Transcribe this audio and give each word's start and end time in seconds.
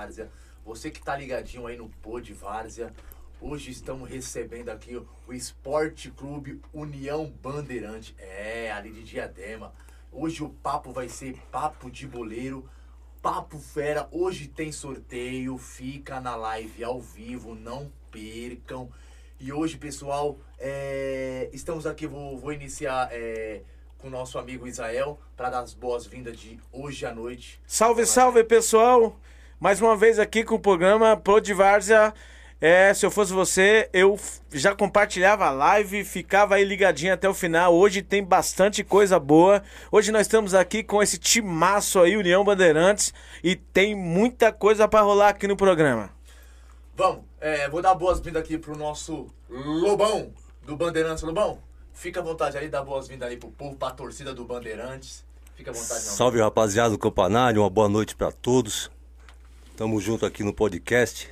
Várzea. 0.00 0.30
Você 0.64 0.90
que 0.90 1.02
tá 1.02 1.14
ligadinho 1.14 1.66
aí 1.66 1.76
no 1.76 1.90
Pô 2.00 2.20
de 2.20 2.32
Várzea. 2.32 2.90
Hoje 3.38 3.70
estamos 3.70 4.08
recebendo 4.08 4.70
aqui 4.70 4.96
o 4.96 5.32
Esporte 5.32 6.10
Clube 6.10 6.60
União 6.72 7.30
Bandeirante. 7.42 8.14
É, 8.18 8.72
ali 8.72 8.90
de 8.92 9.02
Diadema. 9.02 9.74
Hoje 10.10 10.42
o 10.42 10.48
papo 10.48 10.90
vai 10.90 11.08
ser 11.08 11.36
papo 11.52 11.90
de 11.90 12.06
boleiro, 12.06 12.66
papo 13.20 13.58
fera. 13.58 14.08
Hoje 14.10 14.48
tem 14.48 14.72
sorteio, 14.72 15.58
fica 15.58 16.18
na 16.18 16.34
live 16.34 16.82
ao 16.82 16.98
vivo, 16.98 17.54
não 17.54 17.92
percam. 18.10 18.90
E 19.38 19.52
hoje, 19.52 19.76
pessoal, 19.76 20.38
é, 20.58 21.50
estamos 21.52 21.86
aqui, 21.86 22.06
vou, 22.06 22.38
vou 22.38 22.52
iniciar 22.54 23.08
é, 23.12 23.62
com 23.98 24.08
o 24.08 24.10
nosso 24.10 24.38
amigo 24.38 24.66
Israel 24.66 25.20
para 25.36 25.50
dar 25.50 25.60
as 25.60 25.74
boas-vindas 25.74 26.38
de 26.38 26.58
hoje 26.72 27.04
à 27.04 27.14
noite. 27.14 27.60
Salve, 27.66 28.06
salve, 28.06 28.42
pessoal! 28.44 29.18
Mais 29.60 29.78
uma 29.78 29.94
vez 29.94 30.18
aqui 30.18 30.42
com 30.42 30.54
o 30.54 30.58
programa 30.58 31.18
Pro 31.18 31.38
de 31.38 31.52
Várzea. 31.52 32.14
É, 32.58 32.94
se 32.94 33.04
eu 33.04 33.10
fosse 33.10 33.30
você, 33.30 33.90
eu 33.92 34.18
já 34.50 34.74
compartilhava 34.74 35.44
a 35.44 35.50
live, 35.50 36.02
ficava 36.02 36.54
aí 36.54 36.64
ligadinho 36.64 37.12
até 37.12 37.28
o 37.28 37.34
final. 37.34 37.74
Hoje 37.74 38.00
tem 38.00 38.24
bastante 38.24 38.82
coisa 38.82 39.20
boa. 39.20 39.62
Hoje 39.92 40.10
nós 40.12 40.22
estamos 40.22 40.54
aqui 40.54 40.82
com 40.82 41.02
esse 41.02 41.18
timaço 41.18 42.00
aí, 42.00 42.16
União 42.16 42.42
Bandeirantes, 42.42 43.12
e 43.44 43.54
tem 43.54 43.94
muita 43.94 44.50
coisa 44.50 44.88
para 44.88 45.02
rolar 45.02 45.28
aqui 45.28 45.46
no 45.46 45.58
programa. 45.58 46.08
Vamos, 46.96 47.24
é, 47.38 47.68
vou 47.68 47.82
dar 47.82 47.94
boas-vindas 47.94 48.40
aqui 48.40 48.56
pro 48.56 48.74
nosso 48.74 49.26
Lobão 49.50 50.32
do 50.64 50.74
Bandeirantes. 50.74 51.22
Lobão, 51.22 51.58
fica 51.92 52.20
à 52.20 52.22
vontade 52.22 52.56
aí, 52.56 52.70
dá 52.70 52.82
boas-vindas 52.82 53.28
aí 53.28 53.36
pro 53.36 53.50
povo, 53.50 53.76
pra 53.76 53.90
torcida 53.90 54.32
do 54.32 54.42
Bandeirantes. 54.42 55.22
Fica 55.54 55.70
à 55.70 55.74
vontade, 55.74 56.06
não. 56.06 56.12
Salve 56.14 56.40
rapaziada 56.40 56.88
do 56.88 56.98
Campanário, 56.98 57.60
uma 57.60 57.68
boa 57.68 57.90
noite 57.90 58.16
pra 58.16 58.32
todos. 58.32 58.90
Tamo 59.80 59.98
junto 59.98 60.26
aqui 60.26 60.44
no 60.44 60.52
podcast. 60.52 61.26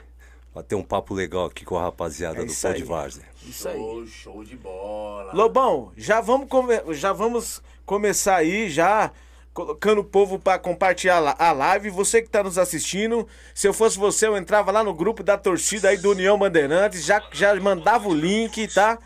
Bater 0.54 0.74
um 0.74 0.82
papo 0.82 1.12
legal 1.12 1.44
aqui 1.44 1.66
com 1.66 1.76
a 1.76 1.82
rapaziada 1.82 2.40
É 2.40 2.46
do 2.46 2.74
de 2.74 2.82
Várzea. 2.82 3.24
Isso 3.46 3.68
aí. 3.68 3.76
Show, 3.76 4.06
show 4.06 4.42
de 4.42 4.56
bola. 4.56 5.34
Lobão, 5.34 5.92
já 5.98 6.22
vamos, 6.22 6.48
come- 6.48 6.80
já 6.94 7.12
vamos 7.12 7.60
começar 7.84 8.36
aí, 8.36 8.70
já 8.70 9.10
colocando 9.52 9.98
o 9.98 10.04
povo 10.04 10.38
para 10.38 10.58
compartilhar 10.58 11.36
a 11.38 11.52
live. 11.52 11.90
Você 11.90 12.22
que 12.22 12.30
tá 12.30 12.42
nos 12.42 12.56
assistindo, 12.56 13.28
se 13.54 13.68
eu 13.68 13.74
fosse 13.74 13.98
você, 13.98 14.26
eu 14.26 14.34
entrava 14.34 14.72
lá 14.72 14.82
no 14.82 14.94
grupo 14.94 15.22
da 15.22 15.36
torcida 15.36 15.90
aí 15.90 15.98
do 15.98 16.12
União 16.12 16.38
Bandeirantes, 16.38 17.04
já, 17.04 17.22
já 17.30 17.54
mandava 17.56 18.08
o 18.08 18.14
link, 18.14 18.66
tá? 18.72 18.98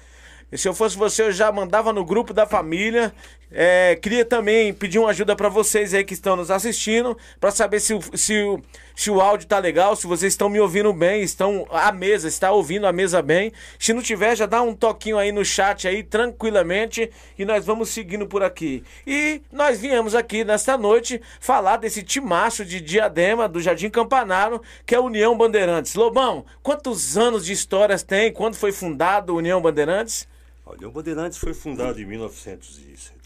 E 0.52 0.56
se 0.56 0.68
eu 0.68 0.74
fosse 0.74 0.96
você, 0.96 1.22
eu 1.22 1.32
já 1.32 1.50
mandava 1.50 1.92
no 1.92 2.04
grupo 2.04 2.32
da 2.32 2.46
família. 2.46 3.12
É, 3.54 3.96
queria 4.00 4.24
também 4.24 4.72
pedir 4.72 4.98
uma 4.98 5.10
ajuda 5.10 5.36
para 5.36 5.48
vocês 5.48 5.92
aí 5.92 6.04
que 6.04 6.14
estão 6.14 6.36
nos 6.36 6.50
assistindo, 6.50 7.16
para 7.38 7.50
saber 7.50 7.80
se 7.80 7.92
o, 7.92 8.00
se, 8.16 8.42
o, 8.42 8.60
se 8.96 9.10
o 9.10 9.20
áudio 9.20 9.46
tá 9.46 9.58
legal, 9.58 9.94
se 9.94 10.06
vocês 10.06 10.32
estão 10.32 10.48
me 10.48 10.58
ouvindo 10.58 10.92
bem, 10.92 11.22
estão 11.22 11.66
à 11.70 11.92
mesa, 11.92 12.28
está 12.28 12.50
ouvindo 12.50 12.86
a 12.86 12.92
mesa 12.92 13.20
bem. 13.20 13.52
Se 13.78 13.92
não 13.92 14.00
tiver, 14.00 14.36
já 14.36 14.46
dá 14.46 14.62
um 14.62 14.74
toquinho 14.74 15.18
aí 15.18 15.30
no 15.30 15.44
chat 15.44 15.86
aí, 15.86 16.02
tranquilamente, 16.02 17.10
e 17.38 17.44
nós 17.44 17.64
vamos 17.66 17.90
seguindo 17.90 18.26
por 18.26 18.42
aqui. 18.42 18.82
E 19.06 19.42
nós 19.52 19.78
viemos 19.78 20.14
aqui 20.14 20.44
nesta 20.44 20.78
noite 20.78 21.20
falar 21.38 21.76
desse 21.76 22.02
timaço 22.02 22.64
de 22.64 22.80
diadema 22.80 23.48
do 23.48 23.60
Jardim 23.60 23.90
Campanaro, 23.90 24.62
que 24.86 24.94
é 24.94 24.98
a 24.98 25.02
União 25.02 25.36
Bandeirantes. 25.36 25.94
Lobão, 25.94 26.44
quantos 26.62 27.18
anos 27.18 27.44
de 27.44 27.52
histórias 27.52 28.02
tem? 28.02 28.32
Quando 28.32 28.54
foi 28.54 28.72
fundado 28.72 29.32
a 29.32 29.36
União 29.36 29.60
Bandeirantes? 29.60 30.26
A 30.64 30.72
União 30.72 30.90
Bandeirantes 30.90 31.38
foi 31.38 31.52
fundada 31.52 32.00
em 32.00 32.06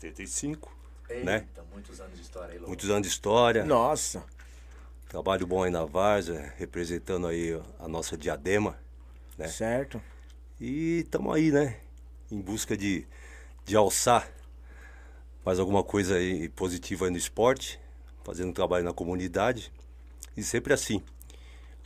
1975, 0.07 0.73
Eita, 1.09 1.25
né? 1.25 1.47
muitos 1.73 2.01
anos 2.01 2.17
de 2.17 2.23
história 2.23 2.49
aí, 2.49 2.55
Lobão. 2.55 2.69
Muitos 2.69 2.91
anos 2.91 3.03
de 3.03 3.09
história. 3.09 3.65
Nossa. 3.65 4.25
Trabalho 5.09 5.47
bom 5.47 5.63
aí 5.63 5.71
na 5.71 5.85
Várzea, 5.85 6.53
representando 6.57 7.27
aí 7.27 7.61
a 7.79 7.89
nossa 7.89 8.17
diadema, 8.17 8.79
né? 9.39 9.49
Certo. 9.49 10.03
E 10.61 11.01
estamos 11.01 11.35
aí, 11.35 11.53
né? 11.53 11.79
Em 12.31 12.41
busca 12.41 12.77
de, 12.77 13.07
de 13.65 13.77
alçar 13.77 14.29
mais 15.45 15.61
alguma 15.61 15.85
coisa 15.85 16.17
aí 16.17 16.49
positiva 16.49 17.05
aí 17.05 17.11
no 17.11 17.17
esporte, 17.17 17.79
fazendo 18.25 18.53
trabalho 18.53 18.85
na 18.85 18.93
comunidade. 18.93 19.73
E 20.37 20.43
sempre 20.43 20.73
assim, 20.73 21.01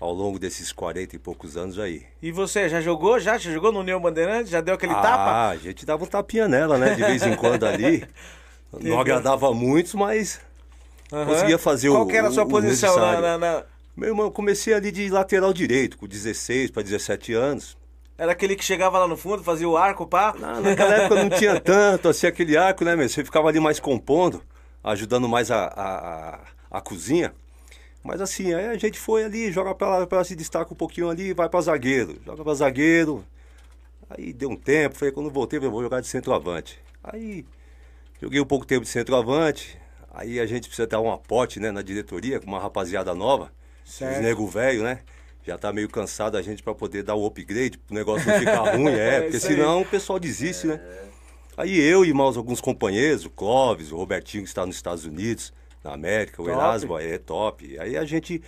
ao 0.00 0.12
longo 0.14 0.38
desses 0.38 0.72
40 0.72 1.14
e 1.14 1.18
poucos 1.18 1.56
anos 1.56 1.78
aí. 1.78 2.04
E 2.22 2.32
você, 2.32 2.68
já 2.68 2.80
jogou? 2.80 3.20
Já? 3.20 3.36
Já 3.36 3.50
jogou 3.52 3.70
no 3.70 3.80
União 3.80 4.00
Bandeirantes? 4.00 4.50
Já 4.50 4.60
deu 4.62 4.74
aquele 4.74 4.94
ah, 4.94 5.00
tapa? 5.02 5.48
a 5.50 5.56
gente 5.56 5.84
dava 5.84 6.02
um 6.02 6.06
tapinha 6.06 6.48
nela, 6.48 6.78
né? 6.78 6.94
De 6.94 7.02
vez 7.02 7.22
em 7.22 7.36
quando 7.36 7.64
ali. 7.66 8.04
Não 8.80 8.98
agradava 9.00 9.48
a 9.48 9.52
muitos, 9.52 9.94
mas 9.94 10.40
Aham. 11.12 11.26
conseguia 11.26 11.58
fazer 11.58 11.88
o- 11.88 11.92
Qual 11.94 12.10
era 12.10 12.28
a 12.28 12.30
sua 12.30 12.46
posição 12.46 12.96
na, 12.96 13.20
na, 13.20 13.38
na- 13.38 13.64
Meu 13.96 14.10
irmão, 14.10 14.26
eu 14.26 14.30
comecei 14.30 14.72
ali 14.72 14.90
de 14.92 15.08
lateral 15.10 15.52
direito, 15.52 15.98
com 15.98 16.06
16 16.06 16.70
para 16.70 16.82
17 16.82 17.34
anos. 17.34 17.76
Era 18.16 18.32
aquele 18.32 18.54
que 18.54 18.64
chegava 18.64 18.98
lá 18.98 19.08
no 19.08 19.16
fundo, 19.16 19.42
fazia 19.42 19.68
o 19.68 19.76
arco, 19.76 20.06
pá. 20.06 20.34
Na- 20.38 20.60
naquela 20.60 20.94
época 20.94 21.22
não 21.22 21.30
tinha 21.30 21.58
tanto 21.60 22.08
assim 22.08 22.26
aquele 22.26 22.56
arco, 22.56 22.84
né, 22.84 22.94
meu? 22.94 23.08
Você 23.08 23.24
ficava 23.24 23.48
ali 23.48 23.58
mais 23.58 23.80
compondo, 23.80 24.40
ajudando 24.84 25.28
mais 25.28 25.50
a, 25.50 25.64
a, 25.64 26.34
a, 26.36 26.40
a 26.78 26.80
cozinha. 26.80 27.34
Mas 28.02 28.20
assim, 28.20 28.54
aí 28.54 28.66
a 28.66 28.78
gente 28.78 28.98
foi 28.98 29.24
ali, 29.24 29.52
joga 29.52 29.74
pra 29.74 29.98
lá, 29.98 30.06
pra 30.06 30.18
lá, 30.18 30.24
se 30.24 30.34
destaca 30.34 30.72
um 30.72 30.76
pouquinho 30.76 31.10
ali, 31.10 31.32
vai 31.34 31.48
pra 31.48 31.60
zagueiro. 31.60 32.18
Joga 32.24 32.42
pra 32.42 32.54
zagueiro. 32.54 33.24
Aí 34.08 34.32
deu 34.32 34.50
um 34.50 34.56
tempo, 34.56 34.96
falei, 34.96 35.12
quando 35.12 35.30
voltei, 35.30 35.58
eu 35.58 35.70
vou 35.70 35.82
jogar 35.82 36.00
de 36.00 36.06
centroavante. 36.06 36.78
Aí 37.04 37.44
joguei 38.20 38.40
um 38.40 38.44
pouco 38.46 38.66
tempo 38.66 38.82
de 38.84 38.90
centroavante. 38.90 39.78
Aí 40.12 40.40
a 40.40 40.46
gente 40.46 40.66
precisa 40.66 40.86
dar 40.86 41.00
um 41.00 41.12
aporte, 41.12 41.60
né, 41.60 41.70
na 41.70 41.82
diretoria, 41.82 42.40
com 42.40 42.46
uma 42.46 42.58
rapaziada 42.58 43.14
nova. 43.14 43.52
Certo. 43.84 44.16
Os 44.16 44.22
nego 44.22 44.46
velho, 44.46 44.82
né? 44.82 45.00
Já 45.46 45.56
tá 45.56 45.72
meio 45.72 45.88
cansado 45.88 46.36
a 46.36 46.42
gente 46.42 46.62
pra 46.62 46.74
poder 46.74 47.02
dar 47.02 47.14
o 47.14 47.24
upgrade, 47.26 47.78
pro 47.78 47.94
negócio 47.94 48.28
não 48.28 48.38
ficar 48.38 48.76
ruim, 48.76 48.92
é, 48.92 49.16
É 49.16 49.20
porque 49.22 49.36
isso 49.36 49.46
aí. 49.46 49.54
senão 49.54 49.82
o 49.82 49.86
pessoal 49.86 50.18
desiste, 50.18 50.66
né? 50.66 50.80
Aí 51.56 51.78
eu 51.78 52.04
e 52.04 52.12
mais 52.12 52.36
alguns 52.36 52.60
companheiros, 52.60 53.24
o 53.24 53.30
Clóvis, 53.30 53.92
o 53.92 53.96
Robertinho 53.96 54.42
que 54.44 54.48
está 54.48 54.64
nos 54.66 54.76
Estados 54.76 55.04
Unidos, 55.04 55.52
na 55.82 55.94
América, 55.94 56.42
o 56.42 56.44
Top. 56.44 56.56
Erasmo, 56.56 56.98
é 56.98 57.18
top. 57.18 57.78
Aí 57.78 57.96
a 57.96 58.04
gente, 58.04 58.42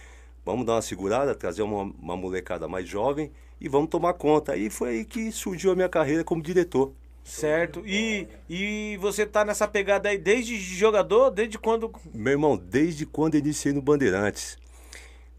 vamos 0.45 0.67
dar 0.67 0.75
uma 0.75 0.83
segurada, 0.83 1.35
trazer 1.35 1.63
uma, 1.63 1.83
uma 2.01 2.17
molecada 2.17 2.69
mais 2.69 2.87
jovem 2.89 3.31
e 3.61 3.69
vamos 3.69 3.89
tomar 3.91 4.15
conta. 4.15 4.53
Aí 4.53 4.69
foi 4.71 4.91
aí 4.91 5.05
que 5.05 5.33
surgiu 5.33 5.73
a 5.73 5.75
minha 5.75 5.89
carreira 5.89 6.23
como 6.25 6.43
diretor. 6.43 6.93
Certo. 7.25 7.83
E, 7.87 8.27
e 8.51 8.99
você 9.01 9.25
tá 9.25 9.45
nessa 9.45 9.69
pegada 9.69 10.09
aí 10.09 10.19
desde 10.19 10.59
jogador, 10.59 11.31
desde 11.31 11.57
quando? 11.59 11.93
Meu 12.13 12.33
irmão, 12.33 12.57
desde 12.57 13.07
quando 13.07 13.35
eu 13.37 13.41
iniciei 13.41 13.73
no 13.73 13.81
Bandeirantes. 13.81 14.59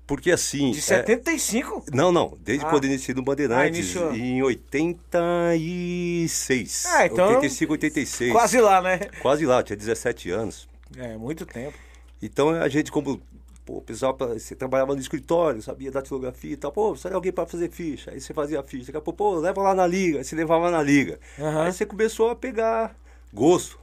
Porque 0.07 0.31
assim. 0.31 0.71
De 0.71 0.79
é- 0.79 0.81
75? 0.81 1.85
Não, 1.93 2.11
não. 2.11 2.37
Desde 2.41 2.65
Ah. 2.65 2.69
quando 2.69 2.85
eu 2.85 2.89
iniciei 2.89 3.13
no 3.15 3.21
Bandeirantes, 3.21 3.95
Ah, 3.97 4.15
em 4.15 4.41
86. 4.43 6.85
Ah, 6.87 7.05
então- 7.05 7.27
85, 7.35 7.71
86. 7.73 8.31
Quase 8.31 8.59
lá, 8.59 8.81
né? 8.81 8.99
Quase 9.21 9.45
lá, 9.45 9.61
tinha 9.63 9.77
17 9.77 10.29
anos. 10.29 10.67
É, 10.97 11.17
muito 11.17 11.45
tempo. 11.45 11.77
Então 12.25 12.49
a 12.49 12.67
gente, 12.69 12.91
como 12.91 13.21
pô, 13.65 13.81
pra- 13.81 14.27
você 14.27 14.55
trabalhava 14.55 14.93
no 14.95 15.01
escritório, 15.01 15.61
sabia 15.61 15.91
datilografia 15.91 16.53
e 16.53 16.57
tal, 16.57 16.71
pô, 16.71 16.91
precisa 16.91 17.09
de 17.09 17.15
alguém 17.15 17.31
para 17.31 17.45
fazer 17.45 17.69
ficha. 17.71 18.11
Aí 18.11 18.19
você 18.21 18.33
fazia 18.33 18.59
a 18.59 18.63
ficha. 18.63 18.87
Daqui 18.87 18.97
a 18.97 19.01
pouco, 19.01 19.17
pô, 19.17 19.35
leva 19.35 19.61
lá 19.61 19.73
na 19.73 19.87
liga. 19.87 20.19
Aí 20.19 20.23
você 20.23 20.35
levava 20.35 20.69
na 20.71 20.81
liga. 20.81 21.19
Aham. 21.39 21.63
Aí 21.65 21.73
você 21.73 21.85
começou 21.85 22.29
a 22.29 22.35
pegar 22.35 22.95
gosto 23.33 23.79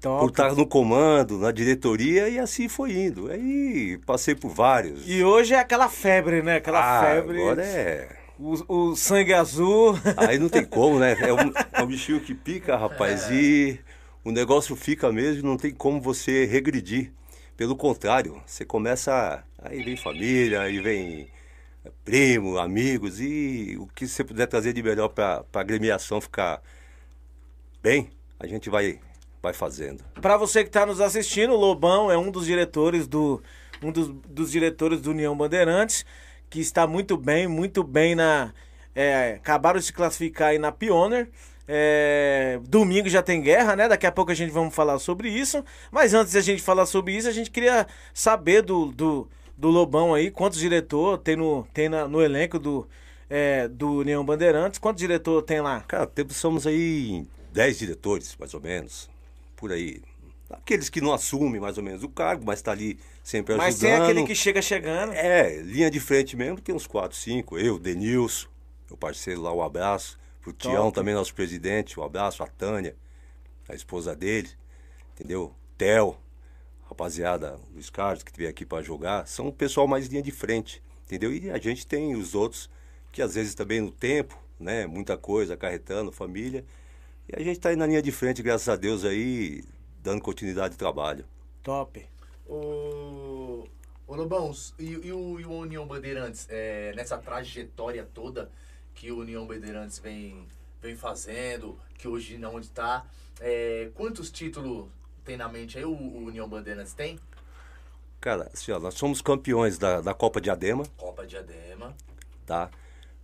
Top. 0.00 0.24
por 0.24 0.30
estar 0.30 0.54
no 0.54 0.66
comando, 0.66 1.38
na 1.38 1.50
diretoria, 1.52 2.28
e 2.28 2.38
assim 2.38 2.68
foi 2.68 2.92
indo. 2.92 3.30
Aí 3.30 3.98
passei 4.06 4.34
por 4.34 4.50
vários. 4.50 5.08
E 5.08 5.22
hoje 5.22 5.54
é 5.54 5.58
aquela 5.58 5.88
febre, 5.88 6.42
né? 6.42 6.56
Aquela 6.56 6.80
Ah, 6.80 7.14
febre. 7.14 7.40
Agora 7.40 7.62
é. 7.62 8.08
O, 8.38 8.90
o 8.90 8.96
sangue 8.96 9.34
azul. 9.34 9.94
Aí 10.16 10.38
não 10.38 10.48
tem 10.48 10.64
como, 10.64 10.98
né? 10.98 11.12
É 11.20 11.32
um, 11.32 11.52
é 11.72 11.82
um 11.82 11.86
bichinho 11.86 12.20
que 12.20 12.34
pica, 12.34 12.76
rapaz, 12.76 13.30
e 13.30 13.78
o 14.24 14.30
negócio 14.30 14.74
fica 14.74 15.12
mesmo, 15.12 15.46
não 15.48 15.56
tem 15.58 15.70
como 15.72 16.00
você 16.00 16.46
regredir. 16.46 17.12
Pelo 17.60 17.76
contrário, 17.76 18.40
você 18.46 18.64
começa. 18.64 19.44
Aí 19.58 19.82
vem 19.82 19.94
família, 19.94 20.62
aí 20.62 20.80
vem 20.80 21.28
primo, 22.02 22.56
amigos, 22.56 23.20
e 23.20 23.76
o 23.78 23.86
que 23.88 24.08
você 24.08 24.24
puder 24.24 24.46
trazer 24.46 24.72
de 24.72 24.82
melhor 24.82 25.08
para 25.08 25.44
a 25.52 25.60
agremiação 25.60 26.22
ficar 26.22 26.62
bem, 27.82 28.08
a 28.38 28.46
gente 28.46 28.70
vai, 28.70 28.98
vai 29.42 29.52
fazendo. 29.52 30.02
Pra 30.22 30.38
você 30.38 30.64
que 30.64 30.70
tá 30.70 30.86
nos 30.86 31.02
assistindo, 31.02 31.52
o 31.52 31.56
Lobão 31.56 32.10
é 32.10 32.16
um 32.16 32.30
dos 32.30 32.46
diretores 32.46 33.06
do 33.06 33.42
um 33.82 33.92
dos, 33.92 34.08
dos 34.08 34.50
diretores 34.50 35.02
do 35.02 35.10
União 35.10 35.36
Bandeirantes, 35.36 36.06
que 36.48 36.60
está 36.60 36.86
muito 36.86 37.14
bem, 37.18 37.46
muito 37.46 37.84
bem 37.84 38.14
na 38.14 38.54
é, 38.94 39.34
acabaram 39.34 39.78
de 39.78 39.84
se 39.84 39.92
classificar 39.92 40.48
aí 40.48 40.58
na 40.58 40.72
Pioneer. 40.72 41.28
É, 41.72 42.58
domingo 42.68 43.08
já 43.08 43.22
tem 43.22 43.40
guerra, 43.40 43.76
né? 43.76 43.86
Daqui 43.86 44.04
a 44.04 44.10
pouco 44.10 44.32
a 44.32 44.34
gente 44.34 44.50
vamos 44.50 44.74
falar 44.74 44.98
sobre 44.98 45.28
isso. 45.28 45.64
Mas 45.92 46.12
antes 46.14 46.32
de 46.32 46.38
a 46.38 46.40
gente 46.40 46.60
falar 46.60 46.84
sobre 46.84 47.14
isso, 47.16 47.28
a 47.28 47.32
gente 47.32 47.48
queria 47.48 47.86
saber 48.12 48.60
do, 48.62 48.86
do, 48.86 49.28
do 49.56 49.68
Lobão 49.68 50.12
aí, 50.12 50.32
quantos 50.32 50.58
diretor 50.58 51.18
tem 51.18 51.36
no, 51.36 51.64
tem 51.72 51.88
na- 51.88 52.08
no 52.08 52.20
elenco 52.20 52.58
do, 52.58 52.88
é, 53.28 53.68
do 53.68 53.98
União 53.98 54.24
Bandeirantes, 54.24 54.80
quantos 54.80 55.00
diretor 55.00 55.42
tem 55.42 55.60
lá? 55.60 55.80
Cara, 55.82 56.08
temos, 56.08 56.34
somos 56.36 56.66
aí 56.66 57.24
10 57.52 57.78
diretores, 57.78 58.34
mais 58.36 58.52
ou 58.52 58.60
menos, 58.60 59.08
por 59.54 59.70
aí. 59.70 60.02
Aqueles 60.50 60.88
que 60.88 61.00
não 61.00 61.12
assumem 61.12 61.60
mais 61.60 61.78
ou 61.78 61.84
menos 61.84 62.02
o 62.02 62.08
cargo, 62.08 62.42
mas 62.44 62.60
tá 62.60 62.72
ali 62.72 62.98
sempre 63.22 63.54
ajudando. 63.54 63.66
Mas 63.68 63.78
tem 63.78 63.92
aquele 63.92 64.24
que 64.24 64.34
chega 64.34 64.60
chegando. 64.60 65.12
É, 65.12 65.62
linha 65.62 65.88
de 65.88 66.00
frente 66.00 66.36
mesmo, 66.36 66.60
tem 66.60 66.74
uns 66.74 66.88
4, 66.88 67.16
5. 67.16 67.56
Eu, 67.56 67.78
Denilson, 67.78 68.48
meu 68.88 68.96
parceiro 68.96 69.40
lá, 69.42 69.54
um 69.54 69.62
abraço. 69.62 70.18
Pro 70.52 70.70
Tião 70.70 70.90
também, 70.90 71.14
nosso 71.14 71.34
presidente, 71.34 71.98
um 71.98 72.02
abraço. 72.02 72.42
A 72.42 72.46
Tânia, 72.46 72.96
a 73.68 73.74
esposa 73.74 74.14
dele, 74.14 74.48
entendeu? 75.14 75.54
Theo, 75.78 76.16
rapaziada, 76.88 77.58
Luiz 77.72 77.88
Carlos, 77.88 78.22
que 78.22 78.36
veio 78.36 78.50
aqui 78.50 78.66
para 78.66 78.82
jogar. 78.82 79.26
São 79.26 79.48
o 79.48 79.52
pessoal 79.52 79.86
mais 79.86 80.06
linha 80.08 80.22
de 80.22 80.30
frente, 80.30 80.82
entendeu? 81.06 81.32
E 81.32 81.50
a 81.50 81.58
gente 81.58 81.86
tem 81.86 82.14
os 82.14 82.34
outros 82.34 82.68
que 83.12 83.22
às 83.22 83.34
vezes 83.34 83.54
também 83.54 83.80
no 83.80 83.90
tempo, 83.90 84.38
né? 84.58 84.86
Muita 84.86 85.16
coisa, 85.16 85.54
acarretando, 85.54 86.12
família. 86.12 86.64
E 87.28 87.40
a 87.40 87.44
gente 87.44 87.60
tá 87.60 87.68
aí 87.68 87.76
na 87.76 87.86
linha 87.86 88.02
de 88.02 88.10
frente, 88.10 88.42
graças 88.42 88.68
a 88.68 88.76
Deus 88.76 89.04
aí, 89.04 89.62
dando 90.02 90.20
continuidade 90.20 90.72
de 90.72 90.78
trabalho. 90.78 91.24
Top. 91.62 92.04
Ô, 92.46 93.66
ô 94.06 94.14
Lobão, 94.16 94.52
e, 94.78 94.84
e 94.84 95.12
o, 95.12 95.40
e 95.40 95.44
o 95.44 95.52
União 95.52 95.86
Bandeirantes, 95.86 96.46
é, 96.50 96.92
nessa 96.96 97.16
trajetória 97.16 98.08
toda 98.12 98.50
que 99.00 99.10
o 99.10 99.20
União 99.20 99.46
Bandeirantes 99.46 99.98
vem, 99.98 100.46
vem 100.82 100.94
fazendo, 100.94 101.80
que 101.96 102.06
hoje 102.06 102.36
não 102.36 102.60
está, 102.60 103.06
é, 103.40 103.88
quantos 103.94 104.30
títulos 104.30 104.90
tem 105.24 105.38
na 105.38 105.48
mente 105.48 105.78
aí 105.78 105.86
o, 105.86 105.90
o 105.90 106.26
União 106.26 106.46
Bandeirantes 106.46 106.92
tem? 106.92 107.18
Cara, 108.20 108.50
assim, 108.52 108.70
ó, 108.72 108.78
nós 108.78 108.92
somos 108.92 109.22
campeões 109.22 109.78
da, 109.78 110.02
da 110.02 110.12
Copa 110.12 110.38
Diadema, 110.38 110.84
Copa 110.98 111.26
Diadema, 111.26 111.96
tá? 112.44 112.70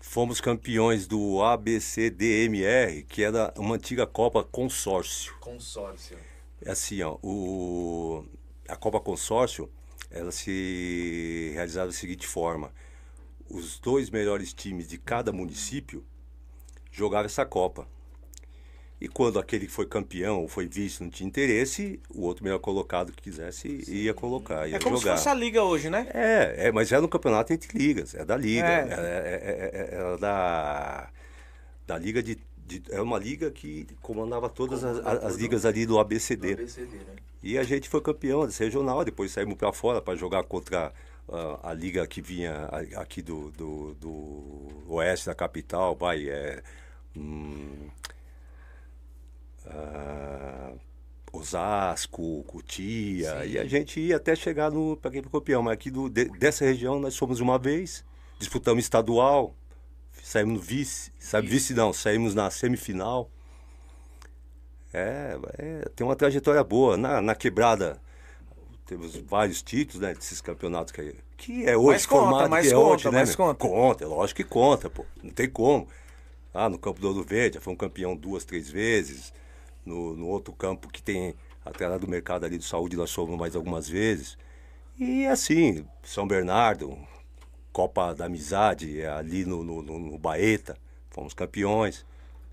Fomos 0.01 0.41
campeões 0.41 1.07
do 1.07 1.43
ABCDMR, 1.43 3.03
que 3.03 3.23
era 3.23 3.53
uma 3.59 3.75
antiga 3.75 4.07
Copa 4.07 4.43
Consórcio. 4.43 5.37
consórcio. 5.41 6.17
É 6.65 6.71
assim, 6.71 7.03
ó, 7.03 7.19
o, 7.23 8.25
a 8.67 8.77
Copa 8.77 8.99
Consórcio, 8.99 9.71
ela 10.11 10.33
se 10.33 11.51
realizava 11.53 11.89
da 11.89 11.93
seguinte 11.93 12.27
forma. 12.27 12.73
Os 13.49 13.79
dois 13.79 14.11
melhores 14.11 14.53
times 14.53 14.89
de 14.89 14.99
cada 14.99 15.33
município 15.33 16.05
jogavam 16.91 17.27
essa 17.27 17.45
Copa. 17.47 17.87
E 18.99 19.09
quando 19.09 19.39
aquele 19.39 19.67
que 19.67 19.73
foi 19.73 19.85
campeão 19.87 20.41
ou 20.41 20.49
foi 20.49 20.67
vice 20.67 21.03
não 21.03 21.11
tinha 21.11 21.27
interesse, 21.29 22.01
o 22.09 22.23
outro 22.23 22.43
melhor 22.43 22.59
colocado 22.59 23.13
que 23.13 23.23
quisesse 23.25 23.85
ia 23.91 24.15
colocar, 24.15 24.67
ia 24.67 24.77
É 24.77 24.79
como 24.79 24.97
jogar. 24.97 25.19
se 25.19 25.25
fosse 25.25 25.29
a 25.29 25.35
liga 25.35 25.63
hoje, 25.63 25.91
né? 25.91 26.09
É, 26.15 26.69
é, 26.69 26.73
mas 26.73 26.91
é 26.91 26.99
no 26.99 27.07
campeonato 27.07 27.53
entre 27.53 27.77
ligas, 27.77 28.15
é 28.15 28.25
da 28.25 28.37
liga. 28.39 28.67
É. 28.67 28.73
É, 28.73 28.95
é- 28.95 29.91
é- 29.93 29.97
é- 29.99 30.15
é 30.15 30.17
da, 30.17 31.11
da 31.87 31.99
liga 31.99 32.23
de, 32.23 32.39
de- 32.67 32.83
É 32.91 33.01
uma 33.03 33.19
liga 33.19 33.51
que 33.51 33.87
comandava 34.01 34.49
todas 34.49 34.83
as, 34.83 34.99
as- 35.07 35.25
as 35.25 35.37
ligas 35.37 35.67
ali 35.67 35.85
do 35.85 35.93
Do 35.93 35.99
ABCD. 36.01 36.53
ABCD, 36.55 36.97
né? 36.97 37.17
E 37.43 37.59
a 37.59 37.63
gente 37.65 37.91
foi 37.91 38.01
campeão 38.01 38.47
desse 38.47 38.65
regional, 38.65 39.05
depois 39.05 39.31
saímos 39.31 39.57
para 39.57 39.71
fora 39.75 40.01
para 40.01 40.17
jogar 40.17 40.43
contra 40.45 40.91
a 41.63 41.73
liga 41.73 42.07
que 42.07 42.23
vinha 42.23 42.67
aqui 42.97 43.21
do, 43.23 43.51
do, 43.53 43.95
do 43.95 44.85
oeste 44.95 45.27
da 45.27 45.35
capital, 45.35 45.97
vai, 45.97 46.29
é. 46.29 46.63
hum, 47.17 47.89
ah, 49.67 50.73
Osasco, 51.33 52.45
Cutia, 52.45 53.43
Sim. 53.43 53.49
e 53.51 53.59
a 53.59 53.65
gente 53.67 54.01
ia 54.01 54.17
até 54.17 54.35
chegar 54.35 54.71
no 54.71 54.97
para 54.97 55.11
quem 55.11 55.23
foi 55.23 55.31
campeão, 55.33 55.63
mas 55.63 55.75
aqui 55.75 55.91
do, 55.91 56.09
de- 56.09 56.27
dessa 56.39 56.65
região 56.65 56.99
nós 57.01 57.17
fomos 57.17 57.41
uma 57.41 57.59
vez, 57.59 58.05
disputamos 58.39 58.85
estadual, 58.85 59.55
saímos 60.23 60.55
no 60.55 60.61
vice, 60.61 61.13
sabe, 61.19 61.49
vice 61.49 61.75
não, 61.75 61.93
saímos 61.93 62.35
na 62.35 62.51
semifinal. 62.51 63.31
É, 64.93 65.39
é, 65.59 65.89
tem 65.95 66.07
uma 66.07 66.17
trajetória 66.17 66.63
boa. 66.65 66.97
Na, 66.97 67.21
na 67.21 67.35
quebrada, 67.35 68.01
temos 68.87 69.17
vários 69.17 69.63
títulos, 69.63 70.01
né, 70.01 70.15
desses 70.15 70.41
campeonatos 70.41 70.93
que, 70.93 71.15
que 71.37 71.69
é 71.69 71.77
hoje 71.77 71.91
Mas 71.93 72.07
conta, 72.07 72.23
formado 72.23 72.51
mas 72.51 72.67
que 72.67 72.73
é 72.73 72.77
conta, 72.77 72.95
hoje, 72.95 73.05
né? 73.07 73.11
mas 73.11 73.37
conta. 73.37 73.55
Conta, 73.69 74.05
é 74.05 74.07
lógico 74.07 74.37
que 74.37 74.45
conta, 74.45 74.89
pô. 74.89 75.05
Não 75.23 75.31
tem 75.31 75.51
como. 75.51 75.89
Ah, 76.55 76.71
no 76.71 76.79
campo 76.79 77.01
do 77.01 77.09
Ouro 77.09 77.23
Verde, 77.23 77.57
já 77.57 77.61
foi 77.61 77.73
um 77.73 77.77
campeão 77.77 78.17
duas, 78.17 78.45
três 78.45 78.71
vezes. 78.71 79.33
No, 79.85 80.17
no 80.17 80.27
outro 80.27 80.53
campo 80.55 80.89
que 80.89 81.03
tem 81.03 81.35
atrás 81.65 82.01
do 82.01 82.09
mercado 82.09 82.47
ali 82.47 82.59
de 82.59 82.65
saúde, 82.65 82.97
nós 82.97 83.13
fomos 83.13 83.37
mais 83.39 83.55
algumas 83.57 83.89
vezes. 83.89 84.39
E 84.99 85.27
assim, 85.27 85.85
São 86.03 86.27
Bernardo, 86.27 86.97
Copa 87.73 88.15
da 88.15 88.25
Amizade, 88.27 89.01
é 89.01 89.09
ali 89.09 89.45
no, 89.45 89.63
no, 89.63 89.83
no, 89.83 89.99
no 89.99 90.19
Baeta, 90.19 90.79
fomos 91.11 91.35
campeões. 91.35 92.07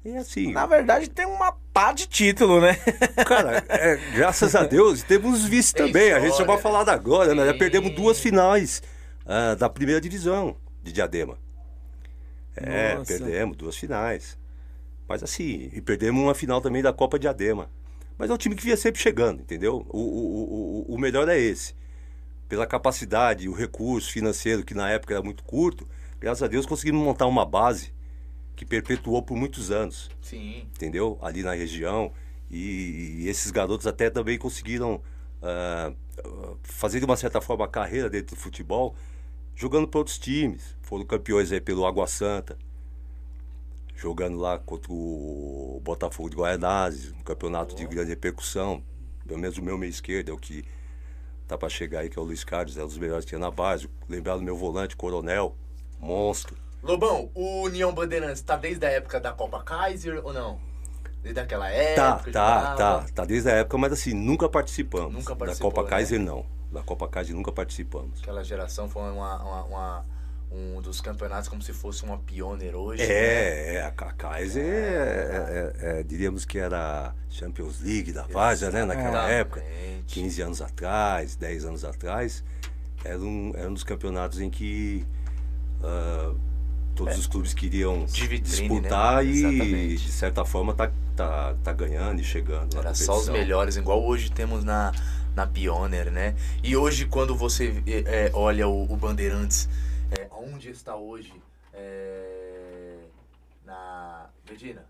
E 0.06 0.18
assim. 0.18 0.52
Na 0.52 0.66
verdade, 0.66 1.10
tem 1.10 1.26
uma 1.26 1.54
pá 1.74 1.94
de 1.94 2.08
título, 2.08 2.60
né? 2.60 2.76
Cara, 3.26 3.64
é, 3.70 3.96
graças 4.16 4.54
a 4.56 4.64
Deus, 4.68 5.02
temos 5.02 5.46
vice 5.46 5.74
Tem 5.74 5.88
também. 5.88 6.12
A 6.12 6.20
gente 6.20 6.32
só 6.36 6.42
história. 6.42 6.54
vai 6.54 6.62
falar 6.62 6.84
da 6.84 6.94
agora, 6.94 7.34
né? 7.34 7.46
Já 7.46 7.54
perdemos 7.54 7.92
duas 7.96 8.20
finais. 8.20 8.82
ah, 9.26 9.56
da 9.56 9.70
primeira 9.70 10.02
divisão 10.02 10.58
de 10.82 10.92
Diadema. 10.92 11.38
É, 12.56 12.96
Nossa. 12.96 13.14
perdemos 13.14 13.56
duas 13.56 13.76
finais. 13.78 14.38
Mas 15.08 15.24
assim, 15.24 15.70
e 15.74 15.82
perdemos 15.82 16.22
uma 16.22 16.36
final 16.36 16.60
também 16.60 16.82
da 16.82 16.92
Copa 16.92 17.18
Diadema. 17.18 17.70
Mas 18.18 18.30
é 18.30 18.34
um 18.34 18.38
time 18.38 18.56
que 18.56 18.64
vinha 18.64 18.78
sempre 18.78 19.02
chegando, 19.02 19.42
entendeu? 19.42 19.86
O, 19.90 20.00
o, 20.00 20.86
o, 20.90 20.96
o 20.96 20.98
melhor 21.00 21.28
é 21.30 21.40
esse. 21.40 21.76
Pela 22.48 22.68
capacidade, 22.68 23.48
o 23.48 23.54
recurso 23.54 24.12
financeiro, 24.12 24.64
que 24.64 24.74
na 24.74 24.90
época 24.90 25.14
era 25.14 25.24
muito 25.24 25.44
curto, 25.44 25.88
graças 26.20 26.44
a 26.44 26.48
Deus 26.48 26.66
conseguimos 26.66 27.02
montar 27.04 27.26
uma 27.26 27.46
base 27.46 27.93
que 28.56 28.66
perpetuou 28.66 29.22
por 29.22 29.36
muitos 29.36 29.72
anos 29.72 30.10
Sim. 30.22 30.68
entendeu? 30.76 31.18
Ali 31.22 31.44
na 31.44 31.54
região. 31.54 32.12
E, 32.50 33.24
e 33.24 33.28
esses 33.28 33.50
garotos 33.50 33.88
até 33.88 34.10
também 34.10 34.38
conseguiram 34.38 35.02
ah, 35.42 35.92
fazer 36.64 37.00
de 37.00 37.06
uma 37.06 37.18
certa 37.18 37.42
forma 37.42 37.66
a 37.66 37.68
carreira 37.68 38.10
dentro 38.10 38.36
do 38.36 38.40
futebol, 38.40 38.96
jogando 39.56 39.88
para 39.88 40.00
outros 40.00 40.18
times. 40.18 40.78
Foram 40.82 41.06
campeões 41.06 41.52
aí 41.52 41.60
pelo 41.60 41.86
Água 41.86 42.08
Santa, 42.08 42.58
jogando 43.96 44.38
lá 44.38 44.58
contra 44.60 44.92
o 44.92 45.82
Botafogo 45.84 46.30
de 46.30 46.36
Guaianazes, 46.36 47.12
um 47.12 47.24
campeonato 47.24 47.76
de 47.76 47.86
grande 47.86 48.10
repercussão. 48.10 48.84
Pelo 49.28 49.40
menos 49.40 49.58
o 49.58 49.64
meu 49.64 49.78
meio 49.78 49.90
esquerdo 49.90 50.30
é 50.30 50.34
o 50.34 50.38
que 50.38 50.64
tá 51.48 51.58
para 51.58 51.70
chegar 51.70 52.02
aí, 52.02 52.10
que 52.10 52.18
é 52.18 52.22
o 52.22 52.26
Luiz 52.26 52.44
Carlos, 52.44 52.78
é 52.78 52.84
um 52.84 52.88
dos 52.88 52.98
melhores 52.98 53.26
que 53.26 53.30
tinha 53.30 53.40
na 53.40 53.52
base. 53.52 53.90
Lembrar 54.08 54.38
do 54.38 54.44
meu 54.44 54.56
volante, 54.56 54.96
Coronel, 54.96 55.56
monstro. 56.00 56.62
Lobão, 56.84 57.30
o 57.34 57.62
União 57.63 57.94
Bandeirantes 57.94 58.42
tá 58.42 58.56
desde 58.58 58.86
a 58.86 58.90
época 58.90 59.20
da 59.20 59.32
Copa 59.32 59.63
Kaiser 59.63 60.20
ou 60.24 60.34
não? 60.34 60.60
Desde 61.22 61.40
aquela 61.40 61.68
Tá, 61.68 61.72
época? 61.74 62.32
tá, 62.34 62.58
jogava? 62.60 62.75
tá. 62.75 63.06
Tá 63.16 63.25
desde 63.25 63.50
a 63.50 63.54
época, 63.54 63.78
mas 63.78 63.94
assim, 63.94 64.13
nunca 64.13 64.50
participamos. 64.50 65.13
Nunca 65.13 65.30
Da 65.34 65.36
participou, 65.38 65.72
Copa 65.72 65.84
né? 65.84 65.90
Kaiser, 65.90 66.20
não. 66.20 66.46
Da 66.72 66.82
Copa 66.84 67.08
Kaiser 67.08 67.34
nunca 67.36 67.52
participamos. 67.52 68.20
Aquela 68.22 68.44
geração 68.44 68.90
foi 68.90 69.04
uma, 69.04 69.42
uma- 69.42 69.63
uma- 69.63 70.06
um 70.52 70.82
dos 70.82 71.00
campeonatos 71.02 71.48
como 71.48 71.62
se 71.62 71.72
fosse 71.72 72.04
uma 72.04 72.18
pioneer 72.18 72.75
hoje. 72.75 73.02
né? 73.08 73.12
É, 73.13 73.75
é, 73.75 73.86
a 73.86 73.92
Ka- 73.92 74.12
Kaiser, 74.13 74.63
é, 74.66 75.74
é, 75.86 76.00
é, 76.00 76.04
diríamos 76.04 76.44
que 76.46 76.60
era 76.60 77.08
a 77.08 77.13
Champions 77.30 77.80
League 77.80 78.12
da 78.12 78.24
Várzea, 78.24 78.70
né? 78.70 78.84
Naquela 78.84 79.30
época. 79.30 79.62
Exatamente. 79.62 80.04
15 80.13 80.42
anos 80.42 80.62
atrás, 80.62 81.36
10 81.38 81.63
anos 81.63 81.86
atrás. 81.86 82.44
Era 83.06 83.18
um, 83.20 83.54
era 83.56 83.70
um 83.70 83.74
dos 83.74 83.84
campeonatos 83.84 84.42
em 84.42 84.50
que 84.50 85.06
ah, 85.82 86.34
todos 86.96 87.18
os 87.18 87.28
clubes 87.28 87.54
queriam 87.54 88.04
É. 88.04 88.06
Vitrine, 88.06 88.40
disputar 88.40 89.24
né? 89.24 89.30
e, 89.30 89.40
Exatamente. 89.40 90.06
de 90.06 90.12
certa 90.12 90.46
forma, 90.46 90.74
tá, 90.74 90.92
tá, 91.16 91.56
tá 91.64 91.74
ganhando 91.74 92.22
e 92.22 92.24
chegando. 92.24 92.78
Era 92.78 92.94
só 92.94 93.18
os 93.18 93.30
melhores, 93.30 93.76
igual 93.76 94.04
hoje 94.04 94.32
temos 94.32 94.64
na, 94.64 94.92
na 95.36 95.48
Pioneer, 95.48 96.12
né? 96.12 96.36
E 96.64 96.76
hoje, 96.76 97.06
quando 97.06 97.36
você 97.36 97.84
é, 97.88 98.28
é, 98.28 98.32
olha 98.34 98.68
o, 98.68 98.92
o 98.92 98.96
Bandeirantes, 98.96 99.68
é, 100.18 100.28
onde 100.32 100.70
está 100.70 100.96
hoje? 100.96 101.34
É, 101.74 102.98
na. 103.66 104.30
Medina? 104.50 104.86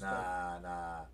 Na, 0.00 0.58
na, 0.62 1.04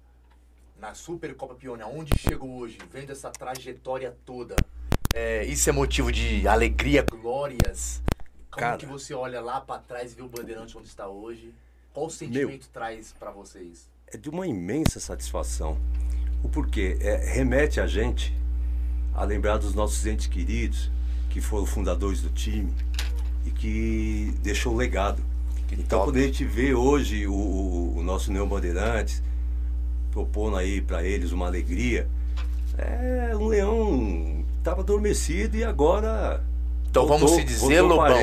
na 0.78 0.94
Supercopa 0.94 1.54
Pioneer, 1.54 1.88
onde 1.88 2.12
chegou 2.16 2.58
hoje, 2.58 2.78
vendo 2.92 3.10
essa 3.10 3.28
trajetória 3.30 4.16
toda, 4.24 4.54
é, 5.12 5.44
isso 5.44 5.68
é 5.68 5.72
motivo 5.72 6.12
de 6.12 6.46
alegria, 6.46 7.02
glórias? 7.02 8.02
Como 8.56 8.66
Cara. 8.68 8.78
que 8.78 8.86
você 8.86 9.12
olha 9.12 9.38
lá 9.42 9.60
pra 9.60 9.76
trás 9.78 10.12
e 10.12 10.14
vê 10.14 10.22
o 10.22 10.28
Bandeirante 10.28 10.78
onde 10.78 10.88
está 10.88 11.06
hoje? 11.06 11.52
Qual 11.92 12.06
o 12.06 12.10
sentimento 12.10 12.68
traz 12.72 13.14
pra 13.18 13.30
vocês? 13.30 13.86
é 14.08 14.16
de 14.16 14.30
uma 14.30 14.46
imensa 14.46 14.98
satisfação. 14.98 15.76
O 16.42 16.48
porquê? 16.48 16.96
É, 17.00 17.16
remete 17.34 17.80
a 17.80 17.86
gente 17.86 18.32
a 19.14 19.24
lembrar 19.24 19.58
dos 19.58 19.74
nossos 19.74 20.06
entes 20.06 20.26
queridos, 20.26 20.90
que 21.28 21.40
foram 21.40 21.66
fundadores 21.66 22.22
do 22.22 22.30
time 22.30 22.72
e 23.44 23.50
que 23.50 24.32
deixou 24.42 24.72
um 24.72 24.76
legado. 24.76 25.20
Que 25.68 25.74
Então, 25.74 25.98
top. 25.98 26.12
quando 26.12 26.16
a 26.16 26.26
gente 26.26 26.44
vê 26.46 26.72
hoje 26.72 27.26
o, 27.26 27.32
o- 27.34 27.98
o 27.98 28.02
nosso 28.02 28.32
Neon 28.32 28.46
Bandeirantes 28.48 29.22
propondo 30.12 30.56
aí 30.56 30.80
para 30.80 31.02
eles 31.04 31.30
uma 31.32 31.46
alegria, 31.46 32.08
é 32.78 33.36
um 33.36 33.46
leão 33.48 34.44
que 34.52 34.58
estava 34.60 34.80
adormecido 34.80 35.56
e 35.58 35.64
agora. 35.64 36.42
Então 37.04 37.18
vamos 37.18 37.30
se 37.32 37.44
dizer, 37.44 37.80
Lobão, 37.80 38.16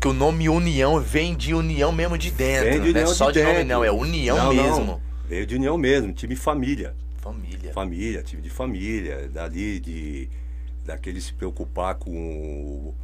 que 0.00 0.08
o 0.08 0.12
nome 0.12 0.48
União 0.48 1.00
vem 1.00 1.34
de 1.34 1.54
união 1.54 1.90
mesmo 1.90 2.16
de 2.18 2.30
dentro. 2.30 2.64
Vem 2.70 2.80
de 2.80 2.92
não 2.92 3.00
é 3.00 3.02
união 3.02 3.06
só 3.14 3.30
de, 3.30 3.40
de 3.40 3.44
nome 3.46 3.64
não, 3.64 3.84
é 3.84 3.90
união 3.90 4.36
Não, 4.36 4.52
não. 4.52 4.62
mesmo. 4.62 5.02
Veio 5.28 5.46
de 5.46 5.54
união 5.56 5.78
mesmo, 5.78 6.12
time 6.12 6.36
família. 6.36 6.94
Família. 7.18 7.72
Família, 7.72 8.22
time 8.22 8.42
de 8.42 8.50
família, 8.50 9.28
dali 9.32 9.80
de 9.80 10.28
daquele 10.84 11.18
se 11.20 11.32
preocupar 11.32 11.94
com 11.94 12.10
o, 12.10 12.94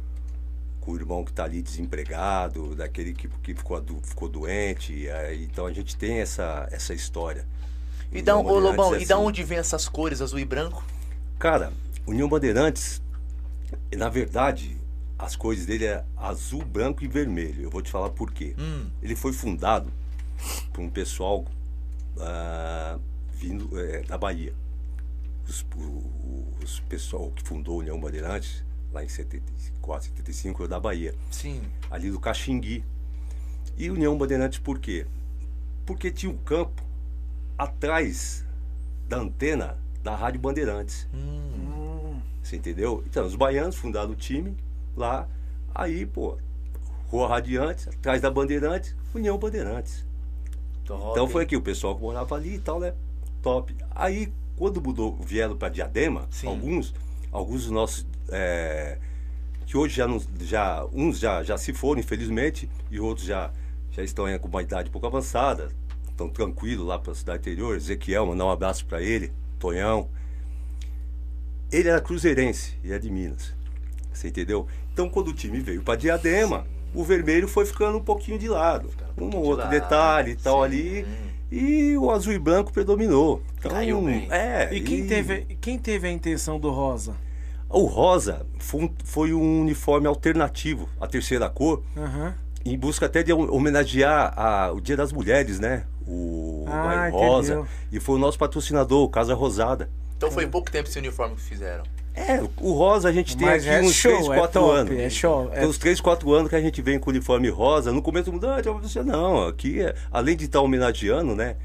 com 0.79 0.91
o 0.91 0.95
irmão 0.95 1.23
que 1.25 1.31
está 1.31 1.45
ali 1.45 1.63
desempregado, 1.63 2.75
daquele 2.75 3.11
que, 3.13 3.27
que 3.41 3.55
ficou, 3.55 3.77
adu- 3.77 3.99
ficou 4.03 4.29
doente. 4.29 5.09
aí, 5.09 5.43
então 5.51 5.65
a 5.65 5.73
gente 5.73 5.95
tem 5.97 6.19
essa, 6.19 6.67
essa 6.71 6.93
história. 6.93 7.43
E 8.11 8.21
da, 8.21 8.37
ô, 8.37 8.59
Lobão, 8.59 8.93
é 8.93 9.01
e 9.01 9.05
da 9.07 9.15
assim. 9.15 9.23
onde 9.25 9.43
vem 9.43 9.57
essas 9.57 9.89
cores 9.89 10.21
azul 10.21 10.37
e 10.37 10.45
branco? 10.45 10.83
Cara, 11.39 11.73
União 12.05 12.29
Bandeirantes, 12.29 13.01
na 13.97 14.09
verdade, 14.09 14.77
as 15.21 15.35
cores 15.35 15.65
dele 15.65 15.85
é 15.85 16.03
azul, 16.17 16.63
branco 16.65 17.03
e 17.03 17.07
vermelho. 17.07 17.61
Eu 17.63 17.69
vou 17.69 17.81
te 17.81 17.91
falar 17.91 18.09
por 18.09 18.31
quê. 18.31 18.55
Hum, 18.57 18.89
Ele 19.01 19.15
foi 19.15 19.31
fundado 19.31 19.91
por 20.73 20.81
um 20.81 20.89
pessoal 20.89 21.45
ah, 22.19 22.97
vindo 23.33 23.69
eh, 23.79 24.03
da 24.07 24.17
Bahia. 24.17 24.53
Os, 25.47 25.61
o- 25.75 26.47
os 26.63 26.79
pessoal 26.81 27.31
que 27.31 27.43
fundou 27.43 27.75
a 27.75 27.77
União 27.79 27.99
Bandeirantes, 27.99 28.63
lá 28.91 29.03
em 29.03 29.07
74, 29.07 30.07
75, 30.09 30.63
é 30.63 30.67
da 30.67 30.79
Bahia, 30.79 31.13
sim. 31.29 31.61
ali 31.89 32.09
do 32.11 32.19
Caxingui. 32.19 32.83
E 33.77 33.89
União 33.89 34.17
Bandeirantes 34.17 34.59
por 34.59 34.79
quê? 34.79 35.05
Porque 35.85 36.11
tinha 36.11 36.31
um 36.31 36.37
campo 36.37 36.81
atrás 37.57 38.45
da 39.07 39.17
antena 39.17 39.77
da 40.03 40.15
Rádio 40.15 40.39
Bandeirantes. 40.41 41.07
Hum, 41.13 42.19
Você 42.41 42.55
entendeu? 42.55 43.03
Então, 43.05 43.25
os 43.25 43.35
baianos 43.35 43.75
fundaram 43.75 44.11
o 44.11 44.15
time 44.15 44.55
lá. 44.95 45.27
Aí, 45.73 46.05
pô, 46.05 46.37
Rua 47.07 47.27
Radiante, 47.27 47.89
atrás 47.89 48.21
da 48.21 48.29
Bandeirantes, 48.31 48.95
União 49.13 49.37
Bandeirantes. 49.37 50.05
top, 50.85 51.11
Então 51.11 51.27
foi 51.27 51.43
aqui, 51.43 51.55
o 51.55 51.61
pessoal 51.61 51.95
que 51.95 52.01
morava 52.01 52.35
ali 52.35 52.55
e 52.55 52.59
tal, 52.59 52.79
né? 52.79 52.93
Top. 53.41 53.75
Aí, 53.93 54.31
quando 54.55 54.81
mudou, 54.81 55.17
vieram 55.17 55.57
para 55.57 55.69
Diadema, 55.69 56.27
Sim. 56.29 56.47
alguns, 56.47 56.93
alguns 57.31 57.63
dos 57.63 57.71
nossos. 57.71 58.05
é, 58.29 58.97
que 59.65 59.77
hoje 59.77 59.95
já, 59.95 60.07
não, 60.07 60.21
já 60.41 60.85
uns 60.91 61.17
já, 61.17 61.43
já 61.43 61.57
se 61.57 61.73
foram, 61.73 62.01
infelizmente, 62.01 62.69
e 62.89 62.99
outros 62.99 63.25
já, 63.25 63.51
já 63.91 64.03
estão 64.03 64.25
com 64.37 64.47
uma 64.49 64.61
idade 64.61 64.89
um 64.89 64.91
pouco 64.91 65.07
avançada, 65.07 65.69
estão 66.09 66.29
tranquilos 66.29 66.85
lá 66.85 66.99
para 66.99 67.13
a 67.13 67.15
cidade 67.15 67.39
interior. 67.39 67.75
Ezequiel, 67.75 68.25
mandar 68.25 68.45
um 68.45 68.51
abraço 68.51 68.85
para 68.85 69.01
ele, 69.01 69.31
Tonhão. 69.57 70.09
Ele 71.71 71.87
era 71.87 72.01
cruzeirense 72.01 72.77
e 72.83 72.91
é 72.91 72.99
de 72.99 73.09
Minas. 73.09 73.53
Você 74.13 74.27
entendeu? 74.27 74.67
Então, 74.93 75.09
quando 75.09 75.29
o 75.29 75.33
time 75.33 75.59
veio 75.59 75.81
para 75.81 75.95
Diadema, 75.97 76.65
o 76.93 77.03
vermelho 77.03 77.47
foi 77.47 77.65
ficando 77.65 77.97
um 77.97 78.03
pouquinho 78.03 78.37
de 78.37 78.47
lado. 78.47 78.89
Um 79.17 79.25
Um 79.25 79.29
pouquinho 79.29 79.35
ou 79.37 79.41
de 79.43 79.47
outro 79.49 79.63
lado, 79.65 79.69
detalhe 79.71 80.31
e 80.31 80.35
tal 80.35 80.59
sim. 80.59 80.63
ali. 80.65 81.05
E 81.51 81.97
o 81.97 82.09
azul 82.11 82.31
e 82.33 82.39
branco 82.39 82.71
predominou. 82.71 83.41
Então, 83.59 83.71
Caiu 83.71 84.01
bem. 84.01 84.27
É, 84.31 84.73
E 84.73 84.81
quem 84.81 85.05
teve, 85.05 85.41
quem 85.59 85.77
teve 85.77 86.07
a 86.07 86.11
intenção 86.11 86.59
do 86.59 86.69
rosa? 86.69 87.15
O 87.69 87.85
rosa 87.85 88.45
foi 88.59 88.83
um, 88.83 88.93
foi 89.03 89.33
um 89.33 89.61
uniforme 89.61 90.07
alternativo, 90.07 90.89
a 90.99 91.07
terceira 91.07 91.49
cor, 91.49 91.81
Aham. 91.95 92.33
em 92.65 92.77
busca 92.77 93.05
até 93.05 93.23
de 93.23 93.31
homenagear 93.33 94.33
a- 94.37 94.71
o 94.73 94.81
Dia 94.81 94.97
das 94.97 95.11
Mulheres, 95.13 95.59
né? 95.59 95.85
O 96.05 96.65
Ah, 96.67 97.07
Rosa. 97.09 97.53
entendeu. 97.53 97.67
E 97.91 97.99
foi 97.99 98.15
o 98.15 98.17
nosso 98.17 98.37
patrocinador, 98.37 99.03
o 99.03 99.09
Casa 99.09 99.33
Rosada. 99.33 99.89
Então 100.17 100.29
foi 100.31 100.45
pouco 100.47 100.69
tempo 100.69 100.87
esse 100.89 100.99
uniforme 100.99 101.35
que 101.35 101.41
fizeram. 101.41 101.83
É, 102.13 102.41
o 102.59 102.73
rosa 102.73 103.07
a 103.07 103.11
gente 103.13 103.37
tem 103.37 103.47
Mas 103.47 103.65
aqui 103.65 103.73
é 103.75 103.81
uns 103.81 103.93
show, 103.93 104.11
3, 104.11 104.29
é 104.29 104.35
4 104.35 104.61
top, 104.61 104.75
anos. 104.77 104.91
é 104.99 105.09
show, 105.09 105.49
é- 105.53 105.59
Tem 105.59 105.67
uns 105.69 105.77
3, 105.77 106.01
4 106.01 106.33
anos 106.33 106.49
que 106.49 106.55
a 106.55 106.61
gente 106.61 106.81
vem 106.81 106.99
com 106.99 107.09
o 107.09 107.13
uniforme 107.13 107.47
rosa. 107.49 107.91
No 107.93 108.01
começo 108.01 108.31
mudou, 108.33 108.49
ah, 108.49 108.61
você 108.81 109.01
não, 109.01 109.47
aqui 109.47 109.81
é, 109.81 109.95
além 110.11 110.35
de 110.35 110.45
estar 110.45 110.59
homenageando, 110.59 111.35
né? 111.35 111.55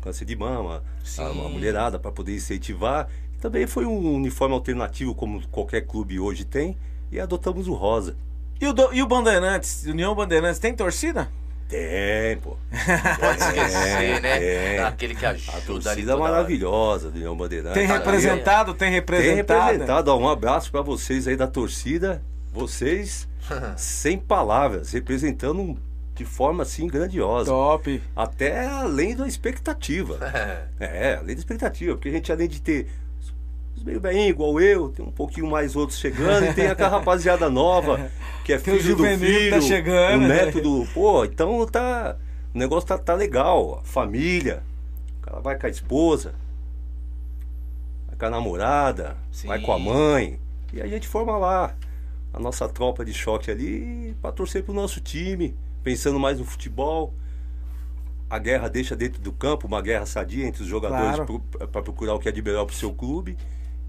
Câncer 0.00 0.24
de 0.24 0.36
mama, 0.36 0.76
a, 1.18 1.22
a 1.22 1.32
Sim. 1.32 1.48
mulherada 1.50 1.98
para 1.98 2.12
poder 2.12 2.34
incentivar. 2.36 3.08
Também 3.40 3.66
foi 3.66 3.84
um 3.84 4.14
uniforme 4.14 4.54
alternativo, 4.54 5.14
como 5.14 5.46
qualquer 5.48 5.82
clube 5.82 6.18
hoje 6.20 6.44
tem, 6.44 6.76
e 7.10 7.18
adotamos 7.18 7.66
o 7.66 7.74
rosa. 7.74 8.16
E 8.60 8.66
o, 8.66 8.72
do- 8.72 8.94
e 8.94 9.02
o 9.02 9.06
Bandeirantes, 9.08 9.84
União 9.86 10.14
Bandeirantes, 10.14 10.58
tem 10.60 10.72
torcida? 10.74 11.28
Tem, 11.68 12.36
pô. 12.38 12.56
Pode 13.20 13.42
esquecer, 13.42 14.20
né? 14.22 14.44
é. 14.76 14.82
Aquele 14.84 15.14
que 15.14 15.26
A 15.26 15.30
ajuda 15.30 15.52
ali 15.56 15.66
torcida 15.66 16.12
toda 16.12 16.22
hora. 16.22 16.32
maravilhosa 16.32 17.10
do 17.10 17.16
União 17.16 17.36
Bandeirantes. 17.36 17.74
Tem 17.74 17.88
tá 17.88 17.94
representado? 17.94 18.72
Tem 18.72 18.88
Tem 18.88 18.94
representado? 18.94 19.62
representado. 19.72 20.10
Ó, 20.12 20.18
um 20.18 20.28
abraço 20.28 20.70
para 20.70 20.82
vocês 20.82 21.26
aí 21.26 21.36
da 21.36 21.46
torcida. 21.46 22.22
Vocês, 22.52 23.28
sem 23.76 24.16
palavras, 24.16 24.92
representando 24.92 25.76
de 26.14 26.24
forma 26.24 26.62
assim 26.62 26.86
grandiosa. 26.86 27.50
Top. 27.50 28.02
Até 28.14 28.66
além 28.66 29.14
da 29.16 29.26
expectativa. 29.26 30.18
É, 30.78 31.16
além 31.16 31.34
da 31.34 31.40
expectativa. 31.40 31.94
Porque 31.94 32.08
a 32.08 32.12
gente, 32.12 32.30
além 32.30 32.48
de 32.48 32.60
ter 32.60 32.86
Os 33.76 33.82
meio 33.84 34.00
bem 34.00 34.28
igual 34.28 34.58
eu, 34.60 34.88
tem 34.88 35.04
um 35.04 35.10
pouquinho 35.10 35.46
mais 35.48 35.76
outros 35.76 35.98
chegando, 35.98 36.46
e 36.46 36.54
tem 36.54 36.66
aquela 36.68 36.88
rapaziada 36.88 37.50
nova, 37.50 38.10
que 38.44 38.52
é 38.52 38.58
filho 38.58 38.96
do 38.96 39.02
que 39.02 39.16
filho, 39.18 39.50
tá 39.50 39.60
chegando. 39.60 40.24
o 40.24 40.28
neto 40.28 40.60
do. 40.60 40.86
Pô, 40.94 41.24
então 41.24 41.66
tá. 41.66 42.16
O 42.54 42.58
negócio 42.58 42.88
tá, 42.88 42.96
tá 42.96 43.14
legal. 43.14 43.80
A 43.80 43.84
família. 43.84 44.62
O 45.18 45.26
cara 45.26 45.40
vai 45.40 45.58
com 45.58 45.66
a 45.66 45.70
esposa, 45.70 46.34
vai 48.06 48.16
com 48.16 48.26
a 48.26 48.30
namorada, 48.30 49.16
Sim. 49.30 49.48
vai 49.48 49.60
com 49.60 49.72
a 49.72 49.78
mãe. 49.78 50.40
E 50.72 50.80
a 50.80 50.86
gente 50.86 51.06
forma 51.06 51.36
lá 51.36 51.74
a 52.32 52.38
nossa 52.40 52.68
tropa 52.68 53.04
de 53.04 53.12
choque 53.12 53.50
ali 53.50 54.16
pra 54.22 54.30
torcer 54.32 54.62
pro 54.62 54.72
nosso 54.72 55.00
time, 55.00 55.54
pensando 55.82 56.18
mais 56.18 56.38
no 56.38 56.44
futebol. 56.44 57.12
A 58.28 58.38
guerra 58.38 58.68
deixa 58.68 58.96
dentro 58.96 59.20
do 59.20 59.32
campo, 59.32 59.66
uma 59.68 59.80
guerra 59.80 60.04
sadia 60.06 60.46
entre 60.46 60.62
os 60.62 60.68
jogadores 60.68 61.16
Claro. 61.16 61.40
para 61.70 61.82
procurar 61.82 62.14
o 62.14 62.18
que 62.18 62.28
é 62.28 62.32
de 62.32 62.42
melhor 62.42 62.64
pro 62.64 62.74
seu 62.74 62.92
clube. 62.92 63.36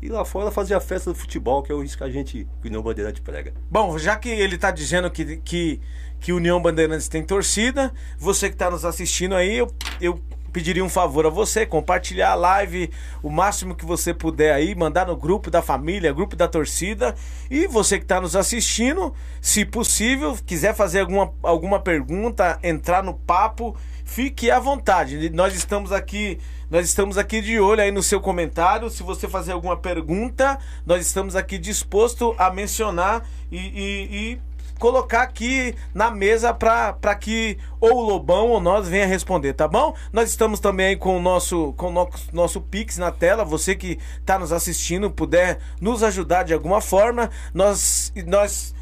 E 0.02 0.10
lá 0.10 0.24
fora 0.24 0.52
fazer 0.52 0.76
a 0.76 0.80
festa 0.80 1.12
do 1.12 1.16
futebol, 1.16 1.64
que 1.64 1.72
é 1.72 1.76
isso 1.84 1.98
que 1.98 2.04
a 2.04 2.10
gente, 2.10 2.48
que 2.62 2.68
União 2.68 2.84
Bandeirante 2.84 3.22
prega. 3.22 3.54
Bom, 3.70 3.98
já 3.98 4.16
que 4.16 4.30
ele 4.30 4.58
tá 4.58 4.70
dizendo 4.70 5.10
que, 5.10 5.38
que, 5.38 5.82
que 6.20 6.32
União 6.32 6.62
Bandeirantes 6.62 7.08
tem 7.08 7.24
torcida, 7.24 7.92
você 8.18 8.50
que 8.50 8.56
tá 8.56 8.70
nos 8.70 8.86
assistindo 8.86 9.34
aí, 9.34 9.58
eu, 9.58 9.72
eu 10.00 10.22
pediria 10.58 10.84
um 10.84 10.90
favor 10.90 11.26
a 11.26 11.30
você, 11.30 11.66
compartilhar 11.66 12.32
a 12.32 12.36
live 12.36 12.92
o 13.22 13.30
máximo 13.30 13.76
que 13.76 13.86
você 13.86 14.14
puder 14.14 14.54
aí, 14.54 14.74
mandar 14.74 15.08
no 15.08 15.16
grupo 15.16 15.52
da 15.52 15.62
família, 15.62 16.14
grupo 16.14 16.36
da 16.36 16.48
torcida. 16.48 17.16
E 17.50 17.68
você 17.68 18.00
que 18.00 18.06
tá 18.06 18.22
nos 18.22 18.36
assistindo, 18.36 19.14
se 19.42 19.66
possível, 19.66 20.38
quiser 20.46 20.74
fazer 20.74 21.02
alguma, 21.02 21.34
alguma 21.44 21.80
pergunta, 21.80 22.60
entrar 22.64 23.04
no 23.04 23.14
papo, 23.14 23.76
fique 24.08 24.50
à 24.50 24.60
vontade. 24.60 25.30
Nós 25.30 25.54
estamos 25.54 25.92
aqui, 25.92 26.40
nós 26.72 26.86
estamos 26.88 27.18
aqui 27.18 27.42
de 27.42 27.60
olho 27.60 27.82
aí 27.82 27.92
no 27.92 28.02
seu 28.02 28.20
comentário. 28.22 28.90
Se 28.90 29.04
você 29.04 29.28
fazer 29.28 29.52
alguma 29.52 29.78
pergunta, 29.78 30.58
nós 30.86 31.06
estamos 31.06 31.36
aqui 31.36 31.58
disposto 31.58 32.34
a 32.38 32.50
mencionar 32.50 33.24
e, 33.52 33.58
e- 33.58 34.08
e 34.34 34.42
colocar 34.80 35.24
aqui 35.24 35.76
na 35.94 36.10
mesa 36.10 36.54
para 36.54 37.16
que 37.16 37.58
ou 37.80 37.98
o 37.98 38.02
Lobão 38.02 38.48
ou 38.50 38.60
nós 38.62 38.88
venha 38.88 39.06
responder, 39.08 39.54
tá 39.54 39.68
bom? 39.68 39.96
Nós 40.14 40.30
estamos 40.30 40.60
também 40.60 40.88
aí 40.88 40.96
com 40.96 41.18
o 41.18 41.22
nosso 41.22 41.74
com 41.74 41.88
o 41.88 41.92
nosso, 41.92 42.30
nosso 42.32 42.62
Pix 42.62 42.98
na 42.98 43.12
tela. 43.12 43.44
Você 43.44 43.76
que 43.76 44.00
está 44.20 44.38
nos 44.40 44.54
assistindo 44.54 45.10
puder 45.12 45.60
nos 45.82 46.02
ajudar 46.04 46.44
de 46.44 46.54
alguma 46.54 46.80
forma, 46.80 47.30
nós 47.54 48.14
nós 48.28 48.74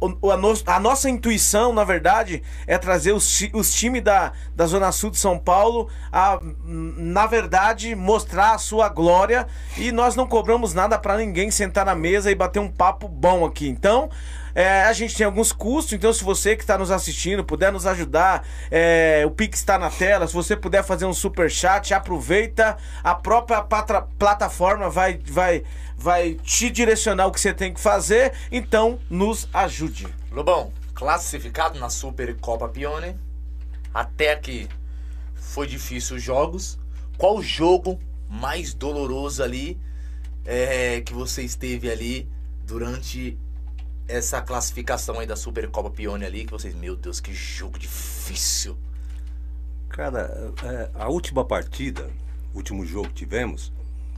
a, 0.00 0.36
no- 0.36 0.54
a 0.66 0.80
nossa 0.80 1.08
intuição, 1.08 1.72
na 1.72 1.84
verdade, 1.84 2.42
é 2.66 2.76
trazer 2.76 3.12
os, 3.12 3.42
os 3.52 3.72
times 3.72 4.02
da, 4.02 4.32
da 4.54 4.66
Zona 4.66 4.92
Sul 4.92 5.10
de 5.10 5.18
São 5.18 5.38
Paulo 5.38 5.88
a, 6.12 6.38
hum, 6.42 6.94
na 6.96 7.26
verdade, 7.26 7.94
mostrar 7.94 8.52
a 8.54 8.58
sua 8.58 8.88
glória. 8.88 9.46
E 9.76 9.90
nós 9.92 10.14
não 10.16 10.26
cobramos 10.26 10.74
nada 10.74 10.98
para 10.98 11.16
ninguém 11.16 11.50
sentar 11.50 11.86
na 11.86 11.94
mesa 11.94 12.30
e 12.30 12.34
bater 12.34 12.60
um 12.60 12.68
papo 12.70 13.08
bom 13.08 13.44
aqui. 13.44 13.68
Então, 13.68 14.10
é, 14.54 14.82
a 14.84 14.92
gente 14.92 15.16
tem 15.16 15.26
alguns 15.26 15.52
custos, 15.52 15.92
então 15.92 16.12
se 16.12 16.22
você 16.22 16.54
que 16.56 16.62
está 16.62 16.78
nos 16.78 16.90
assistindo 16.90 17.44
puder 17.44 17.72
nos 17.72 17.86
ajudar, 17.86 18.46
é, 18.70 19.22
o 19.26 19.30
Pix 19.30 19.58
está 19.58 19.78
na 19.78 19.90
tela, 19.90 20.26
se 20.26 20.34
você 20.34 20.56
puder 20.56 20.84
fazer 20.84 21.06
um 21.06 21.12
super 21.14 21.50
chat, 21.50 21.92
aproveita, 21.92 22.76
a 23.02 23.14
própria 23.14 23.62
patra- 23.62 24.02
plataforma 24.18 24.88
vai, 24.88 25.20
vai, 25.24 25.64
vai 25.96 26.34
te 26.34 26.70
direcionar 26.70 27.26
o 27.26 27.32
que 27.32 27.40
você 27.40 27.52
tem 27.52 27.72
que 27.72 27.80
fazer, 27.80 28.32
então 28.52 28.98
nos 29.10 29.48
ajude. 29.52 30.06
Lobão, 30.30 30.72
classificado 30.94 31.78
na 31.78 31.90
Supercopa 31.90 32.68
Pione. 32.68 33.16
Até 33.92 34.32
aqui 34.32 34.68
foi 35.34 35.66
difícil 35.66 36.16
os 36.16 36.22
jogos. 36.22 36.78
Qual 37.16 37.40
jogo 37.40 38.00
mais 38.28 38.74
doloroso 38.74 39.42
ali 39.42 39.78
é, 40.44 41.00
que 41.00 41.12
você 41.12 41.42
esteve 41.42 41.88
ali 41.90 42.28
durante 42.64 43.38
essa 44.06 44.40
classificação 44.40 45.18
aí 45.18 45.26
da 45.26 45.36
Supercopa 45.36 45.90
Pione 45.90 46.24
ali? 46.24 46.44
Que 46.44 46.52
vocês, 46.52 46.74
meu 46.74 46.96
Deus, 46.96 47.20
que 47.20 47.32
jogo 47.32 47.78
difícil. 47.78 48.76
Cara, 49.88 50.52
é, 50.64 50.90
a 50.94 51.08
última 51.08 51.44
partida, 51.44 52.10
o 52.52 52.56
último 52.58 52.84
jogo 52.84 53.08
que 53.08 53.14
tivemos, 53.14 53.72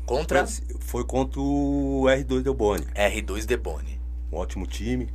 Contra 0.07 0.47
foi 0.79 1.05
contra 1.05 1.41
o 1.41 2.05
R2 2.07 2.41
Del 2.43 2.55
Boni. 2.55 2.85
R2 2.95 3.45
Debone. 3.45 4.01
Um 4.33 4.37
ótimo 4.37 4.67
time. 4.67 5.09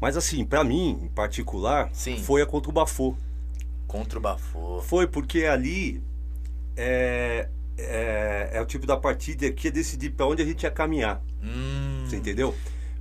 Mas 0.00 0.16
assim, 0.16 0.44
pra 0.44 0.64
mim, 0.64 0.98
em 1.04 1.08
particular, 1.08 1.88
Sim. 1.92 2.18
foi 2.18 2.42
a 2.42 2.46
contra 2.46 2.70
o 2.70 2.72
Bafô. 2.72 3.14
Contra 3.86 4.18
o 4.18 4.22
Bafô. 4.22 4.82
Foi 4.82 5.06
porque 5.06 5.44
ali 5.44 6.02
é, 6.76 7.48
é, 7.78 8.50
é 8.54 8.60
o 8.60 8.66
tipo 8.66 8.84
da 8.84 8.96
partida 8.96 9.50
que 9.52 9.68
ia 9.68 9.72
decidir 9.72 10.10
pra 10.10 10.26
onde 10.26 10.42
a 10.42 10.44
gente 10.44 10.64
ia 10.64 10.70
caminhar. 10.70 11.22
Hum, 11.42 12.04
Você 12.06 12.16
entendeu? 12.16 12.54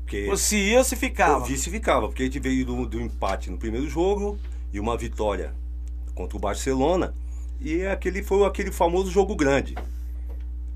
Porque 0.09 0.27
Ou 0.27 0.35
se 0.37 0.57
ia 0.57 0.79
ou 0.79 0.83
se 0.83 0.95
ficava. 0.95 1.43
o 1.43 1.45
vice 1.45 1.69
ficava, 1.69 2.07
porque 2.07 2.23
a 2.23 2.25
gente 2.25 2.39
veio 2.39 2.65
do, 2.65 2.85
do 2.87 2.99
empate 2.99 3.51
no 3.51 3.59
primeiro 3.59 3.87
jogo 3.87 4.39
e 4.73 4.79
uma 4.79 4.97
vitória 4.97 5.53
contra 6.15 6.35
o 6.35 6.39
Barcelona. 6.39 7.13
E 7.61 7.85
aquele 7.85 8.23
foi 8.23 8.43
aquele 8.43 8.71
famoso 8.71 9.11
jogo 9.11 9.35
grande. 9.35 9.75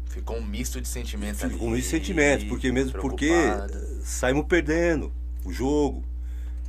ficou 0.07 0.37
um 0.37 0.45
misto 0.45 0.79
de 0.79 0.87
sentimentos 0.87 1.43
ali. 1.43 1.55
Com 1.57 1.75
esse 1.75 1.89
sentimento, 1.89 2.45
porque 2.47 2.71
mesmo 2.71 2.91
porque 2.99 3.25
preocupado. 3.27 3.73
eh, 3.75 4.01
saímos 4.03 4.45
perdendo 4.45 5.11
o 5.43 5.51
jogo. 5.51 6.03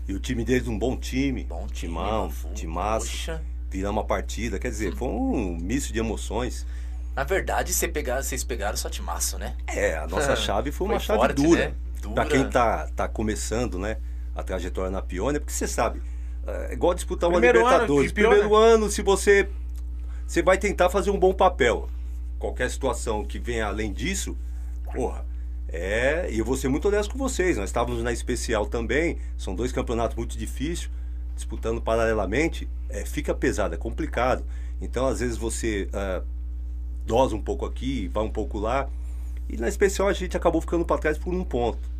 E 0.09 0.15
o 0.15 0.19
time 0.19 0.43
deles 0.43 0.67
um 0.67 0.79
bom 0.79 0.97
time. 0.97 1.45
Bom 1.45 1.67
time, 1.67 1.93
timão, 1.93 2.33
timaço. 2.55 3.07
Poxa. 3.11 3.43
Viramos 3.71 4.03
a 4.05 4.07
partida. 4.07 4.59
Quer 4.59 4.71
dizer, 4.71 4.95
foi 4.97 5.09
um 5.09 5.57
misto 5.61 5.93
de 5.93 5.99
emoções. 5.99 6.65
Na 7.15 7.25
verdade, 7.25 7.73
você 7.75 7.87
pegar, 7.89 8.23
vocês 8.23 8.43
pegaram 8.43 8.77
só 8.77 8.89
timaço, 8.89 9.39
né? 9.39 9.55
É, 9.67 9.97
a 9.99 10.07
nossa 10.07 10.35
chave 10.37 10.73
foi 10.73 10.87
uma 10.87 10.99
Foi 10.99 11.07
chave 11.07 11.19
forte, 11.21 11.35
dura. 11.43 11.69
né? 11.69 11.75
Dura. 12.05 12.15
Pra 12.15 12.27
quem 12.27 12.49
tá, 12.49 12.87
tá 12.95 13.09
começando, 13.09 13.79
né? 13.79 13.97
A 14.35 14.43
trajetória 14.43 14.91
na 14.91 15.01
Pione, 15.01 15.39
porque 15.39 15.53
você 15.53 15.67
sabe, 15.67 16.03
é 16.47 16.75
igual 16.75 16.93
disputar 16.93 17.31
uma 17.31 17.39
Primeiro 17.39 17.61
ano 17.61 17.69
Libertadores. 17.69 18.13
Pione. 18.13 18.29
Primeiro 18.29 18.55
ano, 18.55 18.91
se 18.91 19.01
você. 19.01 19.49
Você 20.27 20.43
vai 20.43 20.59
tentar 20.59 20.91
fazer 20.91 21.11
um 21.11 21.19
bom 21.19 21.33
papel. 21.33 21.89
Qualquer 22.39 22.71
situação 22.71 23.25
que 23.25 23.39
venha 23.39 23.67
além 23.67 23.93
disso, 23.93 24.37
porra. 24.93 25.25
É, 25.69 26.29
e 26.31 26.39
eu 26.39 26.45
vou 26.45 26.57
ser 26.57 26.69
muito 26.69 26.89
honesto 26.89 27.13
com 27.13 27.19
vocês. 27.19 27.57
Nós 27.57 27.71
estávamos 27.71 28.03
na 28.03 28.13
especial 28.13 28.67
também. 28.67 29.19
São 29.37 29.55
dois 29.55 29.73
campeonatos 29.73 30.17
muito 30.17 30.37
difíceis, 30.37 30.91
disputando 31.35 31.81
paralelamente. 31.81 32.69
É, 32.89 33.05
fica 33.05 33.35
pesado, 33.35 33.75
é 33.75 33.79
complicado. 33.79 34.45
Então, 34.81 35.07
às 35.07 35.21
vezes, 35.21 35.37
você 35.37 35.89
ah, 35.93 36.23
dosa 37.07 37.35
um 37.35 37.41
pouco 37.41 37.65
aqui, 37.65 38.09
vai 38.09 38.23
um 38.23 38.31
pouco 38.31 38.59
lá. 38.59 38.89
E 39.49 39.57
na 39.57 39.69
especial 39.69 40.09
a 40.09 40.13
gente 40.13 40.37
acabou 40.37 40.61
ficando 40.61 40.85
para 40.85 41.01
trás 41.01 41.19
por 41.19 41.35
um 41.35 41.45
ponto. 41.45 41.94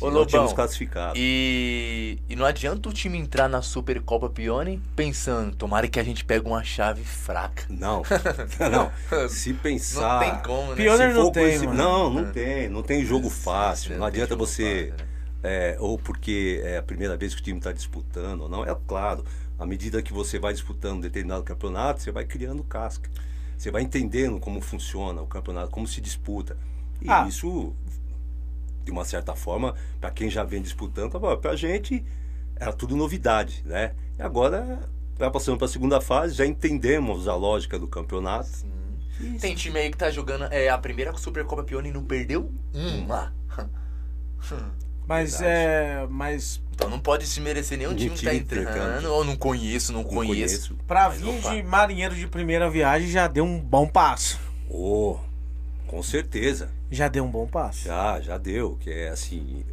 Ô, 0.00 0.06
Lobão, 0.08 0.26
tínhamos 0.26 0.52
classificado. 0.52 1.14
E, 1.16 2.18
e 2.28 2.34
não 2.36 2.46
adianta 2.46 2.88
o 2.88 2.92
time 2.92 3.18
entrar 3.18 3.48
na 3.48 3.60
Supercopa 3.62 4.28
Pione 4.30 4.80
pensando, 4.96 5.54
tomara 5.54 5.86
que 5.88 6.00
a 6.00 6.02
gente 6.02 6.24
pegue 6.24 6.46
uma 6.46 6.64
chave 6.64 7.02
fraca. 7.04 7.64
Não, 7.68 8.02
não. 8.70 9.28
Se 9.28 9.52
pensar. 9.54 10.20
Não 10.24 10.30
tem 10.32 10.42
como, 10.42 10.70
né? 10.70 10.76
Pioneer 10.76 11.10
se 11.10 11.14
não 11.16 11.24
for 11.26 11.32
tem, 11.32 11.54
esse- 11.54 11.66
mano. 11.66 11.78
Não, 11.78 12.10
não 12.10 12.32
tem. 12.32 12.68
Não 12.68 12.82
tem 12.82 13.04
jogo 13.04 13.28
fácil. 13.28 13.90
Não 13.92 13.98
Não 13.98 14.10
tem 14.10 14.22
adianta 14.22 14.36
você. 14.36 14.90
fácil, 14.90 15.04
né? 15.06 15.10
é, 15.42 15.76
ou 15.80 15.98
porque 15.98 16.60
é 16.64 16.78
a 16.78 16.82
primeira 16.82 17.16
vez 17.16 17.34
que 17.34 17.40
o 17.40 17.44
time 17.44 17.58
está 17.58 17.72
disputando 17.72 18.42
ou 18.42 18.48
não. 18.48 18.64
É 18.64 18.76
claro, 18.86 19.24
à 19.58 19.64
medida 19.66 20.02
que 20.02 20.12
você 20.12 20.38
vai 20.38 20.52
disputando 20.52 20.96
um 20.96 21.00
determinado 21.00 21.42
campeonato, 21.42 22.02
você 22.02 22.10
vai 22.10 22.24
criando 22.24 22.62
casca. 22.64 23.08
Você 23.56 23.70
vai 23.70 23.82
entendendo 23.82 24.40
como 24.40 24.60
funciona 24.62 25.20
o 25.20 25.26
campeonato, 25.26 25.70
como 25.70 25.86
se 25.86 26.00
disputa. 26.00 26.56
E 27.02 27.08
Ah. 27.10 27.26
isso, 27.28 27.74
de 28.90 28.92
uma 28.92 29.04
certa 29.04 29.34
forma, 29.36 29.74
para 30.00 30.10
quem 30.10 30.28
já 30.28 30.42
vem 30.42 30.60
disputando, 30.60 31.12
para 31.40 31.50
a 31.52 31.56
gente 31.56 32.04
era 32.56 32.72
tudo 32.72 32.96
novidade, 32.96 33.62
né? 33.64 33.92
E 34.18 34.22
agora 34.22 34.80
vai 35.16 35.30
passando 35.30 35.56
para 35.56 35.66
a 35.66 35.70
segunda 35.70 36.00
fase, 36.00 36.34
já 36.34 36.44
entendemos 36.44 37.28
a 37.28 37.34
lógica 37.36 37.78
do 37.78 37.86
campeonato. 37.86 38.50
Tem 39.40 39.54
time 39.54 39.78
aí 39.78 39.90
que 39.90 39.96
tá 39.96 40.10
jogando 40.10 40.44
é, 40.50 40.68
a 40.68 40.76
primeira 40.78 41.16
Supercopa 41.16 41.62
Pione 41.62 41.90
e 41.90 41.92
não 41.92 42.02
perdeu 42.04 42.50
uma. 42.74 43.32
Mas 45.06 45.38
Verdade. 45.40 45.50
é. 45.50 46.06
Mas 46.08 46.62
Então 46.72 46.88
não 46.88 46.98
pode 47.00 47.26
se 47.26 47.40
merecer 47.40 47.76
nenhum 47.76 47.92
Nenhum 47.92 48.14
time 48.14 48.16
que 48.16 48.24
tá 48.24 48.30
time 48.30 48.62
entrando. 48.64 49.12
Ou 49.12 49.24
não 49.24 49.36
conheço, 49.36 49.92
não, 49.92 50.02
Não 50.02 50.08
conheço. 50.08 50.76
pra 50.86 51.08
Mas, 51.08 51.20
vir 51.20 51.28
opa. 51.28 51.50
de 51.54 51.62
marinheiro 51.62 52.14
de 52.14 52.26
primeira 52.26 52.70
viagem 52.70 53.08
já 53.10 53.26
deu 53.28 53.44
um 53.44 53.58
bom 53.60 53.86
passo. 53.86 54.38
Oh, 54.68 55.18
com 55.86 56.02
certeza. 56.02 56.70
Já 56.90 57.08
deu 57.08 57.24
um 57.24 57.30
bom 57.30 57.46
passo. 57.46 57.84
Já, 57.84 58.20
já 58.20 58.36
deu. 58.38 58.76
Que 58.80 58.90
é 58.90 59.08
assim, 59.10 59.64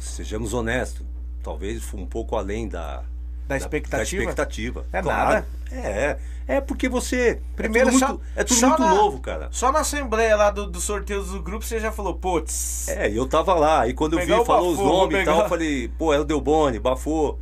sejamos 0.00 0.52
honestos. 0.54 1.06
Talvez 1.42 1.82
foi 1.82 2.00
um 2.00 2.06
pouco 2.06 2.36
além 2.36 2.68
da, 2.68 3.02
Da 3.46 3.56
expectativa? 3.56 4.22
Da 4.22 4.30
expectativa. 4.30 4.86
É 4.92 5.00
claro. 5.02 5.28
nada. 5.34 5.46
É, 5.70 6.18
é 6.46 6.60
porque 6.60 6.88
você. 6.88 7.40
Primeiro 7.56 7.88
é 7.88 7.92
tudo 7.92 8.00
só- 8.00 8.08
muito, 8.08 8.22
é 8.36 8.44
tudo 8.44 8.56
só 8.60 8.68
muito 8.68 8.82
na- 8.82 8.94
novo, 8.94 9.20
cara. 9.20 9.48
Só 9.50 9.72
na 9.72 9.80
assembleia 9.80 10.36
lá 10.36 10.50
do, 10.50 10.66
do 10.66 10.80
sorteio 10.80 11.22
do 11.22 11.42
grupo 11.42 11.64
você 11.64 11.78
já 11.80 11.90
falou, 11.92 12.14
putz. 12.14 12.88
É, 12.88 13.10
eu 13.10 13.26
tava 13.26 13.54
lá, 13.54 13.86
e 13.88 13.94
quando 13.94 14.18
eu 14.18 14.26
vi, 14.26 14.32
o 14.32 14.44
falou 14.44 14.70
Bafô, 14.74 14.82
os 14.82 14.88
nomes 14.88 15.20
e 15.20 15.24
tal, 15.24 15.40
eu 15.42 15.48
falei, 15.48 15.88
pô, 15.98 16.12
é 16.12 16.18
o 16.18 16.24
Delboni, 16.24 16.78
Bafô, 16.78 17.38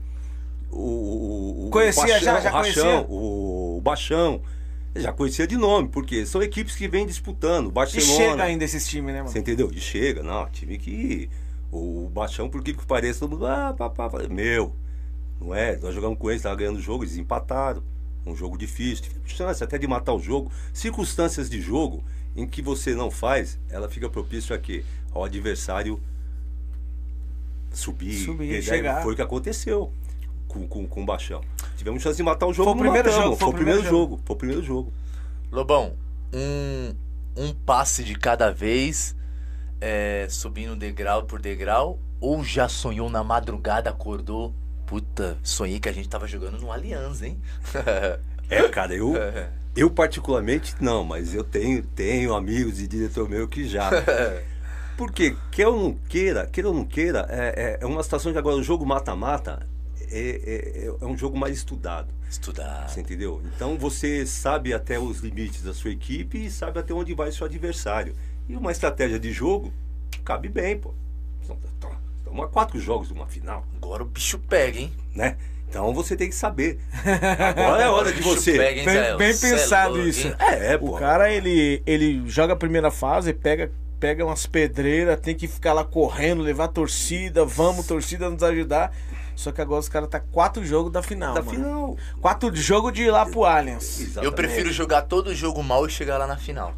o, 0.71 0.77
o, 0.81 1.67
o 1.67 1.71
Conhecia 1.71 2.03
Baixão, 2.03 2.21
já? 2.21 2.41
Já 2.41 2.51
o 2.51 2.53
Rachão, 2.53 2.83
conhecia? 2.85 3.07
o, 3.09 3.77
o 3.79 3.81
Baixão. 3.81 4.41
Já 5.01 5.13
conhecia 5.13 5.47
de 5.47 5.57
nome, 5.57 5.89
porque 5.89 6.25
são 6.27 6.43
equipes 6.43 6.75
que 6.75 6.89
vêm 6.89 7.07
disputando. 7.07 7.69
E 7.69 7.73
Barcelona. 7.73 8.13
chega 8.13 8.43
ainda 8.45 8.65
esses 8.65 8.87
times, 8.87 9.13
né, 9.13 9.21
mano? 9.21 9.31
Você 9.31 9.39
entendeu? 9.39 9.71
E 9.73 9.81
chega, 9.81 10.23
não, 10.23 10.49
time 10.51 10.79
que. 10.79 11.29
O 11.71 12.09
Baixão, 12.13 12.49
por 12.49 12.63
que 12.63 12.73
que 12.73 12.87
pareça, 12.87 13.21
todo 13.21 13.33
mundo. 13.33 13.47
Ah, 13.47 13.75
pá, 13.77 13.91
pá, 13.91 14.09
pá. 14.09 14.19
Meu, 14.29 14.73
não 15.41 15.55
é? 15.55 15.77
Nós 15.77 15.95
jogamos 15.95 16.19
com 16.19 16.31
eles, 16.31 16.43
tava 16.43 16.55
ganhando 16.57 16.77
o 16.77 16.83
jogo, 16.83 17.05
eles 17.05 17.17
empataram. 17.17 17.83
Um 18.25 18.35
jogo 18.35 18.59
difícil, 18.59 19.05
tive 19.05 19.21
chance 19.27 19.63
até 19.63 19.79
de 19.79 19.87
matar 19.87 20.13
o 20.13 20.21
jogo. 20.21 20.51
Circunstâncias 20.73 21.49
de 21.49 21.61
jogo 21.61 22.03
em 22.35 22.47
que 22.47 22.61
você 22.61 22.95
não 22.95 23.11
faz, 23.11 23.59
ela 23.71 23.89
fica 23.89 24.09
propício 24.09 24.55
a 24.55 24.59
quê? 24.59 24.85
Ao 25.13 25.23
adversário 25.23 26.01
subir. 27.73 28.25
Subir, 28.25 28.63
chegar. 28.63 29.03
Foi 29.03 29.13
o 29.13 29.17
que 29.17 29.23
aconteceu 29.23 29.93
com, 30.57 30.67
com, 30.67 30.87
com 30.87 31.03
o 31.03 31.07
Baixão. 31.07 31.41
Tivemos 31.77 32.03
chance 32.03 32.17
de 32.17 32.23
matar 32.23 32.47
o 32.47 32.53
jogo. 32.55 32.71
Foi 32.71 32.79
o 32.79 32.83
primeiro 32.83 33.09
matamos. 33.09 33.25
jogo, 33.25 33.37
Foi 33.37 33.49
o 33.49 33.53
primeiro 33.53 33.85
jogo. 33.85 34.21
Foi 34.25 34.35
o 34.35 34.39
primeiro 34.39 34.63
jogo. 34.63 34.93
Lobão, 35.53 35.93
um, 36.35 36.95
um 37.37 37.53
passe 37.53 38.03
de 38.03 38.15
cada 38.15 38.51
vez, 38.51 39.15
é, 39.81 40.27
subindo 40.31 40.75
degrau 40.75 41.25
por 41.25 41.41
degrau, 41.41 41.99
ou 42.21 42.43
já 42.43 42.69
sonhou 42.69 43.09
na 43.11 43.23
madrugada, 43.23 43.91
acordou? 43.91 44.53
Puta, 44.87 45.37
sonhei 45.43 45.79
que 45.81 45.89
a 45.89 45.93
gente 45.93 46.09
tava 46.09 46.27
jogando 46.27 46.59
no 46.61 46.73
Aliança, 46.73 47.27
hein? 47.27 47.39
É, 48.49 48.69
cara, 48.69 48.95
eu. 48.95 49.13
Eu 49.77 49.91
particularmente 49.91 50.75
não, 50.81 51.05
mas 51.05 51.35
eu 51.35 51.45
tenho, 51.45 51.83
tenho 51.83 52.35
amigos 52.35 52.81
e 52.81 52.87
diretor 52.89 53.29
meu 53.29 53.47
que 53.47 53.69
já. 53.69 53.91
Porque, 54.97 55.37
quer 55.51 55.69
ou 55.69 55.79
não 55.79 55.95
queira, 56.09 56.47
queira 56.47 56.69
ou 56.71 56.75
não 56.75 56.85
queira, 56.87 57.27
é, 57.29 57.77
é- 57.79 57.79
é 57.83 57.87
uma 57.87 58.03
situação 58.03 58.33
de 58.33 58.39
agora, 58.39 58.57
o 58.57 58.63
jogo 58.63 58.87
mata-mata 58.87 59.67
é, 60.11 60.87
é- 60.87 60.95
é 61.01 61.05
um 61.07 61.17
jogo 61.17 61.37
mais 61.39 61.57
estudado. 61.57 62.09
Estudar. 62.29 62.89
Você 62.89 63.01
entendeu? 63.01 63.41
Então 63.55 63.79
você 63.79 64.27
sabe 64.27 64.73
até 64.75 64.99
os 64.99 65.21
limites 65.21 65.63
da 65.63 65.73
sua 65.73 65.91
equipe 65.93 66.45
e 66.47 66.51
sabe 66.51 66.79
até 66.79 66.93
onde 66.93 67.15
vai 67.15 67.31
seu 67.33 67.47
adversário. 67.47 68.15
E 68.49 68.57
uma 68.57 68.73
estratégia 68.73 69.19
de 69.19 69.33
jogo 69.33 69.73
cabe 70.25 70.49
bem, 70.49 70.77
pô. 70.79 70.93
Estamos 71.41 72.45
a 72.45 72.49
quatro 72.49 72.79
jogos 72.81 73.09
de 73.09 73.15
uma 73.15 73.27
final, 73.27 73.65
Agora 73.81 74.03
o 74.03 74.07
bicho 74.07 74.39
pega, 74.39 74.79
hein? 74.79 74.93
né? 75.15 75.37
Então 75.69 75.93
você 75.95 76.17
tem 76.17 76.29
que 76.29 76.35
saber. 76.35 76.79
Agora 77.39 77.83
é 77.83 77.89
hora 77.89 78.13
de 78.13 78.21
O 78.23 78.25
você. 78.25 78.57
pega, 78.57 78.81
hein, 78.81 78.85
Bem- 78.87 79.17
bem 79.17 79.29
é 79.31 79.37
pensado 79.37 80.07
isso. 80.07 80.29
É, 80.39 80.73
é, 80.73 80.77
O 80.77 80.81
pô. 80.81 80.93
cara, 80.97 81.33
ele, 81.33 81.83
ele 81.87 82.23
joga 82.29 82.53
a 82.53 82.57
primeira 82.57 82.91
fase, 82.91 83.33
pega, 83.33 83.71
pega 83.99 84.25
umas 84.25 84.47
pedreiras, 84.47 85.19
tem 85.21 85.35
que 85.35 85.47
ficar 85.49 85.73
lá 85.73 85.85
correndo, 85.85 86.43
levar 86.43 86.65
a 86.65 86.69
torcida, 86.69 87.45
vamos, 87.45 87.87
torcida 87.87 88.29
nos 88.31 88.43
ajudar. 88.43 88.93
Só 89.37 89.53
que 89.53 89.61
agora 89.61 89.79
os 89.81 89.89
caras 89.89 90.09
tá 90.09 90.19
quatro 90.19 90.65
jogos 90.65 90.91
da 90.91 91.03
final, 91.03 91.35
Da 91.35 91.43
mano. 91.43 91.57
final. 91.59 91.97
Quatro 92.21 92.57
jogos 92.57 92.93
de 92.93 93.03
ir 93.05 93.11
lá 93.11 93.25
pro 93.27 93.45
Allianz. 93.45 94.01
Eu 94.01 94.07
Exatamente. 94.07 94.35
prefiro 94.35 94.73
jogar 94.73 95.03
todo 95.03 95.33
jogo 95.35 95.63
mal 95.63 95.87
e 95.87 95.91
chegar 95.91 96.17
lá 96.19 96.27
na 96.27 96.37
final. 96.39 96.75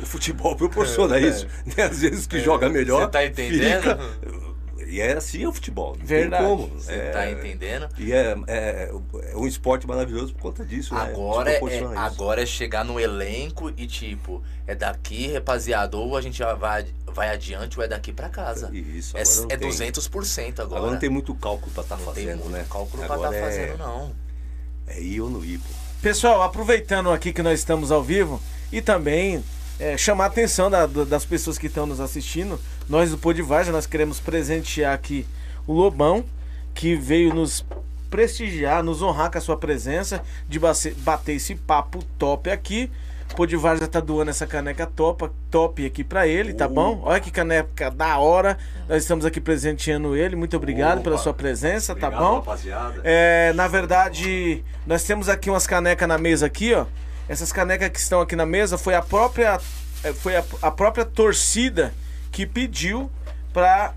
O 0.00 0.06
futebol 0.06 0.54
proporciona 0.54 1.18
isso. 1.20 1.46
né? 1.76 1.84
Às 1.84 2.00
vezes 2.02 2.26
que 2.26 2.38
joga 2.40 2.68
melhor. 2.68 3.02
É. 3.02 3.04
Cê 3.06 3.10
tá 3.10 3.24
entendendo? 3.26 3.82
fica- 3.82 3.98
E 4.88 5.00
é 5.00 5.12
assim 5.12 5.44
é 5.44 5.48
o 5.48 5.52
futebol. 5.52 5.94
Não 5.98 6.06
Verdade. 6.06 6.42
Tem 6.46 6.56
como. 6.56 6.68
Você 6.80 6.92
é... 6.92 7.10
tá 7.10 7.30
entendendo? 7.30 7.88
E 7.98 8.12
é, 8.12 8.34
é, 8.46 8.90
é 9.32 9.36
um 9.36 9.46
esporte 9.46 9.86
maravilhoso 9.86 10.32
por 10.32 10.40
conta 10.42 10.64
disso. 10.64 10.94
né? 10.94 11.00
Agora 11.02 11.58
Te 11.58 11.74
é, 11.74 11.84
agora 11.98 12.42
é 12.42 12.46
chegar 12.46 12.84
no 12.84 12.98
elenco 12.98 13.70
e 13.76 13.86
tipo, 13.86 14.42
é 14.66 14.74
daqui, 14.74 15.32
rapaziada, 15.34 15.96
ou 15.96 16.16
a 16.16 16.22
gente 16.22 16.42
vai, 16.58 16.86
vai 17.06 17.28
adiante 17.30 17.78
ou 17.78 17.84
é 17.84 17.88
daqui 17.88 18.12
pra 18.12 18.30
casa. 18.30 18.70
Isso, 18.74 19.16
É, 19.16 19.20
é 19.52 19.56
tem- 19.56 19.68
200% 19.68 20.60
agora. 20.60 20.78
Agora 20.78 20.92
não 20.92 20.98
tem 20.98 21.10
muito 21.10 21.34
cálculo 21.34 21.70
pra 21.72 21.82
estar 21.82 21.96
Não 21.98 22.04
tem 22.06 22.14
fazendo, 22.26 22.40
muito 22.44 22.50
né? 22.50 22.64
cálculo 22.70 23.04
pra 23.04 23.14
agora 23.14 23.30
tá 23.30 23.36
é, 23.36 23.40
fazendo, 23.42 23.78
não. 23.78 24.12
é 24.86 25.00
ir 25.00 25.20
ou 25.20 25.28
não 25.28 25.44
ir, 25.44 25.58
pô. 25.58 25.68
Pessoal, 26.00 26.42
aproveitando 26.42 27.10
aqui 27.10 27.32
que 27.32 27.42
nós 27.42 27.58
estamos 27.58 27.90
ao 27.90 28.02
vivo 28.02 28.40
e 28.72 28.80
também 28.80 29.42
é, 29.78 29.96
chamar 29.96 30.24
a 30.24 30.26
atenção 30.28 30.70
da- 30.70 30.86
das 30.86 31.24
pessoas 31.24 31.56
que 31.58 31.66
estão 31.66 31.86
nos 31.86 32.00
assistindo, 32.00 32.58
nós 32.88 33.10
do 33.10 33.18
Podivaja, 33.18 33.70
nós 33.72 33.86
queremos 33.86 34.18
presentear 34.20 34.94
aqui 34.94 35.26
o 35.66 35.72
Lobão, 35.72 36.24
que 36.74 36.94
veio 36.96 37.34
nos 37.34 37.64
prestigiar, 38.10 38.82
nos 38.82 39.02
honrar 39.02 39.30
com 39.30 39.38
a 39.38 39.40
sua 39.40 39.56
presença, 39.56 40.22
de 40.48 40.58
bater 40.58 41.34
esse 41.34 41.54
papo 41.54 42.02
top 42.18 42.50
aqui. 42.50 42.90
Podivaja 43.36 43.86
tá 43.86 44.00
doando 44.00 44.30
essa 44.30 44.46
caneca 44.46 44.86
top, 44.86 45.28
top 45.50 45.84
aqui 45.84 46.02
pra 46.02 46.26
ele, 46.26 46.54
tá 46.54 46.66
bom? 46.66 47.02
Olha 47.04 47.20
que 47.20 47.30
caneca 47.30 47.90
da 47.90 48.16
hora. 48.18 48.56
Nós 48.88 49.02
estamos 49.02 49.26
aqui 49.26 49.38
presenteando 49.38 50.16
ele. 50.16 50.34
Muito 50.34 50.56
obrigado 50.56 51.02
pela 51.02 51.16
Opa. 51.16 51.22
sua 51.24 51.34
presença, 51.34 51.94
tá 51.94 52.06
Obrigado, 52.06 52.26
bom? 52.26 52.34
rapaziada. 52.36 53.00
É, 53.04 53.52
na 53.54 53.68
verdade, 53.68 54.64
nós 54.86 55.04
temos 55.04 55.28
aqui 55.28 55.50
umas 55.50 55.66
canecas 55.66 56.08
na 56.08 56.16
mesa 56.16 56.46
aqui, 56.46 56.72
ó. 56.72 56.86
Essas 57.28 57.52
canecas 57.52 57.90
que 57.90 57.98
estão 57.98 58.20
aqui 58.20 58.34
na 58.34 58.46
mesa 58.46 58.78
foi 58.78 58.94
a 58.94 59.02
própria 59.02 59.60
é, 60.02 60.12
foi 60.12 60.36
a, 60.36 60.44
a 60.62 60.70
própria 60.70 61.04
torcida 61.04 61.92
que 62.32 62.46
pediu 62.46 63.10
pra 63.52 63.94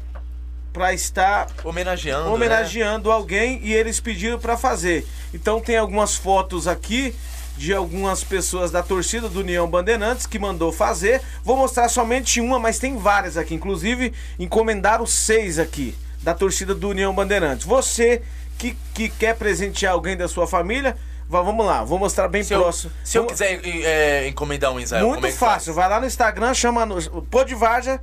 para 0.74 0.94
estar 0.94 1.48
Homenageando. 1.65 2.30
né? 2.30 2.30
homenageando 2.34 3.12
alguém 3.12 3.60
e 3.62 3.74
eles 3.74 4.00
pediram 4.00 4.39
pra 4.39 4.58
fazer. 4.58 5.06
Então 5.34 5.60
tem 5.60 5.76
algumas 5.76 6.15
fotos 6.15 6.65
aqui 6.65 7.13
de 7.58 7.74
algumas 7.74 8.24
pessoas 8.24 8.72
da 8.72 8.82
torcida 8.82 9.28
do 9.28 9.41
União 9.41 9.70
Bandeirantes 9.70 10.26
que 10.26 10.39
mandou 10.39 10.72
fazer. 10.72 11.22
Vou 11.44 11.58
mostrar 11.58 11.89
somente 11.89 12.39
uma, 12.39 12.58
mas 12.58 12.80
tem 12.80 12.98
várias 12.98 13.36
aqui. 13.36 13.54
Inclusive, 13.54 14.13
encomendaram 14.39 15.06
seis 15.06 15.60
aqui 15.60 15.94
da 16.24 16.34
torcida 16.34 16.74
do 16.74 16.89
União 16.89 17.13
Bandeirantes. 17.13 17.65
Você 17.65 18.22
que, 18.58 18.78
que 18.94 19.10
quer 19.10 19.36
presentear 19.36 19.94
alguém 19.94 20.15
da 20.15 20.28
sua 20.28 20.48
família, 20.48 20.96
vamos 21.32 21.65
lá, 21.65 21.84
vou 21.84 21.98
mostrar 21.98 22.28
bem 22.28 22.44
Se 22.44 22.54
eu, 22.54 22.60
próximo. 22.62 22.91
se 23.04 23.17
eu 23.17 23.24
Vamos- 23.24 23.39
quiser 23.39 23.62
é, 23.63 24.28
encomendar 24.28 24.72
um 24.72 24.80
Israel, 24.80 25.06
muito 25.06 25.15
como 25.15 25.28
é 25.28 25.32
que 25.32 25.38
fácil. 25.38 25.74
Vai 25.74 25.88
lá 25.88 26.00
no 26.00 26.06
Instagram, 26.06 26.54
chama 26.54 26.86
no 26.86 27.22
Podvarja 27.24 28.02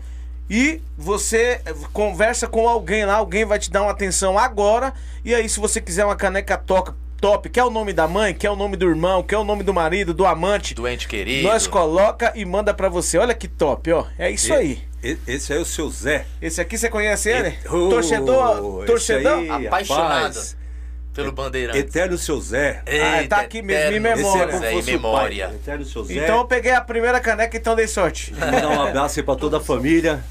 e 0.51 0.81
você 0.97 1.61
eh, 1.67 1.75
conversa 1.93 2.47
com 2.47 2.67
alguém 2.69 3.05
lá, 3.05 3.17
alguém 3.17 3.45
vai 3.45 3.59
te 3.59 3.71
dar 3.71 3.83
uma 3.83 3.91
atenção 3.91 4.39
agora. 4.39 4.95
E 5.25 5.35
aí, 5.35 5.47
se 5.49 5.61
você 5.61 5.81
quiser 5.81 6.05
uma 6.07 6.17
caneca 6.17 6.57
toca, 6.57 6.95
top, 7.21 7.51
quer 7.51 7.65
o 7.65 7.71
nome 7.71 7.93
da 7.93 8.09
mãe, 8.09 8.33
quer 8.33 8.49
o 8.51 8.57
nome 8.57 8.77
do 8.77 8.89
irmão, 8.89 9.23
quer 9.23 9.37
o 9.37 9.45
nome 9.45 9.63
do 9.63 9.75
marido, 9.75 10.15
do 10.15 10.25
amante, 10.25 10.73
Doente 10.75 11.07
querido. 11.07 11.47
nós 11.47 11.67
coloca 11.67 12.33
e 12.35 12.45
manda 12.47 12.73
pra 12.73 12.89
você. 12.89 13.19
Olha 13.19 13.35
que 13.35 13.47
top, 13.49 13.93
ó. 13.93 14.07
É 14.19 14.31
isso 14.31 14.55
aí. 14.55 14.83
E- 15.03 15.19
Esse 15.27 15.53
aí 15.53 15.59
é 15.59 15.63
o 15.63 15.65
seu 15.67 15.89
Zé. 15.91 16.25
Esse 16.41 16.61
aqui 16.61 16.79
você 16.79 16.89
conhece 16.89 17.29
ele? 17.29 17.57
Oh, 17.67 17.89
torcedor, 17.91 18.79
esse 18.79 18.87
torcedor? 18.87 19.39
aí, 19.39 19.67
Apaixonado 19.67 20.13
rapaz. 20.29 20.57
Pelo 21.19 21.33
Bandeirante. 21.33 21.79
Eterno 21.79 22.17
seu 22.17 22.41
Zé. 22.41 22.83
Ah, 22.87 23.27
tá 23.29 23.41
aqui 23.41 23.61
mesmo, 23.61 23.97
em 23.97 24.01
memória. 24.01 24.21
Esse 24.23 24.39
é 24.39 24.47
como 24.47 24.61
Zé, 24.61 24.73
em 24.73 24.81
o 24.81 24.85
memória. 24.85 25.47
pai. 25.49 25.57
Eterno 25.57 25.85
seu 25.85 26.05
Zé. 26.05 26.15
Então 26.15 26.39
eu 26.39 26.45
peguei 26.45 26.73
a 26.73 26.81
primeira 26.81 27.19
caneca, 27.21 27.57
então 27.57 27.75
dei 27.75 27.89
sorte. 27.89 28.33
Mandar 28.35 28.69
um 28.69 28.83
abraço 28.83 29.19
aí 29.19 29.25
pra 29.25 29.35
toda 29.35 29.57
a 29.57 29.61
família. 29.61 30.23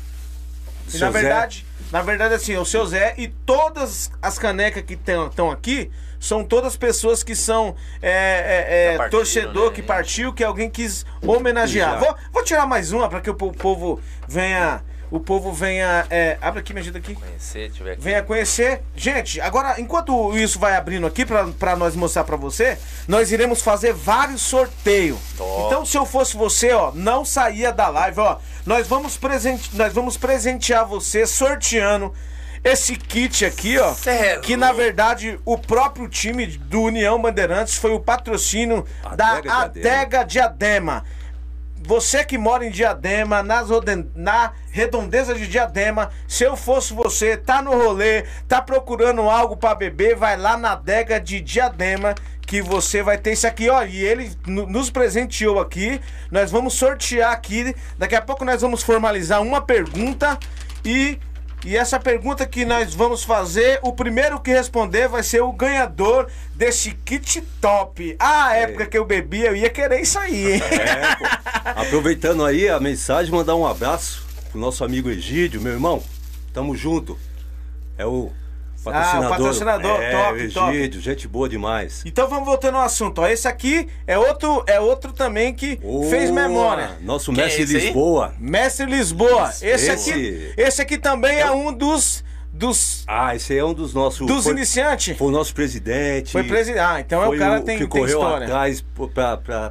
E 0.88 0.92
Seu 0.92 1.02
na 1.02 1.12
Zé. 1.12 1.20
verdade, 1.22 1.66
na 1.92 2.02
verdade, 2.02 2.34
assim, 2.36 2.56
o 2.56 2.64
seu 2.66 2.86
Zé 2.86 3.14
e 3.18 3.28
todas 3.28 4.10
as 4.22 4.40
canecas 4.40 4.84
que 4.84 4.94
estão 4.94 5.52
aqui 5.52 5.92
são 6.20 6.44
todas 6.44 6.76
pessoas 6.78 7.22
que 7.22 7.36
são 7.36 7.76
é, 8.02 8.10
é, 8.10 8.94
é, 8.94 8.98
partiram, 8.98 9.20
torcedor 9.20 9.70
né, 9.70 9.76
que 9.76 9.82
partiu, 9.84 10.34
que 10.34 10.44
alguém 10.44 10.70
quis 10.70 11.06
homenagear. 11.22 12.00
Vou, 12.00 12.16
vou 12.32 12.44
tirar 12.44 12.66
mais 12.66 12.92
uma 12.94 13.10
para 13.10 13.20
que 13.20 13.30
o 13.30 13.36
po- 13.36 13.52
povo 13.52 14.00
venha. 14.28 14.82
O 15.10 15.20
povo 15.20 15.54
venha. 15.54 16.06
é, 16.10 16.38
abre 16.42 16.60
aqui, 16.60 16.74
me 16.74 16.82
ajuda 16.82 16.98
aqui. 17.00 17.14
Conhecer, 17.16 17.72
tiver 17.72 17.94
aqui. 17.94 18.02
Venha 18.02 18.22
conhecer. 18.24 18.82
Gente, 18.96 19.40
agora, 19.40 19.80
enquanto 19.80 20.38
isso 20.38 20.60
vai 20.60 20.76
abrindo 20.76 21.08
aqui 21.08 21.26
pra, 21.26 21.46
pra 21.48 21.76
nós 21.76 21.96
mostrar 21.96 22.24
pra 22.24 22.36
você, 22.36 22.78
nós 23.08 23.32
iremos 23.32 23.62
fazer 23.62 23.94
vários 23.94 24.42
sorteios. 24.42 25.18
Então, 25.66 25.86
se 25.86 25.98
eu 25.98 26.06
fosse 26.06 26.36
você, 26.36 26.72
ó, 26.74 26.92
não 26.94 27.24
saía 27.24 27.72
da 27.72 27.88
live, 27.88 28.20
ó. 28.20 28.38
Nós 28.66 28.88
vamos, 28.88 29.16
presente, 29.18 29.76
nós 29.76 29.94
vamos 29.94 30.18
presentear 30.18 30.86
você 30.86 31.26
sorteando 31.26 32.14
esse 32.64 32.96
kit 32.98 33.46
aqui, 33.46 33.78
ó. 33.78 33.96
É 34.06 34.40
que 34.40 34.58
na 34.58 34.74
verdade 34.74 35.40
o 35.46 35.58
próprio 35.58 36.10
time 36.10 36.46
do 36.46 36.82
União 36.82 37.22
Bandeirantes 37.22 37.76
foi 37.76 37.92
o 37.92 38.00
patrocínio 38.00 38.86
da 39.16 39.38
Adega 39.38 39.42
Diadema. 39.42 39.64
Adega 39.64 40.24
Diadema. 40.26 41.06
Você 41.88 42.22
que 42.26 42.38
mora 42.38 42.66
em 42.66 42.70
Diadema, 42.70 43.42
nas 43.42 43.70
roden- 43.70 44.12
na 44.14 44.52
redondeza 44.72 45.34
de 45.34 45.48
Diadema, 45.48 46.12
se 46.28 46.44
eu 46.44 46.58
fosse 46.58 46.94
você, 46.94 47.38
tá 47.38 47.62
no 47.62 47.72
rolê, 47.72 48.24
tá 48.46 48.62
procurando 48.62 49.22
algo 49.22 49.56
pra 49.56 49.74
beber, 49.74 50.14
vai 50.18 50.36
lá 50.36 50.58
na 50.58 50.74
adega 50.74 51.18
de 51.18 51.40
Diadema 51.40 52.14
que 52.46 52.62
você 52.62 53.02
vai 53.02 53.18
ter 53.18 53.32
isso 53.32 53.48
aqui, 53.48 53.70
ó. 53.70 53.84
E 53.84 54.04
ele 54.04 54.30
no- 54.46 54.66
nos 54.68 54.90
presenteou 54.90 55.62
aqui. 55.62 56.02
Nós 56.30 56.52
vamos 56.52 56.74
sortear 56.74 57.32
aqui. 57.32 57.74
Daqui 57.98 58.16
a 58.16 58.22
pouco 58.22 58.44
nós 58.44 58.62
vamos 58.62 58.84
formalizar 58.84 59.42
uma 59.42 59.62
pergunta 59.62 60.38
e 60.84 61.18
e 61.66 61.76
essa 61.76 62.00
pergunta 62.00 62.46
que 62.46 62.64
nós 62.64 62.94
vamos 62.94 63.24
fazer, 63.24 63.80
o 63.82 63.92
primeiro 63.92 64.40
que 64.40 64.52
responder 64.52 65.08
vai 65.08 65.24
ser 65.24 65.42
o 65.42 65.52
ganhador 65.52 66.28
desse 66.54 66.92
kit 66.92 67.42
top. 67.60 68.16
Ah, 68.20 68.56
época 68.56 68.86
que 68.86 68.96
eu 68.98 69.04
bebia, 69.04 69.48
eu 69.48 69.56
ia 69.56 69.70
querer 69.70 70.00
isso 70.00 70.20
aí, 70.20 70.54
hein? 70.54 70.62
É, 70.62 71.16
pô. 71.16 71.26
Aproveitando 71.76 72.46
aí 72.46 72.70
a 72.70 72.80
mensagem, 72.80 73.32
mandar 73.32 73.56
um 73.56 73.66
abraço 73.66 74.26
pro 74.52 74.60
nosso 74.60 74.84
amigo 74.84 75.10
Egídio, 75.10 75.60
meu 75.62 75.74
irmão. 75.74 76.02
Tamo 76.54 76.76
junto. 76.76 77.18
É 77.98 78.06
o 78.06 78.32
Patrocinador. 78.84 79.30
patrocinador, 79.30 80.02
é, 80.02 80.12
top, 80.12 80.48
top. 80.54 80.76
Egídio, 80.76 81.02
gente 81.02 81.28
boa 81.28 81.50
demais. 81.50 82.04
Então 82.06 82.28
vamos 82.30 82.46
voltando 82.46 82.78
ao 82.78 82.84
assunto. 82.84 83.20
Ó, 83.22 83.28
esse 83.28 83.48
aqui 83.48 83.88
é 84.06 84.18
outro, 84.18 84.64
é 84.66 84.80
outro 84.80 85.12
também 85.12 85.54
que 85.54 85.78
fez 86.10 86.30
Boa! 86.30 86.42
memória. 86.48 86.92
Nosso 87.02 87.34
Quem 87.34 87.44
é 87.44 87.48
mestre 87.48 87.64
aí? 87.64 87.86
Lisboa. 87.86 88.34
Mestre 88.40 88.86
Lisboa. 88.86 89.50
Esse, 89.50 89.66
Esse- 89.66 90.12
aqui, 90.12 90.54
esse 90.56 90.82
aqui 90.82 90.98
também 90.98 91.38
é 91.38 91.52
um 91.52 91.74
dos 91.74 92.24
dos, 92.58 93.04
Ah, 93.08 93.36
esse 93.36 93.54
aí 93.54 93.60
é 93.60 93.64
um 93.66 93.74
dos 93.74 93.94
nossos. 93.94 94.26
dos 94.28 94.44
foi, 94.44 94.54
iniciantes. 94.54 95.18
foi 95.18 95.28
o 95.28 95.32
nosso 95.32 95.54
presidente. 95.54 96.32
Foi 96.32 96.44
presidente. 96.44 96.80
Ah, 96.80 97.00
então 97.00 97.24
é 97.24 97.28
o 97.30 97.38
cara 97.38 97.62
tem, 97.62 97.78
que 97.78 97.84
tem 97.84 97.88
correu 97.88 98.20
história. 98.20 98.48
atrás 98.48 98.84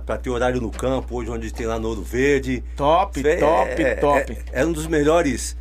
pra 0.05 0.17
ter 0.19 0.31
horário 0.31 0.61
no 0.61 0.71
campo, 0.71 1.17
hoje 1.17 1.31
onde 1.31 1.53
tem 1.53 1.67
lá 1.67 1.79
no 1.79 1.89
Ouro 1.89 2.03
Verde. 2.03 2.63
Top, 2.77 3.27
É- 3.27 3.37
top, 3.37 3.83
é- 3.83 3.95
top. 3.97 4.39
É, 4.53 4.63
é 4.63 4.67
um 4.67 4.73
dos 4.73 4.87
melhores 4.87 5.57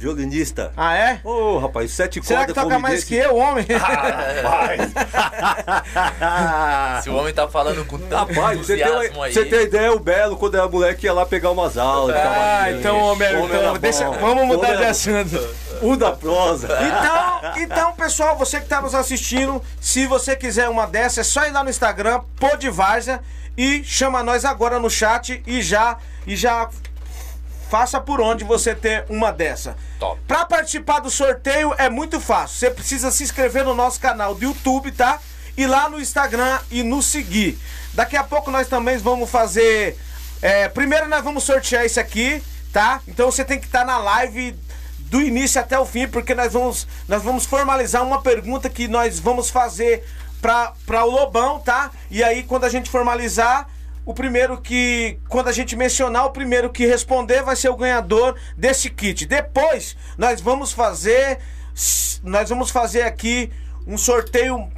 violinistas. 0.00 0.70
Ah, 0.74 0.96
é? 0.96 1.20
Ô, 1.22 1.58
rapaz, 1.58 1.90
sete 1.90 2.24
Será 2.24 2.46
que 2.46 2.54
cordas 2.54 2.64
toca 2.64 2.74
como 2.74 2.80
mais 2.80 2.94
desse. 2.94 3.06
que 3.06 3.16
eu, 3.16 3.36
homem? 3.36 3.66
Rapaz. 4.42 4.90
Se 7.02 7.10
o 7.10 7.16
homem 7.16 7.34
tá 7.34 7.46
falando 7.46 7.84
com 7.84 7.98
tanto 7.98 8.14
Rapaz, 8.34 8.58
você 8.58 8.76
tem, 8.78 8.84
uma- 8.86 8.94
entusiasmo 9.04 9.22
aí. 9.22 9.32
você 9.34 9.44
tem 9.44 9.62
ideia, 9.62 9.92
o 9.92 9.98
Belo, 10.00 10.36
quando 10.38 10.56
era 10.56 10.66
moleque, 10.66 11.04
ia 11.04 11.12
lá 11.12 11.26
pegar 11.26 11.50
umas 11.50 11.76
aulas. 11.76 12.16
ah, 12.16 12.70
então, 12.72 12.96
homem, 12.98 13.28
Homem 13.36 13.56
então 13.58 13.76
deixa, 13.78 14.10
vamos 14.10 14.46
mudar 14.46 14.68
Homem 14.68 14.78
de 14.78 14.84
assunto. 14.86 15.54
Um 15.82 15.96
da 15.96 16.12
prosa. 16.12 16.68
Então, 16.80 17.62
então, 17.62 17.92
pessoal, 17.92 18.36
você 18.38 18.58
que 18.60 18.66
tá 18.66 18.80
nos 18.80 18.94
assistindo, 18.94 19.62
se 19.80 20.06
você 20.06 20.34
quiser 20.34 20.68
uma 20.70 20.86
dessa, 20.86 21.20
é 21.20 21.24
só 21.24 21.44
ir 21.46 21.50
lá 21.52 21.62
no 21.62 21.68
Instagram, 21.70 22.20
Podvarza, 22.38 23.20
e 23.56 23.84
chama 23.84 24.22
nós 24.22 24.44
agora 24.46 24.78
no 24.78 24.88
chat 24.88 25.42
e 25.46 25.60
já 25.60 25.98
e 26.26 26.36
já 26.36 26.68
faça 27.70 28.00
por 28.00 28.20
onde 28.20 28.42
você 28.42 28.74
ter 28.74 29.04
uma 29.08 29.30
dessa. 29.30 29.76
Top. 30.00 30.20
Pra 30.26 30.44
participar 30.44 30.98
do 30.98 31.08
sorteio 31.08 31.72
é 31.78 31.88
muito 31.88 32.20
fácil. 32.20 32.58
Você 32.58 32.70
precisa 32.70 33.12
se 33.12 33.22
inscrever 33.22 33.64
no 33.64 33.74
nosso 33.74 34.00
canal 34.00 34.34
do 34.34 34.44
YouTube, 34.44 34.90
tá? 34.90 35.20
E 35.56 35.66
lá 35.66 35.88
no 35.88 36.00
Instagram 36.00 36.58
e 36.70 36.82
nos 36.82 37.06
seguir. 37.06 37.56
Daqui 37.94 38.16
a 38.16 38.24
pouco 38.24 38.50
nós 38.50 38.66
também 38.66 38.98
vamos 38.98 39.30
fazer. 39.30 39.96
é, 40.42 40.68
primeiro 40.68 41.08
nós 41.08 41.22
vamos 41.22 41.44
sortear 41.44 41.84
esse 41.84 42.00
aqui, 42.00 42.42
tá? 42.72 43.00
Então 43.06 43.30
você 43.30 43.44
tem 43.44 43.60
que 43.60 43.66
estar 43.66 43.84
na 43.84 43.98
live 43.98 44.58
do 44.98 45.20
início 45.22 45.60
até 45.60 45.78
o 45.78 45.86
fim, 45.86 46.08
porque 46.08 46.34
nós 46.34 46.52
vamos, 46.52 46.88
nós 47.08 47.22
vamos 47.22 47.46
formalizar 47.46 48.02
uma 48.02 48.20
pergunta 48.20 48.68
que 48.68 48.88
nós 48.88 49.20
vamos 49.20 49.48
fazer 49.48 50.04
pra 50.40 51.04
o 51.04 51.10
Lobão, 51.10 51.60
tá? 51.60 51.90
E 52.10 52.24
aí 52.24 52.42
quando 52.42 52.64
a 52.64 52.68
gente 52.68 52.90
formalizar, 52.90 53.68
o 54.04 54.14
primeiro 54.14 54.60
que, 54.60 55.18
quando 55.28 55.48
a 55.48 55.52
gente 55.52 55.76
mencionar, 55.76 56.24
o 56.26 56.30
primeiro 56.30 56.70
que 56.70 56.86
responder 56.86 57.42
vai 57.42 57.54
ser 57.56 57.68
o 57.68 57.76
ganhador 57.76 58.36
desse 58.56 58.90
kit. 58.90 59.26
Depois, 59.26 59.96
nós 60.18 60.40
vamos 60.40 60.72
fazer, 60.72 61.38
nós 62.22 62.48
vamos 62.48 62.70
fazer 62.70 63.02
aqui 63.02 63.52
um 63.86 63.96
sorteio 63.98 64.68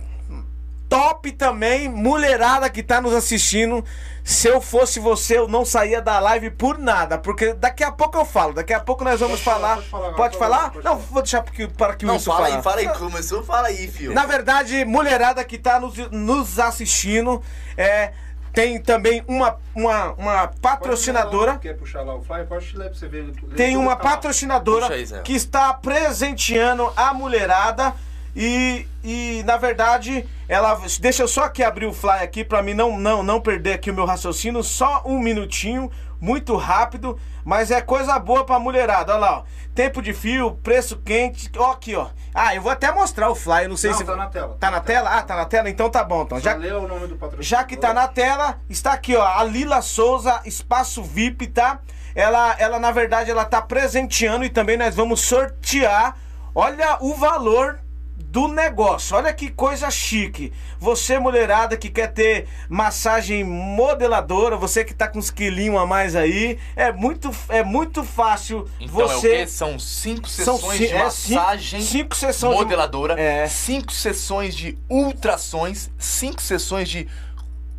top 0.88 1.32
também, 1.32 1.88
mulherada 1.88 2.68
que 2.68 2.82
tá 2.82 3.00
nos 3.00 3.14
assistindo. 3.14 3.82
Se 4.22 4.46
eu 4.46 4.60
fosse 4.60 5.00
você, 5.00 5.38
eu 5.38 5.48
não 5.48 5.64
saía 5.64 6.00
da 6.02 6.20
live 6.20 6.50
por 6.50 6.78
nada, 6.78 7.16
porque 7.18 7.54
daqui 7.54 7.82
a 7.82 7.90
pouco 7.90 8.18
eu 8.18 8.24
falo, 8.26 8.52
daqui 8.52 8.72
a 8.74 8.78
pouco 8.78 9.02
nós 9.02 9.18
vamos 9.18 9.40
Pode 9.40 9.56
falar. 9.58 9.82
falar, 9.82 9.82
pode 9.82 9.90
falar 9.90 10.12
Pode 10.12 10.16
pode 10.16 10.38
falar? 10.38 10.70
pode 10.70 10.84
não, 10.84 10.92
falar. 10.92 11.06
vou 11.10 11.22
deixar 11.22 11.42
porque, 11.42 11.66
para 11.66 11.94
que 11.96 12.04
o 12.04 12.08
Não, 12.08 12.14
Wilson 12.14 12.30
fala 12.32 12.44
falar. 12.46 12.56
aí, 12.56 12.62
fala 12.62 12.80
aí. 12.80 12.98
Começou, 12.98 13.42
fala 13.42 13.68
aí, 13.68 13.88
filho. 13.88 14.12
Na 14.12 14.26
verdade, 14.26 14.84
mulherada 14.84 15.42
que 15.44 15.58
tá 15.58 15.80
nos, 15.80 15.96
nos 16.10 16.60
assistindo, 16.60 17.42
é, 17.76 18.12
tem 18.52 18.80
também 18.80 19.24
uma, 19.26 19.56
uma, 19.74 20.12
uma 20.12 20.48
patrocinadora. 20.48 21.58
Quer 21.58 21.76
puxar 21.76 22.02
lá 22.02 22.14
o 22.14 22.22
flyer? 22.22 22.46
Pode 22.46 22.76
ler 22.76 22.90
pra 22.90 22.98
você 22.98 23.08
ver. 23.08 23.32
Tem 23.56 23.76
uma 23.76 23.96
patrocinadora 23.96 24.92
aí, 24.92 25.06
que 25.24 25.32
está 25.32 25.72
presenteando 25.72 26.92
a 26.94 27.14
mulherada 27.14 27.94
e, 28.36 28.86
e 29.02 29.42
na 29.44 29.56
verdade 29.56 30.26
ela 30.48 30.80
deixa 31.00 31.22
eu 31.22 31.28
só 31.28 31.44
aqui 31.44 31.62
abrir 31.62 31.86
o 31.86 31.92
fly 31.92 32.22
aqui 32.22 32.42
para 32.42 32.62
mim 32.62 32.72
não 32.72 32.98
não 32.98 33.22
não 33.22 33.40
perder 33.40 33.74
aqui 33.74 33.90
o 33.90 33.94
meu 33.94 34.06
raciocínio 34.06 34.62
só 34.62 35.02
um 35.04 35.18
minutinho 35.18 35.90
muito 36.22 36.56
rápido 36.56 37.18
mas 37.44 37.70
é 37.72 37.80
coisa 37.82 38.16
boa 38.18 38.46
pra 38.46 38.58
mulherada 38.58 39.12
olha 39.12 39.20
lá 39.20 39.38
ó. 39.40 39.44
tempo 39.74 40.00
de 40.00 40.14
fio 40.14 40.52
preço 40.62 40.96
quente 41.04 41.50
ó 41.58 41.72
aqui 41.72 41.96
ó 41.96 42.06
ah 42.32 42.54
eu 42.54 42.62
vou 42.62 42.70
até 42.70 42.90
mostrar 42.92 43.28
o 43.28 43.34
fly 43.34 43.66
não 43.68 43.76
sei 43.76 43.90
Não, 43.90 43.98
se 43.98 44.04
tá 44.04 44.14
na 44.16 44.26
tela. 44.28 44.56
tá 44.60 44.70
na 44.70 44.80
tela 44.80 45.10
ah 45.10 45.22
tá 45.22 45.36
na 45.36 45.44
tela 45.44 45.68
então 45.68 45.90
tá 45.90 46.04
bom 46.04 46.22
então 46.22 46.38
já 46.38 46.54
lê 46.54 46.70
o 46.72 46.86
nome 46.86 47.08
do 47.08 47.16
patrocinador. 47.16 47.42
já 47.42 47.64
que 47.64 47.76
tá 47.76 47.92
na 47.92 48.06
tela, 48.06 48.60
está 48.70 48.92
aqui, 48.92 49.16
ó, 49.16 49.26
a 49.26 49.42
Lila 49.42 49.82
Souza, 49.82 50.40
espaço 50.44 51.02
VIP, 51.02 51.48
tá? 51.48 51.80
Ela, 52.14 52.54
ela 52.58 52.78
na 52.78 52.90
verdade, 52.92 53.30
ela 53.30 53.44
tá 53.44 53.60
presenteando 53.60 54.44
e 54.44 54.50
também 54.50 54.76
nós 54.76 54.94
vamos 54.94 55.20
sortear. 55.20 56.16
Olha 56.54 56.98
o 57.00 57.14
valor 57.14 57.80
do 58.32 58.48
negócio. 58.48 59.14
Olha 59.14 59.30
que 59.32 59.50
coisa 59.50 59.90
chique. 59.90 60.50
Você, 60.80 61.18
mulherada, 61.18 61.76
que 61.76 61.90
quer 61.90 62.06
ter 62.14 62.48
massagem 62.66 63.44
modeladora, 63.44 64.56
você 64.56 64.82
que 64.84 64.94
tá 64.94 65.06
com 65.06 65.18
uns 65.18 65.30
quilinhos 65.30 65.76
a 65.78 65.84
mais 65.84 66.16
aí, 66.16 66.58
é 66.74 66.90
muito, 66.90 67.30
é 67.50 67.62
muito 67.62 68.02
fácil 68.02 68.66
Então 68.80 68.94
você... 69.06 69.12
é 69.12 69.16
o 69.16 69.20
quê? 69.42 69.46
São 69.46 69.78
cinco 69.78 70.28
São 70.30 70.56
sessões 70.56 70.78
ci- 70.78 70.86
de 70.88 70.94
é, 70.94 71.10
cinco- 71.10 71.34
massagem 71.40 71.80
cinco 71.82 72.16
sessões 72.16 72.52
de- 72.56 72.62
modeladora, 72.64 73.20
é. 73.20 73.46
cinco 73.46 73.92
sessões 73.92 74.54
de 74.56 74.78
ultrassons, 74.88 75.90
cinco 75.98 76.40
sessões 76.40 76.88
de 76.88 77.06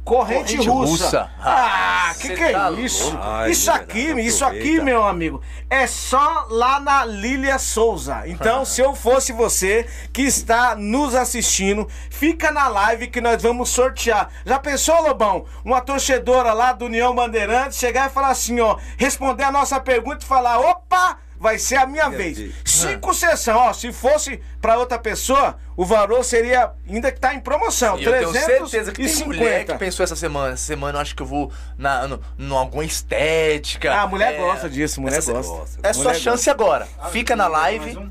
Corrente, 0.03 0.57
Corrente 0.57 0.69
russa. 0.69 1.03
russa. 1.05 1.31
Ah, 1.39 2.09
Ah, 2.09 2.13
que 2.15 2.35
que 2.35 2.43
é 2.43 2.51
tá 2.51 2.71
isso? 2.71 3.05
louco. 3.05 3.19
Ai, 3.21 3.51
isso 3.51 3.71
aqui, 3.71 4.11
isso 4.21 4.45
aqui, 4.45 4.81
meu 4.81 5.03
amigo, 5.03 5.41
é 5.69 5.87
só 5.87 6.45
lá 6.49 6.79
na 6.79 7.05
Lília 7.05 7.57
Souza. 7.57 8.23
Então, 8.27 8.63
se 8.65 8.81
eu 8.81 8.93
fosse 8.93 9.31
você 9.31 9.87
que 10.11 10.21
está 10.23 10.75
nos 10.75 11.15
assistindo, 11.15 11.87
fica 12.09 12.51
na 12.51 12.67
live 12.67 13.07
que 13.07 13.21
nós 13.21 13.41
vamos 13.41 13.69
sortear. 13.69 14.29
Já 14.45 14.59
pensou, 14.59 15.01
Lobão? 15.01 15.45
Uma 15.63 15.79
torcedora 15.81 16.51
lá 16.53 16.73
do 16.73 16.85
União 16.85 17.15
Bandeirantes 17.15 17.77
chegar 17.79 18.09
e 18.09 18.13
falar 18.13 18.29
assim, 18.29 18.59
ó, 18.59 18.77
responder 18.97 19.43
a 19.45 19.51
nossa 19.51 19.79
pergunta 19.79 20.23
e 20.23 20.27
falar, 20.27 20.59
opa, 20.59 21.17
vai 21.43 21.59
ser 21.59 21.75
a 21.75 21.85
minha 21.85 22.09
vez. 22.09 22.37
Deus. 22.37 22.53
Cinco 22.63 23.13
sessões, 23.13 23.57
ó, 23.57 23.73
se 23.73 23.91
fosse 23.91 24.39
pra 24.61 24.77
outra 24.77 24.97
pessoa, 24.97 25.57
o 25.75 25.85
valor 25.85 26.23
seria, 26.23 26.71
ainda 26.89 27.11
que 27.11 27.19
tá 27.19 27.33
em 27.35 27.39
promoção, 27.41 27.99
E 27.99 28.05
eu 28.05 28.11
tenho 28.13 28.31
350. 28.31 28.69
certeza 28.69 28.91
que 28.93 29.05
tem 29.05 29.25
mulher 29.27 29.65
que 29.65 29.75
pensou 29.75 30.03
essa 30.05 30.15
semana. 30.15 30.53
Essa 30.53 30.63
semana 30.65 30.97
eu 30.97 31.01
acho 31.01 31.13
que 31.15 31.21
eu 31.21 31.25
vou 31.27 31.51
na, 31.77 32.07
no, 32.07 32.21
no 32.37 32.57
alguma 32.57 32.85
estética. 32.85 33.91
Ah, 33.93 34.03
a 34.03 34.07
mulher 34.07 34.33
É, 34.33 34.37
gosta 34.37 34.69
disso, 34.69 35.01
mulher 35.01 35.17
essa- 35.19 35.33
gosta. 35.33 35.79
É 35.83 35.91
sua 35.91 36.05
Mulher 36.05 36.19
chance 36.19 36.49
agora. 36.49 36.87
Ah, 36.97 37.09
Fica 37.09 37.35
na 37.35 37.47
live. 37.47 37.97
um? 37.97 38.09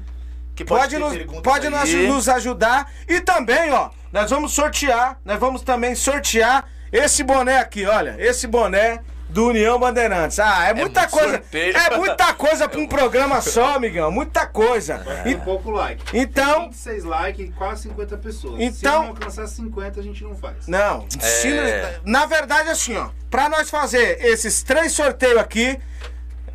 Que 0.54 0.66
Pode, 0.66 0.98
nos, 0.98 1.16
pode 1.42 1.70
nos, 1.70 1.80
aí. 1.82 2.06
nos 2.06 2.28
ajudar. 2.28 2.92
E 3.08 3.22
também, 3.22 3.72
ó, 3.72 3.88
nós 4.12 4.28
vamos 4.30 4.52
sortear, 4.52 5.18
nós 5.24 5.40
vamos 5.40 5.62
também 5.62 5.94
sortear 5.94 6.66
esse 6.92 7.24
boné 7.24 7.56
aqui, 7.58 7.86
olha, 7.86 8.14
esse 8.18 8.46
boné 8.46 9.00
do 9.32 9.48
União 9.48 9.78
Bandeirantes. 9.78 10.38
Ah, 10.38 10.68
é 10.68 10.74
muita 10.74 11.00
muito 11.00 11.10
coisa. 11.12 11.30
sorteio. 11.38 11.76
É 11.76 11.96
muita 11.96 12.34
coisa 12.34 12.68
pra 12.68 12.78
um 12.78 12.86
programa 12.86 13.40
só, 13.40 13.74
amigão, 13.76 14.10
muita 14.10 14.46
coisa. 14.46 14.98
Tem 15.24 15.38
pouco 15.38 15.70
like. 15.70 16.04
Então, 16.16 16.66
26 16.66 17.04
likes 17.04 17.48
e 17.48 17.52
quase 17.52 17.82
50 17.82 18.16
pessoas. 18.18 18.60
Então- 18.60 18.74
Se 18.74 18.84
não 18.84 19.08
alcançar 19.08 19.46
50, 19.46 20.00
a 20.00 20.02
gente 20.02 20.22
não 20.22 20.36
faz. 20.36 20.66
Não, 20.68 21.06
se- 21.08 21.48
É. 21.56 21.98
na 22.04 22.26
verdade, 22.26 22.68
assim, 22.68 22.96
ó, 22.96 23.08
pra 23.30 23.48
nós 23.48 23.70
fazer 23.70 24.18
esses 24.24 24.62
três 24.62 24.92
sorteios 24.92 25.38
aqui, 25.38 25.78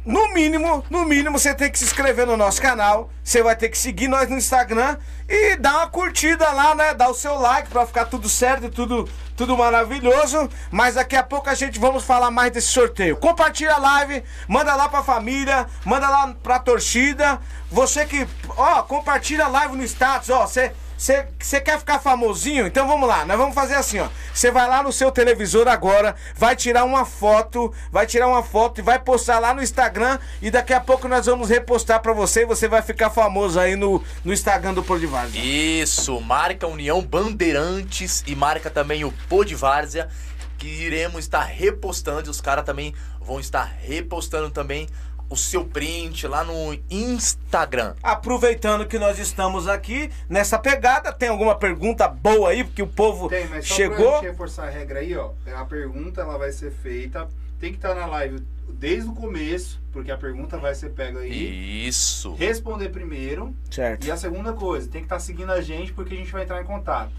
no 0.08 0.34
mínimo, 0.34 0.86
no 0.90 1.04
mínimo, 1.04 1.38
você 1.38 1.54
tem 1.54 1.70
que 1.70 1.78
se 1.78 1.84
inscrever 1.84 2.26
no 2.26 2.38
nosso 2.38 2.62
canal, 2.62 3.10
você 3.22 3.44
vai 3.44 3.58
ter 3.58 3.68
que 3.68 3.78
seguir 3.78 4.08
nós 4.08 4.30
no 4.30 4.38
Instagram 4.38 4.98
e 5.28 5.58
dar 5.58 5.80
uma 5.80 5.88
curtida 5.88 6.50
lá, 6.50 6.74
né? 6.74 6.94
Dar 6.94 7.10
o 7.10 7.14
seu 7.14 7.38
like 7.38 7.68
pra 7.68 7.86
ficar 7.86 8.06
tudo 8.06 8.30
certo 8.30 8.68
e 8.68 8.70
tudo, 8.70 9.10
tudo 9.36 9.58
maravilhoso. 9.58 10.50
Mas 10.72 10.96
daqui 10.96 11.18
a 11.18 11.24
pouco 11.24 11.50
a 11.50 11.54
gente 11.54 11.78
vamos 11.78 12.06
falar 12.06 12.32
mais 12.32 12.54
desse 12.54 12.70
sorteio. 12.70 13.18
Compartilha 13.18 13.74
a 13.74 13.80
live, 13.80 14.24
manda 14.48 14.74
lá 14.76 14.88
pra 14.88 15.04
família, 15.04 15.68
manda 15.84 16.08
lá 16.08 16.34
pra 16.42 16.58
torcida. 16.58 17.42
Você 17.70 18.06
que, 18.06 18.26
ó, 18.56 18.84
compartilha 18.84 19.44
a 19.44 19.50
live 19.50 19.76
no 19.76 19.84
status, 19.84 20.30
ó, 20.30 20.48
você. 20.48 20.72
Você 20.98 21.62
quer 21.62 21.78
ficar 21.78 22.00
famosinho? 22.00 22.66
Então 22.66 22.88
vamos 22.88 23.08
lá, 23.08 23.24
nós 23.24 23.38
vamos 23.38 23.54
fazer 23.54 23.76
assim, 23.76 24.00
ó. 24.00 24.10
Você 24.34 24.50
vai 24.50 24.68
lá 24.68 24.82
no 24.82 24.92
seu 24.92 25.12
televisor 25.12 25.68
agora, 25.68 26.16
vai 26.36 26.56
tirar 26.56 26.84
uma 26.84 27.06
foto, 27.06 27.72
vai 27.92 28.08
tirar 28.08 28.28
uma 28.28 28.42
foto 28.42 28.80
e 28.80 28.82
vai 28.82 28.98
postar 28.98 29.38
lá 29.38 29.54
no 29.54 29.62
Instagram 29.62 30.18
e 30.42 30.50
daqui 30.50 30.74
a 30.74 30.80
pouco 30.80 31.08
nós 31.08 31.28
vamos 31.28 31.50
repostar 31.50 32.02
pra 32.02 32.14
você 32.14 32.42
e 32.42 32.46
você 32.46 32.68
vai 32.68 32.82
ficar 32.82 33.12
famoso 33.12 33.60
aí 33.60 33.76
no, 33.76 34.04
no 34.26 34.34
Instagram 34.34 34.74
do 34.74 34.82
Por 34.82 35.00
de 35.00 35.06
Várzea. 35.06 35.40
Isso, 35.40 36.20
marca 36.20 36.66
União 36.66 37.00
Bandeirantes 37.02 38.24
e 38.26 38.36
marca 38.36 38.70
também 38.70 39.04
o 39.04 39.14
Pô 39.30 39.44
de 39.44 39.54
Várzea, 39.54 40.10
que 40.58 40.68
iremos 40.68 41.20
estar 41.20 41.44
repostando. 41.44 42.28
E 42.28 42.32
os 42.32 42.42
caras 42.42 42.66
também 42.66 42.96
vão 43.22 43.40
estar 43.40 43.72
repostando 43.82 44.50
também 44.50 44.88
o 45.30 45.36
seu 45.36 45.66
print 45.66 46.28
lá 46.28 46.44
no 46.44 46.78
Instagram. 46.90 47.96
Aproveitando 48.02 48.86
que 48.86 48.98
nós 48.98 49.20
estamos 49.20 49.68
aqui 49.68 50.10
nessa 50.30 50.58
pegada, 50.58 51.12
tem 51.12 51.30
alguma 51.30 51.56
pergunta 51.56 52.08
boa 52.08 52.50
aí, 52.50 52.64
porque 52.64 52.82
o 52.82 52.88
povo 52.88 53.28
Tem, 53.28 53.48
mas 53.48 53.68
só 53.68 53.76
pra 53.76 53.86
chegou. 53.86 54.14
gente 54.16 54.24
reforçar 54.26 54.68
a 54.68 54.70
regra 54.70 55.00
aí, 55.00 55.16
ó. 55.16 55.32
A 55.56 55.66
pergunta 55.66 56.22
ela 56.22 56.38
vai 56.38 56.52
ser 56.52 56.72
feita. 56.72 57.28
Tem 57.60 57.72
que 57.72 57.78
estar 57.78 57.96
na 57.96 58.06
live 58.06 58.42
desde 58.70 59.10
o 59.10 59.14
começo, 59.14 59.80
porque 59.92 60.12
a 60.12 60.18
pergunta 60.18 60.58
vai 60.58 60.76
ser 60.76 60.90
pega 60.92 61.20
aí. 61.20 61.88
Isso. 61.88 62.34
Responder 62.36 62.90
primeiro. 62.90 63.56
Certo. 63.72 64.06
E 64.06 64.12
a 64.12 64.18
segunda 64.18 64.54
coisa, 64.54 64.88
tem 64.88 65.02
que 65.02 65.06
estar 65.06 65.20
seguindo 65.20 65.52
a 65.52 65.62
gente 65.62 65.92
porque 65.94 66.14
a 66.14 66.18
gente 66.18 66.32
vai 66.32 66.44
entrar 66.44 66.62
em 66.62 66.66
contato. 66.66 67.12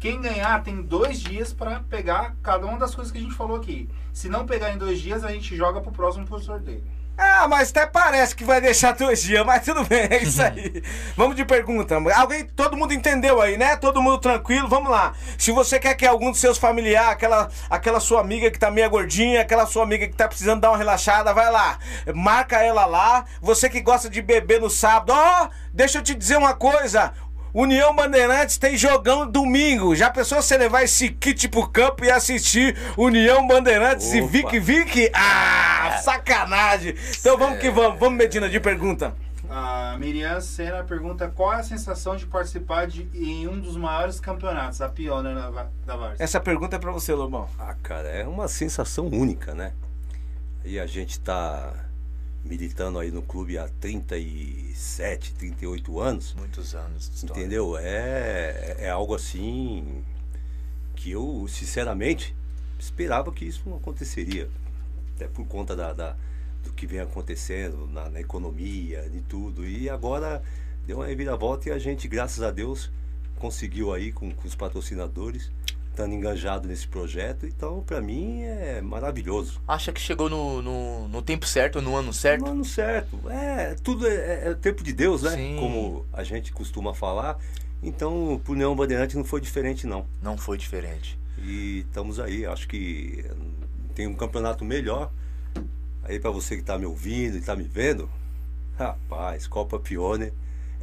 Quem 0.00 0.20
ganhar 0.20 0.64
tem 0.64 0.82
dois 0.82 1.20
dias 1.20 1.52
pra 1.52 1.80
pegar 1.88 2.34
cada 2.42 2.66
uma 2.66 2.76
das 2.76 2.92
coisas 2.94 3.12
que 3.12 3.18
a 3.18 3.20
gente 3.20 3.34
falou 3.34 3.56
aqui. 3.56 3.88
Se 4.12 4.28
não 4.28 4.44
pegar 4.44 4.72
em 4.72 4.78
dois 4.78 5.00
dias, 5.00 5.22
a 5.22 5.30
gente 5.30 5.54
joga 5.54 5.80
pro 5.80 5.92
próximo 5.92 6.26
por 6.26 6.42
sorteio. 6.42 6.82
Ah, 7.16 7.46
mas 7.46 7.70
até 7.70 7.86
parece 7.86 8.34
que 8.34 8.44
vai 8.44 8.60
deixar 8.60 8.92
dois 8.92 9.22
dias, 9.22 9.44
mas 9.44 9.64
tudo 9.64 9.84
bem, 9.84 10.08
é 10.10 10.22
isso 10.22 10.42
aí. 10.42 10.82
Vamos 11.16 11.36
de 11.36 11.44
pergunta. 11.44 11.96
Alguém, 12.16 12.44
todo 12.44 12.76
mundo 12.76 12.94
entendeu 12.94 13.40
aí, 13.40 13.56
né? 13.56 13.76
Todo 13.76 14.02
mundo 14.02 14.18
tranquilo, 14.18 14.68
vamos 14.68 14.90
lá. 14.90 15.12
Se 15.36 15.52
você 15.52 15.78
quer 15.78 15.94
que 15.94 16.06
algum 16.06 16.30
dos 16.30 16.40
seus 16.40 16.58
familiares, 16.58 17.12
aquela, 17.12 17.48
aquela 17.68 18.00
sua 18.00 18.20
amiga 18.20 18.50
que 18.50 18.58
tá 18.58 18.70
meio 18.70 18.88
gordinha, 18.88 19.42
aquela 19.42 19.66
sua 19.66 19.82
amiga 19.82 20.08
que 20.08 20.16
tá 20.16 20.26
precisando 20.26 20.60
dar 20.60 20.70
uma 20.70 20.78
relaxada, 20.78 21.34
vai 21.34 21.50
lá. 21.50 21.78
Marca 22.14 22.62
ela 22.62 22.86
lá. 22.86 23.24
Você 23.40 23.68
que 23.68 23.80
gosta 23.80 24.08
de 24.08 24.22
beber 24.22 24.60
no 24.60 24.70
sábado, 24.70 25.12
ó, 25.14 25.48
deixa 25.72 25.98
eu 25.98 26.02
te 26.02 26.14
dizer 26.14 26.38
uma 26.38 26.54
coisa. 26.54 27.12
União 27.54 27.94
Bandeirantes 27.94 28.56
tem 28.56 28.76
jogão 28.76 29.30
domingo. 29.30 29.94
Já 29.94 30.10
pensou 30.10 30.40
você 30.40 30.56
levar 30.56 30.82
esse 30.84 31.10
kit 31.10 31.48
pro 31.48 31.68
campo 31.68 32.04
e 32.04 32.10
assistir 32.10 32.76
União 32.96 33.46
Bandeirantes 33.46 34.12
e 34.14 34.20
Opa. 34.22 34.30
Vic 34.30 34.58
Vic? 34.58 35.10
Ah, 35.14 36.00
sacanagem. 36.02 36.94
Então 37.20 37.36
vamos 37.36 37.58
que 37.58 37.70
vamos. 37.70 37.98
Vamos, 37.98 38.16
Medina, 38.18 38.48
de 38.48 38.58
pergunta. 38.58 39.14
A 39.50 39.96
Miriam 39.98 40.40
Senna 40.40 40.82
pergunta 40.82 41.28
qual 41.28 41.52
é 41.52 41.56
a 41.56 41.62
sensação 41.62 42.16
de 42.16 42.24
participar 42.24 42.86
de, 42.86 43.06
em 43.12 43.46
um 43.46 43.60
dos 43.60 43.76
maiores 43.76 44.18
campeonatos, 44.18 44.80
a 44.80 44.88
da, 45.34 45.50
Va- 45.50 45.66
da 45.84 45.94
Várzea. 45.94 46.24
Essa 46.24 46.40
pergunta 46.40 46.76
é 46.76 46.78
pra 46.78 46.90
você, 46.90 47.12
Lobão. 47.12 47.46
Ah, 47.58 47.74
cara, 47.82 48.08
é 48.08 48.26
uma 48.26 48.48
sensação 48.48 49.08
única, 49.08 49.54
né? 49.54 49.72
E 50.64 50.80
a 50.80 50.86
gente 50.86 51.20
tá 51.20 51.70
militando 52.44 52.98
aí 52.98 53.10
no 53.10 53.22
clube 53.22 53.56
há 53.58 53.68
37, 53.80 55.34
38 55.34 56.00
anos. 56.00 56.34
Muitos 56.34 56.74
anos 56.74 57.08
de 57.08 57.16
história. 57.16 57.40
Entendeu? 57.40 57.76
É, 57.78 58.76
é 58.78 58.90
algo 58.90 59.14
assim 59.14 60.04
que 60.96 61.10
eu, 61.10 61.46
sinceramente, 61.48 62.34
esperava 62.78 63.32
que 63.32 63.44
isso 63.44 63.62
não 63.66 63.76
aconteceria. 63.76 64.48
Até 65.14 65.28
por 65.28 65.46
conta 65.46 65.74
da, 65.76 65.92
da- 65.92 66.16
do 66.64 66.72
que 66.72 66.86
vem 66.86 67.00
acontecendo 67.00 67.86
na, 67.88 68.08
na 68.08 68.20
economia 68.20 69.08
e 69.12 69.20
tudo. 69.20 69.66
E 69.66 69.88
agora 69.90 70.42
deu 70.86 70.98
uma 70.98 71.06
reviravolta 71.06 71.68
e 71.68 71.72
a 71.72 71.78
gente, 71.78 72.06
graças 72.08 72.42
a 72.42 72.50
Deus, 72.50 72.90
conseguiu 73.38 73.92
aí 73.92 74.12
com, 74.12 74.32
com 74.32 74.46
os 74.46 74.54
patrocinadores, 74.54 75.50
estando 75.92 76.14
enganjado 76.14 76.66
nesse 76.66 76.88
projeto. 76.88 77.46
Então, 77.46 77.82
para 77.82 78.00
mim, 78.00 78.42
é 78.42 78.80
maravilhoso. 78.80 79.60
Acha 79.68 79.92
que 79.92 80.00
chegou 80.00 80.28
no, 80.28 80.60
no, 80.60 81.08
no 81.08 81.22
tempo 81.22 81.46
certo, 81.46 81.80
no 81.80 81.94
ano 81.94 82.12
certo? 82.12 82.46
No 82.46 82.50
ano 82.50 82.64
certo. 82.64 83.18
É, 83.30 83.74
tudo 83.82 84.08
é, 84.08 84.46
é 84.46 84.50
o 84.50 84.56
tempo 84.56 84.82
de 84.82 84.92
Deus, 84.92 85.22
né? 85.22 85.30
Sim. 85.30 85.56
Como 85.60 86.04
a 86.12 86.24
gente 86.24 86.50
costuma 86.52 86.92
falar. 86.94 87.38
Então, 87.82 88.40
pro 88.42 88.54
Neon 88.54 88.74
Bandeirante 88.74 89.16
não 89.16 89.24
foi 89.24 89.40
diferente, 89.40 89.86
não. 89.86 90.06
Não 90.20 90.36
foi 90.36 90.56
diferente. 90.56 91.18
E 91.38 91.80
estamos 91.80 92.18
aí. 92.18 92.46
Acho 92.46 92.66
que 92.66 93.24
tem 93.94 94.06
um 94.06 94.14
campeonato 94.14 94.64
melhor. 94.64 95.12
Aí, 96.04 96.18
para 96.18 96.30
você 96.30 96.56
que 96.56 96.62
tá 96.62 96.78
me 96.78 96.86
ouvindo 96.86 97.36
e 97.36 97.40
tá 97.40 97.54
me 97.54 97.64
vendo, 97.64 98.10
rapaz, 98.78 99.46
Copa 99.46 99.78
Pione. 99.78 100.32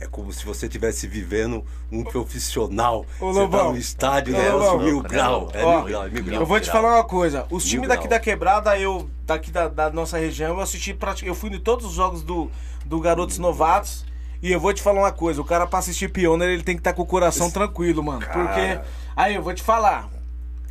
É 0.02 0.08
como 0.08 0.32
se 0.32 0.46
você 0.46 0.66
estivesse 0.68 1.08
vivendo 1.08 1.64
um 1.92 2.04
profissional. 2.04 3.06
Ô, 3.20 3.28
você 3.34 3.40
tá 3.40 3.42
Lobão. 3.42 3.72
no 3.74 3.78
estádio, 3.78 4.34
Ô, 4.34 4.38
né? 4.38 4.50
Lobão. 4.52 4.80
Mil 4.80 5.02
grau. 5.02 5.50
É 5.54 5.64
Ó, 5.64 5.78
mil 5.78 5.86
grau, 5.88 6.06
é 6.06 6.10
mil 6.10 6.24
grau. 6.24 6.40
Eu 6.42 6.46
vou 6.46 6.60
te 6.60 6.72
falar 6.72 6.96
uma 6.96 7.04
coisa. 7.04 7.46
Os 7.50 7.64
Mil 7.66 7.72
times 7.72 7.88
daqui 7.90 8.08
grau. 8.08 8.18
da 8.18 8.20
quebrada, 8.24 8.80
eu 8.80 9.10
daqui 9.26 9.52
da, 9.52 9.68
da 9.68 9.90
nossa 9.90 10.18
região, 10.18 10.56
eu 10.56 10.60
assisti 10.62 10.94
praticamente. 10.94 11.28
Eu 11.28 11.36
fui 11.36 11.50
em 11.56 11.60
todos 11.60 11.86
os 11.86 11.94
jogos 11.94 12.24
do, 12.24 12.50
do 12.86 13.00
Garotos 13.00 13.38
Novatos. 13.38 14.06
E 14.42 14.52
eu 14.54 14.60
vou 14.60 14.74
te 14.74 14.82
falar 14.82 15.02
uma 15.02 15.12
coisa, 15.12 15.42
o 15.42 15.44
cara 15.44 15.68
pra 15.68 15.80
assistir 15.80 16.08
Pioneer, 16.10 16.52
ele 16.52 16.64
tem 16.64 16.76
que 16.76 16.80
estar 16.80 16.94
com 16.94 17.02
o 17.02 17.06
coração 17.06 17.52
tranquilo, 17.52 18.02
mano. 18.02 18.22
Cara. 18.22 18.32
Porque. 18.34 18.80
Aí, 19.14 19.36
eu 19.36 19.44
vou 19.44 19.54
te 19.54 19.62
falar. 19.62 20.10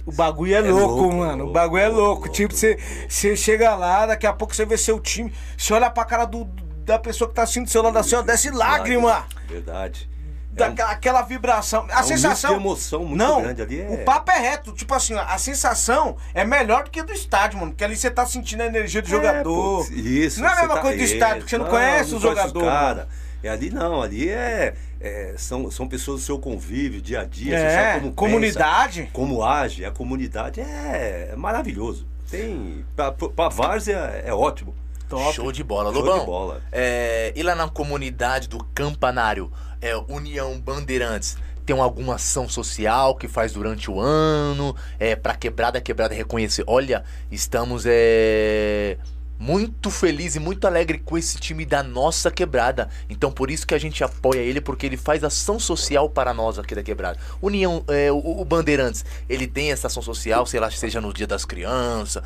O 0.07 0.13
bagulho 0.13 0.55
é, 0.55 0.57
É 0.57 0.61
louco, 0.63 0.95
louco, 1.03 1.15
mano. 1.17 1.33
O 1.35 1.37
louco, 1.39 1.53
bagulho 1.53 1.83
é 1.83 1.89
louco. 1.89 2.03
louco, 2.03 2.29
tipo, 2.31 2.55
você 2.55 2.79
você 3.07 3.37
chega 3.37 3.75
lá, 3.75 4.07
daqui 4.07 4.27
a 4.27 4.33
pouco 4.33 4.57
você 4.57 4.65
vê 4.65 4.79
seu 4.79 4.99
time. 4.99 5.31
Você 5.55 5.75
olha 5.75 5.91
pra 5.91 6.03
cara 6.07 6.25
do, 6.25 6.49
da 6.89 6.99
pessoa 6.99 7.29
que 7.29 7.35
tá 7.35 7.43
assistindo 7.43 7.65
do 7.65 7.71
seu 7.71 7.83
lado 7.83 7.99
assim, 7.99 8.15
ó, 8.17 8.23
desce 8.23 8.51
lágrima. 8.51 9.27
Verdade. 9.47 10.09
É 10.51 10.59
Daquela 10.59 10.91
aquela 10.91 11.23
vibração. 11.23 11.87
A 11.91 12.01
é 12.01 12.01
um 12.01 12.03
sensação. 12.03 12.51
de 12.51 12.57
emoção 12.57 13.05
muito 13.05 13.17
não, 13.19 13.43
grande 13.43 13.63
ali. 13.63 13.81
É... 13.81 13.89
O 13.91 14.05
papo 14.05 14.33
é 14.33 14.39
reto. 14.39 14.73
Tipo 14.73 14.93
assim, 14.95 15.15
a 15.15 15.39
sensação 15.39 16.17
é 16.35 16.45
melhor 16.45 16.83
do 16.85 16.91
que 16.91 16.99
a 16.99 17.05
do 17.05 17.13
estádio, 17.13 17.61
mano. 17.61 17.71
Porque 17.71 17.85
ali 17.85 17.97
você 17.97 18.11
tá 18.11 18.27
sentindo 18.27 18.63
a 18.63 18.67
energia 18.67 19.01
do 19.01 19.09
jogador. 19.09 19.83
É, 19.85 19.87
pô, 19.87 19.87
isso. 19.95 20.41
Não 20.41 20.49
é 20.49 20.51
a 20.51 20.55
você 20.55 20.61
mesma 20.63 20.81
coisa 20.81 20.97
do 20.97 21.05
estádio, 21.05 21.37
porque 21.39 21.51
você 21.51 21.59
não 21.59 21.67
conhece 21.67 22.15
o 22.15 22.21
jogador, 22.21 22.65
cara. 22.65 23.09
É 23.41 23.49
ali 23.49 23.71
não, 23.71 24.03
ali 24.03 24.29
é, 24.29 24.75
é- 25.01 25.35
são, 25.37 25.71
são 25.71 25.87
pessoas 25.87 26.23
do 26.23 26.27
seu 26.27 26.41
convívio, 26.41 27.01
dia 27.01 27.21
a 27.21 27.25
dia, 27.25 27.57
você 27.57 27.65
É, 27.65 27.71
sabe 27.93 28.01
como 28.01 28.13
comunidade. 28.15 29.01
pensa, 29.03 29.13
como 29.13 29.45
age, 29.45 29.85
a 29.85 29.93
comunidade 29.93 30.61
é, 30.61 31.29
é 31.33 31.37
maravilhoso. 31.37 32.05
Tem. 32.29 32.85
Pra, 32.97 33.13
pra 33.13 33.49
Várzea 33.49 34.23
é 34.25 34.35
ótimo. 34.35 34.75
Top. 35.09 35.35
Show 35.35 35.51
de 35.51 35.65
bola. 35.65 35.93
Show 35.93 36.03
Lobão, 36.03 36.21
de 36.21 36.27
bola. 36.27 36.63
é, 36.71 37.33
e 37.35 37.43
lá 37.43 37.55
na 37.55 37.69
comunidade 37.69 38.49
do 38.49 38.63
Campanário, 38.75 39.51
é, 39.81 39.97
União 40.09 40.59
Bandeirantes, 40.61 41.37
tem 41.65 41.79
alguma 41.79 42.15
ação 42.15 42.49
social 42.49 43.15
que 43.15 43.29
faz 43.29 43.53
durante 43.53 43.91
o 43.91 44.01
ano? 44.01 44.75
É, 44.99 45.15
pra 45.15 45.35
quebrada, 45.35 45.81
quebrada 45.81 46.15
reconhecer. 46.15 46.65
Olha, 46.67 47.05
estamos 47.31 47.85
é, 47.87 48.97
muito 49.39 49.91
felizes 49.91 50.37
e 50.37 50.41
muito 50.41 50.67
alegre 50.67 50.99
com 50.99 51.17
esse 51.17 51.39
time 51.39 51.65
da 51.65 51.83
nossa 51.83 52.31
quebrada. 52.31 52.89
Então 53.09 53.31
por 53.31 53.51
isso 53.51 53.67
que 53.67 53.75
a 53.75 53.79
gente 53.79 54.03
apoia 54.03 54.41
ele, 54.41 54.61
porque 54.61 54.87
ele 54.87 54.97
faz 54.97 55.23
ação 55.23 55.61
social 55.61 56.09
para 56.11 56.35
nós 56.35 56.59
aqui 56.59 56.75
da 56.75 56.83
quebrada. 56.83 57.19
União, 57.41 57.85
é, 57.89 58.11
o, 58.11 58.41
o 58.41 58.45
Bandeirantes, 58.45 59.05
ele 59.29 59.47
tem 59.47 59.71
essa 59.71 59.87
ação 59.87 60.03
social, 60.03 60.45
sei 60.47 60.59
lá, 60.59 60.71
seja 60.71 61.01
no 61.01 61.13
dia 61.13 61.27
das 61.27 61.45
crianças, 61.45 62.23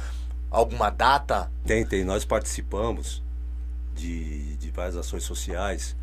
alguma 0.53 0.91
data. 0.91 1.51
Tem, 1.65 1.85
tem. 1.85 2.05
Nós 2.05 2.25
participamos 2.25 3.23
de, 3.95 4.57
de 4.57 4.71
várias 4.71 4.97
ações 4.97 5.25
sociais 5.25 5.97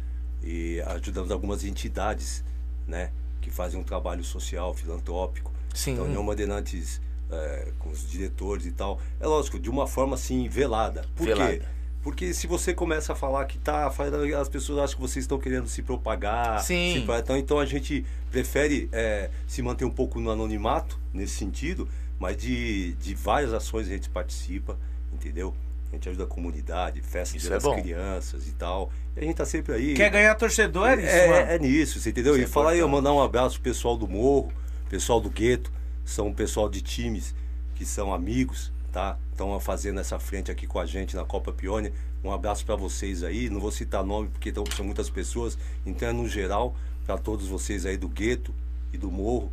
e 0.43 0.81
ajudamos 0.87 1.31
algumas 1.31 1.63
entidades, 1.63 2.43
né? 2.87 3.11
Que 3.39 3.51
fazem 3.51 3.79
um 3.79 3.83
trabalho 3.83 4.23
social, 4.23 4.73
filantrópico. 4.73 5.53
Sim. 5.73 5.93
Então, 5.93 6.05
União 6.05 6.25
Bandeirantes, 6.25 6.99
é, 7.31 7.71
com 7.77 7.89
os 7.89 8.09
diretores 8.09 8.65
e 8.65 8.71
tal. 8.71 8.99
É 9.19 9.27
lógico, 9.27 9.59
de 9.59 9.69
uma 9.69 9.87
forma 9.87 10.15
assim, 10.15 10.49
velada. 10.49 11.05
Por 11.15 11.27
Velada. 11.27 11.57
quê? 11.57 11.63
Porque 12.01 12.33
se 12.33 12.47
você 12.47 12.73
começa 12.73 13.11
a 13.11 13.15
falar 13.15 13.45
que 13.45 13.57
tá, 13.57 13.91
as 14.39 14.49
pessoas 14.49 14.79
acham 14.79 14.95
que 14.95 15.01
vocês 15.01 15.25
estão 15.25 15.37
querendo 15.37 15.67
se 15.67 15.81
propagar. 15.81 16.59
Sim. 16.61 16.93
se 16.93 16.99
então, 16.99 17.37
então 17.37 17.59
a 17.59 17.65
gente 17.65 18.05
prefere 18.31 18.87
é, 18.93 19.29
se 19.45 19.61
manter 19.61 19.83
um 19.83 19.91
pouco 19.91 20.19
no 20.19 20.31
anonimato, 20.31 20.97
nesse 21.13 21.35
sentido, 21.35 21.89
mas 22.19 22.37
de, 22.37 22.93
de 22.95 23.15
várias 23.15 23.53
ações 23.53 23.87
a 23.87 23.91
gente 23.91 24.09
participa, 24.09 24.77
entendeu? 25.13 25.55
A 25.91 25.95
gente 25.95 26.07
ajuda 26.09 26.25
a 26.25 26.27
comunidade, 26.27 27.01
festa 27.01 27.35
Isso 27.35 27.47
é 27.47 27.51
das 27.51 27.63
bom. 27.63 27.81
crianças 27.81 28.47
e 28.47 28.51
tal. 28.51 28.91
E 29.15 29.19
a 29.21 29.23
gente 29.23 29.35
tá 29.37 29.45
sempre 29.45 29.73
aí. 29.73 29.93
Quer 29.95 30.11
ganhar 30.11 30.35
torcedor? 30.35 30.87
É, 30.89 30.95
isso, 30.97 31.05
É, 31.07 31.51
é, 31.51 31.55
é 31.55 31.59
nisso, 31.59 31.99
você 31.99 32.09
entendeu? 32.11 32.33
Isso 32.33 32.41
e 32.41 32.43
é 32.43 32.47
falar 32.47 32.71
aí, 32.71 32.79
eu 32.79 32.87
mandar 32.87 33.11
um 33.13 33.21
abraço 33.21 33.55
pro 33.55 33.63
pessoal 33.71 33.97
do 33.97 34.07
Morro, 34.07 34.51
pessoal 34.89 35.19
do 35.19 35.29
Gueto, 35.31 35.71
são 36.05 36.27
um 36.27 36.33
pessoal 36.33 36.69
de 36.69 36.81
times 36.81 37.33
que 37.73 37.85
são 37.85 38.13
amigos, 38.13 38.71
tá? 38.91 39.17
Estão 39.31 39.59
fazendo 39.59 39.99
essa 39.99 40.19
frente 40.19 40.51
aqui 40.51 40.67
com 40.67 40.77
a 40.79 40.85
gente 40.85 41.15
na 41.15 41.25
Copa 41.25 41.51
Pione. 41.51 41.91
Um 42.23 42.31
abraço 42.31 42.65
para 42.65 42.75
vocês 42.75 43.23
aí, 43.23 43.49
não 43.49 43.59
vou 43.59 43.71
citar 43.71 44.03
nome 44.03 44.27
porque 44.29 44.51
tão- 44.51 44.65
são 44.75 44.85
muitas 44.85 45.09
pessoas, 45.09 45.57
então 45.85 46.07
é 46.09 46.11
no 46.13 46.27
geral, 46.27 46.75
para 47.05 47.17
todos 47.17 47.47
vocês 47.47 47.85
aí 47.85 47.95
do 47.97 48.09
Gueto 48.09 48.53
e 48.93 48.97
do 48.97 49.09
Morro, 49.09 49.51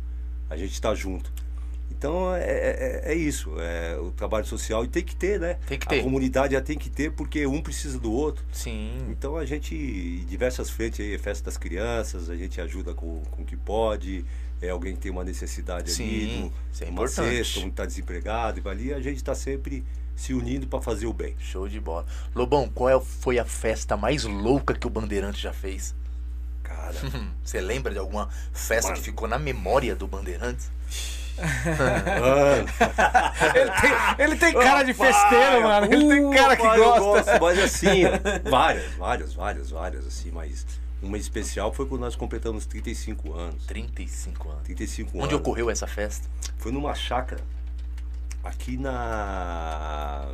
a 0.49 0.55
gente 0.57 0.79
tá 0.79 0.93
junto. 0.93 1.31
Então 1.97 2.35
é, 2.35 2.41
é, 2.41 3.01
é 3.05 3.15
isso, 3.15 3.53
é 3.59 3.97
o 3.97 4.11
trabalho 4.11 4.45
social 4.45 4.85
e 4.85 4.87
tem 4.87 5.03
que 5.03 5.15
ter, 5.15 5.39
né? 5.39 5.55
Tem 5.67 5.79
que 5.79 5.87
ter. 5.87 5.99
A 5.99 6.03
comunidade 6.03 6.53
já 6.53 6.61
tem 6.61 6.77
que 6.77 6.89
ter 6.89 7.11
porque 7.11 7.47
um 7.47 7.61
precisa 7.61 7.97
do 7.97 8.11
outro. 8.11 8.45
Sim. 8.51 8.91
Então 9.09 9.35
a 9.35 9.45
gente, 9.45 9.73
em 9.75 10.25
diversas 10.25 10.69
frentes 10.69 10.99
aí, 10.99 11.17
festa 11.17 11.45
das 11.45 11.57
crianças, 11.57 12.29
a 12.29 12.35
gente 12.35 12.61
ajuda 12.61 12.93
com, 12.93 13.23
com 13.31 13.41
o 13.41 13.45
que 13.45 13.57
pode, 13.57 14.23
é 14.61 14.69
alguém 14.69 14.93
que 14.93 14.99
tem 14.99 15.11
uma 15.11 15.23
necessidade 15.23 15.91
Sim, 15.91 16.03
ali, 16.03 16.53
isso 16.71 16.83
é 16.83 16.89
uma 16.89 17.07
cesta, 17.07 17.59
um 17.61 17.67
está 17.67 17.85
desempregado, 17.85 18.61
e 18.63 18.69
ali 18.69 18.93
a 18.93 18.99
gente 18.99 19.17
está 19.17 19.33
sempre 19.33 19.83
se 20.15 20.33
unindo 20.33 20.67
para 20.67 20.81
fazer 20.81 21.07
o 21.07 21.13
bem. 21.13 21.35
Show 21.39 21.67
de 21.67 21.79
bola. 21.79 22.05
Lobão, 22.35 22.69
qual 22.69 22.89
é- 22.89 22.99
foi 23.03 23.39
a 23.39 23.45
festa 23.45 23.97
mais 23.97 24.23
louca 24.23 24.73
que 24.73 24.85
o 24.85 24.89
Bandeirante 24.89 25.41
já 25.41 25.53
fez? 25.53 25.95
Cara, 26.63 26.95
Você 27.43 27.59
lembra 27.59 27.91
de 27.93 27.99
alguma 27.99 28.29
festa 28.53 28.93
que 28.93 29.01
ficou 29.01 29.27
na 29.27 29.39
memória 29.39 29.95
do 29.95 30.07
Bandeirantes? 30.07 30.69
Ele 33.55 33.71
tem, 33.81 34.25
ele 34.25 34.35
tem 34.37 34.53
cara 34.53 34.83
de 34.83 34.93
festeiro, 34.93 35.63
mano. 35.63 35.85
Ele 35.85 36.07
tem 36.07 36.31
cara 36.31 36.55
que 36.55 36.63
eu 36.63 36.75
gosta. 36.75 36.99
gosto, 36.99 37.41
mas 37.41 37.59
assim, 37.59 38.01
várias, 38.49 38.93
várias, 38.93 39.33
várias, 39.33 39.69
várias, 39.69 40.07
assim, 40.07 40.31
mas 40.31 40.65
uma 41.01 41.17
especial 41.17 41.71
foi 41.71 41.85
quando 41.85 42.01
nós 42.01 42.15
completamos 42.15 42.65
35 42.65 43.33
anos. 43.33 43.65
35 43.65 44.49
anos. 44.49 44.63
35 44.63 45.17
Onde 45.17 45.25
anos. 45.25 45.33
ocorreu 45.33 45.69
essa 45.69 45.85
festa? 45.85 46.27
Foi 46.57 46.71
numa 46.71 46.95
chácara 46.95 47.41
aqui 48.43 48.77
na. 48.77 50.31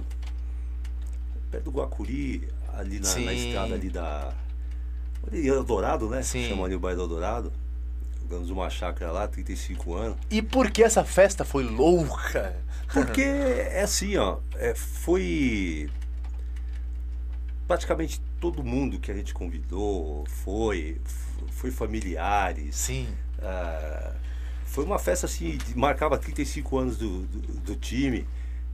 perto 1.51 1.65
do 1.65 1.71
Guacuri, 1.71 2.47
ali 2.73 2.99
na, 2.99 3.15
na 3.15 3.33
estrada 3.33 3.73
ali 3.73 3.89
da. 3.89 4.33
Ali 5.27 5.47
Eldorado, 5.47 6.09
né? 6.09 6.21
Sim. 6.21 6.47
Chama 6.47 6.65
ali 6.65 6.75
o 6.75 6.79
bairro 6.79 6.97
do 6.97 7.03
Eldorado. 7.03 7.51
Jogamos 8.33 8.49
uma 8.49 8.69
chácara 8.69 9.11
lá, 9.11 9.27
35 9.27 9.93
anos. 9.93 10.17
E 10.31 10.41
por 10.41 10.71
que 10.71 10.81
essa 10.83 11.03
festa 11.05 11.45
foi 11.45 11.63
louca? 11.63 12.55
Porque 12.91 13.21
é 13.21 13.81
assim, 13.83 14.17
ó, 14.17 14.37
é, 14.55 14.73
foi 14.73 15.89
praticamente 17.67 18.19
todo 18.39 18.63
mundo 18.63 18.99
que 18.99 19.11
a 19.11 19.13
gente 19.13 19.33
convidou 19.33 20.25
foi, 20.27 20.99
foi 21.51 21.69
familiares. 21.71 22.75
Sim. 22.75 23.07
ah, 23.41 24.13
foi 24.65 24.83
uma 24.83 24.97
festa 24.97 25.27
assim, 25.27 25.59
marcava 25.75 26.17
35 26.17 26.77
anos 26.77 26.97
do, 26.97 27.21
do, 27.27 27.39
do 27.61 27.75
time. 27.75 28.27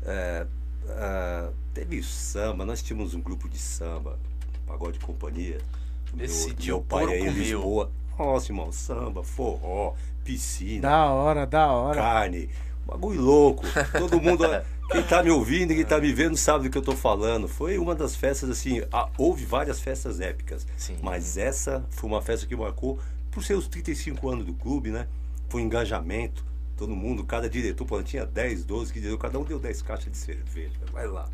É, 0.03 0.47
ah, 0.89 1.49
teve 1.73 2.01
samba, 2.01 2.65
nós 2.65 2.81
tínhamos 2.81 3.13
um 3.13 3.21
grupo 3.21 3.49
de 3.49 3.57
samba, 3.57 4.17
pagode 4.65 4.97
de 4.99 5.05
companhia. 5.05 5.57
do 6.11 6.17
meu- 6.17 6.25
Esse 6.25 6.49
do 6.49 6.55
dia 6.55 6.73
meu 6.73 6.81
pai 6.81 7.05
aí 7.05 7.19
em 7.19 7.23
meu. 7.25 7.33
Lisboa. 7.33 7.91
Nossa, 8.19 8.51
irmão, 8.51 8.69
samba, 8.71 9.23
forró, 9.23 9.93
piscina 10.25 10.81
Da 10.81 11.05
hora, 11.05 11.47
da 11.47 11.67
hora. 11.71 11.95
carne, 11.95 12.49
bagulho 12.85 13.21
louco. 13.21 13.63
Todo 13.97 14.19
mundo, 14.21 14.43
quem 14.91 15.01
tá 15.03 15.23
me 15.23 15.31
ouvindo, 15.31 15.73
quem 15.73 15.85
tá 15.85 15.99
me 15.99 16.11
vendo 16.11 16.35
sabe 16.35 16.65
do 16.65 16.69
que 16.69 16.77
eu 16.77 16.81
tô 16.81 16.91
falando. 16.91 17.47
Foi 17.47 17.77
uma 17.77 17.95
das 17.95 18.17
festas 18.17 18.49
assim, 18.49 18.83
ah, 18.91 19.07
houve 19.17 19.45
várias 19.45 19.79
festas 19.79 20.19
épicas, 20.19 20.67
Sim. 20.75 20.97
mas 21.01 21.37
essa 21.37 21.85
foi 21.91 22.09
uma 22.09 22.21
festa 22.21 22.45
que 22.45 22.55
marcou 22.55 22.99
por 23.31 23.41
ser 23.41 23.53
os 23.53 23.67
35 23.69 24.29
anos 24.29 24.45
do 24.45 24.53
clube, 24.53 24.89
né? 24.91 25.07
Foi 25.47 25.61
um 25.61 25.65
engajamento, 25.65 26.43
todo 26.75 26.93
mundo, 26.95 27.23
cada 27.23 27.49
diretor, 27.49 27.85
pô, 27.85 28.03
tinha 28.03 28.25
10, 28.25 28.65
12, 28.65 28.91
que 28.91 28.99
diretor, 28.99 29.17
cada 29.17 29.39
um 29.39 29.43
deu 29.43 29.59
10 29.59 29.81
caixas 29.81 30.11
de 30.11 30.17
cerveja. 30.17 30.73
Vai 30.91 31.07
lá. 31.07 31.29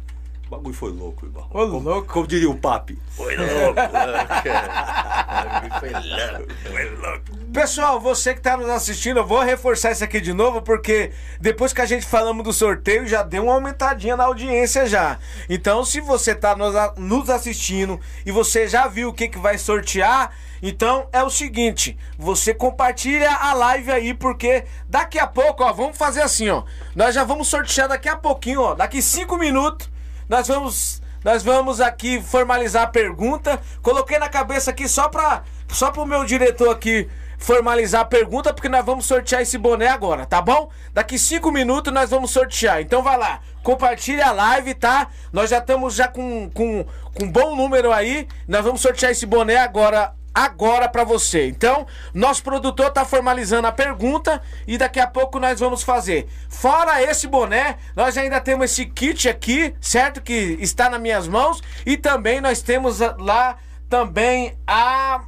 O 0.47 0.49
bagulho 0.51 0.75
foi 0.75 0.91
louco, 0.91 1.25
irmão. 1.25 1.47
Ô, 1.51 1.63
louco. 1.63 2.13
Como 2.13 2.27
diria 2.27 2.49
o 2.49 2.55
papi. 2.55 2.99
Foi 3.09 3.35
louco. 3.35 3.79
foi 5.79 5.89
louco. 5.89 6.53
Foi 6.71 6.89
louco. 6.95 7.23
Pessoal, 7.51 7.99
você 7.99 8.33
que 8.33 8.41
tá 8.41 8.55
nos 8.57 8.69
assistindo, 8.69 9.17
eu 9.17 9.25
vou 9.25 9.41
reforçar 9.41 9.91
isso 9.91 10.03
aqui 10.03 10.19
de 10.21 10.33
novo, 10.33 10.61
porque 10.61 11.11
depois 11.39 11.71
que 11.73 11.81
a 11.81 11.85
gente 11.85 12.05
falamos 12.05 12.43
do 12.43 12.51
sorteio, 12.53 13.07
já 13.07 13.23
deu 13.23 13.45
uma 13.45 13.53
aumentadinha 13.53 14.15
na 14.17 14.25
audiência 14.25 14.85
já. 14.85 15.17
Então, 15.49 15.83
se 15.85 15.99
você 16.01 16.35
tá 16.35 16.55
nos, 16.55 16.75
a- 16.75 16.93
nos 16.97 17.29
assistindo 17.29 17.99
e 18.25 18.31
você 18.31 18.67
já 18.67 18.87
viu 18.87 19.09
o 19.09 19.13
que, 19.13 19.27
que 19.29 19.39
vai 19.39 19.57
sortear, 19.57 20.31
então 20.61 21.07
é 21.13 21.23
o 21.23 21.29
seguinte, 21.29 21.97
você 22.17 22.53
compartilha 22.53 23.31
a 23.31 23.53
live 23.53 23.91
aí, 23.91 24.13
porque 24.13 24.65
daqui 24.87 25.17
a 25.17 25.25
pouco, 25.25 25.63
ó, 25.63 25.71
vamos 25.71 25.97
fazer 25.97 26.21
assim, 26.21 26.49
ó. 26.49 26.63
Nós 26.95 27.15
já 27.15 27.23
vamos 27.23 27.47
sortear 27.47 27.87
daqui 27.87 28.09
a 28.09 28.17
pouquinho, 28.17 28.61
ó. 28.61 28.75
Daqui 28.75 29.01
cinco 29.01 29.37
minutos, 29.37 29.89
nós 30.27 30.47
vamos 30.47 31.01
nós 31.23 31.41
vamos 31.41 31.81
aqui 31.81 32.21
formalizar 32.21 32.83
a 32.83 32.87
pergunta. 32.87 33.59
Coloquei 33.81 34.19
na 34.19 34.29
cabeça 34.29 34.69
aqui 34.69 34.87
só 34.87 35.09
para 35.09 35.43
só 35.69 35.89
pro 35.89 36.05
meu 36.05 36.23
diretor 36.23 36.69
aqui 36.69 37.09
formalizar 37.37 38.01
a 38.01 38.05
pergunta, 38.05 38.53
porque 38.53 38.69
nós 38.69 38.85
vamos 38.85 39.05
sortear 39.05 39.41
esse 39.41 39.57
boné 39.57 39.87
agora, 39.87 40.25
tá 40.25 40.41
bom? 40.41 40.69
Daqui 40.93 41.17
cinco 41.17 41.51
minutos 41.51 41.91
nós 41.91 42.09
vamos 42.09 42.31
sortear. 42.31 42.81
Então 42.81 43.01
vai 43.01 43.17
lá, 43.17 43.39
compartilha 43.63 44.27
a 44.27 44.31
live, 44.31 44.73
tá? 44.75 45.07
Nós 45.33 45.49
já 45.49 45.57
estamos 45.57 45.95
já 45.95 46.07
com, 46.07 46.49
com, 46.53 46.85
com 47.13 47.25
um 47.25 47.31
bom 47.31 47.55
número 47.55 47.91
aí. 47.91 48.27
Nós 48.47 48.63
vamos 48.63 48.81
sortear 48.81 49.11
esse 49.11 49.25
boné 49.25 49.57
agora 49.57 50.13
agora 50.35 50.89
pra 50.89 51.05
você. 51.05 51.47
Então, 51.47 51.87
nosso 52.13 52.43
produtor 52.43 52.91
tá 52.91 53.05
formalizando 53.05 53.67
a 53.67 53.71
pergunta 53.71 54.41
e 54.67 54.77
daqui 54.77 54.99
a 54.99 55.07
pouco 55.07 55.39
nós 55.39 55.61
vamos 55.61 55.81
fazer. 55.81 56.27
Fora 56.49 57.01
esse 57.01 57.25
boné, 57.25 57.77
nós 57.95 58.17
ainda 58.17 58.41
temos 58.41 58.65
esse 58.71 58.85
kit 58.85 59.29
aqui, 59.29 59.73
certo? 59.79 60.21
Que 60.21 60.57
está 60.59 60.89
nas 60.89 60.99
minhas 60.99 61.25
mãos 61.25 61.61
e 61.85 61.95
também 61.95 62.41
nós 62.41 62.61
temos 62.61 62.99
lá 63.17 63.57
também 63.89 64.57
a 64.67 65.23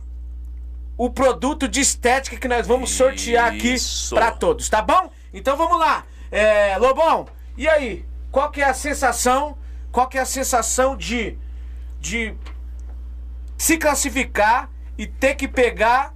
o 0.97 1.11
produto 1.11 1.67
de 1.67 1.79
estética 1.79 2.37
que 2.37 2.47
nós 2.47 2.65
vamos 2.65 2.89
sortear 2.89 3.53
aqui 3.53 3.75
pra 4.09 4.31
todos, 4.31 4.67
tá 4.67 4.81
bom? 4.81 5.11
Então 5.31 5.55
vamos 5.55 5.79
lá. 5.79 6.03
É, 6.31 6.75
Lobão, 6.77 7.27
e 7.55 7.67
aí? 7.67 8.03
Qual 8.31 8.49
que 8.49 8.61
é 8.61 8.65
a 8.65 8.73
sensação? 8.73 9.55
Qual 9.91 10.07
que 10.07 10.17
é 10.17 10.21
a 10.21 10.25
sensação 10.25 10.97
de 10.97 11.37
de 11.99 12.35
se 13.57 13.77
classificar 13.77 14.69
e 14.97 15.05
ter 15.05 15.35
que 15.35 15.47
pegar 15.47 16.13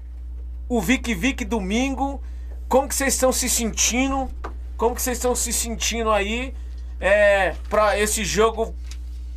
o 0.68 0.82
Vic 0.82 1.14
Vic 1.14 1.46
domingo. 1.46 2.22
Como 2.68 2.88
que 2.88 2.96
vocês 2.96 3.14
estão 3.14 3.32
se 3.32 3.50
sentindo? 3.50 4.30
Como 4.78 4.96
que 4.96 5.02
vocês 5.02 5.18
estão 5.18 5.36
se 5.36 5.54
sentindo 5.54 6.10
aí 6.10 6.54
é, 7.00 7.56
para 7.70 8.00
esse 8.00 8.24
jogo 8.24 8.74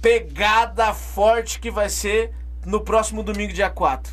pegada 0.00 0.94
forte 0.94 1.58
que 1.58 1.70
vai 1.70 1.88
ser 1.88 2.32
no 2.64 2.80
próximo 2.80 3.22
domingo, 3.22 3.52
dia 3.52 3.68
4? 3.68 4.12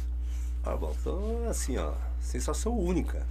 Ah, 0.64 0.76
bom, 0.76 0.94
então, 1.00 1.50
assim, 1.50 1.78
ó, 1.78 1.94
sensação 2.20 2.78
única. 2.78 3.26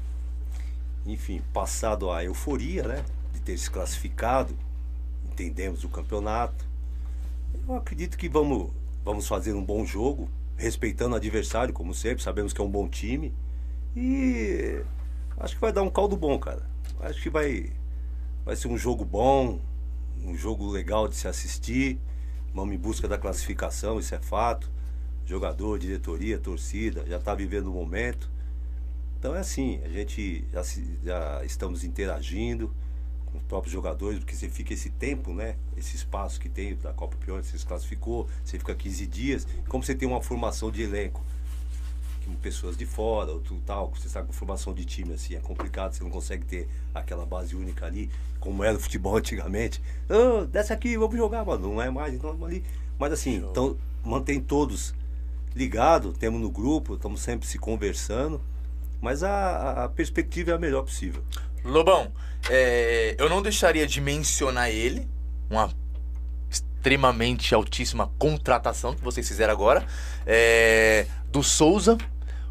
Enfim, 1.06 1.42
passado 1.52 2.10
a 2.10 2.24
euforia, 2.24 2.82
né, 2.82 3.04
de 3.32 3.40
ter 3.40 3.56
se 3.56 3.70
classificado, 3.70 4.56
entendemos 5.24 5.84
o 5.84 5.88
campeonato. 5.88 6.64
Eu 7.68 7.76
acredito 7.76 8.16
que 8.16 8.28
vamos, 8.28 8.70
vamos 9.04 9.26
fazer 9.26 9.52
um 9.54 9.64
bom 9.64 9.84
jogo, 9.84 10.28
respeitando 10.60 11.14
o 11.14 11.16
adversário, 11.16 11.72
como 11.72 11.94
sempre, 11.94 12.22
sabemos 12.22 12.52
que 12.52 12.60
é 12.60 12.64
um 12.64 12.70
bom 12.70 12.86
time. 12.86 13.34
E 13.96 14.82
acho 15.38 15.54
que 15.54 15.60
vai 15.60 15.72
dar 15.72 15.82
um 15.82 15.90
caldo 15.90 16.16
bom, 16.16 16.38
cara. 16.38 16.62
Acho 17.00 17.20
que 17.22 17.30
vai, 17.30 17.72
vai 18.44 18.54
ser 18.54 18.68
um 18.68 18.76
jogo 18.76 19.04
bom, 19.04 19.58
um 20.22 20.36
jogo 20.36 20.70
legal 20.70 21.08
de 21.08 21.16
se 21.16 21.26
assistir. 21.26 21.98
Vamos 22.54 22.74
em 22.74 22.78
busca 22.78 23.08
da 23.08 23.16
classificação, 23.16 23.98
isso 23.98 24.14
é 24.14 24.18
fato. 24.18 24.70
Jogador, 25.24 25.78
diretoria, 25.78 26.38
torcida, 26.38 27.04
já 27.06 27.16
está 27.16 27.34
vivendo 27.34 27.68
o 27.68 27.72
momento. 27.72 28.30
Então 29.18 29.34
é 29.34 29.38
assim, 29.38 29.80
a 29.82 29.88
gente 29.88 30.44
já, 30.52 30.62
já 31.02 31.44
estamos 31.44 31.84
interagindo 31.84 32.74
com 33.32 33.38
os 33.38 33.44
próprios 33.44 33.72
jogadores, 33.72 34.18
porque 34.18 34.34
você 34.34 34.48
fica 34.48 34.72
esse 34.74 34.90
tempo, 34.90 35.32
né? 35.32 35.56
Esse 35.76 35.96
espaço 35.96 36.40
que 36.40 36.48
tem 36.48 36.74
da 36.76 36.92
Copa 36.92 37.16
Pione, 37.16 37.42
você 37.44 37.58
se 37.58 37.64
classificou, 37.66 38.28
você 38.44 38.58
fica 38.58 38.74
15 38.74 39.06
dias, 39.06 39.46
como 39.68 39.82
você 39.84 39.94
tem 39.94 40.08
uma 40.08 40.20
formação 40.22 40.70
de 40.70 40.82
elenco, 40.82 41.22
com 42.26 42.34
pessoas 42.36 42.76
de 42.76 42.86
fora, 42.86 43.32
outro 43.32 43.60
tal, 43.66 43.90
você 43.94 44.08
sabe 44.08 44.28
que 44.28 44.34
a 44.34 44.38
formação 44.38 44.74
de 44.74 44.84
time 44.84 45.14
assim 45.14 45.34
é 45.34 45.40
complicado, 45.40 45.92
você 45.94 46.04
não 46.04 46.10
consegue 46.10 46.44
ter 46.44 46.68
aquela 46.94 47.24
base 47.26 47.56
única 47.56 47.86
ali, 47.86 48.10
como 48.38 48.62
era 48.62 48.76
o 48.76 48.80
futebol 48.80 49.16
antigamente. 49.18 49.80
Ah, 50.08 50.44
desce 50.46 50.72
aqui, 50.72 50.96
vamos 50.96 51.16
jogar, 51.16 51.44
mano. 51.44 51.68
Não 51.74 51.82
é 51.82 51.90
mais, 51.90 52.14
então 52.14 52.36
ali. 52.44 52.64
Mas 52.98 53.12
assim, 53.12 53.36
então 53.36 53.76
mantém 54.04 54.40
todos 54.40 54.94
ligados, 55.54 56.16
temos 56.18 56.40
no 56.40 56.50
grupo, 56.50 56.94
estamos 56.94 57.20
sempre 57.20 57.46
se 57.46 57.58
conversando. 57.58 58.40
Mas 59.00 59.22
a- 59.22 59.84
a 59.84 59.88
perspectiva 59.88 60.50
é 60.50 60.54
a 60.54 60.58
melhor 60.58 60.82
possível. 60.82 61.22
Lobão, 61.64 62.12
é, 62.48 63.14
eu 63.18 63.28
não 63.28 63.42
deixaria 63.42 63.86
de 63.86 64.00
mencionar 64.00 64.70
ele, 64.70 65.06
uma 65.48 65.70
extremamente 66.48 67.54
altíssima 67.54 68.10
contratação 68.18 68.94
que 68.94 69.02
vocês 69.02 69.28
fizeram 69.28 69.52
agora, 69.52 69.84
é, 70.26 71.06
do 71.30 71.42
Souza. 71.42 71.98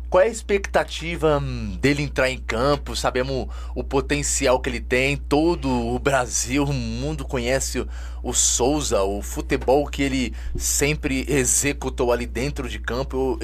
Qual 0.09 0.23
é 0.23 0.25
a 0.25 0.29
expectativa 0.29 1.37
hum, 1.37 1.77
dele 1.79 2.01
entrar 2.01 2.31
em 2.31 2.37
campo? 2.39 2.95
Sabemos 2.95 3.47
o 3.75 3.83
potencial 3.83 4.59
que 4.59 4.67
ele 4.67 4.79
tem. 4.79 5.15
Todo 5.15 5.69
o 5.69 5.99
Brasil, 5.99 6.63
o 6.63 6.73
mundo 6.73 7.23
conhece 7.23 7.85
o, 8.23 8.33
Souza, 8.33 9.03
o 9.03 9.21
futebol 9.21 9.85
que 9.85 10.01
ele 10.01 10.33
sempre 10.57 11.25
executou 11.27 12.11
ali 12.11 12.25
dentro 12.25 12.67
de 12.67 12.79
campo. 12.79 13.37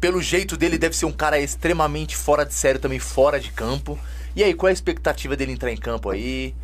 Pelo 0.00 0.22
jeito 0.22 0.56
dele, 0.56 0.78
deve 0.78 0.96
ser 0.96 1.06
um 1.06 1.12
cara 1.12 1.40
extremamente 1.40 2.16
fora 2.16 2.46
de 2.46 2.54
sério 2.54 2.80
também, 2.80 3.00
fora 3.00 3.40
de 3.40 3.50
campo. 3.50 3.98
E 4.36 4.44
aí, 4.44 4.52
qual 4.52 4.68
é 4.68 4.70
a 4.70 4.74
expectativa 4.74 5.34
dele 5.34 5.52
entrar 5.52 5.72
em 5.72 5.78
campo 5.78 6.10
aí? 6.10 6.54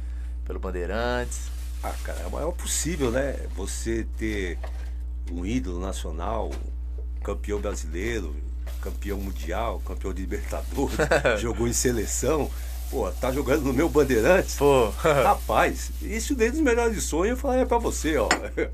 Pelo 0.44 0.58
Bandeirantes? 0.58 1.50
Ah, 1.82 1.94
cara, 2.04 2.20
é 2.20 2.26
o 2.26 2.30
maior 2.30 2.52
possível, 2.52 3.10
né? 3.10 3.34
Você 3.56 4.06
ter 4.18 4.58
um 5.30 5.46
ídolo 5.46 5.80
nacional, 5.80 6.50
campeão 7.24 7.58
brasileiro, 7.62 8.36
campeão 8.82 9.16
mundial, 9.16 9.80
campeão 9.86 10.12
de 10.12 10.20
Libertadores, 10.20 10.98
jogou 11.40 11.66
em 11.66 11.72
seleção. 11.72 12.50
Pô, 12.90 13.10
tá 13.10 13.32
jogando 13.32 13.62
no 13.62 13.72
meu 13.72 13.88
Bandeirantes. 13.88 14.56
Pô, 14.56 14.90
Rapaz, 15.00 15.92
isso 16.02 16.34
dentro 16.34 16.56
dos 16.56 16.62
melhores 16.62 17.02
sonhos 17.04 17.30
eu 17.30 17.36
falei 17.38 17.62
é 17.62 17.64
pra 17.64 17.78
você, 17.78 18.18
ó. 18.18 18.28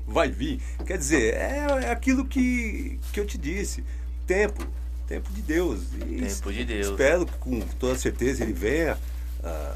Vai 0.05 0.29
vir. 0.29 0.61
Quer 0.85 0.97
dizer, 0.97 1.35
é, 1.35 1.85
é 1.85 1.91
aquilo 1.91 2.25
que, 2.25 2.99
que 3.13 3.21
eu 3.21 3.25
te 3.25 3.37
disse. 3.37 3.81
Tempo. 4.27 4.67
Tempo 5.09 5.29
de 5.33 5.41
Deus. 5.41 5.79
E 5.95 6.21
Tempo 6.21 6.53
de 6.53 6.63
Deus. 6.63 6.87
Espero 6.87 7.25
que 7.25 7.33
com 7.39 7.59
toda 7.79 7.97
certeza 7.97 8.43
ele 8.43 8.53
venha, 8.53 8.95
ah, 9.43 9.75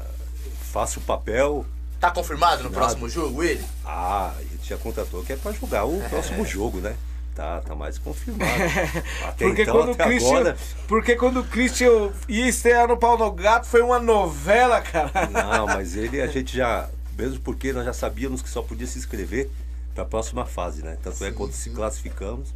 faça 0.72 0.98
o 1.00 1.02
papel. 1.02 1.66
tá 2.00 2.10
confirmado 2.10 2.62
no 2.62 2.70
Nada. 2.70 2.74
próximo 2.74 3.08
jogo 3.08 3.42
ele? 3.42 3.64
Ah, 3.84 4.32
a 4.38 4.42
gente 4.42 4.68
já 4.68 4.76
contratou 4.78 5.24
que 5.24 5.32
é 5.32 5.36
pra 5.36 5.50
jogar 5.52 5.84
o 5.84 6.00
próximo 6.08 6.46
jogo, 6.46 6.78
né? 6.78 6.94
Tá, 7.34 7.60
tá 7.62 7.74
mais 7.74 7.98
confirmado. 7.98 8.48
Até 9.26 9.44
Porque 9.46 9.62
então, 9.62 9.74
quando 9.76 9.88
o 9.88 9.92
até 9.92 10.04
Christian, 10.04 10.30
agora. 10.38 10.56
porque 10.86 11.16
quando 11.16 11.40
o 11.40 11.44
Christian 11.44 12.12
ia 12.28 12.46
estrear 12.48 12.86
no 12.86 12.96
Pau 12.96 13.18
no 13.18 13.32
Gato 13.32 13.66
foi 13.66 13.82
uma 13.82 13.98
novela, 13.98 14.80
cara. 14.80 15.10
Não, 15.32 15.66
mas 15.66 15.96
ele 15.98 16.20
a 16.20 16.28
gente 16.28 16.56
já. 16.56 16.88
Mesmo 17.18 17.40
porque 17.40 17.72
nós 17.72 17.84
já 17.84 17.92
sabíamos 17.92 18.40
que 18.40 18.48
só 18.48 18.62
podia 18.62 18.86
se 18.86 18.98
inscrever 18.98 19.50
pra 19.96 20.04
próxima 20.04 20.46
fase, 20.46 20.84
né? 20.84 20.96
Tanto 21.02 21.24
é 21.24 21.32
quando 21.32 21.52
se 21.52 21.70
classificamos, 21.70 22.54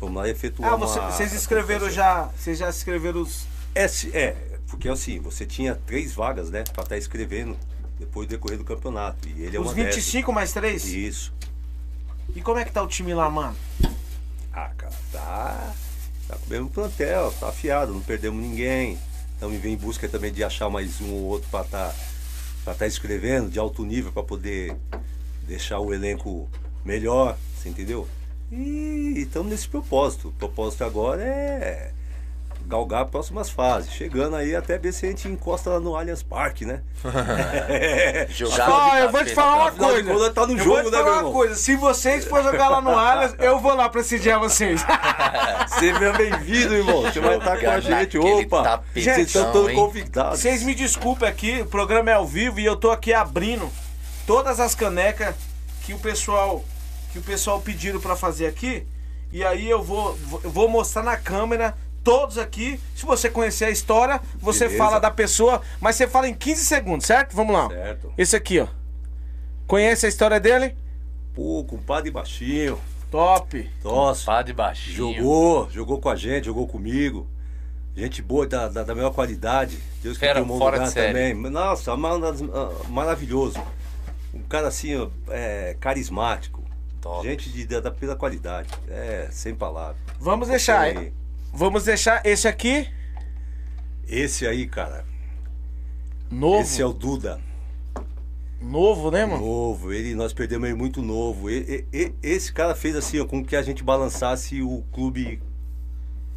fomos 0.00 0.16
lá 0.16 0.26
e 0.26 0.30
efetuamos 0.30 0.72
Ah, 0.72 0.76
você- 0.76 0.98
uma- 0.98 1.10
vocês 1.12 1.32
escreveram 1.32 1.90
já. 1.90 2.24
Vocês 2.36 2.58
já 2.58 2.68
escreveram 2.70 3.20
os. 3.20 3.46
É, 3.74 3.84
é, 4.12 4.36
porque 4.66 4.88
assim, 4.88 5.20
você 5.20 5.44
tinha 5.46 5.74
três 5.86 6.12
vagas, 6.12 6.50
né? 6.50 6.64
Pra 6.72 6.82
estar 6.82 6.96
escrevendo 6.96 7.56
depois 7.98 8.26
do 8.26 8.30
decorrer 8.30 8.58
do 8.58 8.64
campeonato. 8.64 9.28
E 9.28 9.42
ele 9.42 9.56
é 9.56 9.60
os 9.60 9.66
uma 9.66 9.74
25 9.74 10.32
mais 10.32 10.52
3? 10.52 10.82
dessas. 10.82 10.96
Isso. 10.96 11.32
E 12.34 12.40
como 12.40 12.58
é 12.58 12.64
que 12.64 12.72
tá 12.72 12.82
o 12.82 12.88
time 12.88 13.12
lá, 13.12 13.28
mano? 13.28 13.54
Ah, 14.52 14.70
cara, 14.76 14.92
tá. 15.12 15.72
Tá 16.26 16.36
com 16.36 16.46
o 16.46 16.50
mesmo 16.50 16.70
plantel, 16.70 17.32
tá 17.38 17.48
afiado, 17.48 17.92
não 17.92 18.00
perdemos 18.00 18.40
ninguém. 18.42 18.98
Estamos 19.34 19.64
em 19.64 19.76
busca 19.76 20.08
também 20.08 20.32
de 20.32 20.42
achar 20.44 20.68
mais 20.70 21.00
um 21.00 21.10
ou 21.12 21.22
outro 21.24 21.48
para 21.50 21.64
estar 21.64 21.94
tá, 22.64 22.74
tá 22.74 22.86
escrevendo 22.86 23.50
de 23.50 23.58
alto 23.58 23.84
nível 23.84 24.12
para 24.12 24.22
poder 24.22 24.76
deixar 25.46 25.78
o 25.80 25.92
elenco 25.92 26.48
melhor, 26.84 27.36
você 27.56 27.68
entendeu? 27.68 28.06
E 28.52 29.14
estamos 29.16 29.50
nesse 29.50 29.68
propósito. 29.68 30.28
O 30.28 30.32
propósito 30.32 30.84
agora 30.84 31.22
é 31.22 31.92
galgar 32.66 33.06
próximas 33.06 33.50
fases. 33.50 33.92
Chegando 33.92 34.36
aí 34.36 34.54
até 34.54 34.78
ver 34.78 34.92
se 34.92 35.06
a 35.06 35.08
gente 35.08 35.26
encosta 35.28 35.70
lá 35.70 35.80
no 35.80 35.96
Allianz 35.96 36.22
Parque, 36.22 36.64
né? 36.64 36.82
Jogar 38.30 38.90
de 38.92 38.98
eu 38.98 39.10
vou 39.10 39.24
te 39.24 39.34
falar 39.34 39.56
uma 39.56 39.72
coisa. 39.72 40.12
contas, 40.12 40.34
tá 40.34 40.46
no 40.46 40.52
eu 40.52 40.58
jogo, 40.58 40.82
vou 40.82 40.84
te 40.84 40.90
né, 40.90 40.98
falar 40.98 41.04
meu 41.04 41.12
uma 41.12 41.18
irmão? 41.18 41.32
coisa. 41.32 41.54
Se 41.56 41.76
vocês 41.76 42.24
for 42.24 42.42
jogar 42.42 42.68
lá 42.68 42.80
no 42.80 42.90
Allianz, 42.90 43.34
eu 43.38 43.58
vou 43.58 43.74
lá 43.74 43.88
prestigiar 43.88 44.38
vocês. 44.38 44.84
Seja 45.78 46.12
bem-vindo, 46.12 46.74
irmão. 46.74 47.02
Você 47.02 47.20
vai 47.20 47.38
estar 47.38 47.58
com 47.58 47.70
a 47.70 47.80
gente. 47.80 48.18
Opa! 48.18 48.62
tapetão, 48.62 49.14
Vocês 49.14 49.26
estão 49.26 49.52
todos 49.52 49.72
convidados. 49.72 50.40
Vocês 50.40 50.62
me 50.62 50.74
desculpem 50.74 51.28
aqui, 51.28 51.62
o 51.62 51.66
programa 51.66 52.10
é 52.10 52.14
ao 52.14 52.26
vivo 52.26 52.60
e 52.60 52.64
eu 52.64 52.76
tô 52.76 52.90
aqui 52.90 53.12
abrindo 53.12 53.68
todas 54.26 54.60
as 54.60 54.74
canecas 54.74 55.34
que 55.84 55.92
o 55.92 55.98
pessoal 55.98 56.64
que 57.12 57.18
o 57.18 57.22
pessoal 57.22 57.60
pediram 57.60 58.00
pra 58.00 58.14
fazer 58.16 58.46
aqui. 58.46 58.86
E 59.32 59.44
aí 59.44 59.68
eu 59.68 59.82
vou 59.82 60.14
vou- 60.16 60.40
eu 60.44 60.50
vou 60.50 60.68
mostrar 60.68 61.02
na 61.02 61.16
câmera 61.16 61.74
todos 62.02 62.38
aqui. 62.38 62.80
Se 62.96 63.04
você 63.06 63.28
conhecer 63.30 63.66
a 63.66 63.70
história, 63.70 64.20
você 64.40 64.64
Beleza. 64.66 64.78
fala 64.84 64.98
da 64.98 65.10
pessoa, 65.10 65.60
mas 65.80 65.96
você 65.96 66.08
fala 66.08 66.28
em 66.28 66.34
15 66.34 66.64
segundos, 66.64 67.06
certo? 67.06 67.34
Vamos 67.36 67.54
lá. 67.54 67.68
Certo. 67.68 68.12
Esse 68.18 68.34
aqui, 68.36 68.58
ó. 68.60 68.66
Conhece 69.66 70.06
a 70.06 70.08
história 70.08 70.40
dele? 70.40 70.74
Pô, 71.34 71.64
compadre 71.64 72.10
baixinho. 72.10 72.80
Top. 73.10 73.68
Nossa. 73.84 74.42
De 74.42 74.52
baixinho. 74.52 74.96
Jogou, 74.96 75.70
jogou 75.70 75.98
com 76.00 76.08
a 76.08 76.16
gente, 76.16 76.44
jogou 76.46 76.66
comigo. 76.66 77.26
Gente 77.96 78.22
boa 78.22 78.46
da, 78.46 78.68
da, 78.68 78.82
da 78.84 78.94
melhor 78.94 79.12
qualidade. 79.12 79.78
Deus 80.02 80.16
que 80.16 80.24
Fera 80.24 80.40
tem 80.42 80.50
um 80.50 80.58
fora 80.58 80.76
lugar 80.76 80.86
de 80.88 80.92
série. 80.94 81.12
também. 81.34 81.50
Nossa, 81.50 81.96
ma- 81.96 82.16
maravilhoso. 82.88 83.60
Um 84.32 84.42
cara 84.42 84.68
assim, 84.68 84.96
ó, 84.96 85.08
é, 85.28 85.76
carismático. 85.80 86.62
Top. 87.00 87.26
Gente 87.26 87.50
de, 87.50 87.66
da, 87.66 87.90
pela 87.90 88.14
qualidade. 88.16 88.68
É, 88.88 89.28
sem 89.30 89.54
palavras. 89.54 89.96
Vamos 90.18 90.48
deixar. 90.48 90.92
Porque 90.92 91.12
Vamos 91.52 91.84
deixar 91.84 92.24
esse 92.24 92.46
aqui 92.46 92.88
Esse 94.06 94.46
aí, 94.46 94.66
cara. 94.66 95.04
novo. 96.30 96.60
Esse 96.62 96.80
é 96.82 96.86
o 96.86 96.92
Duda. 96.92 97.40
Novo, 98.60 99.10
né, 99.10 99.24
mano? 99.24 99.42
Novo, 99.44 99.92
ele, 99.92 100.14
nós 100.14 100.32
perdemos 100.34 100.68
ele 100.68 100.76
muito 100.76 101.00
novo. 101.00 101.48
E- 101.50 101.86
e- 101.92 101.98
e- 101.98 102.14
esse 102.22 102.52
cara 102.52 102.74
fez 102.74 102.94
assim, 102.94 103.18
ó, 103.18 103.24
com 103.24 103.42
que 103.42 103.56
a 103.56 103.62
gente 103.62 103.82
balançasse 103.82 104.60
o 104.62 104.84
clube. 104.92 105.42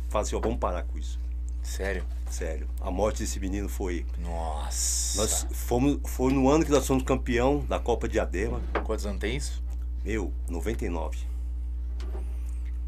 Fala 0.09 0.23
assim, 0.23 0.35
ó, 0.35 0.39
vamos 0.39 0.57
parar 0.57 0.83
com 0.83 0.97
isso. 0.97 1.19
Sério. 1.61 2.05
Sério. 2.29 2.67
A 2.81 2.89
morte 2.89 3.19
desse 3.19 3.39
menino 3.39 3.67
foi. 3.69 4.05
Nossa. 4.17 5.17
Nós 5.21 5.47
fomos, 5.51 5.99
foi 6.05 6.31
no 6.33 6.49
ano 6.49 6.63
que 6.65 6.71
nós 6.71 6.87
fomos 6.87 7.03
campeão 7.03 7.59
da 7.67 7.79
Copa 7.79 8.07
Diadema. 8.07 8.61
Quantos 8.83 9.05
anos 9.05 9.19
tem 9.19 9.35
isso? 9.35 9.62
Meu, 10.03 10.33
99. 10.49 11.17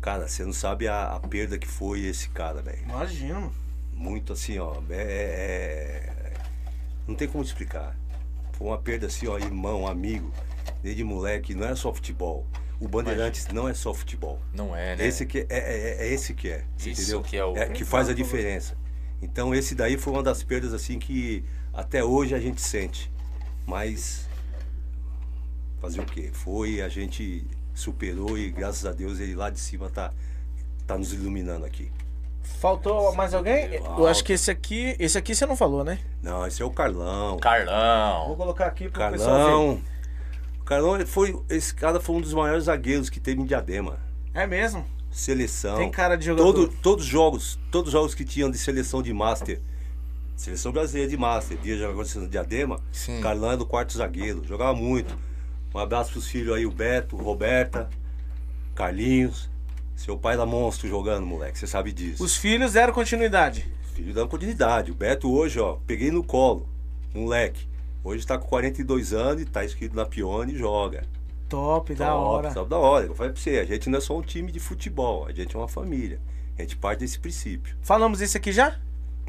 Cara, 0.02 0.28
você 0.28 0.44
não 0.46 0.54
sabe 0.54 0.88
a, 0.88 1.16
a 1.16 1.20
perda 1.20 1.58
que 1.58 1.68
foi 1.68 2.02
esse 2.02 2.30
cara, 2.30 2.62
velho. 2.62 2.80
Imagina. 2.84 3.40
mano. 3.40 3.54
Muito 3.94 4.34
assim, 4.34 4.60
ó. 4.60 4.76
é- 4.90 4.94
é- 4.94 6.10
é- 6.28 6.34
Não 7.08 7.16
tem 7.16 7.28
como 7.28 7.44
explicar. 7.44 7.96
Foi 8.54 8.68
uma 8.68 8.78
perda 8.78 9.08
assim, 9.08 9.28
ó, 9.28 9.38
irmão, 9.38 9.88
amigo, 9.88 10.32
desde 10.84 11.04
moleque, 11.04 11.54
não 11.56 11.68
é 11.68 11.76
só 11.76 11.94
futebol. 11.94 12.46
O 12.80 12.88
Bandeirantes 12.90 13.48
não 13.48 13.70
é 13.70 13.74
só 13.74 13.94
futebol. 13.94 14.40
Não 14.54 14.76
é, 14.76 14.96
né? 14.98 15.08
Esse 15.08 15.26
que 15.26 15.40
é, 15.40 15.46
é, 15.50 15.98
é 16.06 16.14
esse 16.14 16.34
que 16.34 16.50
é, 16.50 16.64
Isso 16.78 16.90
entendeu? 16.90 17.22
que 17.22 17.38
é 17.38 17.46
o- 17.46 17.54
que 17.72 17.86
faz 17.86 18.10
a 18.10 18.14
diferença. 18.14 18.76
Então 19.22 19.56
esse 19.56 19.74
daí 19.76 19.98
foi 19.98 20.12
uma 20.14 20.22
das 20.24 20.44
perdas 20.44 20.74
assim 20.74 21.00
que 21.00 21.44
até 21.74 22.04
hoje 22.04 22.36
a 22.36 22.40
gente 22.40 22.62
sente. 22.62 23.10
Mas 23.66 24.25
fazer 25.86 26.02
o 26.02 26.06
quê? 26.06 26.30
Foi, 26.34 26.82
a 26.82 26.90
gente 26.90 27.46
superou 27.74 28.38
e 28.38 28.50
graças 28.50 28.86
a 28.86 28.92
Deus 28.92 29.20
ele 29.20 29.36
lá 29.36 29.50
de 29.50 29.60
cima 29.60 29.90
tá, 29.90 30.12
tá 30.88 30.98
nos 30.98 31.14
iluminando 31.14 31.66
aqui. 31.66 31.92
Faltou 32.60 33.14
mais 33.16 33.34
alguém? 33.34 33.76
Eu 33.76 34.08
acho 34.08 34.24
que 34.24 34.34
esse 34.34 34.52
aqui. 34.52 34.96
Esse 35.00 35.18
aqui 35.18 35.36
você 35.36 35.46
não 35.46 35.56
falou, 35.56 35.84
né? 35.84 36.00
Não, 36.22 36.46
esse 36.46 36.62
é 36.62 36.66
o 36.66 36.70
Carlão. 36.70 37.32
Vou 37.32 37.40
Carlão. 37.40 38.36
colocar 38.36 38.68
aqui 38.68 38.88
pro 38.88 39.12
pessoal 39.12 39.38
ver. 39.38 39.44
Carlão. 39.44 39.82
O 40.60 40.64
Carlão 40.64 41.06
foi. 41.06 41.40
Esse 41.50 41.74
cara 41.74 42.00
foi 42.00 42.16
um 42.16 42.22
dos 42.22 42.34
maiores 42.34 42.66
zagueiros 42.66 43.10
que 43.10 43.20
teve 43.20 43.42
em 43.42 43.46
Diadema. 43.46 44.00
É 44.34 44.46
mesmo? 44.46 44.86
Seleção. 45.12 45.78
Tem 45.78 45.90
cara 45.90 46.16
de 46.16 46.26
jogador. 46.26 46.54
Todo, 46.54 46.74
todos 46.82 47.06
os 47.06 47.12
jogos, 47.12 47.60
todos 47.72 47.88
os 47.88 47.94
jogos 47.94 48.14
que 48.14 48.24
tinham 48.24 48.50
de 48.50 48.58
seleção 48.58 49.02
de 49.02 49.14
Master. 49.14 49.60
Seleção 50.36 50.72
brasileira 50.72 51.10
de 51.10 51.18
Master, 51.18 51.58
dia 51.58 51.78
seleção 51.78 52.24
de 52.24 52.30
Diadema. 52.30 52.80
Sim. 52.92 53.22
Carlão 53.22 53.52
é 53.52 53.58
do 53.58 53.66
quarto 53.66 53.98
zagueiro, 53.98 54.44
jogava 54.46 54.74
muito. 54.74 55.18
Um 55.76 55.78
abraço 55.80 56.14
pros 56.14 56.26
filhos 56.26 56.56
aí, 56.56 56.66
o 56.66 56.72
Beto, 56.72 57.18
Roberta, 57.18 57.90
Carlinhos. 58.74 59.50
Seu 59.94 60.18
pai 60.18 60.36
era 60.36 60.46
monstro 60.46 60.88
jogando, 60.88 61.28
moleque, 61.28 61.60
você 61.60 61.68
sabe 61.68 61.92
disso. 61.92 62.24
Os 62.24 62.38
filhos 62.38 62.72
deram 62.72 62.94
continuidade. 62.94 63.70
Filho 63.94 64.14
dando 64.14 64.30
continuidade. 64.30 64.90
O 64.90 64.96
Beto 64.96 65.30
hoje, 65.30 65.60
ó, 65.60 65.78
peguei 65.86 66.12
no 66.12 66.24
colo, 66.24 66.66
moleque. 67.14 67.68
Hoje 68.06 68.26
tá 68.26 68.38
com 68.38 68.48
42 68.48 69.12
anos 69.12 69.42
e 69.42 69.46
tá 69.46 69.66
inscrito 69.66 69.94
na 69.98 70.06
Pione 70.06 70.54
e 70.54 70.58
joga. 70.58 71.04
Top, 71.50 71.94
da 71.94 72.08
Top, 72.08 72.18
hora. 72.26 72.54
top 72.54 72.70
da 72.70 72.78
hora. 72.78 73.06
Eu 73.08 73.14
falei 73.16 73.34
pra 73.34 73.42
você, 73.42 73.58
a 73.58 73.66
gente 73.66 73.90
não 73.90 73.98
é 73.98 74.02
só 74.02 74.18
um 74.18 74.22
time 74.22 74.54
de 74.54 74.62
futebol, 74.62 75.26
a 75.28 75.34
gente 75.34 75.54
é 75.58 75.60
uma 75.60 75.68
família. 75.68 76.22
A 76.58 76.62
gente 76.62 76.78
parte 76.78 77.00
desse 77.00 77.20
princípio. 77.20 77.76
Falamos 77.82 78.22
isso 78.22 78.38
aqui 78.38 78.54
já? 78.54 78.80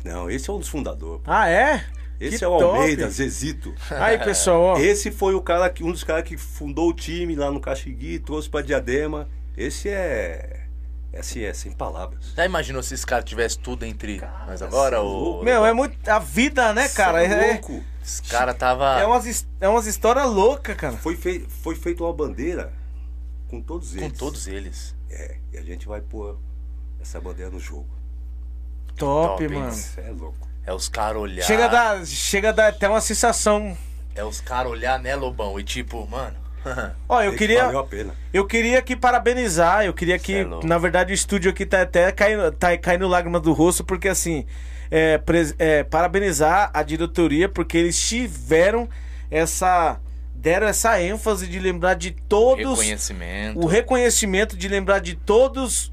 Não, 0.04 0.30
esse 0.30 0.48
é 0.48 0.52
um 0.52 0.60
dos 0.60 0.68
fundadores. 0.68 1.22
Ah, 1.26 1.48
é? 1.48 1.84
Esse 2.20 2.38
Que 2.38 2.44
é 2.44 2.48
o 2.48 2.58
top. 2.58 2.78
Almeida, 2.78 3.08
Zezito. 3.10 3.74
Aí, 3.90 4.18
pessoal, 4.18 4.62
ó. 4.62 4.78
Esse 4.78 5.10
foi 5.10 5.34
o 5.34 5.40
cara 5.42 5.68
que, 5.68 5.84
um 5.84 5.92
dos 5.92 6.02
caras 6.04 6.24
que 6.24 6.36
fundou 6.36 6.88
o 6.88 6.92
time 6.94 7.34
lá 7.34 7.50
no 7.50 7.60
Caxigui, 7.60 8.18
trouxe 8.18 8.48
pra 8.48 8.62
Diadema. 8.62 9.28
Esse 9.56 9.88
é. 9.88 10.62
É 11.12 11.20
assim, 11.20 11.42
é 11.42 11.52
sem 11.54 11.72
palavras. 11.72 12.34
Já 12.36 12.44
imaginou 12.44 12.82
se 12.82 12.92
esse 12.92 13.06
cara 13.06 13.22
tivesse 13.22 13.58
tudo 13.58 13.84
entre 13.86 14.20
nós 14.46 14.60
agora? 14.60 14.96
é 14.96 15.00
Ou... 15.00 15.42
Meu, 15.42 15.64
é 15.64 15.72
muito. 15.72 15.96
A 16.08 16.18
vida, 16.18 16.72
né, 16.74 16.88
cara? 16.90 17.22
É 17.24 17.26
É, 17.26 17.52
louco. 17.52 17.82
Esse 18.04 18.22
cara 18.22 18.52
tava. 18.52 19.00
é, 19.00 19.06
umas, 19.06 19.46
é 19.60 19.68
umas 19.68 19.86
histórias 19.86 20.26
loucas, 20.26 20.76
cara. 20.76 20.96
Foi, 20.96 21.16
fei, 21.16 21.46
foi 21.62 21.74
feita 21.74 22.02
uma 22.04 22.12
bandeira 22.12 22.72
com 23.48 23.60
todos 23.62 23.92
Com 23.94 23.98
eles. 24.04 24.18
todos 24.18 24.46
eles. 24.46 24.94
É, 25.10 25.36
e 25.52 25.58
a 25.58 25.62
gente 25.62 25.86
vai 25.88 26.00
pôr 26.00 26.38
essa 27.00 27.20
bandeira 27.20 27.50
no 27.50 27.58
jogo. 27.60 27.88
Top, 28.96 29.42
Top, 29.42 29.48
mano. 29.54 29.70
Isso 29.70 29.98
é 30.00 30.10
louco. 30.10 30.45
É 30.66 30.74
os 30.74 30.88
caras 30.88 31.22
olhar. 31.22 31.44
Chega 31.44 31.66
a, 31.66 31.68
dar, 31.68 32.06
chega 32.06 32.48
a 32.48 32.52
dar 32.52 32.68
até 32.68 32.88
uma 32.88 33.00
sensação. 33.00 33.76
É 34.16 34.24
os 34.24 34.40
caras 34.40 34.72
olhar, 34.72 34.98
né, 34.98 35.14
Lobão? 35.14 35.58
E 35.60 35.62
tipo, 35.62 36.04
mano. 36.08 36.34
Ó, 37.08 37.22
eu 37.22 37.36
queria. 37.36 37.64
Valeu 37.64 37.78
a 37.78 37.86
pena. 37.86 38.14
Eu 38.32 38.44
queria 38.44 38.80
aqui 38.80 38.96
parabenizar, 38.96 39.84
eu 39.84 39.94
queria 39.94 40.18
que, 40.18 40.38
é 40.38 40.44
na 40.64 40.76
verdade, 40.78 41.12
o 41.12 41.14
estúdio 41.14 41.50
aqui 41.50 41.64
tá 41.64 41.82
até 41.82 42.10
caindo, 42.10 42.50
tá 42.50 42.76
caindo 42.76 43.06
lágrima 43.06 43.38
do 43.38 43.52
rosto, 43.52 43.84
porque 43.84 44.08
assim, 44.08 44.44
é, 44.90 45.20
é, 45.58 45.84
parabenizar 45.84 46.70
a 46.74 46.82
diretoria, 46.82 47.48
porque 47.48 47.78
eles 47.78 48.00
tiveram 48.00 48.88
essa. 49.30 50.00
deram 50.34 50.66
essa 50.66 51.00
ênfase 51.00 51.46
de 51.46 51.60
lembrar 51.60 51.94
de 51.94 52.10
todos. 52.10 52.78
Reconhecimento. 52.78 53.60
O 53.60 53.66
reconhecimento 53.66 54.56
de 54.56 54.68
lembrar 54.68 54.98
de 54.98 55.14
todos. 55.14 55.92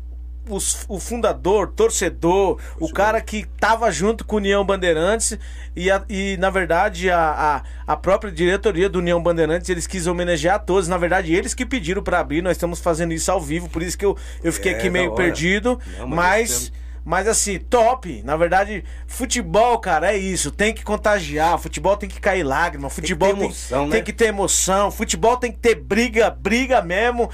Os, 0.50 0.84
o 0.90 1.00
fundador, 1.00 1.68
torcedor, 1.72 2.60
o 2.78 2.92
cara 2.92 3.22
que 3.22 3.46
tava 3.60 3.90
junto 3.92 4.26
com 4.26 4.36
o 4.36 4.40
União 4.40 4.66
Bandeirantes 4.66 5.38
e, 5.74 5.90
a- 5.90 6.04
e 6.10 6.36
na 6.38 6.50
verdade, 6.50 7.10
a, 7.10 7.64
a, 7.88 7.94
a 7.94 7.96
própria 7.96 8.30
diretoria 8.30 8.90
do 8.90 9.00
União 9.00 9.24
Bandeirantes, 9.24 9.70
eles 9.70 9.88
quis 9.88 10.06
homenagear 10.06 10.56
a 10.56 10.60
todos. 10.60 10.90
Na 10.90 10.98
verdade, 10.98 11.34
eles 11.34 11.54
que 11.54 11.66
pediram 11.66 12.04
pra 12.04 12.20
abrir, 12.20 12.42
nós 12.42 12.58
estamos 12.58 12.82
fazendo 12.82 13.14
isso 13.14 13.32
ao 13.32 13.40
vivo, 13.40 13.70
por 13.70 13.82
isso 13.82 13.98
que 13.98 14.06
eu, 14.06 14.18
eu 14.44 14.52
fiquei 14.52 14.74
É, 14.74 14.76
aqui 14.76 14.90
meio 14.90 15.16
perdido. 15.16 15.80
Não, 15.98 16.08
mas 16.08 16.24
mas, 16.50 16.72
mas 17.06 17.28
assim, 17.28 17.60
top. 17.60 18.22
Na 18.24 18.36
verdade, 18.38 18.84
futebol, 19.08 19.78
cara, 19.80 20.14
é 20.14 20.18
isso. 20.18 20.52
Tem 20.52 20.74
que 20.74 20.84
contagiar. 20.84 21.58
Futebol 21.60 21.98
tem 21.98 22.08
que 22.10 22.20
cair 22.20 22.44
lágrima. 22.44 22.90
Futebol 22.90 23.34
tem, 23.34 23.44
emoção, 23.44 23.90
tem 23.90 24.00
né? 24.00 24.06
que 24.06 24.14
ter 24.14 24.26
emoção. 24.26 24.90
Futebol 24.92 25.36
tem 25.38 25.52
que 25.52 25.60
ter 25.60 25.76
briga, 25.76 26.30
briga 26.30 26.82
mesmo. 26.82 27.30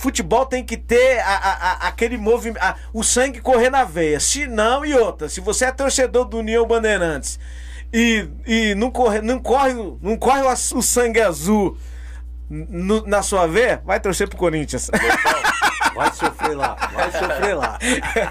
Futebol 0.00 0.46
tem 0.46 0.64
que 0.64 0.78
ter 0.78 1.18
a- 1.20 1.36
a- 1.36 1.52
a- 1.72 1.88
aquele 1.88 2.16
movimento, 2.16 2.62
a- 2.62 2.74
o 2.90 3.04
sangue 3.04 3.38
correr 3.38 3.68
na 3.68 3.84
veia. 3.84 4.18
Se 4.18 4.46
não, 4.46 4.82
e 4.82 4.94
outra, 4.94 5.28
se 5.28 5.42
você 5.42 5.66
é 5.66 5.70
torcedor 5.72 6.24
do 6.24 6.38
União 6.38 6.66
Bandeirantes 6.66 7.38
e, 7.92 8.26
e 8.46 8.74
não, 8.76 8.90
corre, 8.90 9.20
não 9.20 9.38
corre, 9.38 9.74
não 10.00 10.16
corre 10.16 10.40
o, 10.40 10.78
o 10.78 10.82
sangue 10.82 11.20
azul 11.20 11.76
no- 12.48 13.06
na 13.06 13.22
sua 13.22 13.46
veia, 13.46 13.82
vai 13.84 14.00
torcer 14.00 14.26
pro 14.26 14.38
Corinthians. 14.38 14.90
Vai 15.94 16.10
sofrer 16.14 16.56
lá, 16.56 16.74
vai 16.94 17.12
sofrer 17.12 17.54
lá. 17.54 17.78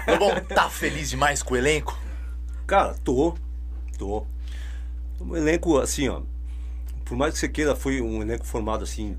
Lobão, 0.08 0.40
tá 0.40 0.68
feliz 0.68 1.08
demais 1.10 1.40
com 1.40 1.54
o 1.54 1.56
elenco? 1.56 1.96
Cara, 2.66 2.96
tô. 3.04 3.36
Tô. 3.96 4.26
Um 5.20 5.36
elenco, 5.36 5.78
assim, 5.78 6.08
ó. 6.08 6.22
Por 7.04 7.16
mais 7.16 7.34
que 7.34 7.38
você 7.38 7.48
queira, 7.48 7.76
foi 7.76 8.00
um 8.00 8.20
elenco 8.22 8.44
formado 8.44 8.82
assim, 8.82 9.16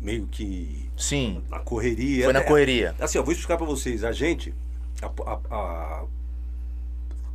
meio 0.00 0.26
que 0.26 0.88
Sim. 0.96 1.42
na 1.50 1.58
correria. 1.60 2.24
Foi 2.24 2.32
na 2.32 2.40
É, 2.40 2.44
correria. 2.44 2.94
Assim, 2.98 3.18
eu 3.18 3.24
vou 3.24 3.32
explicar 3.32 3.56
pra 3.56 3.66
vocês. 3.66 4.02
A 4.04 4.12
gente 4.12 4.54
a, 5.02 5.06
a- 5.30 5.40
a- 5.50 6.04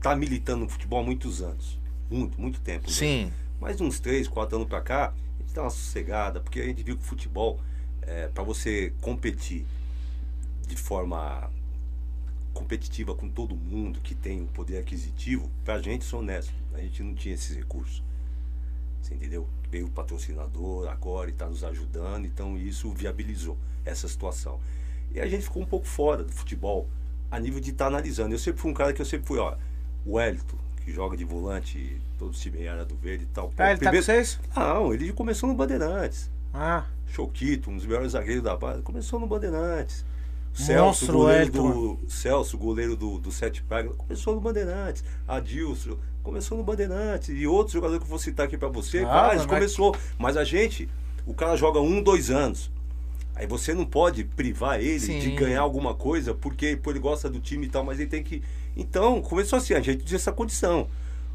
tá 0.01 0.15
militando 0.15 0.63
no 0.65 0.69
futebol 0.69 0.99
há 0.99 1.03
muitos 1.03 1.41
anos. 1.41 1.79
Muito, 2.09 2.39
muito 2.39 2.59
tempo. 2.59 2.87
né? 2.87 2.93
Sim. 2.93 3.31
Mais 3.59 3.79
uns 3.81 3.99
3, 3.99 4.27
4 4.27 4.55
anos 4.57 4.67
pra 4.67 4.81
cá, 4.81 5.13
a 5.39 5.41
gente 5.43 5.53
dá 5.53 5.61
uma 5.63 5.69
sossegada, 5.69 6.39
porque 6.39 6.59
a 6.59 6.65
gente 6.65 6.83
viu 6.83 6.95
que 6.97 7.03
o 7.03 7.05
futebol, 7.05 7.59
é, 8.01 8.27
para 8.27 8.43
você 8.43 8.93
competir 9.01 9.65
de 10.67 10.75
forma 10.75 11.49
competitiva 12.53 13.13
com 13.15 13.27
todo 13.29 13.55
mundo 13.55 13.99
que 14.01 14.13
tem 14.15 14.41
um 14.41 14.47
poder 14.47 14.77
aquisitivo, 14.77 15.49
pra 15.63 15.81
gente, 15.81 16.05
sou 16.05 16.19
honesto, 16.19 16.53
a 16.73 16.79
gente 16.79 17.01
não 17.03 17.13
tinha 17.15 17.33
esses 17.35 17.55
recursos. 17.55 18.01
Você 19.05 19.13
entendeu? 19.13 19.47
Veio 19.69 19.85
o 19.85 19.89
patrocinador 19.91 20.89
agora 20.89 21.29
e 21.29 21.33
está 21.33 21.45
nos 21.47 21.63
ajudando, 21.63 22.25
então 22.25 22.57
isso 22.57 22.89
viabilizou 22.91 23.55
essa 23.85 24.07
situação. 24.07 24.59
E 25.13 25.19
a 25.19 25.27
gente 25.27 25.43
ficou 25.43 25.61
um 25.61 25.65
pouco 25.65 25.85
fora 25.85 26.23
do 26.23 26.31
futebol 26.31 26.87
a 27.29 27.39
nível 27.39 27.59
de 27.59 27.69
estar 27.69 27.85
analisando. 27.85 28.33
Eu 28.33 28.39
sempre 28.39 28.59
fui 28.61 28.71
um 28.71 28.73
cara 28.73 28.93
que 28.93 29.01
eu 29.01 29.05
sempre 29.05 29.27
fui, 29.27 29.37
ó, 29.37 29.55
o 30.05 30.19
Hélito, 30.19 30.57
que 30.83 30.91
joga 30.91 31.15
de 31.15 31.23
volante, 31.23 32.01
todo 32.17 32.31
time 32.33 32.61
em 32.63 32.67
área 32.67 32.83
do 32.83 32.95
verde 32.95 33.25
e 33.25 33.27
tal. 33.27 33.49
Pô, 33.49 33.53
Ah, 33.61 33.67
ele 33.69 33.73
tá 33.73 33.85
com 33.85 33.91
primeiro- 33.91 34.05
vocês? 34.05 34.39
Não, 34.55 34.91
ele 34.93 35.13
começou 35.13 35.47
no 35.49 35.55
Bandeirantes. 35.55 36.31
Ah, 36.51 36.85
Choquito, 37.07 37.69
um 37.69 37.75
dos 37.77 37.85
melhores 37.85 38.13
zagueiros 38.13 38.43
da 38.43 38.57
base, 38.57 38.81
começou 38.81 39.19
no 39.19 39.27
Bandeirantes. 39.27 40.03
Monstro, 40.77 41.13
goleiro 41.17 41.43
Elton. 41.45 41.95
do 41.97 42.09
Celso, 42.09 42.57
goleiro 42.57 42.95
do, 42.95 43.19
do 43.19 43.31
Sete 43.31 43.61
Pragas, 43.61 43.93
começou 43.97 44.33
no 44.33 44.41
Bandeirantes. 44.41 45.03
Adilson, 45.27 45.97
começou 46.25 46.57
no 46.57 46.63
Bandeirantes. 46.63 47.29
E 47.29 47.47
outros 47.47 47.71
jogadores 47.73 47.99
que 47.99 48.05
eu 48.05 48.09
vou 48.09 48.19
citar 48.19 48.45
aqui 48.47 48.57
pra 48.57 48.67
você, 48.67 48.99
Ah, 49.07 49.31
mas- 49.33 49.45
começou. 49.45 49.95
Mas 50.17 50.35
a 50.35 50.43
gente, 50.43 50.89
o 51.25 51.33
cara 51.33 51.55
joga 51.55 51.79
um, 51.79 52.01
dois 52.01 52.29
anos. 52.29 52.69
Aí 53.35 53.45
você 53.45 53.73
não 53.73 53.85
pode 53.85 54.23
privar 54.23 54.79
ele 54.79 54.99
Sim. 54.99 55.19
de 55.19 55.31
ganhar 55.31 55.59
alguma 55.61 55.93
coisa 55.93 56.33
porque 56.33 56.75
pô, 56.77 56.89
ele 56.89 56.99
gosta 56.99 57.29
do 57.29 57.39
time 57.39 57.65
e 57.65 57.69
tal, 57.69 57.83
mas 57.83 57.99
ele 57.99 58.09
tem 58.09 58.23
que. 58.23 58.41
Então, 58.75 59.21
começou 59.21 59.57
assim, 59.57 59.73
a 59.73 59.79
gente 59.81 60.03
tinha 60.05 60.15
essa 60.17 60.31
condição. 60.31 60.87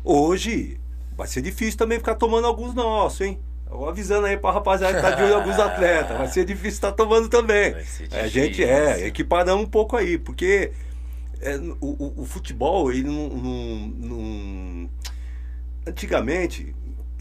Hoje, 0.02 0.80
vai 1.16 1.26
ser 1.28 1.42
difícil 1.42 1.76
também 1.78 1.98
ficar 1.98 2.14
tomando 2.14 2.46
alguns 2.46 2.74
nossos, 2.74 3.20
hein? 3.20 3.38
Eu 3.70 3.88
avisando 3.88 4.26
aí 4.26 4.36
pra 4.36 4.50
rapaziada 4.50 4.96
que 4.96 5.02
tá 5.02 5.10
de 5.12 5.22
olho 5.22 5.32
em 5.32 5.36
alguns 5.36 5.58
atletas. 5.60 6.16
Vai 6.16 6.26
ser 6.28 6.44
difícil 6.44 6.70
estar 6.70 6.92
tomando 6.92 7.28
também. 7.28 7.72
Vai 7.72 7.84
ser 7.84 8.08
É, 8.10 8.20
a 8.22 8.26
gente 8.28 8.64
é, 8.64 8.86
difícil. 8.88 9.06
equiparamos 9.08 9.64
um 9.64 9.68
pouco 9.68 9.96
aí, 9.96 10.18
porque 10.18 10.72
é, 11.40 11.56
o, 11.80 12.20
o- 12.22 12.24
futebol, 12.26 12.92
ele 12.92 13.04
não, 13.08 13.28
não- 13.28 13.88
não- 13.88 14.90
Antigamente, 15.86 16.74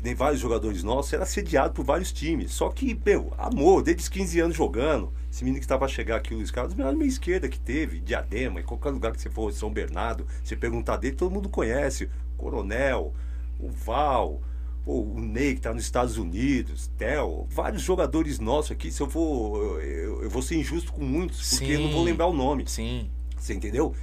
nem 0.03 0.13
vários 0.13 0.39
jogadores 0.41 0.84
nossos, 0.84 1.13
era 1.13 1.26
sediado 1.26 1.74
por 1.74 1.86
vários 1.86 2.11
times. 2.11 2.51
Só 2.51 2.70
que, 2.70 2.99
meu, 3.05 3.34
amor, 3.38 3.82
desde 3.84 4.03
os 4.03 4.09
15 4.09 4.39
anos 4.39 4.55
jogando. 4.55 5.11
Esse 5.32 5.43
menino 5.43 5.59
que 5.59 5.65
estava 5.65 5.86
a 5.86 5.88
chegar 5.88 6.17
aqui, 6.17 6.34
o 6.34 6.38
Luiz 6.38 6.51
Carlos, 6.51 6.74
o 6.74 6.78
melhor 6.78 6.95
meia 6.95 7.07
esquerda 7.07 7.47
que 7.47 7.59
teve, 7.59 7.99
Diadema, 7.99 8.59
em 8.59 8.63
qualquer 8.63 8.89
lugar 8.89 9.11
que 9.13 9.22
você 9.22 9.30
for, 9.30 9.51
São 9.53 9.72
Bernardo, 9.72 10.26
você 10.43 10.55
perguntar 10.55 10.97
dele, 10.97 11.15
todo 11.15 11.32
mundo 11.32 11.47
conhece. 11.49 12.09
Coronel, 12.38 13.13
o 13.59 13.70
Val, 13.70 14.41
pô, 14.84 15.01
o 15.01 15.20
Ney 15.20 15.55
que 15.55 15.61
tá 15.61 15.74
nos 15.74 15.84
Estados 15.84 16.17
Unidos, 16.17 16.88
Theo, 16.97 17.45
vários 17.49 17.82
jogadores 17.84 18.39
nossos 18.39 18.72
aqui. 18.72 18.91
Se 18.91 19.01
eu 19.01 19.09
for. 19.09 19.82
Eu, 19.84 20.24
eu 20.24 20.30
vou 20.30 20.41
ser 20.41 20.55
injusto 20.57 20.91
com 20.91 21.03
muitos, 21.03 21.51
porque 21.57 21.74
eu 21.74 21.80
não 21.82 21.91
vou 21.91 21.99
Sim. 22.01 22.05
lembrar 22.05 22.28
o 22.28 22.34
nome. 22.34 22.63
Sim. 22.67 23.09
Você 23.38 23.53
entendeu? 23.53 23.93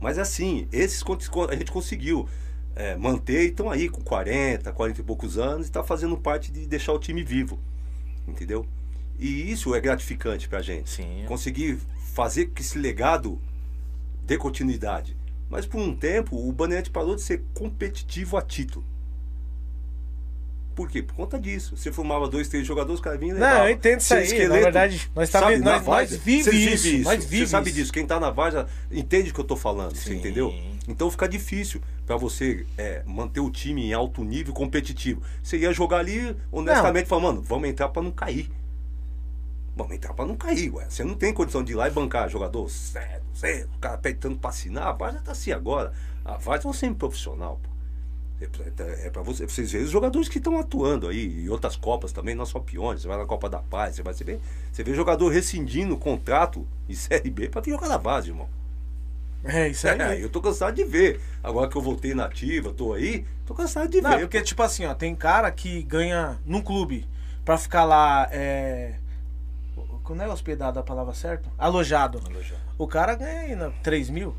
Mas 0.00 0.18
assim, 0.18 0.68
esses 0.72 1.02
a 1.48 1.54
gente 1.54 1.70
conseguiu 1.72 2.28
é, 2.74 2.94
manter 2.96 3.44
e 3.44 3.48
estão 3.48 3.70
aí 3.70 3.88
com 3.88 4.02
40, 4.02 4.70
40 4.72 5.00
e 5.00 5.04
poucos 5.04 5.38
anos 5.38 5.66
e 5.66 5.70
está 5.70 5.82
fazendo 5.82 6.16
parte 6.16 6.52
de 6.52 6.66
deixar 6.66 6.92
o 6.92 6.98
time 6.98 7.24
vivo. 7.24 7.58
Entendeu? 8.28 8.66
E 9.18 9.50
isso 9.50 9.74
é 9.74 9.80
gratificante 9.80 10.48
pra 10.48 10.60
gente. 10.60 10.90
Sim. 10.90 11.24
Conseguir 11.26 11.78
fazer 12.12 12.46
que 12.46 12.60
esse 12.60 12.78
legado 12.78 13.40
dê 14.22 14.36
continuidade. 14.36 15.16
Mas 15.48 15.64
por 15.64 15.80
um 15.80 15.94
tempo 15.94 16.36
o 16.36 16.52
Bandeirantes 16.52 16.90
parou 16.90 17.14
de 17.14 17.22
ser 17.22 17.42
competitivo 17.54 18.36
a 18.36 18.42
título. 18.42 18.84
Por 20.76 20.88
quê? 20.90 21.02
Por 21.02 21.14
conta 21.14 21.40
disso. 21.40 21.74
Você 21.74 21.90
formava 21.90 22.28
dois, 22.28 22.48
três 22.48 22.66
jogadores, 22.66 23.00
os 23.00 23.04
caras 23.04 23.18
vinham 23.18 23.38
Não, 23.38 23.64
eu 23.66 23.70
entendo 23.70 23.98
isso 23.98 24.12
aí, 24.12 24.20
na 24.20 24.26
esqueleto, 24.26 24.52
verdade, 24.62 25.10
nós 25.14 25.30
tá 25.30 25.40
sabe, 25.40 25.56
na 25.56 25.64
nós- 25.64 25.74
nós 25.76 25.84
várzea, 25.86 26.18
vive 26.22 26.42
você 26.44 26.50
isso, 26.52 26.98
nós 27.02 27.22
Você 27.24 27.28
vive 27.30 27.46
sabe 27.48 27.68
isso. 27.70 27.78
disso. 27.78 27.92
Quem 27.94 28.04
tá 28.06 28.20
na 28.20 28.30
Varja 28.30 28.66
entende 28.92 29.30
o 29.30 29.34
que 29.34 29.40
eu 29.40 29.44
tô 29.44 29.56
falando, 29.56 29.96
você 29.96 30.10
Sim. 30.10 30.18
entendeu? 30.18 30.52
Então 30.86 31.10
fica 31.10 31.26
difícil 31.26 31.80
pra 32.04 32.16
você 32.18 32.66
é, 32.76 33.02
manter 33.06 33.40
o 33.40 33.50
time 33.50 33.86
em 33.86 33.94
alto 33.94 34.22
nível 34.22 34.52
competitivo. 34.52 35.22
Você 35.42 35.56
ia 35.56 35.72
jogar 35.72 35.96
ali, 35.98 36.36
honestamente, 36.52 37.06
falando, 37.08 37.24
mano, 37.24 37.42
vamos 37.42 37.68
entrar 37.70 37.88
pra 37.88 38.02
não 38.02 38.10
cair. 38.10 38.50
Vamos 39.74 39.94
entrar 39.94 40.12
pra 40.12 40.26
não 40.26 40.36
cair, 40.36 40.70
ué. 40.74 40.86
Você 40.90 41.04
não 41.04 41.14
tem 41.14 41.32
condição 41.32 41.64
de 41.64 41.72
ir 41.72 41.74
lá 41.74 41.88
e 41.88 41.90
bancar 41.90 42.28
jogador 42.28 42.68
sério, 42.70 43.22
sério, 43.34 43.68
o 43.74 43.78
cara 43.78 43.94
apertando 43.94 44.38
pra 44.38 44.50
assinar. 44.50 44.88
A 44.88 44.92
Varja 44.92 45.20
tá 45.24 45.32
assim 45.32 45.52
agora. 45.52 45.92
A 46.24 46.36
Varja 46.36 46.66
é 46.66 46.70
um 46.70 46.72
semi-profissional, 46.74 47.58
pô. 47.62 47.70
É 48.38 48.46
pra, 48.46 48.84
é 48.84 49.10
pra 49.10 49.22
você, 49.22 49.48
vocês 49.48 49.72
verem 49.72 49.86
os 49.86 49.90
jogadores 49.90 50.28
que 50.28 50.36
estão 50.36 50.58
atuando 50.58 51.08
aí, 51.08 51.44
em 51.44 51.48
outras 51.48 51.74
Copas 51.74 52.12
também, 52.12 52.34
não 52.34 52.44
só 52.44 52.60
peões. 52.60 53.00
Você 53.00 53.08
vai 53.08 53.16
na 53.16 53.24
Copa 53.24 53.48
da 53.48 53.60
Paz, 53.60 53.96
você 53.96 54.02
vai 54.02 54.12
você 54.12 54.24
vê, 54.24 54.38
você 54.70 54.84
vê 54.84 54.94
jogador 54.94 55.28
rescindindo 55.28 55.94
o 55.94 55.98
contrato 55.98 56.66
em 56.86 56.94
Série 56.94 57.30
B 57.30 57.48
pra 57.48 57.62
vir 57.62 57.70
jogar 57.70 57.88
na 57.88 57.96
base, 57.96 58.28
irmão. 58.28 58.48
É, 59.42 59.68
isso 59.68 59.88
aí. 59.88 59.98
É, 60.00 60.20
eu 60.24 60.28
tô 60.28 60.42
cansado 60.42 60.74
de 60.74 60.84
ver. 60.84 61.20
Agora 61.42 61.68
que 61.68 61.76
eu 61.76 61.82
voltei 61.82 62.14
na 62.14 62.26
ativa, 62.26 62.72
tô 62.74 62.92
aí, 62.92 63.24
tô 63.46 63.54
cansado 63.54 63.88
de 63.88 64.02
Não, 64.02 64.10
ver. 64.10 64.20
porque, 64.20 64.42
tipo 64.42 64.62
assim, 64.62 64.84
ó, 64.84 64.94
tem 64.94 65.14
cara 65.14 65.50
que 65.50 65.82
ganha 65.82 66.38
num 66.44 66.60
clube 66.60 67.08
pra 67.44 67.56
ficar 67.56 67.84
lá, 67.84 68.28
é... 68.30 68.96
Não 70.08 70.24
é 70.24 70.28
hospedado 70.28 70.78
a 70.78 70.82
palavra 70.82 71.12
certa? 71.14 71.50
Alojado. 71.58 72.20
O 72.78 72.86
cara 72.86 73.14
ganha 73.14 73.40
aí, 73.40 73.56
né, 73.56 73.72
3 73.82 74.08
mil. 74.08 74.36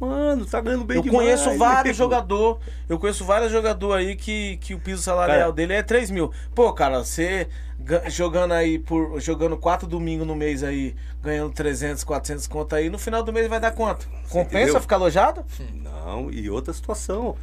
Mano, 0.00 0.46
tá 0.46 0.60
ganhando 0.62 0.84
bem 0.84 0.96
eu 0.96 1.02
demais. 1.02 1.20
conheço 1.22 1.50
vários 1.58 1.84
nego. 1.84 1.98
jogadores, 1.98 2.58
eu 2.88 2.98
conheço 2.98 3.24
vários 3.24 3.52
jogadores 3.52 4.06
aí 4.08 4.16
que, 4.16 4.56
que 4.56 4.72
o 4.74 4.78
piso 4.80 5.02
salarial 5.02 5.38
Cara- 5.38 5.52
dele 5.52 5.74
é 5.74 5.82
3 5.82 6.10
mil. 6.10 6.32
Pô, 6.54 6.72
cara, 6.72 7.04
você 7.04 7.48
ga- 7.78 8.08
jogando 8.08 8.52
aí 8.52 8.78
por. 8.78 9.20
jogando 9.20 9.56
quatro 9.58 9.86
domingos 9.86 10.26
no 10.26 10.34
mês 10.34 10.62
aí, 10.64 10.96
ganhando 11.22 11.52
300, 11.52 12.02
400 12.02 12.46
conto 12.46 12.74
aí, 12.74 12.88
no 12.88 12.98
final 12.98 13.22
do 13.22 13.32
mês 13.32 13.46
vai 13.46 13.60
dar 13.60 13.72
quanto? 13.72 14.08
Compensa 14.30 14.62
entendeu? 14.62 14.80
ficar 14.80 14.96
alojado? 14.96 15.44
Não, 15.74 16.30
e 16.30 16.48
outra 16.48 16.72
situação. 16.72 17.36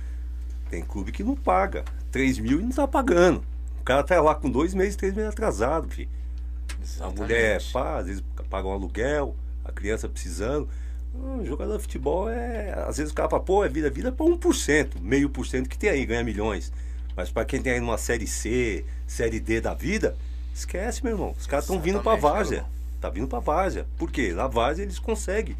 Tem 0.70 0.82
clube 0.84 1.12
que 1.12 1.24
não 1.24 1.36
paga. 1.36 1.86
3 2.12 2.40
mil 2.40 2.60
e 2.60 2.64
não 2.64 2.72
tá 2.72 2.88
pagando. 2.88 3.44
O 3.80 3.84
cara 3.84 4.04
tá 4.04 4.20
lá 4.22 4.34
com 4.36 4.50
dois 4.50 4.74
meses, 4.74 4.96
três 4.96 5.14
meses 5.14 5.30
atrasado, 5.32 5.88
filho. 5.88 6.10
A 7.00 7.10
mulher 7.10 7.62
pá, 7.72 7.98
às 8.00 8.08
vezes 8.08 8.24
paga 8.50 8.68
um 8.68 8.72
aluguel, 8.72 9.36
a 9.64 9.72
criança 9.72 10.10
precisando. 10.10 10.68
Não, 11.18 11.46
jogador 11.46 11.76
de 11.78 11.84
futebol 11.84 12.30
é. 12.30 12.74
Às 12.88 12.98
vezes 12.98 13.12
o 13.12 13.16
cara 13.16 13.30
fala, 13.30 13.42
pô, 13.44 13.64
é 13.66 13.70
vida, 13.70 13.90
vida 13.90 14.10
é 14.10 14.12
pra 14.12 14.26
1%, 14.26 15.00
meio 15.02 15.30
por 15.30 15.46
cento 15.46 15.68
que 15.70 15.78
tem 15.78 15.90
aí, 15.90 16.06
ganha 16.06 16.24
milhões. 16.24 16.72
Mas 17.16 17.30
pra 17.30 17.44
quem 17.46 17.62
tem 17.62 17.74
aí 17.74 17.80
numa 17.80 17.98
série 17.98 18.28
C, 18.28 18.86
série 19.08 19.40
D 19.40 19.60
da 19.60 19.74
vida, 19.74 20.16
esquece, 20.54 21.04
meu 21.04 21.14
irmão. 21.14 21.34
Os 21.38 21.48
caras 21.48 21.66
estão 21.66 21.80
vindo 21.82 22.00
pra 22.02 22.14
Exatamente, 22.14 22.22
várzea. 22.22 22.66
Tá 23.02 23.10
vindo 23.10 23.28
pra 23.28 23.40
várzea. 23.40 23.86
Por 23.98 24.12
quê? 24.12 24.34
Na 24.34 24.48
várzea 24.48 24.84
eles 24.84 25.00
conseguem, 25.00 25.56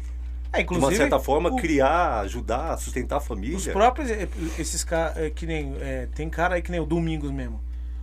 É, 0.52 0.62
de 0.62 0.78
uma 0.78 0.90
certa 0.94 1.18
forma, 1.18 1.50
o- 1.50 1.56
criar, 1.56 2.20
ajudar, 2.20 2.76
sustentar 2.78 3.16
a 3.16 3.20
família. 3.20 3.56
Os 3.56 3.66
próprios, 3.68 4.10
eh, 4.10 4.28
esses 4.58 4.82
caras, 4.84 5.32
que 5.34 5.46
nem. 5.46 5.74
eh, 5.80 6.08
tem 6.14 6.28
cara 6.30 6.54
aí 6.54 6.62
que 6.62 6.70
nem 6.70 6.80
o 6.80 6.86
Domingos 6.86 7.30
mesmo. 7.30 7.60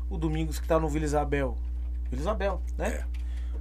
O 0.09 0.17
Domingos 0.17 0.59
que 0.59 0.67
tá 0.67 0.77
no 0.79 0.87
Vila 0.87 1.05
Isabel. 1.05 1.57
Vila 2.09 2.21
Isabel, 2.21 2.61
né? 2.77 3.03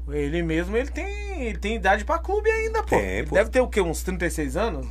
Ele 0.09 0.42
mesmo, 0.42 0.76
ele 0.76 0.90
tem, 0.90 1.46
ele 1.46 1.59
tem 1.59 1.76
idade 1.76 2.05
pra 2.05 2.18
clube 2.18 2.50
ainda, 2.50 2.82
pô. 2.82 2.90
Tem, 2.90 3.00
Ele 3.18 3.26
pô. 3.26 3.34
Deve 3.34 3.50
ter 3.50 3.61
o 3.61 3.68
quê? 3.68 3.80
Uns 3.80 4.02
36 4.02 4.57
anos? 4.57 4.86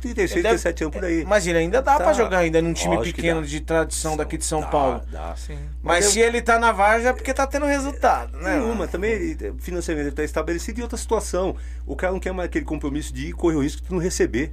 36, 0.00 0.32
Ele 0.32 0.42
deve- 0.42 0.48
37 0.58 0.84
anos 0.84 0.96
por 0.96 1.04
aí. 1.04 1.24
Mas 1.26 1.46
ele 1.46 1.58
ainda 1.58 1.80
dá 1.80 1.96
Tá. 1.96 2.04
pra 2.04 2.12
jogar 2.12 2.38
ainda 2.38 2.60
num 2.60 2.72
time 2.74 2.94
Lógico 2.96 3.16
que 3.16 3.22
pequeno 3.22 3.42
de 3.42 3.60
tradição 3.60 4.16
daqui 4.18 4.36
de 4.36 4.44
São 4.44 4.60
Dá, 4.60 4.66
Paulo. 4.66 5.02
Dá. 5.10 5.34
Sim. 5.36 5.58
Mas 5.82 6.04
Mas 6.04 6.12
se 6.12 6.20
ele 6.20 6.42
tá 6.42 6.58
na 6.58 6.72
Varja 6.72 7.08
é 7.08 7.12
porque 7.12 7.32
tá 7.32 7.46
tendo 7.46 7.64
resultado, 7.66 8.36
né? 8.38 8.58
Nenhuma, 8.58 8.86
também 8.86 9.12
ele- 9.12 9.54
financeiramente 9.60 10.10
está 10.12 10.22
estabelecido 10.24 10.78
e 10.78 10.82
outra 10.82 10.98
situação. 10.98 11.56
O 11.86 11.96
cara 11.96 12.12
não 12.12 12.20
quer 12.20 12.32
mais 12.32 12.46
aquele 12.48 12.64
compromisso 12.66 13.14
de 13.14 13.28
ir 13.28 13.32
correr 13.32 13.56
o 13.56 13.62
risco 13.62 13.82
de 13.82 13.90
não 13.92 13.98
receber. 13.98 14.52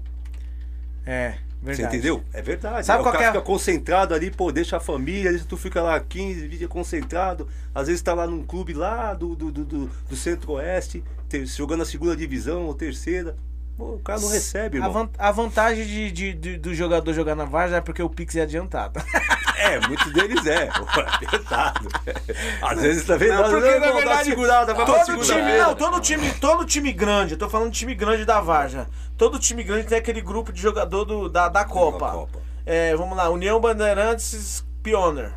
É, 1.06 1.34
verdade. 1.62 1.78
Você 1.92 1.98
entendeu? 1.98 2.24
É 2.34 2.42
verdade. 2.42 2.86
Sabe 2.86 2.98
Aí 3.00 3.04
qual 3.04 3.14
o 3.14 3.18
cara 3.18 3.30
é? 3.30 3.32
fica 3.34 3.44
concentrado 3.44 4.14
ali, 4.14 4.32
pô, 4.32 4.52
deixa 4.52 4.78
a 4.78 4.80
família, 4.80 5.30
às 5.30 5.34
vezes 5.36 5.46
tu 5.48 5.56
fica 5.58 5.82
lá 5.82 6.00
15, 6.00 6.48
20 6.48 6.58
dias 6.58 6.70
concentrado, 6.70 7.48
às 7.74 7.88
vezes 7.88 8.02
tá 8.02 8.14
lá 8.14 8.26
num 8.28 8.44
clube 8.44 8.74
lá 8.74 9.14
do, 9.14 9.36
do, 9.36 9.52
do, 9.52 9.64
do- 9.66 9.92
do 10.10 10.16
centro-oeste, 10.16 11.04
te- 11.30 11.46
jogando 11.46 11.84
a 11.84 11.86
segunda 11.86 12.16
divisão 12.16 12.64
ou 12.66 12.74
terceira. 12.74 13.36
Pô, 13.78 13.94
o 13.96 14.00
cara 14.00 14.20
não 14.20 14.28
recebe, 14.30 14.78
A, 14.78 14.82
irmão. 14.82 14.92
van- 14.92 15.10
a 15.18 15.32
vantagem 15.32 15.86
de, 15.86 16.12
de- 16.12 16.34
de- 16.34 16.58
do 16.58 16.74
jogador 16.76 17.14
jogar 17.14 17.36
na 17.36 17.46
Varja 17.46 17.78
é 17.78 17.82
porque 17.82 18.04
o 18.04 18.10
Pix 18.10 18.36
é 18.36 18.42
adiantado. 18.42 19.00
É, 19.62 19.88
muitos 19.88 20.12
deles 20.12 20.46
é. 20.46 20.70
Pesado. 21.30 21.90
Às 22.62 22.82
vezes 22.82 23.06
também 23.06 23.30
Não, 23.30 23.42
nós 23.42 23.52
porque 23.52 23.80
na 23.80 23.92
verdade, 23.92 24.30
segurada, 24.30 24.74
vai 24.74 24.86
todo 24.86 25.22
time, 25.22 25.58
não, 25.58 25.76
todo 25.76 26.00
time, 26.00 26.32
todo 26.34 26.66
time 26.66 26.92
grande, 26.92 27.34
eu 27.34 27.38
tô 27.38 27.50
falando 27.50 27.72
de 27.72 27.78
time 27.80 27.94
grande 27.94 28.26
da 28.26 28.42
Varja. 28.42 28.88
Todo 29.18 29.38
time 29.38 29.64
grande 29.64 29.88
tem 29.88 29.98
aquele 29.98 30.22
grupo 30.22 30.52
de 30.52 30.62
jogador 30.62 31.06
do, 31.06 31.30
da, 31.30 31.48
da 31.48 31.64
Copa. 31.64 32.12
Copa. 32.12 32.40
É, 32.66 32.96
vamos 32.96 33.16
lá, 33.16 33.30
União 33.30 33.60
Bandeirantes 33.60 34.66
Pioneer. 34.82 35.34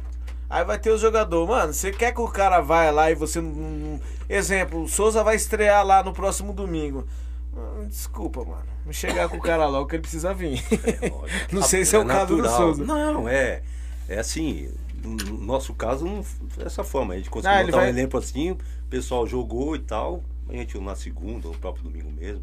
Aí 0.48 0.64
vai 0.64 0.78
ter 0.78 0.90
os 0.90 1.00
jogadores. 1.00 1.48
Mano, 1.48 1.72
você 1.72 1.90
quer 1.90 2.12
que 2.12 2.20
o 2.20 2.28
cara 2.28 2.60
vá 2.60 2.90
lá 2.90 3.10
e 3.10 3.14
você 3.14 3.40
não. 3.40 4.00
Exemplo, 4.28 4.82
o 4.82 4.88
Souza 4.88 5.22
vai 5.22 5.36
estrear 5.36 5.84
lá 5.84 6.02
no 6.02 6.12
próximo 6.12 6.52
domingo. 6.52 7.06
Hum, 7.52 7.86
Desculpa, 7.88 8.44
mano. 8.44 8.64
Chegar 8.90 9.28
com 9.28 9.38
o 9.38 9.40
cara 9.40 9.66
logo 9.66 9.86
que 9.86 9.96
ele 9.96 10.02
precisa 10.02 10.34
vir. 10.34 10.62
não 11.50 11.62
sei 11.62 11.84
se 11.84 11.96
é 11.96 11.98
o 11.98 12.06
caso 12.06 12.36
do. 12.36 12.48
Souza. 12.48 12.84
Não, 12.84 13.28
é. 13.28 13.62
É 14.08 14.18
assim. 14.18 14.70
No 15.02 15.38
nosso 15.44 15.74
caso, 15.74 16.04
não 16.04 16.22
foi 16.22 16.64
dessa 16.64 16.82
forma. 16.82 17.14
A 17.14 17.16
gente 17.18 17.28
conseguiu 17.28 17.58
Ah, 17.58 17.62
montar 17.64 17.76
vai- 17.76 17.86
um 17.86 17.88
elenco 17.90 18.16
assim, 18.16 18.52
o 18.52 18.58
pessoal 18.88 19.26
jogou 19.26 19.76
e 19.76 19.78
tal. 19.80 20.22
A 20.48 20.52
gente 20.52 20.78
na 20.78 20.94
segunda, 20.96 21.48
ou 21.48 21.54
no 21.54 21.58
próprio 21.60 21.84
domingo 21.84 22.10
mesmo. 22.10 22.42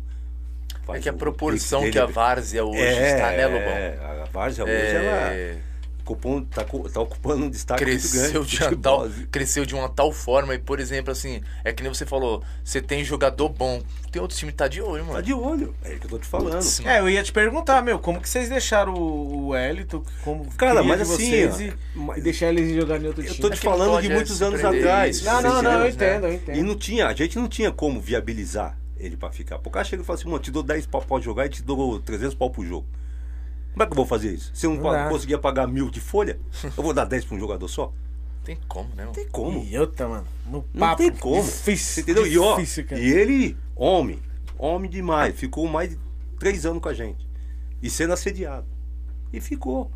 É 0.90 1.00
que 1.00 1.10
a 1.10 1.14
proporção 1.14 1.90
que 1.90 1.98
a. 2.00 2.06
Várzea 2.06 2.64
hoje 2.66 2.80
é, 2.82 3.14
está, 3.14 3.32
né, 3.32 3.46
Lobão? 3.46 3.60
É, 3.62 3.98
a 4.24 4.26
Várzea 4.32 4.64
hoje, 4.64 4.74
É, 4.74 4.94
ela 4.96 5.62
ocupou, 6.12 6.42
tá, 6.42 6.64
tá 6.64 7.00
ocupando 7.02 7.46
um 7.46 7.50
destaque 7.50 7.86
muito 7.86 8.10
grande. 8.10 8.32
cresceu 8.32 8.44
de, 8.44 8.76
tal, 8.78 9.10
cresceu 9.32 9.66
de 9.66 9.74
uma 9.76 9.90
tal 9.90 10.12
forma. 10.12 10.54
E, 10.56 10.60
por 10.60 10.80
exemplo, 10.80 11.12
assim, 11.12 11.42
é 11.64 11.72
que 11.74 11.82
nem 11.84 11.94
você 11.94 12.06
falou, 12.06 12.44
você 12.64 12.82
tem 12.82 13.04
jogador 13.04 13.50
bom. 13.50 13.82
Tem 14.12 14.22
outro 14.22 14.38
time 14.38 14.52
que 14.52 14.58
tá 14.58 14.68
de 14.68 14.82
olho, 14.82 15.04
mano. 15.06 15.16
Tá 15.16 15.22
de 15.22 15.34
olho, 15.34 15.74
é 15.84 15.92
isso 15.92 16.00
que 16.00 16.06
eu 16.06 16.10
tô 16.12 16.20
te 16.20 16.28
falando. 16.28 16.54
Putz, 16.54 16.82
É, 16.86 17.00
eu 17.00 17.10
ia 17.10 17.24
te 17.24 17.32
perguntar, 17.32 17.82
meu, 17.82 17.98
como 18.00 18.20
que 18.20 18.28
vocês 18.28 18.50
deixaram 18.50 18.94
o, 18.94 19.48
o 19.48 19.56
Elito, 19.56 20.04
como 20.24 20.46
Cara, 20.58 20.84
mas 20.84 21.02
assim, 21.02 21.16
vocês 21.16 21.56
ó, 21.56 21.62
e, 21.62 21.74
mas- 21.96 22.24
deixar 22.24 22.48
eles 22.50 22.74
jogar 22.76 23.02
em 23.02 23.08
outro 23.08 23.22
Eu 23.24 23.28
time? 23.28 23.40
tô 23.42 23.50
te 23.50 23.54
É 23.54 23.60
que 23.60 23.66
não 23.66 23.72
falando 23.78 24.02
de 24.02 24.12
é, 24.12 24.16
muitos 24.16 24.42
anos 24.42 24.64
atrás. 24.64 25.16
isso. 25.18 25.26
Não, 25.26 25.42
não, 25.42 25.56
Você 25.56 25.62
não, 25.62 25.72
eu 25.80 25.90
entendo, 25.90 26.28
eu 26.28 26.34
entendo. 26.34 26.58
E 26.58 26.62
não 26.62 26.76
tinha, 26.76 27.08
a 27.08 27.14
gente 27.14 27.38
não 27.38 27.48
tinha 27.48 27.72
como 27.72 28.02
viabilizar 28.02 28.78
ele 29.00 29.16
pra 29.18 29.32
ficar. 29.32 29.56
Porque 29.58 29.70
o 29.70 29.72
cara 29.72 29.86
chega 29.86 30.04
e 30.04 30.06
fala 30.06 30.20
assim, 30.20 30.28
mano, 30.28 30.40
te 30.40 30.52
dou 30.52 30.62
10 30.62 30.86
pau 30.88 31.02
pra 31.02 31.20
jogar 31.20 31.46
e 31.46 31.50
te 31.50 31.64
dou 31.64 32.00
300 32.00 32.36
pau 32.36 32.50
pro 32.50 32.66
jogo. 32.66 32.86
Como 33.74 33.84
é 33.84 33.86
que 33.86 33.92
eu 33.92 33.96
vou 33.96 34.06
fazer 34.06 34.34
isso? 34.34 34.52
Se 34.54 34.66
eu 34.66 34.74
não, 34.76 34.84
Não 34.92 35.10
conseguia 35.10 35.38
pagar 35.38 35.68
mil 35.68 35.90
de 35.90 36.00
folha, 36.02 36.40
eu 36.64 36.84
vou 36.84 36.94
dar 36.94 37.06
10 37.06 37.26
pra 37.26 37.36
um 37.36 37.40
jogador 37.40 37.68
só? 37.68 37.92
Tem 38.44 38.58
como, 38.68 38.90
né? 38.96 39.06
Não 39.06 39.12
tem 39.12 39.28
como. 39.28 39.64
E 39.64 39.74
eu 39.74 39.86
tá, 39.88 40.08
mano, 40.08 40.26
no 40.46 40.66
Não 40.74 40.80
papo. 40.80 40.98
tem 40.98 41.12
como. 41.12 41.44
Difícil, 41.44 42.04
Entendeu? 42.04 42.26
E 42.26 42.38
ó, 42.40 42.56
difícil, 42.56 42.86
cara. 42.86 43.00
e 43.02 43.10
ele, 43.10 43.58
homem, 43.76 44.20
homem 44.58 44.90
demais, 44.90 45.36
ficou 45.36 45.68
mais 45.68 45.92
de 45.92 46.00
3 46.40 46.66
anos 46.66 46.82
com 46.82 46.90
a 46.90 46.94
gente. 46.94 47.28
E 47.82 47.90
sendo 47.90 48.14
assediado. 48.14 48.66
E 49.32 49.40
ficou. 49.40 49.92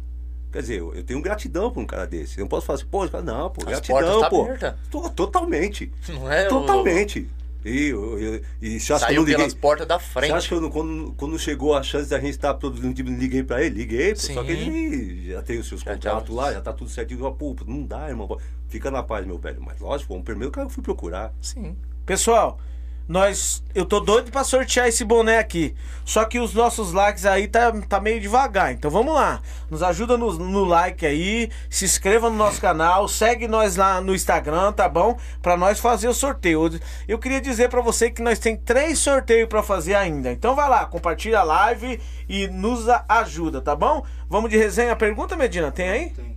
Quer 0.52 0.62
dizer, 0.62 0.80
eu, 0.80 0.94
eu 0.96 1.04
tenho 1.04 1.22
gratidão 1.22 1.70
por 1.72 1.82
um 1.82 1.86
cara 1.86 2.06
desse. 2.08 2.38
Eu 2.38 2.44
não 2.44 2.48
posso 2.48 2.66
falar 2.66 2.78
assim, 2.80 2.86
pô, 2.86 3.06
não, 3.22 3.50
pô, 3.50 3.62
As 3.64 3.68
gratidão, 3.68 4.22
tá 4.22 4.30
pô. 4.30 5.10
totalmente. 5.10 5.92
Não 6.08 6.32
é? 6.32 6.46
Totalmente. 6.46 7.30
E, 7.66 7.88
eu, 7.88 8.20
eu, 8.20 8.42
e 8.62 8.80
você 8.80 8.94
acha 8.94 9.08
que 9.08 9.12
eu 9.14 9.16
Saiu 9.16 9.22
liguei? 9.22 9.36
pelas 9.38 9.54
portas 9.56 9.88
da 9.88 9.98
Você 10.00 10.06
frente. 10.06 10.32
acha 10.34 10.48
que 10.48 10.54
eu 10.54 10.62
não, 10.62 10.70
quando, 10.70 11.14
quando 11.18 11.40
chegou 11.40 11.74
a 11.76 11.82
chance 11.82 12.08
da 12.08 12.20
gente 12.20 12.30
estar 12.32 12.54
produzindo 12.54 12.94
time, 12.94 13.10
liguei 13.10 13.42
pra 13.44 13.64
ele? 13.64 13.76
Liguei, 13.80 14.14
pô, 14.14 14.20
só 14.20 14.44
que 14.44 14.52
ele 14.52 15.32
já 15.32 15.42
tem 15.42 15.58
os 15.58 15.68
seus 15.68 15.82
Já 15.82 15.94
contratos 15.96 16.30
tá- 16.36 16.42
lá, 16.42 16.54
já 16.54 16.62
tá 16.62 16.72
tudo 16.72 16.92
certinho. 16.92 17.32
Pô, 17.34 17.56
não 17.66 17.82
dá, 17.84 18.08
irmão. 18.08 18.38
Fica 18.70 18.92
na 18.92 19.02
paz, 19.02 19.26
meu 19.26 19.40
velho. 19.40 19.62
Mas 19.62 19.80
lógico, 19.80 20.16
o 20.16 20.24
primeiro 20.24 20.52
cara 20.52 20.68
que 20.68 20.72
eu 20.72 20.76
fui 20.76 20.84
procurar. 20.84 21.34
Sim. 21.42 21.76
Pessoal, 22.06 22.60
nós. 23.08 23.64
Eu 23.74 23.86
tô 23.86 24.00
doido 24.00 24.32
pra 24.32 24.44
sortear 24.44 24.88
esse 24.88 25.04
boné 25.04 25.38
aqui. 25.38 25.76
Só 26.04 26.26
que 26.26 26.40
os 26.40 26.54
nossos 26.54 26.92
likes 26.92 27.26
aí 27.26 27.48
tá, 27.48 27.72
tá 27.88 28.00
meio 28.00 28.20
devagar. 28.20 28.72
Então 28.72 28.90
vamos 28.90 29.14
lá. 29.14 29.42
Nos 29.70 29.84
ajuda 29.84 30.18
no, 30.18 30.34
no 30.34 30.64
like 30.64 31.06
aí. 31.06 31.50
Se 31.70 31.86
inscreva 31.86 32.30
no 32.30 32.36
nosso 32.36 32.60
canal. 32.60 33.08
Segue 33.08 33.48
nós 33.48 33.76
lá 33.76 34.02
no 34.02 34.14
Instagram, 34.14 34.72
tá 34.72 34.90
bom? 34.90 35.18
Pra 35.42 35.56
nós 35.56 35.80
fazer 35.80 36.08
o 36.08 36.14
sorteio. 36.14 36.80
Eu 37.08 37.20
queria 37.20 37.42
dizer 37.42 37.70
pra 37.70 37.82
você 37.82 38.10
que 38.10 38.22
nós 38.22 38.40
tem 38.40 38.58
três 38.58 39.00
sorteios 39.00 39.48
pra 39.48 39.62
fazer 39.62 39.96
ainda. 39.96 40.32
Então 40.32 40.56
vai 40.56 40.70
lá, 40.70 40.86
compartilha 40.86 41.40
a 41.40 41.44
live 41.44 42.00
e 42.28 42.48
nos 42.48 42.86
ajuda, 43.08 43.62
tá 43.62 43.76
bom? 43.76 44.06
Vamos 44.30 44.50
de 44.50 44.58
resenha. 44.58 44.96
Pergunta, 44.96 45.36
Medina, 45.36 45.72
tem 45.72 45.90
aí? 45.90 46.10
Tem. 46.10 46.36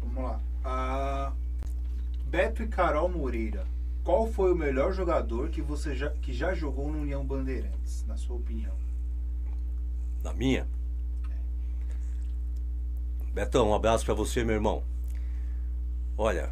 Vamos 0.00 0.30
lá. 0.30 0.40
Ah, 0.64 1.21
Beto 2.32 2.62
e 2.62 2.66
Carol 2.66 3.10
Moreira. 3.10 3.66
Qual 4.02 4.26
foi 4.26 4.50
o 4.54 4.56
melhor 4.56 4.94
jogador 4.94 5.50
que 5.50 5.60
você 5.60 5.94
já, 5.94 6.08
que 6.08 6.32
já 6.32 6.54
jogou 6.54 6.90
no 6.90 6.98
União 7.02 7.22
Bandeirantes, 7.22 8.06
na 8.06 8.16
sua 8.16 8.36
opinião? 8.36 8.72
Na 10.24 10.32
minha. 10.32 10.66
Betão, 13.34 13.68
um 13.68 13.74
abraço 13.74 14.06
pra 14.06 14.14
você, 14.14 14.42
meu 14.44 14.54
irmão. 14.54 14.82
Olha, 16.16 16.48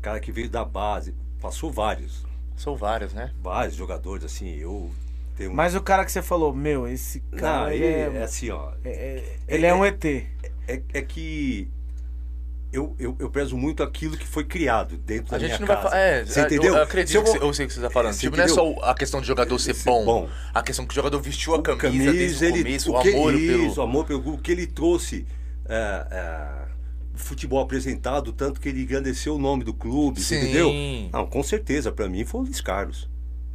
cara 0.00 0.18
que 0.18 0.32
veio 0.32 0.50
da 0.50 0.64
base, 0.64 1.14
passou 1.40 1.70
vários, 1.70 2.26
São 2.56 2.74
vários, 2.74 3.12
né? 3.12 3.32
vários 3.40 3.76
jogadores, 3.76 4.24
assim, 4.24 4.56
eu 4.56 4.90
tenho 5.36 5.54
Mas 5.54 5.76
o 5.76 5.80
cara 5.80 6.04
que 6.04 6.10
você 6.10 6.20
falou, 6.20 6.52
meu, 6.52 6.88
esse 6.88 7.20
cara. 7.20 7.66
Não, 7.66 7.70
ele 7.72 7.84
ele 7.84 8.16
é- 8.16 8.20
é 8.20 8.22
assim, 8.24 8.50
ó. 8.50 8.72
é- 8.84 8.90
é- 8.90 9.38
ele 9.46 9.66
é 9.66 9.72
um 9.72 9.84
ET. 9.84 10.04
É, 10.66 10.82
é 10.94 11.02
que 11.02 11.68
eu, 12.72 12.96
eu, 12.98 13.14
eu 13.18 13.30
prezo 13.30 13.56
muito 13.56 13.82
aquilo 13.82 14.16
que 14.16 14.26
foi 14.26 14.44
criado 14.44 14.96
dentro 14.96 15.34
A 15.34 15.38
da 15.38 15.46
gente 15.46 15.58
minha 15.58 15.60
não 15.60 15.66
casa. 15.66 15.80
vai 15.82 15.90
falar. 15.90 16.00
É, 16.02 16.24
Você 16.24 16.40
eu- 16.40 16.44
entendeu? 16.46 16.74
Eu, 16.74 16.82
acredito 16.82 17.10
Se 17.10 17.16
eu 17.18 17.22
que 17.24 17.38
vou- 17.38 17.48
eu 17.48 17.54
sei 17.54 17.64
o 17.66 17.68
que 17.68 17.74
você 17.74 17.80
tá 17.80 17.90
falando. 17.90 18.12
Você 18.14 18.20
tipo, 18.20 18.36
não 18.36 18.44
é 18.44 18.48
só 18.48 18.74
a 18.82 18.94
questão 18.94 19.20
de 19.20 19.26
jogador 19.26 19.58
ser 19.58 19.74
bom. 19.84 20.04
bom. 20.04 20.28
A 20.54 20.62
questão 20.62 20.86
que 20.86 20.92
o 20.92 20.94
jogador 20.94 21.20
vestiu 21.20 21.54
a 21.54 21.58
O 21.58 21.62
camisa, 21.62 22.12
desde 22.12 22.44
o 22.44 22.48
ele- 22.48 22.62
começo, 22.64 22.92
o, 22.92 22.98
o 22.98 23.02
que, 23.02 23.08
amor 23.14 23.34
isso, 23.34 23.46
pelo. 23.52 23.74
o 23.76 23.82
amor 23.82 24.04
pelo 24.06 24.34
o 24.34 24.38
que 24.38 24.52
ele 24.52 24.66
trouxe. 24.66 25.26
é, 25.68 26.06
é, 26.10 26.72
futebol 27.14 27.60
apresentado, 27.60 28.32
tanto 28.32 28.60
que 28.60 28.68
ele 28.68 28.82
engrandeceu 28.82 29.36
o 29.36 29.38
nome 29.38 29.62
do 29.64 29.72
clube, 29.72 30.20
Sim. 30.20 30.36
entendeu? 30.38 30.70
Não, 31.12 31.26
com 31.26 31.42
certeza, 31.42 31.92
pra 31.92 32.08
mim 32.08 32.24
foi 32.24 32.40
o 32.40 32.44
Luiz 32.44 32.60
Carlos. 32.60 33.08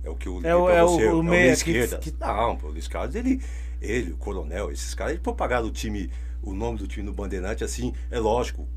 É 0.04 0.10
o 0.10 0.16
que 0.16 0.28
eu 0.28 0.36
liguei 0.36 0.52
É 0.52 0.56
o- 0.56 0.66
pra 0.66 0.74
é 0.76 0.84
o- 0.84 0.88
você, 0.88 1.06
o 1.08 1.20
é 1.20 1.24
meia 1.24 1.46
que- 1.48 1.52
esquerda. 1.54 1.98
que- 1.98 2.14
Não, 2.20 2.56
o 2.64 2.68
Luiz 2.70 2.88
Carlos, 2.88 3.14
ele, 3.16 3.42
ele, 3.82 4.12
o 4.14 4.18
Coronel, 4.18 4.72
esses 4.72 4.94
caras, 4.94 5.14
eles 5.14 5.24
propagaram 5.24 5.68
o 5.68 5.72
time, 5.72 6.10
o 6.42 6.54
nome 6.54 6.78
do 6.78 6.88
time 6.88 7.06
no 7.06 7.14
Bandeirante, 7.14 7.64
assim, 7.64 7.94
é 8.10 8.20
lógico, 8.20 8.68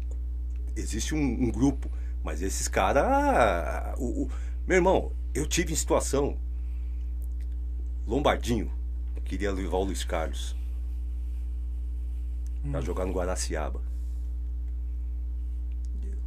existe 0.77 1.15
um, 1.15 1.19
um 1.19 1.51
grupo, 1.51 1.91
mas 2.23 2.43
esses 2.43 2.69
caras, 2.69 3.05
ah, 3.05 3.95
o, 3.99 4.25
o- 4.25 4.31
meu 4.67 4.77
irmão, 4.77 5.13
eu 5.35 5.47
tive 5.47 5.73
em 5.73 5.77
situação, 5.77 6.37
Lombardinho, 8.07 8.71
queria 9.25 9.53
levar 9.53 9.77
o 9.77 9.85
Luiz 9.85 10.03
Carlos 10.05 10.57
pra 12.71 12.81
jogar 12.81 13.07
no 13.07 13.13
Guaraciaba. 13.13 13.81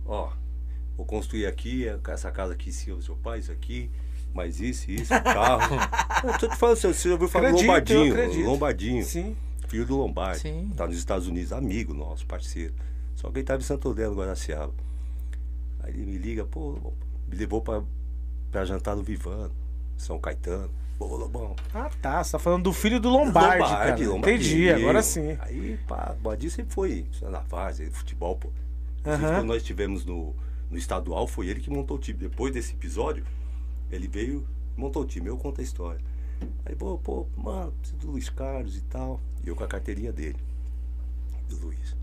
Ó, 0.05 0.31
vou 0.97 1.05
construir 1.05 1.45
aqui, 1.45 1.85
essa 2.07 2.31
casa 2.31 2.53
aqui 2.53 2.71
cima 2.71 2.97
do 2.97 3.03
seu 3.03 3.15
pai, 3.15 3.39
isso 3.39 3.51
aqui, 3.51 3.89
mais 4.33 4.59
isso, 4.59 4.89
isso, 4.91 5.09
carro. 5.09 5.75
eu 6.27 6.37
tô 6.37 6.47
te 6.47 6.55
falando, 6.55 6.75
você 6.77 6.87
você 6.93 7.07
já 7.09 7.13
ouviu 7.13 7.27
falar 7.29 7.51
do 7.51 7.57
Acredito, 7.71 7.93
Lombardinho. 8.07 8.45
Lombardinho, 8.49 9.05
Sim. 9.05 9.35
filho 9.67 9.85
do 9.85 9.97
Lombardi, 9.97 10.41
Sim. 10.41 10.71
tá 10.75 10.87
nos 10.87 10.97
Estados 10.97 11.27
Unidos, 11.27 11.51
amigo 11.53 11.93
nosso, 11.93 12.25
parceiro. 12.25 12.73
Só 13.24 13.32
que 13.32 13.39
ele 13.39 13.45
tava 13.45 13.61
em 13.61 13.65
Santo 13.65 13.88
no 13.88 14.15
Guaraciaba. 14.15 14.74
Aí 15.80 15.93
ele 15.93 16.05
me 16.05 16.17
liga, 16.17 16.43
pô, 16.43 16.78
me 17.26 17.38
levou 17.38 17.61
pra, 17.61 17.82
pra 18.51 18.65
jantar 18.65 18.97
no 18.97 19.01
Vivano, 19.01 19.53
São 19.95 20.19
Caetano. 20.19 20.69
Pô, 20.99 21.05
Lobão, 21.15 21.55
Ah, 21.74 21.89
tá. 22.01 22.21
Você 22.21 22.34
tá 22.34 22.39
falando 22.39 22.63
do 22.63 22.74
filho 22.74 22.99
do 22.99 23.09
Lombardi, 23.09 23.63
cara. 23.63 23.97
Entendi, 23.99 24.69
agora 24.69 25.01
sim. 25.01 25.38
Aí, 25.39 25.80
pá, 25.88 26.13
o 26.17 26.21
Badinho 26.21 26.51
sempre 26.51 26.74
foi 26.74 27.05
na 27.21 27.39
várzea, 27.39 27.89
futebol, 27.91 28.36
pô. 28.36 28.49
Aham. 29.05 29.36
quando 29.36 29.47
nós 29.47 29.57
estivemos 29.57 30.05
no, 30.05 30.36
no 30.69 30.78
estadual, 30.78 31.26
foi 31.26 31.47
ele 31.47 31.61
que 31.61 31.69
montou 31.69 31.95
o 31.95 31.99
time. 31.99 32.19
Depois 32.19 32.53
desse 32.53 32.74
episódio, 32.74 33.26
ele 33.89 34.07
veio, 34.07 34.45
montou 34.76 35.01
o 35.01 35.05
time. 35.05 35.28
Eu 35.28 35.38
conto 35.38 35.61
a 35.61 35.63
história. 35.63 36.01
Aí, 36.65 36.76
pô, 36.76 36.97
pô, 36.97 37.26
mano, 37.38 37.71
preciso 37.80 37.99
do 37.99 38.11
Luiz 38.11 38.30
Carlos 38.30 38.76
e 38.78 38.82
tal. 38.82 39.19
E 39.43 39.47
eu 39.47 39.55
com 39.55 39.63
a 39.63 39.67
carteirinha 39.67 40.11
dele, 40.11 40.38
do 41.47 41.57
Luiz. 41.65 41.95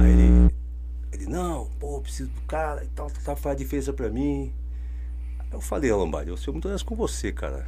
Aí 0.00 0.10
ele, 0.10 0.54
ele, 1.12 1.26
não, 1.26 1.66
pô, 1.78 2.00
preciso 2.00 2.30
do 2.30 2.40
cara 2.42 2.84
e 2.84 2.88
tal, 2.88 3.10
tá 3.10 3.36
faz 3.36 3.54
a 3.54 3.58
diferença 3.58 3.92
pra 3.92 4.08
mim. 4.08 4.52
Aí 5.40 5.52
eu 5.52 5.60
falei, 5.60 5.92
Lombardi, 5.92 6.30
eu 6.30 6.36
sou 6.36 6.52
muito 6.52 6.68
honesto 6.68 6.84
com 6.84 6.94
você, 6.94 7.32
cara. 7.32 7.66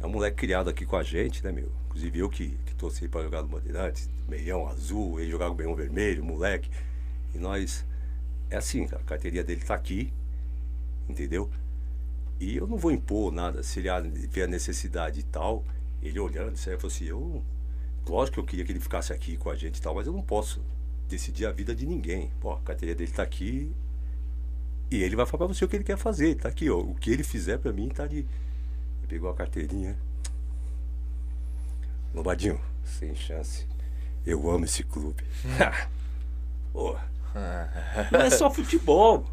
É 0.00 0.06
um 0.06 0.10
moleque 0.10 0.36
criado 0.36 0.68
aqui 0.68 0.84
com 0.84 0.96
a 0.96 1.02
gente, 1.02 1.42
né, 1.42 1.50
meu? 1.50 1.70
Inclusive 1.86 2.18
eu 2.18 2.28
que, 2.28 2.58
que 2.66 2.74
torci 2.74 3.08
pra 3.08 3.22
jogar 3.22 3.42
no 3.42 3.48
Bandeirantes, 3.48 4.10
meião 4.28 4.66
azul, 4.68 5.20
ele 5.20 5.30
jogava 5.30 5.54
meião 5.54 5.74
vermelho, 5.74 6.24
moleque. 6.24 6.70
E 7.34 7.38
nós. 7.38 7.84
É 8.50 8.56
assim, 8.56 8.84
a 8.84 8.98
carteirinha 8.98 9.42
dele 9.42 9.62
tá 9.64 9.74
aqui, 9.74 10.12
entendeu? 11.08 11.50
E 12.38 12.56
eu 12.56 12.66
não 12.66 12.76
vou 12.76 12.90
impor 12.92 13.32
nada, 13.32 13.62
se 13.62 13.80
ele 13.80 13.88
vê 14.28 14.42
a 14.42 14.46
necessidade 14.46 15.20
e 15.20 15.22
tal, 15.22 15.64
ele 16.02 16.18
olhando, 16.18 16.56
você 16.56 16.76
falou 16.76 16.92
assim, 16.92 17.04
eu. 17.06 17.42
Lógico 18.06 18.34
que 18.34 18.40
eu 18.40 18.44
queria 18.44 18.64
que 18.64 18.72
ele 18.72 18.80
ficasse 18.80 19.12
aqui 19.12 19.36
com 19.36 19.50
a 19.50 19.56
gente 19.56 19.78
e 19.78 19.82
tal, 19.82 19.94
mas 19.94 20.06
eu 20.06 20.12
não 20.12 20.22
posso 20.22 20.60
decidir 21.08 21.46
a 21.46 21.52
vida 21.52 21.74
de 21.74 21.86
ninguém. 21.86 22.30
Pô, 22.40 22.52
a 22.52 22.60
carteirinha 22.60 22.96
dele 22.96 23.10
tá 23.10 23.22
aqui. 23.22 23.72
E 24.90 25.02
ele 25.02 25.16
vai 25.16 25.26
falar 25.26 25.46
pra 25.46 25.54
você 25.54 25.64
o 25.64 25.68
que 25.68 25.76
ele 25.76 25.84
quer 25.84 25.96
fazer. 25.96 26.34
Tá 26.36 26.48
aqui, 26.48 26.68
ó. 26.68 26.78
O 26.78 26.94
que 26.94 27.10
ele 27.10 27.24
fizer 27.24 27.58
pra 27.58 27.72
mim 27.72 27.88
tá 27.88 28.06
de. 28.06 28.18
Ele 28.18 28.26
pegou 29.08 29.30
a 29.30 29.34
carteirinha. 29.34 29.96
Lombadinho, 32.14 32.60
Sem 32.84 33.14
chance. 33.14 33.66
Eu 34.24 34.48
amo 34.50 34.64
esse 34.64 34.84
clube. 34.84 35.24
Pô, 36.72 36.96
não 38.12 38.20
é 38.20 38.30
só 38.30 38.50
futebol. 38.50 39.24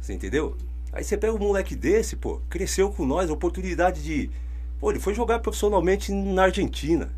Você 0.00 0.12
entendeu? 0.12 0.56
Aí 0.92 1.04
você 1.04 1.16
pega 1.16 1.32
um 1.32 1.38
moleque 1.38 1.76
desse, 1.76 2.16
pô, 2.16 2.40
cresceu 2.48 2.90
com 2.90 3.06
nós, 3.06 3.30
oportunidade 3.30 4.02
de. 4.02 4.30
Pô, 4.78 4.90
ele 4.90 5.00
foi 5.00 5.14
jogar 5.14 5.38
profissionalmente 5.38 6.12
na 6.12 6.44
Argentina. 6.44 7.10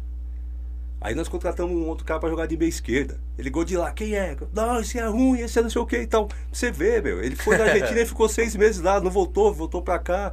Aí 1.04 1.16
nós 1.16 1.28
contratamos 1.28 1.76
um 1.76 1.88
outro 1.88 2.04
cara 2.04 2.20
pra 2.20 2.28
jogar 2.28 2.46
de 2.46 2.56
meia 2.56 2.68
esquerda. 2.68 3.18
Ele 3.36 3.48
ligou 3.48 3.64
de 3.64 3.76
lá, 3.76 3.90
quem 3.90 4.14
é? 4.14 4.36
Não, 4.52 4.80
esse 4.80 4.98
é 4.98 5.06
ruim, 5.06 5.40
esse 5.40 5.58
é 5.58 5.62
não 5.62 5.68
sei 5.68 5.82
o 5.82 5.86
que 5.86 5.98
e 5.98 6.06
tal. 6.06 6.28
Você 6.52 6.70
vê, 6.70 7.00
meu, 7.00 7.22
ele 7.22 7.34
foi 7.34 7.58
na 7.58 7.64
Argentina 7.64 8.00
e 8.00 8.06
ficou 8.06 8.28
seis 8.28 8.54
meses 8.54 8.80
lá, 8.80 9.00
não 9.00 9.10
voltou, 9.10 9.52
voltou 9.52 9.82
pra 9.82 9.98
cá, 9.98 10.32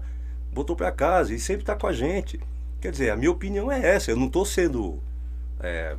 voltou 0.53 0.75
pra 0.75 0.91
casa 0.91 1.33
e 1.33 1.39
sempre 1.39 1.65
tá 1.65 1.75
com 1.75 1.87
a 1.87 1.91
gente. 1.93 2.39
Quer 2.79 2.91
dizer, 2.91 3.09
a 3.09 3.15
minha 3.15 3.31
opinião 3.31 3.71
é 3.71 3.83
essa, 3.83 4.11
eu 4.11 4.15
não 4.15 4.29
tô 4.29 4.45
sendo. 4.45 5.01
É, 5.59 5.95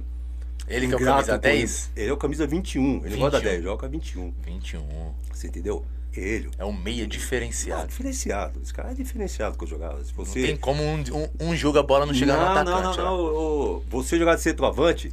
Ele 0.68 0.86
que 0.86 0.94
é 0.94 0.96
o 0.96 1.00
camisa 1.00 1.34
com 1.34 1.40
10? 1.40 1.90
Ele 1.96 2.10
é 2.10 2.12
o 2.12 2.16
camisa 2.16 2.46
21, 2.46 3.04
ele 3.04 3.16
gosta 3.16 3.38
21. 3.38 3.50
10, 3.50 3.62
joga 3.64 3.88
21. 3.88 4.34
21. 4.46 5.14
Você 5.32 5.48
entendeu? 5.48 5.84
Ele. 6.12 6.50
É 6.58 6.64
um 6.64 6.72
meia 6.72 7.04
Ah, 7.04 7.06
diferenciado. 7.06 7.86
diferenciado. 7.88 8.60
Esse 8.62 8.74
cara 8.74 8.90
é 8.90 8.94
diferenciado 8.94 9.56
que 9.56 9.64
eu 9.64 9.68
jogava. 9.68 10.02
Se 10.04 10.12
Não 10.16 10.24
você... 10.24 10.42
tem 10.42 10.56
como 10.56 10.82
um, 10.82 10.96
um, 11.40 11.48
um 11.50 11.56
joga 11.56 11.80
a 11.80 11.82
bola 11.82 12.04
não 12.06 12.12
chegar 12.14 12.36
no 12.36 12.40
não, 12.42 12.50
atacante. 12.52 12.98
não, 12.98 13.04
não, 13.04 13.34
ó. 13.34 13.72
não. 13.74 13.82
Você 13.90 14.18
jogar 14.18 14.34
de 14.34 14.40
centroavante. 14.42 15.12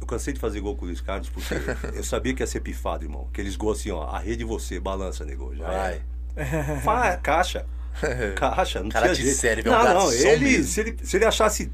Eu 0.00 0.06
cansei 0.06 0.32
de 0.32 0.40
fazer 0.40 0.60
gol 0.60 0.76
com 0.76 0.84
o 0.84 0.88
Luiz 0.88 1.00
Carlos 1.00 1.28
porque 1.28 1.54
eu 1.94 2.04
sabia 2.04 2.34
que 2.34 2.42
ia 2.42 2.46
ser 2.46 2.60
pifado, 2.60 3.04
irmão. 3.04 3.26
Aqueles 3.32 3.56
gols 3.56 3.80
assim, 3.80 3.90
ó. 3.90 4.04
A 4.04 4.18
rede 4.18 4.44
você, 4.44 4.78
balança, 4.78 5.24
nego. 5.24 5.54
Já 5.54 5.66
Vai. 5.66 6.02
Fa- 6.84 7.16
caixa. 7.16 7.66
Caixa, 8.36 8.80
não 8.80 8.90
Cara 8.90 9.06
tinha 9.12 9.24
jeito. 9.26 9.40
serve, 9.40 9.68
é 9.68 9.72
um 9.72 9.74
não, 9.74 9.94
não, 9.94 10.12
ele 10.12 10.44
mesmo. 10.44 10.64
se, 10.66 10.80
ele. 10.80 10.96
se 11.02 11.16
ele 11.16 11.24
achasse. 11.24 11.68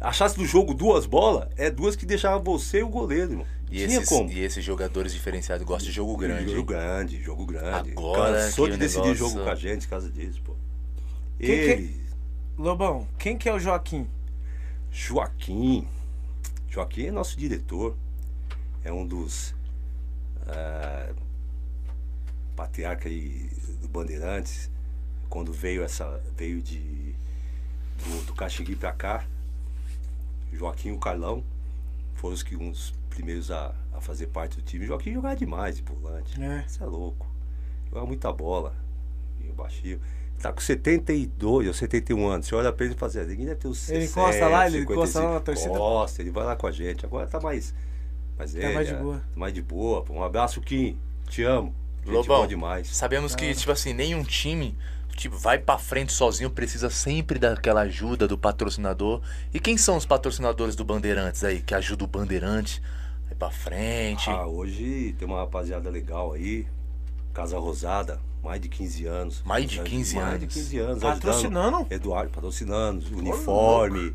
Achasse 0.00 0.36
do 0.36 0.44
jogo 0.44 0.74
duas 0.74 1.06
bolas, 1.06 1.48
é 1.56 1.70
duas 1.70 1.94
que 1.94 2.04
deixava 2.06 2.38
você 2.38 2.78
e 2.78 2.82
o 2.82 2.88
goleiro, 2.88 3.32
irmão. 3.32 3.46
E 3.70 3.82
esses, 3.82 4.10
e 4.10 4.40
esses 4.40 4.64
jogadores 4.64 5.12
diferenciados 5.12 5.66
gostam 5.66 5.88
de 5.88 5.94
jogo 5.94 6.16
grande. 6.16 6.50
Jogo 6.52 6.64
grande, 6.64 7.22
jogo 7.22 7.44
grande. 7.46 7.90
Agora 7.92 8.44
Cansou 8.44 8.64
que 8.64 8.70
de 8.72 8.76
o 8.76 8.80
decidir 8.80 9.02
negócio- 9.08 9.28
jogo 9.28 9.44
com 9.44 9.50
a 9.50 9.54
gente 9.54 9.82
por 9.82 9.90
causa 9.90 10.10
disso, 10.10 10.40
pô. 10.42 10.54
Quem 11.38 11.46
que- 11.48 11.52
Ele, 11.52 12.00
Lobão, 12.56 13.06
quem 13.18 13.36
que 13.36 13.48
é 13.48 13.52
o 13.52 13.58
Joaquim? 13.58 14.06
Joaquim. 14.90 15.86
Joaquim 16.68 17.06
é 17.06 17.10
nosso 17.12 17.36
diretor. 17.38 17.94
É 18.82 18.92
um 18.92 19.06
dos 19.06 19.54
ah, 20.46 21.12
patriarca 22.56 23.08
aí 23.08 23.50
do 23.80 23.88
Bandeirantes. 23.88 24.70
Quando 25.28 25.52
veio 25.52 25.82
essa. 25.84 26.20
veio 26.36 26.62
de. 26.62 26.78
do, 27.98 28.26
do 28.26 28.34
Caxigui 28.34 28.74
pra 28.74 28.92
cá. 28.92 29.26
Joaquim 30.52 30.88
e 30.88 30.92
o 30.92 30.98
Carlão 30.98 31.44
foram 32.14 32.34
os 32.34 32.42
que 32.42 32.56
uns 32.56 32.94
primeiros 33.18 33.50
a, 33.50 33.74
a 33.92 34.00
fazer 34.00 34.28
parte 34.28 34.56
do 34.56 34.62
time. 34.62 34.86
Joaquim 34.86 35.12
jogava 35.12 35.34
demais 35.34 35.76
de 35.76 35.82
volante. 35.82 36.40
É. 36.40 36.64
Você 36.66 36.82
é 36.82 36.86
louco. 36.86 37.26
Jogava 37.88 38.06
muita 38.06 38.32
bola. 38.32 38.74
E 39.40 39.50
o 39.50 39.52
baixinho. 39.52 40.00
Tá 40.40 40.52
com 40.52 40.60
72 40.60 41.66
ou 41.66 41.74
71 41.74 42.28
anos. 42.28 42.46
Você 42.46 42.54
olha 42.54 42.72
pra 42.72 42.86
ele 42.86 42.94
e 42.94 42.96
fala 42.96 43.10
assim, 43.10 43.24
ninguém 43.26 43.46
deve 43.46 43.58
ter 43.58 43.66
uns 43.66 43.88
Ele 43.88 44.06
60, 44.06 44.20
encosta 44.20 44.48
lá, 44.48 44.66
ele 44.68 44.78
55. 44.78 44.92
encosta 44.92 45.20
lá 45.20 45.34
na 45.34 45.40
torcida? 45.40 45.74
Encosta, 45.74 46.22
ele 46.22 46.30
vai 46.30 46.44
lá 46.44 46.54
com 46.56 46.66
a 46.68 46.70
gente. 46.70 47.04
Agora 47.04 47.26
tá 47.26 47.40
mais. 47.40 47.74
mais 48.38 48.54
Tá 48.54 48.72
mais 48.72 48.86
de 48.88 48.94
boa. 48.94 49.16
tá 49.16 49.24
mais 49.34 49.54
de 49.54 49.62
boa. 49.62 50.04
Um 50.10 50.22
abraço, 50.22 50.60
Kim. 50.60 50.96
Te 51.28 51.42
amo. 51.42 51.74
Gente 52.04 52.14
Lobão, 52.14 52.46
demais. 52.46 52.88
sabemos 52.88 53.34
que, 53.34 53.52
tipo 53.52 53.72
assim, 53.72 53.92
nenhum 53.92 54.22
time 54.22 54.78
tipo, 55.16 55.36
vai 55.36 55.58
pra 55.58 55.76
frente 55.76 56.12
sozinho, 56.12 56.48
precisa 56.48 56.88
sempre 56.88 57.40
daquela 57.40 57.80
ajuda 57.80 58.28
do 58.28 58.38
patrocinador. 58.38 59.20
E 59.52 59.58
quem 59.58 59.76
são 59.76 59.96
os 59.96 60.06
patrocinadores 60.06 60.76
do 60.76 60.84
Bandeirantes 60.84 61.42
aí, 61.42 61.60
que 61.60 61.74
ajudam 61.74 62.06
o 62.06 62.08
Bandeirante 62.08 62.80
a 63.30 63.32
ir 63.32 63.36
pra 63.36 63.50
frente? 63.50 64.30
Ah, 64.30 64.46
hoje 64.46 65.14
tem 65.18 65.26
uma 65.26 65.38
rapaziada 65.38 65.88
legal 65.90 66.32
aí. 66.32 66.66
Casa 67.32 67.58
Rosada, 67.58 68.20
mais 68.42 68.60
de 68.60 68.68
15 68.68 69.06
anos. 69.06 69.42
Mais 69.44 69.68
de 69.68 69.80
15 69.80 70.16
mais 70.16 70.26
anos. 70.28 70.40
de 70.40 70.46
15 70.48 70.78
anos. 70.78 70.98
Patrocinando? 71.02 71.76
ajudando. 71.76 71.92
Eduardo, 71.92 72.30
patrocinando, 72.30 73.04
uniforme. 73.16 74.14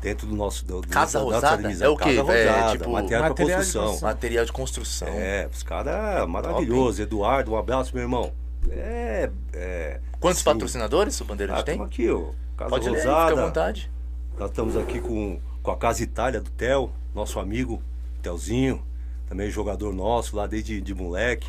Dentro 0.00 0.26
do 0.26 0.36
nosso. 0.36 0.64
Do, 0.66 0.82
do- 0.82 0.88
Casa 0.88 1.18
da 1.18 1.24
nossa 1.24 1.36
Rosada? 1.36 1.62
divisão. 1.62 1.86
É 1.86 1.90
o 1.90 1.96
quê? 1.96 2.16
Casa 2.16 2.32
É, 2.32 2.44
Rosada, 2.50 2.78
tipo, 2.78 2.90
material 2.90 3.20
pra 3.20 3.28
material 3.30 3.60
de 3.60 3.66
construção. 3.72 4.00
Material 4.08 4.44
de 4.44 4.52
construção. 4.52 5.08
É, 5.08 5.48
os 5.52 5.62
caras 5.62 6.28
maravilhosos. 6.28 7.00
Eduardo, 7.00 7.52
um 7.52 7.56
abraço, 7.56 7.94
meu 7.94 8.02
irmão. 8.02 8.32
É. 8.70 9.30
é 9.54 10.00
Quantos 10.20 10.38
sim. 10.38 10.44
patrocinadores 10.44 11.18
o 11.20 11.24
Bandeirante 11.24 11.60
Ah, 11.60 11.62
tem? 11.62 11.74
estamos 11.74 11.92
aqui, 11.92 12.10
ó. 12.10 12.30
Casa 12.56 12.70
Pode 12.70 12.88
ler, 12.90 12.98
aí, 13.00 13.06
Rosada. 13.06 13.28
fica 13.30 13.40
à 13.42 13.46
vontade. 13.46 13.90
Nós 14.38 14.50
estamos 14.50 14.76
aqui 14.76 15.00
com, 15.00 15.40
com 15.62 15.70
a 15.70 15.76
Casa 15.76 16.02
Itália 16.02 16.40
do 16.40 16.50
Theo, 16.50 16.90
nosso 17.14 17.38
amigo 17.40 17.82
Telzinho, 18.24 18.82
também 19.28 19.50
jogador 19.50 19.92
nosso 19.92 20.34
lá 20.34 20.46
desde 20.46 20.80
de 20.80 20.94
moleque. 20.94 21.46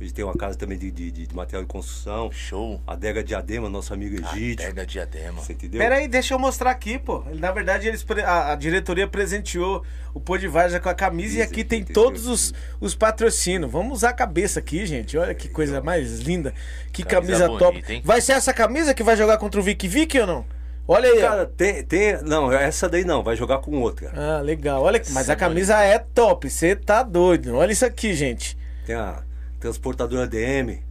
Hoje 0.00 0.12
tem 0.12 0.24
uma 0.24 0.34
casa 0.34 0.58
também 0.58 0.76
de, 0.76 0.90
de, 0.90 1.10
de 1.10 1.34
material 1.34 1.62
de 1.62 1.68
construção. 1.68 2.32
Show. 2.32 2.80
Adega 2.84 3.22
Diadema, 3.22 3.68
nosso 3.68 3.94
amigo 3.94 4.16
Egídio. 4.16 4.66
Pega 4.66 4.84
diadema. 4.84 5.40
Você 5.40 5.52
entendeu? 5.52 5.80
Pera 5.80 5.96
aí, 5.96 6.08
deixa 6.08 6.34
eu 6.34 6.38
mostrar 6.38 6.72
aqui, 6.72 6.98
pô. 6.98 7.22
Na 7.38 7.52
verdade, 7.52 7.86
eles, 7.86 8.04
a, 8.26 8.52
a 8.52 8.56
diretoria 8.56 9.06
presenteou 9.06 9.84
o 10.12 10.18
Pô 10.18 10.36
de 10.36 10.48
Varja 10.48 10.80
com 10.80 10.88
a 10.88 10.94
camisa 10.94 11.34
e 11.34 11.40
Isso, 11.42 11.48
aqui 11.48 11.60
isso, 11.60 11.68
tem 11.68 11.82
isso, 11.82 11.92
todos 11.92 12.26
os, 12.26 12.52
os 12.80 12.94
patrocínios. 12.96 13.70
Vamos 13.70 13.98
usar 13.98 14.08
a 14.10 14.14
cabeça 14.14 14.58
aqui, 14.58 14.84
gente. 14.84 15.16
Olha 15.16 15.32
que 15.34 15.48
coisa 15.48 15.80
mais 15.80 16.18
linda. 16.20 16.52
Que 16.92 17.04
Camisa 17.04 17.46
camisa, 17.46 17.58
top. 17.58 17.72
bonita, 17.72 17.92
hein? 17.92 18.02
Vai 18.04 18.20
ser 18.20 18.32
essa 18.32 18.52
camisa 18.52 18.94
que 18.94 19.02
vai 19.02 19.16
jogar 19.16 19.38
contra 19.38 19.60
o 19.60 19.62
Vic 19.62 19.86
Vic 19.86 20.18
ou 20.18 20.26
não? 20.26 20.44
Olha 20.86 21.08
aí, 21.10 21.18
ó. 21.18 21.28
Cara, 21.28 21.46
tem, 21.46 21.82
tem. 21.82 22.22
Não, 22.22 22.52
essa 22.52 22.88
daí 22.88 23.04
não, 23.04 23.22
vai 23.22 23.36
jogar 23.36 23.58
com 23.58 23.80
outra. 23.80 24.12
Ah, 24.14 24.40
legal. 24.40 24.82
Olha, 24.82 24.98
aqui, 24.98 25.10
mas 25.12 25.24
Essa 25.24 25.32
a 25.32 25.36
camisa 25.36 25.82
é 25.82 25.98
top. 25.98 26.48
Você 26.48 26.76
tá 26.76 27.02
doido. 27.02 27.54
Olha 27.54 27.72
isso 27.72 27.86
aqui, 27.86 28.14
gente. 28.14 28.56
Tem 28.84 28.94
a 28.94 29.22
transportadora 29.58 30.26
DM. 30.26 30.82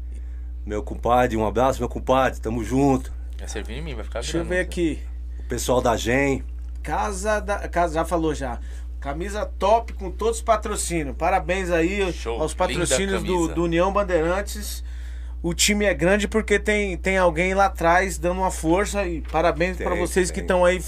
Meu 0.66 0.82
compadre, 0.82 1.38
um 1.38 1.46
abraço, 1.46 1.80
meu 1.80 1.90
compadre, 1.90 2.40
tamo 2.40 2.64
junto. 2.64 3.14
Vai 3.38 3.48
servir 3.48 3.74
em 3.74 3.82
mim, 3.82 3.94
vai 3.94 4.04
ficar 4.04 4.22
Deixa 4.22 4.38
eu 4.38 4.46
ver 4.46 4.56
né? 4.56 4.62
aqui. 4.62 5.00
O 5.40 5.44
pessoal 5.44 5.82
da 5.82 5.96
GEM. 5.96 6.44
Casa 6.82 7.40
da. 7.40 7.68
Casa, 7.68 7.96
já 7.96 8.06
falou 8.06 8.34
já. 8.34 8.60
Camisa 9.00 9.46
top 9.60 9.94
com 9.94 10.10
todos 10.10 10.38
os 10.38 10.42
patrocínios. 10.42 11.16
Parabéns 11.18 11.70
aí 11.70 12.12
Show, 12.14 12.42
aos 12.42 12.54
linda 12.54 12.58
patrocínios 12.58 13.22
do, 13.22 13.34
camisa. 13.34 13.54
do 13.54 13.64
União 13.64 13.92
Bandeirantes. 13.92 14.84
O 15.44 15.54
time 15.54 15.84
é 15.84 15.94
grande 15.94 16.26
porque 16.26 16.58
tem, 16.58 16.96
tem 16.96 17.18
alguém 17.18 17.54
lá 17.54 17.66
atrás 17.66 18.18
dando 18.18 18.40
uma 18.40 18.50
força. 18.50 19.06
E 19.06 19.20
parabéns 19.20 19.76
para 19.76 19.94
vocês 19.94 20.32
que 20.32 20.36
tem. 20.36 20.44
estão 20.46 20.64
aí 20.64 20.82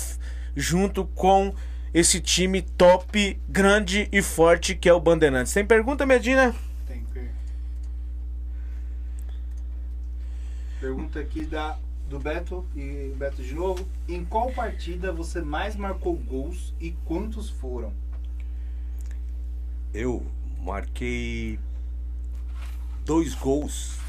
junto 0.56 1.03
com 1.08 1.53
esse 1.93 2.22
time 2.22 2.62
top, 2.62 3.38
grande 3.49 4.08
e 4.14 4.22
forte 4.22 4.74
que 4.74 4.88
é 4.88 4.93
o 4.93 4.99
Bandeirantes. 4.99 5.51
Tem 5.51 5.66
pergunta, 5.66 6.06
Medina? 6.06 6.56
Tem 6.88 7.03
que. 7.14 7.30
Pergunta 10.80 11.20
aqui 11.20 11.43
da, 11.43 11.78
do 12.10 12.18
Beto 12.18 12.66
e 12.74 13.14
Beto 13.18 13.43
de 13.43 13.53
novo. 13.53 13.86
Em 14.08 14.24
qual 14.24 14.53
partida 14.53 15.12
você 15.12 15.41
mais 15.41 15.76
marcou 15.76 16.16
gols 16.16 16.74
e 16.80 16.91
quantos 17.03 17.49
foram? 17.49 17.91
Eu 19.93 20.26
marquei 20.62 21.60
dois 23.03 23.36
gols 23.36 24.05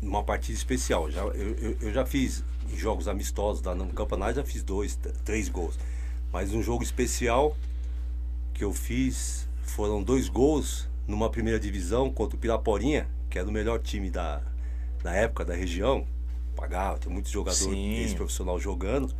numa 0.00 0.22
partida 0.22 0.56
especial. 0.56 1.10
Já, 1.10 1.22
eu, 1.22 1.54
eu, 1.56 1.76
eu 1.80 1.92
já 1.92 2.04
fiz 2.04 2.44
em 2.72 2.76
jogos 2.76 3.08
amistosos 3.08 3.62
lá 3.62 3.74
no 3.74 3.86
campeonato, 3.88 4.36
já 4.36 4.44
fiz 4.44 4.62
dois, 4.62 4.98
três 5.24 5.48
gols. 5.48 5.78
Mas 6.32 6.52
um 6.52 6.62
jogo 6.62 6.82
especial 6.82 7.56
que 8.52 8.64
eu 8.64 8.72
fiz 8.72 9.48
foram 9.62 10.02
dois 10.02 10.28
gols 10.28 10.88
numa 11.06 11.30
primeira 11.30 11.58
divisão 11.58 12.10
contra 12.10 12.36
o 12.36 12.38
Piraporinha, 12.38 13.08
que 13.30 13.38
era 13.38 13.48
o 13.48 13.52
melhor 13.52 13.78
time 13.78 14.10
da, 14.10 14.42
da 15.02 15.12
época 15.12 15.44
da 15.44 15.54
região. 15.54 16.06
Pagava, 16.54 16.98
tinha 16.98 17.12
muitos 17.12 17.30
jogadores 17.30 17.64
Sim. 17.64 17.94
ex-profissional 17.96 18.58
jogando. 18.58 19.14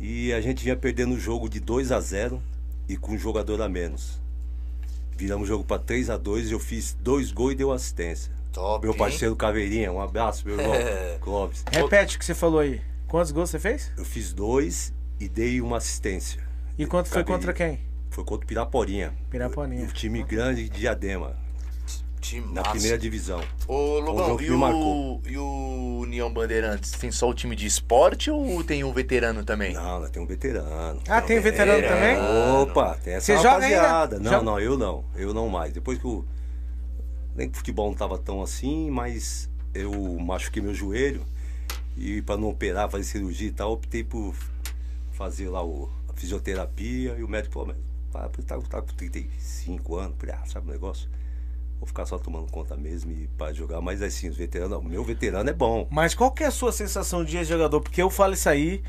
E 0.00 0.32
a 0.32 0.40
gente 0.40 0.64
vinha 0.64 0.76
perdendo 0.76 1.14
o 1.14 1.20
jogo 1.20 1.48
de 1.48 1.60
2 1.60 1.92
a 1.92 2.00
0 2.00 2.42
e 2.88 2.96
com 2.96 3.12
um 3.12 3.18
jogador 3.18 3.62
a 3.62 3.68
menos. 3.68 4.20
Viramos 5.16 5.44
o 5.44 5.52
jogo 5.52 5.64
para 5.64 5.78
3 5.78 6.10
a 6.10 6.16
2 6.16 6.50
e 6.50 6.52
eu 6.52 6.58
fiz 6.58 6.96
dois 7.00 7.30
gols 7.30 7.52
e 7.52 7.56
deu 7.56 7.70
assistência. 7.70 8.32
Top, 8.52 8.84
Meu 8.84 8.92
hein? 8.92 8.98
parceiro 8.98 9.34
Caveirinha, 9.34 9.90
um 9.90 10.00
abraço, 10.00 10.46
meu 10.46 10.58
irmão. 10.60 10.74
Clóvis. 11.20 11.64
Repete 11.70 12.16
o 12.16 12.18
que 12.18 12.24
você 12.24 12.34
falou 12.34 12.60
aí. 12.60 12.80
Quantos 13.08 13.30
gols 13.32 13.50
você 13.50 13.58
fez? 13.58 13.90
Eu 13.96 14.04
fiz 14.04 14.32
dois 14.32 14.92
e 15.18 15.28
dei 15.28 15.60
uma 15.60 15.78
assistência. 15.78 16.42
E 16.78 16.86
quanto 16.86 17.08
foi 17.08 17.24
contra 17.24 17.52
quem? 17.52 17.80
Foi 18.10 18.24
contra 18.24 18.44
o 18.44 18.48
Piraporinha. 18.48 19.12
Piraporinha. 19.30 19.84
Um 19.84 19.88
time 19.88 20.22
grande 20.22 20.68
de 20.68 20.80
Diadema, 20.80 21.34
Time 22.20 22.46
na 22.52 22.60
massa. 22.60 22.70
primeira 22.70 22.96
divisão. 22.98 23.40
Ô, 23.66 23.98
um 23.98 24.36
que 24.36 24.44
e 24.44 24.50
o, 24.52 25.20
e 25.26 25.36
o 25.38 25.98
União 26.02 26.32
Bandeirantes? 26.32 26.92
Tem 26.92 27.10
só 27.10 27.28
o 27.28 27.34
time 27.34 27.56
de 27.56 27.66
esporte 27.66 28.30
ou 28.30 28.62
tem 28.62 28.84
um 28.84 28.92
veterano 28.92 29.44
também? 29.44 29.72
Não, 29.74 29.98
nós 30.00 30.10
temos 30.10 30.26
um 30.28 30.30
veterano. 30.30 31.00
Ah, 31.08 31.20
tem 31.20 31.40
veterano 31.40 31.82
também? 31.86 32.16
Opa, 32.62 32.96
tem 33.02 33.14
essa 33.14 33.26
Você 33.26 33.36
joga 33.38 33.64
ainda? 33.64 33.76
rapaziada. 33.82 34.18
Não, 34.20 34.30
Joga- 34.30 34.44
não, 34.44 34.60
eu 34.60 34.78
não. 34.78 35.04
Eu 35.16 35.34
não 35.34 35.48
mais. 35.48 35.72
Depois 35.72 35.98
que 35.98 36.06
o. 36.06 36.24
Nem 37.34 37.48
que 37.48 37.54
o 37.54 37.58
futebol 37.58 37.88
não 37.88 37.96
tava 37.96 38.18
tão 38.18 38.42
assim, 38.42 38.90
mas 38.90 39.48
eu 39.74 39.92
machuquei 40.18 40.62
meu 40.62 40.74
joelho. 40.74 41.24
E 41.96 42.22
para 42.22 42.36
não 42.36 42.48
operar, 42.48 42.90
fazer 42.90 43.04
cirurgia 43.04 43.48
e 43.48 43.52
tal, 43.52 43.72
optei 43.72 44.02
por 44.02 44.34
fazer 45.12 45.48
lá 45.48 45.64
o, 45.64 45.90
a 46.08 46.12
fisioterapia, 46.14 47.16
e 47.18 47.22
o 47.22 47.28
médico 47.28 47.54
falou, 47.54 47.68
mas 47.68 47.76
tá, 48.12 48.28
tá, 48.46 48.58
tá 48.62 48.82
com 48.82 48.94
35 48.94 49.96
anos, 49.96 50.16
ah, 50.32 50.42
sabe 50.46 50.68
o 50.68 50.72
negócio? 50.72 51.08
Vou 51.78 51.86
ficar 51.86 52.06
só 52.06 52.16
tomando 52.16 52.50
conta 52.50 52.76
mesmo 52.76 53.10
e 53.10 53.28
para 53.36 53.52
jogar, 53.52 53.80
mas 53.80 54.02
assim, 54.02 54.28
os 54.28 54.36
veteranos, 54.36 54.78
o 54.78 54.82
meu 54.82 55.02
veterano 55.02 55.50
é 55.50 55.52
bom. 55.52 55.88
Mas 55.90 56.14
qual 56.14 56.30
que 56.30 56.44
é 56.44 56.46
a 56.46 56.50
sua 56.50 56.70
sensação 56.70 57.24
de 57.24 57.42
jogador? 57.44 57.80
Porque 57.80 58.00
eu 58.00 58.08
falo 58.08 58.34
isso 58.34 58.48
aí. 58.48 58.82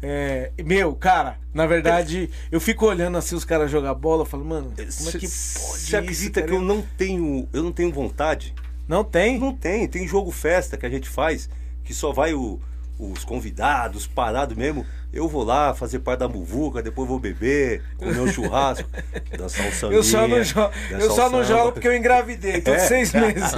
É, 0.00 0.52
meu, 0.64 0.94
cara, 0.94 1.38
na 1.52 1.66
verdade, 1.66 2.30
eu 2.52 2.60
fico 2.60 2.86
olhando 2.86 3.18
assim 3.18 3.34
os 3.34 3.44
caras 3.44 3.70
jogar 3.70 3.94
bola, 3.94 4.22
eu 4.22 4.26
falo, 4.26 4.44
mano, 4.44 4.72
como 4.76 5.08
é 5.08 5.12
que 5.12 5.18
pode 5.18 5.28
Você 5.28 5.96
acredita 5.96 6.40
isso, 6.40 6.48
que 6.48 6.54
eu 6.54 6.60
não 6.60 6.82
tenho, 6.96 7.48
eu 7.52 7.62
não 7.62 7.72
tenho 7.72 7.92
vontade? 7.92 8.54
Não 8.86 9.02
tem? 9.02 9.38
Não 9.38 9.52
tem, 9.52 9.88
tem 9.88 10.06
jogo 10.06 10.30
festa 10.30 10.76
que 10.76 10.86
a 10.86 10.90
gente 10.90 11.08
faz, 11.08 11.50
que 11.84 11.92
só 11.92 12.12
vai 12.12 12.32
o, 12.32 12.60
os 12.98 13.24
convidados, 13.24 14.06
parados 14.06 14.56
mesmo. 14.56 14.84
Eu 15.10 15.26
vou 15.26 15.42
lá 15.42 15.72
fazer 15.72 16.00
parte 16.00 16.18
da 16.20 16.28
muvuca, 16.28 16.82
depois 16.82 17.08
vou 17.08 17.18
beber, 17.18 17.82
comer 17.96 18.20
um 18.20 18.30
churrasco, 18.30 18.86
dançar 19.38 19.66
um 19.66 19.72
samba. 19.72 19.94
Eu 19.94 20.02
só 20.02 20.28
não, 20.28 20.42
jogo, 20.44 20.72
eu 20.90 21.10
só 21.10 21.30
não 21.30 21.42
jogo 21.42 21.72
porque 21.72 21.88
eu 21.88 21.96
engravidei, 21.96 22.60
tô 22.60 22.72
É. 22.74 22.78
seis 22.78 23.10
meses. 23.14 23.52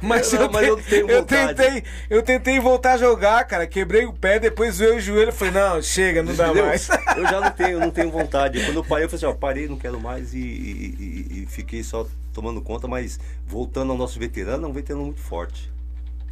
mas, 0.00 0.32
Não, 0.32 0.42
eu, 0.42 0.50
mas 0.52 0.66
eu 0.68 0.76
te- 0.76 0.82
tenho 0.84 1.10
eu 1.10 1.24
tentei, 1.24 1.82
eu 2.08 2.22
tentei 2.22 2.60
voltar 2.60 2.92
a 2.92 2.96
jogar, 2.98 3.44
cara. 3.46 3.66
Quebrei 3.66 4.06
o 4.06 4.12
pé, 4.12 4.38
depois 4.38 4.78
veio 4.78 4.96
o 4.96 5.00
joelho. 5.00 5.32
Falei, 5.32 5.54
não, 5.54 5.82
chega, 5.82 6.22
não 6.22 6.34
dá 6.34 6.46
Entendeu? 6.46 6.66
mais. 6.66 6.88
Eu 7.16 7.22
já 7.26 7.40
não 7.40 7.50
tenho, 7.50 7.80
não 7.80 7.90
tenho 7.90 8.10
vontade. 8.10 8.62
Quando 8.64 8.76
eu 8.76 8.84
parei, 8.84 9.04
eu 9.06 9.08
falei 9.08 9.24
assim, 9.26 9.34
ó, 9.36 9.38
parei, 9.38 9.68
não 9.68 9.76
quero 9.76 10.00
mais 10.00 10.32
e, 10.34 10.38
e- 10.38 10.96
e- 11.30 11.42
e 11.42 11.46
fiquei 11.46 11.82
só 11.82 12.06
tomando 12.32 12.60
conta, 12.62 12.86
mas 12.86 13.18
voltando 13.46 13.90
ao 13.90 13.98
nosso 13.98 14.18
veterano, 14.20 14.66
é 14.66 14.70
um 14.70 14.72
veterano 14.72 15.04
muito 15.06 15.20
forte. 15.20 15.68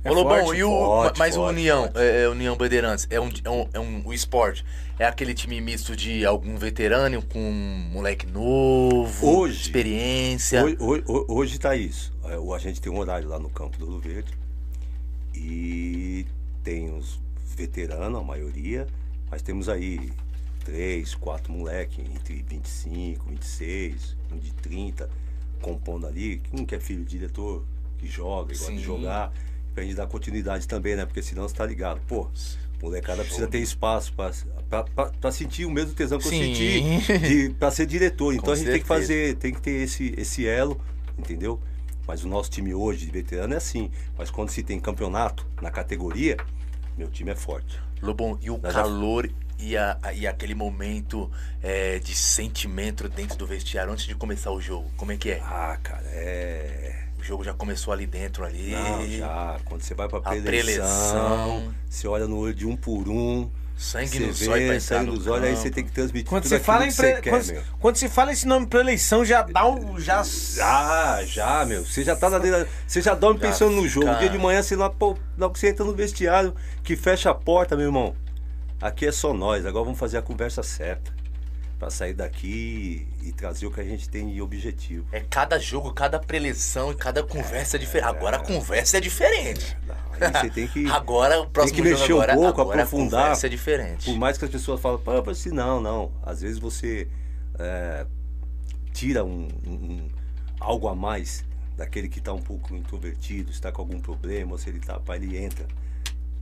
É 0.07 0.11
Ô 0.11 0.15
Lobão, 0.15 0.45
forte? 0.45 0.59
e 0.61 0.65
o. 0.65 0.69
Forte, 0.71 1.19
mas 1.19 1.35
o 1.37 1.41
forte, 1.41 1.53
União, 1.57 1.83
forte. 1.83 1.99
é, 1.99 2.23
é, 2.23 2.29
União 2.29 2.57
Bandeirantes, 2.57 3.07
é 3.11 3.21
um, 3.21 3.29
é, 3.45 3.51
um, 3.51 3.69
é 3.75 3.81
um. 3.81 4.03
O 4.07 4.13
esporte. 4.15 4.65
É 4.99 5.05
aquele 5.05 5.35
time 5.35 5.61
misto 5.61 5.95
de 5.95 6.25
algum 6.25 6.57
veterano 6.57 7.21
com 7.23 7.39
um 7.39 7.89
moleque 7.93 8.27
novo, 8.27 9.27
Hoje- 9.27 9.61
experiência. 9.63 10.65
Hoje, 10.65 10.77
hoje, 10.81 11.05
hoje 11.29 11.59
tá 11.59 11.77
isso. 11.77 12.13
É, 12.25 12.39
o- 12.39 12.55
A 12.55 12.59
gente 12.59 12.81
tem 12.81 12.91
um 12.91 12.99
horário 12.99 13.29
lá 13.29 13.39
no 13.39 13.51
campo 13.51 13.77
do 13.79 13.85
Ouro 13.87 13.99
Verde 14.01 14.33
e 15.35 16.27
tem 16.63 16.91
os 16.97 17.19
veteranos, 17.57 18.21
a 18.21 18.25
maioria, 18.25 18.87
mas 19.31 19.43
temos 19.43 19.69
aí 19.69 20.11
três, 20.65 21.15
quatro 21.15 21.53
moleques 21.53 21.99
entre 21.99 22.45
25, 22.49 23.27
26, 23.29 24.17
um 24.33 24.39
de 24.39 24.53
30, 24.55 25.09
compondo 25.61 26.07
ali, 26.07 26.41
um 26.53 26.65
que 26.65 26.75
é 26.75 26.81
filho 26.81 27.05
de 27.05 27.11
diretor, 27.19 27.65
que 27.99 28.07
joga, 28.07 28.53
e 28.53 28.57
gosta 28.57 28.73
de 28.73 28.81
jogar, 28.83 29.33
gente 29.85 29.95
dar 29.97 30.07
continuidade 30.07 30.67
também, 30.69 30.97
né? 30.97 31.05
Porque 31.07 31.23
senão 31.23 31.43
você 31.49 31.55
tá 31.55 31.65
ligado, 31.67 32.01
pô, 32.07 32.29
molecada 32.83 33.23
precisa 33.25 33.47
ter 33.47 33.59
espaço 33.59 34.13
pra 35.21 35.33
sentir 35.33 35.65
o 35.65 35.71
mesmo 35.71 35.93
tesão 35.95 36.19
que 36.19 36.27
eu 36.27 36.31
Sim. 36.31 36.55
senti 36.55 37.19
de, 37.19 37.51
pra 37.55 37.71
ser 37.71 37.87
diretor. 37.87 38.33
Então 38.35 38.47
Com 38.47 38.51
a 38.53 38.57
gente 38.57 38.71
tem 38.71 38.81
que 38.81 38.87
certeza. 38.87 39.01
fazer, 39.07 39.35
tem 39.37 39.53
que 39.55 39.61
ter 39.61 39.83
esse, 39.83 40.15
esse 40.17 40.47
elo, 40.47 40.81
entendeu? 41.19 41.61
Mas 42.07 42.25
o 42.25 42.29
nosso 42.29 42.51
time 42.51 42.73
hoje 42.75 43.07
de 43.07 43.11
veterano 43.13 43.55
é 43.55 43.57
assim. 43.57 43.91
Mas 44.17 44.31
quando 44.31 44.51
se 44.51 44.63
tem 44.63 44.79
campeonato 44.79 45.47
na 45.61 45.71
categoria, 45.71 46.37
meu 46.97 47.09
time 47.11 47.31
é 47.33 47.37
forte. 47.37 47.81
Lobão, 48.01 48.39
e 48.43 48.51
o 48.51 48.59
Nós 48.59 48.73
já- 48.75 48.83
calor 48.83 49.29
e, 49.59 49.77
a, 49.77 49.99
e 50.15 50.27
aquele 50.27 50.55
momento 50.55 51.31
é, 51.63 51.99
de 51.99 52.15
sentimento 52.15 53.09
dentro 53.09 53.37
do 53.39 53.47
vestiário 53.47 53.91
antes 53.93 54.05
de 54.05 54.15
começar 54.15 54.51
o 54.53 54.61
jogo? 54.61 54.91
Como 54.97 55.11
é 55.13 55.17
que 55.17 55.31
é? 55.31 55.41
Ah, 55.41 55.79
cara, 55.83 56.05
é. 56.09 57.06
O 57.27 57.29
jogo 57.29 57.43
já 57.43 57.53
começou 57.53 57.93
ali 57.93 58.07
dentro 58.07 58.45
ali. 58.45 58.71
Não, 58.71 59.05
já. 59.11 59.57
Quando 59.65 59.83
você 59.83 59.95
vai 59.95 60.09
pra 60.09 60.19
A 60.19 60.23
preleção, 60.37 61.75
você 61.91 62.07
olha 62.07 62.29
no 62.29 62.39
olho 62.39 62.55
de 62.55 62.65
um 62.65 62.77
por 62.77 63.09
um. 63.09 63.51
Sangue 63.77 64.07
você 64.07 64.21
nos 64.21 64.43
olhos 64.43 64.55
vê, 64.55 64.65
entrar 64.77 64.81
sangue 64.81 65.07
no 65.11 65.17
nos 65.17 65.27
olhos, 65.27 65.45
aí 65.49 65.57
você 65.57 65.71
tem 65.71 65.85
que 65.85 65.91
transmitir 65.91 66.29
Quando 66.31 66.45
tudo 66.45 66.51
você, 66.51 66.61
fala 66.61 66.87
em 66.87 66.89
que 66.91 66.97
pre- 66.97 67.15
você 67.17 67.21
quer, 67.21 67.31
quando, 67.31 67.47
meu. 67.49 67.63
quando 67.81 67.97
você 67.97 68.09
fala 68.09 68.33
esse 68.33 68.47
nome 68.47 68.67
pré-eleição, 68.69 69.25
já 69.25 69.43
dá 69.43 69.69
um. 69.69 69.99
Já... 69.99 70.23
Já, 70.23 71.25
já, 71.25 71.65
meu. 71.67 71.85
Você 71.85 72.05
já 72.05 72.15
tá 72.15 72.31
na 72.31 72.39
Você 72.87 73.03
já 73.03 73.15
dorme 73.15 73.41
Já 73.41 73.49
pensando 73.49 73.75
no 73.75 73.89
jogo. 73.89 74.15
Dia 74.15 74.29
de 74.31 74.39
manhã, 74.39 74.63
você 74.63 74.77
lá, 74.77 74.89
pô, 74.89 75.19
logo 75.37 75.53
que 75.53 75.59
você 75.59 75.71
entra 75.71 75.85
no 75.85 75.95
vestiário, 75.95 76.55
que 76.85 76.95
fecha 76.95 77.29
a 77.31 77.35
porta, 77.35 77.77
meu 77.77 77.87
irmão. 77.87 78.15
Aqui 78.81 79.05
é 79.05 79.11
só 79.13 79.35
nós. 79.35 79.67
Agora 79.67 79.85
vamos 79.85 79.99
fazer 79.99 80.17
a 80.17 80.23
conversa 80.23 80.63
certa. 80.63 81.16
Pra 81.79 81.91
sair 81.91 82.15
daqui 82.15 83.07
e, 83.23 83.33
trazer 83.33 83.67
o 83.67 83.71
que 83.71 83.81
a 83.81 83.85
gente 83.85 84.09
tem 84.09 84.33
de 84.33 84.41
objetivo. 84.41 85.07
É 85.13 85.21
cada 85.21 85.59
jogo, 85.59 85.93
cada 85.93 86.19
preleção 86.19 86.91
e 86.91 86.95
cada 86.95 87.23
conversa 87.23 87.77
é 87.77 87.81
diferente. 87.81 88.09
Agora 88.09 88.39
a 88.39 88.41
conversa 88.41 88.97
é 88.97 89.01
diferente. 89.01 89.77
Aí 90.19 90.33
você 90.33 90.51
tem 90.51 90.67
que. 90.67 90.87
Agora 90.91 91.39
o 91.41 91.47
próximo 91.51 91.77
que 91.77 91.83
mexer 91.83 92.07
jogo 92.07 92.21
um 92.21 92.23
agora, 92.23 92.35
pouco, 92.35 92.61
agora 92.63 92.83
aprofundar. 92.83 93.21
a 93.21 93.23
conversa 93.25 93.47
é 93.47 93.51
diferente. 93.51 94.05
Por 94.07 94.19
mais 94.19 94.39
que 94.39 94.45
as 94.47 94.51
pessoas 94.51 94.81
mas 95.27 95.39
assim, 95.39 95.51
não, 95.51 95.79
não. 95.79 96.13
Às 96.23 96.41
vezes 96.41 96.59
você 96.59 97.09
é, 97.59 98.07
tira 98.95 99.23
um, 99.23 99.49
um- 99.67 100.09
algo 100.59 100.89
a 100.89 100.95
mais 100.95 101.45
daquele 101.77 102.09
que 102.09 102.21
está 102.21 102.33
um 102.33 102.41
pouco 102.41 102.75
introvertido, 102.75 103.51
está 103.51 103.71
com 103.71 103.83
algum 103.83 104.01
problema, 104.01 104.53
ou 104.53 104.59
se 104.59 104.71
ele 104.71 104.81
tá, 104.81 104.99
pá, 104.99 105.17
ele 105.17 105.37
entra. 105.37 105.67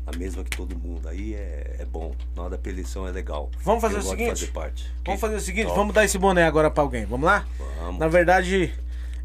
A 0.07 0.17
mesma 0.17 0.45
que 0.45 0.57
todo 0.57 0.77
mundo. 0.79 1.09
Aí 1.09 1.35
é, 1.35 1.77
é 1.81 1.85
bom. 1.85 2.15
Na 2.37 2.43
hora 2.43 2.51
da 2.53 2.59
preleção 2.59 3.09
é 3.09 3.11
legal. 3.11 3.51
Vamos 3.63 3.81
fazer 3.81 3.95
Eu 3.97 4.01
o 4.01 4.03
seguinte? 4.03 4.29
fazer 4.41 4.47
parte. 4.53 4.93
Vamos 5.05 5.21
fazer 5.21 5.35
o 5.37 5.41
seguinte, 5.41 5.67
Top. 5.67 5.77
vamos 5.79 5.95
dar 5.95 6.05
esse 6.05 6.19
boné 6.19 6.45
agora 6.45 6.71
pra 6.71 6.83
alguém. 6.83 7.05
Vamos 7.07 7.25
lá? 7.27 7.47
Vamos. 7.81 7.99
Na 8.01 8.09
verdade, 8.09 8.73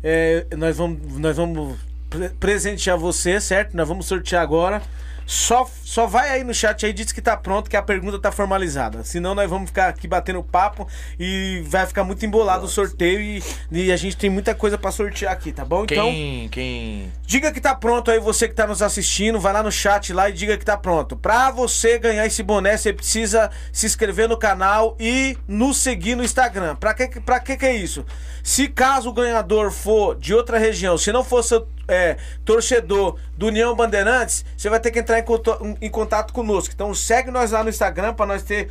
é, 0.01 0.45
nós 0.57 0.77
vamos, 0.77 1.17
nós 1.19 1.35
vamos 1.35 1.77
pre- 2.09 2.29
presentear 2.29 2.97
você, 2.97 3.41
certo? 3.41 3.75
Nós 3.75 3.87
vamos 3.87 4.05
sortear 4.05 4.41
agora. 4.41 4.81
Só, 5.29 5.69
só 5.85 6.07
vai 6.07 6.27
aí 6.31 6.43
no 6.43 6.55
chat 6.55 6.87
aí, 6.87 6.91
diz 6.91 7.11
que 7.11 7.21
tá 7.21 7.37
pronto, 7.37 7.69
que 7.69 7.77
a 7.77 7.83
pergunta 7.83 8.17
tá 8.17 8.31
formalizada. 8.31 9.03
Senão 9.03 9.35
nós 9.35 9.47
vamos 9.47 9.69
ficar 9.69 9.87
aqui 9.87 10.07
batendo 10.07 10.41
papo 10.41 10.87
e 11.19 11.63
vai 11.67 11.85
ficar 11.85 12.03
muito 12.03 12.25
embolado 12.25 12.65
o 12.65 12.67
sorteio 12.67 13.21
e, 13.21 13.43
e 13.71 13.91
a 13.91 13.95
gente 13.95 14.17
tem 14.17 14.27
muita 14.27 14.55
coisa 14.55 14.75
pra 14.75 14.91
sortear 14.91 15.31
aqui, 15.31 15.51
tá 15.51 15.63
bom? 15.63 15.83
Então, 15.83 16.07
Quem, 16.07 16.49
quem... 16.49 17.13
diga 17.27 17.51
que 17.51 17.61
tá 17.61 17.75
pronto 17.75 18.09
aí, 18.09 18.19
você 18.19 18.47
que 18.47 18.55
tá 18.55 18.65
nos 18.65 18.81
assistindo, 18.81 19.39
vai 19.39 19.53
lá 19.53 19.61
no 19.61 19.71
chat 19.71 20.11
lá 20.13 20.31
e 20.31 20.33
diga 20.33 20.57
que 20.57 20.65
tá 20.65 20.75
pronto. 20.75 21.15
Pra 21.15 21.51
você 21.51 21.99
ganhar 21.99 22.25
esse 22.25 22.41
boné, 22.41 22.75
você 22.75 22.91
precisa 22.91 23.51
se 23.71 23.85
inscrever 23.85 24.27
no 24.27 24.35
canal 24.35 24.97
e 24.99 25.37
nos 25.47 25.77
seguir 25.77 26.15
no 26.15 26.23
Instagram. 26.23 26.75
Pra 26.75 26.91
que, 26.95 27.19
pra 27.19 27.39
que 27.39 27.55
que 27.55 27.67
é 27.67 27.75
isso? 27.75 28.03
Se 28.43 28.67
caso 28.67 29.09
o 29.09 29.13
ganhador 29.13 29.69
for 29.69 30.15
de 30.15 30.33
outra 30.33 30.57
região, 30.57 30.97
se 30.97 31.11
não 31.11 31.23
for 31.23 31.43
é, 31.89 32.17
torcedor 32.45 33.17
do 33.35 33.47
União 33.47 33.75
Bandeirantes, 33.75 34.45
você 34.55 34.69
vai 34.69 34.79
ter 34.79 34.91
que 34.91 34.99
entrar 34.99 35.19
em, 35.19 35.23
conto- 35.23 35.77
em 35.81 35.89
contato 35.89 36.31
conosco. 36.31 36.73
Então 36.73 36.93
segue 36.93 37.31
nós 37.31 37.51
lá 37.51 37.63
no 37.63 37.69
Instagram 37.69 38.13
pra 38.13 38.25
nós 38.25 38.43
ter 38.43 38.69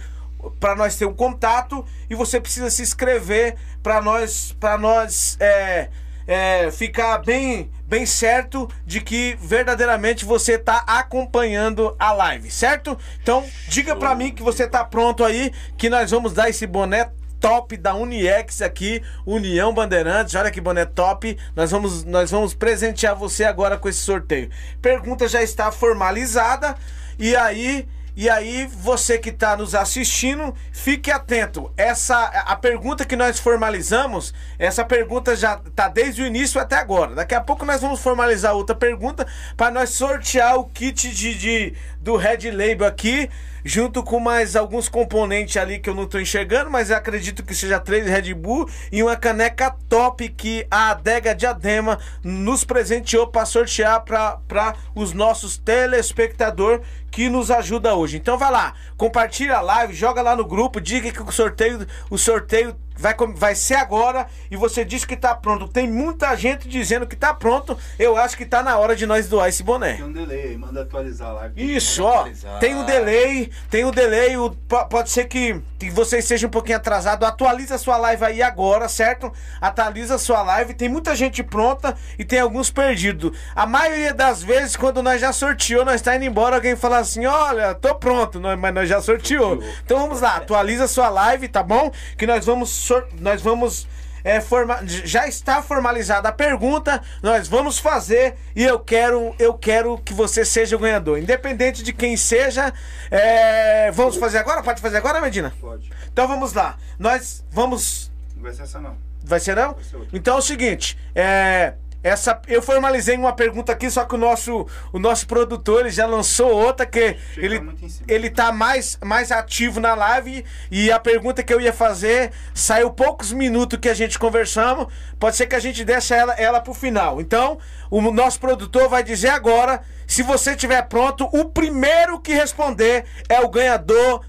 para 0.61 0.77
nós 0.77 0.95
ter 0.95 1.05
um 1.05 1.13
contato 1.13 1.85
e 2.09 2.15
você 2.15 2.41
precisa 2.41 2.71
se 2.71 2.81
inscrever 2.81 3.57
para 3.83 4.01
nós 4.01 4.55
para 4.61 4.79
nós 4.79 5.37
é, 5.41 5.89
é, 6.29 6.71
ficar 6.71 7.19
bem, 7.19 7.71
bem 7.87 8.07
certo 8.07 8.69
de 8.87 9.01
que 9.01 9.37
verdadeiramente 9.41 10.25
você 10.25 10.59
tá 10.59 10.85
acompanhando 10.87 11.97
a 11.99 12.13
live, 12.13 12.51
certo? 12.51 12.97
Então, 13.23 13.45
diga 13.67 13.97
pra 13.97 14.15
mim 14.15 14.31
que 14.31 14.43
você 14.43 14.69
tá 14.69 14.85
pronto 14.85 15.25
aí, 15.25 15.53
que 15.77 15.89
nós 15.89 16.11
vamos 16.11 16.35
dar 16.35 16.51
esse 16.51 16.67
boné 16.67 17.11
top 17.41 17.77
da 17.77 17.95
Uniex 17.95 18.63
aqui, 18.63 19.03
União 19.27 19.73
Bandeirantes. 19.73 20.35
Olha 20.35 20.51
que 20.51 20.61
boné 20.61 20.85
top. 20.85 21.37
Nós 21.55 21.71
vamos 21.71 22.05
nós 22.05 22.31
vamos 22.31 22.55
presentear 22.55 23.15
você 23.17 23.45
agora 23.45 23.77
com 23.77 23.89
esse 23.89 24.01
sorteio. 24.01 24.51
Pergunta 24.83 25.29
já 25.29 25.43
está 25.43 25.71
formalizada 25.73 26.75
e 27.19 27.35
aí 27.37 27.87
e 28.21 28.29
aí, 28.29 28.67
você 28.67 29.17
que 29.17 29.29
está 29.29 29.57
nos 29.57 29.77
assistindo, 29.77 30.53
fique 30.73 31.09
atento. 31.09 31.73
Essa 31.77 32.17
a 32.49 32.57
pergunta 32.57 33.05
que 33.05 33.15
nós 33.15 33.39
formalizamos, 33.39 34.35
essa 34.59 34.85
pergunta 34.85 35.37
já 35.37 35.57
tá 35.77 35.87
desde 35.87 36.23
o 36.23 36.27
início 36.27 36.61
até 36.61 36.75
agora. 36.75 37.15
Daqui 37.15 37.37
a 37.37 37.41
pouco 37.41 37.65
nós 37.65 37.81
vamos 37.81 38.01
formalizar 38.01 38.55
outra 38.57 38.75
pergunta 38.75 39.25
para 39.57 39.71
nós 39.71 39.91
sortear 39.91 40.57
o 40.59 40.65
kit 40.65 41.15
de, 41.15 41.33
de- 41.39 41.75
do 42.01 42.17
Red 42.17 42.51
Label 42.51 42.89
aqui, 42.89 43.31
junto 43.69 44.03
com 44.03 44.19
mais 44.19 44.57
alguns 44.57 44.89
componentes 44.89 45.59
ali 45.59 45.79
que 45.79 45.91
eu 45.91 45.95
não 45.95 46.05
estou 46.05 46.19
enxergando, 46.19 46.71
mas 46.71 46.91
acredito 46.91 47.45
que 47.45 47.55
seja 47.55 47.79
três 47.79 48.07
Red 48.07 48.33
Bull 48.33 48.67
e 48.91 49.03
uma 49.03 49.15
caneca 49.15 49.77
top 49.91 50.27
que 50.31 50.67
a 50.71 50.93
Adega 50.93 51.35
Diadema 51.35 51.99
nos 52.25 52.65
presenteou 52.65 53.27
para 53.27 53.45
sortear 53.45 54.03
para 54.03 54.75
os 54.95 55.13
nossos 55.13 55.59
telespectadores 55.59 56.81
que 57.11 57.29
nos 57.29 57.51
ajuda 57.51 57.95
hoje. 57.95 58.17
Então 58.17 58.37
vai 58.39 58.51
lá, 58.51 58.75
compartilha 58.97 59.57
a 59.57 59.61
live, 59.61 59.95
joga 59.95 60.23
lá 60.23 60.37
no 60.37 60.45
grupo, 60.45 60.81
diga 60.81 61.11
que 61.11 61.23
o 61.23 61.31
sorteio, 61.33 61.87
o 62.11 62.19
sorteio 62.19 62.77
vai, 62.97 63.15
vai 63.35 63.55
ser 63.55 63.77
agora 63.77 64.27
e 64.51 64.57
você 64.57 64.85
disse 64.85 65.07
que 65.07 65.17
tá 65.17 65.35
pronto. 65.35 65.69
Tem 65.69 65.89
muita 65.89 66.35
gente 66.37 66.69
dizendo 66.69 67.07
que 67.07 67.17
tá 67.17 67.33
pronto. 67.33 67.79
Eu 67.99 68.17
acho 68.17 68.37
que 68.37 68.45
tá 68.45 68.63
na 68.63 68.77
hora 68.77 68.95
de 68.97 69.07
nós 69.07 69.29
doar 69.29 69.49
esse 69.49 69.63
boné. 69.63 69.95
Tem 69.95 70.05
um 70.05 70.13
delay 70.13 70.57
manda 70.57 70.83
atualizar 70.83 71.33
lá. 71.33 71.51
Isso, 71.57 72.03
Vamos 72.03 72.17
ó. 72.17 72.19
atualizar. 72.21 72.59
Tem 72.61 72.75
um 72.75 72.85
delay, 72.85 73.51
tem 73.71 73.85
um 73.85 73.91
delay. 73.91 74.37
o- 74.37 74.51
po- 74.69 74.85
pode 74.87 75.11
ser 75.11 75.25
que, 75.27 75.61
que 75.79 75.91
vocês 75.91 76.25
sejam 76.25 76.49
um 76.49 76.51
pouquinho 76.51 76.77
atrasados. 76.77 77.27
Atualiza 77.27 77.77
a 77.77 77.79
sua 77.79 77.97
live 77.97 78.25
aí 78.25 78.43
agora, 78.43 78.89
certo? 78.89 79.33
Atualiza 79.61 80.17
a 80.17 80.19
sua 80.19 80.43
live. 80.43 80.75
Tem 80.75 80.89
muita 80.89 81.15
gente 81.15 81.43
pronta 81.43 81.97
e 82.19 82.25
tem 82.25 82.41
alguns 82.41 82.71
perdidos. 82.71 83.37
A 83.55 83.65
maioria 83.67 84.13
das 84.13 84.43
vezes, 84.43 84.77
quando 84.77 85.03
nós 85.03 85.21
já 85.21 85.33
sorteou, 85.33 85.85
nós 85.85 86.03
tá 86.03 86.17
indo 86.17 86.25
embora, 86.25 86.57
alguém 86.57 86.75
fala 86.77 86.98
assim: 86.99 87.27
olha, 87.27 87.75
tô 87.75 87.95
pronto, 87.95 88.39
nós- 88.41 88.59
mas 88.59 88.75
nós 88.75 88.89
já 88.89 89.01
sorteou. 89.01 89.63
Então 89.85 89.99
vamos 89.99 90.21
lá, 90.21 90.37
atualiza 90.37 90.85
a 90.85 90.89
sua 90.89 91.09
live, 91.09 91.49
tá 91.49 91.63
bom? 91.63 91.91
Que 92.17 92.27
nós 92.27 92.45
vamos. 92.45 92.71
sor- 92.71 93.09
Nós 93.21 93.41
vamos. 93.43 93.87
É, 94.25 94.41
forma- 94.41 94.81
já 94.85 95.29
está 95.29 95.63
formalizada 95.63 96.29
a 96.29 96.33
pergunta, 96.33 97.01
nós 97.23 97.47
vamos 97.49 97.79
fazer 97.79 98.35
e 98.55 98.63
eu 98.65 98.79
quero, 98.79 99.33
eu 99.39 99.55
quero 99.55 99.97
que 99.99 100.13
você 100.13 100.45
seja 100.45 100.75
o 100.75 100.79
ganhador. 100.79 101.19
Independente 101.19 101.83
de 101.85 101.93
quem 101.93 102.17
seja, 102.17 102.73
é, 103.11 103.91
vamos 103.93 104.17
fazer 104.17 104.39
agora? 104.39 104.61
Pode 104.63 104.83
fazer 104.83 104.97
agora, 104.99 105.21
Medina? 105.21 105.55
Pode. 105.61 105.91
Então 106.13 106.27
vamos 106.27 106.53
lá. 106.53 106.77
Nós 106.99 107.45
vamos. 107.51 108.11
Não 108.37 108.43
vai 108.43 108.53
ser 108.53 108.63
essa 108.65 108.81
não. 108.81 108.97
Vai 109.23 109.41
ser 109.41 109.55
não? 109.57 109.77
ser 109.83 109.97
outra. 109.97 110.11
Então 110.19 110.35
é 110.35 110.39
o 110.39 110.43
seguinte, 110.43 110.99
é. 111.15 111.75
Essa, 112.03 112.41
eu 112.47 112.63
formalizei 112.63 113.17
uma 113.17 113.33
pergunta 113.33 113.73
aqui, 113.73 113.91
só 113.91 114.05
que 114.05 114.15
o 114.15 114.19
nosso, 114.19 114.67
o 114.93 115.01
nosso 115.01 115.27
produtor 115.27 115.81
ele 115.81 115.91
já 115.91 116.07
lançou 116.07 116.49
outra, 116.49 116.87
que 116.87 117.17
ele, 117.37 117.61
ele 118.07 118.31
tá 118.31 118.53
mais, 118.53 118.97
mais 119.05 119.33
ativo 119.33 119.81
na 119.81 119.95
live 119.95 120.45
e 120.71 120.93
a 120.93 121.01
pergunta 121.01 121.43
que 121.43 121.53
eu 121.53 121.61
ia 121.61 121.73
fazer 121.73 122.31
saiu 122.55 122.91
poucos 122.91 123.33
minutos 123.33 123.81
que 123.81 123.89
a 123.89 123.95
gente 123.95 124.17
conversamos. 124.17 124.87
Pode 125.19 125.35
ser 125.35 125.47
que 125.47 125.57
a 125.57 125.61
gente 125.61 125.85
deixe 125.85 126.15
ela, 126.15 126.35
ela 126.35 126.61
pro 126.61 126.73
final. 126.73 127.21
Então, 127.21 127.59
o 127.91 128.01
nosso 128.13 128.39
produtor 128.39 128.89
vai 128.89 129.03
dizer 129.03 129.31
agora. 129.31 129.83
Se 130.07 130.23
você 130.23 130.53
estiver 130.53 130.83
pronto, 130.83 131.29
o 131.33 131.47
primeiro 131.47 132.21
que 132.21 132.33
responder 132.33 133.05
é 133.29 133.41
o 133.41 133.49
ganhador 133.49 134.25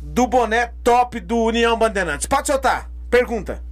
do 0.00 0.26
boné 0.26 0.72
top 0.82 1.20
do 1.20 1.38
União 1.38 1.78
Bandeirantes. 1.78 2.26
Pode 2.26 2.48
soltar. 2.48 2.90
Pergunta. 3.08 3.62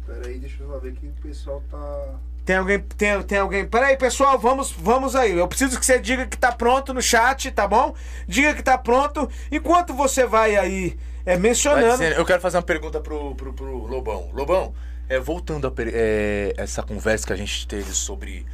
Espera 0.00 0.28
aí, 0.28 0.38
deixa 0.38 0.62
eu 0.62 0.80
ver 0.80 0.94
que 0.94 1.08
o 1.08 1.12
pessoal 1.20 1.62
tá... 1.68 2.27
Tem 2.48 2.56
alguém, 2.56 2.78
tem, 2.78 3.22
tem 3.24 3.38
alguém. 3.40 3.66
Peraí, 3.66 3.94
pessoal, 3.98 4.38
vamos, 4.38 4.70
vamos 4.70 5.14
aí. 5.14 5.36
Eu 5.36 5.46
preciso 5.46 5.78
que 5.78 5.84
você 5.84 5.98
diga 5.98 6.24
que 6.26 6.38
tá 6.38 6.50
pronto 6.50 6.94
no 6.94 7.02
chat, 7.02 7.50
tá 7.50 7.68
bom? 7.68 7.94
Diga 8.26 8.54
que 8.54 8.62
tá 8.62 8.78
pronto. 8.78 9.28
Enquanto 9.52 9.92
você 9.92 10.24
vai 10.24 10.56
aí 10.56 10.98
é, 11.26 11.36
mencionando. 11.36 11.98
dizendo, 11.98 12.14
eu 12.14 12.24
quero 12.24 12.40
fazer 12.40 12.56
uma 12.56 12.62
pergunta 12.62 13.02
pro, 13.02 13.34
pro, 13.34 13.52
pro 13.52 13.86
Lobão. 13.86 14.30
Lobão, 14.32 14.72
é, 15.10 15.20
voltando 15.20 15.66
a 15.66 15.72
é, 15.92 16.54
essa 16.56 16.82
conversa 16.82 17.26
que 17.26 17.34
a 17.34 17.36
gente 17.36 17.68
teve 17.68 17.92
sobre 17.92 18.46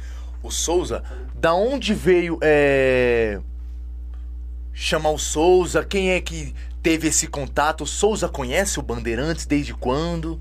o 0.43 0.51
Souza, 0.51 1.01
da 1.33 1.53
onde 1.53 1.93
veio 1.93 2.37
é, 2.41 3.39
chamar 4.73 5.11
o 5.11 5.17
Souza? 5.17 5.85
Quem 5.85 6.11
é 6.11 6.19
que 6.19 6.53
teve 6.83 7.07
esse 7.07 7.27
contato? 7.27 7.85
O 7.85 7.87
Souza 7.87 8.27
conhece 8.27 8.77
o 8.77 8.81
Bandeirantes 8.81 9.45
desde 9.45 9.73
quando? 9.73 10.37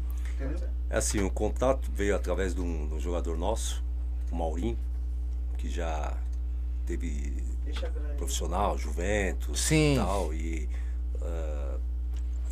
É 0.94 0.98
assim, 0.98 1.20
o 1.22 1.28
contato 1.28 1.90
veio 1.92 2.14
através 2.14 2.54
de 2.54 2.60
um, 2.60 2.86
de 2.86 2.94
um 2.94 3.00
jogador 3.00 3.36
nosso, 3.36 3.82
o 4.30 4.36
Maurinho, 4.36 4.78
que 5.58 5.68
já 5.68 6.16
teve 6.86 7.42
profissional, 8.16 8.78
Juventus 8.78 9.58
Sim. 9.58 9.94
e 9.94 9.96
tal, 9.96 10.32
e 10.32 10.68
ah, 11.20 11.78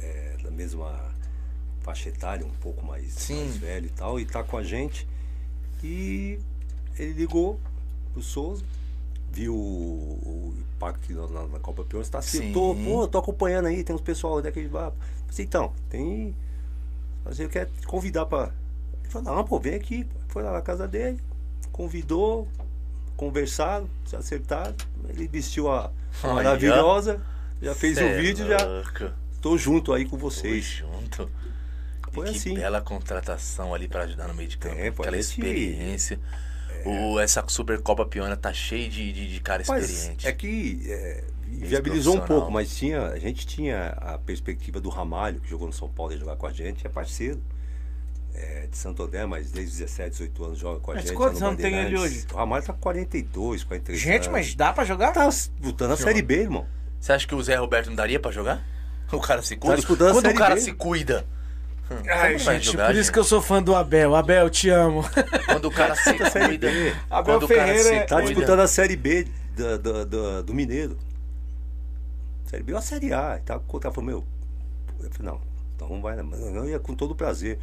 é 0.00 0.36
da 0.42 0.50
mesma 0.50 1.14
faixa 1.82 2.08
etária, 2.08 2.44
um 2.44 2.50
pouco 2.50 2.84
mais, 2.84 3.12
Sim. 3.12 3.44
mais 3.44 3.56
velho 3.58 3.86
e 3.86 3.90
tal, 3.90 4.18
e 4.18 4.26
tá 4.26 4.42
com 4.42 4.56
a 4.56 4.64
gente. 4.64 5.06
E 5.80 6.40
ele 6.98 7.12
ligou 7.12 7.60
pro 8.12 8.22
Souza, 8.22 8.64
viu 9.30 9.54
o, 9.54 10.18
o 10.24 10.54
impacto 10.74 11.12
na, 11.12 11.46
na, 11.46 11.60
Copa 11.60 11.84
Peões, 11.84 12.08
tá 12.08 12.18
assim, 12.18 12.38
Sim. 12.38 12.52
tô, 12.52 12.74
pô, 12.74 13.06
tô 13.06 13.18
acompanhando 13.18 13.66
aí, 13.66 13.84
tem 13.84 13.94
uns 13.94 14.02
pessoal 14.02 14.42
daquele 14.42 14.66
bar. 14.66 14.92
Falei, 15.28 15.46
então, 15.46 15.72
tem. 15.88 16.34
Mas 17.24 17.38
ele 17.40 17.48
quer 17.48 17.66
te 17.66 17.86
convidar 17.86 18.26
pra. 18.26 18.50
Ele 19.02 19.10
falou, 19.12 19.34
não, 19.36 19.44
pô, 19.44 19.58
vem 19.58 19.74
aqui. 19.74 20.06
Foi 20.28 20.42
lá 20.42 20.52
na 20.52 20.62
casa 20.62 20.88
dele, 20.88 21.20
convidou, 21.70 22.48
conversaram, 23.16 23.88
se 24.04 24.16
acertaram. 24.16 24.74
Ele 25.08 25.28
vestiu 25.28 25.70
a 25.70 25.90
a 26.22 26.26
Olha. 26.28 26.34
maravilhosa, 26.34 27.20
já 27.60 27.74
fez 27.74 27.96
o 27.96 28.02
é 28.02 28.20
vídeo, 28.20 28.46
já 28.46 28.58
tô 29.40 29.56
junto 29.56 29.92
aí 29.92 30.04
com 30.04 30.16
vocês. 30.18 30.64
junto. 30.64 31.30
Foi 32.12 32.28
e 32.28 32.32
que 32.32 32.36
assim. 32.38 32.54
bela 32.54 32.80
contratação 32.82 33.72
ali 33.74 33.88
pra 33.88 34.02
ajudar 34.02 34.28
no 34.28 34.34
meio 34.34 34.48
de 34.48 34.58
campo. 34.58 34.76
É, 34.76 34.88
Aquela 34.88 35.16
esse- 35.16 35.30
experiência. 35.30 36.20
O, 36.84 37.18
essa 37.20 37.42
Supercopa 37.46 38.04
Piona 38.04 38.36
tá 38.36 38.52
cheia 38.52 38.88
de, 38.88 39.12
de, 39.12 39.32
de 39.32 39.40
cara 39.40 39.62
Mas 39.68 39.88
experiente. 39.88 40.26
é 40.26 40.32
que 40.32 40.82
é, 40.90 41.24
viabilizou 41.56 42.16
um 42.16 42.20
pouco, 42.20 42.50
mas 42.50 42.74
tinha, 42.76 43.06
a 43.08 43.18
gente 43.18 43.46
tinha 43.46 43.88
a 44.00 44.18
perspectiva 44.18 44.80
do 44.80 44.88
Ramalho, 44.88 45.40
que 45.40 45.48
jogou 45.50 45.66
no 45.66 45.72
São 45.72 45.88
Paulo 45.88 46.12
e 46.12 46.18
jogar 46.18 46.36
com 46.36 46.46
a 46.46 46.52
gente, 46.52 46.86
é 46.86 46.90
parceiro. 46.90 47.40
É, 48.34 48.66
de 48.66 48.78
Santo 48.78 49.02
André, 49.02 49.26
mas 49.26 49.50
desde 49.52 49.76
17, 49.80 50.10
18 50.12 50.44
anos 50.44 50.58
joga 50.58 50.80
com 50.80 50.90
a 50.90 50.94
Mas 50.94 51.04
gente. 51.04 51.14
quantos 51.14 51.38
tá 51.38 51.44
no 51.44 51.50
anos 51.50 51.62
tem 51.62 51.74
ele 51.74 51.98
hoje? 51.98 52.24
O 52.32 52.36
Ramalho 52.36 52.64
tá 52.64 52.72
com 52.72 52.78
42, 52.80 53.62
43 53.62 54.00
Gente, 54.02 54.14
anos. 54.14 54.28
mas 54.28 54.54
dá 54.54 54.72
pra 54.72 54.84
jogar? 54.86 55.12
Tá 55.12 55.28
disputando 55.28 55.90
a 55.92 55.96
Série 55.98 56.22
B, 56.22 56.36
irmão. 56.40 56.66
Você 56.98 57.12
acha 57.12 57.26
que 57.28 57.34
o 57.34 57.42
Zé 57.42 57.56
Roberto 57.56 57.88
não 57.88 57.94
daria 57.96 58.18
pra 58.18 58.30
jogar? 58.30 58.64
O 59.12 59.20
cara 59.20 59.42
se 59.42 59.54
cuida? 59.56 59.76
Tá 59.82 60.12
Quando 60.12 60.30
o 60.30 60.34
cara 60.34 60.54
B. 60.54 60.60
se 60.62 60.72
cuida. 60.72 61.26
hum, 61.90 61.96
Ai, 62.08 62.38
gente, 62.38 62.64
jogar, 62.72 62.86
por 62.86 62.94
isso 62.96 63.12
que 63.12 63.18
eu 63.18 63.24
sou 63.24 63.42
fã 63.42 63.62
do 63.62 63.76
Abel. 63.76 64.14
Abel, 64.16 64.48
te 64.48 64.70
amo. 64.70 65.04
Quando 65.44 65.66
o 65.66 65.70
cara 65.70 65.94
se 65.94 66.14
cuida. 66.14 66.68
Abel 67.10 67.38
quando 67.38 67.42
o 67.42 67.48
cara 67.48 67.60
Ferreira 67.66 67.82
se 67.82 67.94
é- 67.94 68.00
Tá 68.04 68.16
cuida. 68.16 68.28
disputando 68.30 68.60
a 68.60 68.66
Série 68.66 68.96
B 68.96 69.28
da- 69.54 69.76
da- 69.76 70.04
da- 70.04 70.40
do 70.40 70.54
Mineiro. 70.54 70.96
Série 72.52 72.62
B 72.62 72.72
ou 72.72 72.78
a 72.78 72.82
Série 72.82 73.14
A. 73.14 73.38
E 73.38 73.40
tá, 73.40 73.56
o 73.56 73.80
cara 73.80 73.94
falou, 73.94 74.06
meu, 74.10 74.24
eu 75.00 75.10
falei, 75.10 75.32
não, 75.32 75.40
então 75.74 75.88
não 75.88 76.02
vai, 76.02 76.20
mas 76.22 76.38
eu 76.38 76.68
ia 76.68 76.78
com 76.78 76.94
todo 76.94 77.14
prazer. 77.14 77.58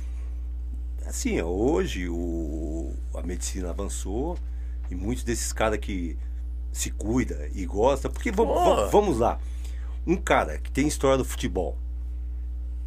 Assim, 1.05 1.39
hoje 1.41 2.09
o, 2.09 2.91
a 3.13 3.21
medicina 3.21 3.69
avançou 3.69 4.35
e 4.89 4.95
muitos 4.95 5.23
desses 5.23 5.53
caras 5.53 5.77
que 5.77 6.17
se 6.71 6.89
cuida 6.89 7.49
e 7.53 7.65
gosta, 7.65 8.09
porque 8.09 8.31
vamos, 8.31 8.91
vamos 8.91 9.19
lá, 9.19 9.39
um 10.05 10.15
cara 10.15 10.57
que 10.57 10.71
tem 10.71 10.87
história 10.87 11.17
do 11.17 11.25
futebol, 11.25 11.77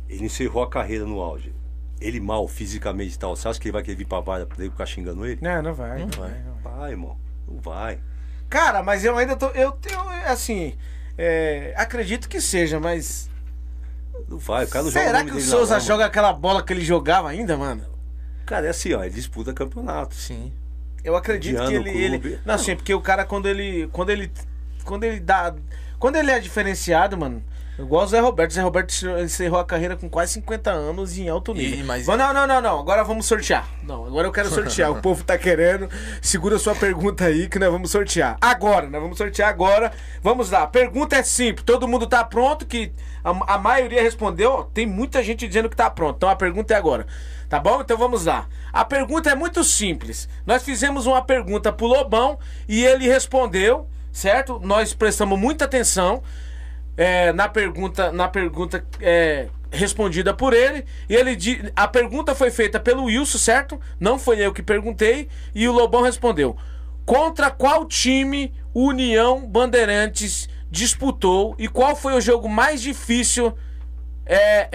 ele 0.09 0.25
encerrou 0.25 0.63
a 0.63 0.69
carreira 0.69 1.05
no 1.05 1.21
auge, 1.21 1.55
ele 2.01 2.21
mal 2.21 2.47
fisicamente 2.47 3.15
e 3.15 3.19
tal, 3.19 3.35
você 3.35 3.49
acha 3.49 3.61
que 3.61 3.69
ele 3.69 3.73
vai 3.73 3.83
querer 3.83 3.97
vir 3.97 4.07
pra 4.07 4.21
vara 4.21 4.45
pra 4.45 4.57
ele 4.61 4.71
ficar 4.71 4.87
xingando 4.87 5.25
ele? 5.25 5.41
Não, 5.41 5.63
não 5.63 5.75
vai. 5.75 6.01
Não 6.01 6.07
não 6.07 6.19
vai. 6.19 6.31
vai, 6.31 6.43
não 6.43 6.55
vai. 6.55 6.73
Vai, 6.75 6.91
irmão, 6.91 7.17
não 7.49 7.61
vai. 7.61 8.01
Cara, 8.49 8.83
mas 8.83 9.05
eu 9.05 9.17
ainda 9.17 9.35
tô. 9.35 9.47
Eu 9.49 9.73
tenho, 9.73 9.99
assim. 10.27 10.77
É, 11.17 11.75
acredito 11.77 12.29
que 12.29 12.41
seja, 12.41 12.81
mas. 12.81 13.31
Não 14.29 14.39
vai, 14.39 14.65
o 14.65 14.69
cara 14.69 14.85
não 14.85 14.91
joga 14.91 15.05
Será 15.05 15.19
nome 15.19 15.31
que 15.33 15.37
o 15.37 15.41
Souza 15.41 15.79
joga 15.81 16.07
aquela 16.07 16.33
bola 16.33 16.63
que 16.63 16.73
ele 16.73 16.85
jogava 16.85 17.29
ainda, 17.29 17.57
mano? 17.57 17.85
Cara, 18.47 18.67
é 18.67 18.71
assim, 18.71 18.93
ó, 18.93 19.03
ele 19.03 19.15
disputa 19.15 19.53
campeonato. 19.53 20.15
Sim. 20.15 20.53
Eu 21.05 21.17
acredito 21.17 21.57
que 21.57 21.77
Odiando 21.77 21.89
ele, 21.89 22.17
ele. 22.17 22.41
Não, 22.45 22.57
sim, 22.57 22.77
porque 22.77 22.95
o 22.95 23.01
cara, 23.01 23.25
quando 23.25 23.49
ele. 23.49 23.89
Quando 23.93 24.11
ele. 24.11 24.31
Quando 24.85 25.05
ele 25.05 25.21
dá. 25.21 25.55
Quando 25.99 26.17
ele 26.17 26.31
é 26.31 26.39
diferenciado, 26.39 27.17
mano. 27.17 27.43
Igual 27.83 28.05
o 28.05 28.07
Zé 28.07 28.21
Roberto. 28.21 28.53
Zé 28.53 28.63
Roberto 28.63 28.93
encerrou 29.23 29.59
a 29.59 29.65
carreira 29.65 29.97
com 29.97 30.09
quase 30.09 30.35
50 30.35 30.71
anos 30.71 31.19
em 31.19 31.29
alto 31.29 31.53
nível. 31.53 31.81
E- 31.81 31.83
mas- 31.83 32.07
Não, 32.07 32.17
não, 32.17 32.47
não, 32.47 32.61
não. 32.61 32.79
Agora 32.81 33.03
vamos 33.03 33.27
sortear. 33.27 33.69
Não, 33.83 34.07
agora 34.07 34.29
eu 34.29 34.33
quero 34.33 34.49
sortear. 34.55 34.91
o 34.91 35.01
povo 35.03 35.25
tá 35.25 35.37
querendo. 35.37 35.89
Segura 36.21 36.59
sua 36.59 36.75
pergunta 36.75 37.25
aí 37.25 37.49
que 37.49 37.59
nós 37.59 37.71
vamos 37.73 37.91
sortear. 37.91 38.37
Agora, 38.41 38.89
nós 38.89 39.01
vamos 39.03 39.19
sortear 39.19 39.49
agora. 39.49 39.93
Vamos 40.23 40.51
lá. 40.51 40.63
A 40.63 40.67
pergunta 40.67 41.17
é 41.17 41.23
simples. 41.23 41.65
Todo 41.65 41.89
mundo 41.89 42.07
tá 42.07 42.25
pronto? 42.25 42.65
Que 42.65 42.93
a, 43.25 43.55
a 43.55 43.59
maioria 43.59 44.01
respondeu. 44.03 44.71
Tem 44.73 44.87
muita 44.87 45.23
gente 45.23 45.47
dizendo 45.49 45.69
que 45.69 45.77
tá 45.77 45.91
pronto. 45.91 46.17
Então 46.17 46.29
a 46.29 46.37
pergunta 46.37 46.73
é 46.73 46.77
agora. 46.77 47.07
Tá 47.49 47.59
bom? 47.59 47.81
Então 47.81 47.99
vamos 47.99 48.25
lá. 48.25 48.47
A 48.73 48.85
pergunta 48.85 49.29
é 49.29 49.35
muito 49.35 49.63
simples. 49.65 50.29
Nós 50.47 50.63
fizemos 50.63 51.05
uma 51.07 51.21
pergunta 51.23 51.71
pro 51.73 51.87
Lobão 51.87 52.39
e 52.69 52.83
ele 52.85 53.07
respondeu, 53.09 53.87
certo? 54.11 54.59
Nós 54.63 54.95
prestamos 54.95 55.39
muita 55.39 55.67
atenção 55.67 56.23
é, 56.97 57.33
na 57.33 57.49
pergunta, 57.49 58.13
na 58.13 58.29
pergunta 58.29 58.85
é, 59.01 59.49
respondida 59.71 60.35
por 60.35 60.53
ele. 60.53 60.85
E 61.09 61.15
ele 61.15 61.37
a 61.75 61.89
pergunta 61.89 62.35
foi 62.35 62.51
feita 62.51 62.79
pelo 62.79 63.05
Wilson, 63.05 63.39
certo? 63.39 63.81
Não 63.99 64.19
foi 64.19 64.39
eu 64.39 64.53
que 64.53 64.63
perguntei. 64.63 65.29
E 65.55 65.67
o 65.67 65.73
Lobão 65.73 66.03
respondeu: 66.03 66.57
Contra 67.05 67.51
qual 67.51 67.87
time 67.87 68.55
União 68.75 69.47
Bandeirantes 69.47 70.49
disputou 70.71 71.55
e 71.59 71.69
qual 71.69 71.95
foi 71.95 72.15
o 72.15 72.21
jogo 72.21 72.49
mais 72.49 72.81
difícil 72.81 73.55
é, 74.25 74.69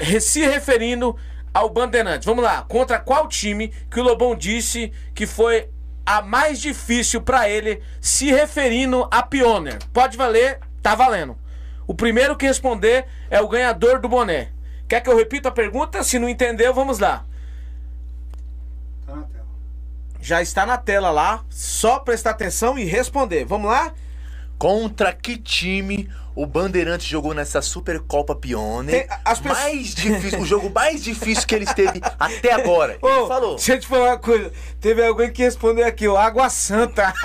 é, 0.00 0.20
se 0.20 0.40
referindo 0.40 1.16
ao 1.52 1.68
Bandeirantes. 1.68 2.26
Vamos 2.26 2.44
lá, 2.44 2.62
contra 2.62 2.98
qual 2.98 3.28
time 3.28 3.72
que 3.90 4.00
o 4.00 4.02
Lobão 4.02 4.34
disse 4.34 4.92
que 5.14 5.26
foi 5.26 5.68
a 6.04 6.22
mais 6.22 6.60
difícil 6.60 7.20
pra 7.20 7.48
ele 7.48 7.82
se 8.00 8.30
referindo 8.30 9.06
a 9.10 9.22
Pioneer? 9.22 9.78
Pode 9.92 10.16
valer, 10.16 10.58
tá 10.82 10.94
valendo. 10.94 11.36
O 11.90 11.94
primeiro 11.94 12.36
que 12.36 12.46
responder 12.46 13.04
é 13.28 13.40
o 13.40 13.48
ganhador 13.48 13.98
do 13.98 14.08
boné. 14.08 14.50
Quer 14.88 15.00
que 15.00 15.10
eu 15.10 15.16
repita 15.16 15.48
a 15.48 15.52
pergunta? 15.52 16.04
Se 16.04 16.20
não 16.20 16.28
entendeu, 16.28 16.72
vamos 16.72 17.00
lá. 17.00 17.26
Tá 19.04 19.16
na 19.16 19.22
tela. 19.22 19.46
Já 20.20 20.40
está 20.40 20.64
na 20.64 20.78
tela 20.78 21.10
lá, 21.10 21.44
só 21.50 21.98
prestar 21.98 22.30
atenção 22.30 22.78
e 22.78 22.84
responder. 22.84 23.44
Vamos 23.44 23.68
lá? 23.68 23.92
Contra 24.56 25.12
que 25.12 25.36
time 25.36 26.08
o 26.34 26.46
Bandeirante 26.46 27.08
jogou 27.08 27.34
nessa 27.34 27.60
Supercopa 27.62 28.34
Pione? 28.34 28.92
Tem- 28.92 29.06
as 29.24 29.38
pessoas- 29.40 29.62
Mais 29.62 29.94
difícil, 29.94 30.40
o 30.40 30.46
jogo 30.46 30.70
mais 30.74 31.02
difícil 31.02 31.46
que 31.46 31.54
eles 31.54 31.72
teve 31.74 32.00
até 32.18 32.52
agora. 32.52 32.98
Ele 33.02 33.12
Ô, 33.12 33.26
falou. 33.28 33.56
Deixa 33.56 33.74
eu 33.74 33.80
te 33.80 33.86
falar 33.86 34.06
uma 34.10 34.18
coisa. 34.18 34.52
Teve 34.80 35.04
alguém 35.06 35.30
que 35.32 35.42
respondeu 35.42 35.86
aqui, 35.86 36.06
ó. 36.08 36.16
Água 36.16 36.48
Santa. 36.50 37.12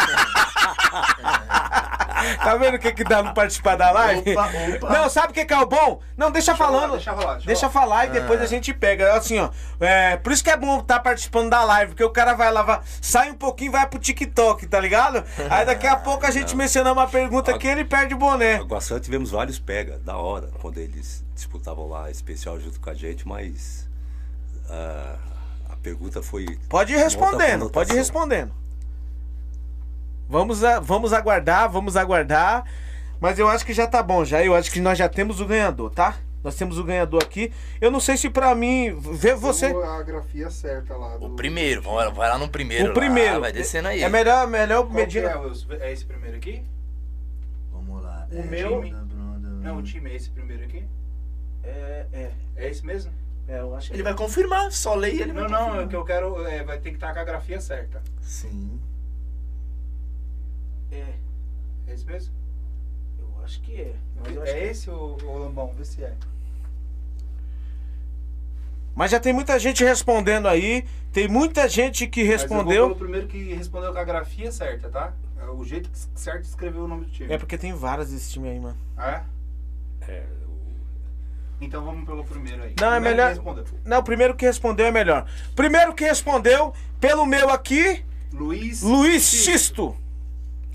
tá 2.43 2.55
vendo 2.55 2.75
o 2.75 2.79
que 2.79 2.91
que 2.91 3.03
dá 3.03 3.21
não 3.21 3.33
participar 3.33 3.75
da 3.75 3.91
live? 3.91 4.31
Opa, 4.31 4.49
opa. 4.75 4.89
Não, 4.89 5.09
sabe 5.09 5.27
o 5.31 5.33
que 5.33 5.45
que 5.45 5.53
é 5.53 5.57
o 5.59 5.65
bom? 5.65 5.99
Não, 6.17 6.31
deixa, 6.31 6.51
Deixa 6.51 6.63
rolar, 6.65 6.79
falando. 6.81 6.91
deixa 6.93 7.11
rolar, 7.11 7.33
deixa 7.33 7.45
Deixa 7.47 7.67
rolar. 7.67 7.81
falar 7.87 8.05
e 8.05 8.09
depois 8.09 8.41
a 8.41 8.45
gente 8.45 8.73
pega. 8.73 9.13
Assim, 9.13 9.39
ó. 9.39 9.49
É, 9.79 10.17
por 10.17 10.31
isso 10.31 10.43
que 10.43 10.49
é 10.49 10.57
bom 10.57 10.79
estar 10.79 10.99
participando 10.99 11.49
da 11.49 11.63
live, 11.63 11.91
porque 11.91 12.03
o 12.03 12.09
cara 12.09 12.33
vai 12.33 12.51
lavar, 12.51 12.83
sai 13.01 13.29
um 13.31 13.35
pouquinho 13.35 13.69
e 13.69 13.71
vai 13.71 13.85
pro 13.87 13.99
TikTok, 13.99 14.65
tá 14.67 14.79
ligado? 14.79 15.23
Aí 15.49 15.65
daqui 15.65 15.85
a 15.87 15.95
pouco 15.95 16.25
a 16.25 16.31
gente 16.31 16.55
menciona 16.55 16.91
uma 16.91 17.07
pergunta 17.07 17.51
aqui 17.53 17.67
ele 17.67 17.83
perde 17.85 18.13
o 18.13 18.17
boné. 18.17 18.55
Água 18.55 18.81
Santa 18.81 18.94
tivemos 18.99 19.31
vários 19.31 19.59
pega, 19.59 19.97
da 19.99 20.17
hora, 20.17 20.49
quando 20.61 20.77
eles 20.77 21.23
disputavam 21.33 21.87
lá 21.87 22.09
especial 22.11 22.59
junto 22.59 22.79
com 22.79 22.89
a 22.89 22.93
gente, 22.93 23.27
mas 23.27 23.87
ah, 24.69 25.17
a 25.69 25.75
pergunta 25.77 26.21
foi. 26.21 26.45
Pode 26.69 26.93
ir 26.93 26.97
respondendo, 26.97 27.69
pode 27.69 27.91
ir 27.91 27.95
respondendo. 27.95 28.51
Vamos, 30.27 30.63
a- 30.63 30.79
vamos 30.79 31.13
aguardar, 31.13 31.69
vamos 31.69 31.95
aguardar. 31.95 32.65
Mas 33.19 33.39
eu 33.39 33.47
acho 33.47 33.65
que 33.65 33.73
já 33.73 33.87
tá 33.87 34.03
bom 34.03 34.25
já. 34.25 34.43
Eu 34.43 34.55
acho 34.55 34.71
que 34.71 34.79
nós 34.79 34.97
já 34.97 35.07
temos 35.07 35.39
o 35.39 35.45
ganhador, 35.45 35.89
tá? 35.91 36.17
Nós 36.43 36.55
temos 36.55 36.77
o 36.77 36.83
ganhador 36.83 37.23
aqui. 37.23 37.51
Eu 37.81 37.89
não 37.89 37.99
sei 37.99 38.17
se 38.17 38.29
pra 38.29 38.53
mim. 38.53 38.95
Vê 38.99 39.33
você. 39.33 39.71
Vamos 39.73 39.89
a 39.89 40.03
grafia 40.03 40.49
certa 40.51 40.95
lá. 40.95 41.17
Do... 41.17 41.25
O 41.27 41.29
primeiro, 41.35 41.81
vai 41.81 42.11
vai 42.11 42.29
lá 42.29 42.37
no 42.37 42.49
primeiro. 42.49 42.91
O 42.91 42.93
primeiro. 42.93 43.33
lá, 43.35 43.39
vai 43.39 43.51
descendo 43.51 43.87
aí. 43.87 44.03
É 44.03 44.09
melhor, 44.09 44.47
melhor 44.47 44.91
Medina. 44.91 45.29
é? 45.69 45.87
É 45.87 45.93
esse 45.93 46.05
primeiro 46.05 46.37
aqui? 46.37 46.63
O 48.31 48.35
É, 48.37 48.43
meu- 48.43 48.81
time- 48.83 48.95
Não, 49.61 49.77
o 49.77 49.83
time 49.83 50.09
é 50.11 50.15
esse 50.15 50.29
primeiro 50.29 50.63
aqui? 50.63 50.85
É, 51.63 52.05
é, 52.13 52.31
É 52.55 52.69
esse 52.69 52.85
mesmo? 52.85 53.11
é, 53.47 53.59
eu 53.59 53.75
acho 53.75 53.89
que 53.89 53.95
Ele 53.95 54.03
vai 54.03 54.13
confirmar, 54.15 54.71
só 54.71 54.93
leia 54.95 55.23
ele 55.23 55.33
vai 55.33 55.43
Não, 55.43 55.49
não, 55.49 55.57
é 55.57 55.61
o 55.61 55.65
confirmar. 55.65 55.87
que 55.89 55.95
eu 55.95 56.05
quero 56.05 56.45
é, 56.47 56.63
vai 56.63 56.77
ter 56.79 56.89
que 56.91 56.95
estar 56.97 57.13
com 57.13 57.19
a 57.19 57.23
grafia 57.23 57.59
certa. 57.59 58.01
Sim. 58.21 58.79
é. 60.91 61.13
É 61.87 61.93
esse 61.93 62.05
mesmo? 62.05 62.33
Eu 63.19 63.43
acho 63.43 63.61
que 63.61 63.75
é. 63.81 63.95
Mas, 64.23 64.35
eu 64.35 64.41
acho 64.43 64.51
É 64.51 64.59
que- 64.59 64.65
esse 64.65 64.89
ou 64.89 65.21
o 65.23 65.37
Lambão? 65.39 65.71
Vê 65.73 65.83
se 65.85 66.03
é. 66.03 66.13
Mas 68.95 69.11
já 69.11 69.19
tem 69.19 69.33
muita 69.33 69.59
gente 69.59 69.83
respondendo 69.83 70.47
aí. 70.47 70.85
Tem 71.11 71.27
muita 71.27 71.67
gente 71.67 72.07
que 72.07 72.21
Mas 72.23 72.29
eu 72.31 72.37
respondeu. 72.37 72.87
vou 72.87 72.95
pelo 72.95 72.99
primeiro 72.99 73.27
que 73.27 73.53
respondeu 73.53 73.91
com 73.91 73.99
a 73.99 74.03
grafia 74.03 74.51
certa, 74.51 74.89
tá? 74.89 75.13
É 75.45 75.49
o 75.49 75.63
jeito 75.63 75.89
certo 76.15 76.41
de 76.41 76.47
escrever 76.47 76.79
o 76.79 76.87
nome 76.87 77.05
do 77.05 77.11
time. 77.11 77.31
É 77.33 77.37
porque 77.37 77.57
tem 77.57 77.73
várias 77.73 78.09
desse 78.11 78.31
time 78.31 78.49
aí, 78.49 78.59
mano. 78.59 78.77
É? 78.97 79.21
É, 80.07 80.23
Então 81.61 81.83
vamos 81.85 82.05
pelo 82.05 82.23
primeiro 82.23 82.63
aí. 82.63 82.73
Não, 82.79 82.87
é 82.87 82.95
Primeiro 82.95 83.01
melhor- 83.17 83.29
que 83.31 83.35
respondeu. 83.35 83.65
Não, 83.85 83.99
o 83.99 84.03
primeiro 84.03 84.35
que 84.35 84.45
respondeu 84.45 84.85
é 84.87 84.91
melhor. 84.91 85.25
Primeiro 85.55 85.93
que 85.93 86.03
respondeu, 86.03 86.73
pelo 86.99 87.25
meu 87.25 87.49
aqui, 87.49 88.03
Luiz. 88.33 88.81
Luiz 88.81 89.23
Xisto. 89.23 89.95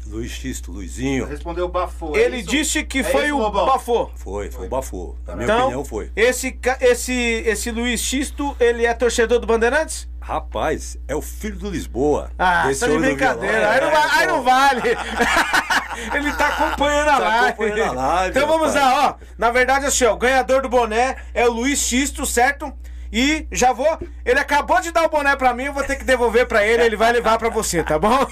Luiz 0.06 0.32
Xisto, 0.32 0.72
Luizinho, 0.72 1.24
Respondeu 1.26 1.68
Bafô. 1.68 2.16
é 2.16 2.20
Ele 2.22 2.38
isso? 2.38 2.48
disse 2.48 2.82
que 2.84 2.98
É 3.00 3.04
foi 3.04 3.30
o? 3.30 3.48
Bafô. 3.50 4.10
foi, 4.16 4.50
foi 4.50 4.66
o 4.66 4.68
Bafô. 4.68 5.14
Na 5.26 5.34
minha 5.36 5.44
Então, 5.44 5.60
opinião, 5.66 5.84
foi. 5.84 6.10
Esse, 6.16 6.58
esse, 6.80 7.12
esse 7.12 7.70
Luiz 7.70 8.00
Xisto, 8.00 8.56
ele 8.58 8.84
é 8.86 8.92
torcedor 8.94 9.38
do 9.38 9.46
Bandeirantes? 9.46 10.08
Rapaz, 10.30 10.96
é 11.08 11.14
o 11.16 11.20
filho 11.20 11.56
do 11.58 11.68
Lisboa. 11.68 12.30
Ah, 12.38 12.62
tá 12.78 12.86
de 12.86 12.98
brincadeira. 12.98 13.68
Aí 13.68 13.80
não, 13.80 13.88
É, 13.88 13.90
va- 13.90 14.08
aí 14.12 14.26
pô. 14.28 14.32
não 14.34 14.42
vale. 14.44 14.82
ele 16.14 16.32
tá 16.34 16.46
acompanhando 16.46 17.08
a 17.08 17.12
Tá 17.12 17.18
live. 17.18 17.48
acompanhando 17.48 17.98
a 17.98 18.02
live, 18.06 18.30
Então 18.38 18.48
vamos 18.48 18.74
rapaz. 18.74 18.92
lá, 18.96 19.08
ó. 19.08 19.14
Na 19.36 19.50
verdade, 19.50 19.86
assim, 19.86 20.04
ó, 20.04 20.12
o 20.12 20.16
ganhador 20.16 20.62
do 20.62 20.68
boné 20.68 21.16
é 21.34 21.48
o 21.48 21.52
Luiz 21.52 21.80
Xisto, 21.80 22.24
certo? 22.24 22.72
E 23.12 23.44
já 23.50 23.72
vou. 23.72 23.98
Ele 24.24 24.38
acabou 24.38 24.80
de 24.80 24.92
dar 24.92 25.02
o 25.02 25.08
boné 25.08 25.34
pra 25.34 25.52
mim, 25.52 25.64
eu 25.64 25.72
vou 25.72 25.82
ter 25.82 25.96
que 25.96 26.04
devolver 26.04 26.46
pra 26.46 26.64
ele, 26.64 26.84
ele 26.84 26.96
vai 26.96 27.10
levar 27.10 27.36
pra 27.36 27.48
você, 27.48 27.82
tá 27.82 27.98
bom? 27.98 28.24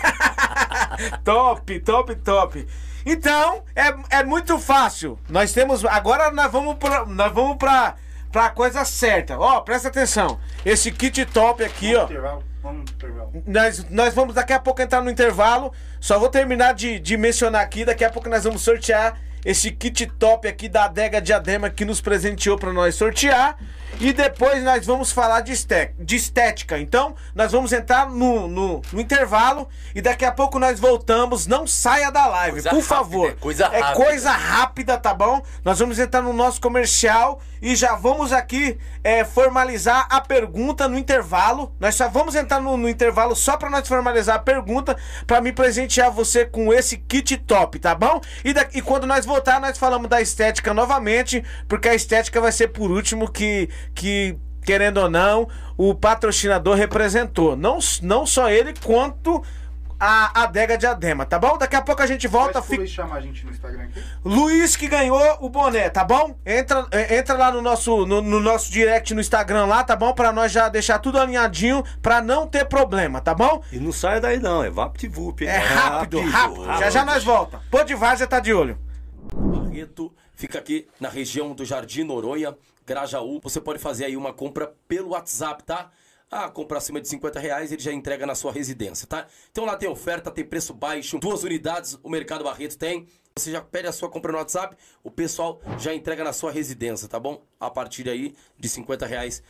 top, 1.25 1.81
top, 1.81 2.15
top. 2.17 2.67
Então, 3.05 3.65
é, 3.75 4.19
é 4.19 4.25
muito 4.25 4.57
fácil. 4.59 5.19
Nós 5.29 5.53
temos. 5.53 5.85
Agora 5.85 6.31
nós 6.31 6.51
vamos 6.53 6.77
pra. 6.77 7.05
Nós 7.07 7.33
vamos 7.33 7.57
pra. 7.57 7.97
Pra 8.31 8.51
coisa 8.51 8.85
certa. 8.85 9.39
Ó, 9.39 9.61
presta 9.61 9.89
atenção. 9.89 10.39
Esse 10.65 10.93
kit 10.93 11.25
top 11.27 11.65
aqui, 11.65 11.93
Vamos 11.95 12.03
ó. 12.03 12.05
intervalo. 12.13 12.45
Vamos 12.63 12.91
intervalo. 12.91 13.43
Nós, 13.47 13.87
nós 13.89 14.15
vamos 14.15 14.35
daqui 14.35 14.53
a 14.53 14.59
pouco 14.61 14.83
entrar 14.83 15.01
no 15.01 15.11
intervalo. 15.11 15.73
Só 16.01 16.19
vou 16.19 16.29
terminar 16.29 16.75
de, 16.75 16.99
de 16.99 17.17
mencionar 17.17 17.63
aqui. 17.63 17.85
Daqui 17.85 18.05
a 18.05 18.11
pouco 18.11 18.29
nós 18.29 18.45
vamos 18.45 18.63
sortear 18.63 19.19
esse 19.45 19.71
kit 19.71 20.07
top 20.19 20.47
aqui 20.49 20.69
da 20.69 20.85
Adega 20.85 21.21
Diadema 21.23 21.71
que 21.71 21.85
nos 21.85 22.01
presenteou 22.01 22.59
pra 22.59 22.73
nós 22.73 22.95
sortear. 22.97 23.57
E 24.01 24.13
depois 24.13 24.63
nós 24.63 24.87
vamos 24.87 25.11
falar 25.11 25.41
de, 25.41 25.51
esté- 25.53 25.93
de 25.99 26.15
estética. 26.15 26.79
Então, 26.79 27.17
nós 27.35 27.51
vamos 27.51 27.73
entrar 27.73 28.09
no, 28.09 28.47
no, 28.47 28.81
no 28.93 29.01
intervalo 29.01 29.69
e 29.93 30.01
daqui 30.01 30.25
a 30.25 30.31
pouco 30.31 30.57
nós 30.59 30.79
voltamos. 30.79 31.49
Não 31.49 31.67
saia 31.67 32.11
da 32.13 32.27
live, 32.27 32.53
Coisa 32.53 32.71
por 32.71 32.77
rápida, 32.77 32.89
favor. 32.95 33.31
é 33.31 33.33
coisa 33.33 33.65
É 33.65 33.81
rápida. 33.81 34.05
coisa 34.07 34.31
rápida, 34.31 34.99
tá 34.99 35.13
bom? 35.13 35.43
Nós 35.65 35.81
vamos 35.81 35.99
entrar 35.99 36.23
no 36.23 36.33
nosso 36.33 36.61
comercial 36.61 37.41
e 37.61 37.75
já 37.75 37.97
vamos 37.97 38.33
aqui 38.33 38.79
é, 39.03 39.25
formalizar 39.25 40.07
a 40.09 40.21
pergunta 40.21 40.87
no 40.87 40.97
intervalo. 40.97 41.75
Nós 41.81 41.97
só 41.97 42.09
vamos 42.09 42.37
entrar 42.37 42.61
no, 42.61 42.77
no 42.77 42.89
intervalo 42.89 43.35
só 43.35 43.57
pra 43.57 43.69
nós 43.69 43.89
formalizar 43.89 44.37
a 44.37 44.39
pergunta, 44.39 44.97
pra 45.27 45.41
me 45.41 45.53
presentear 45.53 46.13
você 46.13 46.45
com 46.47 46.73
esse 46.73 46.99
kit 46.99 47.37
top, 47.39 47.81
tá 47.81 47.97
bom? 47.97 48.21
E, 48.45 48.53
da- 48.53 48.69
e 48.73 48.81
quando 48.81 49.09
nós 49.09 49.27
voltar, 49.27 49.61
nós 49.61 49.77
falamos 49.77 50.09
da 50.09 50.21
estética 50.21 50.73
novamente, 50.73 51.45
porque 51.67 51.89
a 51.89 51.95
estética 51.97 52.41
vai 52.41 52.53
ser 52.53 52.69
por 52.69 52.93
último 52.93 53.29
que. 53.29 53.69
Que 53.95 54.39
Querendo 54.69 54.99
ou 54.99 55.09
não, 55.09 55.49
o 55.79 55.95
patrocinador 55.95 56.77
representou. 56.77 57.57
Não, 57.57 57.79
não 58.03 58.27
só 58.27 58.51
ele, 58.51 58.75
quanto 58.85 59.43
a 59.99 60.43
adega 60.43 60.77
Diadema, 60.77 61.25
tá 61.25 61.39
bom? 61.39 61.57
Daqui 61.57 61.75
a 61.75 61.81
pouco 61.81 62.03
a 62.03 62.07
gente 62.07 62.29
volta. 62.29 62.61
Fica... 62.61 62.77
Luiz 62.77 62.91
chamar 62.91 63.17
a 63.17 63.21
gente 63.23 63.47
no 63.47 63.51
Instagram 63.51 63.85
aqui. 63.85 64.05
Luiz 64.23 64.77
que 64.77 64.87
ganhou 64.87 65.39
o 65.41 65.49
boné, 65.49 65.89
tá 65.89 66.05
bom? 66.05 66.37
Entra, 66.45 66.87
é, 66.91 67.17
entra 67.17 67.35
lá 67.35 67.51
no 67.51 67.63
nosso, 67.63 68.05
no, 68.05 68.21
no 68.21 68.41
nosso 68.41 68.71
direct 68.71 69.15
no 69.15 69.23
Instagram 69.23 69.65
lá, 69.65 69.83
tá 69.83 69.97
bom? 69.97 70.13
Pra 70.13 70.33
nós 70.33 70.53
já 70.53 70.69
deixar 70.69 70.99
tudo 70.99 71.19
alinhadinho, 71.19 71.83
pra 72.03 72.21
não 72.21 72.47
ter 72.47 72.67
problema, 72.67 73.23
tá 73.23 73.35
bom? 73.35 73.63
E 73.73 73.79
não 73.79 73.91
saia 73.91 74.21
daí 74.21 74.39
não, 74.39 74.63
é 74.63 74.69
VaptVup. 74.69 75.47
É 75.47 75.57
rápido, 75.57 76.21
rápido. 76.21 76.65
Já 76.79 76.91
já 76.91 77.05
nós 77.07 77.25
volta. 77.25 77.63
Pô 77.71 77.83
de 77.83 77.95
Várzea 77.95 78.27
tá 78.27 78.39
de 78.39 78.53
olho. 78.53 78.79
Barreto 79.33 80.13
fica 80.35 80.59
aqui 80.59 80.87
na 81.01 81.09
região 81.09 81.55
do 81.55 81.65
Jardim 81.65 82.05
Noronha, 82.05 82.55
Grajaú. 82.89 83.39
Você 83.43 83.61
pode 83.61 83.79
fazer 83.79 84.07
aí 84.07 84.17
uma 84.17 84.33
compra 84.33 84.75
pelo 84.89 85.11
WhatsApp, 85.11 85.63
tá? 85.63 85.91
Ah, 86.31 86.49
compra 86.51 86.79
acima 86.79 87.01
de 87.01 87.09
50 87.09 87.39
reais, 87.39 87.73
ele 87.73 87.81
já 87.81 87.93
entrega 87.93 88.27
na 88.27 88.35
sua 88.35 88.53
residência, 88.53 89.07
tá? 89.07 89.27
Então 89.51 89.65
lá 89.65 89.77
tem 89.77 89.89
oferta, 89.89 90.31
tem 90.31 90.45
preço 90.45 90.75
baixo, 90.75 91.19
duas 91.19 91.43
unidades 91.43 91.99
o 92.03 92.09
Mercado 92.11 92.45
Barreto 92.45 92.77
tem. 92.77 93.07
Você 93.35 93.53
já 93.53 93.63
pede 93.63 93.89
a 93.89 93.93
sua 93.93 94.11
compra 94.11 94.33
no 94.33 94.39
WhatsApp, 94.39 94.77
o 95.05 95.11
pessoal 95.11 95.61
já 95.79 95.95
entrega 95.95 96.25
na 96.25 96.33
sua 96.33 96.51
residência, 96.51 97.09
tá 97.09 97.21
bom? 97.21 97.43
A 97.61 97.71
partir 97.71 98.09
aí 98.09 98.35
de 98.59 98.69
50 98.69 99.07
reais. 99.07 99.43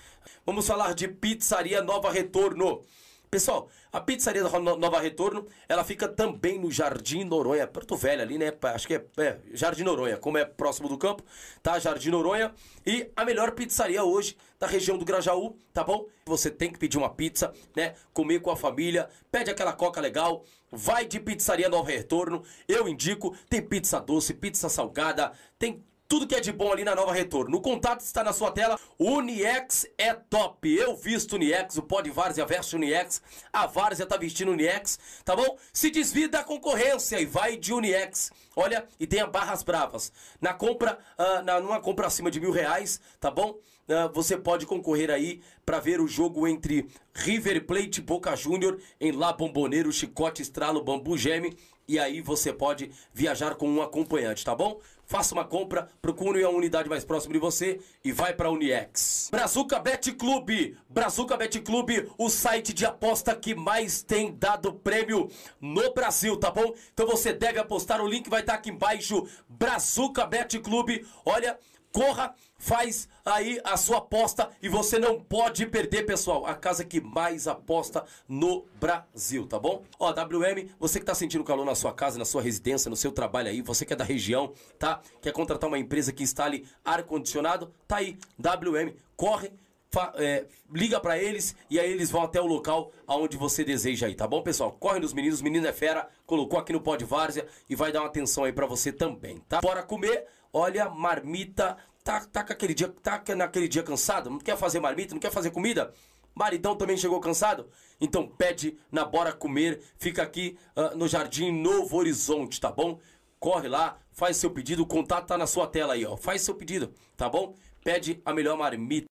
Vamos 0.44 0.66
falar 0.66 0.94
de 0.94 1.08
Pizzaria 1.08 1.80
Nova 1.80 2.10
Retorno. 2.10 2.82
Pessoal, 3.30 3.68
a 3.92 4.00
pizzaria 4.00 4.42
da 4.42 4.58
No- 4.58 4.76
Nova 4.76 4.98
Retorno, 5.00 5.46
ela 5.68 5.84
fica 5.84 6.08
também 6.08 6.58
no 6.58 6.70
Jardim 6.70 7.24
Noronha, 7.24 7.66
Porto 7.66 7.94
Velho 7.94 8.22
ali, 8.22 8.38
né? 8.38 8.52
Acho 8.62 8.86
que 8.86 8.94
é, 8.94 9.04
é, 9.18 9.38
Jardim 9.52 9.82
Noronha, 9.82 10.16
como 10.16 10.38
é 10.38 10.46
próximo 10.46 10.88
do 10.88 10.96
campo, 10.96 11.22
tá? 11.62 11.78
Jardim 11.78 12.08
Noronha. 12.10 12.54
E 12.86 13.10
a 13.14 13.24
melhor 13.26 13.52
pizzaria 13.52 14.02
hoje 14.02 14.34
da 14.58 14.66
região 14.66 14.96
do 14.96 15.04
Grajaú, 15.04 15.56
tá 15.74 15.84
bom? 15.84 16.06
Você 16.24 16.50
tem 16.50 16.72
que 16.72 16.78
pedir 16.78 16.96
uma 16.96 17.10
pizza, 17.10 17.52
né? 17.76 17.94
Comer 18.14 18.40
com 18.40 18.50
a 18.50 18.56
família, 18.56 19.10
pede 19.30 19.50
aquela 19.50 19.74
coca 19.74 20.00
legal, 20.00 20.42
vai 20.72 21.04
de 21.06 21.20
pizzaria 21.20 21.68
Nova 21.68 21.90
Retorno. 21.90 22.42
Eu 22.66 22.88
indico, 22.88 23.36
tem 23.48 23.60
pizza 23.60 24.00
doce, 24.00 24.32
pizza 24.32 24.70
salgada, 24.70 25.32
tem 25.58 25.84
tudo 26.08 26.26
que 26.26 26.34
é 26.34 26.40
de 26.40 26.50
bom 26.50 26.72
ali 26.72 26.84
na 26.84 26.94
Nova 26.94 27.12
Retorno. 27.12 27.58
O 27.58 27.60
contato 27.60 28.00
está 28.00 28.24
na 28.24 28.32
sua 28.32 28.50
tela. 28.50 28.80
Uniex 28.98 29.86
é 29.98 30.14
top. 30.14 30.74
Eu 30.74 30.96
visto 30.96 31.34
Uniex, 31.34 31.76
o 31.76 31.82
pó 31.82 32.00
de 32.00 32.10
Várzea 32.10 32.46
veste 32.46 32.74
Uniex. 32.74 33.20
A 33.52 33.66
Várzea 33.66 34.06
tá 34.06 34.16
vestindo 34.16 34.52
Uniex, 34.52 34.98
tá 35.22 35.36
bom? 35.36 35.58
Se 35.70 35.90
desvia 35.90 36.28
da 36.28 36.42
concorrência 36.42 37.20
e 37.20 37.26
vai 37.26 37.58
de 37.58 37.74
Uniex. 37.74 38.32
Olha, 38.56 38.88
e 38.98 39.06
tenha 39.06 39.26
barras 39.26 39.62
bravas. 39.62 40.10
Na 40.40 40.54
compra, 40.54 40.98
ah, 41.18 41.42
na, 41.42 41.60
numa 41.60 41.78
compra 41.78 42.06
acima 42.06 42.30
de 42.30 42.40
mil 42.40 42.52
reais, 42.52 42.98
tá 43.20 43.30
bom? 43.30 43.58
Ah, 43.86 44.08
você 44.08 44.36
pode 44.36 44.64
concorrer 44.64 45.10
aí 45.10 45.42
para 45.64 45.78
ver 45.78 46.00
o 46.00 46.08
jogo 46.08 46.48
entre 46.48 46.88
River 47.14 47.66
Plate 47.66 48.00
Boca 48.00 48.34
Júnior 48.34 48.80
em 48.98 49.12
La 49.12 49.34
Bomboneiro, 49.34 49.92
Chicote, 49.92 50.40
Estralo, 50.40 50.82
Bambu 50.82 51.18
Geme 51.18 51.54
e 51.88 51.98
aí 51.98 52.20
você 52.20 52.52
pode 52.52 52.90
viajar 53.14 53.54
com 53.54 53.66
um 53.66 53.80
acompanhante, 53.80 54.44
tá 54.44 54.54
bom? 54.54 54.78
Faça 55.08 55.34
uma 55.34 55.44
compra, 55.46 55.88
procure 56.02 56.44
a 56.44 56.50
unidade 56.50 56.86
mais 56.86 57.02
próxima 57.02 57.32
de 57.32 57.38
você 57.38 57.80
e 58.04 58.12
vai 58.12 58.34
para 58.34 58.50
Uniex. 58.50 59.28
Brazuca 59.30 59.78
Bet 59.78 60.12
Clube, 60.12 60.76
Brazuca 60.86 61.34
Bet 61.34 61.58
Clube, 61.62 62.12
o 62.18 62.28
site 62.28 62.74
de 62.74 62.84
aposta 62.84 63.34
que 63.34 63.54
mais 63.54 64.02
tem 64.02 64.36
dado 64.36 64.74
prêmio 64.74 65.30
no 65.58 65.94
Brasil, 65.94 66.36
tá 66.36 66.50
bom? 66.50 66.74
Então 66.92 67.06
você 67.06 67.32
deve 67.32 67.58
apostar, 67.58 68.02
o 68.02 68.06
link 68.06 68.28
vai 68.28 68.40
estar 68.40 68.52
aqui 68.52 68.68
embaixo. 68.68 69.26
Brazuca 69.48 70.26
Bet 70.26 70.58
Clube, 70.58 71.06
olha, 71.24 71.58
corra, 71.90 72.34
faz 72.58 73.08
aí 73.24 73.60
a 73.64 73.76
sua 73.76 73.98
aposta 73.98 74.50
e 74.60 74.68
você 74.68 74.98
não 74.98 75.20
pode 75.20 75.64
perder, 75.66 76.04
pessoal. 76.04 76.44
A 76.44 76.54
casa 76.54 76.84
que 76.84 77.00
mais 77.00 77.46
aposta 77.46 78.04
no 78.28 78.64
Brasil, 78.80 79.46
tá 79.46 79.58
bom? 79.58 79.84
Ó, 79.98 80.10
WM, 80.10 80.68
você 80.78 80.98
que 80.98 81.06
tá 81.06 81.14
sentindo 81.14 81.44
calor 81.44 81.64
na 81.64 81.74
sua 81.74 81.92
casa, 81.94 82.18
na 82.18 82.24
sua 82.24 82.42
residência, 82.42 82.90
no 82.90 82.96
seu 82.96 83.12
trabalho 83.12 83.48
aí, 83.48 83.62
você 83.62 83.86
que 83.86 83.92
é 83.92 83.96
da 83.96 84.04
região, 84.04 84.52
tá? 84.78 85.00
Quer 85.22 85.32
contratar 85.32 85.68
uma 85.68 85.78
empresa 85.78 86.12
que 86.12 86.22
instale 86.22 86.66
ar-condicionado? 86.84 87.72
Tá 87.86 87.96
aí, 87.98 88.18
WM, 88.38 88.92
corre. 89.16 89.52
fa- 89.90 90.12
é, 90.16 90.44
liga 90.70 91.00
pra 91.00 91.16
eles 91.16 91.56
e 91.70 91.80
aí 91.80 91.90
eles 91.90 92.10
vão 92.10 92.22
até 92.22 92.38
o 92.38 92.44
local 92.46 92.92
aonde 93.06 93.38
você 93.38 93.64
deseja 93.64 94.06
aí, 94.06 94.14
tá 94.14 94.26
bom, 94.26 94.42
pessoal? 94.42 94.70
Corre 94.72 94.98
nos 95.00 95.14
meninos, 95.14 95.40
menino 95.40 95.66
é 95.66 95.72
fera, 95.72 96.06
colocou 96.26 96.58
aqui 96.58 96.74
no 96.74 96.80
Pod 96.82 97.02
Várzea 97.06 97.46
e 97.70 97.74
vai 97.74 97.90
dar 97.90 98.00
uma 98.00 98.08
atenção 98.08 98.44
aí 98.44 98.52
pra 98.52 98.66
você 98.66 98.92
também, 98.92 99.38
tá? 99.48 99.60
Bora 99.62 99.82
comer, 99.82 100.26
olha, 100.52 100.90
marmita, 100.90 101.78
tá, 102.08 102.20
tá 102.20 102.40
aquele 102.40 102.72
dia, 102.72 102.88
tá 102.88 103.22
naquele 103.36 103.68
dia 103.68 103.82
cansado, 103.82 104.30
não 104.30 104.38
quer 104.38 104.56
fazer 104.56 104.80
marmita, 104.80 105.14
não 105.14 105.20
quer 105.20 105.30
fazer 105.30 105.50
comida? 105.50 105.92
Maridão 106.34 106.74
também 106.74 106.96
chegou 106.96 107.20
cansado? 107.20 107.68
Então 108.00 108.26
pede 108.26 108.78
na 108.90 109.04
Bora 109.04 109.30
Comer, 109.30 109.82
fica 109.98 110.22
aqui 110.22 110.56
ah, 110.74 110.94
no 110.94 111.06
Jardim 111.06 111.52
Novo 111.52 111.98
Horizonte, 111.98 112.58
tá 112.58 112.72
bom? 112.72 112.98
Corre 113.38 113.68
lá, 113.68 113.98
faz 114.10 114.38
seu 114.38 114.50
pedido, 114.50 114.84
o 114.84 114.86
contato 114.86 115.26
tá 115.26 115.36
na 115.36 115.46
sua 115.46 115.66
tela 115.66 115.92
aí, 115.92 116.06
ó. 116.06 116.16
Faz 116.16 116.40
seu 116.40 116.54
pedido, 116.54 116.94
tá 117.14 117.28
bom? 117.28 117.54
Pede 117.84 118.22
a 118.24 118.32
melhor 118.32 118.56
marmita. 118.56 119.06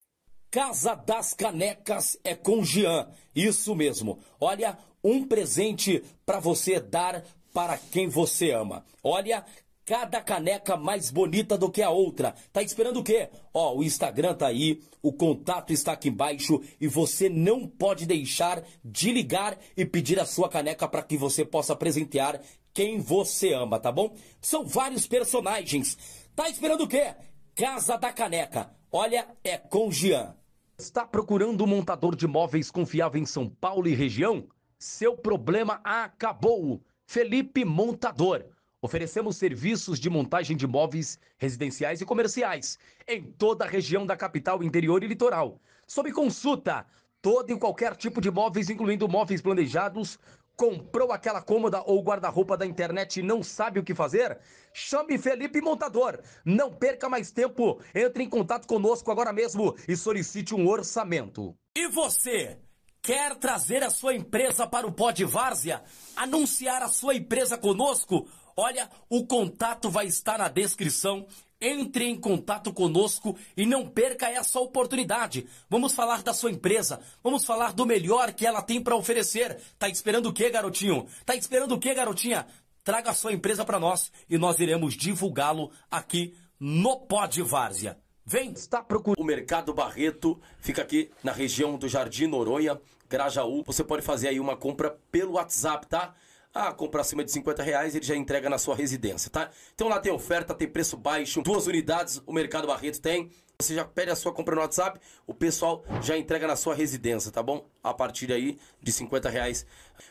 Casa 0.50 0.96
das 0.96 1.34
Canecas 1.34 2.18
é 2.24 2.34
com 2.34 2.64
Jean. 2.64 3.10
Isso 3.36 3.76
mesmo. 3.76 4.20
Olha, 4.40 4.78
um 5.04 5.24
presente 5.24 6.04
para 6.26 6.40
você 6.40 6.80
dar 6.80 7.24
para 7.54 7.78
quem 7.78 8.08
você 8.08 8.52
ama. 8.52 8.84
Olha, 9.04 9.46
cada 9.88 10.22
caneca 10.22 10.76
mais 10.76 11.10
bonita 11.10 11.58
do 11.58 11.72
que 11.72 11.82
a 11.82 11.90
outra. 11.90 12.36
Tá 12.52 12.62
esperando 12.62 13.00
o 13.00 13.04
quê? 13.04 13.30
Ó, 13.54 13.78
o 13.78 13.84
Instagram 13.86 14.34
tá 14.34 14.48
aí, 14.48 14.82
o 15.02 15.14
contato 15.14 15.72
está 15.72 15.94
aqui 15.94 16.10
embaixo 16.10 16.62
e 16.80 16.90
você 16.90 17.30
não 17.30 17.66
pode 17.66 18.06
deixar 18.06 18.62
de 18.84 19.14
ligar 19.14 19.58
e 19.78 19.86
pedir 19.86 20.20
a 20.20 20.26
sua 20.26 20.50
caneca 20.50 20.90
para 20.90 21.02
que 21.02 21.18
você 21.18 21.46
possa 21.46 21.74
presentear 21.74 22.42
quem 22.74 23.00
você 23.00 23.54
ama, 23.54 23.80
tá 23.80 23.90
bom? 23.90 24.14
São 24.42 24.66
vários 24.66 25.08
personagens. 25.08 25.98
Tá 26.36 26.50
esperando 26.50 26.84
o 26.84 26.88
quê? 26.88 27.16
Casa 27.56 27.98
da 27.98 28.12
Caneca. 28.12 28.70
Olha, 28.92 29.26
é 29.42 29.58
com 29.58 29.90
Jean. 29.90 30.36
Está 30.78 31.08
procurando 31.08 31.64
um 31.64 31.68
montador 31.68 32.14
de 32.14 32.28
móveis 32.28 32.70
confiável 32.70 33.22
em 33.22 33.26
São 33.26 33.50
Paulo 33.50 33.88
e 33.88 33.96
região? 33.96 34.50
Seu 34.78 35.16
problema 35.16 35.80
acabou. 35.82 36.82
Felipe 37.06 37.64
Montador. 37.64 38.46
Oferecemos 38.88 39.36
serviços 39.36 40.00
de 40.00 40.10
montagem 40.10 40.56
de 40.56 40.66
móveis 40.66 41.20
residenciais 41.38 42.00
e 42.00 42.06
comerciais 42.06 42.80
em 43.06 43.22
toda 43.22 43.66
a 43.66 43.68
região 43.68 44.06
da 44.06 44.16
capital, 44.16 44.64
interior 44.64 45.04
e 45.04 45.08
litoral. 45.08 45.60
Sob 45.86 46.10
consulta, 46.14 46.86
todo 47.22 47.52
e 47.52 47.60
qualquer 47.60 47.98
tipo 47.98 48.22
de 48.22 48.32
móveis, 48.32 48.70
incluindo 48.70 49.06
móveis 49.06 49.42
planejados, 49.42 50.18
Comprou 50.56 51.12
aquela 51.12 51.40
cômoda 51.40 51.84
ou 51.86 52.02
guarda-roupa 52.02 52.58
da 52.58 52.66
internet 52.66 53.20
e 53.20 53.24
não 53.24 53.44
sabe 53.44 53.80
o 53.80 53.84
que 53.84 53.94
fazer? 53.94 54.40
Chame 54.74 55.16
Felipe 55.20 55.62
Montador. 55.62 56.20
Não 56.44 56.74
perca 56.74 57.08
mais 57.08 57.30
tempo. 57.30 57.80
Entre 57.94 58.24
em 58.24 58.30
contato 58.30 58.66
conosco 58.66 59.12
agora 59.12 59.32
mesmo 59.32 59.76
e 59.88 59.96
solicite 59.96 60.56
um 60.56 60.68
orçamento. 60.68 61.56
E 61.76 61.88
você? 61.90 62.58
Quer 63.04 63.36
trazer 63.36 63.84
a 63.84 63.92
sua 63.92 64.16
empresa 64.16 64.66
para 64.66 64.88
o 64.88 64.92
Pod 64.92 65.24
Várzea? 65.26 65.84
Anunciar 66.16 66.82
a 66.82 66.88
sua 66.88 67.14
empresa 67.14 67.56
conosco? 67.56 68.28
Olha, 68.60 68.90
o 69.08 69.24
contato 69.24 69.88
vai 69.88 70.08
estar 70.08 70.40
na 70.40 70.48
descrição. 70.48 71.28
Entre 71.60 72.06
em 72.06 72.16
contato 72.16 72.72
conosco 72.72 73.36
e 73.56 73.66
não 73.66 73.88
perca 73.88 74.30
essa 74.30 74.60
oportunidade. 74.60 75.48
Vamos 75.68 75.94
falar 75.94 76.22
da 76.22 76.32
sua 76.32 76.52
empresa, 76.52 77.00
vamos 77.24 77.46
falar 77.46 77.74
do 77.74 77.84
melhor 77.84 78.32
que 78.34 78.46
ela 78.46 78.62
tem 78.62 78.80
para 78.80 78.96
oferecer. 78.96 79.60
Tá 79.80 79.90
esperando 79.90 80.28
o 80.28 80.34
quê, 80.34 80.52
garotinho? 80.52 81.08
Tá 81.26 81.36
esperando 81.36 81.74
o 81.74 81.80
quê, 81.80 81.96
garotinha? 81.96 82.46
Traga 82.84 83.10
a 83.10 83.16
sua 83.16 83.34
empresa 83.34 83.66
para 83.66 83.80
nós 83.80 84.12
e 84.30 84.38
nós 84.38 84.60
iremos 84.60 84.94
divulgá-lo 84.94 85.72
aqui 85.90 86.36
no 86.60 86.96
Pod 87.08 87.42
Várzea. 87.42 87.98
Vem, 88.24 88.52
está 88.52 88.84
procurando. 88.84 89.24
O 89.24 89.26
Mercado 89.26 89.74
Barreto 89.74 90.40
fica 90.60 90.84
aqui 90.84 91.10
na 91.24 91.32
região 91.32 91.76
do 91.76 91.90
Jardim 91.90 92.28
Noronha, 92.28 92.80
Grajaú. 93.10 93.64
Você 93.66 93.84
pode 93.84 94.04
fazer 94.04 94.28
aí 94.28 94.40
uma 94.40 94.56
compra 94.56 94.96
pelo 95.12 95.34
WhatsApp, 95.34 95.88
tá? 95.88 96.14
Ah, 96.60 96.74
compra 96.74 97.02
acima 97.02 97.24
de 97.24 97.32
50 97.32 97.62
reais, 97.62 97.94
ele 97.94 98.04
já 98.04 98.16
entrega 98.16 98.50
na 98.50 98.58
sua 98.58 98.76
residência, 98.76 99.30
tá? 99.30 99.52
Então 99.76 99.88
lá 99.88 100.00
tem 100.00 100.12
oferta, 100.12 100.56
tem 100.56 100.68
preço 100.68 100.98
baixo, 100.98 101.40
duas 101.44 101.68
unidades 101.68 102.20
o 102.26 102.34
Mercado 102.34 102.66
Barreto 102.66 103.00
tem. 103.00 103.30
Você 103.60 103.76
já 103.76 103.86
pede 103.86 104.10
a 104.10 104.16
sua 104.16 104.34
compra 104.34 104.56
no 104.56 104.62
WhatsApp, 104.62 105.00
o 105.28 105.36
pessoal 105.36 105.84
já 106.02 106.18
entrega 106.18 106.48
na 106.48 106.56
sua 106.56 106.74
residência, 106.74 107.32
tá 107.32 107.44
bom? 107.44 107.70
A 107.84 107.94
partir 107.94 108.34
aí 108.34 108.58
de 108.82 108.92
50 108.92 109.30
reais. 109.30 109.68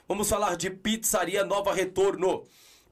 Vamos 0.06 0.28
falar 0.28 0.56
de 0.56 0.70
Pizzaria 0.70 1.44
Nova 1.44 1.74
Retorno. 1.74 2.44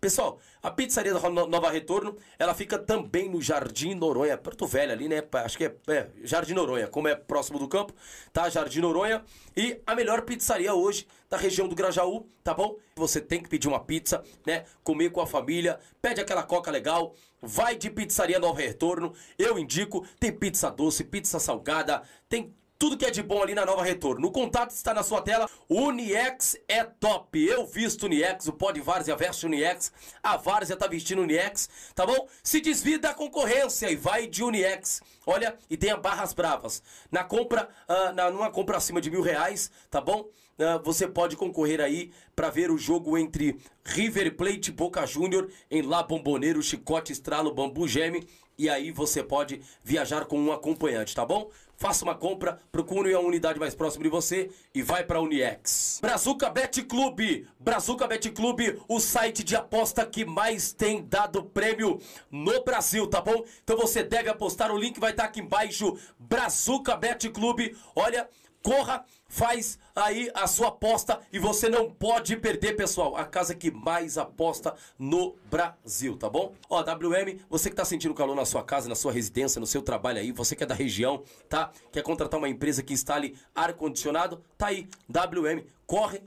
Pessoal, 0.05 0.39
a 0.62 0.70
pizzaria 0.70 1.14
da 1.14 1.31
No- 1.31 1.47
Nova 1.47 1.70
Retorno, 1.70 2.14
ela 2.39 2.52
fica 2.52 2.78
também 2.78 3.26
no 3.26 3.40
Jardim 3.40 3.94
Noronha, 3.94 4.36
Porto 4.36 4.66
Velho 4.66 4.93
ali, 4.93 5.09
né? 5.09 5.22
Acho 5.32 5.56
que 5.56 5.64
é, 5.64 5.74
é 5.89 6.10
Jardim 6.22 6.52
Noronha, 6.52 6.86
como 6.86 7.09
é 7.09 7.14
próximo 7.14 7.59
do 7.59 7.66
campo, 7.66 7.94
tá? 8.31 8.51
Jardim 8.51 8.81
Noronha. 8.81 9.24
E 9.56 9.81
a 9.86 9.94
melhor 9.94 10.20
pizzaria 10.20 10.74
hoje 10.74 11.06
da 11.31 11.39
região 11.39 11.66
do 11.66 11.74
Grajaú, 11.74 12.28
tá 12.43 12.52
bom? 12.52 12.76
Você 12.97 13.18
tem 13.18 13.43
que 13.43 13.48
pedir 13.48 13.66
uma 13.66 13.81
pizza, 13.81 14.22
né? 14.47 14.66
Comer 14.82 15.09
com 15.10 15.22
a 15.22 15.26
família, 15.26 15.81
pede 16.02 16.20
aquela 16.20 16.43
coca 16.43 16.70
legal, 16.70 17.14
vai 17.40 17.74
de 17.74 17.89
pizzaria 17.89 18.39
Nova 18.39 18.60
Retorno. 18.60 19.14
Eu 19.39 19.59
indico, 19.59 20.06
tem 20.20 20.31
pizza 20.31 20.70
doce, 20.70 21.02
pizza 21.02 21.39
salgada, 21.39 22.02
tem 22.28 22.55
tudo 22.78 22.96
que 22.96 23.05
é 23.05 23.10
de 23.10 23.22
bom 23.22 23.42
ali 23.42 23.55
na 23.55 23.64
Nova 23.64 23.82
Retorno. 23.82 24.28
O 24.28 24.30
contato 24.30 24.70
está 24.70 24.92
na 24.92 25.02
sua 25.02 25.22
tela. 25.22 25.48
Uniex 25.68 26.56
é 26.68 26.84
top. 26.84 27.42
Eu 27.44 27.66
visto 27.66 28.05
Uniex, 28.05 28.48
o 28.48 28.52
Pod 28.52 28.80
Várzea 28.80 29.16
veste 29.16 29.46
Uniex. 29.46 29.92
A 30.22 30.36
Várzea 30.36 30.76
tá 30.76 30.86
vestindo 30.86 31.22
Uniex, 31.22 31.68
tá 31.94 32.05
bom? 32.05 32.28
Se 32.42 32.60
desvia 32.60 32.98
da 32.98 33.14
concorrência 33.14 33.90
e 33.90 33.96
vai 33.96 34.26
de 34.26 34.42
Uniex. 34.42 35.02
Olha, 35.26 35.56
e 35.70 35.76
tenha 35.76 35.96
barras 35.96 36.32
bravas. 36.32 36.82
Na 37.10 37.24
compra, 37.24 37.68
ah, 37.88 38.12
na, 38.12 38.30
numa 38.30 38.51
compra 38.51 38.76
acima 38.76 39.01
de 39.01 39.10
mil 39.10 39.22
reais, 39.22 39.70
tá 39.90 40.01
bom? 40.01 40.28
Ah, 40.59 40.78
você 40.78 41.06
pode 41.06 41.36
concorrer 41.36 41.80
aí 41.80 42.12
para 42.34 42.51
ver 42.51 42.70
o 42.70 42.78
jogo 42.78 43.18
entre 43.18 43.59
River 43.84 44.36
Plate 44.36 44.70
Boca 44.70 45.05
Júnior 45.06 45.51
em 45.70 45.82
La 45.82 46.02
Bomboneiro, 46.02 46.62
Chicote, 46.62 47.12
Estralo, 47.12 47.55
Bambu 47.55 47.88
Geme. 47.88 48.26
E 48.56 48.70
aí 48.70 48.92
você 48.92 49.20
pode 49.22 49.60
viajar 49.82 50.26
com 50.26 50.38
um 50.38 50.52
acompanhante, 50.52 51.14
tá 51.14 51.26
bom? 51.26 51.51
Faça 51.76 52.05
uma 52.05 52.14
compra, 52.14 52.60
procure 52.70 53.12
a 53.12 53.20
unidade 53.20 53.59
mais 53.59 53.74
próxima 53.74 54.05
de 54.05 54.10
você 54.10 54.51
e 54.74 54.82
vai 54.82 55.05
para 55.05 55.20
Uniex. 55.20 55.98
Brazuca 56.01 56.48
Bet 56.48 56.82
Clube, 56.84 57.46
Brazuca 57.59 58.06
Bet 58.06 58.30
Clube, 58.30 58.80
o 58.88 59.01
site 59.01 59.42
de 59.42 59.56
aposta 59.56 60.06
que 60.06 60.24
mais 60.24 60.72
tem 60.72 61.05
dado 61.05 61.44
prêmio 61.44 62.01
no 62.30 62.62
Brasil, 62.64 63.06
tá 63.06 63.20
bom? 63.20 63.44
Então 63.62 63.76
você 63.76 64.02
deve 64.02 64.28
apostar, 64.28 64.72
o 64.72 64.78
link 64.78 65.01
vai 65.01 65.10
estar 65.10 65.24
aqui 65.24 65.40
embaixo. 65.40 65.96
Brazuca 66.18 66.96
Bet 66.96 67.28
Clube, 67.30 67.76
olha, 67.94 68.28
corra, 68.65 69.05
faz 69.28 69.78
aí 69.95 70.31
a 70.35 70.47
sua 70.47 70.69
aposta 70.69 71.20
e 71.31 71.39
você 71.39 71.69
não 71.69 71.91
pode 71.91 72.35
perder, 72.39 72.74
pessoal. 72.74 73.15
A 73.15 73.24
casa 73.27 73.55
que 73.55 73.70
mais 73.70 74.16
aposta 74.16 74.74
no 74.99 75.36
Brasil, 75.51 76.16
tá 76.16 76.31
bom? 76.31 76.55
Ó, 76.70 76.81
WM, 76.81 77.39
você 77.51 77.69
que 77.69 77.77
tá 77.77 77.85
sentindo 77.85 78.15
calor 78.15 78.35
na 78.35 78.47
sua 78.47 78.65
casa, 78.65 78.89
na 78.89 78.95
sua 78.95 79.12
residência, 79.12 79.61
no 79.61 79.66
seu 79.66 79.82
trabalho 79.82 80.19
aí, 80.19 80.32
você 80.32 80.57
que 80.57 80.65
é 80.65 80.66
da 80.66 80.74
região, 80.74 81.23
tá? 81.47 81.70
Quer 81.93 82.03
contratar 82.03 82.39
uma 82.39 82.49
empresa 82.49 82.82
que 82.82 82.95
instale 82.95 83.36
ar-condicionado? 83.55 84.43
Tá 84.57 84.69
aí, 84.69 84.89
WM, 85.11 85.62
corre. 85.86 86.23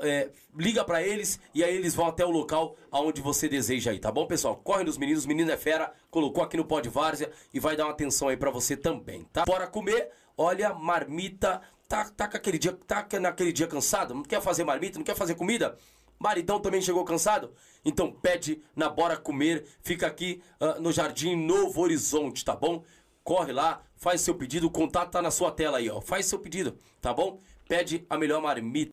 é, 0.00 0.30
liga 0.56 0.82
pra 0.82 1.00
eles 1.00 1.38
e 1.54 1.62
aí 1.62 1.76
eles 1.76 1.94
vão 1.94 2.08
até 2.08 2.26
o 2.26 2.30
local 2.30 2.74
aonde 2.90 3.20
você 3.20 3.48
deseja 3.48 3.92
aí, 3.92 4.00
tá 4.00 4.10
bom, 4.10 4.26
pessoal? 4.26 4.56
Corre 4.56 4.82
nos 4.82 4.98
meninos, 4.98 5.24
menino 5.24 5.52
é 5.52 5.56
fera, 5.56 5.92
colocou 6.10 6.42
aqui 6.42 6.56
no 6.56 6.64
Pod 6.64 6.88
Várzea 6.88 7.30
e 7.54 7.60
vai 7.60 7.76
dar 7.76 7.84
uma 7.84 7.92
atenção 7.92 8.26
aí 8.26 8.36
pra 8.36 8.50
você 8.50 8.76
também, 8.76 9.22
tá? 9.32 9.44
Bora 9.44 9.68
comer, 9.68 10.10
olha, 10.38 10.72
marmita, 10.72 11.60
tá, 11.88 12.08
tá 12.08 12.24
aquele 12.26 12.58
dia, 12.58 12.72
tá 12.86 13.06
naquele 13.20 13.52
dia 13.52 13.66
cansado, 13.66 14.14
não 14.14 14.22
quer 14.22 14.40
fazer 14.40 14.62
marmita, 14.62 14.98
não 14.98 15.04
quer 15.04 15.16
fazer 15.16 15.34
comida? 15.34 15.76
Maridão 16.18 16.60
também 16.60 16.80
chegou 16.80 17.04
cansado? 17.04 17.52
Então 17.84 18.10
pede 18.10 18.62
na 18.74 18.88
Bora 18.88 19.16
Comer, 19.16 19.66
fica 19.82 20.06
aqui 20.06 20.42
ah, 20.60 20.78
no 20.80 20.92
Jardim 20.92 21.36
Novo 21.36 21.80
Horizonte, 21.80 22.44
tá 22.44 22.56
bom? 22.56 22.82
Corre 23.22 23.52
lá, 23.52 23.82
faz 23.96 24.20
seu 24.20 24.34
pedido, 24.34 24.66
o 24.66 24.70
contato 24.70 25.10
tá 25.10 25.20
na 25.20 25.30
sua 25.30 25.52
tela 25.52 25.78
aí, 25.78 25.90
ó. 25.90 26.00
Faz 26.00 26.26
seu 26.26 26.38
pedido, 26.38 26.78
tá 27.00 27.12
bom? 27.12 27.40
Pede 27.68 28.06
a 28.08 28.16
melhor 28.16 28.40
marmita. 28.40 28.92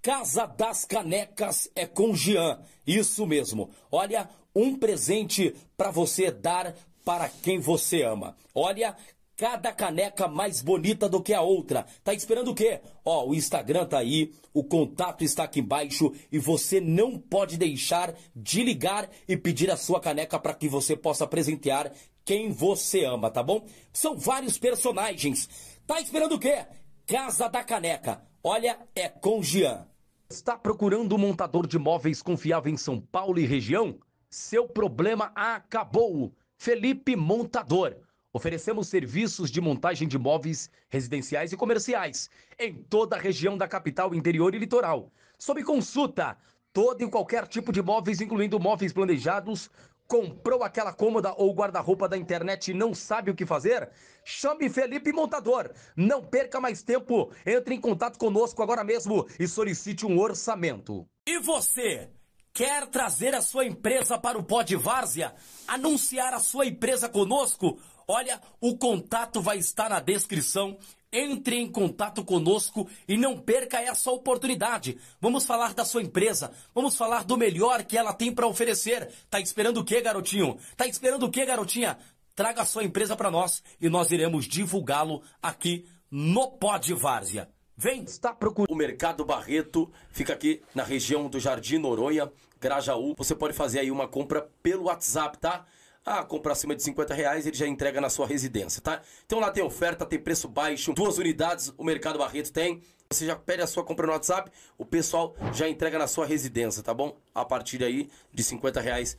Casa 0.00 0.46
das 0.46 0.84
Canecas 0.84 1.70
é 1.74 1.86
com 1.86 2.14
Jean. 2.14 2.60
Isso 2.86 3.26
mesmo. 3.26 3.70
Olha, 3.90 4.28
um 4.54 4.76
presente 4.76 5.54
para 5.76 5.90
você 5.90 6.30
dar 6.30 6.74
para 7.04 7.28
quem 7.28 7.58
você 7.58 8.02
ama. 8.02 8.36
Olha, 8.54 8.96
cada 9.36 9.72
caneca 9.72 10.28
mais 10.28 10.62
bonita 10.62 11.08
do 11.08 11.22
que 11.22 11.34
a 11.34 11.40
outra. 11.40 11.86
Tá 12.02 12.14
esperando 12.14 12.52
o 12.52 12.54
quê? 12.54 12.80
Ó, 13.04 13.26
o 13.28 13.34
Instagram 13.34 13.86
tá 13.86 13.98
aí, 13.98 14.32
o 14.52 14.62
contato 14.62 15.24
está 15.24 15.44
aqui 15.44 15.60
embaixo 15.60 16.12
e 16.30 16.38
você 16.38 16.80
não 16.80 17.18
pode 17.18 17.56
deixar 17.56 18.14
de 18.34 18.62
ligar 18.62 19.08
e 19.28 19.36
pedir 19.36 19.70
a 19.70 19.76
sua 19.76 20.00
caneca 20.00 20.38
para 20.38 20.54
que 20.54 20.68
você 20.68 20.96
possa 20.96 21.26
presentear 21.26 21.92
quem 22.24 22.50
você 22.50 23.04
ama, 23.04 23.30
tá 23.30 23.42
bom? 23.42 23.66
São 23.92 24.16
vários 24.16 24.56
personagens. 24.56 25.48
Tá 25.86 26.00
esperando 26.00 26.36
o 26.36 26.38
quê? 26.38 26.64
Casa 27.06 27.48
da 27.48 27.62
Caneca. 27.62 28.22
Olha, 28.42 28.78
é 28.94 29.08
com 29.08 29.42
Jean. 29.42 29.86
Está 30.30 30.56
procurando 30.56 31.14
um 31.14 31.18
montador 31.18 31.66
de 31.66 31.78
móveis 31.78 32.22
confiável 32.22 32.72
em 32.72 32.76
São 32.78 32.98
Paulo 32.98 33.38
e 33.38 33.44
região? 33.44 33.98
Seu 34.30 34.66
problema 34.66 35.30
acabou. 35.34 36.32
Felipe 36.56 37.14
Montador. 37.14 37.96
Oferecemos 38.34 38.88
serviços 38.88 39.48
de 39.48 39.60
montagem 39.60 40.08
de 40.08 40.18
móveis 40.18 40.68
residenciais 40.88 41.52
e 41.52 41.56
comerciais 41.56 42.28
em 42.58 42.74
toda 42.74 43.14
a 43.14 43.18
região 43.18 43.56
da 43.56 43.68
capital, 43.68 44.12
interior 44.12 44.56
e 44.56 44.58
litoral. 44.58 45.12
Sob 45.38 45.62
consulta, 45.62 46.36
todo 46.72 47.00
e 47.00 47.08
qualquer 47.08 47.46
tipo 47.46 47.72
de 47.72 47.80
móveis, 47.80 48.20
incluindo 48.20 48.58
móveis 48.58 48.92
planejados, 48.92 49.70
Comprou 50.06 50.62
aquela 50.62 50.92
cômoda 50.92 51.32
ou 51.38 51.54
guarda-roupa 51.54 52.06
da 52.06 52.16
internet 52.16 52.70
e 52.70 52.74
não 52.74 52.92
sabe 52.92 53.30
o 53.30 53.34
que 53.34 53.46
fazer? 53.46 53.88
Chame 54.22 54.68
Felipe 54.68 55.12
Montador. 55.12 55.70
Não 55.96 56.22
perca 56.22 56.60
mais 56.60 56.82
tempo. 56.82 57.32
Entre 57.46 57.74
em 57.74 57.80
contato 57.80 58.18
conosco 58.18 58.62
agora 58.62 58.84
mesmo 58.84 59.26
e 59.40 59.48
solicite 59.48 60.04
um 60.04 60.18
orçamento. 60.18 61.06
E 61.26 61.38
você? 61.38 62.10
Quer 62.52 62.86
trazer 62.86 63.34
a 63.34 63.40
sua 63.40 63.64
empresa 63.64 64.18
para 64.18 64.38
o 64.38 64.44
Pod 64.44 64.76
Várzea? 64.76 65.34
Anunciar 65.66 66.34
a 66.34 66.38
sua 66.38 66.66
empresa 66.66 67.08
conosco? 67.08 67.78
Olha, 68.06 68.40
o 68.60 68.76
contato 68.76 69.40
vai 69.40 69.58
estar 69.58 69.88
na 69.90 70.00
descrição 70.00 70.78
entre 71.12 71.56
em 71.56 71.70
contato 71.70 72.24
conosco 72.24 72.88
e 73.06 73.16
não 73.16 73.38
perca 73.38 73.80
essa 73.80 74.10
oportunidade. 74.10 74.98
Vamos 75.20 75.46
falar 75.46 75.72
da 75.72 75.84
sua 75.84 76.02
empresa, 76.02 76.50
vamos 76.74 76.96
falar 76.96 77.24
do 77.24 77.36
melhor 77.36 77.84
que 77.84 77.96
ela 77.96 78.12
tem 78.12 78.34
para 78.34 78.48
oferecer. 78.48 79.08
Tá 79.30 79.38
esperando 79.38 79.78
o 79.78 79.84
quê, 79.84 80.00
garotinho? 80.00 80.58
Tá 80.76 80.86
esperando 80.86 81.26
o 81.26 81.30
quê, 81.30 81.46
garotinha? 81.46 81.96
Traga 82.34 82.62
a 82.62 82.66
sua 82.66 82.82
empresa 82.82 83.14
para 83.16 83.30
nós 83.30 83.62
e 83.80 83.88
nós 83.88 84.10
iremos 84.10 84.46
divulgá-lo 84.46 85.22
aqui 85.40 85.86
no 86.10 86.50
Pod 86.50 86.92
Várzea. 86.94 87.48
Vem, 87.76 88.02
está 88.04 88.32
procurando. 88.32 88.72
O 88.72 88.76
Mercado 88.76 89.24
Barreto 89.24 89.90
fica 90.10 90.32
aqui 90.32 90.62
na 90.74 90.82
região 90.82 91.28
do 91.28 91.38
Jardim 91.38 91.78
Noronha, 91.78 92.30
Grajaú. 92.60 93.14
Você 93.16 93.34
pode 93.34 93.52
fazer 93.52 93.80
aí 93.80 93.90
uma 93.90 94.08
compra 94.08 94.48
pelo 94.62 94.84
WhatsApp, 94.84 95.38
tá? 95.38 95.64
Ah, 96.06 96.22
compra 96.22 96.52
acima 96.52 96.76
de 96.76 96.82
50 96.82 97.14
reais, 97.14 97.46
ele 97.46 97.56
já 97.56 97.66
entrega 97.66 97.98
na 97.98 98.10
sua 98.10 98.26
residência, 98.26 98.82
tá? 98.82 99.00
Então 99.24 99.40
lá 99.40 99.50
tem 99.50 99.62
oferta, 99.62 100.04
tem 100.04 100.18
preço 100.18 100.46
baixo, 100.46 100.92
duas 100.92 101.16
unidades 101.16 101.72
o 101.78 101.84
Mercado 101.84 102.18
Barreto 102.18 102.52
tem. 102.52 102.82
Você 103.10 103.26
já 103.26 103.36
pede 103.36 103.62
a 103.62 103.66
sua 103.66 103.84
compra 103.84 104.06
no 104.06 104.12
WhatsApp, 104.12 104.50
o 104.76 104.84
pessoal 104.84 105.34
já 105.52 105.68
entrega 105.68 105.98
na 105.98 106.06
sua 106.06 106.26
residência, 106.26 106.82
tá 106.82 106.92
bom? 106.92 107.16
A 107.34 107.44
partir 107.44 107.82
aí 107.82 108.10
de 108.32 108.42
50 108.42 108.80
reais. 108.80 109.16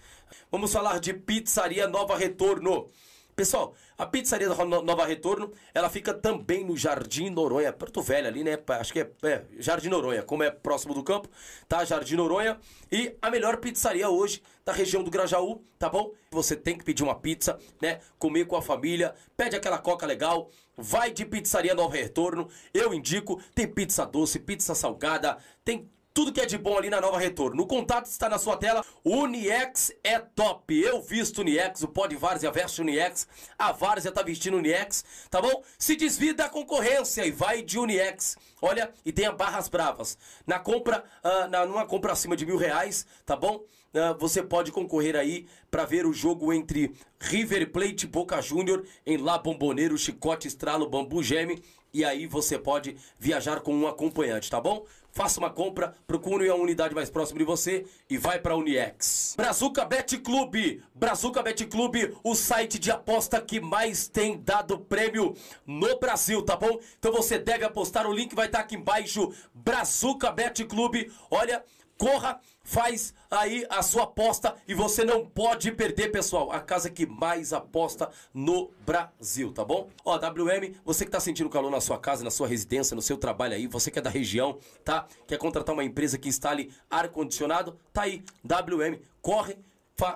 Vamos 0.51 0.71
falar 0.71 0.99
de 0.99 1.13
Pizzaria 1.13 1.87
Nova 1.87 2.15
Retorno. 2.17 2.87
Pessoal, 3.35 3.73
a 3.97 4.05
pizzaria 4.05 4.47
da 4.47 4.63
Nova 4.63 5.05
Retorno, 5.05 5.51
ela 5.73 5.89
fica 5.89 6.13
também 6.13 6.63
no 6.63 6.77
Jardim 6.77 7.29
Noronha, 7.29 7.73
Porto 7.73 8.01
Velho 8.01 8.27
ali, 8.27 8.45
né? 8.45 8.57
Acho 8.79 8.93
que 8.93 9.01
é, 9.01 9.11
é, 9.23 9.43
Jardim 9.59 9.89
Noronha, 9.89 10.23
como 10.23 10.41
é 10.41 10.49
próximo 10.49 10.93
do 10.93 11.03
campo, 11.03 11.27
tá? 11.67 11.83
Jardim 11.83 12.15
Noronha. 12.15 12.57
E 12.89 13.13
a 13.21 13.29
melhor 13.29 13.57
pizzaria 13.57 14.09
hoje 14.09 14.41
da 14.63 14.71
região 14.71 15.03
do 15.03 15.11
Grajaú, 15.11 15.61
tá 15.77 15.89
bom? 15.89 16.13
Você 16.31 16.55
tem 16.55 16.77
que 16.77 16.85
pedir 16.85 17.03
uma 17.03 17.15
pizza, 17.15 17.59
né? 17.81 17.99
Comer 18.17 18.45
com 18.45 18.55
a 18.55 18.61
família, 18.61 19.13
pede 19.35 19.57
aquela 19.57 19.79
coca 19.79 20.05
legal, 20.05 20.49
vai 20.77 21.11
de 21.11 21.25
pizzaria 21.25 21.75
Nova 21.75 21.93
Retorno. 21.93 22.47
Eu 22.73 22.93
indico, 22.93 23.41
tem 23.53 23.67
pizza 23.67 24.05
doce, 24.05 24.39
pizza 24.39 24.73
salgada, 24.73 25.37
tem 25.65 25.89
tudo 26.15 26.31
que 26.31 26.39
é 26.39 26.45
de 26.45 26.57
bom 26.57 26.77
ali 26.77 26.89
na 26.89 27.01
Nova 27.01 27.19
Retorno. 27.19 27.61
O 27.61 27.67
contato 27.67 28.05
está 28.05 28.29
na 28.29 28.39
sua 28.39 28.55
tela. 28.55 28.85
Uniex 29.03 29.91
é 30.01 30.17
top. 30.17 30.73
Eu 30.73 31.01
visto 31.01 31.41
Uniex, 31.41 31.83
o 31.83 31.89
Pod 31.89 32.15
Várzea 32.15 32.49
veste 32.49 32.81
Uniex, 32.81 33.27
a 33.59 33.73
Várzea 33.73 34.13
tá 34.13 34.23
vestindo 34.23 34.55
Uniex, 34.55 35.03
tá 35.29 35.41
bom? 35.41 35.61
Se 35.77 35.93
desvia 35.97 36.33
da 36.33 36.47
concorrência 36.47 37.25
e 37.25 37.31
vai 37.31 37.61
de 37.61 37.77
Uniex. 37.77 38.37
Olha, 38.61 38.93
e 39.05 39.11
tenha 39.11 39.33
barras 39.33 39.67
bravas. 39.67 40.17
Na 40.47 40.57
compra, 40.57 41.03
uh, 41.21 41.49
na, 41.49 41.65
numa 41.65 41.85
compra 41.85 42.13
acima 42.13 42.37
de 42.37 42.45
mil 42.45 42.57
reais, 42.57 43.05
tá 43.25 43.35
bom? 43.35 43.65
Uh, 43.93 44.17
você 44.17 44.41
pode 44.41 44.71
concorrer 44.71 45.17
aí 45.17 45.45
para 45.69 45.83
ver 45.83 46.05
o 46.05 46.13
jogo 46.13 46.53
entre 46.53 46.95
River 47.19 47.71
Plate 47.73 48.05
e 48.05 48.07
Boca 48.07 48.41
Júnior 48.41 48.85
em 49.05 49.17
La 49.17 49.37
Bomboneiro, 49.37 49.97
Chicote, 49.97 50.47
Estralo, 50.47 50.89
Bambu 50.89 51.21
Geme. 51.21 51.61
E 51.93 52.03
aí 52.03 52.27
você 52.27 52.59
pode 52.59 52.97
viajar 53.17 53.61
com 53.61 53.73
um 53.73 53.87
acompanhante, 53.87 54.49
tá 54.49 54.59
bom? 54.59 54.85
Faça 55.15 55.39
uma 55.39 55.49
compra, 55.49 55.95
procure 56.05 56.49
a 56.49 56.55
unidade 56.55 56.93
mais 56.93 57.09
próxima 57.09 57.39
de 57.39 57.45
você 57.45 57.85
e 58.09 58.17
vai 58.17 58.37
para 58.37 58.53
a 58.53 58.57
Uniex. 58.57 59.33
Brazuca 59.37 59.85
Bet 59.85 60.17
Clube. 60.17 60.83
Brazuca 60.93 61.41
Bet 61.41 61.65
Clube, 61.67 62.13
o 62.21 62.35
site 62.35 62.77
de 62.77 62.91
aposta 62.91 63.39
que 63.39 63.61
mais 63.61 64.09
tem 64.09 64.37
dado 64.37 64.77
prêmio 64.77 65.33
no 65.65 65.97
Brasil, 65.99 66.41
tá 66.41 66.57
bom? 66.57 66.77
Então 66.99 67.13
você 67.13 67.39
deve 67.39 67.63
apostar, 67.63 68.05
o 68.05 68.11
link 68.11 68.35
vai 68.35 68.47
estar 68.47 68.59
aqui 68.59 68.75
embaixo. 68.75 69.31
Brazuca 69.53 70.33
Bet 70.33 70.65
Clube. 70.65 71.09
Olha, 71.31 71.63
corra, 71.97 72.41
faz 72.65 73.13
aí 73.29 73.65
a 73.69 73.81
sua 73.81 74.03
aposta 74.03 74.55
e 74.67 74.73
você 74.73 75.05
não 75.05 75.25
pode 75.25 75.71
perder, 75.71 76.11
pessoal. 76.11 76.51
A 76.51 76.59
casa 76.59 76.89
que 76.89 77.05
mais 77.05 77.53
aposta 77.53 78.09
no 78.33 78.71
Brasil, 78.85 79.53
tá 79.53 79.63
bom? 79.63 79.87
Ó, 80.03 80.17
WM, 80.17 80.75
você 80.83 81.05
que 81.05 81.11
tá 81.11 81.19
sentindo 81.19 81.49
calor 81.49 81.71
na 81.71 81.79
sua 81.79 81.99
casa, 81.99 82.23
na 82.23 82.31
sua 82.31 82.47
residência, 82.47 82.95
no 82.95 83.01
seu 83.01 83.17
trabalho 83.17 83.53
aí, 83.53 83.67
você 83.67 83.89
que 83.91 83.99
é 83.99 84.01
da 84.01 84.09
região, 84.09 84.57
tá? 84.83 85.07
Quer 85.27 85.37
contratar 85.37 85.73
uma 85.73 85.83
empresa 85.83 86.17
que 86.17 86.27
instale 86.27 86.73
ar-condicionado? 86.89 87.77
Tá 87.93 88.01
aí, 88.01 88.23
WM, 88.43 88.99
corre. 89.21 89.57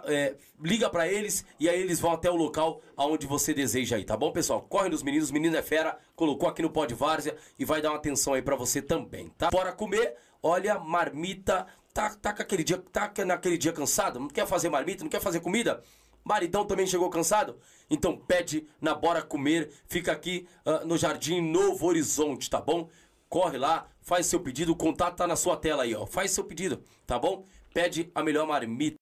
É, 0.08 0.36
liga 0.62 0.90
para 0.90 1.08
eles 1.08 1.46
e 1.58 1.70
aí 1.70 1.80
eles 1.80 2.02
vão 2.02 2.12
até 2.12 2.30
o 2.30 2.36
local 2.36 2.82
aonde 2.98 3.26
você 3.26 3.54
deseja 3.54 3.96
aí, 3.96 4.04
tá 4.04 4.18
bom, 4.18 4.30
pessoal? 4.30 4.62
Corre 4.62 4.90
nos 4.90 5.02
meninos, 5.02 5.32
menino 5.32 5.56
é 5.56 5.62
fera, 5.62 5.98
colocou 6.18 6.50
aqui 6.50 6.62
no 6.62 6.70
Pod 6.70 6.94
Várzea 6.94 7.38
e 7.58 7.64
vai 7.64 7.82
dar 7.82 7.92
uma 7.92 7.96
atenção 7.96 8.34
aí 8.34 8.42
para 8.42 8.58
você 8.58 8.82
também, 8.82 9.30
tá? 9.38 9.50
Bora 9.50 9.72
comer, 9.72 10.18
olha, 10.44 10.78
marmita, 10.78 11.66
tá, 11.94 12.16
tá, 12.16 12.30
aquele 12.32 12.64
dia, 12.64 12.78
tá 12.78 13.12
naquele 13.26 13.58
dia 13.58 13.74
cansado, 13.74 14.20
não 14.20 14.28
quer 14.28 14.48
fazer 14.48 14.70
marmita, 14.70 15.04
não 15.04 15.10
quer 15.10 15.22
fazer 15.22 15.40
comida? 15.40 15.84
Maridão 16.24 16.66
também 16.66 16.86
chegou 16.86 17.10
cansado? 17.10 17.58
Então 17.90 18.18
pede 18.18 18.68
na 18.80 18.94
Bora 18.94 19.22
Comer, 19.22 19.72
fica 19.88 20.12
aqui 20.12 20.48
uh, 20.66 20.86
no 20.86 20.98
Jardim 20.98 21.42
Novo 21.42 21.88
Horizonte, 21.88 22.50
tá 22.50 22.62
bom? 22.62 22.90
Corre 23.28 23.58
lá, 23.58 23.88
faz 24.02 24.26
seu 24.26 24.40
pedido, 24.40 24.72
o 24.72 24.76
contato 24.76 25.18
tá 25.18 25.28
na 25.28 25.36
sua 25.36 25.56
tela 25.56 25.84
aí, 25.84 25.96
ó. 25.96 26.06
Faz 26.06 26.32
seu 26.32 26.44
pedido, 26.44 26.84
tá 27.06 27.18
bom? 27.18 27.46
Pede 27.74 28.12
a 28.14 28.24
melhor 28.24 28.48
marmita. 28.48 28.98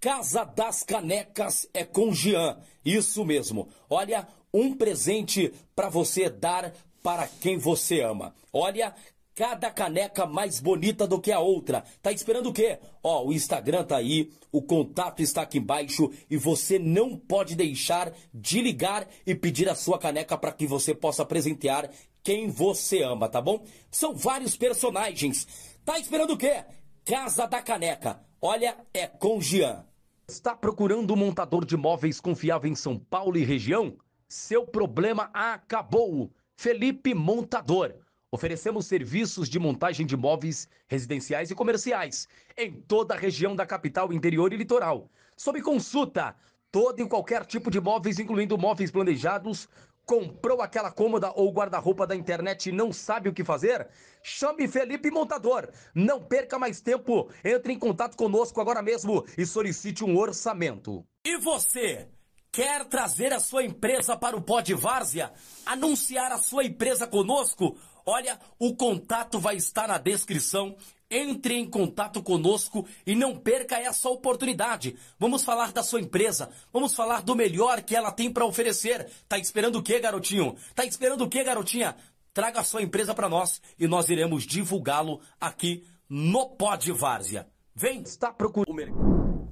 Casa 0.00 0.44
das 0.44 0.82
Canecas 0.82 1.68
é 1.74 1.84
com 1.84 2.12
Jean. 2.12 2.58
Isso 2.84 3.24
mesmo. 3.24 3.68
Olha, 3.90 4.28
um 4.54 4.74
presente 4.74 5.52
para 5.74 5.88
você 5.88 6.30
dar 6.30 6.72
para 7.02 7.26
quem 7.26 7.58
você 7.58 8.00
ama. 8.00 8.34
Olha, 8.52 8.94
cada 9.38 9.70
caneca 9.70 10.26
mais 10.26 10.58
bonita 10.58 11.06
do 11.06 11.20
que 11.20 11.30
a 11.30 11.38
outra. 11.38 11.84
Tá 12.02 12.10
esperando 12.10 12.48
o 12.48 12.52
quê? 12.52 12.80
Ó, 13.00 13.24
o 13.24 13.32
Instagram 13.32 13.84
tá 13.84 13.96
aí, 13.96 14.32
o 14.50 14.60
contato 14.60 15.22
está 15.22 15.42
aqui 15.42 15.58
embaixo 15.58 16.10
e 16.28 16.36
você 16.36 16.76
não 16.76 17.16
pode 17.16 17.54
deixar 17.54 18.12
de 18.34 18.60
ligar 18.60 19.06
e 19.24 19.36
pedir 19.36 19.68
a 19.68 19.76
sua 19.76 19.96
caneca 19.96 20.36
para 20.36 20.50
que 20.50 20.66
você 20.66 20.92
possa 20.92 21.24
presentear 21.24 21.88
quem 22.20 22.48
você 22.48 23.04
ama, 23.04 23.28
tá 23.28 23.40
bom? 23.40 23.64
São 23.92 24.12
vários 24.12 24.56
personagens. 24.56 25.46
Tá 25.84 26.00
esperando 26.00 26.32
o 26.32 26.36
quê? 26.36 26.64
Casa 27.04 27.46
da 27.46 27.62
Caneca. 27.62 28.20
Olha, 28.42 28.76
é 28.92 29.06
com 29.06 29.40
Jean. 29.40 29.84
Está 30.28 30.52
procurando 30.52 31.14
um 31.14 31.16
montador 31.16 31.64
de 31.64 31.76
móveis 31.76 32.20
confiável 32.20 32.68
em 32.68 32.74
São 32.74 32.98
Paulo 32.98 33.38
e 33.38 33.44
região? 33.44 33.96
Seu 34.28 34.66
problema 34.66 35.30
acabou. 35.32 36.32
Felipe 36.56 37.14
Montador. 37.14 37.94
Oferecemos 38.30 38.86
serviços 38.86 39.48
de 39.48 39.58
montagem 39.58 40.04
de 40.04 40.16
móveis 40.16 40.68
residenciais 40.86 41.50
e 41.50 41.54
comerciais 41.54 42.28
em 42.56 42.72
toda 42.72 43.14
a 43.14 43.18
região 43.18 43.56
da 43.56 43.64
capital, 43.64 44.12
interior 44.12 44.52
e 44.52 44.56
litoral. 44.56 45.10
Sob 45.36 45.62
consulta, 45.62 46.36
todo 46.70 47.00
e 47.00 47.08
qualquer 47.08 47.46
tipo 47.46 47.70
de 47.70 47.80
móveis, 47.80 48.18
incluindo 48.18 48.58
móveis 48.58 48.90
planejados, 48.90 49.68
Comprou 50.08 50.62
aquela 50.62 50.90
cômoda 50.90 51.30
ou 51.36 51.52
guarda-roupa 51.52 52.06
da 52.06 52.16
internet 52.16 52.70
e 52.70 52.72
não 52.72 52.90
sabe 52.90 53.28
o 53.28 53.32
que 53.34 53.44
fazer? 53.44 53.86
Chame 54.22 54.66
Felipe 54.66 55.10
Montador. 55.10 55.68
Não 55.94 56.18
perca 56.18 56.58
mais 56.58 56.80
tempo. 56.80 57.28
Entre 57.44 57.74
em 57.74 57.78
contato 57.78 58.16
conosco 58.16 58.58
agora 58.58 58.80
mesmo 58.80 59.26
e 59.36 59.44
solicite 59.44 60.02
um 60.02 60.16
orçamento. 60.16 61.04
E 61.22 61.36
você? 61.36 62.08
Quer 62.50 62.86
trazer 62.86 63.34
a 63.34 63.38
sua 63.38 63.62
empresa 63.62 64.16
para 64.16 64.34
o 64.34 64.40
Pod 64.40 64.72
Várzea? 64.72 65.30
Anunciar 65.66 66.32
a 66.32 66.38
sua 66.38 66.64
empresa 66.64 67.06
conosco? 67.06 67.76
Olha, 68.10 68.38
o 68.58 68.74
contato 68.74 69.38
vai 69.38 69.56
estar 69.56 69.86
na 69.86 69.98
descrição. 69.98 70.74
Entre 71.10 71.54
em 71.54 71.68
contato 71.68 72.22
conosco 72.22 72.86
e 73.06 73.14
não 73.14 73.36
perca 73.36 73.78
essa 73.78 74.08
oportunidade. 74.08 74.96
Vamos 75.18 75.44
falar 75.44 75.72
da 75.72 75.82
sua 75.82 76.00
empresa, 76.00 76.50
vamos 76.72 76.94
falar 76.94 77.22
do 77.22 77.34
melhor 77.34 77.82
que 77.82 77.94
ela 77.94 78.10
tem 78.10 78.30
para 78.30 78.46
oferecer. 78.46 79.06
Tá 79.28 79.38
esperando 79.38 79.76
o 79.76 79.82
quê, 79.82 80.00
garotinho? 80.00 80.56
Tá 80.74 80.86
esperando 80.86 81.24
o 81.24 81.28
quê, 81.28 81.44
garotinha? 81.44 81.96
Traga 82.32 82.60
a 82.60 82.64
sua 82.64 82.82
empresa 82.82 83.14
para 83.14 83.28
nós 83.28 83.60
e 83.78 83.86
nós 83.86 84.08
iremos 84.08 84.44
divulgá-lo 84.44 85.20
aqui 85.38 85.84
no 86.08 86.48
Pod 86.48 86.90
Várzea. 86.92 87.46
Vem, 87.74 88.00
está 88.02 88.32
procurando. 88.32 89.50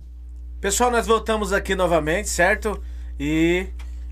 Pessoal, 0.63 0.91
nós 0.91 1.07
voltamos 1.07 1.53
aqui 1.53 1.75
novamente, 1.75 2.31
certo? 2.31 2.83
E 3.21 3.69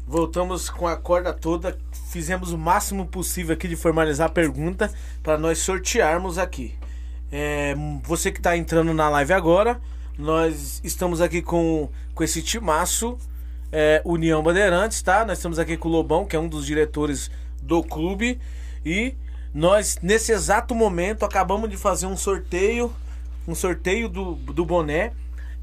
voltamos 0.06 0.68
com 0.68 0.86
a 0.86 0.97
corda 0.97 1.32
toda. 1.32 1.76
Fizemos 2.10 2.52
o 2.52 2.59
máximo 2.59 3.06
possível 3.06 3.55
aqui 3.55 3.68
de 3.68 3.76
formalizar 3.76 4.28
a 4.28 4.32
pergunta 4.32 4.93
para 5.22 5.39
nós 5.39 5.59
sortearmos 5.59 6.39
aqui. 6.39 6.74
É, 7.32 7.74
você 8.02 8.31
que 8.31 8.39
está 8.39 8.56
entrando 8.56 8.94
na 8.94 9.09
live 9.09 9.32
agora, 9.32 9.81
nós 10.16 10.81
estamos 10.85 11.20
aqui 11.20 11.43
com, 11.43 11.89
com 12.14 12.22
esse 12.22 12.43
timaço 12.43 13.18
é, 13.72 14.01
União 14.05 14.43
Bandeirantes, 14.43 15.02
tá? 15.02 15.24
Nós 15.24 15.39
estamos 15.39 15.59
aqui 15.59 15.76
com 15.76 15.89
o 15.89 15.93
Lobão, 15.93 16.24
que 16.24 16.36
é 16.36 16.39
um 16.39 16.48
dos 16.48 16.64
diretores 16.64 17.31
do 17.60 17.82
clube. 17.82 18.39
E 18.86 19.16
nós, 19.52 19.98
nesse 20.01 20.31
exato 20.31 20.74
momento, 20.74 21.24
acabamos 21.24 21.68
de 21.68 21.76
fazer 21.76 22.06
um 22.06 22.16
sorteio. 22.16 22.93
Um 23.48 23.55
sorteio 23.55 24.09
do, 24.09 24.35
do 24.36 24.64
boné. 24.64 25.12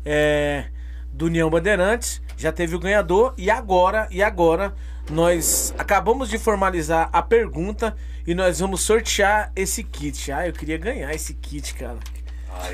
É, 0.03 0.65
do 1.13 1.25
União 1.25 1.49
Bandeirantes, 1.49 2.21
já 2.37 2.51
teve 2.51 2.75
o 2.75 2.79
ganhador 2.79 3.33
e 3.37 3.49
agora, 3.49 4.07
e 4.09 4.23
agora 4.23 4.73
nós 5.09 5.73
acabamos 5.77 6.29
de 6.29 6.37
formalizar 6.37 7.09
a 7.11 7.21
pergunta 7.21 7.95
e 8.25 8.33
nós 8.33 8.59
vamos 8.59 8.81
sortear 8.81 9.51
esse 9.55 9.83
kit. 9.83 10.31
Ah, 10.31 10.47
eu 10.47 10.53
queria 10.53 10.77
ganhar 10.77 11.13
esse 11.13 11.33
kit, 11.33 11.73
cara. 11.73 11.97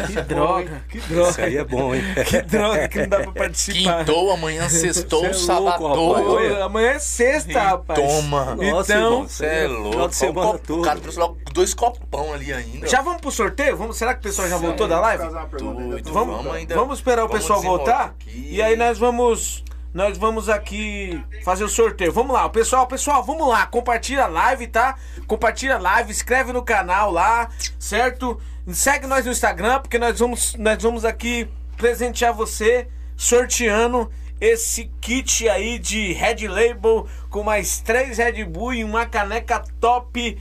Que 0.07 0.21
droga, 0.21 0.81
que 0.89 0.99
droga. 0.99 1.29
Isso 1.29 1.41
aí 1.41 1.57
é 1.57 1.63
bom, 1.63 1.95
hein? 1.95 2.01
Que 2.25 2.41
droga 2.41 2.87
que 2.87 2.99
não 2.99 3.07
dá 3.09 3.19
pra 3.19 3.31
participar. 3.31 3.97
Quintou, 3.99 4.31
amanhã 4.31 4.69
sextou, 4.69 5.25
é 5.25 5.31
louco. 5.31 5.83
Olha. 5.83 6.65
Amanhã 6.65 6.89
é 6.91 6.99
sexta, 6.99 7.59
rapaz. 7.61 7.99
Toma. 7.99 8.55
Nossa, 8.55 8.93
então, 8.93 9.23
Você 9.27 9.45
é 9.45 9.67
louco. 9.67 9.91
Final 9.91 10.07
de 10.09 10.15
semana 10.15 10.39
Ó, 10.39 10.49
o, 10.49 10.51
copo- 10.53 10.67
todo. 10.67 10.79
o 10.79 10.83
cara 10.83 10.99
trouxe 10.99 11.19
logo 11.19 11.37
dois 11.53 11.73
copão 11.73 12.33
ali 12.33 12.53
ainda. 12.53 12.87
já 12.87 13.01
vamos 13.01 13.21
pro 13.21 13.31
sorteio? 13.31 13.75
Vamos, 13.77 13.97
será 13.97 14.13
que 14.13 14.19
o 14.19 14.23
pessoal 14.23 14.47
já 14.47 14.57
voltou 14.57 14.87
da 14.87 14.99
live? 14.99 15.23
Doido. 15.27 16.11
Vamos, 16.13 16.35
Vamos 16.37 16.53
ainda- 16.55 16.75
vamos 16.75 16.99
esperar 16.99 17.23
o 17.25 17.27
vamos 17.27 17.41
pessoal 17.41 17.61
voltar 17.61 18.05
aqui. 18.05 18.47
e 18.51 18.61
aí 18.61 18.75
nós 18.75 18.97
vamos 18.97 19.63
nós 19.93 20.15
vamos 20.17 20.47
aqui 20.47 21.19
fazer 21.43 21.63
o 21.63 21.69
sorteio. 21.69 22.11
Vamos 22.11 22.31
lá, 22.31 22.47
pessoal, 22.49 22.85
pessoal, 22.85 23.23
vamos 23.23 23.47
lá, 23.47 23.65
compartilha 23.65 24.25
a 24.25 24.27
live, 24.27 24.67
tá? 24.67 24.95
Compartilha 25.25 25.75
a 25.75 25.79
live, 25.79 26.11
inscreve 26.11 26.53
no 26.53 26.61
canal 26.61 27.09
lá, 27.11 27.49
certo? 27.79 28.39
Segue 28.73 29.07
nós 29.07 29.25
no 29.25 29.31
Instagram 29.31 29.79
porque 29.79 29.97
nós 29.97 30.19
vamos 30.19 30.53
nós 30.55 30.83
vamos 30.83 31.05
aqui 31.05 31.49
presentear 31.77 32.33
você 32.33 32.89
sorteando 33.15 34.11
esse 34.41 34.91
kit 34.99 35.47
aí 35.47 35.79
de 35.79 36.11
Red 36.11 36.47
Label 36.49 37.07
com 37.29 37.43
mais 37.43 37.79
três 37.79 38.17
Red 38.17 38.43
Bull 38.43 38.73
e 38.73 38.83
uma 38.83 39.05
caneca 39.05 39.63
top 39.79 40.37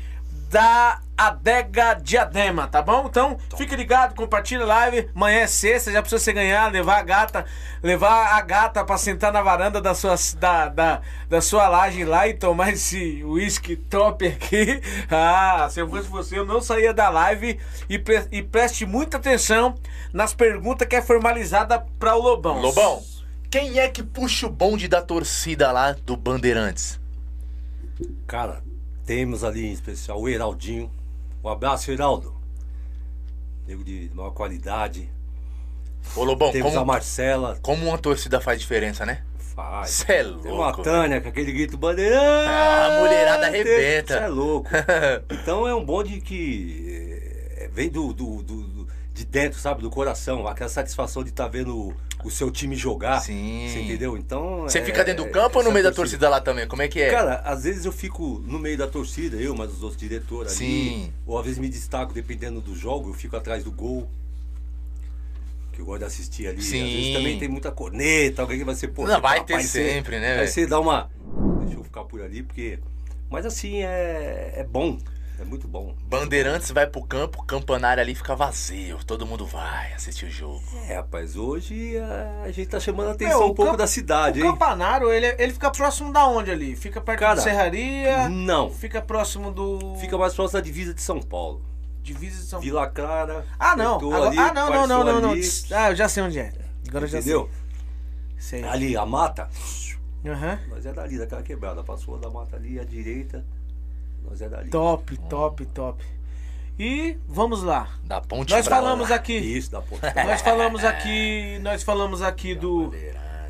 da 0.51 1.01
Adega 1.17 1.95
Diadema, 1.95 2.67
tá 2.69 2.83
bom? 2.83 3.07
Então, 3.07 3.39
fique 3.57 3.75
ligado, 3.75 4.15
compartilha 4.15 4.65
a 4.65 4.67
live. 4.67 5.09
Amanhã 5.15 5.41
é 5.41 5.47
sexta, 5.47 5.91
já 5.91 6.03
precisa 6.03 6.23
você 6.23 6.33
ganhar, 6.33 6.71
levar 6.71 6.99
a 6.99 7.03
gata, 7.03 7.47
levar 7.83 8.35
a 8.37 8.41
gata 8.43 8.85
pra 8.85 8.99
sentar 8.99 9.33
na 9.33 9.41
varanda 9.41 9.81
da 9.81 9.95
sua, 9.95 10.15
da, 10.39 10.69
da, 10.69 11.01
da 11.29 11.41
sua 11.41 11.69
laje 11.69 12.05
lá 12.05 12.29
e 12.29 12.35
tomar 12.35 12.73
esse 12.73 13.25
whisky 13.25 13.77
top 13.77 14.27
aqui. 14.27 14.81
Ah, 15.11 15.69
se 15.71 15.81
eu 15.81 15.89
fosse 15.89 16.09
você, 16.09 16.39
eu 16.39 16.45
não 16.45 16.61
saía 16.61 16.93
da 16.93 17.09
live 17.09 17.59
e, 17.89 17.99
pre- 17.99 18.27
e 18.31 18.43
preste 18.43 18.85
muita 18.85 19.17
atenção 19.17 19.75
nas 20.13 20.35
perguntas 20.35 20.87
que 20.87 20.97
é 20.97 21.01
formalizada 21.03 21.79
pra 21.99 22.15
o 22.17 22.21
Lobão. 22.23 22.61
Lobão, 22.61 23.03
quem 23.51 23.79
é 23.79 23.89
que 23.89 24.03
puxa 24.03 24.47
o 24.47 24.51
bonde 24.51 24.89
da 24.89 25.01
torcida 25.01 25.71
lá 25.73 25.93
do 25.93 26.17
Bandeirantes? 26.17 27.01
Cara, 28.27 28.63
temos 29.05 29.45
ali 29.45 29.67
em 29.67 29.73
especial 29.73 30.21
o 30.21 30.29
Heraldinho. 30.29 30.91
Um 31.47 31.49
abraço, 31.49 31.93
Heraldo. 31.93 32.35
Nego 33.69 33.85
de 33.85 34.11
maior 34.13 34.31
qualidade. 34.33 35.09
Ô 36.17 36.25
Lobão, 36.25 36.51
temos 36.51 36.73
a 36.73 36.79
como, 36.81 36.87
Marcela. 36.87 37.57
como 37.63 37.87
uma 37.87 37.97
torcida 37.99 38.41
faz 38.41 38.59
diferença, 38.61 39.07
né? 39.07 39.23
Faz. 39.55 39.91
Cê 39.91 40.13
é 40.13 40.25
Tem 40.25 40.51
uma 40.51 40.67
louco. 40.67 40.83
Tânia 40.83 41.21
com 41.21 41.29
aquele 41.29 41.53
grito 41.53 41.79
bandeirante. 41.79 42.49
Ah, 42.49 42.97
a 42.97 43.01
mulherada 43.01 43.47
arrebenta. 43.47 44.15
Você 44.19 44.25
é 44.25 44.27
louco. 44.29 44.69
Então 45.31 45.69
é 45.69 45.75
um 45.75 45.85
bonde 45.85 46.21
que 46.21 47.21
é, 47.59 47.71
vem 47.73 47.89
do, 47.91 48.13
do- 48.13 48.43
do- 48.43 48.63
do- 48.67 48.89
de 49.15 49.25
dentro, 49.25 49.61
sabe? 49.61 49.83
Do 49.83 49.89
coração. 49.91 50.49
Aquela 50.49 50.69
satisfação 50.69 51.23
de 51.23 51.31
estar 51.31 51.47
vendo 51.47 51.95
o, 52.27 52.31
seu 52.31 52.51
time 52.51 52.75
jogar. 52.77 53.21
Sim. 53.21 53.69
Você 53.69 53.81
entendeu? 53.81 54.17
Então. 54.17 54.63
Você 54.63 54.79
é- 54.79 54.85
fica 54.85 55.05
dentro 55.05 55.25
do 55.25 55.31
campo 55.31 55.59
ou 55.59 55.65
no 55.65 55.73
meio 55.73 55.85
da 55.85 55.93
torcida 55.93 56.29
lá 56.29 56.41
também? 56.41 56.67
Como 56.67 56.83
é 56.83 56.89
que 56.89 57.01
é? 57.01 57.11
Cara, 57.11 57.37
às 57.45 57.65
vezes 57.65 57.85
eu 57.85 57.93
fico 57.93 58.43
no 58.47 58.59
meio 58.59 58.77
da 58.77 58.87
torcida, 58.87 59.37
eu, 59.37 59.55
mas 59.55 59.73
os 59.73 59.83
outros 59.83 60.01
diretores 60.01 60.53
ali. 60.53 60.59
Sim. 60.59 61.13
Ou 61.27 61.39
às 61.39 61.45
vezes 61.45 61.59
me 61.59 61.69
destaco, 61.69 62.13
dependendo 62.13 62.61
do 62.61 62.75
jogo, 62.75 63.11
eu 63.11 63.15
fico 63.15 63.37
atrás 63.37 63.65
do 63.65 63.71
gol. 63.71 64.09
Que 65.73 65.81
eu 65.81 65.87
gosto 65.87 65.99
de 66.01 66.05
assistir 66.07 66.47
ali. 66.49 66.63
Sim. 66.63 66.83
Às 66.85 66.91
vezes 66.91 67.13
também 67.15 67.39
tem 67.39 67.49
muita 67.49 67.71
corneta, 67.71 68.43
alguém 68.43 68.59
que 68.59 68.65
vai 68.65 68.75
ser, 68.75 68.89
pô, 68.89 69.07
Não, 69.07 69.21
vai 69.21 69.39
rapaz, 69.39 69.73
ter 69.73 69.93
sempre, 69.93 70.19
né, 70.19 70.31
Aí 70.33 70.37
velho? 70.39 70.49
você 70.49 70.67
dá 70.67 70.81
uma. 70.81 71.11
Deixa 71.61 71.79
eu 71.79 71.85
ficar 71.85 72.05
por 72.05 72.23
ali, 72.23 72.43
porque. 72.43 72.79
Mas 73.31 73.45
assim, 73.45 73.83
é, 73.83 74.55
é 74.57 74.65
bom. 74.65 74.99
É 75.39 75.45
muito 75.45 75.69
bom. 75.69 75.95
Bandeirantes 76.05 76.71
vai 76.71 76.87
pro 76.87 77.03
campo, 77.03 77.41
o 77.41 77.45
campanário 77.45 78.03
ali 78.03 78.15
fica 78.15 78.35
vazio. 78.35 78.99
Todo 79.05 79.27
mundo 79.27 79.45
vai 79.45 79.93
assistir 79.93 80.25
o 80.27 80.31
jogo. 80.31 80.63
É, 80.89 80.97
rapaz, 80.97 81.37
hoje 81.37 81.99
a, 81.99 82.43
a 82.45 82.51
gente 82.51 82.69
tá 82.69 82.81
chamando 82.81 83.09
a 83.09 83.13
atenção 83.13 83.41
Meu, 83.41 83.49
um 83.51 83.55
pouco 83.55 83.73
camp- 83.73 83.79
da 83.79 83.87
cidade, 83.87 84.41
O 84.41 84.45
hein? 84.45 84.51
Campanário, 84.51 85.13
ele, 85.13 85.27
ele 85.39 85.53
fica 85.53 85.71
próximo 85.71 86.11
da 86.11 86.27
onde 86.27 86.51
ali? 86.51 86.75
Fica 86.75 87.03
perto 87.03 87.21
Cara, 87.21 87.35
da 87.35 87.43
Serraria? 87.43 88.29
Não. 88.31 88.71
Fica 88.73 89.03
próximo 89.03 89.51
do. 89.51 89.95
Fica 89.97 90.17
mais 90.17 90.33
próximo 90.33 90.59
da 90.59 90.65
divisa 90.65 90.95
de 90.95 91.03
São 91.03 91.21
Paulo. 91.21 91.63
Divisa 92.03 92.41
de 92.41 92.47
São 92.47 92.61
Vila 92.61 92.87
Clara. 92.87 93.45
Ah, 93.59 93.77
não. 93.77 93.97
Agora- 93.97 94.29
ali, 94.29 94.39
ah, 94.39 94.55
não, 94.55 94.71
não, 94.71 94.87
não, 94.87 95.05
não, 95.05 95.21
não. 95.21 95.31
Ah, 95.73 95.91
eu 95.91 95.97
já 95.97 96.09
sei 96.09 96.23
onde 96.23 96.39
é. 96.39 96.53
Agora 96.89 97.05
eu 97.05 97.09
já 97.09 97.19
Entendeu? 97.19 97.51
sei. 98.39 98.61
Sei. 98.61 98.69
Ali, 98.71 98.97
a 98.97 99.05
mata. 99.05 99.51
Aham. 100.25 100.59
Nós 100.69 100.87
é 100.87 100.93
dali, 100.93 101.19
daquela 101.19 101.43
quebrada. 101.43 101.83
Passou 101.85 102.17
da 102.19 102.31
mata 102.31 102.57
ali, 102.57 102.79
à 102.81 102.85
direita. 102.85 103.45
Nós 104.29 104.41
é 104.43 104.49
dali. 104.49 104.71
Top, 104.71 105.17
top, 105.29 105.65
top. 105.67 106.05
E 106.79 107.17
vamos 107.27 107.63
lá. 107.63 107.89
Da 108.05 108.21
ponte 108.21 108.53
Nós 108.53 108.67
falamos 108.67 109.09
lá. 109.09 109.17
aqui. 109.17 109.35
Isso, 109.35 109.71
da 109.71 109.81
ponte. 109.81 110.03
Nós 110.27 110.43
falamos 110.43 110.85
aqui. 110.85 111.59
Nós 111.63 111.83
falamos 111.83 112.21
aqui 112.21 112.55
do. 112.55 112.93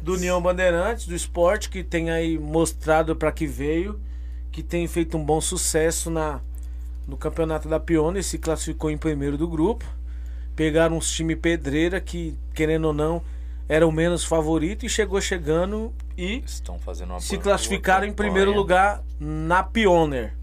do 0.01 0.15
União 0.15 0.41
Bandeirantes, 0.41 1.07
do 1.07 1.15
esporte, 1.15 1.69
que 1.69 1.83
tem 1.83 2.11
aí 2.11 2.39
mostrado 2.39 3.17
para 3.17 3.33
que 3.33 3.47
veio, 3.47 4.01
que 4.53 4.63
tem 4.63 4.87
feito 4.87 5.17
um 5.17 5.25
bom 5.25 5.41
sucesso 5.41 6.09
na, 6.09 6.41
no 7.09 7.17
campeonato 7.17 7.69
da 7.69 7.81
Pione, 7.81 8.23
se 8.23 8.39
classificou 8.39 8.91
em 8.91 8.97
primeiro 8.99 9.37
do 9.37 9.49
grupo. 9.49 9.85
Pegaram 10.55 10.97
uns 10.97 11.11
time 11.11 11.35
pedreira 11.35 12.01
que, 12.01 12.39
querendo 12.55 12.85
ou 12.87 12.93
não, 12.93 13.21
era 13.69 13.85
o 13.87 13.91
menos 13.91 14.25
favorito 14.25 14.87
e 14.87 14.89
chegou 14.89 15.21
chegando 15.21 15.93
e 16.17 16.43
Estão 16.47 16.79
fazendo 16.79 17.11
uma 17.11 17.21
se 17.21 17.37
classificaram 17.37 18.07
em 18.07 18.13
primeiro 18.13 18.53
lugar 18.53 19.03
na 19.19 19.65
Pioneer. 19.65 20.36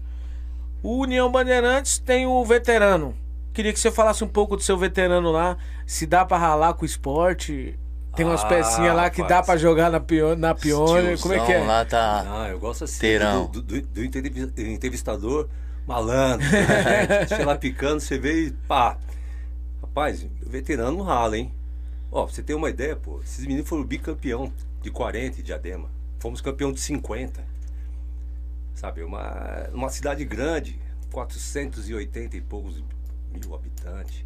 O 0.84 0.98
União 1.00 1.32
Bandeirantes 1.32 1.98
tem 1.98 2.26
o 2.26 2.44
veterano. 2.44 3.16
Queria 3.54 3.72
que 3.72 3.80
você 3.80 3.90
falasse 3.90 4.22
um 4.22 4.28
pouco 4.28 4.54
do 4.56 4.62
seu 4.62 4.76
veterano 4.76 5.30
lá, 5.32 5.56
se 5.86 6.06
dá 6.06 6.24
pra 6.26 6.36
ralar 6.36 6.74
com 6.74 6.82
o 6.82 6.86
esporte. 6.86 7.78
Tem 8.14 8.24
umas 8.26 8.44
Ah, 8.44 8.48
pecinhas 8.48 8.94
lá 8.94 9.08
que 9.10 9.22
dá 9.22 9.36
rapaz. 9.36 9.46
pra 9.46 9.56
jogar 9.56 9.90
na 9.90 9.98
Pioneer, 9.98 10.38
na 10.38 10.54
Pioneer. 10.54 11.18
Como 11.18 11.34
é 11.34 11.40
que 11.46 11.52
é? 11.52 11.64
lá 11.64 11.84
tá... 11.86 12.24
Ah, 12.44 12.48
eu 12.50 12.58
gosto 12.60 12.84
assim 12.84 13.00
Terão. 13.00 13.46
do, 13.46 13.62
do, 13.62 13.80
do 13.80 14.04
entrevi- 14.04 14.52
entrevistador 14.72 15.48
malandro. 15.86 16.46
né? 16.48 17.24
Você 17.26 17.44
lá 17.44 17.56
picando, 17.56 17.98
você 18.00 18.18
vê 18.18 18.46
e 18.48 18.50
pá. 18.52 18.98
Rapaz, 19.80 20.22
o 20.22 20.48
veterano 20.50 20.98
não 20.98 21.04
rala, 21.04 21.36
hein? 21.38 21.52
Ó, 22.12 22.24
pra 22.26 22.34
você 22.34 22.42
ter 22.42 22.54
uma 22.54 22.68
ideia, 22.70 22.94
pô, 22.94 23.20
esses 23.24 23.44
meninos 23.46 23.68
foram 23.68 23.82
bicampeão 23.84 24.52
de 24.82 24.90
40 24.90 25.36
de 25.36 25.42
diadema. 25.42 25.88
Fomos 26.20 26.40
campeão 26.40 26.72
de 26.72 26.80
50. 26.80 27.42
Sabe, 28.74 29.02
uma, 29.02 29.68
uma 29.72 29.88
cidade 29.88 30.24
grande, 30.24 30.78
480 31.12 32.36
e 32.36 32.40
poucos 32.40 32.82
mil 33.32 33.54
habitantes. 33.54 34.24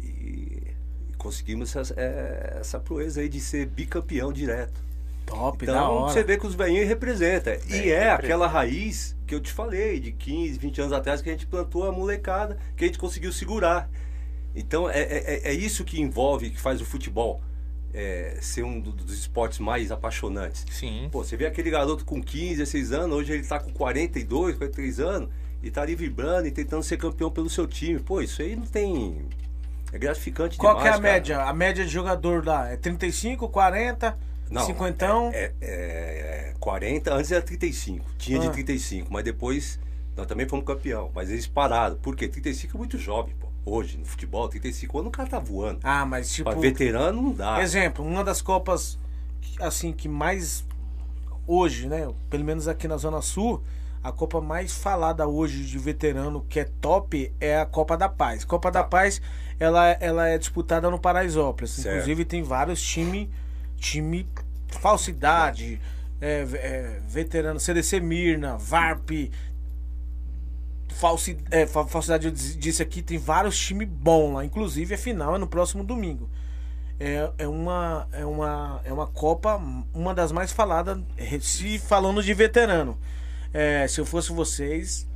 E, 0.00 0.74
e 1.08 1.12
conseguimos 1.16 1.74
essa, 1.74 1.94
é, 1.96 2.58
essa 2.60 2.80
proeza 2.80 3.20
aí 3.20 3.28
de 3.28 3.40
ser 3.40 3.66
bicampeão 3.66 4.32
direto. 4.32 4.82
Top, 5.24 5.64
Então 5.64 6.02
você 6.02 6.22
vê 6.22 6.36
que 6.36 6.46
os 6.46 6.54
velhinhos 6.54 6.86
representam. 6.86 7.54
E 7.54 7.74
é 7.74 7.78
representa. 7.78 8.14
aquela 8.14 8.46
raiz 8.46 9.16
que 9.26 9.34
eu 9.34 9.40
te 9.40 9.50
falei, 9.50 9.98
de 9.98 10.12
15, 10.12 10.58
20 10.58 10.80
anos 10.82 10.92
atrás, 10.92 11.22
que 11.22 11.30
a 11.30 11.32
gente 11.32 11.46
plantou 11.46 11.84
a 11.84 11.92
molecada, 11.92 12.58
que 12.76 12.84
a 12.84 12.86
gente 12.86 12.98
conseguiu 12.98 13.32
segurar. 13.32 13.88
Então 14.54 14.90
é, 14.90 15.00
é, 15.00 15.40
é 15.44 15.52
isso 15.52 15.84
que 15.84 16.00
envolve, 16.00 16.50
que 16.50 16.60
faz 16.60 16.80
o 16.80 16.84
futebol 16.84 17.40
é, 17.94 18.36
ser 18.40 18.64
um 18.64 18.80
do- 18.80 18.90
dos 18.92 19.16
esportes 19.18 19.58
mais 19.60 19.90
apaixonantes. 19.92 20.66
Sim. 20.70 21.08
Pô, 21.12 21.22
você 21.24 21.36
vê 21.36 21.46
aquele 21.46 21.70
garoto 21.70 22.04
com 22.04 22.20
15, 22.20 22.56
16 22.56 22.92
anos, 22.92 23.16
hoje 23.16 23.32
ele 23.32 23.46
tá 23.46 23.58
com 23.60 23.72
42, 23.72 24.56
43 24.56 24.98
anos, 25.00 25.28
e 25.62 25.70
tá 25.70 25.80
ali 25.82 25.94
vibrando 25.94 26.46
e 26.46 26.50
tentando 26.50 26.82
ser 26.82 26.96
campeão 26.98 27.30
pelo 27.30 27.48
seu 27.48 27.66
time. 27.66 27.98
Pô, 28.00 28.20
isso 28.20 28.42
aí 28.42 28.56
não 28.56 28.66
tem. 28.66 29.24
É 29.92 29.98
gratificante 29.98 30.58
Qual 30.58 30.74
que 30.76 30.88
é 30.88 30.90
a 30.90 30.96
demais, 30.96 31.02
cara. 31.02 31.12
média? 31.14 31.42
A 31.44 31.52
média 31.54 31.84
de 31.84 31.90
jogador 31.90 32.44
lá 32.44 32.68
é 32.68 32.76
35, 32.76 33.48
40, 33.48 34.18
Não, 34.50 34.66
50? 34.66 35.06
É, 35.32 35.52
é, 35.60 36.50
é 36.50 36.54
40, 36.58 37.14
antes 37.14 37.30
era 37.30 37.40
35. 37.40 38.04
Tinha 38.18 38.38
Ah. 38.38 38.42
de 38.42 38.50
35, 38.50 39.10
mas 39.12 39.22
depois 39.24 39.78
nós 40.16 40.26
também 40.26 40.48
fomos 40.48 40.64
campeão. 40.66 41.10
Mas 41.14 41.30
eles 41.30 41.46
pararam. 41.46 41.96
Por 41.96 42.16
quê? 42.16 42.26
35 42.26 42.76
é 42.76 42.78
muito 42.78 42.98
jovem, 42.98 43.34
pô. 43.38 43.43
Hoje, 43.66 43.96
no 43.96 44.04
futebol, 44.04 44.48
35 44.48 44.98
anos 44.98 45.08
o 45.08 45.10
cara 45.10 45.28
tá 45.28 45.38
voando. 45.38 45.80
Ah, 45.82 46.04
mas 46.04 46.32
tipo. 46.32 46.50
Pra 46.50 46.58
veterano 46.58 47.22
não 47.22 47.32
dá. 47.32 47.62
Exemplo, 47.62 48.04
uma 48.04 48.22
das 48.22 48.42
Copas, 48.42 48.98
assim, 49.60 49.92
que 49.92 50.08
mais. 50.08 50.64
Hoje, 51.46 51.88
né? 51.88 52.08
Pelo 52.30 52.44
menos 52.44 52.68
aqui 52.68 52.88
na 52.88 52.96
Zona 52.96 53.20
Sul, 53.20 53.62
a 54.02 54.12
Copa 54.12 54.40
mais 54.40 54.74
falada 54.74 55.26
hoje 55.26 55.64
de 55.64 55.78
veterano, 55.78 56.44
que 56.48 56.60
é 56.60 56.64
top, 56.64 57.32
é 57.40 57.58
a 57.58 57.66
Copa 57.66 57.96
da 57.96 58.08
Paz. 58.08 58.44
Copa 58.44 58.70
da 58.70 58.84
Paz, 58.84 59.20
ela, 59.58 59.88
ela 60.00 60.28
é 60.28 60.36
disputada 60.36 60.90
no 60.90 60.98
Paraisópolis. 60.98 61.70
Certo. 61.70 61.94
Inclusive, 61.94 62.24
tem 62.24 62.42
vários 62.42 62.82
times. 62.82 63.28
Time 63.76 64.26
falsidade, 64.68 65.80
é, 66.20 66.40
é, 66.40 67.00
veterano, 67.06 67.58
CDC 67.60 68.00
Mirna, 68.00 68.56
VARP. 68.56 69.30
Falsi, 70.94 71.36
é, 71.50 71.66
fa- 71.66 71.84
falsidade, 71.86 72.26
eu 72.26 72.32
dis- 72.32 72.56
disse 72.56 72.82
aqui, 72.82 73.02
tem 73.02 73.18
vários 73.18 73.58
times 73.58 73.88
bons 73.88 74.34
lá. 74.34 74.44
Inclusive, 74.44 74.94
a 74.94 74.98
final 74.98 75.34
é 75.34 75.38
no 75.38 75.46
próximo 75.46 75.82
domingo. 75.84 76.28
É, 77.00 77.30
é, 77.38 77.48
uma, 77.48 78.06
é, 78.12 78.24
uma, 78.24 78.80
é 78.84 78.92
uma 78.92 79.06
Copa, 79.06 79.60
uma 79.92 80.14
das 80.14 80.30
mais 80.30 80.52
faladas, 80.52 80.98
se 81.40 81.78
falando 81.80 82.22
de 82.22 82.32
veterano. 82.32 82.96
É, 83.52 83.86
se 83.88 84.00
eu 84.00 84.06
fosse 84.06 84.32
vocês, 84.32 85.06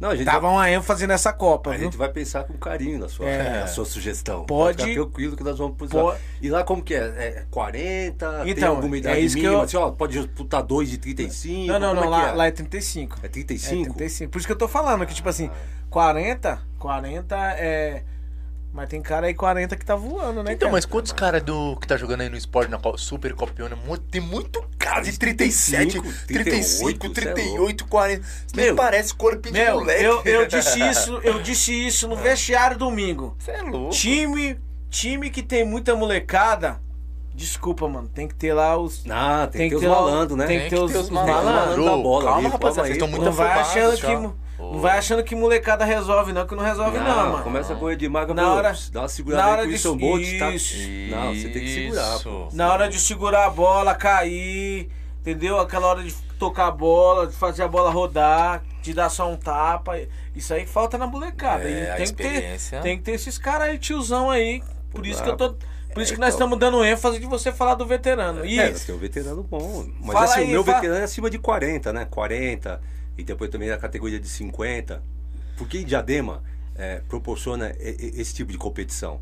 Não, 0.00 0.08
a 0.08 0.16
gente, 0.16 0.24
dava 0.24 0.40
vai, 0.40 0.50
uma 0.50 0.70
ênfase 0.70 1.06
nessa 1.06 1.30
Copa, 1.32 1.70
a 1.70 1.74
viu? 1.74 1.84
gente 1.84 1.96
vai 1.98 2.08
pensar 2.08 2.44
com 2.44 2.54
carinho 2.54 2.98
na 2.98 3.06
sua, 3.08 3.28
É. 3.28 3.60
na 3.60 3.66
sua 3.66 3.84
sugestão. 3.84 4.46
Pode- 4.46 4.82
ficar 4.82 4.94
tranquilo 4.94 5.36
que 5.36 5.44
nós 5.44 5.58
vamos 5.58 5.76
pôr. 5.76 5.88
Po- 5.88 6.14
E 6.40 6.48
lá 6.48 6.64
como 6.64 6.82
que 6.82 6.94
é? 6.94 6.98
É 7.00 7.44
40? 7.50 8.40
tem 8.44 8.50
Então, 8.50 8.76
alguma 8.76 8.96
é 8.96 8.98
idade 8.98 9.20
isso 9.24 9.36
que 9.36 9.42
mínima? 9.42 9.60
eu- 9.60 9.64
Assim, 9.64 9.76
ó, 9.76 9.90
pode 9.90 10.18
disputar 10.18 10.62
dois 10.62 10.88
de 10.88 10.96
35? 10.96 11.66
Não, 11.72 11.78
não, 11.78 11.88
como 11.90 12.00
não, 12.00 12.02
é 12.02 12.04
que 12.20 12.22
lá, 12.26 12.28
é? 12.30 12.32
lá 12.32 12.46
é 12.46 12.50
35. 12.50 13.18
É 13.22 13.26
É 13.26 13.28
35? 13.28 13.94
35. 13.94 14.30
Por 14.32 14.38
isso 14.38 14.46
que 14.46 14.52
eu 14.52 14.58
tô 14.58 14.66
falando, 14.66 15.04
que 15.04 15.12
tipo 15.14 15.28
assim, 15.28 15.50
40, 15.90 16.62
40 16.78 17.36
é. 17.58 18.02
Mas 18.72 18.88
tem 18.88 19.02
cara 19.02 19.26
aí 19.26 19.34
40 19.34 19.74
que 19.76 19.84
tá 19.84 19.96
voando, 19.96 20.44
né? 20.44 20.52
Então, 20.52 20.68
cara? 20.68 20.72
mas 20.72 20.84
quantos 20.84 21.10
caras 21.10 21.42
do 21.42 21.76
que 21.76 21.88
tá 21.88 21.96
jogando 21.96 22.20
aí 22.20 22.28
no 22.28 22.36
esporte 22.36 22.70
na 22.70 22.78
Super 22.96 23.34
Copiona? 23.34 23.76
Tem 24.10 24.20
muito 24.20 24.62
cara 24.78 25.00
de 25.00 25.18
37, 25.18 26.00
35, 26.28 27.10
38, 27.10 27.84
40. 27.86 28.26
Nem 28.54 28.66
Meu, 28.66 28.76
parece 28.76 29.12
corpo 29.12 29.42
de 29.42 29.52
Meu, 29.52 29.80
moleque. 29.80 30.04
eu, 30.04 30.22
eu 30.24 30.46
disse 30.46 30.78
isso, 30.88 31.20
eu 31.24 31.42
disse 31.42 31.72
isso 31.86 32.06
no 32.06 32.14
vestiário 32.16 32.78
domingo. 32.78 33.36
Você 33.38 33.50
é 33.50 33.62
louco. 33.62 33.90
Time, 33.90 34.56
time 34.88 35.30
que 35.30 35.42
tem 35.42 35.64
muita 35.64 35.96
molecada, 35.96 36.80
desculpa, 37.34 37.88
mano, 37.88 38.08
tem 38.08 38.28
que 38.28 38.36
ter 38.36 38.52
lá 38.52 38.76
os. 38.76 39.04
Ah, 39.10 39.48
tem, 39.50 39.62
que 39.62 39.70
ter 39.70 39.74
os 39.76 39.80
ter 39.82 39.88
malandros, 39.88 40.38
né? 40.38 40.46
Tem 40.46 40.60
que 40.60 40.70
ter 40.70 40.78
os, 40.78 40.94
os 40.94 41.10
malandros. 41.10 41.84
da 41.84 41.96
bola 41.96 42.24
Calma, 42.24 42.38
ali, 42.38 42.48
rapaziada, 42.48 42.86
vocês 42.86 42.96
estão 42.96 43.08
muito 43.08 43.24
Não 43.24 43.32
vai 43.32 43.58
achando 43.58 43.96
já. 43.96 44.06
que 44.06 44.30
mo- 44.60 44.72
não 44.74 44.80
vai 44.80 44.98
achando 44.98 45.22
que 45.24 45.34
molecada 45.34 45.84
resolve 45.84 46.32
não, 46.32 46.46
que 46.46 46.54
não 46.54 46.62
resolve 46.64 46.98
não, 46.98 47.30
mano. 47.32 47.42
Começa 47.44 47.72
a 47.72 47.76
correr 47.76 47.96
de 47.96 48.08
maga, 48.08 48.34
Na 48.34 48.52
hora- 48.54 48.74
dá 48.92 49.00
uma 49.00 49.08
segurada 49.08 49.42
na 49.42 49.48
hora 49.48 49.58
com 49.62 49.64
o 49.64 49.66
de- 49.68 49.72
Wilson 49.74 49.96
Bolt, 49.96 50.38
tá? 50.38 50.50
isso. 50.50 50.74
Não, 51.10 51.34
você 51.34 51.48
tem 51.48 51.62
que 51.62 51.74
segurar, 51.74 52.18
pô. 52.20 52.46
Isso. 52.48 52.56
Na 52.56 52.72
hora 52.72 52.88
de 52.88 52.98
segurar 53.00 53.46
a 53.46 53.50
bola, 53.50 53.94
cair, 53.94 54.88
entendeu? 55.20 55.58
Aquela 55.58 55.86
hora 55.88 56.02
de 56.02 56.12
tocar 56.38 56.66
a 56.68 56.70
bola, 56.70 57.26
de 57.26 57.34
fazer 57.34 57.62
a 57.62 57.68
bola 57.68 57.90
rodar, 57.90 58.62
de 58.82 58.94
dar 58.94 59.08
só 59.10 59.30
um 59.30 59.36
tapa. 59.36 59.98
Isso 60.34 60.54
aí 60.54 60.64
falta 60.66 60.96
na 60.96 61.06
molecada. 61.06 61.64
É, 61.64 61.94
E 61.94 61.96
tem 61.96 62.06
que 62.06 62.12
ter, 62.14 62.80
tem 62.82 62.96
que 62.98 63.02
ter 63.04 63.12
esses 63.12 63.36
caras 63.38 63.68
aí, 63.68 63.78
tiozão 63.78 64.30
aí. 64.30 64.62
Por 64.90 65.06
isso 65.06 65.22
que 65.22 65.28
eu 65.28 65.36
tô. 65.36 65.54
Por 65.92 66.02
isso 66.02 66.12
É, 66.12 66.14
que 66.14 66.20
nós 66.20 66.34
então. 66.34 66.46
estamos 66.46 66.58
dando 66.58 66.84
ênfase 66.84 67.18
de 67.18 67.26
você 67.26 67.50
falar 67.52 67.74
do 67.74 67.84
veterano. 67.84 68.46
E 68.46 68.60
É, 68.60 68.70
tem 68.70 68.94
um 68.94 68.98
veterano 68.98 69.42
bom. 69.42 69.84
Mas 70.00 70.12
Fala 70.12 70.24
assim, 70.24 70.40
aí, 70.40 70.46
o 70.46 70.50
meu 70.50 70.64
fa- 70.64 70.74
veterano 70.74 71.00
é 71.00 71.02
acima 71.02 71.28
de 71.28 71.36
40, 71.38 71.92
né? 71.92 72.06
40. 72.08 72.80
E 73.20 73.24
depois 73.24 73.50
também 73.50 73.70
a 73.70 73.76
categoria 73.76 74.18
de 74.18 74.28
50. 74.28 75.02
Porque 75.56 75.84
Diadema 75.84 76.42
é, 76.74 77.02
proporciona 77.08 77.74
esse 77.78 78.34
tipo 78.34 78.50
de 78.50 78.58
competição. 78.58 79.20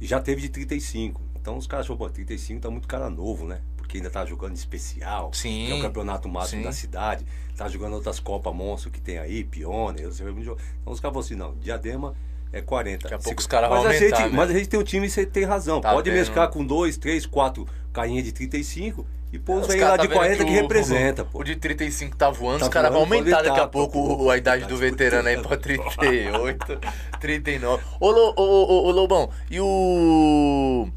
E 0.00 0.06
já 0.06 0.20
teve 0.20 0.40
de 0.40 0.48
35. 0.48 1.20
Então 1.40 1.56
os 1.56 1.66
caras 1.66 1.86
falam, 1.86 1.98
pô, 1.98 2.08
35 2.08 2.60
tá 2.60 2.70
muito 2.70 2.88
cara 2.88 3.08
novo, 3.10 3.46
né? 3.46 3.60
Porque 3.76 3.98
ainda 3.98 4.10
tá 4.10 4.24
jogando 4.24 4.56
especial. 4.56 5.30
Sim. 5.32 5.66
Que 5.66 5.72
é 5.72 5.74
o 5.76 5.82
campeonato 5.82 6.28
máximo 6.28 6.62
Sim. 6.62 6.66
da 6.66 6.72
cidade. 6.72 7.24
Tá 7.56 7.68
jogando 7.68 7.92
outras 7.92 8.18
Copas 8.18 8.54
Monstro 8.54 8.90
que 8.90 9.00
tem 9.00 9.18
aí, 9.18 9.44
Pione. 9.44 10.02
eu 10.02 10.10
sei, 10.10 10.26
Então 10.28 10.56
os 10.86 10.98
caras 10.98 11.14
falam 11.14 11.20
assim, 11.20 11.34
não, 11.36 11.54
Diadema 11.56 12.14
é 12.52 12.60
40. 12.60 13.02
Daqui 13.02 13.14
a 13.14 13.18
pouco 13.18 13.40
os 13.40 13.46
caras 13.46 13.68
vão 13.68 13.78
aumentar, 13.78 13.98
gente, 13.98 14.18
né? 14.18 14.28
Mas 14.32 14.50
a 14.50 14.54
gente 14.54 14.68
tem 14.68 14.80
um 14.80 14.82
time 14.82 15.06
e 15.06 15.10
você 15.10 15.24
tem 15.24 15.44
razão. 15.44 15.80
Tá 15.80 15.92
Pode 15.92 16.10
vendo? 16.10 16.18
mesclar 16.18 16.48
com 16.48 16.64
dois, 16.64 16.96
três, 16.96 17.26
quatro 17.26 17.66
carinha 17.92 18.22
de 18.22 18.32
35 18.32 19.06
e 19.36 19.38
pôr 19.38 19.60
os 19.60 19.66
velhos 19.66 19.82
lá 19.82 19.90
tá 19.90 19.96
de 20.02 20.08
vendo 20.08 20.16
40 20.16 20.44
que, 20.44 20.50
o- 20.50 20.54
representa, 20.54 21.24
pô. 21.24 21.40
O 21.40 21.44
de 21.44 21.56
35 21.56 22.16
tá 22.16 22.30
voando, 22.30 22.60
Tá 22.60 22.64
os 22.66 22.68
caras 22.70 22.90
vão 22.90 23.00
aumentar 23.02 23.42
daqui 23.42 23.50
a 23.60 23.62
tá, 23.62 23.68
pouco 23.68 24.16
pô. 24.16 24.30
a 24.30 24.36
idade 24.36 24.62
Tá 24.62 24.68
do 24.68 24.76
veterano 24.76 25.28
aí 25.28 25.40
pra 25.40 25.56
disputando. 25.56 25.96
38, 25.96 26.78
39. 27.20 27.84
Ô, 28.00 28.06
ô, 28.10 28.34
ô, 28.36 28.86
ô, 28.86 28.90
Lobão, 28.90 29.30
e 29.50 29.60
o. 29.60 30.88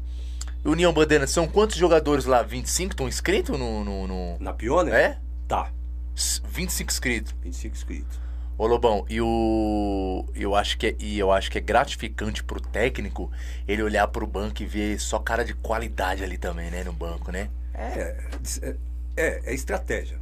O 0.62 0.70
União 0.72 0.92
Bandeira, 0.92 1.26
são 1.26 1.48
quantos 1.48 1.76
jogadores 1.76 2.26
lá? 2.26 2.42
25 2.42 2.92
estão 2.92 3.08
inscritos 3.08 3.58
no. 3.58 3.82
no, 3.84 4.06
no- 4.06 4.36
Na 4.40 4.52
Pioneer? 4.52 4.94
É? 4.94 5.18
Tá, 5.48 5.70
S- 6.14 6.40
25 6.46 6.90
inscritos. 6.90 7.34
25 7.42 7.74
inscritos. 7.76 8.20
Ô 8.58 8.66
Lobão, 8.66 9.06
e 9.08 9.22
o. 9.22 10.26
Eu 10.34 10.54
acho 10.54 10.76
que 10.76 10.88
é, 10.88 10.96
e 10.98 11.18
eu 11.18 11.32
acho 11.32 11.50
que 11.50 11.56
é 11.56 11.62
gratificante 11.62 12.44
pro 12.44 12.60
técnico 12.60 13.30
ele 13.66 13.82
olhar 13.82 14.06
pro 14.08 14.26
banco 14.26 14.62
e 14.62 14.66
ver 14.66 15.00
só 15.00 15.18
cara 15.18 15.42
de 15.46 15.54
qualidade 15.54 16.22
ali 16.22 16.36
também, 16.36 16.70
né? 16.70 16.84
No 16.84 16.92
banco, 16.92 17.32
né? 17.32 17.48
É, 17.80 18.78
é, 19.16 19.40
é 19.44 19.54
estratégia 19.54 20.18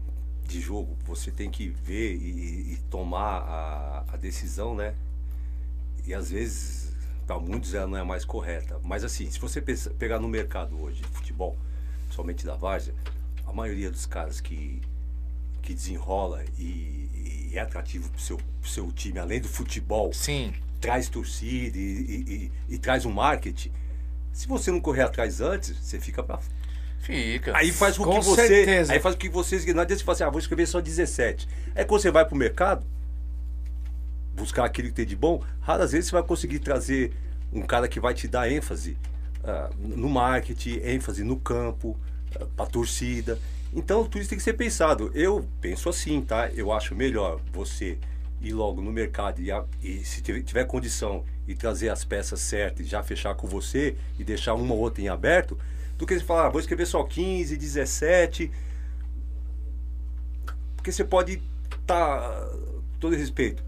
de 0.46 0.60
jogo. 0.60 0.96
Você 1.06 1.30
tem 1.30 1.50
que 1.50 1.68
ver 1.68 2.14
e, 2.14 2.72
e 2.74 2.76
tomar 2.90 3.38
a, 3.40 4.04
a 4.12 4.16
decisão, 4.16 4.74
né? 4.74 4.94
E 6.06 6.14
às 6.14 6.30
vezes, 6.30 6.92
para 7.26 7.38
muitos, 7.38 7.74
ela 7.74 7.86
não 7.86 7.98
é 7.98 8.02
mais 8.04 8.24
correta. 8.24 8.80
Mas 8.82 9.04
assim, 9.04 9.30
se 9.30 9.38
você 9.38 9.60
pegar 9.60 10.18
no 10.18 10.28
mercado 10.28 10.80
hoje 10.80 11.02
de 11.02 11.08
futebol, 11.08 11.56
somente 12.10 12.46
da 12.46 12.54
Várzea, 12.56 12.94
a 13.46 13.52
maioria 13.52 13.90
dos 13.90 14.06
caras 14.06 14.40
que, 14.40 14.80
que 15.60 15.74
desenrola 15.74 16.44
e, 16.58 17.48
e 17.50 17.50
é 17.54 17.60
atrativo 17.60 18.08
pro 18.10 18.20
seu, 18.20 18.36
pro 18.60 18.70
seu 18.70 18.90
time, 18.92 19.18
além 19.18 19.40
do 19.40 19.48
futebol, 19.48 20.12
Sim. 20.12 20.54
traz 20.80 21.08
torcida 21.08 21.76
e, 21.76 21.80
e- 21.80 22.74
e- 22.74 22.78
traz 22.78 23.04
um 23.04 23.12
marketing. 23.12 23.72
Se 24.32 24.46
você 24.46 24.70
não 24.70 24.80
correr 24.80 25.02
atrás 25.02 25.40
antes, 25.40 25.76
você 25.76 25.98
fica 26.00 26.22
pra 26.22 26.38
Fica. 27.00 27.56
Aí 27.56 27.72
faz 27.72 27.96
com, 27.96 28.04
Com 28.04 28.18
que 28.20 28.24
você. 28.26 28.46
certeza. 28.46 28.92
Aí 28.92 29.00
faz 29.00 29.14
com 29.14 29.20
que 29.20 29.28
vocês. 29.28 29.64
Não 29.66 29.80
adianta 29.82 29.98
você 29.98 30.04
falar 30.04 30.14
assim, 30.14 30.24
ah, 30.24 30.30
vou 30.30 30.38
escrever 30.38 30.66
só 30.66 30.80
17. 30.80 31.48
Aí 31.74 31.84
quando 31.84 32.02
você 32.02 32.10
vai 32.10 32.24
pro 32.24 32.36
mercado, 32.36 32.84
buscar 34.34 34.64
aquilo 34.64 34.88
que 34.88 34.94
tem 34.94 35.06
de 35.06 35.16
bom, 35.16 35.42
raras 35.60 35.92
vezes 35.92 36.08
você 36.10 36.12
vai 36.16 36.22
conseguir 36.22 36.58
trazer 36.60 37.12
um 37.52 37.62
cara 37.62 37.88
que 37.88 37.98
vai 37.98 38.14
te 38.14 38.28
dar 38.28 38.50
ênfase 38.50 38.96
ah, 39.44 39.70
no 39.78 40.08
marketing, 40.08 40.80
ênfase 40.84 41.24
no 41.24 41.36
campo, 41.36 41.96
ah, 42.38 42.44
pra 42.56 42.66
torcida. 42.66 43.38
Então 43.72 44.04
tudo 44.04 44.18
isso 44.20 44.28
tem 44.30 44.38
que 44.38 44.44
ser 44.44 44.54
pensado. 44.54 45.10
Eu 45.14 45.46
penso 45.60 45.88
assim, 45.88 46.20
tá? 46.20 46.48
Eu 46.50 46.72
acho 46.72 46.94
melhor 46.94 47.40
você 47.52 47.98
ir 48.40 48.52
logo 48.52 48.80
no 48.80 48.92
mercado 48.92 49.40
e, 49.40 49.50
a- 49.50 49.64
e 49.82 50.04
se 50.04 50.20
tiver, 50.22 50.42
tiver 50.42 50.64
condição 50.64 51.24
e 51.46 51.54
trazer 51.54 51.88
as 51.88 52.04
peças 52.04 52.38
certas 52.40 52.86
e 52.86 52.88
já 52.88 53.02
fechar 53.02 53.34
com 53.34 53.46
você 53.48 53.96
e 54.18 54.22
deixar 54.24 54.54
uma 54.54 54.74
ou 54.74 54.80
outra 54.80 55.02
em 55.02 55.08
aberto, 55.08 55.58
do 55.98 56.06
que 56.06 56.18
você 56.18 56.24
falar, 56.24 56.46
ah, 56.46 56.48
vou 56.48 56.60
escrever 56.60 56.86
só 56.86 57.02
15, 57.02 57.56
17. 57.56 58.50
Porque 60.76 60.92
você 60.92 61.04
pode 61.04 61.42
estar, 61.80 62.48
todo 63.00 63.16
respeito, 63.16 63.62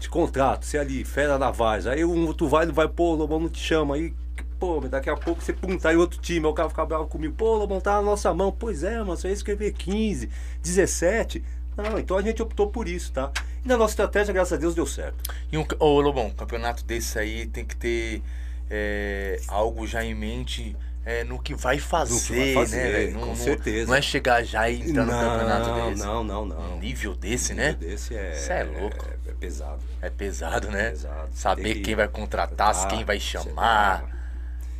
de 0.00 0.08
contrato, 0.08 0.64
você 0.64 0.78
ali, 0.78 1.04
fera 1.04 1.38
da 1.38 1.50
Vaz, 1.50 1.86
aí 1.86 2.04
um 2.04 2.26
outro 2.26 2.48
vai, 2.48 2.64
não 2.64 2.72
vai, 2.72 2.88
pô, 2.88 3.12
o 3.12 3.14
Lobão 3.14 3.38
não 3.38 3.48
te 3.50 3.60
chama, 3.60 3.96
aí, 3.96 4.14
pô, 4.58 4.80
daqui 4.80 5.10
a 5.10 5.16
pouco 5.16 5.42
você 5.42 5.52
tá 5.52 5.92
em 5.92 5.96
outro 5.96 6.18
time, 6.18 6.46
aí 6.46 6.50
o 6.50 6.54
cara 6.54 6.70
fica 6.70 6.86
bravo 6.86 7.06
comigo, 7.06 7.34
pô, 7.34 7.56
Lobão 7.56 7.80
tá 7.80 7.96
na 7.96 8.02
nossa 8.02 8.32
mão, 8.32 8.50
pois 8.50 8.82
é, 8.82 8.98
mano, 8.98 9.16
você 9.16 9.28
ia 9.28 9.34
escrever 9.34 9.72
15, 9.72 10.30
17. 10.62 11.44
Não, 11.76 11.98
então 11.98 12.16
a 12.16 12.22
gente 12.22 12.40
optou 12.40 12.68
por 12.68 12.88
isso, 12.88 13.12
tá? 13.12 13.30
E 13.62 13.68
na 13.68 13.76
nossa 13.76 13.92
estratégia, 13.92 14.32
graças 14.32 14.54
a 14.54 14.56
Deus, 14.56 14.74
deu 14.74 14.86
certo. 14.86 15.30
E 15.52 15.58
um, 15.58 15.66
ô 15.78 16.00
Lobão, 16.00 16.28
um 16.28 16.30
campeonato 16.30 16.82
desse 16.82 17.18
aí 17.18 17.46
tem 17.46 17.66
que 17.66 17.76
ter 17.76 18.22
é, 18.70 19.38
algo 19.48 19.86
já 19.86 20.02
em 20.02 20.14
mente 20.14 20.74
é, 21.06 21.22
no 21.24 21.38
que 21.40 21.54
vai 21.54 21.78
fazer, 21.78 22.52
fazer, 22.52 23.06
né, 23.06 23.12
com 23.14 23.20
Não- 23.20 23.26
não- 23.28 23.36
certeza. 23.36 23.86
Não 23.86 23.94
é 23.94 24.02
chegar 24.02 24.42
já 24.42 24.68
e 24.68 24.82
entrar 24.90 25.04
no 25.06 25.12
campeonato 25.12 25.90
desse. 25.90 26.04
não, 26.04 26.24
não, 26.24 26.44
não. 26.44 26.74
Um 26.74 26.78
nível 26.80 27.14
desse, 27.14 27.52
Um 27.52 27.56
né? 27.56 27.68
nível 27.72 27.88
desse 27.88 28.14
é, 28.16 28.32
Cê 28.34 28.52
é 28.54 28.64
louco. 28.64 29.06
É, 29.08 29.30
é 29.30 29.34
pesado. 29.34 29.82
É 30.02 30.10
pesado, 30.10 30.68
né? 30.70 30.86
É 30.88 30.90
pesado. 30.90 31.28
Saber 31.32 31.74
que 31.74 31.80
quem 31.80 31.94
vai 31.94 32.08
contratar, 32.08 32.48
contratar, 32.74 32.88
quem 32.88 33.04
vai 33.04 33.20
você- 33.20 33.26
chamar. 33.38 34.04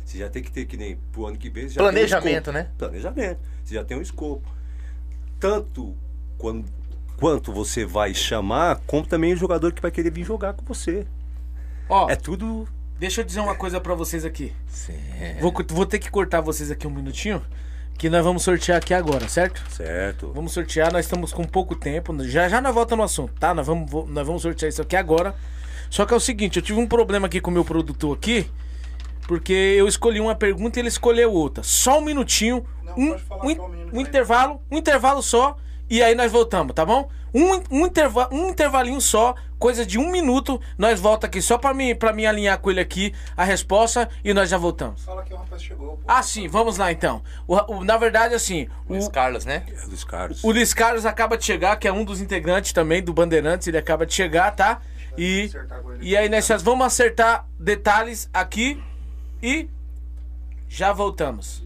Você 0.03 0.17
já 0.19 0.29
tem 0.29 0.43
que 0.43 0.51
ter, 0.51 0.65
que 0.65 0.75
nem 0.77 0.97
pro 1.11 1.25
ano 1.27 1.37
que 1.37 1.49
vem. 1.49 1.67
já 1.69 1.79
Planejamento, 1.81 2.43
tem 2.45 2.53
um 2.53 2.57
né? 2.57 2.67
Planejamento. 2.77 3.39
Você 3.63 3.73
já 3.75 3.83
tem 3.83 3.97
um 3.97 4.01
escopo. 4.01 4.47
Tanto 5.39 5.95
quando, 6.37 6.65
quanto 7.17 7.51
você 7.53 7.85
vai 7.85 8.13
chamar, 8.13 8.81
como 8.85 9.05
também 9.05 9.33
o 9.33 9.37
jogador 9.37 9.71
que 9.73 9.81
vai 9.81 9.91
querer 9.91 10.09
vir 10.11 10.23
jogar 10.25 10.53
com 10.53 10.65
você. 10.65 11.05
Ó, 11.89 12.09
É 12.09 12.15
tudo 12.15 12.67
deixa 12.99 13.21
eu 13.21 13.25
dizer 13.25 13.39
uma 13.39 13.55
coisa 13.55 13.79
pra 13.79 13.93
vocês 13.93 14.25
aqui. 14.25 14.53
Sim. 14.67 14.97
Vou, 15.39 15.53
vou 15.69 15.85
ter 15.85 15.99
que 15.99 16.09
cortar 16.09 16.41
vocês 16.41 16.71
aqui 16.71 16.87
um 16.87 16.91
minutinho, 16.91 17.41
que 17.97 18.09
nós 18.09 18.23
vamos 18.23 18.43
sortear 18.43 18.77
aqui 18.77 18.93
agora, 18.93 19.27
certo? 19.27 19.63
Certo. 19.69 20.31
Vamos 20.33 20.51
sortear, 20.53 20.91
nós 20.91 21.05
estamos 21.05 21.33
com 21.33 21.43
pouco 21.43 21.75
tempo. 21.75 22.15
Já 22.23 22.47
já 22.47 22.61
nós 22.61 22.73
voltamos 22.73 22.99
no 22.99 23.05
assunto, 23.05 23.33
tá? 23.39 23.53
Nós 23.53 23.65
vamos, 23.65 23.91
nós 24.09 24.27
vamos 24.27 24.41
sortear 24.41 24.69
isso 24.69 24.81
aqui 24.81 24.95
agora. 24.95 25.35
Só 25.89 26.05
que 26.05 26.13
é 26.13 26.17
o 26.17 26.19
seguinte, 26.19 26.57
eu 26.57 26.61
tive 26.61 26.79
um 26.79 26.87
problema 26.87 27.27
aqui 27.27 27.39
com 27.39 27.49
o 27.49 27.53
meu 27.53 27.63
produtor 27.63 28.17
aqui, 28.17 28.49
porque 29.27 29.53
eu 29.53 29.87
escolhi 29.87 30.19
uma 30.19 30.35
pergunta 30.35 30.77
e 30.77 30.81
ele 30.81 30.89
escolheu 30.89 31.31
outra. 31.31 31.63
Só 31.63 31.99
um 31.99 32.03
minutinho, 32.03 32.65
Não, 32.83 32.93
um, 32.97 33.07
pode 33.09 33.23
falar 33.23 33.45
um, 33.45 33.47
um 33.47 33.69
minuto 33.69 33.95
um 33.95 34.01
intervalo, 34.01 34.61
um 34.69 34.77
intervalo 34.77 35.21
só, 35.21 35.57
e 35.89 36.01
aí 36.03 36.15
nós 36.15 36.31
voltamos, 36.31 36.73
tá 36.73 36.85
bom? 36.85 37.09
Um, 37.33 37.61
um, 37.81 37.85
interva 37.85 38.29
um 38.31 38.49
intervalinho 38.49 38.99
só, 39.01 39.35
coisa 39.59 39.85
de 39.85 39.99
um 39.99 40.09
minuto, 40.09 40.59
nós 40.77 40.99
volta 40.99 41.27
aqui 41.27 41.41
só 41.41 41.57
pra 41.57 41.73
mim, 41.73 41.93
pra 41.93 42.13
mim 42.13 42.25
alinhar 42.25 42.57
com 42.59 42.71
ele 42.71 42.79
aqui 42.79 43.13
a 43.35 43.43
resposta 43.43 44.09
e 44.23 44.33
nós 44.33 44.49
já 44.49 44.57
voltamos. 44.57 45.03
Fala 45.03 45.23
que 45.23 45.33
o 45.33 45.37
rapaz 45.37 45.61
chegou, 45.61 45.97
pô. 45.97 46.03
Ah, 46.07 46.23
sim, 46.23 46.47
vamos 46.47 46.77
lá 46.77 46.91
então. 46.91 47.21
O- 47.47 47.75
o- 47.79 47.83
na 47.83 47.97
verdade, 47.97 48.33
assim, 48.33 48.67
o, 48.87 48.93
Luiz 48.93 49.07
Carlos, 49.09 49.45
né? 49.45 49.63
É 49.71 49.85
Luiz 49.85 50.03
Carlos. 50.03 50.43
o 50.43 50.51
Luiz 50.51 50.73
Carlos 50.73 51.05
acaba 51.05 51.37
de 51.37 51.43
chegar, 51.45 51.75
que 51.75 51.87
é 51.87 51.91
um 51.91 52.03
dos 52.05 52.21
integrantes 52.21 52.71
também 52.71 53.03
do 53.03 53.13
Bandeirantes, 53.13 53.67
ele 53.67 53.77
acaba 53.77 54.05
de 54.05 54.13
chegar, 54.13 54.51
tá? 54.55 54.81
E, 55.17 55.49
e 55.99 56.15
aí 56.15 56.29
nós 56.29 56.47
vamos 56.61 56.85
acertar 56.87 57.45
detalhes 57.59 58.29
aqui 58.33 58.81
e 59.43 59.67
já 60.69 60.93
voltamos. 60.93 61.63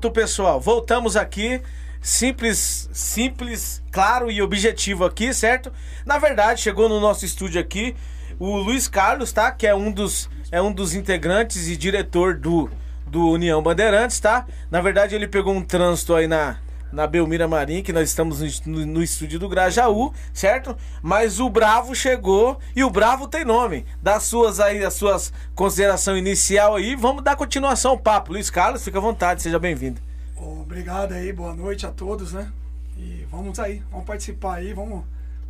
Pronto, 0.00 0.14
pessoal, 0.14 0.58
voltamos 0.58 1.14
aqui. 1.14 1.60
Simples, 2.00 2.88
simples, 2.90 3.82
claro 3.92 4.30
e 4.30 4.40
objetivo 4.40 5.04
aqui, 5.04 5.34
certo? 5.34 5.70
Na 6.06 6.16
verdade, 6.16 6.62
chegou 6.62 6.88
no 6.88 6.98
nosso 6.98 7.26
estúdio 7.26 7.60
aqui 7.60 7.94
o 8.38 8.56
Luiz 8.56 8.88
Carlos, 8.88 9.30
tá? 9.30 9.52
Que 9.52 9.66
é 9.66 9.74
um 9.74 9.92
dos, 9.92 10.30
é 10.50 10.62
um 10.62 10.72
dos 10.72 10.94
integrantes 10.94 11.68
e 11.68 11.76
diretor 11.76 12.34
do, 12.34 12.70
do 13.06 13.28
União 13.28 13.62
Bandeirantes, 13.62 14.18
tá? 14.18 14.46
Na 14.70 14.80
verdade, 14.80 15.14
ele 15.14 15.28
pegou 15.28 15.52
um 15.52 15.62
trânsito 15.62 16.14
aí 16.14 16.26
na, 16.26 16.56
na 16.92 17.06
Belmira 17.06 17.46
Marim, 17.46 17.82
que 17.82 17.92
nós 17.92 18.08
estamos 18.08 18.60
no, 18.66 18.84
no- 18.86 19.02
estúdio 19.02 19.38
do 19.38 19.48
Grajaú, 19.48 20.12
certo? 20.32 20.76
Mas 21.02 21.38
o 21.40 21.48
Bravo 21.48 21.94
chegou 21.94 22.58
e 22.74 22.82
o 22.84 22.90
Bravo 22.90 23.28
tem 23.28 23.44
nome. 23.44 23.86
Das 24.02 24.24
suas 24.24 24.58
aí, 24.60 24.84
as 24.84 24.94
suas 24.94 25.32
consideração 25.54 26.16
inicial 26.16 26.74
aí, 26.76 26.94
vamos 26.94 27.22
dar 27.22 27.36
continuação 27.36 27.92
ao 27.92 27.98
papo. 27.98 28.32
Luiz 28.32 28.50
Carlos, 28.50 28.82
fica 28.84 28.98
à 28.98 29.00
vontade, 29.00 29.42
seja 29.42 29.58
bem-vindo. 29.58 30.00
Obrigado 30.36 31.12
aí, 31.12 31.32
boa 31.32 31.54
noite 31.54 31.86
a 31.86 31.90
todos, 31.90 32.32
né? 32.32 32.48
E 32.96 33.26
vamos 33.30 33.58
aí, 33.58 33.82
vamos 33.90 34.06
participar 34.06 34.56
aí, 34.56 34.72
vamos, 34.72 35.02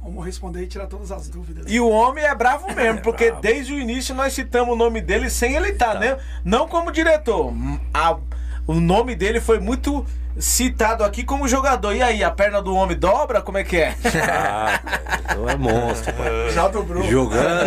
vamos 0.03 0.25
responder 0.25 0.63
e 0.63 0.67
tirar 0.67 0.87
todas 0.87 1.11
as 1.13 1.29
dúvidas. 1.29 1.65
E 1.69 1.79
o 1.81 1.89
homem 1.89 2.25
é 2.25 2.35
bravo 2.35 2.73
mesmo, 2.75 3.01
porque 3.03 3.31
desde 3.33 3.73
o 3.73 3.79
início 3.79 4.15
nós 4.15 4.33
citamos 4.33 4.75
o 4.75 4.77
nome 4.77 5.01
dele 5.01 5.31
sem 5.31 5.55
ele 5.55 5.69
estar, 5.71 5.99
né? 5.99 6.19
Não 6.45 6.69
como 6.69 6.91
diretor. 6.93 7.53
A- 7.95 8.19
o 8.67 8.75
nome 8.75 9.15
dele 9.15 9.41
foi 9.41 9.59
muito 9.59 10.05
citado 10.39 11.03
aqui 11.05 11.25
como 11.25 11.47
jogador. 11.49 11.93
E 11.95 12.01
aí, 12.03 12.23
a 12.23 12.31
perna 12.31 12.63
do 12.63 12.75
homem 12.75 12.97
dobra? 12.97 13.41
Como 13.43 13.59
é 13.59 13.65
que 13.65 13.77
é? 13.79 13.95
Ah, 14.29 14.81
então 15.25 15.49
é 15.49 15.57
monstro, 15.57 16.13
pai. 16.15 16.51
Já 16.55 16.69
dobrou. 16.69 17.03
Jogando. 17.03 17.67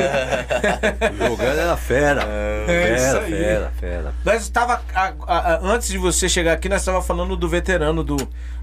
jogando 1.18 1.60
era 1.60 1.78
fera. 1.78 2.24
É 2.24 2.64
Fera, 2.98 3.22
fera, 3.22 3.72
fera. 3.80 4.14
Nós 4.24 4.42
estava 4.44 4.82
antes 5.62 5.90
de 5.90 5.98
você 5.98 6.28
chegar 6.30 6.54
aqui, 6.54 6.70
nós 6.70 6.82
estava 6.82 7.02
falando 7.02 7.36
do 7.36 7.48
veterano 7.50 8.04
do, 8.04 8.16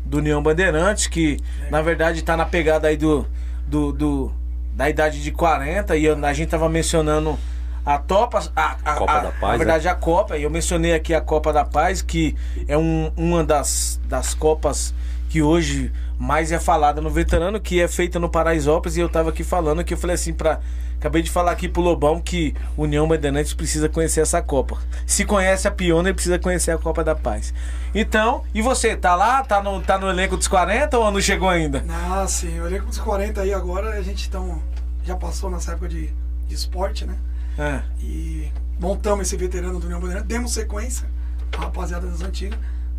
do 0.05 0.19
União 0.19 0.43
Bandeirantes, 0.43 1.07
que 1.07 1.39
na 1.70 1.82
verdade 1.82 2.20
está 2.20 2.36
na 2.36 2.47
pegada 2.47 2.89
aí 2.89 2.97
do, 2.97 3.27
do, 3.66 3.93
do- 3.93 4.32
da 4.73 4.89
idade 4.89 5.23
de 5.23 5.31
40 5.31 5.94
e 5.97 6.09
a 6.09 6.32
gente 6.32 6.48
tava 6.48 6.69
mencionando 6.69 7.39
a 7.85 7.98
Topa, 7.98 8.40
a, 8.55 8.77
a- 8.85 8.94
Copa 8.94 9.12
a- 9.12 9.20
da 9.20 9.31
Paz, 9.31 9.40
na 9.43 9.48
né? 9.52 9.59
verdade 9.59 9.89
a 9.89 9.94
Copa, 9.94 10.36
e 10.39 10.43
eu 10.43 10.51
mencionei 10.51 10.93
aqui 10.94 11.15
a 11.15 11.20
Copa 11.20 11.52
da 11.52 11.65
Paz, 11.65 12.02
que 12.02 12.36
é 12.69 12.77
um- 12.77 13.11
uma 13.16 13.43
das, 13.44 14.01
das 14.07 14.35
Copas 14.35 14.94
que 15.28 15.40
hoje 15.43 15.93
mais 16.19 16.51
é 16.52 16.59
falada 16.59 17.01
no 17.01 17.09
veterano, 17.09 17.61
que 17.61 17.81
é 17.81 17.86
feita 17.89 18.19
no 18.19 18.28
Paraisópolis, 18.28 18.97
e 18.97 19.01
eu 19.01 19.09
tava 19.09 19.31
aqui 19.31 19.44
falando 19.44 19.82
que 19.85 19.94
eu 19.94 19.98
falei 19.98 20.15
assim 20.15 20.32
para 20.32 20.61
Acabei 20.98 21.23
de 21.23 21.31
falar 21.31 21.52
aqui 21.52 21.66
pro 21.66 21.81
Lobão 21.81 22.20
que 22.20 22.55
União 22.77 23.09
Bandeirantes 23.09 23.55
precisa 23.55 23.89
conhecer 23.89 24.20
essa 24.20 24.43
Copa. 24.43 24.77
Se 25.07 25.24
conhece 25.24 25.66
a 25.66 25.70
Piona, 25.70 26.11
ele 26.11 26.15
precisa 26.15 26.39
conhecer 26.39 26.73
a 26.73 26.77
Copa 26.77 27.02
da 27.02 27.15
Paz. 27.15 27.55
Então, 27.94 28.44
e 28.52 28.61
você, 28.61 28.94
tá 28.94 29.15
lá? 29.16 29.43
Tá 29.43 29.62
no, 29.62 29.81
tá 29.81 29.97
no 29.97 30.11
elenco 30.11 30.36
dos 30.36 30.47
40 30.47 30.98
ou 30.98 31.11
não 31.11 31.19
chegou 31.19 31.48
ainda? 31.48 31.82
Ah, 31.89 32.27
sim, 32.28 32.55
eu 32.55 32.65
olhei 32.65 32.81
com 32.81 32.90
os 32.90 32.98
40 32.98 33.40
aí 33.40 33.51
agora, 33.55 33.93
a 33.98 34.02
gente 34.02 34.28
tão, 34.28 34.61
já 35.02 35.16
passou 35.16 35.48
nessa 35.48 35.73
época 35.73 35.89
de, 35.89 36.12
de 36.47 36.55
esporte, 36.55 37.07
né? 37.07 37.15
É. 37.59 37.83
E 38.01 38.51
montamos 38.79 39.27
esse 39.27 39.37
veterano 39.37 39.79
do 39.79 39.85
União 39.87 40.01
Bandeirante, 40.01 40.27
demos 40.27 40.53
sequência, 40.53 41.09
a 41.57 41.63
rapaziada 41.63 42.07
das 42.07 42.23
antigas, 42.23 42.59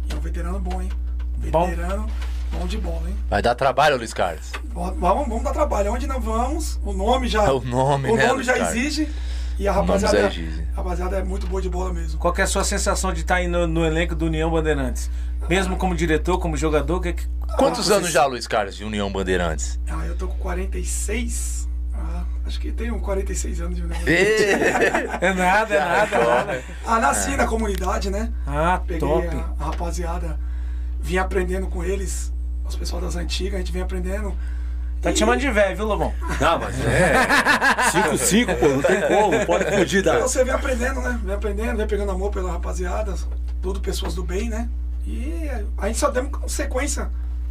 e 0.09 0.13
é 0.13 0.15
um 0.15 0.19
veterano 0.19 0.59
bom, 0.59 0.81
hein? 0.81 0.89
Bom. 1.51 1.67
Veterano 1.67 2.07
bom 2.51 2.67
de 2.67 2.77
bola, 2.77 3.09
hein? 3.09 3.15
Vai 3.29 3.41
dar 3.41 3.55
trabalho, 3.55 3.97
Luiz 3.97 4.13
Carlos. 4.13 4.51
Vamos, 4.73 4.99
vamos 4.99 5.43
dar 5.43 5.51
trabalho. 5.51 5.91
Onde 5.93 6.05
nós 6.05 6.23
vamos, 6.23 6.79
o 6.83 6.93
nome 6.93 7.27
já. 7.27 7.49
O 7.51 7.61
nome, 7.63 8.09
o 8.11 8.15
né, 8.15 8.27
nome 8.27 8.43
já 8.43 8.57
exige. 8.59 9.09
E 9.57 9.67
a 9.67 9.71
rapaziada, 9.73 10.27
a 10.73 10.75
rapaziada 10.77 11.17
é 11.17 11.23
muito 11.23 11.45
boa 11.45 11.61
de 11.61 11.69
bola 11.69 11.93
mesmo. 11.93 12.17
Qual 12.19 12.33
que 12.33 12.41
é 12.41 12.43
a 12.43 12.47
sua 12.47 12.63
sensação 12.63 13.13
de 13.13 13.21
estar 13.21 13.35
aí 13.35 13.47
no, 13.47 13.67
no 13.67 13.85
elenco 13.85 14.15
do 14.15 14.25
União 14.25 14.49
Bandeirantes? 14.49 15.09
Mesmo 15.47 15.75
como 15.77 15.95
diretor, 15.95 16.39
como 16.39 16.55
jogador, 16.57 16.99
que, 16.99 17.13
que- 17.13 17.27
Quantos 17.57 17.91
Ah, 17.91 17.95
anos 17.95 18.11
já, 18.11 18.25
Luiz 18.25 18.47
Carlos, 18.47 18.75
de 18.75 18.83
União 18.83 19.11
Bandeirantes? 19.11 19.79
Ah, 19.87 20.05
eu 20.05 20.15
tô 20.15 20.27
com 20.27 20.35
46. 20.37 21.60
Acho 22.45 22.59
que 22.59 22.71
tenho 22.71 22.99
46 22.99 23.61
anos 23.61 23.75
de 23.77 23.83
União. 23.83 23.97
É 25.21 25.33
nada, 25.33 25.75
é 25.75 25.79
nada, 25.79 26.15
é 26.15 26.25
nada. 26.25 26.63
Ah, 26.85 26.99
nasci 26.99 27.35
na 27.37 27.45
comunidade, 27.45 28.09
né? 28.09 28.31
Ah, 28.47 28.81
Peguei 28.85 28.99
top. 28.99 29.27
a, 29.27 29.63
a 29.63 29.65
rapaziada, 29.67 30.39
vim 30.99 31.17
aprendendo 31.17 31.67
com 31.67 31.83
eles, 31.83 32.33
os 32.67 32.75
pessoal 32.75 33.01
das 33.01 33.15
antigas, 33.15 33.55
a 33.55 33.57
gente 33.59 33.71
vem 33.71 33.81
aprendendo. 33.81 34.35
Tá 35.01 35.11
te 35.11 35.19
chamando 35.19 35.39
de 35.39 35.49
velho, 35.49 35.75
viu, 35.75 35.85
Lobão? 35.87 36.13
Não, 36.39 36.59
mas 36.59 36.75
é. 36.85 37.13
5-5, 37.91 38.55
pô, 38.59 38.67
não 38.67 38.81
tem 38.83 39.01
como, 39.01 39.45
pode 39.47 39.65
fugir 39.77 40.03
da. 40.03 40.19
Você 40.19 40.43
vem 40.43 40.53
aprendendo, 40.53 41.01
né? 41.01 41.19
Vem 41.23 41.33
aprendendo, 41.35 41.77
vem 41.77 41.87
pegando 41.87 42.11
amor 42.11 42.31
pela 42.31 42.51
rapaziada, 42.51 43.15
tudo 43.61 43.79
pessoas 43.79 44.13
do 44.13 44.23
bem, 44.23 44.49
né? 44.49 44.69
E 45.05 45.49
a 45.77 45.87
gente 45.87 45.97
só 45.99 46.09
demos 46.11 46.51
sequência 46.51 47.09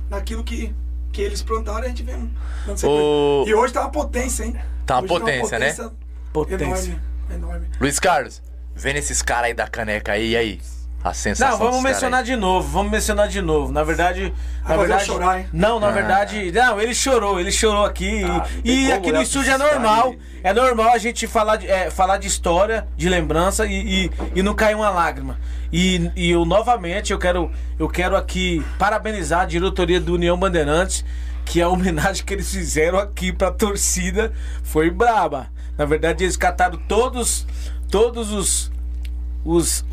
naquilo 0.08 0.44
que, 0.44 0.72
que 1.12 1.20
eles 1.22 1.42
plantaram, 1.42 1.84
a 1.84 1.88
gente 1.88 2.02
vem 2.04 2.30
dando 2.66 2.78
sequência. 2.78 2.88
Ô- 2.88 3.44
E 3.46 3.54
hoje 3.54 3.72
tá 3.72 3.80
uma 3.80 3.90
potência, 3.90 4.44
hein? 4.44 4.54
Tá 4.90 4.96
uma 4.96 5.02
Hoje 5.04 5.08
potência, 5.08 5.56
né? 5.60 5.72
Potência. 6.32 6.64
Enorme, 6.64 6.98
enorme. 7.32 7.66
Luiz 7.80 8.00
Carlos, 8.00 8.42
vendo 8.74 8.96
esses 8.96 9.22
caras 9.22 9.44
aí 9.44 9.54
da 9.54 9.68
caneca 9.68 10.10
aí, 10.12 10.30
e 10.30 10.36
aí? 10.36 10.60
A 11.04 11.14
sensação 11.14 11.58
Não, 11.60 11.64
vamos 11.64 11.82
mencionar 11.84 12.20
aí. 12.20 12.26
de 12.26 12.34
novo, 12.34 12.68
vamos 12.68 12.90
mencionar 12.90 13.28
de 13.28 13.40
novo. 13.40 13.72
Na 13.72 13.84
verdade, 13.84 14.34
na 14.68 14.74
Ah, 14.74 14.76
verdade, 14.76 15.04
chorar, 15.04 15.38
hein? 15.38 15.46
não, 15.52 15.78
na 15.78 15.92
verdade, 15.92 16.50
não, 16.50 16.80
ele 16.80 16.92
chorou, 16.92 17.38
ele 17.38 17.52
chorou 17.52 17.84
aqui 17.86 18.24
Ah, 18.24 18.44
e, 18.64 18.88
e 18.88 18.92
aqui 18.92 19.12
no 19.12 19.22
estúdio 19.22 19.52
é 19.52 19.56
normal, 19.56 20.08
aí- 20.10 20.18
é 20.42 20.52
normal 20.52 20.92
a 20.92 20.98
gente 20.98 21.24
falar 21.28 21.54
de, 21.56 21.68
é, 21.68 21.88
falar 21.88 22.18
de 22.18 22.26
história, 22.26 22.86
de 22.96 23.08
lembrança 23.08 23.64
e, 23.66 24.06
e, 24.06 24.10
e 24.34 24.42
não 24.42 24.54
cair 24.54 24.74
uma 24.74 24.90
lágrima. 24.90 25.38
E, 25.72 26.10
e 26.16 26.30
eu 26.32 26.44
novamente 26.44 27.12
eu 27.12 27.18
quero 27.18 27.48
eu 27.78 27.88
quero 27.88 28.16
aqui 28.16 28.60
parabenizar 28.76 29.42
a 29.42 29.44
diretoria 29.46 30.00
do 30.00 30.14
União 30.14 30.36
Bandeirantes 30.36 31.04
que 31.50 31.60
a 31.60 31.68
homenagem 31.68 32.24
que 32.24 32.32
eles 32.32 32.48
fizeram 32.52 32.96
aqui 32.98 33.32
pra 33.32 33.50
torcida 33.50 34.32
foi 34.62 34.88
braba. 34.88 35.48
Na 35.76 35.84
verdade, 35.84 36.22
eles 36.22 36.36
cataram 36.36 36.78
todos 36.88 37.44
todos 37.90 38.30
os 38.30 38.70
os 39.44 39.84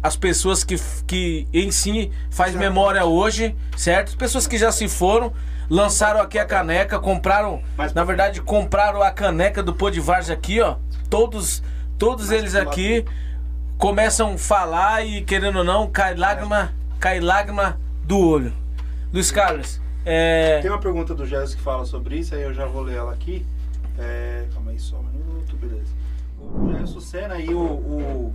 as 0.00 0.14
pessoas 0.16 0.62
que, 0.62 0.76
que 1.06 1.48
em 1.52 1.70
si 1.72 2.10
faz 2.30 2.54
memória 2.54 3.04
hoje, 3.04 3.56
certo? 3.76 4.16
Pessoas 4.16 4.46
que 4.46 4.56
já 4.58 4.70
se 4.70 4.88
foram, 4.88 5.32
lançaram 5.68 6.20
aqui 6.20 6.38
a 6.38 6.44
caneca, 6.44 6.98
compraram, 7.00 7.62
Mas- 7.76 7.92
na 7.94 8.04
verdade, 8.04 8.40
compraram 8.40 9.02
a 9.02 9.10
caneca 9.10 9.60
do 9.62 9.72
Pô 9.74 9.90
de 9.90 10.00
aqui, 10.32 10.60
ó. 10.60 10.76
Todos, 11.10 11.62
todos 11.98 12.30
eles 12.30 12.54
aqui 12.54 13.04
começam 13.76 14.34
a 14.34 14.38
falar 14.38 15.04
e 15.04 15.22
querendo 15.22 15.58
ou 15.58 15.64
não, 15.64 15.90
cai 15.90 16.14
lágrima, 16.14 16.72
cai 17.00 17.18
lágrima 17.20 17.78
do 18.04 18.18
olho. 18.18 18.52
Luiz 19.12 19.30
Carlos, 19.30 19.80
é, 20.04 20.60
Tem 20.60 20.70
uma 20.70 20.80
pergunta 20.80 21.14
do 21.14 21.26
Jéssica 21.26 21.58
que 21.58 21.62
fala 21.62 21.84
sobre 21.84 22.16
isso, 22.16 22.34
aí 22.34 22.42
eu 22.42 22.54
já 22.54 22.66
vou 22.66 22.82
ler 22.82 22.96
ela 22.96 23.12
aqui. 23.12 23.44
É, 23.98 24.46
calma 24.52 24.70
aí 24.70 24.78
só 24.78 24.96
um 24.96 25.02
minuto, 25.02 25.56
beleza. 25.56 25.92
O 26.40 26.72
Jéssica 26.72 27.00
Senna 27.00 27.38
e 27.38 27.54
o, 27.54 27.60
o, 27.60 28.34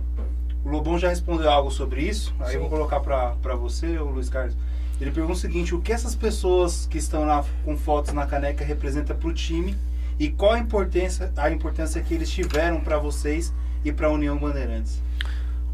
o 0.64 0.68
Lobão 0.68 0.98
já 0.98 1.08
respondeu 1.08 1.50
algo 1.50 1.70
sobre 1.70 2.02
isso, 2.02 2.34
aí 2.40 2.54
eu 2.54 2.60
vou 2.60 2.70
colocar 2.70 3.00
pra, 3.00 3.30
pra 3.42 3.54
você, 3.54 3.98
o 3.98 4.10
Luiz 4.10 4.28
Carlos. 4.28 4.56
Ele 5.00 5.10
pergunta 5.10 5.34
o 5.34 5.40
seguinte, 5.40 5.74
o 5.74 5.80
que 5.80 5.92
essas 5.92 6.16
pessoas 6.16 6.86
que 6.86 6.98
estão 6.98 7.24
lá 7.24 7.44
com 7.64 7.76
fotos 7.76 8.12
na 8.12 8.26
caneca 8.26 8.64
representam 8.64 9.16
pro 9.16 9.32
time 9.32 9.76
e 10.18 10.28
qual 10.28 10.52
a 10.52 10.58
importância, 10.58 11.32
a 11.36 11.50
importância 11.50 12.02
que 12.02 12.14
eles 12.14 12.28
tiveram 12.28 12.80
pra 12.80 12.98
vocês 12.98 13.54
e 13.84 13.92
pra 13.92 14.10
União 14.10 14.36
Bandeirantes? 14.36 15.00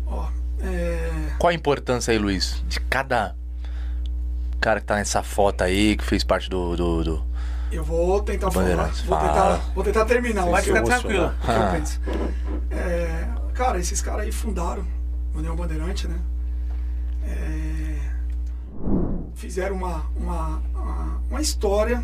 Ó, 0.06 0.28
é, 0.60 1.10
Qual 1.38 1.50
a 1.50 1.54
importância 1.54 2.12
aí, 2.12 2.18
Luiz, 2.18 2.62
de 2.68 2.78
cada 2.80 3.34
cara 4.64 4.80
que 4.80 4.86
tá 4.86 4.94
nessa 4.96 5.22
foto 5.22 5.62
aí, 5.62 5.94
que 5.94 6.02
fez 6.04 6.24
parte 6.24 6.48
do. 6.48 6.74
do, 6.74 7.04
do- 7.04 7.24
eu 7.70 7.84
vou 7.84 8.22
tentar 8.22 8.50
falar. 8.50 8.64
Bandeirantes, 8.66 9.00
Vou 9.02 9.18
tentar, 9.18 9.56
vou 9.74 9.84
tentar 9.84 10.04
terminar. 10.06 10.44
vai 10.46 10.62
ficar 10.62 10.82
tranquilo. 10.82 11.26
o 11.26 11.30
que 11.44 11.50
eu 11.50 11.54
Ah. 11.62 11.70
penso. 11.72 12.00
É, 12.70 13.28
cara, 13.52 13.78
esses 13.78 14.00
caras 14.00 14.22
aí 14.24 14.32
fundaram 14.32 14.84
o 15.34 15.38
União 15.38 15.54
Bandeirante, 15.54 16.06
né? 16.08 16.18
É, 17.26 17.98
fizeram 19.34 19.76
uma, 19.76 20.06
uma, 20.16 20.62
uma, 20.74 21.20
uma 21.30 21.40
história, 21.42 22.02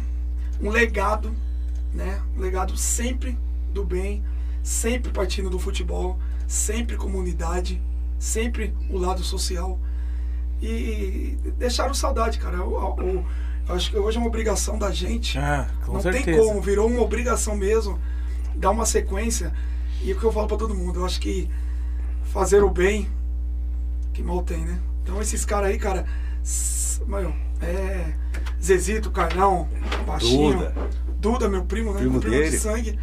um 0.61 0.69
legado, 0.71 1.33
né? 1.95 2.21
Um 2.37 2.41
legado 2.41 2.77
sempre 2.77 3.39
do 3.73 3.85
bem, 3.85 4.23
sempre 4.63 5.11
partindo 5.13 5.49
do 5.49 5.59
futebol, 5.59 6.19
sempre 6.49 6.97
comunidade, 6.97 7.81
sempre 8.19 8.75
o 8.91 8.99
lado 8.99 9.23
social. 9.23 9.79
E 10.63 11.39
deixaram 11.59 11.95
saudade, 11.95 12.39
cara. 12.39 12.63
O- 12.65 12.95
o- 13.01 13.25
eu 13.69 13.75
acho 13.75 13.91
que 13.91 13.97
hoje 13.99 14.17
é 14.17 14.21
uma 14.21 14.27
obrigação 14.29 14.79
da 14.79 14.91
gente 14.91 15.39
ah, 15.39 15.69
com 15.87 15.95
não 15.95 16.01
certeza. 16.01 16.25
tem 16.25 16.37
como, 16.39 16.61
virou 16.61 16.89
uma 16.89 17.01
obrigação 17.03 17.55
mesmo 17.57 17.99
dar 18.57 18.71
uma 18.71 18.85
sequência. 18.85 19.53
E 20.03 20.11
é 20.11 20.15
o 20.15 20.19
que 20.19 20.25
eu 20.25 20.33
falo 20.33 20.47
pra 20.49 20.57
todo 20.57 20.75
mundo, 20.75 21.01
eu 21.01 21.07
acho 21.07 21.21
que 21.21 21.49
fazer 22.25 22.63
o 22.63 22.71
bem, 22.71 23.09
que 24.13 24.23
mal 24.23 24.43
tem, 24.43 24.65
né? 24.65 24.79
Então 25.03 25.21
esses 25.21 25.45
caras 25.45 25.71
aí, 25.71 25.79
cara, 25.79 26.05
meu, 27.07 27.33
é. 27.63 28.13
Zezito, 28.63 29.11
Carlão, 29.11 29.69
Baixinho, 30.07 30.59
Duda. 30.59 30.75
Duda, 31.19 31.49
meu 31.49 31.65
primo, 31.65 31.93
né? 31.93 31.99
Primo 32.01 32.13
meu 32.13 32.21
primo 32.21 32.35
dele. 32.37 32.51
de 32.51 32.59
sangue. 32.59 32.99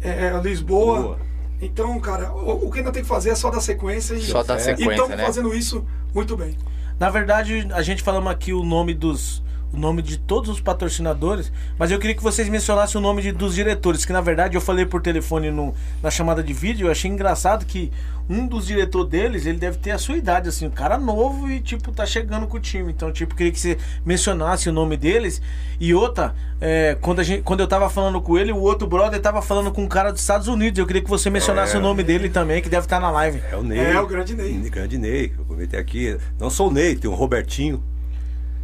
É, 0.00 0.30
Lisboa. 0.42 1.00
Boa. 1.02 1.18
Então, 1.60 1.98
cara, 2.00 2.32
o, 2.32 2.66
o 2.68 2.70
que 2.70 2.78
ainda 2.78 2.92
tem 2.92 3.02
que 3.02 3.08
fazer 3.08 3.30
é 3.30 3.34
só 3.34 3.50
dar 3.50 3.60
sequência 3.60 4.14
e. 4.14 4.22
Só 4.22 4.42
dar 4.42 4.56
E 4.56 4.60
e 4.60 4.64
sequência, 4.64 4.92
estamos 4.92 5.16
né? 5.16 5.24
fazendo 5.26 5.52
isso 5.54 5.84
muito 6.14 6.36
bem. 6.36 6.56
Na 6.98 7.10
verdade, 7.10 7.68
a 7.72 7.82
gente 7.82 8.02
falamos 8.02 8.30
aqui 8.30 8.52
o 8.52 8.62
nome 8.64 8.94
dos. 8.94 9.42
O 9.70 9.76
nome 9.76 10.00
de 10.00 10.16
todos 10.16 10.48
os 10.48 10.60
patrocinadores, 10.62 11.52
mas 11.78 11.90
eu 11.90 11.98
queria 11.98 12.16
que 12.16 12.22
vocês 12.22 12.48
mencionassem 12.48 12.98
o 12.98 13.02
nome 13.02 13.20
de- 13.20 13.32
dos 13.32 13.54
diretores, 13.54 14.02
que 14.02 14.14
na 14.14 14.20
verdade 14.22 14.56
eu 14.56 14.62
falei 14.62 14.86
por 14.86 15.02
telefone 15.02 15.50
no- 15.50 15.74
na 16.02 16.10
chamada 16.10 16.42
de 16.42 16.54
vídeo, 16.54 16.86
eu 16.86 16.90
achei 16.90 17.10
engraçado 17.10 17.66
que 17.66 17.92
um 18.28 18.46
dos 18.46 18.66
diretores 18.66 19.10
deles, 19.10 19.46
ele 19.46 19.58
deve 19.58 19.78
ter 19.78 19.90
a 19.92 19.98
sua 19.98 20.16
idade, 20.16 20.48
assim, 20.48 20.66
um 20.66 20.70
cara 20.70 20.98
novo 20.98 21.50
e, 21.50 21.60
tipo, 21.60 21.90
tá 21.92 22.04
chegando 22.04 22.46
com 22.46 22.56
o 22.56 22.60
time. 22.60 22.92
Então, 22.92 23.10
tipo, 23.10 23.34
queria 23.34 23.50
que 23.50 23.58
você 23.58 23.78
mencionasse 24.04 24.68
o 24.68 24.72
nome 24.72 24.96
deles. 24.96 25.40
E 25.80 25.94
outra, 25.94 26.34
é, 26.60 26.96
quando, 27.00 27.20
a 27.20 27.22
gente, 27.22 27.42
quando 27.42 27.60
eu 27.60 27.66
tava 27.66 27.88
falando 27.88 28.20
com 28.20 28.36
ele, 28.36 28.52
o 28.52 28.58
outro 28.58 28.86
brother 28.86 29.20
tava 29.20 29.40
falando 29.40 29.72
com 29.72 29.82
um 29.82 29.88
cara 29.88 30.12
dos 30.12 30.20
Estados 30.20 30.46
Unidos. 30.46 30.78
Eu 30.78 30.86
queria 30.86 31.02
que 31.02 31.08
você 31.08 31.30
mencionasse 31.30 31.76
o 31.76 31.80
nome 31.80 32.02
dele 32.02 32.28
também, 32.28 32.60
que 32.60 32.68
deve 32.68 32.84
estar 32.84 33.00
na 33.00 33.10
live. 33.10 33.40
É 33.50 33.56
o 33.56 33.62
Ney. 33.62 33.78
É, 33.78 34.00
o 34.00 34.06
grande 34.06 34.34
Ney. 34.34 34.52
Grande 34.68 34.98
Ney. 34.98 35.32
Eu 35.38 35.44
comentei 35.44 35.80
aqui. 35.80 36.18
Não 36.38 36.50
só 36.50 36.68
o 36.68 36.70
Ney, 36.70 36.96
tem 36.96 37.10
o 37.10 37.14
Robertinho. 37.14 37.82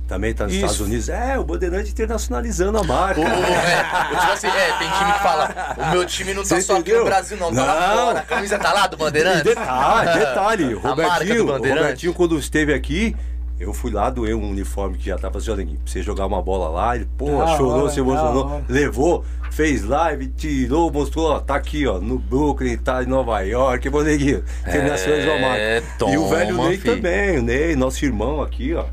Também 0.06 0.34
tá 0.34 0.44
nos 0.44 0.52
Isso. 0.52 0.64
Estados 0.66 0.86
Unidos. 0.86 1.08
É, 1.08 1.38
o 1.38 1.44
Bandeirante 1.44 1.90
internacionalizando 1.90 2.76
a 2.78 2.84
marca. 2.84 3.20
O- 3.20 3.24
é, 3.24 4.10
eu, 4.12 4.18
tipo 4.20 4.32
assim, 4.32 4.46
é, 4.48 4.72
tem 4.78 4.90
time 4.90 5.12
que 5.14 5.18
fala, 5.22 5.74
o 5.78 5.90
meu 5.92 6.04
time 6.04 6.34
não 6.34 6.42
tá 6.42 6.48
Você 6.48 6.60
só 6.62 6.72
aqui 6.74 6.80
entendeu? 6.82 7.00
no 7.00 7.04
Brasil, 7.06 7.36
não, 7.38 7.54
tá 7.54 7.64
lá 7.64 7.96
fora. 7.96 8.18
A 8.18 8.22
camisa 8.22 8.58
tá 8.58 8.72
lá 8.72 8.86
do 8.86 8.96
E 8.96 8.98
Bandeirantes? 8.98 9.42
detalhe, 9.44 10.18
detalhe. 10.18 10.74
Robertinho, 10.76 11.46
Bandeirante. 11.46 11.80
Robertinho, 11.82 12.14
quando 12.14 12.38
esteve 12.38 12.74
aqui, 12.74 13.16
eu 13.58 13.72
fui 13.72 13.90
lá, 13.92 14.10
doei 14.10 14.34
um 14.34 14.50
uniforme 14.50 14.98
que 14.98 15.06
já 15.06 15.16
tava 15.16 15.38
assim, 15.38 15.50
olha, 15.50 15.64
pra 15.64 15.74
você 15.86 16.02
jogar 16.02 16.26
uma 16.26 16.42
bola 16.42 16.68
lá. 16.68 16.96
Ele, 16.96 17.08
pô, 17.16 17.38
Da 17.38 17.56
chorou, 17.56 17.84
hora, 17.84 17.90
se 17.90 18.00
emocionou, 18.00 18.46
hora. 18.46 18.64
levou, 18.68 19.24
fez 19.52 19.84
live, 19.84 20.26
tirou, 20.36 20.92
mostrou, 20.92 21.30
ó, 21.30 21.40
tá 21.40 21.54
aqui, 21.54 21.86
ó, 21.86 21.98
no 21.98 22.18
Brooklyn, 22.18 22.76
tá 22.76 23.02
em 23.02 23.06
Nova 23.06 23.40
York, 23.40 23.88
bom 23.88 24.02
neguinho, 24.02 24.44
internacionalizou 24.68 25.32
a 25.34 25.38
marca. 25.38 25.56
É, 25.62 25.82
E 26.12 26.18
o 26.18 26.28
velho 26.28 26.56
Ney 26.62 26.76
filho. 26.76 26.94
também, 26.96 27.38
o 27.38 27.42
Ney, 27.42 27.74
nosso 27.74 28.04
irmão 28.04 28.42
aqui, 28.42 28.74
ó. 28.74 28.84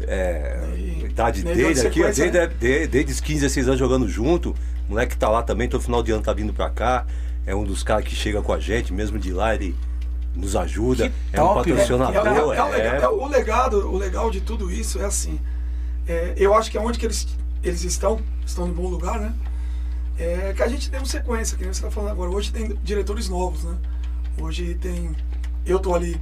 É, 0.00 0.60
a 1.02 1.06
idade 1.06 1.42
dele 1.42 1.68
aqui, 1.68 1.72
ó, 1.72 1.82
sequência, 1.82 2.30
desde, 2.30 2.38
né? 2.38 2.46
desde, 2.60 2.86
desde 2.88 3.12
os 3.12 3.20
15, 3.20 3.40
16 3.40 3.68
anos 3.68 3.78
jogando 3.78 4.08
junto. 4.08 4.50
O 4.86 4.90
moleque 4.90 5.16
tá 5.16 5.28
lá 5.28 5.42
também, 5.42 5.68
todo 5.68 5.82
final 5.82 6.02
de 6.02 6.12
ano 6.12 6.22
tá 6.22 6.32
vindo 6.32 6.52
pra 6.52 6.70
cá. 6.70 7.06
É 7.46 7.54
um 7.54 7.64
dos 7.64 7.82
caras 7.82 8.04
que 8.04 8.14
chega 8.14 8.42
com 8.42 8.52
a 8.52 8.58
gente, 8.58 8.92
mesmo 8.92 9.18
de 9.18 9.32
lá, 9.32 9.54
ele 9.54 9.74
nos 10.34 10.54
ajuda. 10.54 11.08
Que 11.08 11.36
é 11.36 11.42
um 11.42 11.46
top, 11.46 11.70
né? 11.70 11.76
patrocinador. 11.76 12.54
É, 12.54 12.58
é, 12.58 13.00
é, 13.00 13.08
o 13.08 13.22
é, 13.22 13.24
é 13.24 13.38
legado, 13.38 13.88
o 13.88 13.96
legal 13.96 14.30
de 14.30 14.40
tudo 14.40 14.70
isso 14.70 15.00
é 15.00 15.04
assim. 15.04 15.40
é, 16.06 16.34
eu 16.36 16.54
acho 16.54 16.70
que 16.70 16.76
aonde 16.76 16.98
que 16.98 17.06
eles, 17.06 17.26
eles 17.62 17.82
estão, 17.82 18.20
estão 18.44 18.66
no 18.66 18.74
bom 18.74 18.88
lugar, 18.88 19.18
né? 19.18 19.32
É 20.18 20.54
que 20.54 20.62
a 20.62 20.68
gente 20.68 20.90
tem 20.90 20.98
uma 20.98 21.06
sequência, 21.06 21.56
que 21.56 21.64
nem 21.64 21.72
você 21.72 21.80
está 21.80 21.90
falando 21.90 22.12
agora. 22.12 22.30
Hoje 22.30 22.50
tem 22.50 22.76
diretores 22.82 23.28
novos, 23.28 23.64
né? 23.64 23.76
Hoje 24.40 24.74
tem. 24.74 25.14
Eu 25.64 25.78
tô 25.78 25.94
ali 25.94 26.20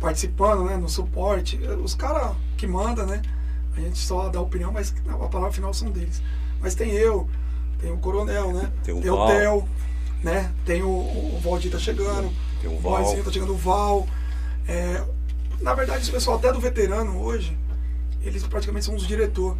participando, 0.00 0.64
né? 0.64 0.76
No 0.76 0.88
suporte. 0.88 1.56
Os 1.82 1.94
caras 1.94 2.34
que 2.56 2.66
mandam, 2.66 3.06
né? 3.06 3.22
A 3.76 3.80
gente 3.80 3.98
só 3.98 4.28
dá 4.28 4.40
opinião, 4.40 4.72
mas 4.72 4.94
a 5.08 5.28
palavra 5.28 5.52
final 5.52 5.72
são 5.74 5.90
deles. 5.90 6.22
Mas 6.60 6.74
tem 6.74 6.92
eu, 6.92 7.28
tem 7.80 7.92
o 7.92 7.98
Coronel, 7.98 8.52
né? 8.52 8.72
Tem 8.82 8.94
o 8.94 8.98
o 8.98 9.16
Val. 9.16 9.26
Theo, 9.28 9.68
né? 10.22 10.52
Tem 10.64 10.82
o, 10.82 10.88
o 10.88 11.40
Valdir 11.42 11.70
tá 11.70 11.78
chegando. 11.78 12.32
Tem 12.60 12.70
o 12.70 12.74
o 12.76 12.80
Val. 12.80 13.02
Boizinho 13.02 13.24
tá 13.24 13.30
chegando 13.30 13.52
o 13.52 13.56
Val. 13.56 14.06
É, 14.66 15.02
na 15.60 15.74
verdade, 15.74 16.02
esse 16.02 16.10
pessoal 16.10 16.38
até 16.38 16.52
do 16.52 16.60
veterano 16.60 17.20
hoje, 17.22 17.56
eles 18.22 18.42
praticamente 18.46 18.86
são 18.86 18.94
os 18.94 19.06
diretores. 19.06 19.58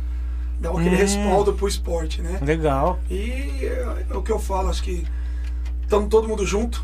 Dá 0.59 0.71
aquele 0.71 0.95
Hum. 0.97 0.99
respaldo 0.99 1.53
pro 1.53 1.69
esporte, 1.69 2.23
né? 2.23 2.39
Legal. 2.43 2.99
E 3.11 3.31
é, 3.63 4.07
é 4.11 4.17
o 4.17 4.23
que 4.23 4.33
eu 4.33 4.39
falo, 4.39 4.71
acho 4.71 4.83
que 4.83 5.07
estamos 5.83 6.09
todo 6.09 6.27
mundo 6.27 6.47
junto. 6.47 6.83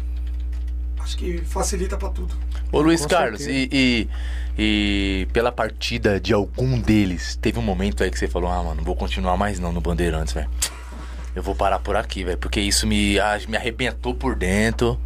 Acho 1.03 1.17
que 1.17 1.39
facilita 1.45 1.97
pra 1.97 2.09
tudo. 2.11 2.35
Ô 2.71 2.81
Luiz 2.81 3.03
Com 3.03 3.09
Carlos, 3.09 3.47
e, 3.47 3.69
e, 3.73 4.09
e 4.57 5.29
pela 5.33 5.51
partida 5.51 6.21
de 6.21 6.33
algum 6.33 6.81
deles, 6.81 7.37
teve 7.37 7.59
um 7.59 7.63
momento 7.63 8.03
aí 8.03 8.11
que 8.11 8.19
você 8.19 8.29
falou, 8.29 8.51
ah, 8.51 8.63
mano, 8.63 8.77
não 8.77 8.85
vou 8.85 8.95
continuar 8.97 9.37
mais 9.37 9.59
não 9.59 9.73
no 9.73 9.81
Bandeirantes, 9.81 10.33
velho. 10.33 10.49
Eu 11.35 11.43
vou 11.43 11.55
parar 11.55 11.79
por 11.79 11.97
aqui, 11.97 12.25
velho, 12.25 12.39
porque 12.39 12.61
isso 12.61 12.87
me, 12.87 13.19
ah, 13.19 13.39
me 13.49 13.57
arrebentou 13.57 14.15
por 14.15 14.35
dentro. 14.35 14.99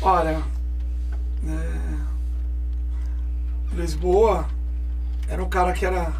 Olha, 0.00 0.42
é, 1.46 1.98
Lisboa 3.74 4.48
era 5.28 5.42
um 5.42 5.48
cara 5.48 5.72
que 5.72 5.84
era 5.84 6.12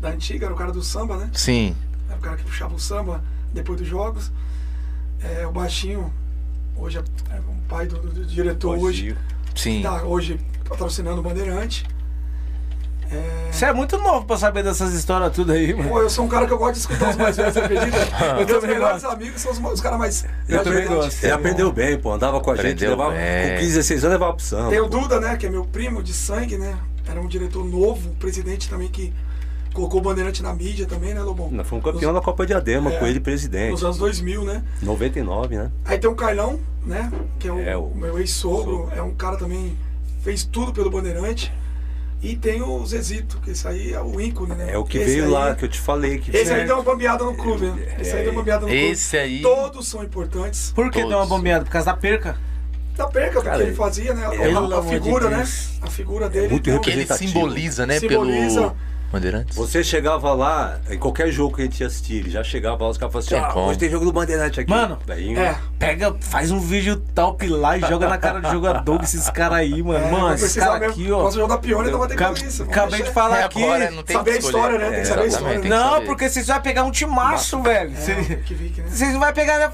da 0.00 0.10
antiga, 0.10 0.46
era 0.46 0.54
o 0.54 0.56
cara 0.56 0.72
do 0.72 0.82
samba, 0.82 1.16
né? 1.16 1.30
Sim, 1.32 1.76
Era 2.08 2.18
o 2.18 2.20
cara 2.20 2.36
que 2.36 2.44
puxava 2.44 2.74
o 2.74 2.78
samba 2.78 3.22
depois 3.52 3.78
dos 3.78 3.88
jogos. 3.88 4.32
É, 5.22 5.46
o 5.46 5.52
Baixinho, 5.52 6.12
hoje 6.80 6.98
é, 6.98 7.00
é 7.36 7.38
o 7.40 7.68
pai 7.68 7.86
do, 7.86 7.98
do- 7.98 8.24
diretor 8.24 8.70
hoje. 8.78 8.80
Boizinho. 8.80 9.16
sim. 9.54 9.82
Tá 9.82 10.02
hoje 10.02 10.40
patrocinando 10.68 11.20
o 11.20 11.22
Bandeirante. 11.22 11.84
Você 13.50 13.64
é 13.64 13.72
muito 13.72 13.98
novo 13.98 14.24
pra 14.24 14.36
saber 14.36 14.62
dessas 14.62 14.92
histórias 14.94 15.32
tudo 15.34 15.50
aí, 15.50 15.74
mano. 15.74 15.88
Pô, 15.88 16.00
eu 16.00 16.08
sou 16.08 16.24
um 16.24 16.28
cara 16.28 16.46
que 16.46 16.52
eu 16.52 16.58
gosto 16.58 16.74
de 16.74 16.78
escutar 16.78 17.10
os 17.10 17.16
mais 17.16 17.36
velhos, 17.36 17.54
você 17.54 17.58
acredita? 17.60 17.98
Meus 18.46 18.62
melhores 18.62 19.02
gosto. 19.02 19.14
amigos 19.16 19.40
são 19.40 19.50
os, 19.50 19.58
os 19.58 19.80
caras 19.80 19.98
mais. 19.98 20.24
Eu 20.48 20.62
também 20.62 20.86
gosto. 20.86 21.24
Ele 21.24 21.32
aprendeu 21.32 21.72
bem, 21.72 21.98
pô. 21.98 22.12
Andava 22.12 22.40
com 22.40 22.52
a 22.52 22.54
gente, 22.54 22.66
Aprendeu 22.84 22.90
levava, 22.90 23.10
bem. 23.10 23.50
com 23.54 23.56
15, 23.56 23.66
16 23.66 24.04
anos 24.04 24.12
levava 24.12 24.34
pro 24.34 24.44
samba. 24.44 24.70
Tem 24.70 24.80
o. 24.80 24.86
Duda, 24.88 25.18
né? 25.18 25.36
Que 25.36 25.46
é 25.46 25.50
meu 25.50 25.64
primo 25.64 26.04
de 26.04 26.12
sangue, 26.12 26.56
né? 26.56 26.78
Era 27.08 27.20
um 27.20 27.26
diretor 27.26 27.64
novo, 27.64 28.10
um 28.10 28.14
presidente 28.14 28.68
também 28.70 28.86
que 28.86 29.12
colocou 29.72 30.00
o 30.00 30.02
Bandeirante 30.02 30.42
na 30.42 30.52
mídia 30.54 30.86
também, 30.86 31.14
né, 31.14 31.20
Lobão? 31.22 31.48
Nós 31.50 31.66
fomos 31.66 31.84
campeão 31.84 32.12
da 32.12 32.20
Copa 32.20 32.44
Diadema 32.46 32.92
É. 32.92 32.98
com 32.98 33.06
ele 33.06 33.20
presidente. 33.20 33.70
Nos 33.72 33.84
anos 33.84 33.98
2000, 33.98 34.44
né? 34.44 34.62
99, 34.82 35.56
né? 35.56 35.70
Aí 35.84 35.98
tem 35.98 36.10
o 36.10 36.14
Carlão, 36.14 36.58
né? 36.84 37.10
Que 37.38 37.48
é 37.48 37.52
o, 37.52 37.58
É, 37.60 37.76
o- 37.76 37.92
meu 37.94 38.18
ex-sogro. 38.18 38.88
É 38.94 39.00
um 39.02 39.14
cara 39.14 39.36
também 39.36 39.76
fez 40.22 40.44
tudo 40.44 40.72
pelo 40.72 40.90
Bandeirante. 40.90 41.52
E 42.22 42.36
tem 42.36 42.60
o 42.60 42.84
Zezito, 42.84 43.38
que 43.40 43.52
esse 43.52 43.66
aí 43.66 43.94
é 43.94 44.00
o 44.02 44.20
ícone, 44.20 44.54
né? 44.54 44.72
É 44.72 44.76
o 44.76 44.84
que 44.84 44.98
Esse 44.98 45.06
veio 45.06 45.24
aí- 45.24 45.30
lá, 45.30 45.54
que 45.54 45.64
eu 45.64 45.68
te 45.70 45.80
falei. 45.80 46.18
Que 46.18 46.36
Esse 46.36 46.52
aí 46.52 46.66
deu 46.66 46.76
uma 46.76 46.82
bambeada 46.84 47.24
no 47.24 47.34
clube, 47.34 47.64
né? 47.66 47.96
Esse 47.98 48.14
aí 48.14 48.24
deu 48.24 48.32
uma 48.32 48.40
bambeada 48.40 48.60
no 48.62 48.68
clube. 48.68 48.84
Esse 48.90 49.16
aí. 49.16 49.40
Todos 49.40 49.88
são 49.88 50.04
importantes. 50.04 50.70
Por 50.74 50.90
que 50.90 50.98
Todos. 50.98 51.08
deu 51.08 51.18
uma 51.18 51.26
bombeada? 51.26 51.64
Por 51.64 51.70
causa 51.70 51.86
da 51.86 51.96
perca? 51.96 52.36
Da 52.94 53.06
perca, 53.06 53.40
porque 53.40 53.62
ele 53.62 53.74
fazia, 53.74 54.12
né? 54.12 54.26
A- 54.26 54.30
pelo 54.30 54.58
a, 54.58 54.60
a 54.60 54.64
amor 54.80 54.82
de 54.84 54.90
figura, 54.90 55.30
né? 55.30 55.48
A 55.80 55.86
figura 55.86 56.28
dele. 56.28 56.48
muito 56.48 56.68
então, 56.68 56.82
Que 56.82 56.90
ele 56.90 57.06
simboliza, 57.06 57.86
né? 57.86 57.98
Simboliza. 57.98 58.60
Pelo 58.60 58.76
Bandeirantes. 59.12 59.56
Você 59.56 59.82
chegava 59.82 60.32
lá, 60.34 60.78
em 60.88 60.96
qualquer 60.98 61.30
jogo 61.32 61.56
que 61.56 61.62
a 61.62 61.64
gente 61.64 61.80
ia 61.80 61.86
assistir, 61.88 62.14
ele 62.18 62.30
já 62.30 62.44
chegava 62.44 62.84
lá, 62.84 62.90
os 62.90 62.96
caras 62.96 63.12
falavam 63.12 63.38
assim, 63.38 63.44
ah, 63.50 63.52
como. 63.52 63.66
hoje 63.66 63.78
tem 63.78 63.90
jogo 63.90 64.04
do 64.04 64.12
Bandeirante 64.12 64.60
aqui. 64.60 64.70
Mano, 64.70 64.98
Daí, 65.04 65.36
É. 65.36 65.56
Pega, 65.78 66.14
faz 66.20 66.50
um 66.52 66.60
vídeo 66.60 66.96
top 67.14 67.46
lá 67.48 67.76
e 67.76 67.80
joga 67.80 68.08
na 68.08 68.16
cara 68.18 68.40
do 68.40 68.48
jogador 68.50 68.98
desses 68.98 69.28
caras 69.30 69.58
aí, 69.58 69.82
mano. 69.82 70.04
É, 70.06 70.10
mano, 70.10 70.26
não 70.28 70.34
esses 70.34 70.54
caras 70.54 70.78
mesmo. 70.80 70.92
aqui, 70.94 71.10
ó. 71.10 71.22
Nosso 71.24 71.36
jogo 71.38 71.48
da 71.48 71.58
Pione 71.58 71.86
ainda 71.86 71.98
vai 71.98 72.08
ter 72.08 72.16
que 72.16 72.22
fazer 72.24 72.46
isso. 72.46 72.62
Acabei 72.62 73.02
de 73.02 73.10
falar 73.10 73.38
É, 73.40 73.44
aqui. 73.44 73.62
agora 73.64 73.90
não 73.90 74.02
tem 74.02 74.16
Saber 74.16 74.30
que 74.30 74.36
a 74.36 74.40
história, 74.40 74.78
né? 74.78 74.84
Tem 74.84 74.94
que 74.94 75.00
É, 75.00 75.04
saber 75.04 75.22
a 75.22 75.26
história, 75.26 75.58
né? 75.58 75.68
Não, 75.68 75.90
saber. 75.94 76.06
porque 76.06 76.28
vocês 76.28 76.46
vão 76.46 76.60
pegar 76.60 76.84
um 76.84 76.90
timaço, 76.90 77.60
velho. 77.62 77.90
É, 77.90 78.14
né? 78.14 78.42
Vocês 78.86 79.12
não 79.12 79.20
vai 79.20 79.32
pegar 79.32 79.58
né, 79.58 79.70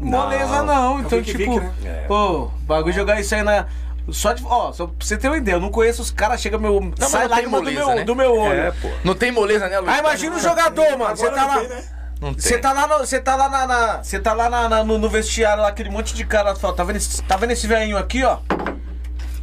moleza, 0.00 0.62
não. 0.62 1.00
Então, 1.00 1.18
Vic 1.18 1.32
tipo, 1.36 1.60
Vic, 1.60 1.64
né? 1.82 2.02
É. 2.02 2.04
pô, 2.08 2.50
bagulho 2.66 2.92
jogar 2.94 3.20
isso 3.20 3.34
aí 3.34 3.42
na. 3.42 3.66
Só 4.10 4.32
de. 4.32 4.42
Ó, 4.44 4.72
só 4.72 4.86
pra 4.86 4.96
você 4.98 5.16
ter 5.16 5.28
uma 5.28 5.36
ideia, 5.38 5.56
eu 5.56 5.60
não 5.60 5.70
conheço 5.70 6.02
os 6.02 6.10
caras, 6.10 6.40
chega 6.40 6.58
meu. 6.58 6.80
mas 6.98 7.08
sai 7.10 7.28
não 7.28 7.36
tem 7.36 7.46
lágrima 7.46 7.58
do 7.58 7.62
moleza, 7.64 7.86
meu, 7.86 7.94
né? 7.96 8.04
do 8.04 8.16
meu 8.16 8.36
olho. 8.36 8.60
É, 8.60 8.70
pô. 8.72 8.88
Não 9.04 9.14
tem 9.14 9.30
moleza, 9.30 9.68
né, 9.68 9.78
Luiz? 9.78 9.92
Aí 9.92 10.00
imagina 10.00 10.36
o 10.36 10.40
jogador, 10.40 10.98
mano. 10.98 11.16
Você 11.16 11.30
tá 11.30 11.36
não 11.40 11.46
lá. 11.48 11.58
tem, 11.60 11.68
né? 11.68 11.84
Não. 12.20 12.32
Você 12.34 12.58
tá 12.58 12.72
lá 12.72 12.86
no, 12.86 12.98
você 12.98 13.20
tá 13.20 13.34
lá 13.36 13.48
na, 13.48 13.66
na- 13.66 14.02
você 14.02 14.18
tá 14.20 14.32
lá 14.32 14.48
na- 14.48 14.68
na- 14.68 14.84
no, 14.84 14.96
no 14.98 15.08
vestiário 15.08 15.62
lá, 15.62 15.68
aquele 15.68 15.90
monte 15.90 16.14
de 16.14 16.24
cara 16.24 16.54
só, 16.54 16.72
tá 16.72 16.84
vendo, 16.84 16.96
esse- 16.96 17.22
tá 17.22 17.36
vendo 17.36 17.50
esse 17.50 17.66
velhinho 17.66 17.96
aqui, 17.98 18.22
ó? 18.24 18.38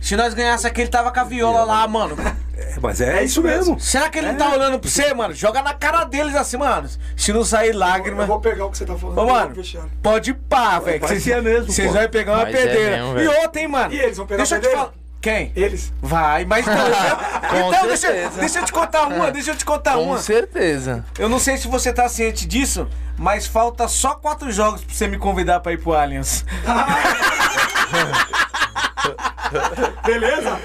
Se 0.02 0.16
nós 0.16 0.34
ganhasse 0.34 0.66
aqui, 0.66 0.82
ele 0.82 0.90
tava 0.90 1.12
com 1.12 1.20
a 1.20 1.24
viola 1.24 1.64
lá, 1.64 1.88
mano. 1.88 2.18
É, 2.58 2.76
mas 2.82 3.00
é, 3.02 3.24
isso 3.24 3.42
mesmo. 3.42 3.80
Será 3.80 4.10
que 4.10 4.18
ele 4.18 4.28
não 4.32 4.38
tá 4.38 4.50
olhando 4.50 4.80
pra 4.80 4.90
você, 4.90 5.14
mano? 5.14 5.34
Joga 5.34 5.62
na 5.62 5.74
cara 5.74 6.04
deles 6.04 6.36
assim, 6.36 6.58
mano. 6.58 6.90
Se 7.16 7.32
não 7.32 7.44
sair 7.44 7.72
lágrima. 7.74 8.24
Eu 8.24 8.28
vou 8.28 8.40
pegar 8.40 8.66
o 8.66 8.72
que 8.72 8.78
você 8.78 8.86
tá 8.86 8.96
falando. 8.96 9.18
Ô, 9.18 9.26
mano, 9.28 9.56
pode 10.02 10.32
ir 10.32 10.34
pá, 10.34 10.80
velho. 10.80 11.00
Vocês 11.00 11.24
ser 11.24 11.42
mesmo, 11.42 11.72
Vocês 11.72 11.92
vão 11.92 12.10
pegar 12.10 12.34
uma 12.34 12.50
é 12.50 12.52
pedreira. 12.52 12.98
mesmo, 12.98 13.20
e 13.20 13.28
outra, 13.28 13.62
hein, 13.62 13.68
mano? 13.68 13.94
E 13.94 14.00
eles 14.00 14.18
vão 14.18 14.26
pegar 14.26 14.38
Deixa 14.38 14.56
eu 14.56 14.62
te 14.62 14.70
falar. 14.70 14.92
Quem? 15.22 15.52
Eles. 15.54 15.92
Vai, 16.02 16.46
mas 16.46 16.66
não. 16.68 16.76
Com 16.76 17.70
então, 17.70 17.88
deixa, 17.88 18.08
certeza. 18.08 18.40
deixa 18.40 18.60
eu 18.60 18.66
te 18.66 18.72
contar 18.72 19.08
uma, 19.08 19.32
deixa 19.32 19.52
eu 19.52 19.56
te 19.56 19.66
contar 19.66 19.96
Com 19.96 20.04
uma. 20.04 20.18
certeza. 20.18 21.06
Eu 21.18 21.28
não 21.28 21.40
sei 21.40 21.58
se 21.58 21.68
você 21.68 21.92
tá 21.92 22.08
ciente 22.08 22.48
disso, 22.48 22.88
mas 23.18 23.46
falta 23.46 23.88
só 23.90 24.16
quatro 24.16 24.50
jogos 24.52 24.82
pra 24.84 24.94
você 24.96 25.08
me 25.08 25.18
convidar 25.18 25.60
pra 25.60 25.74
ir 25.74 25.78
pro 25.78 25.94
Allianz. 25.94 26.46
Beleza? 30.06 30.60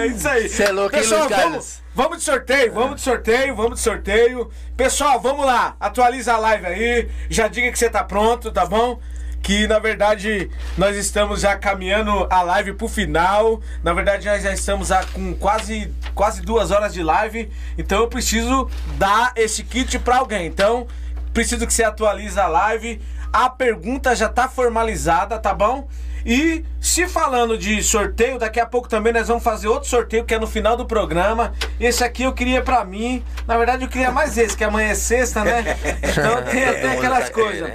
É 0.00 0.06
isso 0.06 0.28
aí. 0.28 0.48
Cê 0.48 0.64
é 0.64 0.72
louco, 0.72 0.94
hein, 0.94 1.02
Pessoal, 1.02 1.20
Luiz 1.22 1.34
Carlos? 1.34 1.52
vamos, 1.52 1.82
vamos 1.94 2.18
de 2.18 2.24
sorteio, 2.24 2.72
vamos 2.72 2.96
de 2.96 3.02
sorteio, 3.02 3.56
vamos 3.56 3.74
de 3.74 3.80
sorteio. 3.80 4.50
Pessoal, 4.76 5.20
vamos 5.20 5.44
lá, 5.44 5.76
atualiza 5.80 6.34
a 6.34 6.38
live 6.38 6.66
aí. 6.66 7.08
Já 7.28 7.48
diga 7.48 7.70
que 7.70 7.78
você 7.78 7.88
tá 7.88 8.04
pronto, 8.04 8.50
tá 8.50 8.66
bom? 8.66 9.00
Que 9.42 9.66
na 9.66 9.80
verdade 9.80 10.48
nós 10.78 10.96
estamos 10.96 11.40
já 11.40 11.56
caminhando 11.56 12.26
a 12.30 12.42
live 12.42 12.74
pro 12.74 12.86
final. 12.86 13.60
Na 13.82 13.92
verdade, 13.92 14.26
nós 14.26 14.42
já 14.42 14.52
estamos 14.52 14.88
já 14.88 15.04
com 15.06 15.34
quase, 15.34 15.92
quase 16.14 16.42
duas 16.42 16.70
horas 16.70 16.94
de 16.94 17.02
live. 17.02 17.50
Então 17.76 18.00
eu 18.00 18.08
preciso 18.08 18.70
dar 18.96 19.32
esse 19.34 19.64
kit 19.64 19.98
pra 19.98 20.18
alguém. 20.18 20.46
Então, 20.46 20.86
preciso 21.34 21.66
que 21.66 21.74
você 21.74 21.82
atualize 21.82 22.38
a 22.38 22.46
live. 22.46 23.00
A 23.32 23.50
pergunta 23.50 24.14
já 24.14 24.28
tá 24.28 24.48
formalizada, 24.48 25.38
tá 25.38 25.52
bom? 25.52 25.88
E 26.24 26.64
se 26.80 27.06
falando 27.06 27.58
de 27.58 27.82
sorteio, 27.82 28.38
daqui 28.38 28.60
a 28.60 28.66
pouco 28.66 28.88
também 28.88 29.12
nós 29.12 29.28
vamos 29.28 29.42
fazer 29.42 29.68
outro 29.68 29.88
sorteio 29.88 30.24
que 30.24 30.34
é 30.34 30.38
no 30.38 30.46
final 30.46 30.76
do 30.76 30.86
programa. 30.86 31.52
Esse 31.80 32.04
aqui 32.04 32.22
eu 32.22 32.32
queria 32.32 32.62
pra 32.62 32.84
mim. 32.84 33.24
Na 33.46 33.56
verdade, 33.56 33.84
eu 33.84 33.88
queria 33.88 34.10
mais 34.10 34.38
esse, 34.38 34.56
que 34.56 34.64
amanhã 34.64 34.90
é 34.90 34.94
sexta, 34.94 35.44
né? 35.44 35.64
Então 36.12 36.42
tem 36.42 36.64
até 36.64 36.92
aquelas 36.92 37.30
coisas. 37.30 37.68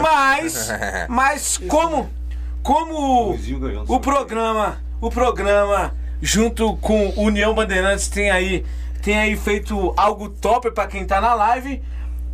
Mas, 0.00 0.70
mas 1.08 1.58
como, 1.68 2.10
como 2.62 3.36
ganhou 3.36 3.84
no 3.84 3.94
o 3.94 4.00
programa, 4.00 4.80
o 5.00 5.10
programa 5.10 5.94
junto 6.20 6.76
com 6.76 7.12
União 7.16 7.52
Bandeirantes 7.54 8.08
tem 8.08 8.30
aí, 8.30 8.64
tem 9.02 9.18
aí 9.18 9.36
feito 9.36 9.92
algo 9.96 10.28
top 10.28 10.70
pra 10.70 10.86
quem 10.86 11.04
tá 11.04 11.20
na 11.20 11.34
live. 11.34 11.82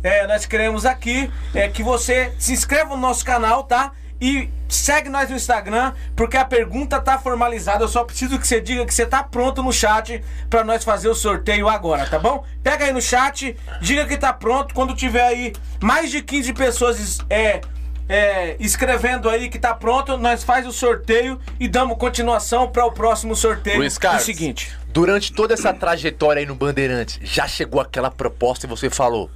É, 0.01 0.25
nós 0.27 0.45
queremos 0.45 0.85
aqui 0.85 1.29
é 1.53 1.67
que 1.67 1.83
você 1.83 2.31
se 2.39 2.53
inscreva 2.53 2.91
no 2.91 3.01
nosso 3.01 3.25
canal, 3.25 3.63
tá? 3.63 3.91
E 4.21 4.49
segue 4.67 5.09
nós 5.09 5.29
no 5.29 5.35
Instagram, 5.35 5.93
porque 6.15 6.35
a 6.35 6.43
pergunta 6.45 6.99
tá 6.99 7.17
formalizada. 7.17 7.83
Eu 7.83 7.87
só 7.87 8.03
preciso 8.03 8.37
que 8.37 8.47
você 8.47 8.59
diga 8.59 8.85
que 8.85 8.93
você 8.93 9.05
tá 9.05 9.23
pronto 9.23 9.63
no 9.63 9.71
chat 9.71 10.23
pra 10.49 10.63
nós 10.63 10.83
fazer 10.83 11.07
o 11.07 11.15
sorteio 11.15 11.69
agora, 11.69 12.05
tá 12.05 12.19
bom? 12.19 12.43
Pega 12.61 12.85
aí 12.85 12.91
no 12.91 13.01
chat, 13.01 13.55
diga 13.81 14.05
que 14.05 14.17
tá 14.17 14.33
pronto. 14.33 14.73
Quando 14.73 14.93
tiver 14.93 15.23
aí 15.23 15.53
mais 15.81 16.11
de 16.11 16.21
15 16.21 16.53
pessoas 16.53 17.19
é, 17.29 17.61
é, 18.09 18.55
escrevendo 18.59 19.29
aí 19.29 19.49
que 19.49 19.57
tá 19.59 19.73
pronto, 19.73 20.17
nós 20.17 20.43
faz 20.43 20.67
o 20.67 20.71
sorteio 20.73 21.39
e 21.59 21.67
damos 21.67 21.97
continuação 21.97 22.67
para 22.67 22.85
o 22.85 22.91
próximo 22.91 23.35
sorteio. 23.35 23.77
Luiz 23.77 23.97
Carlos, 23.97 24.23
O 24.23 24.25
seguinte. 24.25 24.75
durante 24.87 25.31
toda 25.31 25.53
essa 25.53 25.73
trajetória 25.73 26.41
aí 26.41 26.45
no 26.45 26.55
Bandeirante, 26.55 27.19
já 27.23 27.47
chegou 27.47 27.79
aquela 27.79 28.11
proposta 28.11 28.65
e 28.65 28.69
você 28.69 28.89
falou: 28.89 29.29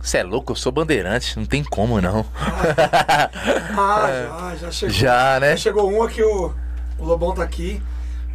Você 0.00 0.18
é 0.18 0.22
louco, 0.22 0.52
eu 0.52 0.56
sou 0.56 0.70
Bandeirante, 0.72 1.36
não 1.38 1.44
tem 1.44 1.62
como 1.64 2.00
não. 2.00 2.24
Ah, 3.76 4.52
já, 4.52 4.56
já 4.56 4.70
chegou. 4.70 4.94
Já, 4.94 5.40
né? 5.40 5.50
Já 5.50 5.56
chegou 5.56 5.90
um 5.90 6.02
aqui, 6.02 6.22
o, 6.22 6.52
o 6.98 7.04
Lobão 7.04 7.34
tá 7.34 7.42
aqui. 7.42 7.82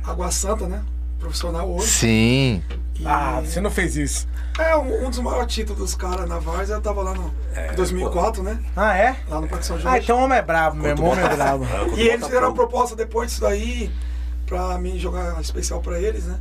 Água 0.03 0.29
Santa, 0.31 0.67
né? 0.67 0.83
Profissional 1.19 1.69
hoje. 1.71 1.87
Sim. 1.87 2.63
E 2.99 3.07
Ah, 3.07 3.41
você 3.43 3.61
não 3.61 3.71
fez 3.71 3.95
isso. 3.95 4.27
É 4.59 4.75
um, 4.75 5.07
um 5.07 5.09
dos 5.09 5.19
maiores 5.19 5.51
títulos 5.53 5.79
dos 5.81 5.95
caras 5.95 6.27
na 6.27 6.37
Várzea. 6.37 6.75
Eu 6.75 6.81
tava 6.81 7.01
lá 7.01 7.13
no 7.13 7.33
em 7.71 7.75
2004, 7.75 8.43
né? 8.43 8.59
Ah, 8.75 8.95
é? 8.97 9.15
Lá 9.29 9.39
no 9.39 9.47
Parque 9.47 9.65
São 9.65 9.79
Jorge. 9.79 9.97
Ah, 9.97 10.01
então 10.03 10.19
o 10.19 10.23
homem 10.25 10.37
é 10.37 10.41
brabo, 10.41 10.75
meu 10.75 10.89
irmão, 10.91 11.09
homem 11.11 11.23
é 11.25 11.29
brabo. 11.35 11.65
E 11.95 12.01
eles 12.01 12.25
fizeram 12.25 12.49
uma 12.49 12.53
proposta 12.53 12.95
depois 12.95 13.29
disso 13.29 13.41
daí 13.41 13.89
pra 14.45 14.77
mim 14.77 14.99
jogar 14.99 15.39
especial 15.41 15.79
pra 15.81 15.99
eles, 15.99 16.25
né? 16.25 16.37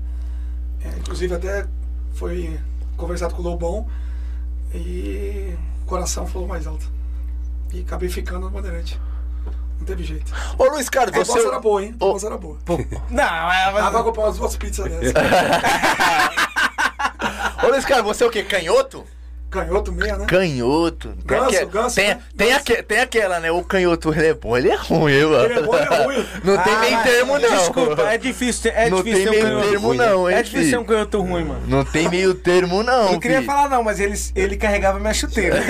É, 0.84 0.88
inclusive 0.98 1.32
até 1.34 1.64
foi 2.14 2.58
conversado 2.96 3.34
com 3.34 3.40
o 3.40 3.44
Lobão 3.44 3.86
e 4.74 5.56
o 5.82 5.86
coração 5.86 6.26
falou 6.26 6.48
mais 6.48 6.66
alto. 6.66 6.90
E 7.72 7.80
acabei 7.80 8.08
ficando 8.08 8.40
no 8.40 8.50
Bandeirante. 8.50 9.00
Não 9.78 9.86
teve 9.86 10.04
jeito. 10.04 10.32
Ô 10.58 10.64
Luiz 10.66 10.88
Carlos, 10.88 11.14
A 11.14 11.18
você. 11.18 11.32
proposta 11.32 11.48
era 11.50 11.60
boa, 11.60 11.82
hein? 11.82 11.90
A 11.92 11.94
Ô, 11.94 11.98
proposta 11.98 12.26
era 12.28 12.38
boa. 12.38 12.58
Não, 13.10 13.52
é, 13.52 13.64
Dá 13.66 13.72
pra 13.72 13.90
mas... 13.90 14.02
comprar 14.02 14.22
umas 14.24 14.36
duas 14.38 14.56
pizzas 14.56 14.88
dessas. 14.90 15.12
Ô 17.64 17.68
Luiz 17.68 17.84
Carlos, 17.84 18.16
você 18.16 18.24
é 18.24 18.26
o 18.26 18.30
quê? 18.30 18.42
Canhoto? 18.44 19.04
Canhoto 19.52 19.92
meia, 19.92 20.16
né? 20.16 20.24
Canhoto. 20.26 21.08
Tem, 21.10 21.26
Ganso, 21.38 21.56
aque- 21.56 21.64
ganso, 21.66 21.94
tem, 21.96 22.08
né? 22.08 22.20
tem, 22.36 22.48
Ganso. 22.48 22.60
aque- 22.60 22.82
tem 22.82 23.00
aquela, 23.00 23.38
né? 23.38 23.50
O 23.52 23.62
canhoto 23.62 24.10
ele 24.14 24.26
é 24.28 24.34
bom, 24.34 24.56
ele 24.56 24.70
é 24.70 24.74
ruim, 24.76 25.22
mano. 25.24 25.44
Ele 25.44 25.52
é 25.58 25.62
bom, 25.62 25.76
ele 25.76 25.84
é 25.94 26.04
ruim. 26.04 26.26
Não 26.42 26.56
tem 26.62 26.72
Ah, 26.74 26.78
meio 26.80 27.02
termo, 27.02 27.38
não. 27.38 27.50
Desculpa, 27.58 28.02
é 28.02 28.16
difícil, 28.18 28.72
é 28.74 28.88
Não 28.88 29.02
difícil 29.02 29.30
tem 29.30 29.40
ter 29.40 29.46
um 29.46 29.58
meio 29.58 29.70
termo, 29.70 29.86
ruim. 29.88 29.96
não, 29.98 30.30
hein, 30.30 30.36
É 30.38 30.42
difícil 30.42 30.64
filho? 30.66 30.80
um 30.80 30.84
canhoto 30.84 31.20
ruim, 31.20 31.44
mano. 31.44 31.62
Não 31.68 31.84
tem 31.84 32.08
meio 32.08 32.34
termo, 32.34 32.82
não. 32.82 33.06
Eu 33.08 33.12
não 33.12 33.20
queria 33.20 33.40
fi. 33.40 33.46
falar 33.46 33.68
não, 33.68 33.84
mas 33.84 34.00
ele, 34.00 34.14
ele 34.34 34.56
carregava 34.56 34.98
minha 34.98 35.12
chuteira. 35.14 35.60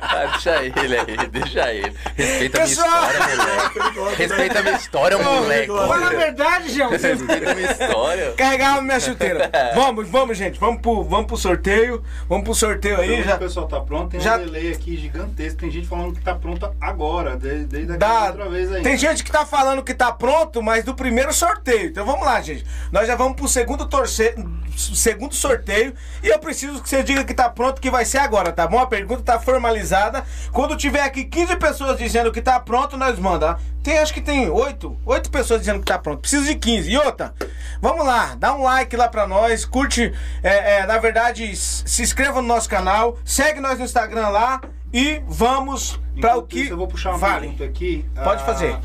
Ah, 0.00 0.26
deixa 0.32 0.62
ele 0.64 0.96
aí, 0.98 1.28
deixa 1.28 1.72
ele. 1.72 1.94
Respeita 2.16 2.58
a 2.58 2.64
minha 2.66 2.72
história, 2.72 3.20
moleque. 3.20 4.16
Respeita 4.16 4.58
a 4.58 4.62
minha 4.62 4.76
história, 4.76 5.18
moleque. 5.18 5.66
Fala 5.68 6.06
a 6.06 6.10
verdade, 6.10 6.72
João. 6.74 6.90
Respeita 6.90 7.50
a 7.50 7.54
minha 7.54 7.70
história. 7.70 8.32
carregava 8.36 8.82
minha 8.82 9.00
chuteira. 9.00 9.50
Vamos, 9.74 10.08
vamos, 10.08 10.36
gente. 10.38 10.58
Vamos 10.58 10.80
pro, 10.80 11.02
vamos 11.04 11.26
pro 11.26 11.36
sorteio. 11.36 12.02
Vamos 12.28 12.44
pro 12.44 12.54
sorteio 12.54 13.00
aí. 13.00 13.22
Já, 13.22 13.36
o 13.36 13.38
pessoal 13.38 13.66
tá 13.66 13.80
pronto, 13.80 14.10
tem 14.10 14.20
já- 14.20 14.36
um 14.36 14.44
delay 14.44 14.72
aqui 14.72 14.96
gigantesco. 14.96 15.58
Tem 15.58 15.70
gente 15.70 15.86
falando 15.86 16.14
que 16.14 16.20
tá 16.20 16.34
pronta 16.34 16.72
agora, 16.80 17.36
desde, 17.36 17.64
desde 17.66 17.92
aquela 17.92 18.20
Dá- 18.20 18.26
outra 18.28 18.48
vez 18.48 18.72
aí. 18.72 18.82
Tem 18.82 18.96
gente 18.96 19.22
que 19.24 19.30
tá 19.32 19.44
falando 19.44 19.82
que 19.82 19.94
tá 19.94 20.12
pronto, 20.12 20.62
mas 20.62 20.84
do 20.84 20.94
primeiro 20.94 21.32
sorteio. 21.32 21.86
Então 21.88 22.04
vamos 22.06 22.24
lá, 22.24 22.40
gente. 22.40 22.64
Nós 22.92 23.06
já 23.06 23.14
vamos 23.16 23.36
pro 23.36 23.48
segundo 23.48 23.86
torce... 23.86 24.34
segundo 24.76 25.34
sorteio. 25.34 25.94
E 26.22 26.28
eu 26.28 26.38
preciso 26.38 26.82
que 26.82 26.88
você 26.88 27.02
diga 27.02 27.24
que 27.24 27.34
tá 27.34 27.48
pronto, 27.48 27.80
que 27.80 27.90
vai 27.90 28.04
ser 28.04 28.18
agora, 28.18 28.52
tá 28.52 28.66
bom? 28.66 28.78
A 28.78 28.86
pergunta 28.86 29.22
tá 29.22 29.38
formalizada. 29.38 29.85
Rapaziada. 29.86 30.24
Quando 30.52 30.76
tiver 30.76 31.02
aqui 31.02 31.24
15 31.24 31.56
pessoas 31.56 31.96
dizendo 31.98 32.32
que 32.32 32.42
tá 32.42 32.58
pronto, 32.58 32.96
nós 32.96 33.18
manda. 33.18 33.58
Tem, 33.82 33.98
acho 33.98 34.12
que 34.12 34.20
tem 34.20 34.50
8, 34.50 34.96
8 35.06 35.30
pessoas 35.30 35.60
dizendo 35.60 35.78
que 35.78 35.84
tá 35.86 35.98
pronto. 35.98 36.20
Precisa 36.20 36.44
de 36.46 36.56
15. 36.56 36.90
E 36.90 36.96
outra, 36.98 37.32
vamos 37.80 38.04
lá, 38.04 38.34
dá 38.34 38.52
um 38.54 38.62
like 38.62 38.96
lá 38.96 39.08
pra 39.08 39.26
nós, 39.26 39.64
curte, 39.64 40.12
é, 40.42 40.78
é, 40.78 40.86
na 40.86 40.98
verdade, 40.98 41.54
se 41.56 42.02
inscreva 42.02 42.42
no 42.42 42.48
nosso 42.48 42.68
canal, 42.68 43.16
segue 43.24 43.60
nós 43.60 43.78
no 43.78 43.84
Instagram 43.84 44.28
lá 44.28 44.60
e 44.92 45.22
vamos 45.28 46.00
pra 46.20 46.36
o 46.36 46.42
que 46.42 46.60
isso, 46.62 46.72
Eu 46.72 46.76
vou 46.76 46.88
puxar 46.88 47.10
uma 47.10 47.18
vale. 47.18 47.40
pergunta 47.48 47.64
aqui. 47.64 48.04
Pode 48.24 48.42
A 48.42 48.46
fazer. 48.46 48.76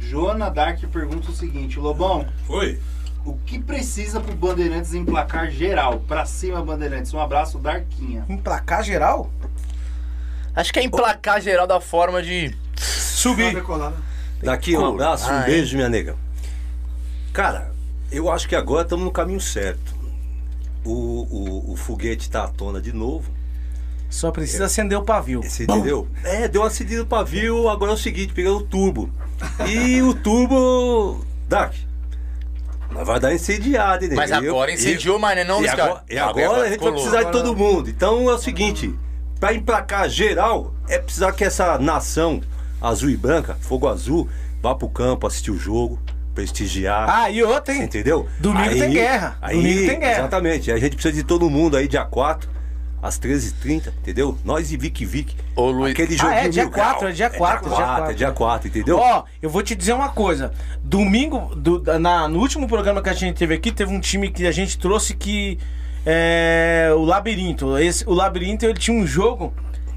Joana 0.00 0.50
Dark 0.50 0.80
pergunta 0.92 1.30
o 1.30 1.34
seguinte: 1.34 1.78
Lobão, 1.78 2.26
Oi. 2.48 2.78
o 3.24 3.36
que 3.38 3.58
precisa 3.58 4.20
pro 4.20 4.34
Bandeirantes 4.34 4.92
emplacar 4.94 5.50
geral? 5.50 6.00
Pra 6.06 6.24
cima, 6.26 6.62
Bandeirantes. 6.62 7.12
Um 7.14 7.20
abraço, 7.20 7.58
Darquinha. 7.58 8.24
Emplacar 8.28 8.82
geral? 8.82 9.30
Acho 10.54 10.72
que 10.72 10.78
é 10.78 10.84
emplacar 10.84 11.40
geral 11.40 11.66
da 11.66 11.80
forma 11.80 12.22
de. 12.22 12.54
Subir. 12.76 13.56
Daqui 14.42 14.76
um 14.76 14.86
abraço, 14.86 15.30
um 15.30 15.42
beijo, 15.42 15.76
minha 15.76 15.88
nega. 15.88 16.16
Cara, 17.32 17.72
eu 18.12 18.30
acho 18.30 18.48
que 18.48 18.54
agora 18.54 18.82
estamos 18.82 19.04
no 19.04 19.10
caminho 19.10 19.40
certo. 19.40 19.94
O, 20.84 20.92
o, 20.92 21.72
o 21.72 21.76
foguete 21.76 22.30
tá 22.30 22.44
à 22.44 22.48
tona 22.48 22.80
de 22.80 22.92
novo. 22.92 23.32
Só 24.10 24.30
precisa 24.30 24.66
acender 24.66 24.96
o 24.96 25.02
pavio. 25.02 25.42
Você 25.42 25.64
entendeu? 25.64 26.06
É, 26.22 26.46
deu 26.46 26.62
uma 26.62 26.70
cedida 26.70 27.00
no 27.00 27.06
pavio, 27.06 27.68
agora 27.68 27.90
é 27.90 27.94
o 27.94 27.98
seguinte, 27.98 28.32
pegando 28.32 28.58
o 28.58 28.62
turbo. 28.62 29.10
E 29.66 30.00
o 30.00 30.14
turbo. 30.14 31.24
Dark. 31.48 31.74
Nós 32.92 33.04
vai 33.04 33.18
dar 33.18 33.34
incendiada, 33.34 34.04
entendeu? 34.04 34.16
Mas 34.16 34.30
agora 34.30 34.70
incendiou, 34.70 35.18
mas 35.18 35.44
não 35.44 35.58
é 35.58 35.64
e 35.64 35.68
agora, 35.68 36.04
e 36.08 36.18
agora 36.18 36.62
a 36.62 36.70
gente 36.70 36.80
vai 36.80 36.92
precisar 36.92 37.22
de 37.24 37.32
todo 37.32 37.56
mundo. 37.56 37.90
Então 37.90 38.30
é 38.30 38.34
o 38.34 38.38
seguinte, 38.38 38.94
pra 39.44 39.52
emplacar 39.52 40.08
geral, 40.08 40.72
é 40.88 40.98
precisar 40.98 41.30
que 41.32 41.44
essa 41.44 41.78
nação 41.78 42.40
azul 42.80 43.10
e 43.10 43.16
branca, 43.16 43.58
fogo 43.60 43.86
azul, 43.86 44.26
vá 44.62 44.74
pro 44.74 44.88
campo 44.88 45.26
assistir 45.26 45.50
o 45.50 45.58
jogo, 45.58 45.98
prestigiar. 46.34 47.06
Ah, 47.10 47.30
e 47.30 47.42
outra, 47.42 47.74
hein? 47.74 47.82
entendeu? 47.82 48.26
Domingo 48.40 48.70
tem 48.70 48.90
guerra. 48.90 49.36
Aí, 49.42 49.56
Domingo 49.56 49.86
tem 49.86 50.00
guerra. 50.00 50.18
Exatamente. 50.20 50.72
A 50.72 50.78
gente 50.78 50.96
precisa 50.96 51.14
de 51.14 51.22
todo 51.22 51.50
mundo 51.50 51.76
aí, 51.76 51.86
dia 51.86 52.06
4, 52.06 52.48
às 53.02 53.18
13h30, 53.18 53.88
entendeu? 54.00 54.38
Nós 54.42 54.72
e 54.72 54.78
Vic 54.78 55.04
Vic. 55.04 55.36
Ô, 55.54 55.70
Luiz- 55.70 55.92
Aquele 55.92 56.14
Ah, 56.14 56.16
joguinho 56.16 56.38
é 56.38 56.48
dia 56.48 56.62
mil 56.62 56.72
grau. 56.72 56.90
4, 56.92 57.08
é 57.08 57.12
dia 57.12 57.28
4, 57.30 57.68
dia 57.68 57.76
4. 57.84 58.10
É 58.10 58.14
dia 58.14 58.32
4, 58.32 58.68
entendeu? 58.68 58.96
Ó, 58.98 59.24
eu 59.42 59.50
vou 59.50 59.62
te 59.62 59.74
dizer 59.74 59.92
uma 59.92 60.08
coisa. 60.08 60.52
Domingo, 60.82 61.54
do- 61.54 61.82
na, 61.98 62.26
no 62.28 62.38
último 62.38 62.66
programa 62.66 63.02
que 63.02 63.10
a 63.10 63.14
gente 63.14 63.36
teve 63.36 63.52
aqui, 63.54 63.70
teve 63.70 63.92
um 63.92 64.00
time 64.00 64.30
que 64.30 64.46
a 64.46 64.52
gente 64.52 64.78
trouxe 64.78 65.12
que. 65.14 65.58
É. 66.06 66.90
O 66.96 67.04
Labirinto. 67.04 67.78
Esse, 67.78 68.06
o 68.08 68.12
Labirinto 68.14 68.64
ele 68.64 68.74
tinha 68.74 68.96
um 68.96 69.06
jogo 69.06 69.52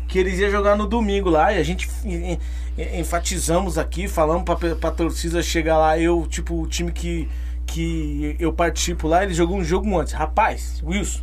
que 0.07 0.17
eles 0.17 0.39
iam 0.39 0.49
jogar 0.49 0.75
no 0.77 0.88
domingo 0.88 1.29
lá 1.29 1.51
e 1.53 1.57
a 1.59 1.63
gente 1.63 1.89
en- 2.05 2.38
en- 2.77 2.99
enfatizamos 2.99 3.77
aqui, 3.77 4.07
falamos 4.07 4.43
pra, 4.43 4.55
pra 4.75 4.91
torcida 4.91 5.41
chegar 5.43 5.77
lá. 5.77 5.99
Eu, 5.99 6.25
tipo, 6.29 6.61
o 6.61 6.65
time 6.67 6.91
que, 6.91 7.27
que 7.65 8.35
eu 8.39 8.53
participo 8.53 9.07
lá, 9.07 9.23
ele 9.23 9.34
jogou 9.34 9.57
um 9.57 9.63
jogo 9.63 9.99
antes. 9.99 10.13
Rapaz, 10.13 10.81
Wilson, 10.85 11.21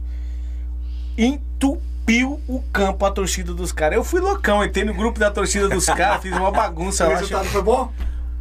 entupiu 1.16 2.40
o 2.46 2.60
campo 2.72 3.06
a 3.06 3.10
torcida 3.10 3.54
dos 3.54 3.72
caras. 3.72 3.96
Eu 3.96 4.04
fui 4.04 4.20
loucão, 4.20 4.62
entrei 4.64 4.84
no 4.84 4.92
grupo 4.94 5.18
da 5.18 5.30
torcida 5.30 5.68
dos 5.68 5.86
caras, 5.86 6.20
fiz 6.22 6.36
uma 6.36 6.50
bagunça 6.50 7.04
O 7.06 7.08
lá. 7.08 7.14
resultado 7.16 7.46
foi 7.46 7.62
bom? 7.62 7.90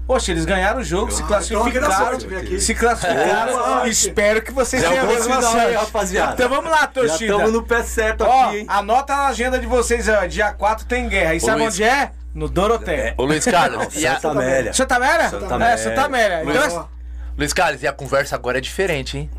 Poxa, 0.06 0.32
eles 0.32 0.44
ganharam 0.44 0.82
o 0.82 0.84
jogo, 0.84 1.12
se 1.12 1.22
Ah, 1.22 1.26
então 1.26 1.28
classificaram. 1.64 1.92
sorte 1.92 2.28
vir 2.28 2.38
aqui. 2.38 2.60
Se 2.60 2.76
classificaram. 2.76 3.54
Boa 3.54 3.88
Espero 3.88 4.42
que 4.42 4.52
vocês 4.52 4.84
É 4.84 4.90
tenham 4.90 5.06
a 5.06 5.08
mesma 5.08 5.42
sorte. 5.42 5.74
rapaziada. 5.76 6.34
Então 6.34 6.50
vamos 6.50 6.70
lá, 6.70 6.86
torcida. 6.88 7.32
estamos 7.32 7.54
no 7.54 7.64
pé 7.64 7.84
certo 7.84 8.22
Ó, 8.26 8.48
aqui, 8.48 8.58
hein? 8.60 8.66
anota 8.68 9.16
na 9.16 9.28
agenda 9.28 9.58
de 9.58 9.66
vocês, 9.66 10.10
ó, 10.10 10.26
dia 10.26 10.52
4 10.52 10.86
tem 10.86 11.08
guerra. 11.08 11.36
E 11.36 11.40
sabe 11.40 11.62
Luiz. 11.62 11.74
onde 11.76 11.84
é? 11.84 12.12
No 12.36 12.50
Doroteia. 12.50 13.14
Ô 13.18 13.24
Luiz 13.24 13.46
Carlos, 13.46 13.88
e 13.96 14.06
a, 14.06 14.16
Santa 14.16 14.32
Amélia. 14.32 14.74
Santa 14.74 14.96
Amélia? 14.96 15.30
Santa 15.30 15.46
É, 15.46 15.54
Amélia. 15.54 15.78
Santa 15.78 16.02
Amélia. 16.04 16.42
Então, 16.44 16.54
Mas, 16.64 16.74
ó, 16.74 16.90
Luiz 17.38 17.54
Carlos, 17.54 17.82
e 17.82 17.88
a 17.88 17.94
conversa 17.94 18.36
agora 18.36 18.58
é 18.58 18.62
diferente, 18.62 19.18
hein? 19.18 19.30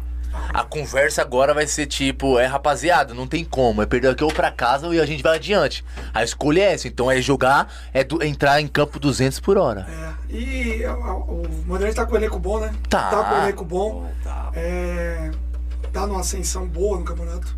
A 0.53 0.63
conversa 0.63 1.21
agora 1.23 1.53
vai 1.53 1.67
ser 1.67 1.87
tipo, 1.87 2.39
é 2.39 2.47
rapaziada, 2.47 3.13
não 3.15 3.27
tem 3.27 3.45
como, 3.45 3.83
é 3.83 3.87
perder 3.87 4.09
aqui 4.09 4.23
ou 4.25 4.33
pra 4.33 4.51
casa 4.51 4.87
e 4.95 5.01
a 5.01 5.07
gente 5.07 5.23
vai 5.23 5.37
adiante. 5.37 5.85
A 6.13 6.23
escolha 6.23 6.61
é 6.63 6.73
essa, 6.75 6.87
então 6.89 7.11
é 7.11 7.21
jogar, 7.21 7.73
é 7.93 8.05
do- 8.05 8.23
entrar 8.23 8.61
em 8.61 8.69
campo 8.69 8.99
200 9.01 9.41
por 9.41 9.59
hora. 9.59 9.87
é, 10.31 10.35
e 10.35 10.85
ó, 10.87 10.95
ó, 10.95 11.15
o 11.33 11.49
Bandeirantes 11.67 11.97
tá 11.97 12.07
com 12.07 12.15
o 12.15 12.17
elenco 12.17 12.39
bom, 12.39 12.61
né? 12.61 12.73
Tá. 12.89 13.11
Tá 13.11 13.25
com 13.25 13.35
o 13.35 13.39
elenco 13.45 13.65
bom. 13.65 14.11
É, 14.55 15.31
tá 15.93 16.07
numa 16.07 16.21
ascensão 16.21 16.67
boa 16.67 16.99
no 16.99 17.05
campeonato. 17.05 17.57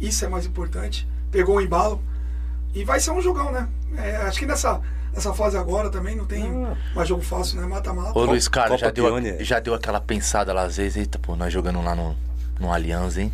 Isso 0.00 0.24
é 0.24 0.28
mais 0.28 0.46
importante. 0.46 1.06
Pegou 1.30 1.56
o 1.56 1.60
embalo. 1.60 2.02
E 2.74 2.84
vai 2.84 3.00
ser 3.00 3.10
um 3.10 3.20
jogão, 3.22 3.50
né? 3.50 3.66
É, 3.96 4.16
acho 4.18 4.38
que 4.38 4.46
nessa, 4.46 4.80
nessa 5.16 5.32
fase 5.32 5.56
agora 5.56 5.88
também 5.88 6.14
não 6.14 6.26
tem 6.26 6.68
mais 6.94 7.08
jogo 7.08 7.22
fácil, 7.22 7.58
né? 7.60 7.66
Mata-mata. 7.66 8.16
Ô 8.16 8.24
Luiz 8.24 8.46
Carlos, 8.46 8.78
já 8.78 8.90
deu, 8.90 9.06
Pione. 9.06 9.42
já 9.42 9.58
deu 9.58 9.74
aquela 9.74 10.00
pensada 10.00 10.52
lá 10.52 10.64
às 10.64 10.76
vezes, 10.76 10.96
eita, 10.98 11.18
pô, 11.18 11.34
nós 11.34 11.52
jogando 11.52 11.82
lá 11.82 11.94
no, 11.94 12.14
no 12.60 12.70
Aliança, 12.70 13.22
hein? 13.22 13.32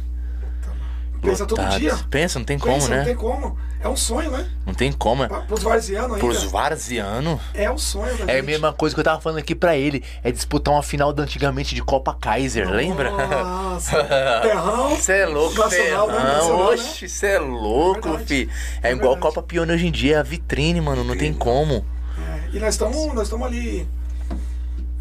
Pensa 1.20 1.44
todo 1.44 1.68
dia. 1.78 1.96
Pensa, 2.10 2.38
não 2.38 2.46
tem 2.46 2.58
como, 2.58 2.74
Pensa, 2.74 2.88
né? 2.88 2.98
Não 2.98 3.04
tem 3.04 3.16
como. 3.16 3.58
É 3.82 3.88
um 3.88 3.96
sonho, 3.96 4.30
né? 4.30 4.48
Não 4.64 4.72
tem 4.72 4.92
como. 4.92 5.26
Pra, 5.26 5.40
pros 5.40 5.62
varzianos 5.64 6.12
ainda. 6.12 6.18
Pros 6.20 6.44
varzianos. 6.44 7.40
É 7.52 7.68
um 7.70 7.76
sonho 7.76 8.16
da 8.16 8.32
É 8.32 8.38
a 8.38 8.42
mesma 8.42 8.72
coisa 8.72 8.94
que 8.94 9.00
eu 9.00 9.04
tava 9.04 9.20
falando 9.20 9.38
aqui 9.38 9.54
pra 9.56 9.76
ele. 9.76 10.04
É 10.22 10.30
disputar 10.30 10.72
uma 10.72 10.82
final 10.82 11.12
da 11.12 11.24
antigamente 11.24 11.74
de 11.74 11.82
Copa 11.82 12.14
Kaiser, 12.14 12.70
lembra? 12.70 13.10
Nossa. 13.10 14.04
Terrão. 14.42 14.90
Você 14.96 15.12
é 15.14 15.26
louco, 15.26 15.58
Nacional, 15.58 16.06
né? 16.08 16.14
Nacional, 16.14 16.56
né? 16.58 16.64
Oxe, 16.74 17.08
você 17.08 17.26
é 17.26 17.38
louco, 17.38 18.08
Verdade. 18.10 18.24
fi. 18.26 18.50
É, 18.82 18.90
É 18.90 18.92
igual. 18.92 19.16
Copa 19.16 19.42
Pione 19.42 19.72
hoje 19.72 19.86
em 19.88 19.92
dia, 19.92 20.16
é 20.16 20.18
a 20.18 20.22
vitrine, 20.22 20.80
mano. 20.80 21.02
Não 21.02 21.16
tem 21.16 21.32
como. 21.32 21.84
É, 22.18 22.56
e 22.56 22.60
nós 22.60 22.74
estamos 22.74 22.96
nós 23.14 23.24
estamos 23.24 23.46
ali. 23.46 23.88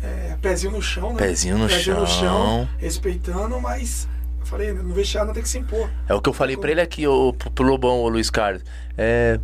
é, 0.04 0.36
pezinho 0.42 0.72
no 0.72 0.82
chão, 0.82 1.12
né? 1.12 1.18
Pezinho 1.20 1.58
no 1.58 1.70
chão. 1.70 2.68
respeitando, 2.80 3.60
mas. 3.62 4.08
Eu 4.52 4.58
falei, 4.58 4.74
no 4.74 4.94
vestiário 4.94 5.28
não 5.28 5.34
tem 5.34 5.42
que 5.44 5.48
se 5.50 5.58
impor. 5.60 5.90
É 6.10 6.14
o 6.14 6.22
que 6.22 6.28
eu 6.28 6.34
falei 6.34 6.58
pra 6.58 6.72
ele 6.72 6.82
aqui, 6.82 7.08
ô, 7.08 7.32
pro, 7.32 7.50
pro 7.52 7.66
Lobão, 7.66 8.00
ô 8.02 8.10
Luiz 8.10 8.30
Carlos. 8.30 8.62
É. 8.98 9.40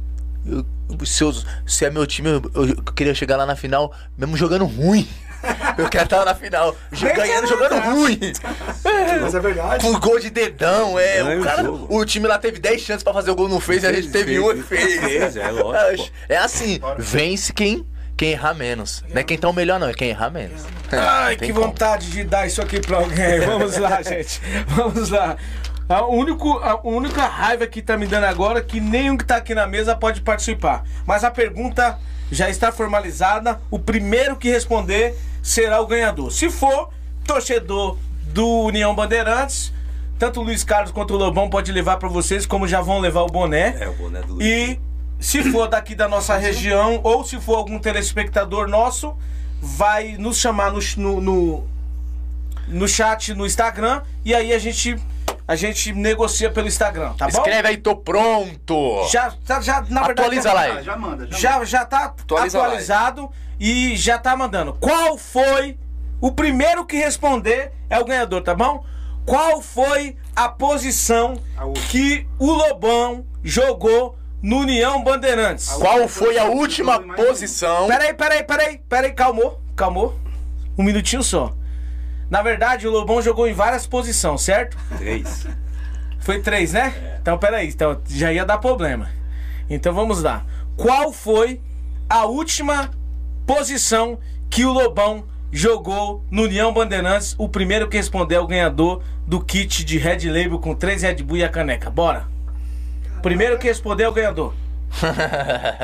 eu- 0.46 0.66
se, 1.06 1.24
eu- 1.24 1.34
se 1.66 1.86
é 1.86 1.90
meu 1.90 2.06
time, 2.06 2.30
eu, 2.30 2.42
eu- 2.54 2.84
queria 2.94 3.14
chegar 3.16 3.38
lá 3.38 3.46
na 3.46 3.56
final, 3.56 3.94
mesmo 4.18 4.36
jogando 4.36 4.66
ruim. 4.66 5.08
Eu 5.78 5.88
quero 5.88 6.06
estar 6.06 6.26
na 6.26 6.34
final, 6.34 6.76
ganhando, 7.16 7.48
jogando 7.48 7.80
ruim. 7.94 8.20
Mas 9.22 9.36
é 9.36 9.40
verdade. 9.40 9.86
Com 9.86 10.00
gol 10.00 10.20
de 10.20 10.32
dedão, 10.32 10.98
é. 10.98 11.22
Ganha 11.24 11.38
O, 11.38 11.42
o 11.42 11.44
cara, 11.44 11.72
o 11.72 12.06
time 12.06 12.28
lá 12.28 12.40
teve 12.40 12.58
10 12.60 12.82
chances 12.82 13.04
pra 13.04 13.14
fazer 13.14 13.30
o 13.30 13.36
gol, 13.36 13.48
não 13.48 13.60
fez, 13.60 13.84
e 13.84 13.88
a 13.88 13.94
gente 13.94 14.10
teve 14.10 14.40
um 14.40 14.52
e 14.52 14.64
fez. 14.64 15.00
Fez, 15.00 15.38
é 15.38 15.52
lógico. 15.52 16.10
É 16.28 16.38
assim, 16.38 16.80
vence 16.98 17.54
quem, 17.54 17.86
quem 18.18 18.32
errar 18.32 18.56
menos. 18.56 19.04
Não 19.08 19.22
é 19.22 19.24
quem 19.24 19.38
tá 19.38 19.48
o 19.48 19.54
melhor, 19.54 19.80
não, 19.80 19.88
é 19.88 19.94
quem 19.94 20.10
errar 20.10 20.32
menos. 20.32 20.66
Ai, 20.92 21.36
que 21.38 21.54
como. 21.54 21.68
vontade 21.68 22.10
de 22.10 22.24
dar 22.24 22.48
isso 22.48 22.62
aqui 22.62 22.82
pra 22.82 22.98
alguém. 22.98 23.40
Vamos 23.46 23.78
lá, 23.78 24.02
gente. 24.04 24.42
Vamos 24.68 25.10
lá. 25.10 25.38
A, 25.88 26.06
único, 26.06 26.58
a 26.58 26.82
única 26.84 27.26
raiva 27.26 27.66
que 27.68 27.82
tá 27.82 27.96
me 27.96 28.08
dando 28.08 28.26
agora 28.26 28.60
é 28.60 28.62
que 28.62 28.82
nenhum 28.82 29.16
que 29.16 29.24
tá 29.24 29.38
aqui 29.38 29.54
na 29.54 29.68
mesa 29.68 29.96
pode 29.96 30.22
participar. 30.22 30.84
Mas 31.06 31.24
a 31.24 31.32
pergunta 31.32 31.98
já 32.32 32.50
está 32.50 32.72
formalizada. 32.72 33.62
O 33.72 33.80
primeiro 33.80 34.36
que 34.36 34.50
responder 34.50 35.16
será 35.42 35.80
o 35.80 35.88
ganhador. 35.88 36.32
Se 36.32 36.50
for 36.50 36.90
torcedor 37.26 37.98
do 38.34 38.64
União 38.64 38.94
Bandeirantes, 38.94 39.72
tanto 40.20 40.42
o 40.42 40.44
Luiz 40.44 40.64
Carlos 40.64 40.92
quanto 40.92 41.14
o 41.14 41.18
Lobão 41.18 41.50
pode 41.50 41.72
levar 41.72 41.98
pra 41.98 42.10
vocês, 42.10 42.46
como 42.46 42.68
já 42.68 42.82
vão 42.82 43.00
levar 43.00 43.22
o 43.22 43.28
boné. 43.28 43.78
É, 43.80 43.88
o 43.88 43.94
boné 43.94 44.22
do 44.22 44.34
Luiz. 44.34 44.46
E 44.46 44.80
se 45.20 45.44
for 45.52 45.68
daqui 45.68 45.96
da 45.96 46.08
nossa 46.08 46.38
região 46.38 47.00
ou 47.04 47.24
se 47.24 47.40
for 47.40 47.56
algum 47.56 47.80
telespectador 47.80 48.68
nosso, 48.68 49.16
vai 49.62 50.16
nos 50.18 50.38
chamar 50.38 50.72
no, 50.72 50.80
no, 50.98 51.22
no, 51.22 51.68
no 52.68 52.88
chat 52.88 53.34
no 53.34 53.46
Instagram 53.46 54.02
e 54.24 54.34
aí 54.34 54.54
a 54.54 54.60
gente 54.60 54.96
a 55.48 55.56
gente 55.56 55.94
negocia 55.94 56.52
pelo 56.52 56.68
Instagram, 56.68 57.14
tá 57.14 57.26
bom? 57.26 57.38
Escreve 57.38 57.70
aí, 57.70 57.78
tô 57.78 57.96
pronto. 57.96 59.08
Já, 59.10 59.34
já, 59.46 59.62
já 59.62 59.82
na 59.90 60.04
verdade 60.04 60.12
Atualiza 60.12 60.50
já, 60.50 60.54
lá 60.54 60.62
aí. 60.62 60.84
já 60.84 60.98
manda, 60.98 61.26
já, 61.28 61.38
já 61.38 61.66
já 61.66 61.86
tá 61.86 62.06
Atualiza 62.06 62.60
atualizado 62.60 63.30
e 63.58 63.96
já 63.96 64.18
tá 64.18 64.36
mandando. 64.36 64.74
Qual 64.74 65.18
foi 65.18 65.78
o 66.20 66.32
primeiro 66.32 66.86
que 66.86 66.98
responder 66.98 67.72
é 67.90 67.98
o 67.98 68.04
ganhador, 68.04 68.42
tá 68.42 68.54
bom? 68.54 68.84
Qual 69.26 69.62
foi 69.62 70.18
a 70.36 70.50
posição 70.50 71.42
que 71.90 72.28
o 72.38 72.52
Lobão 72.52 73.26
jogou 73.44 74.18
no 74.42 74.60
União 74.60 75.04
Bandeirantes? 75.04 75.70
Qual 75.70 76.08
foi 76.08 76.38
a 76.38 76.46
última 76.46 77.00
posição? 77.16 77.88
Peraí, 77.88 78.14
peraí, 78.14 78.44
peraí, 78.44 78.82
peraí, 78.88 79.14
calmou, 79.14 79.62
calmou. 79.76 80.18
Um 80.78 80.84
minutinho 80.84 81.24
só. 81.24 81.54
Na 82.30 82.42
verdade, 82.42 82.88
o 82.88 82.92
Lobão 82.92 83.22
jogou 83.22 83.48
em 83.48 83.54
várias 83.54 83.88
posições, 83.88 84.42
certo? 84.42 84.78
Três. 84.98 85.48
Foi 86.20 86.42
três, 86.42 86.74
né? 86.74 87.18
Então, 87.22 87.38
peraí, 87.38 87.70
então 87.70 88.00
já 88.08 88.32
ia 88.32 88.46
dar 88.46 88.58
problema. 88.58 89.10
Então 89.70 89.94
vamos 89.94 90.22
lá. 90.22 90.46
Qual 90.76 91.12
foi 91.12 91.62
a 92.10 92.26
última 92.26 92.92
posição 93.46 94.20
que 94.50 94.66
o 94.66 94.72
Lobão 94.72 95.26
jogou 95.52 96.24
no 96.30 96.44
União 96.44 96.72
Bandeirantes? 96.74 97.34
O 97.38 97.50
primeiro 97.50 97.88
que 97.88 97.98
responder 97.98 98.36
é 98.36 98.40
o 98.40 98.48
ganhador 98.48 99.02
do 99.26 99.44
kit 99.44 99.84
de 99.84 99.98
Red 99.98 100.30
Label 100.30 100.60
com 100.60 100.76
três 100.76 101.02
Red 101.02 101.24
Bull 101.24 101.38
e 101.38 101.44
a 101.44 101.50
caneca. 101.50 101.90
Bora! 101.90 102.37
Primeiro 103.28 103.58
que 103.58 103.68
responder 103.68 104.04
é 104.06 104.10
o 104.10 104.12
ganhador. 104.14 104.54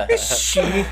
Ixi. 0.09 0.85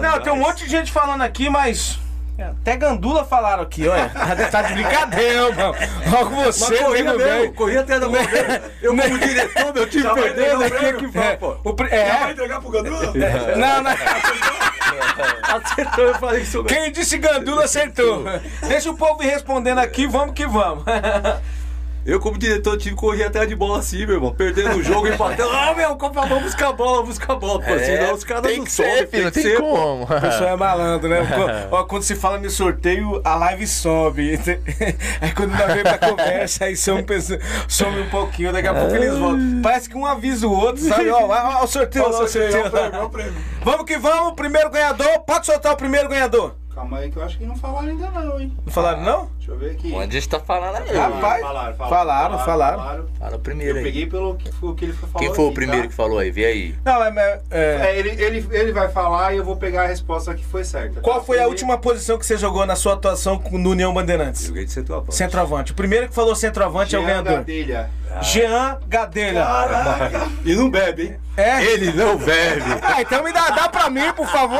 Não, 0.00 0.20
tem 0.20 0.32
um 0.32 0.36
monte 0.36 0.64
de 0.64 0.70
gente 0.70 0.90
falando 0.92 1.22
aqui, 1.22 1.48
mas. 1.50 1.98
é, 2.38 2.44
Até 2.44 2.76
Gandula 2.76 3.24
falaram 3.24 3.62
aqui, 3.62 3.86
olha. 3.88 4.10
Tá 4.50 4.62
de 4.62 4.74
brincadeira, 4.74 5.52
mano. 5.52 5.74
Logo 6.10 6.30
Mas 6.36 6.56
você, 6.56 6.76
corria 6.78 7.04
nego 7.04 7.18
mesmo, 7.18 7.32
velho. 7.40 7.52
corria 7.54 7.80
até 7.80 7.98
da 7.98 8.08
mesmo. 8.10 8.28
Eu 8.82 8.96
como 8.96 9.18
diretor, 9.18 9.74
meu 9.74 9.88
time 9.88 10.02
Já 10.02 10.14
vai 10.14 10.30
o 10.54 10.64
aqui 10.64 10.84
é 10.86 10.92
que 10.94 11.06
vai, 11.06 11.36
pô. 11.36 11.56
O 11.64 11.74
pri- 11.74 11.88
Vai 11.88 11.98
é, 11.98 12.30
entregar 12.30 12.60
pro 12.60 12.70
Gandula? 12.70 13.12
não, 13.56 13.82
não. 13.82 13.92
Acertou, 15.56 16.04
eu 16.04 16.14
falei 16.14 16.40
que 16.40 16.46
sou 16.46 16.64
Quem 16.64 16.92
disse 16.92 17.18
Gandula 17.18 17.64
acertou. 17.64 18.24
Deixa 18.68 18.90
o 18.90 18.96
povo 18.96 19.22
ir 19.22 19.26
respondendo 19.26 19.78
aqui, 19.78 20.06
vamos 20.06 20.34
que 20.34 20.46
vamos. 20.46 20.84
Eu, 22.06 22.20
como 22.20 22.38
diretor, 22.38 22.78
tive 22.78 22.94
que 22.94 23.00
correr 23.00 23.24
atrás 23.24 23.48
de 23.48 23.56
bola 23.56 23.80
assim, 23.80 24.06
meu 24.06 24.14
irmão. 24.14 24.32
Perdendo 24.32 24.76
o 24.76 24.82
jogo, 24.82 25.08
empatando. 25.12 25.50
Ah, 25.50 25.74
meu, 25.74 25.96
Copa, 25.96 26.24
vamos 26.24 26.44
buscar 26.44 26.68
a 26.68 26.72
bola, 26.72 26.98
vamos 26.98 27.08
buscar 27.16 27.32
a 27.32 27.36
bola. 27.36 27.60
Pô, 27.60 27.78
senão 27.78 28.14
os 28.14 28.22
caras 28.22 28.44
É, 28.44 28.48
tem 28.48 28.58
não 28.58 28.64
que 28.64 28.72
sobem, 28.72 28.96
ser, 28.96 29.08
filho, 29.08 29.24
não 29.24 29.30
tem 29.32 29.56
pô. 29.56 29.62
como. 29.62 30.02
O 30.04 30.06
pessoal 30.06 30.50
é 30.50 30.56
malandro, 30.56 31.08
né? 31.08 31.18
Ó, 31.72 31.82
quando 31.82 32.04
se 32.04 32.14
fala 32.14 32.38
no 32.38 32.48
sorteio, 32.48 33.20
a 33.24 33.34
live 33.34 33.66
sobe. 33.66 34.38
Aí 35.20 35.32
quando 35.34 35.50
nós 35.50 35.74
vem 35.74 35.82
pra 35.82 35.98
conversa, 35.98 36.66
aí 36.66 36.76
some, 36.76 37.02
um 37.02 37.68
some 37.68 38.00
um 38.00 38.08
pouquinho, 38.08 38.52
daqui 38.52 38.68
a 38.68 38.74
pouco 38.74 38.94
eles 38.94 39.18
voltam. 39.18 39.60
Parece 39.62 39.88
que 39.88 39.96
um 39.96 40.06
avisa 40.06 40.46
o 40.46 40.52
outro, 40.52 40.82
sabe? 40.84 41.10
Ó, 41.10 41.26
ó, 41.26 41.60
ó 41.60 41.64
o 41.64 41.66
sorteio, 41.66 42.04
ó, 42.04 42.08
o 42.08 42.12
sorteio. 42.12 42.56
É 42.56 42.66
o 42.66 42.70
prêmio, 42.70 42.94
é 42.94 43.02
o 43.02 43.10
prêmio. 43.10 43.34
Vamos 43.64 43.84
que 43.84 43.98
vamos, 43.98 44.34
primeiro 44.34 44.70
ganhador. 44.70 45.20
Pode 45.26 45.44
soltar 45.44 45.72
o 45.72 45.76
primeiro 45.76 46.08
ganhador. 46.08 46.54
Calma 46.72 46.98
aí 46.98 47.10
que 47.10 47.16
eu 47.16 47.24
acho 47.24 47.38
que 47.38 47.46
não 47.46 47.56
falaram 47.56 47.88
ainda 47.88 48.10
não, 48.10 48.38
hein? 48.38 48.54
Não 48.64 48.70
falaram, 48.70 49.02
não? 49.02 49.30
Deixa 49.46 49.52
eu 49.52 49.56
ver 49.58 49.70
aqui. 49.76 49.92
Onde 49.94 50.16
a 50.16 50.20
gente 50.20 50.28
tá 50.28 50.40
falando 50.40 50.76
aí? 50.76 50.96
Rapaz, 50.96 51.40
falaram, 51.78 52.38
falaram. 52.40 53.06
Fala 53.18 53.36
o 53.36 53.38
primeiro 53.38 53.74
Eu 53.74 53.76
aí. 53.78 53.84
peguei 53.84 54.06
pelo 54.06 54.34
que, 54.34 54.50
foi, 54.52 54.74
que 54.74 54.84
ele 54.86 54.92
falou 54.92 55.14
Quem 55.18 55.32
foi 55.34 55.44
o 55.44 55.52
primeiro 55.52 55.82
tá? 55.82 55.88
que 55.88 55.94
falou 55.94 56.18
aí? 56.18 56.30
Vê 56.32 56.44
aí. 56.46 56.74
Não, 56.84 57.04
é, 57.04 57.08
é- 57.16 57.40
é- 57.50 57.86
É, 57.86 57.98
ele, 57.98 58.10
ele, 58.20 58.48
ele 58.50 58.72
vai 58.72 58.88
falar 58.88 59.34
e 59.34 59.36
eu 59.36 59.44
vou 59.44 59.56
pegar 59.56 59.84
a 59.84 59.86
resposta 59.86 60.34
que 60.34 60.44
foi 60.44 60.64
certa. 60.64 61.00
Qual 61.00 61.24
foi 61.24 61.38
a 61.40 61.46
última 61.46 61.78
posição 61.78 62.18
que 62.18 62.26
você 62.26 62.36
jogou 62.36 62.66
na 62.66 62.74
sua 62.74 62.94
atuação 62.94 63.38
com- 63.38 63.56
no 63.56 63.70
União 63.70 63.94
Bandeirantes? 63.94 64.46
Joguei 64.46 64.64
de 64.64 64.72
centroavante. 64.72 65.14
Centroavante. 65.14 65.72
O 65.72 65.74
primeiro 65.76 66.08
que 66.08 66.14
falou 66.14 66.34
centroavante 66.34 66.96
é 66.96 66.98
o 66.98 67.02
Jean 67.02 67.08
ganhador. 67.08 67.32
Gadelha. 67.38 67.90
Jean 68.22 68.78
Gadelha. 68.88 69.46
E 70.44 70.54
não 70.54 70.68
bebe, 70.70 71.02
hein? 71.02 71.16
É? 71.36 71.62
Ele 71.62 71.92
não 71.92 72.16
bebe. 72.16 72.62
Ah, 72.82 73.02
então 73.02 73.22
me 73.22 73.32
dá, 73.32 73.50
dá 73.50 73.68
pra 73.68 73.90
mim, 73.90 74.10
por 74.14 74.26
favor. 74.26 74.58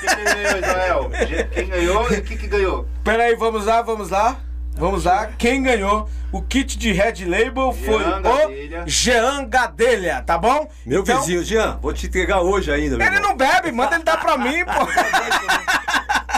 Quem 0.00 0.24
ganhou, 0.24 0.58
Israel? 0.58 1.10
Quem 1.52 1.66
ganhou 1.68 2.12
e 2.12 2.16
o 2.18 2.22
que, 2.22 2.36
que 2.36 2.46
ganhou? 2.46 2.86
Peraí, 3.04 3.34
vamos 3.36 3.66
lá, 3.66 3.82
vamos 3.82 4.10
lá. 4.10 4.36
Vamos 4.74 5.04
lá. 5.04 5.28
Quem 5.38 5.62
ganhou 5.62 6.08
o 6.32 6.40
kit 6.40 6.78
de 6.78 6.92
Red 6.92 7.26
Label 7.26 7.72
foi 7.72 8.02
Jean 8.02 8.22
o. 8.22 8.88
Jean 8.88 9.44
Gadelha, 9.48 10.22
tá 10.24 10.38
bom? 10.38 10.66
Meu 10.86 11.02
Então, 11.02 11.20
vizinho, 11.20 11.44
Jean, 11.44 11.78
vou 11.82 11.92
te 11.92 12.06
entregar 12.06 12.40
hoje 12.40 12.72
ainda, 12.72 12.94
Ele 12.94 13.04
irmão. 13.04 13.20
não 13.30 13.36
bebe, 13.36 13.70
manda 13.70 13.96
ele 13.96 14.04
dar 14.04 14.18
pra 14.18 14.38
mim, 14.38 14.64
pô. 14.64 14.72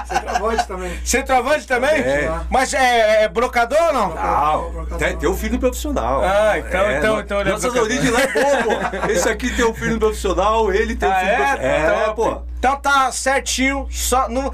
Centroavante 0.06 0.66
também. 0.66 1.00
Centroavante 1.04 1.66
também? 1.68 1.90
É. 2.00 2.40
Mas 2.50 2.74
é, 2.74 3.22
é 3.24 3.28
brocador 3.28 3.78
ou 3.80 3.92
não? 3.92 4.14
Não, 4.14 4.98
tem, 4.98 5.16
tem 5.16 5.28
um 5.28 5.36
filho 5.36 5.58
profissional. 5.58 6.22
Ah, 6.24 6.58
então- 6.58 6.90
então- 6.90 7.14
no- 7.16 7.20
então 7.22 7.40
ele 7.40 7.50
é 7.50 7.52
Nossas 7.52 7.72
brocador. 7.72 7.96
origens 7.96 8.12
lá 8.12 8.20
é 8.20 8.26
bom, 8.26 8.62
pô. 8.64 9.08
Esse 9.12 9.28
aqui 9.28 9.54
tem 9.54 9.64
um 9.64 9.74
filho 9.74 9.98
profissional, 9.98 10.72
ele 10.72 10.96
tem 10.96 11.08
um 11.08 11.12
Ah, 11.12 11.16
filho 11.16 11.30
é? 11.30 11.36
profissional. 11.36 12.00
É, 12.00 12.04
Top. 12.06 12.14
pô. 12.16 12.42
Então 12.58 12.76
tá 12.76 13.12
certinho. 13.12 13.86
Só, 13.90 14.28
no, 14.28 14.52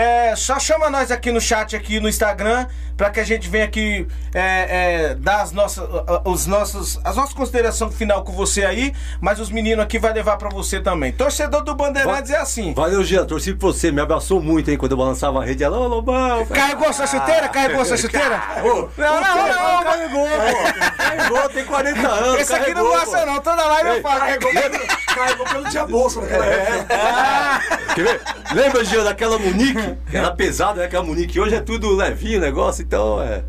é, 0.00 0.34
só 0.34 0.58
chama 0.58 0.88
nós 0.88 1.10
aqui 1.10 1.30
no 1.30 1.40
chat, 1.40 1.76
aqui 1.76 2.00
no 2.00 2.08
Instagram, 2.08 2.66
pra 3.00 3.08
que 3.08 3.18
a 3.18 3.24
gente 3.24 3.48
venha 3.48 3.64
aqui 3.64 4.06
é, 4.34 4.42
é, 4.42 5.14
dar 5.14 5.40
as 5.40 5.52
nossas, 5.52 5.88
os 6.26 6.46
nossos, 6.46 7.00
as 7.02 7.16
nossas 7.16 7.32
considerações 7.32 7.94
final 7.94 8.22
com 8.22 8.32
você 8.32 8.62
aí, 8.62 8.92
mas 9.22 9.40
os 9.40 9.50
meninos 9.50 9.82
aqui 9.82 9.98
vai 9.98 10.12
levar 10.12 10.36
pra 10.36 10.50
você 10.50 10.80
também. 10.80 11.10
Torcedor 11.10 11.64
do 11.64 11.74
Bandeirantes 11.74 12.30
é 12.30 12.36
assim. 12.36 12.74
Valeu, 12.74 13.02
Jean. 13.02 13.24
Torci 13.24 13.54
por 13.54 13.72
você. 13.72 13.90
Me 13.90 14.02
abraçou 14.02 14.42
muito, 14.42 14.70
hein, 14.70 14.76
quando 14.76 14.92
eu 14.92 14.98
balançava 14.98 15.40
a 15.40 15.44
rede. 15.46 15.64
Ela, 15.64 15.78
ô, 15.78 15.88
Lobão. 15.88 16.44
Carregou 16.44 16.92
sua 16.92 17.06
chuteira? 17.06 17.48
Carregou 17.48 17.86
sua 17.86 17.96
chuteira? 17.96 18.42
Não, 18.62 18.90
não, 18.98 19.20
não, 19.20 19.48
não. 19.48 19.82
Carregou, 19.82 20.28
pô. 20.28 20.92
Carregou, 21.02 21.48
tem 21.48 21.64
40 21.64 22.06
anos. 22.06 22.40
Esse 22.42 22.54
aqui 22.54 22.74
não 22.74 22.84
gosta 22.84 23.24
não, 23.24 23.40
toda 23.40 23.64
live 23.64 23.88
eu 23.88 24.02
falo. 24.02 24.20
Carregou 24.20 24.52
pelo, 24.52 24.86
carregou 25.14 25.46
pelo 25.46 25.68
dia 25.70 25.86
bolsa 25.86 26.20
naquela 26.20 26.44
época. 26.44 27.94
Quer 27.94 28.04
ver? 28.04 28.20
Lembra, 28.52 28.84
Jean, 28.84 29.04
daquela 29.04 29.38
Munique? 29.38 29.96
Era 30.12 30.30
pesada, 30.32 30.80
né? 30.80 30.84
Aquela 30.84 31.02
Munique. 31.02 31.40
Hoje 31.40 31.54
é 31.54 31.60
tudo 31.60 31.96
levinho 31.96 32.38
o 32.38 32.40
negócio, 32.40 32.82
então 32.90 33.22
é. 33.22 33.44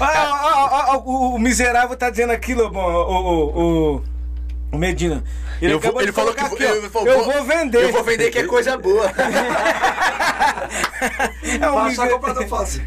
Ah, 0.00 0.06
ah, 0.06 0.68
ah, 0.70 0.84
ah, 0.92 0.96
o, 0.98 1.34
o 1.34 1.38
miserável 1.38 1.94
tá 1.94 2.08
dizendo 2.08 2.32
aqui, 2.32 2.54
Lobão, 2.54 2.82
o, 2.82 3.12
o, 3.12 3.96
o, 3.96 4.02
o 4.72 4.78
Medina. 4.78 5.22
Ele, 5.60 5.74
Eu 5.74 5.80
vou- 5.80 6.00
ele 6.00 6.12
falou 6.12 6.32
que 6.32 6.40
aqui, 6.42 6.64
ó, 6.64 6.68
eu 6.68 6.88
vou- 6.88 7.06
eu 7.06 7.24
vou 7.24 7.44
vender. 7.44 7.82
Eu 7.84 7.92
vou 7.92 8.02
vender 8.04 8.30
que 8.30 8.38
é 8.38 8.44
coisa 8.44 8.78
boa. 8.78 9.04
É 11.60 11.70
um 11.70 11.78
achar 11.78 11.88
miserável. 11.88 12.14
comprador 12.18 12.46
fácil. 12.48 12.82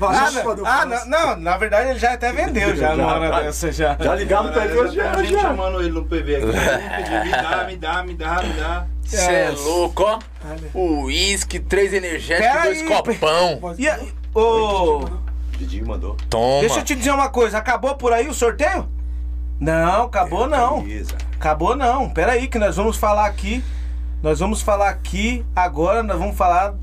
Ah, 0.00 0.06
achar 0.08 0.30
não, 0.30 0.42
comprador 0.42 0.66
ah, 0.66 0.86
fácil. 0.88 1.10
não, 1.10 1.26
não, 1.26 1.36
na 1.36 1.56
verdade 1.56 1.90
ele 1.90 1.98
já 1.98 2.12
até 2.12 2.32
vendeu 2.32 2.76
já, 2.76 2.94
numa 2.94 3.14
hora 3.16 3.28
já. 3.28 3.40
dessa 3.40 3.72
já. 3.72 3.96
Já 4.00 4.14
ligaram 4.14 4.52
pra 4.52 4.64
ele 4.64 4.78
hoje, 4.78 4.96
já 4.96 5.04
já, 5.04 5.10
a 5.12 5.22
gente 5.22 5.32
já. 5.32 5.40
chamando 5.40 5.80
ele 5.80 5.90
no 5.90 6.04
PV 6.04 6.36
aqui. 6.36 6.46
Me 7.26 7.30
dá, 7.30 7.64
me 7.66 7.76
dá, 7.76 8.02
me 8.04 8.14
dá, 8.14 8.42
me 8.42 8.52
dá. 8.54 8.86
Você 9.04 9.16
é 9.32 9.50
louco, 9.50 10.02
ó. 10.04 10.18
Uísque, 10.78 11.58
três 11.58 11.92
energéticos 11.92 12.62
dois 12.62 12.82
copão. 12.82 13.74
E 13.78 13.88
a- 13.88 13.98
ô, 15.58 15.66
Didinho 15.66 15.86
mandou. 15.86 16.16
Toma. 16.30 16.60
deixa 16.60 16.78
eu 16.80 16.84
te 16.84 16.94
dizer 16.94 17.10
uma 17.10 17.28
coisa, 17.28 17.58
acabou 17.58 17.94
por 17.96 18.12
aí 18.12 18.28
o 18.28 18.34
sorteio? 18.34 18.88
Não, 19.60 20.04
acabou 20.04 20.46
não. 20.46 20.76
Camisa. 20.80 21.16
Acabou 21.34 21.74
não. 21.74 22.08
Pera 22.08 22.32
aí 22.32 22.46
que 22.46 22.58
nós 22.58 22.76
vamos 22.76 22.96
falar 22.96 23.26
aqui. 23.26 23.62
Nós 24.22 24.38
vamos 24.38 24.62
falar 24.62 24.88
aqui 24.88 25.44
agora, 25.54 26.02
nós 26.02 26.18
vamos 26.18 26.36
falar 26.36 26.74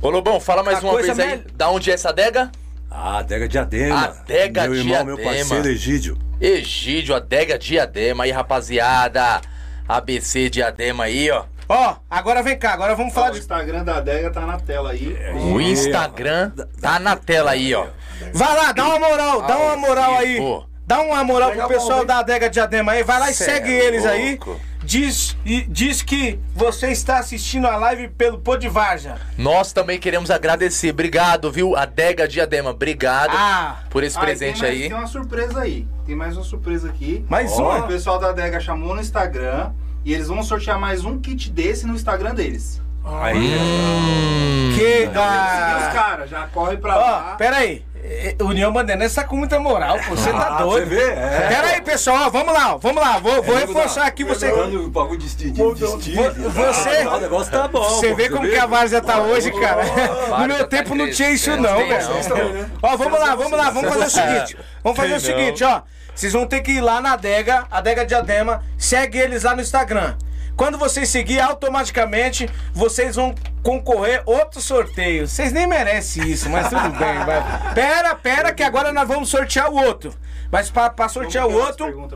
Ô, 0.00 0.10
Lobão, 0.10 0.40
fala 0.40 0.62
mais 0.62 0.78
A 0.78 0.80
uma 0.82 0.92
coisa 0.92 1.14
vez 1.14 1.32
aí. 1.32 1.44
Da 1.54 1.70
onde 1.70 1.90
é 1.90 1.94
essa 1.94 2.08
adega? 2.08 2.50
Ah, 2.90 3.18
adega 3.18 3.48
Diadema. 3.48 4.04
Adega 4.04 4.62
meu 4.62 4.74
irmão, 4.74 5.04
meu 5.04 5.16
Diadema. 5.16 5.38
parceiro 5.38 5.68
Egídio. 5.68 6.18
Egídio, 6.40 7.14
adega 7.14 7.58
Diadema 7.58 8.24
aí, 8.24 8.30
rapaziada. 8.30 9.40
ABC 9.88 10.50
Diadema 10.50 11.04
aí, 11.04 11.30
ó. 11.30 11.44
Ó, 11.68 11.96
agora 12.10 12.42
vem 12.42 12.58
cá, 12.58 12.72
agora 12.72 12.94
vamos 12.94 13.12
Ó, 13.12 13.14
falar 13.14 13.28
o 13.30 13.32
de. 13.32 13.38
Instagram 13.38 13.84
da 13.84 13.96
adega 13.96 14.30
tá 14.30 14.40
na 14.42 14.58
tela 14.58 14.90
aí. 14.90 15.16
O 15.52 15.60
Instagram 15.60 16.50
tá 16.80 16.98
na 16.98 17.16
tela 17.16 17.52
aí, 17.52 17.74
ó. 17.74 17.86
Vai 18.32 18.56
lá, 18.56 18.72
dá 18.72 18.84
uma 18.88 18.98
moral, 18.98 19.42
dá 19.42 19.56
uma 19.58 19.76
moral 19.76 20.14
aí. 20.18 20.38
Dá 20.86 21.00
uma 21.00 21.22
moral 21.24 21.52
pro 21.52 21.68
pessoal 21.68 22.04
da 22.04 22.18
adega 22.18 22.50
Diadema 22.50 22.92
aí. 22.92 23.02
Vai 23.02 23.18
lá 23.18 23.30
e 23.30 23.34
Cê 23.34 23.44
segue 23.44 23.70
é 23.70 23.84
eles 23.84 24.04
aí. 24.04 24.38
Diz, 24.84 25.36
e 25.46 25.62
diz 25.62 26.02
que 26.02 26.40
você 26.56 26.88
está 26.90 27.18
assistindo 27.18 27.68
a 27.68 27.76
live 27.76 28.08
pelo 28.08 28.38
Podivarja. 28.40 29.14
Nós 29.38 29.72
também 29.72 29.96
queremos 29.98 30.28
agradecer. 30.28 30.90
Obrigado, 30.90 31.52
viu? 31.52 31.76
Adega 31.76 32.26
Diadema, 32.26 32.70
obrigado 32.70 33.30
Ah, 33.32 33.76
por 33.88 34.02
esse 34.02 34.18
Ah, 34.18 34.22
e 34.22 34.24
presente 34.24 34.60
tem 34.60 34.62
mais- 34.68 34.82
aí. 34.82 34.88
Tem 34.88 34.98
uma 34.98 35.06
surpresa 35.06 35.60
aí. 35.60 35.86
Tem 36.04 36.16
mais 36.16 36.36
uma 36.36 36.44
surpresa 36.44 36.88
aqui. 36.88 37.24
mais 37.30 37.52
Ó, 37.52 37.62
uma. 37.62 37.84
O 37.84 37.86
pessoal 37.88 38.18
da 38.18 38.30
adega 38.30 38.58
chamou 38.58 38.92
no 38.92 39.00
Instagram 39.00 39.70
e 40.04 40.12
eles 40.14 40.28
vão 40.28 40.42
sortear 40.42 40.78
mais 40.78 41.04
um 41.04 41.18
kit 41.18 41.50
desse 41.50 41.86
no 41.86 41.94
Instagram 41.94 42.34
deles. 42.34 42.80
Aí, 43.04 43.36
Hum. 43.36 44.72
Que 44.74 44.80
Seguir 44.98 45.08
os 45.08 45.12
da. 45.14 45.90
caras, 45.92 46.30
já 46.30 46.46
corre 46.46 46.76
pra 46.76 46.96
Ó, 46.96 47.00
lá. 47.00 47.34
pera 47.36 47.56
aí. 47.56 47.84
Eh, 48.04 48.34
União 48.40 48.72
Bandeirantes 48.72 49.14
tá 49.14 49.22
com 49.22 49.36
muita 49.36 49.60
moral, 49.60 49.96
pô. 50.08 50.16
Você 50.16 50.30
tá 50.32 50.56
Ah, 50.58 50.62
doido. 50.62 50.88
você 50.88 50.94
vê? 50.96 51.10
É. 51.12 51.46
Pera 51.48 51.66
aí, 51.68 51.80
pessoal, 51.82 52.30
vamos 52.32 52.52
lá, 52.52 52.76
vamos 52.76 53.00
lá. 53.02 53.18
Vou, 53.18 53.40
vou 53.42 53.54
reforçar 53.56 54.06
aqui 54.06 54.24
você. 54.24 54.50
O 54.50 54.88
bagulho 54.88 55.18
de 55.18 55.26
esti- 55.26 55.50
de- 55.50 55.74
de 55.74 55.84
estilo. 55.84 56.32
Vo- 56.50 56.72
você- 56.72 57.06
Ah, 57.08 57.16
o 57.16 57.20
negócio 57.20 57.52
tá 57.52 57.68
bom. 57.68 57.82
Você 57.84 58.12
vê 58.14 58.28
como 58.28 58.48
que 58.48 58.56
a 58.56 58.66
Várzea 58.66 59.00
tá 59.00 59.20
hoje, 59.20 59.52
cara? 59.52 59.82
No 60.40 60.46
meu 60.48 60.58
tá 60.58 60.66
tempo 60.66 60.94
não 60.96 61.08
tinha 61.10 61.30
isso 61.30 61.50
não, 61.56 61.76
velho. 61.78 62.08
não. 62.08 62.70
Ó, 62.82 62.96
vamos 62.96 63.20
lá, 63.20 63.34
vamos 63.36 63.52
lá, 63.58 63.70
vamos 63.70 63.88
fazer 63.92 64.04
o 64.06 64.10
seguinte. 64.10 64.56
Vamos 64.82 64.98
fazer 64.98 65.14
o 65.14 65.20
seguinte, 65.20 65.62
ó. 65.64 65.82
Vocês 66.14 66.32
vão 66.32 66.46
ter 66.46 66.60
que 66.60 66.72
ir 66.72 66.80
lá 66.80 67.00
na 67.00 67.12
adega, 67.12 67.66
adega 67.70 68.04
Diadema, 68.04 68.62
segue 68.76 69.18
eles 69.18 69.42
lá 69.44 69.54
no 69.54 69.62
Instagram. 69.62 70.16
Quando 70.54 70.76
vocês 70.76 71.08
seguir, 71.08 71.40
automaticamente 71.40 72.48
vocês 72.74 73.16
vão 73.16 73.34
concorrer 73.62 74.22
outro 74.26 74.60
sorteio. 74.60 75.26
Vocês 75.26 75.50
nem 75.50 75.66
merecem 75.66 76.24
isso, 76.30 76.50
mas 76.50 76.68
tudo 76.68 76.90
bem. 76.98 77.14
Vai. 77.24 77.72
Pera, 77.74 78.14
pera, 78.14 78.52
que 78.52 78.62
agora 78.62 78.92
nós 78.92 79.08
vamos 79.08 79.30
sortear 79.30 79.70
o 79.70 79.76
outro. 79.76 80.14
Mas 80.50 80.70
pra, 80.70 80.90
pra 80.90 81.08
sortear 81.08 81.46
o 81.46 81.52
outro. 81.54 82.08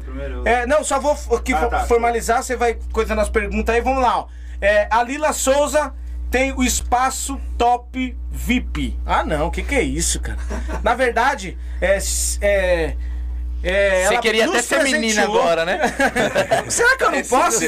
É, 0.45 0.67
não, 0.67 0.85
só 0.85 1.01
vou 1.01 1.17
aqui 1.35 1.55
Ah, 1.55 1.67
tá. 1.67 1.81
formalizar, 1.87 2.43
você 2.43 2.55
vai 2.55 2.77
coisando 2.93 3.23
as 3.23 3.31
perguntas 3.31 3.75
aí, 3.75 3.81
vamos 3.81 4.03
lá, 4.03 4.19
ó. 4.19 4.27
É, 4.61 4.87
a 4.91 5.03
Lila 5.03 5.33
Souza 5.33 5.95
tem 6.31 6.53
o 6.53 6.63
espaço 6.63 7.41
top 7.57 8.15
VIP. 8.31 8.99
Ah, 9.07 9.25
não, 9.25 9.47
o 9.47 9.51
que, 9.51 9.63
que 9.63 9.75
é 9.75 9.83
isso, 9.83 10.21
cara? 10.21 10.39
Na 10.83 10.95
verdade, 10.95 11.57
é. 11.81 11.97
é 12.43 12.97
é, 13.69 14.07
Você 14.07 14.19
queria 14.19 14.47
até 14.47 14.63
ser 14.63 14.83
menina 14.85 15.25
agora, 15.25 15.65
né? 15.65 15.81
Será 16.69 16.97
que 16.97 17.05
eu 17.05 17.11
não 17.11 17.23
posso? 17.23 17.61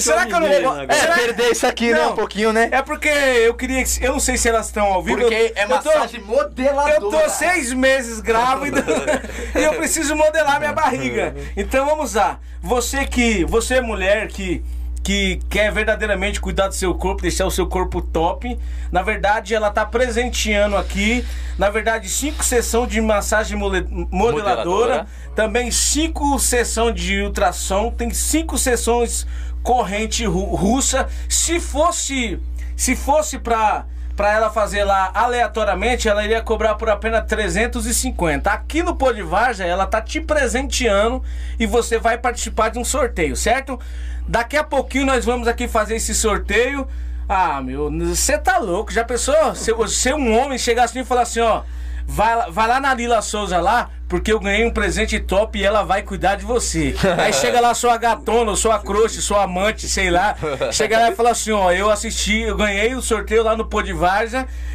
Será 0.00 0.24
que 0.26 0.32
eu 0.32 0.40
não 0.40 0.46
agora. 0.46 0.86
É, 0.88 1.14
perder 1.14 1.50
isso 1.50 1.66
aqui, 1.66 1.90
né? 1.90 1.98
Não. 1.98 2.12
Um 2.12 2.16
pouquinho, 2.16 2.52
né? 2.52 2.68
É 2.70 2.80
porque 2.80 3.08
eu 3.08 3.54
queria 3.54 3.82
que. 3.84 4.04
Eu 4.04 4.12
não 4.12 4.20
sei 4.20 4.36
se 4.36 4.48
elas 4.48 4.66
estão 4.66 4.86
ao 4.86 5.02
vivo. 5.02 5.18
Porque 5.18 5.34
eu, 5.34 5.52
é 5.54 5.64
eu 5.64 5.68
tô- 5.68 5.74
massagem 5.74 6.20
modeladora. 6.20 6.94
eu 6.94 7.10
tô 7.10 7.28
seis 7.28 7.72
meses 7.72 8.20
grávida 8.20 8.84
e 9.54 9.62
eu 9.62 9.74
preciso 9.74 10.14
modelar 10.14 10.60
minha 10.60 10.72
barriga. 10.72 11.34
Então 11.56 11.84
vamos 11.86 12.14
lá. 12.14 12.38
Você 12.62 13.04
que, 13.04 13.44
você 13.44 13.80
mulher 13.80 14.28
que 14.28 14.64
que 15.06 15.38
quer 15.48 15.70
verdadeiramente 15.70 16.40
cuidar 16.40 16.66
do 16.66 16.74
seu 16.74 16.92
corpo, 16.92 17.22
deixar 17.22 17.46
o 17.46 17.50
seu 17.50 17.64
corpo 17.68 18.02
top. 18.02 18.58
Na 18.90 19.02
verdade, 19.02 19.54
ela 19.54 19.70
tá 19.70 19.86
presenteando 19.86 20.76
aqui, 20.76 21.24
na 21.56 21.70
verdade, 21.70 22.08
cinco 22.08 22.42
sessões 22.44 22.88
de 22.90 23.00
massagem 23.00 23.56
modeladora, 23.56 24.04
Modeladora. 24.10 25.06
também 25.36 25.70
cinco 25.70 26.36
sessões 26.40 27.00
de 27.00 27.22
ultrassom, 27.22 27.92
tem 27.92 28.10
cinco 28.10 28.58
sessões 28.58 29.24
corrente 29.62 30.24
ru- 30.26 30.56
russa. 30.56 31.06
Se 31.28 31.60
fosse, 31.60 32.40
se 32.76 32.96
fosse 32.96 33.38
pra 33.38 33.84
para 34.16 34.32
ela 34.32 34.50
fazer 34.50 34.82
lá 34.82 35.10
aleatoriamente, 35.14 36.08
ela 36.08 36.24
iria 36.24 36.40
cobrar 36.40 36.74
por 36.76 36.88
apenas 36.88 37.26
350. 37.26 38.50
Aqui 38.50 38.82
no 38.82 38.96
Pô 38.96 39.12
de 39.12 39.22
Várzea, 39.22 39.66
ela 39.66 39.86
tá 39.86 40.00
te 40.00 40.20
presenteando 40.20 41.22
e 41.58 41.66
você 41.66 41.98
vai 41.98 42.16
participar 42.16 42.70
de 42.70 42.78
um 42.78 42.84
sorteio, 42.84 43.36
certo? 43.36 43.78
Daqui 44.26 44.56
a 44.56 44.64
pouquinho 44.64 45.04
nós 45.06 45.24
vamos 45.24 45.46
aqui 45.46 45.68
fazer 45.68 45.96
esse 45.96 46.14
sorteio. 46.14 46.88
Ah, 47.28 47.60
meu, 47.60 47.90
você 47.90 48.38
tá 48.38 48.56
louco? 48.56 48.90
Já 48.90 49.04
pensou? 49.04 49.54
Se, 49.54 49.70
se 49.88 50.14
um 50.14 50.34
homem 50.36 50.58
chegasse 50.58 50.92
assim 50.92 51.00
e 51.00 51.04
falar 51.04 51.22
assim, 51.22 51.40
ó, 51.40 51.62
vai, 52.06 52.50
vai 52.50 52.68
lá 52.68 52.80
na 52.80 52.94
Lila 52.94 53.20
Souza 53.20 53.60
lá, 53.60 53.90
porque 54.08 54.32
eu 54.32 54.38
ganhei 54.38 54.64
um 54.64 54.70
presente 54.70 55.18
top 55.18 55.58
e 55.58 55.64
ela 55.64 55.82
vai 55.82 56.02
cuidar 56.02 56.36
de 56.36 56.44
você. 56.44 56.94
Aí 57.18 57.32
chega 57.32 57.60
lá 57.60 57.74
sua 57.74 57.96
gatona, 57.96 58.54
sua 58.54 58.78
crush, 58.78 59.20
sua 59.20 59.42
amante, 59.42 59.88
sei 59.88 60.10
lá. 60.10 60.36
Chega 60.70 60.98
lá 60.98 61.10
e 61.10 61.14
fala 61.16 61.30
assim, 61.30 61.50
ó, 61.50 61.72
eu 61.72 61.90
assisti, 61.90 62.42
eu 62.42 62.56
ganhei 62.56 62.94
o 62.94 63.02
sorteio 63.02 63.42
lá 63.42 63.56
no 63.56 63.66
Pô 63.66 63.82
de 63.82 63.96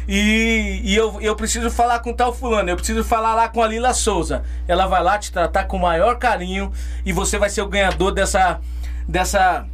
e, 0.06 0.80
e 0.84 0.94
eu, 0.94 1.18
eu 1.20 1.34
preciso 1.34 1.70
falar 1.70 2.00
com 2.00 2.12
tal 2.12 2.34
fulano, 2.34 2.68
eu 2.68 2.76
preciso 2.76 3.02
falar 3.04 3.34
lá 3.34 3.48
com 3.48 3.62
a 3.62 3.66
Lila 3.66 3.94
Souza. 3.94 4.42
Ela 4.68 4.86
vai 4.86 5.02
lá 5.02 5.18
te 5.18 5.32
tratar 5.32 5.64
com 5.64 5.76
o 5.76 5.80
maior 5.80 6.18
carinho 6.18 6.70
e 7.04 7.12
você 7.12 7.38
vai 7.38 7.48
ser 7.48 7.62
o 7.62 7.68
ganhador 7.68 8.12
dessa 8.12 8.60
dessa 9.08 9.66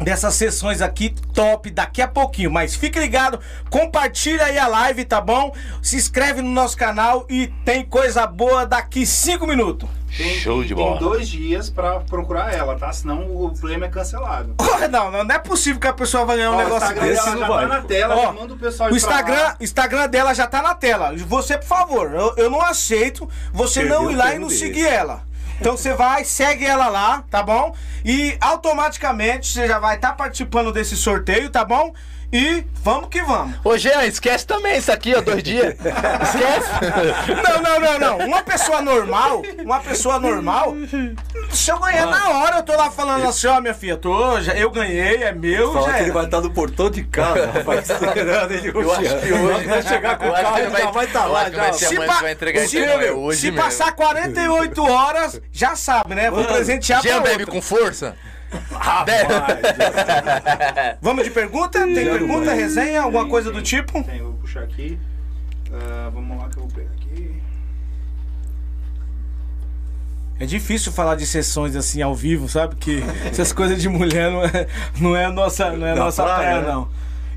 dessas 0.00 0.34
sessões 0.34 0.80
aqui 0.82 1.14
top 1.34 1.70
daqui 1.70 2.02
a 2.02 2.08
pouquinho. 2.08 2.50
Mas 2.50 2.74
fique 2.74 2.98
ligado, 2.98 3.38
compartilha 3.70 4.44
aí 4.44 4.58
a 4.58 4.66
live, 4.66 5.04
tá 5.04 5.20
bom? 5.20 5.54
Se 5.82 5.96
inscreve 5.96 6.42
no 6.42 6.50
nosso 6.50 6.76
canal 6.76 7.26
e 7.28 7.48
tem 7.64 7.84
coisa 7.84 8.26
boa 8.26 8.64
daqui 8.66 9.04
5 9.06 9.46
minutos. 9.46 9.88
Tem, 10.16 10.34
Show 10.38 10.62
de 10.62 10.68
tem 10.74 10.76
bola. 10.76 10.98
dois 10.98 11.28
dias 11.28 11.68
pra 11.68 12.00
procurar 12.00 12.54
ela, 12.54 12.74
tá? 12.76 12.90
Senão 12.92 13.22
o 13.36 13.52
prêmio 13.60 13.84
é 13.84 13.88
cancelado. 13.88 14.54
Porra, 14.56 14.88
Não, 14.88 15.10
não, 15.10 15.24
não 15.24 15.34
é 15.34 15.38
possível 15.38 15.80
que 15.80 15.86
a 15.86 15.92
pessoa 15.92 16.24
vai 16.24 16.36
ganhar 16.36 16.52
um 16.52 16.54
Ó, 16.54 16.56
o 16.56 16.64
negócio 16.64 16.86
Instagram 16.88 17.06
desse. 17.08 17.24
dela 17.24 17.34
não 17.34 17.40
já 17.40 17.48
vai. 17.48 17.66
tá 17.68 17.74
na 17.74 17.82
tela, 17.82 18.16
já 18.16 18.32
manda 18.32 18.54
o 18.54 18.56
pessoal 18.56 18.90
O. 18.90 18.96
Instagram, 18.96 19.54
Instagram 19.60 20.08
dela 20.08 20.32
já 20.34 20.46
tá 20.46 20.62
na 20.62 20.74
tela. 20.74 21.12
Você, 21.16 21.58
por 21.58 21.66
favor, 21.66 22.14
eu, 22.14 22.34
eu 22.36 22.48
não 22.50 22.62
aceito 22.62 23.28
você 23.52 23.82
não 23.82 24.06
Perdeu 24.06 24.10
ir 24.12 24.16
lá 24.16 24.34
e 24.34 24.38
não 24.38 24.48
desse. 24.48 24.60
seguir 24.60 24.86
ela. 24.86 25.22
Então 25.60 25.76
você 25.76 25.94
vai, 25.94 26.24
segue 26.24 26.64
ela 26.64 26.88
lá, 26.88 27.24
tá 27.30 27.42
bom? 27.42 27.74
E 28.04 28.36
automaticamente 28.40 29.48
você 29.48 29.66
já 29.66 29.78
vai 29.78 29.96
estar 29.96 30.12
participando 30.12 30.72
desse 30.72 30.96
sorteio, 30.96 31.50
tá 31.50 31.64
bom? 31.64 31.92
E 32.32 32.64
vamos 32.82 33.08
que 33.08 33.22
vamos. 33.22 33.56
Ô, 33.64 33.78
Jean, 33.78 34.04
esquece 34.04 34.44
também 34.46 34.76
isso 34.76 34.90
aqui, 34.90 35.14
ó, 35.14 35.20
dois 35.20 35.42
dias. 35.42 35.74
Esquece. 35.74 36.70
Não, 37.46 37.62
não, 37.62 37.80
não, 37.80 37.98
não. 38.18 38.26
Uma 38.26 38.42
pessoa 38.42 38.80
normal, 38.82 39.42
uma 39.64 39.80
pessoa 39.80 40.18
normal, 40.18 40.74
se 41.50 41.70
eu 41.70 41.78
ganhar 41.78 42.06
na 42.06 42.30
hora, 42.30 42.56
eu 42.56 42.62
tô 42.62 42.74
lá 42.76 42.90
falando 42.90 43.26
assim, 43.26 43.46
ó, 43.46 43.60
minha 43.60 43.74
filha, 43.74 43.96
tô, 43.96 44.40
já, 44.40 44.52
eu 44.54 44.70
ganhei, 44.70 45.22
é 45.22 45.32
meu, 45.32 45.72
Fala 45.72 45.86
já 45.86 45.92
que 45.94 45.98
ele 46.00 46.04
era. 46.06 46.12
vai 46.14 46.24
estar 46.24 46.40
no 46.40 46.50
portão 46.50 46.90
de 46.90 47.04
casa, 47.04 47.46
rapaz, 47.52 47.88
esperando 47.88 48.52
ele 48.52 48.68
Eu 48.68 48.92
acho 48.92 49.02
que 49.20 49.32
hoje 49.32 49.64
vai 49.66 49.82
chegar 49.82 50.18
com 50.18 50.28
o 50.28 50.32
carro, 50.32 50.58
ele 50.58 50.66
ele 50.66 50.76
já 50.76 50.90
vai 50.90 51.04
estar 51.06 51.24
eu 51.26 51.32
lá 51.32 51.42
vai 51.44 51.52
já. 51.52 51.72
ser 51.72 51.86
Se 51.88 51.96
pa- 51.96 52.14
que 52.16 52.22
vai 52.22 52.32
entregar 52.32 52.68
se- 52.68 52.80
não, 52.86 53.00
é 53.00 53.12
hoje 53.12 53.40
Se 53.40 53.52
passar 53.52 53.92
48 53.92 54.82
horas, 54.90 55.40
já 55.52 55.76
sabe, 55.76 56.14
né? 56.14 56.30
Vou 56.30 56.44
presentear 56.44 57.00
pra 57.02 57.10
Jean 57.10 57.22
bebe 57.22 57.46
com 57.46 57.62
força? 57.62 58.16
Vamos 61.00 61.24
de 61.24 61.30
pergunta? 61.30 61.80
Tem 61.80 61.94
pergunta, 61.94 62.52
resenha, 62.52 63.02
alguma 63.02 63.28
coisa 63.28 63.50
do 63.50 63.62
tipo? 63.62 64.02
Tem, 64.04 64.22
vou 64.22 64.34
puxar 64.34 64.62
aqui. 64.62 64.98
Ah, 65.72 66.10
vamos 66.12 66.36
lá 66.38 66.48
que 66.48 66.58
eu 66.58 66.62
vou 66.62 66.70
pegar 66.72 66.90
aqui. 66.92 67.42
É 70.38 70.44
difícil 70.46 70.92
falar 70.92 71.14
de 71.16 71.26
sessões 71.26 71.74
assim 71.74 72.02
ao 72.02 72.14
vivo, 72.14 72.48
sabe? 72.48 72.76
Que 72.76 73.02
essas 73.30 73.52
coisas 73.52 73.80
de 73.80 73.88
mulher 73.88 74.30
não 74.30 74.44
é, 74.44 74.66
não 75.00 75.16
é 75.16 75.28
nossa, 75.28 75.70
não 75.72 75.86
é 75.86 75.94
Da 75.94 76.04
nossa 76.04 76.22
praia, 76.22 76.38
praia, 76.38 76.60
né? 76.62 76.68
não. 76.72 76.88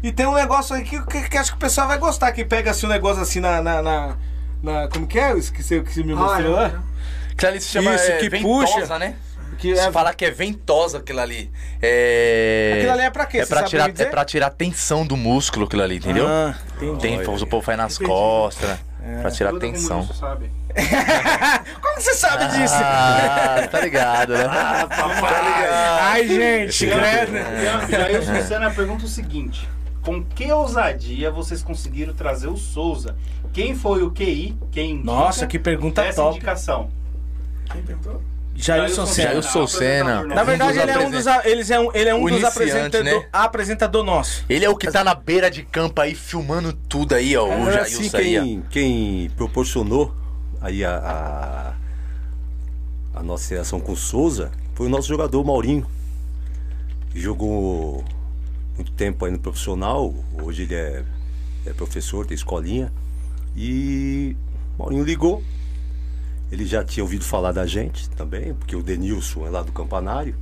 E 0.03 0.11
tem 0.11 0.25
um 0.25 0.33
negócio 0.33 0.75
aí 0.75 0.83
que, 0.83 1.01
que, 1.05 1.29
que 1.29 1.37
acho 1.37 1.51
que 1.51 1.57
o 1.57 1.59
pessoal 1.59 1.87
vai 1.87 1.97
gostar, 1.97 2.31
que 2.31 2.45
pega 2.45 2.71
assim 2.71 2.85
um 2.85 2.89
negócio 2.89 3.21
assim 3.21 3.39
na. 3.39 3.61
na, 3.61 3.81
na- 3.81 4.15
na- 4.61 4.87
como 4.89 5.07
que 5.07 5.17
é? 5.19 5.31
Eu 5.31 5.37
esqueci 5.37 5.77
o 5.77 5.83
que 5.83 5.93
você 5.93 6.03
me 6.03 6.13
mostrou 6.13 6.57
Ah, 6.57 6.61
lá. 6.61 6.83
Se 7.59 7.67
chama 7.67 7.95
Isso, 7.95 8.11
é, 8.11 8.17
que 8.17 8.29
ventosa, 8.29 8.73
puxa. 8.81 8.99
né? 8.99 9.15
Que 9.59 9.75
Se 9.75 9.81
é- 9.81 9.91
falar 9.91 10.13
que 10.13 10.23
é 10.25 10.31
ventosa 10.31 10.99
aquilo 10.99 11.19
ali. 11.19 11.51
É... 11.81 12.75
Aquilo 12.77 12.91
ali 12.93 13.01
é 13.01 13.09
pra 13.09 13.25
quê? 13.25 13.39
É 13.39 13.41
Você 13.43 13.49
pra, 13.49 13.57
sabe 13.57 13.69
tirar, 13.69 13.89
é 13.89 14.05
pra 14.05 14.23
tirar 14.25 14.47
a 14.47 14.49
tensão 14.51 15.05
do 15.05 15.17
músculo 15.17 15.65
aquilo 15.65 15.81
ali, 15.83 15.97
entendeu? 15.97 16.25
Ah, 16.27 16.55
entendi. 16.77 16.99
Tem, 17.01 17.19
o 17.21 17.47
povo 17.47 17.61
faz 17.61 17.77
nas 17.77 17.97
costas, 17.97 18.79
É. 19.05 19.19
pra 19.21 19.29
tirar 19.31 19.49
a 19.49 19.53
Tudo 19.53 19.61
como 19.61 19.73
tensão. 19.73 19.99
isso, 20.01 20.13
sabe? 20.13 20.49
Como 21.81 21.95
você 21.99 22.13
sabe 22.13 22.47
disso? 22.55 22.75
Ah, 22.77 23.67
tá 23.71 23.79
ligado, 23.81 24.33
né? 24.33 24.45
Ai, 25.99 26.27
gente, 26.27 26.85
credo. 26.87 27.31
Jailson 27.89 28.47
Senna 28.47 28.69
pergunta 28.71 29.05
o 29.05 29.07
seguinte: 29.07 29.67
Com 30.03 30.23
que 30.23 30.51
ousadia 30.51 31.31
vocês 31.31 31.63
conseguiram 31.63 32.13
trazer 32.13 32.47
o 32.47 32.55
Souza? 32.55 33.15
Quem 33.51 33.75
foi 33.75 34.03
o 34.03 34.11
QI? 34.11 34.55
Quem 34.71 35.03
Nossa, 35.03 35.47
que 35.47 35.57
pergunta 35.57 36.03
essa 36.03 36.21
top. 36.21 36.35
indicação? 36.35 36.89
Quem 37.71 37.81
perguntou? 37.81 38.21
Jailson 38.61 39.05
Senna. 39.05 39.29
Jailson 39.29 39.67
Senna. 39.67 40.23
Na 40.25 40.43
verdade, 40.43 40.77
ele 40.79 40.91
é 40.91 40.99
um 40.99 41.09
dos, 41.11 41.27
a- 41.27 41.41
eles 41.47 41.71
é 41.71 41.79
um, 41.79 41.89
ele 41.93 42.09
é 42.09 42.13
um 42.15 42.23
O 42.23 42.29
dos 42.29 42.39
iniciante, 42.39 42.47
apresentador, 42.97 43.21
né? 43.21 43.27
apresentador 43.31 44.03
nosso. 44.03 44.43
Ele 44.49 44.65
é 44.65 44.69
o 44.69 44.75
que 44.75 44.91
tá 44.91 45.03
na 45.03 45.15
beira 45.15 45.49
de 45.49 45.63
campo 45.63 46.01
aí, 46.01 46.13
filmando 46.13 46.73
tudo 46.73 47.15
aí, 47.15 47.35
ó. 47.37 47.45
O 47.47 47.69
É 47.69 47.73
Jailson 47.73 47.99
assim, 48.01 48.09
quem, 48.09 48.63
quem 48.69 49.29
proporcionou 49.37 50.13
aí 50.61 50.83
a, 50.83 51.73
a, 53.13 53.19
a 53.19 53.23
nossa 53.23 53.49
relação 53.53 53.79
com 53.79 53.93
o 53.93 53.97
Souza 53.97 54.51
foi 54.75 54.87
o 54.87 54.89
nosso 54.89 55.07
jogador 55.07 55.43
Maurinho. 55.45 55.85
Que 57.11 57.19
jogou 57.19 58.03
muito 58.75 58.91
tempo 58.91 59.25
aí 59.25 59.31
no 59.31 59.39
profissional, 59.39 60.13
hoje 60.43 60.63
ele 60.63 60.75
é, 60.75 61.03
é 61.65 61.73
professor, 61.73 62.25
tem 62.25 62.35
escolinha. 62.35 62.91
E 63.55 64.35
Maurinho 64.77 65.03
ligou. 65.03 65.41
Ele 66.51 66.65
já 66.65 66.83
tinha 66.83 67.03
ouvido 67.03 67.23
falar 67.23 67.51
da 67.51 67.65
gente 67.65 68.09
também, 68.11 68.53
porque 68.53 68.75
o 68.75 68.81
Denilson 68.83 69.45
é 69.45 69.49
lá 69.49 69.61
do 69.61 69.71
Campanário. 69.71 70.35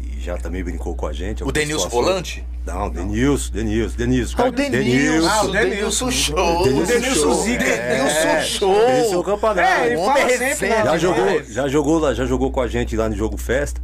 E 0.00 0.20
já 0.20 0.36
também 0.36 0.62
brincou 0.62 0.94
com 0.94 1.06
a 1.06 1.12
gente. 1.12 1.42
O 1.42 1.50
Denilson 1.50 1.84
situações. 1.84 2.06
volante? 2.06 2.44
Não, 2.64 2.88
Denilson, 2.90 3.52
Denilson, 3.52 3.96
Denilson. 3.96 4.36
Ah, 4.42 4.46
o 4.46 4.52
Denilson. 4.52 5.28
Ah, 5.28 5.42
o 5.42 5.48
o 5.48 5.52
Denilson. 5.52 6.10
Show. 6.10 6.62
Denilson 6.64 6.92
Denilson 6.92 7.20
show. 7.32 7.42
Zica. 7.42 7.64
Denilson 7.64 8.28
É, 8.28 8.42
show. 8.42 8.76
Esse 8.88 9.14
é 9.14 9.16
o 9.16 9.22
campanário. 9.24 9.82
É, 9.82 9.86
ele 9.86 9.96
O 9.96 10.04
fala 10.04 10.20
é 10.20 10.54
sempre 10.54 10.68
já 10.68 10.98
jogou, 10.98 11.42
já 11.44 11.68
jogou 11.68 11.98
lá, 11.98 12.14
já 12.14 12.24
jogou 12.26 12.50
com 12.52 12.60
a 12.60 12.68
gente 12.68 12.96
lá 12.96 13.08
no 13.08 13.16
jogo 13.16 13.36
festa. 13.36 13.80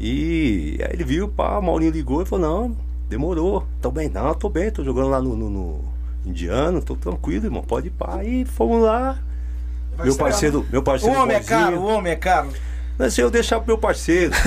E 0.00 0.78
aí 0.82 0.94
ele 0.94 1.04
viu, 1.04 1.28
pá, 1.28 1.58
o 1.58 1.62
Maurinho 1.62 1.92
ligou 1.92 2.22
e 2.22 2.26
falou, 2.26 2.48
não, 2.68 2.76
demorou. 3.08 3.64
Tô 3.80 3.90
bem, 3.90 4.08
não, 4.08 4.34
tô 4.34 4.48
bem, 4.48 4.70
tô 4.70 4.82
jogando 4.82 5.08
lá 5.10 5.20
no, 5.22 5.36
no- 5.36 5.50
no 5.50 5.84
indiano, 6.26 6.82
tô 6.82 6.96
tranquilo, 6.96 7.46
irmão, 7.46 7.62
pode 7.62 7.88
ir 7.88 7.90
pá. 7.90 8.24
E 8.24 8.44
fomos 8.44 8.82
lá. 8.82 9.18
Vai 9.96 10.06
meu 10.06 10.16
parceiro, 10.16 10.66
meu 10.70 10.80
O 10.80 10.84
parceiro. 10.84 11.18
homem 11.20 11.36
é 11.36 11.40
caro, 11.40 11.78
o 11.78 11.86
homem 11.86 12.12
é 12.12 12.16
caro. 12.16 12.48
Mas 12.98 13.14
se 13.14 13.20
eu 13.20 13.30
deixar 13.30 13.58
pro 13.58 13.68
meu 13.68 13.78
parceiro. 13.78 14.32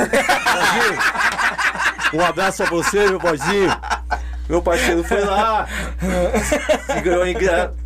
Um 2.13 2.23
abraço 2.23 2.63
a 2.63 2.65
você, 2.67 3.09
meu 3.09 3.19
Bozinho. 3.19 3.69
Meu 4.47 4.61
parceiro 4.61 5.03
foi 5.03 5.21
lá. 5.21 5.67
se 6.85 7.01
ganhou 7.01 7.25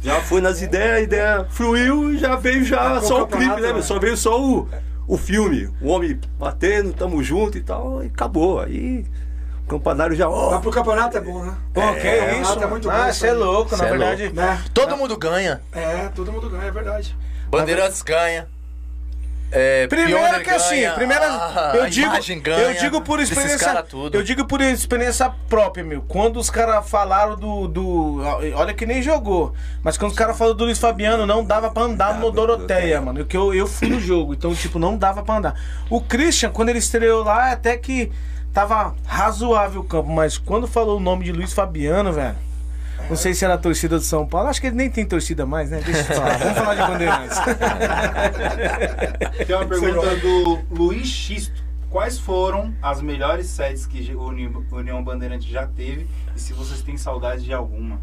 Já 0.03 0.21
foi 0.21 0.41
nas 0.41 0.61
ideias, 0.61 0.97
a 0.97 1.01
ideia 1.01 1.47
fluiu 1.49 2.13
e 2.13 2.17
já 2.17 2.35
veio 2.35 2.63
já 2.63 2.81
Acabou 2.81 3.07
só 3.07 3.19
o 3.21 3.23
o 3.23 3.27
clipe, 3.27 3.55
né? 3.55 3.67
né? 3.67 3.73
meu? 3.73 3.81
Só 3.81 3.97
veio 3.97 4.17
só 4.17 4.39
o, 4.39 4.67
o 5.07 5.17
filme. 5.17 5.69
O 5.81 5.87
homem 5.89 6.19
batendo, 6.37 6.93
tamo 6.93 7.23
junto 7.23 7.57
e 7.57 7.61
tal. 7.61 8.03
E 8.03 8.07
acabou. 8.07 8.59
Aí 8.59 9.05
o 9.65 9.69
campanário 9.69 10.15
já. 10.15 10.27
ó, 10.29 10.51
Mas 10.51 10.61
pro 10.61 10.71
campeonato 10.71 11.17
é 11.17 11.21
bom, 11.21 11.43
né? 11.43 11.55
Pô, 11.73 11.81
que 11.93 12.07
É, 12.07 12.41
isso? 12.41 12.61
é 12.61 12.67
muito 12.67 12.89
ah, 12.89 13.05
bom 13.05 13.13
você 13.13 13.27
é 13.27 13.33
louco, 13.33 13.71
na 13.71 13.77
Cê 13.77 13.85
é 13.85 13.89
verdade. 13.89 14.33
Né? 14.33 14.61
Todo 14.73 14.97
mundo 14.97 15.17
ganha. 15.17 15.61
É, 15.71 16.09
todo 16.13 16.31
mundo 16.31 16.49
ganha, 16.49 16.65
é 16.65 16.71
verdade. 16.71 17.15
Bandeirantes 17.49 18.01
ganha. 18.01 18.47
É, 19.51 19.87
Primeiro 19.87 20.19
Pioneer 20.19 20.43
que 20.43 20.49
assim, 20.51 20.87
primeiro 20.93 21.23
ah, 21.23 21.71
eu 21.73 21.83
a 21.83 21.89
digo, 21.89 22.13
eu 22.51 22.73
digo 22.75 23.01
por 23.01 23.19
experiência, 23.19 23.83
eu 24.13 24.21
digo 24.21 24.45
por 24.45 24.61
experiência 24.61 25.33
própria, 25.49 25.83
meu. 25.83 26.03
Quando 26.03 26.37
os 26.37 26.51
caras 26.51 26.87
falaram 26.87 27.35
do, 27.35 27.67
do, 27.67 28.21
olha 28.55 28.75
que 28.75 28.85
nem 28.85 29.01
jogou, 29.01 29.55
mas 29.81 29.97
quando 29.97 30.11
os 30.11 30.17
caras 30.17 30.37
falaram 30.37 30.55
do 30.55 30.65
Luiz 30.65 30.77
Fabiano, 30.77 31.25
não 31.25 31.43
dava 31.43 31.71
pra 31.71 31.81
andar 31.83 32.13
no 32.19 32.19
Dava, 32.21 32.31
Doroteia, 32.31 32.67
Doroteia. 32.67 33.01
mano. 33.01 33.25
Que 33.25 33.35
eu, 33.35 33.51
eu 33.51 33.65
fui 33.65 33.87
no 33.87 33.99
jogo, 33.99 34.35
então 34.35 34.53
tipo 34.53 34.77
não 34.77 34.95
dava 34.95 35.23
pra 35.23 35.37
andar. 35.37 35.59
O 35.89 35.99
Christian, 35.99 36.51
quando 36.51 36.69
ele 36.69 36.79
estreou 36.79 37.23
lá, 37.23 37.51
até 37.51 37.75
que 37.75 38.11
tava 38.53 38.93
razoável 39.03 39.81
o 39.81 39.83
campo, 39.83 40.09
mas 40.11 40.37
quando 40.37 40.67
falou 40.67 40.97
o 40.97 41.01
nome 41.01 41.25
de 41.25 41.31
Luiz 41.31 41.53
Fabiano, 41.53 42.13
velho. 42.13 42.48
Não 43.09 43.15
sei 43.15 43.33
se 43.33 43.43
era 43.45 43.53
a 43.55 43.57
torcida 43.57 43.97
do 43.97 44.03
São 44.03 44.27
Paulo. 44.27 44.49
Acho 44.49 44.59
que 44.61 44.67
ele 44.67 44.75
nem 44.75 44.89
tem 44.89 45.05
torcida 45.05 45.45
mais, 45.45 45.69
né? 45.69 45.81
Deixa 45.83 46.01
eu 46.01 46.05
falar. 46.17 46.37
Vamos 46.37 46.57
falar 46.57 46.75
de 46.75 46.81
Bandeirantes. 46.91 47.37
Tem 49.47 49.55
uma 49.55 49.65
pergunta 49.65 50.15
do 50.17 50.59
Luiz 50.71 51.07
Xisto. 51.07 51.63
Quais 51.89 52.19
foram 52.19 52.71
as 52.83 53.01
melhores 53.01 53.47
sedes 53.47 53.87
que 53.87 54.13
o 54.13 54.25
Uni- 54.25 54.53
União 54.71 55.03
Bandeirante 55.03 55.51
já 55.51 55.65
teve 55.65 56.07
e 56.35 56.39
se 56.39 56.53
vocês 56.53 56.81
têm 56.83 56.97
saudade 56.97 57.43
de 57.43 57.51
alguma? 57.51 57.99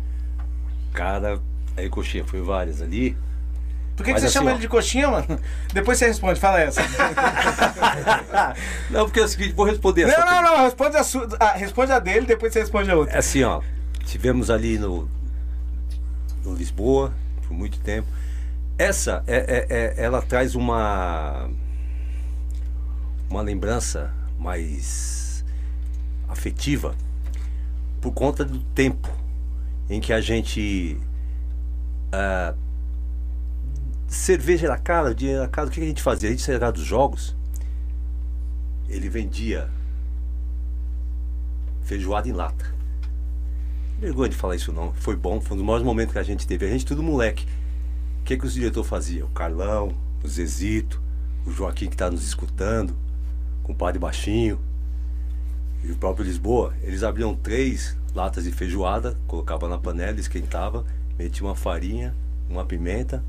Cara, 0.92 1.38
aí, 1.76 1.88
coxinha, 1.88 2.24
foi 2.24 2.42
várias 2.42 2.82
ali. 2.82 3.16
Por 3.96 4.04
que, 4.04 4.12
que 4.12 4.18
você 4.20 4.26
assim, 4.26 4.34
chama 4.34 4.50
ó. 4.50 4.54
ele 4.54 4.60
de 4.60 4.68
coxinha, 4.68 5.08
mano? 5.08 5.40
Depois 5.72 5.98
você 5.98 6.06
responde, 6.08 6.38
fala 6.40 6.60
essa. 6.60 6.82
Não, 8.90 9.04
porque 9.04 9.20
é 9.20 9.24
o 9.24 9.28
seguinte, 9.28 9.52
vou 9.54 9.66
responder 9.66 10.02
não, 10.02 10.10
essa 10.10 10.20
não, 10.20 10.26
pergunta. 10.32 10.56
não, 10.56 10.64
responde 10.64 10.96
a, 10.96 11.04
sua, 11.04 11.28
ah, 11.40 11.52
responde 11.52 11.92
a 11.92 11.98
dele, 11.98 12.26
depois 12.26 12.52
você 12.52 12.60
responde 12.60 12.90
a 12.90 12.96
outra. 12.96 13.14
É 13.14 13.18
assim, 13.18 13.42
ó. 13.44 13.60
Tivemos 14.06 14.48
ali 14.50 14.78
no, 14.78 15.08
no 16.44 16.54
Lisboa 16.54 17.12
por 17.42 17.52
muito 17.52 17.78
tempo. 17.80 18.08
Essa, 18.78 19.22
é, 19.26 19.36
é- 19.36 19.66
é- 19.68 19.94
ela 20.04 20.22
traz 20.22 20.54
uma 20.54 21.50
uma 23.28 23.42
lembrança 23.42 24.14
mais 24.38 25.44
afetiva 26.28 26.94
por 28.00 28.12
conta 28.12 28.44
do 28.44 28.60
tempo 28.60 29.10
em 29.90 30.00
que 30.00 30.12
a 30.12 30.20
gente 30.20 30.96
ah, 32.12 32.54
cerveja 34.06 34.66
era 34.66 34.78
cara, 34.78 35.14
dinheiro 35.14 35.40
era 35.40 35.48
caro. 35.48 35.68
O 35.68 35.70
que 35.70 35.80
a 35.80 35.84
gente 35.84 36.02
fazia? 36.02 36.28
A 36.28 36.32
gente 36.32 36.42
saía 36.42 36.70
dos 36.70 36.84
jogos, 36.84 37.36
ele 38.88 39.08
vendia 39.08 39.68
feijoada 41.82 42.28
em 42.28 42.32
lata. 42.32 42.75
Vergonha 43.98 44.28
de 44.28 44.36
falar 44.36 44.56
isso 44.56 44.72
não. 44.72 44.92
Foi 44.92 45.16
bom, 45.16 45.40
foi 45.40 45.54
um 45.54 45.58
dos 45.58 45.66
maiores 45.66 45.84
momentos 45.84 46.12
que 46.12 46.18
a 46.18 46.22
gente 46.22 46.46
teve. 46.46 46.66
A 46.66 46.68
gente 46.68 46.84
tudo 46.84 47.02
moleque. 47.02 47.46
O 48.20 48.24
que, 48.24 48.36
que 48.36 48.46
os 48.46 48.54
diretores 48.54 48.88
faziam? 48.88 49.28
O 49.28 49.30
Carlão, 49.30 49.94
o 50.22 50.28
Zezito, 50.28 51.00
o 51.46 51.50
Joaquim 51.50 51.86
que 51.86 51.94
está 51.94 52.10
nos 52.10 52.26
escutando, 52.26 52.94
com 53.62 53.72
o 53.72 53.74
Padre 53.74 53.98
Baixinho 53.98 54.58
e 55.82 55.90
o 55.92 55.96
próprio 55.96 56.26
Lisboa. 56.26 56.74
Eles 56.82 57.02
abriam 57.02 57.34
três 57.34 57.96
latas 58.14 58.44
de 58.44 58.52
feijoada, 58.52 59.16
colocavam 59.26 59.68
na 59.68 59.78
panela, 59.78 60.18
esquentava, 60.18 60.84
metia 61.18 61.46
uma 61.46 61.54
farinha, 61.54 62.14
uma 62.50 62.64
pimenta, 62.64 63.24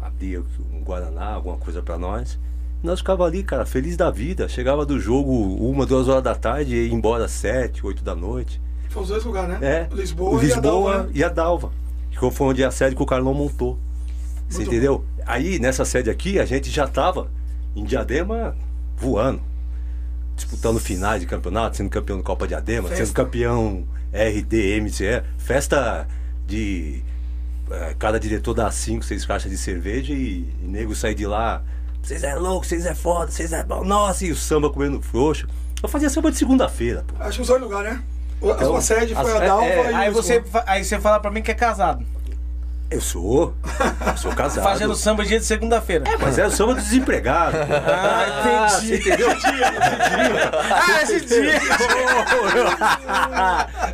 abria 0.00 0.42
um 0.72 0.82
guaraná, 0.82 1.34
alguma 1.34 1.56
coisa 1.56 1.82
para 1.82 1.96
nós. 1.96 2.38
E 2.82 2.86
nós 2.86 2.98
ficava 2.98 3.24
ali, 3.24 3.44
cara, 3.44 3.64
feliz 3.64 3.96
da 3.96 4.10
vida. 4.10 4.48
Chegava 4.48 4.84
do 4.84 4.98
jogo 4.98 5.32
uma, 5.32 5.86
duas 5.86 6.08
horas 6.08 6.24
da 6.24 6.34
tarde 6.34 6.74
e 6.74 6.88
ia 6.88 6.92
embora 6.92 7.28
sete, 7.28 7.86
oito 7.86 8.02
da 8.02 8.14
noite. 8.14 8.60
Foi 8.92 9.02
os 9.02 9.08
dois 9.08 9.24
lugares, 9.24 9.58
né? 9.58 9.88
É. 9.90 9.94
Lisboa, 9.94 10.40
Lisboa 10.40 10.44
e 10.44 10.52
a 10.52 10.60
Dalva, 10.60 11.02
né? 11.04 11.10
e 11.14 11.24
a 11.24 11.28
Dalva. 11.28 11.72
Que 12.10 12.30
foi 12.30 12.46
onde 12.46 12.62
a 12.62 12.70
sede 12.70 12.94
que 12.94 13.02
o 13.02 13.06
Carlão 13.06 13.32
montou. 13.34 13.78
Você 14.48 14.58
Muito 14.58 14.70
entendeu? 14.70 15.04
Aí, 15.24 15.58
nessa 15.58 15.84
sede 15.84 16.10
aqui, 16.10 16.38
a 16.38 16.44
gente 16.44 16.70
já 16.70 16.86
tava 16.86 17.30
em 17.74 17.84
Diadema 17.84 18.54
voando. 18.96 19.40
Disputando 20.36 20.78
finais 20.80 21.20
de 21.20 21.26
campeonato, 21.26 21.76
sendo 21.76 21.88
campeão 21.90 22.18
da 22.18 22.22
Copa 22.24 22.46
Diadema, 22.46 22.88
Festa. 22.88 23.06
sendo 23.06 23.14
campeão 23.14 23.84
RD, 24.12 24.80
MCE. 24.80 25.22
Festa 25.38 26.06
de. 26.46 27.02
eh, 27.70 27.94
cada 27.98 28.18
diretor 28.20 28.52
dá 28.54 28.70
cinco, 28.70 29.04
seis 29.04 29.24
caixas 29.24 29.50
de 29.50 29.56
cerveja 29.56 30.12
e, 30.12 30.52
e 30.62 30.66
nego 30.66 30.94
sair 30.94 31.14
de 31.14 31.26
lá. 31.26 31.62
Vocês 32.02 32.22
é 32.24 32.34
louco, 32.34 32.66
vocês 32.66 32.84
é 32.84 32.94
foda, 32.94 33.30
vocês 33.30 33.52
é 33.52 33.62
bom. 33.62 33.84
Nossa, 33.84 34.26
e 34.26 34.32
o 34.32 34.36
samba 34.36 34.68
comendo 34.68 35.00
frouxo. 35.00 35.46
Eu 35.82 35.88
fazia 35.88 36.10
samba 36.10 36.30
de 36.30 36.36
segunda-feira, 36.38 37.04
pô. 37.06 37.14
Acho 37.22 37.36
que 37.38 37.42
os 37.42 37.48
dois 37.48 37.62
lugares, 37.62 37.92
né? 37.94 38.02
O- 38.42 38.50
A 38.50 38.54
Então, 38.54 38.66
sua 38.68 38.80
sede 38.80 39.14
foi 39.14 39.30
as- 39.30 39.36
a 39.36 39.44
Dalva 39.44 39.64
é, 39.66 39.90
e 39.90 39.92
o 39.92 39.96
Aí 39.96 40.10
você, 40.10 40.42
aí 40.66 40.84
você 40.84 40.98
fala 41.00 41.20
pra 41.20 41.30
mim 41.30 41.40
que 41.42 41.50
é 41.50 41.54
casado. 41.54 42.04
Eu 42.90 43.00
sou. 43.00 43.54
Eu 44.06 44.16
sou 44.18 44.32
casado. 44.34 44.64
Fazendo 44.64 44.94
samba 44.94 45.24
dia 45.24 45.38
de 45.38 45.46
segunda-feira. 45.46 46.04
Mas 46.20 46.36
é 46.38 46.46
o 46.46 46.50
samba 46.50 46.74
do 46.74 46.80
desempregado. 46.82 47.56
pô. 47.56 47.64
Ah, 47.72 48.68
entendi. 48.68 48.86
você 48.86 48.96
entendeu? 49.10 49.28
Ah, 50.60 51.00
esse 51.02 51.20
dia! 51.24 51.58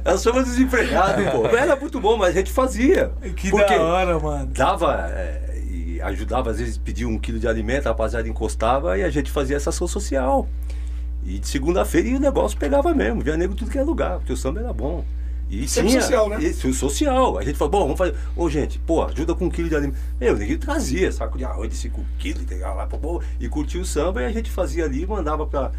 É 0.04 0.12
o 0.12 0.18
samba 0.18 0.40
do 0.42 0.46
desempregado, 0.46 1.22
pô. 1.30 1.46
Era 1.56 1.76
muito 1.76 2.00
bom, 2.00 2.16
mas 2.16 2.30
a 2.30 2.32
gente 2.32 2.50
fazia. 2.52 3.12
Que 3.36 3.50
Porque 3.50 3.76
da 3.76 3.82
hora, 3.82 4.18
mano. 4.18 4.46
Dava 4.52 5.08
é, 5.12 5.42
e 5.70 6.00
ajudava, 6.02 6.50
às 6.50 6.58
vezes 6.58 6.76
pedia 6.78 7.06
um 7.08 7.18
quilo 7.18 7.38
de 7.38 7.46
alimento, 7.46 7.86
a 7.86 7.90
rapaziada 7.90 8.28
encostava 8.28 8.98
e 8.98 9.04
a 9.04 9.10
gente 9.10 9.30
fazia 9.30 9.56
essa 9.56 9.70
ação 9.70 9.86
social. 9.86 10.48
E 11.24 11.38
de 11.38 11.48
segunda-feira 11.48 12.08
e 12.08 12.14
o 12.14 12.20
negócio 12.20 12.58
pegava 12.58 12.94
mesmo, 12.94 13.20
via 13.20 13.36
nego 13.36 13.54
tudo 13.54 13.70
que 13.70 13.78
era 13.78 13.86
lugar, 13.86 14.18
porque 14.18 14.32
o 14.32 14.36
samba 14.36 14.60
era 14.60 14.72
bom. 14.72 15.04
E 15.50 15.66
Sempre 15.66 15.90
tinha, 15.90 16.02
social, 16.02 16.28
né? 16.28 16.42
Isso, 16.42 16.72
social. 16.74 17.38
A 17.38 17.42
gente 17.42 17.56
falou, 17.56 17.70
bom, 17.72 17.80
vamos 17.80 17.98
fazer. 17.98 18.14
Ô, 18.36 18.50
gente, 18.50 18.78
pô, 18.80 19.02
ajuda 19.02 19.34
com 19.34 19.46
um 19.46 19.50
quilo 19.50 19.68
de 19.68 19.74
alimento. 19.74 19.98
Meu, 20.20 20.36
ninguém 20.36 20.58
trazia 20.58 21.10
saco 21.10 21.38
de 21.38 21.44
arroz 21.44 21.70
de 21.70 21.76
5 21.76 22.04
quilos, 22.18 22.44
lá, 22.60 22.86
pô, 22.86 22.98
pô, 22.98 23.22
e 23.40 23.48
curtia 23.48 23.80
o 23.80 23.84
samba 23.84 24.22
e 24.22 24.26
a 24.26 24.30
gente 24.30 24.50
fazia 24.50 24.84
ali, 24.84 25.06
mandava 25.06 25.46
pra, 25.46 25.72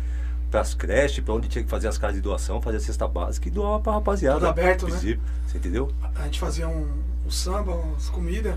pras 0.49 0.73
creches, 0.73 1.23
pra 1.23 1.35
onde 1.35 1.47
tinha 1.47 1.63
que 1.63 1.69
fazer 1.69 1.87
as 1.87 1.99
casas 1.99 2.15
de 2.15 2.21
doação, 2.21 2.59
fazia 2.61 2.79
cesta 2.79 3.07
básica 3.07 3.47
e 3.47 3.51
doava 3.51 3.79
pra 3.79 3.93
rapaziada. 3.93 4.39
Tudo 4.39 4.49
aberto, 4.49 4.87
né? 4.87 4.97
Você 4.97 5.57
entendeu? 5.57 5.91
A 6.15 6.23
gente 6.23 6.39
fazia 6.39 6.67
um, 6.67 6.87
um 7.25 7.31
samba, 7.31 7.79
as 7.95 8.09
comidas, 8.09 8.55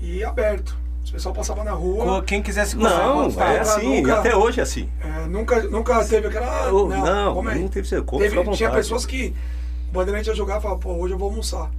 e 0.00 0.24
aberto. 0.24 0.76
Os 1.08 1.12
pessoal 1.12 1.34
passava 1.34 1.64
na 1.64 1.70
rua. 1.72 2.22
Quem 2.22 2.42
quisesse 2.42 2.76
Não, 2.76 3.24
comprar, 3.30 3.54
é 3.54 3.60
assim, 3.60 3.96
nunca- 4.02 4.18
até 4.18 4.36
hoje 4.36 4.60
é 4.60 4.62
assim. 4.62 4.90
É, 5.00 5.26
nunca, 5.26 5.62
nunca 5.62 6.04
teve 6.04 6.26
aquela. 6.28 6.46
ah, 6.46 6.68
Eu- 6.68 6.86
não, 6.86 7.34
não, 7.42 7.48
aí. 7.48 7.58
não 7.60 7.68
teve 7.68 7.88
ser 7.88 8.02
à 8.50 8.56
Tinha 8.56 8.68
vontade. 8.68 8.82
pessoas 8.82 9.06
que 9.06 9.34
o 9.88 9.92
Bandeirante 9.94 10.28
ia 10.28 10.34
jogar 10.34 10.58
e 10.58 10.60
falava, 10.60 10.78
pô, 10.78 10.92
hoje 10.92 11.14
eu 11.14 11.18
vou 11.18 11.30
almoçar. 11.30 11.70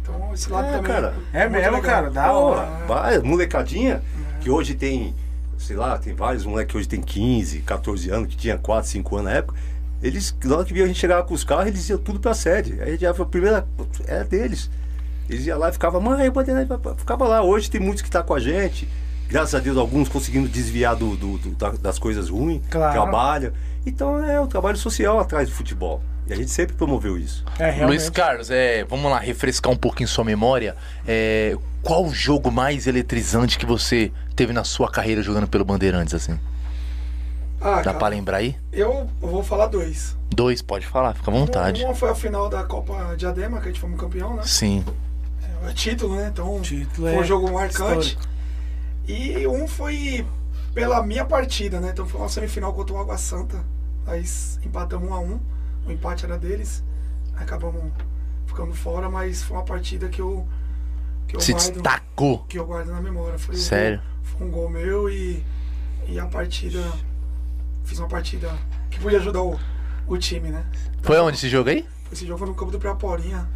Então 0.00 0.30
esse 0.32 0.48
lado 0.48 0.68
É, 0.68 0.72
também. 0.76 0.92
cara. 0.92 1.14
É 1.32 1.40
muito 1.48 1.52
mesmo, 1.60 1.76
legal. 1.76 1.82
cara, 1.82 2.10
da 2.10 2.32
hora. 2.32 2.68
vai, 2.86 3.18
molecadinha, 3.18 4.00
que 4.40 4.48
hoje 4.48 4.74
tem, 4.74 5.12
sei 5.58 5.74
lá, 5.74 5.98
tem 5.98 6.14
vários 6.14 6.44
moleques 6.46 6.70
que 6.70 6.78
hoje 6.78 6.86
tem 6.88 7.00
15, 7.00 7.62
14 7.62 8.10
anos, 8.10 8.28
que 8.28 8.36
tinha 8.36 8.56
4, 8.56 8.88
5 8.88 9.16
anos 9.16 9.32
na 9.32 9.38
época. 9.38 9.58
Eles, 10.00 10.32
na 10.44 10.54
hora 10.56 10.64
que 10.64 10.72
via 10.72 10.84
a 10.84 10.86
gente 10.86 11.00
chegava 11.00 11.24
com 11.24 11.34
os 11.34 11.42
carros, 11.42 11.66
eles 11.66 11.88
iam 11.88 11.98
tudo 11.98 12.20
pra 12.20 12.32
sede. 12.32 12.80
Aí 12.80 12.96
já 12.96 13.12
foi 13.12 13.24
a 13.24 13.28
primeira, 13.28 13.66
era 14.06 14.22
deles. 14.22 14.70
Eles 15.32 15.46
iam 15.46 15.58
lá 15.58 15.68
e 15.68 15.72
ficavam, 15.72 16.00
mãe, 16.00 16.30
Bandeirante, 16.30 16.68
ficava 16.98 17.26
lá. 17.26 17.42
Hoje 17.42 17.70
tem 17.70 17.80
muitos 17.80 18.02
que 18.02 18.10
tá 18.10 18.22
com 18.22 18.34
a 18.34 18.40
gente. 18.40 18.88
Graças 19.28 19.54
a 19.54 19.58
Deus, 19.60 19.78
alguns 19.78 20.08
conseguindo 20.08 20.46
desviar 20.48 20.94
do, 20.94 21.16
do- 21.16 21.38
do- 21.38 21.50
da- 21.52 21.70
das 21.70 21.98
coisas 21.98 22.28
ruins, 22.28 22.60
Claro. 22.70 22.92
trabalham. 22.92 23.52
Então 23.86 24.22
é 24.22 24.38
o 24.40 24.46
trabalho 24.46 24.76
social 24.76 25.18
atrás 25.18 25.48
do 25.48 25.54
futebol. 25.54 26.02
E 26.28 26.32
a 26.32 26.36
gente 26.36 26.50
sempre 26.50 26.76
promoveu 26.76 27.18
isso. 27.18 27.44
É, 27.58 27.64
realmente. 27.70 27.86
Luiz 27.98 28.10
Carlos, 28.10 28.50
é, 28.50 28.84
vamos 28.84 29.10
lá, 29.10 29.18
refrescar 29.18 29.72
um 29.72 29.76
pouquinho 29.76 30.08
sua 30.08 30.22
memória. 30.24 30.76
É, 31.06 31.56
qual 31.82 32.04
o 32.04 32.14
jogo 32.14 32.50
mais 32.50 32.86
eletrizante 32.86 33.58
que 33.58 33.66
você 33.66 34.12
teve 34.36 34.52
na 34.52 34.62
sua 34.64 34.88
carreira 34.90 35.22
jogando 35.22 35.48
pelo 35.48 35.64
Bandeirantes, 35.64 36.14
assim? 36.14 36.38
Ah, 37.60 37.76
Dá 37.76 37.82
cara, 37.84 37.98
pra 37.98 38.08
lembrar 38.08 38.38
aí? 38.38 38.56
eu 38.72 39.08
vou 39.20 39.42
falar 39.42 39.66
dois. 39.66 40.16
Dois, 40.30 40.60
pode 40.62 40.86
falar, 40.86 41.14
fica 41.14 41.30
à 41.30 41.34
vontade. 41.34 41.84
Uma 41.84 41.94
foi 41.94 42.10
a 42.10 42.14
final 42.14 42.48
da 42.48 42.62
Copa 42.64 43.14
Diadema, 43.16 43.58
que 43.60 43.68
a 43.68 43.72
gente 43.72 43.80
foi 43.80 43.90
campeão, 43.94 44.34
né? 44.36 44.42
Sim. 44.44 44.84
É 45.68 45.72
título, 45.72 46.16
né? 46.16 46.28
Então 46.32 46.60
Título 46.60 47.08
foi 47.08 47.16
é 47.16 47.20
um 47.20 47.24
jogo 47.24 47.52
marcante. 47.52 48.08
histórico. 48.08 48.32
E 49.06 49.46
um 49.46 49.66
foi 49.66 50.26
pela 50.74 51.02
minha 51.02 51.24
partida, 51.24 51.80
né? 51.80 51.90
Então 51.92 52.06
foi 52.06 52.20
uma 52.20 52.28
semifinal 52.28 52.72
contra 52.72 52.94
o 52.94 52.98
Água 52.98 53.18
Santa. 53.18 53.64
Aí 54.06 54.24
empatamos 54.64 55.08
um 55.08 55.14
a 55.14 55.20
um. 55.20 55.40
O 55.86 55.92
empate 55.92 56.24
era 56.24 56.38
deles. 56.38 56.82
Acabamos 57.36 57.92
ficando 58.46 58.72
fora, 58.74 59.08
mas 59.08 59.42
foi 59.42 59.56
uma 59.56 59.64
partida 59.64 60.08
que 60.08 60.20
eu. 60.20 60.46
Que 61.26 61.36
eu 61.36 61.40
Se 61.40 61.52
guardo, 61.52 61.72
destacou. 61.72 62.38
que 62.48 62.58
eu 62.58 62.66
guardo 62.66 62.88
na 62.90 63.00
memória. 63.00 63.38
Foi 63.38 63.56
Sério? 63.56 64.00
foi 64.22 64.46
um 64.46 64.50
gol 64.50 64.68
meu 64.70 65.08
e, 65.08 65.44
e 66.08 66.18
a 66.18 66.26
partida. 66.26 66.80
Fiz 67.84 67.98
uma 67.98 68.08
partida 68.08 68.52
que 68.90 69.00
podia 69.00 69.18
ajudar 69.18 69.42
o, 69.42 69.58
o 70.06 70.16
time, 70.18 70.50
né? 70.50 70.64
Foi 71.02 71.18
onde 71.18 71.36
esse 71.36 71.48
jogo 71.48 71.70
aí? 71.70 71.86
Esse 72.12 72.26
jogo 72.26 72.38
foi 72.38 72.48
no 72.48 72.54
campo 72.54 72.70
do 72.70 72.78
Piraporinha. 72.78 73.48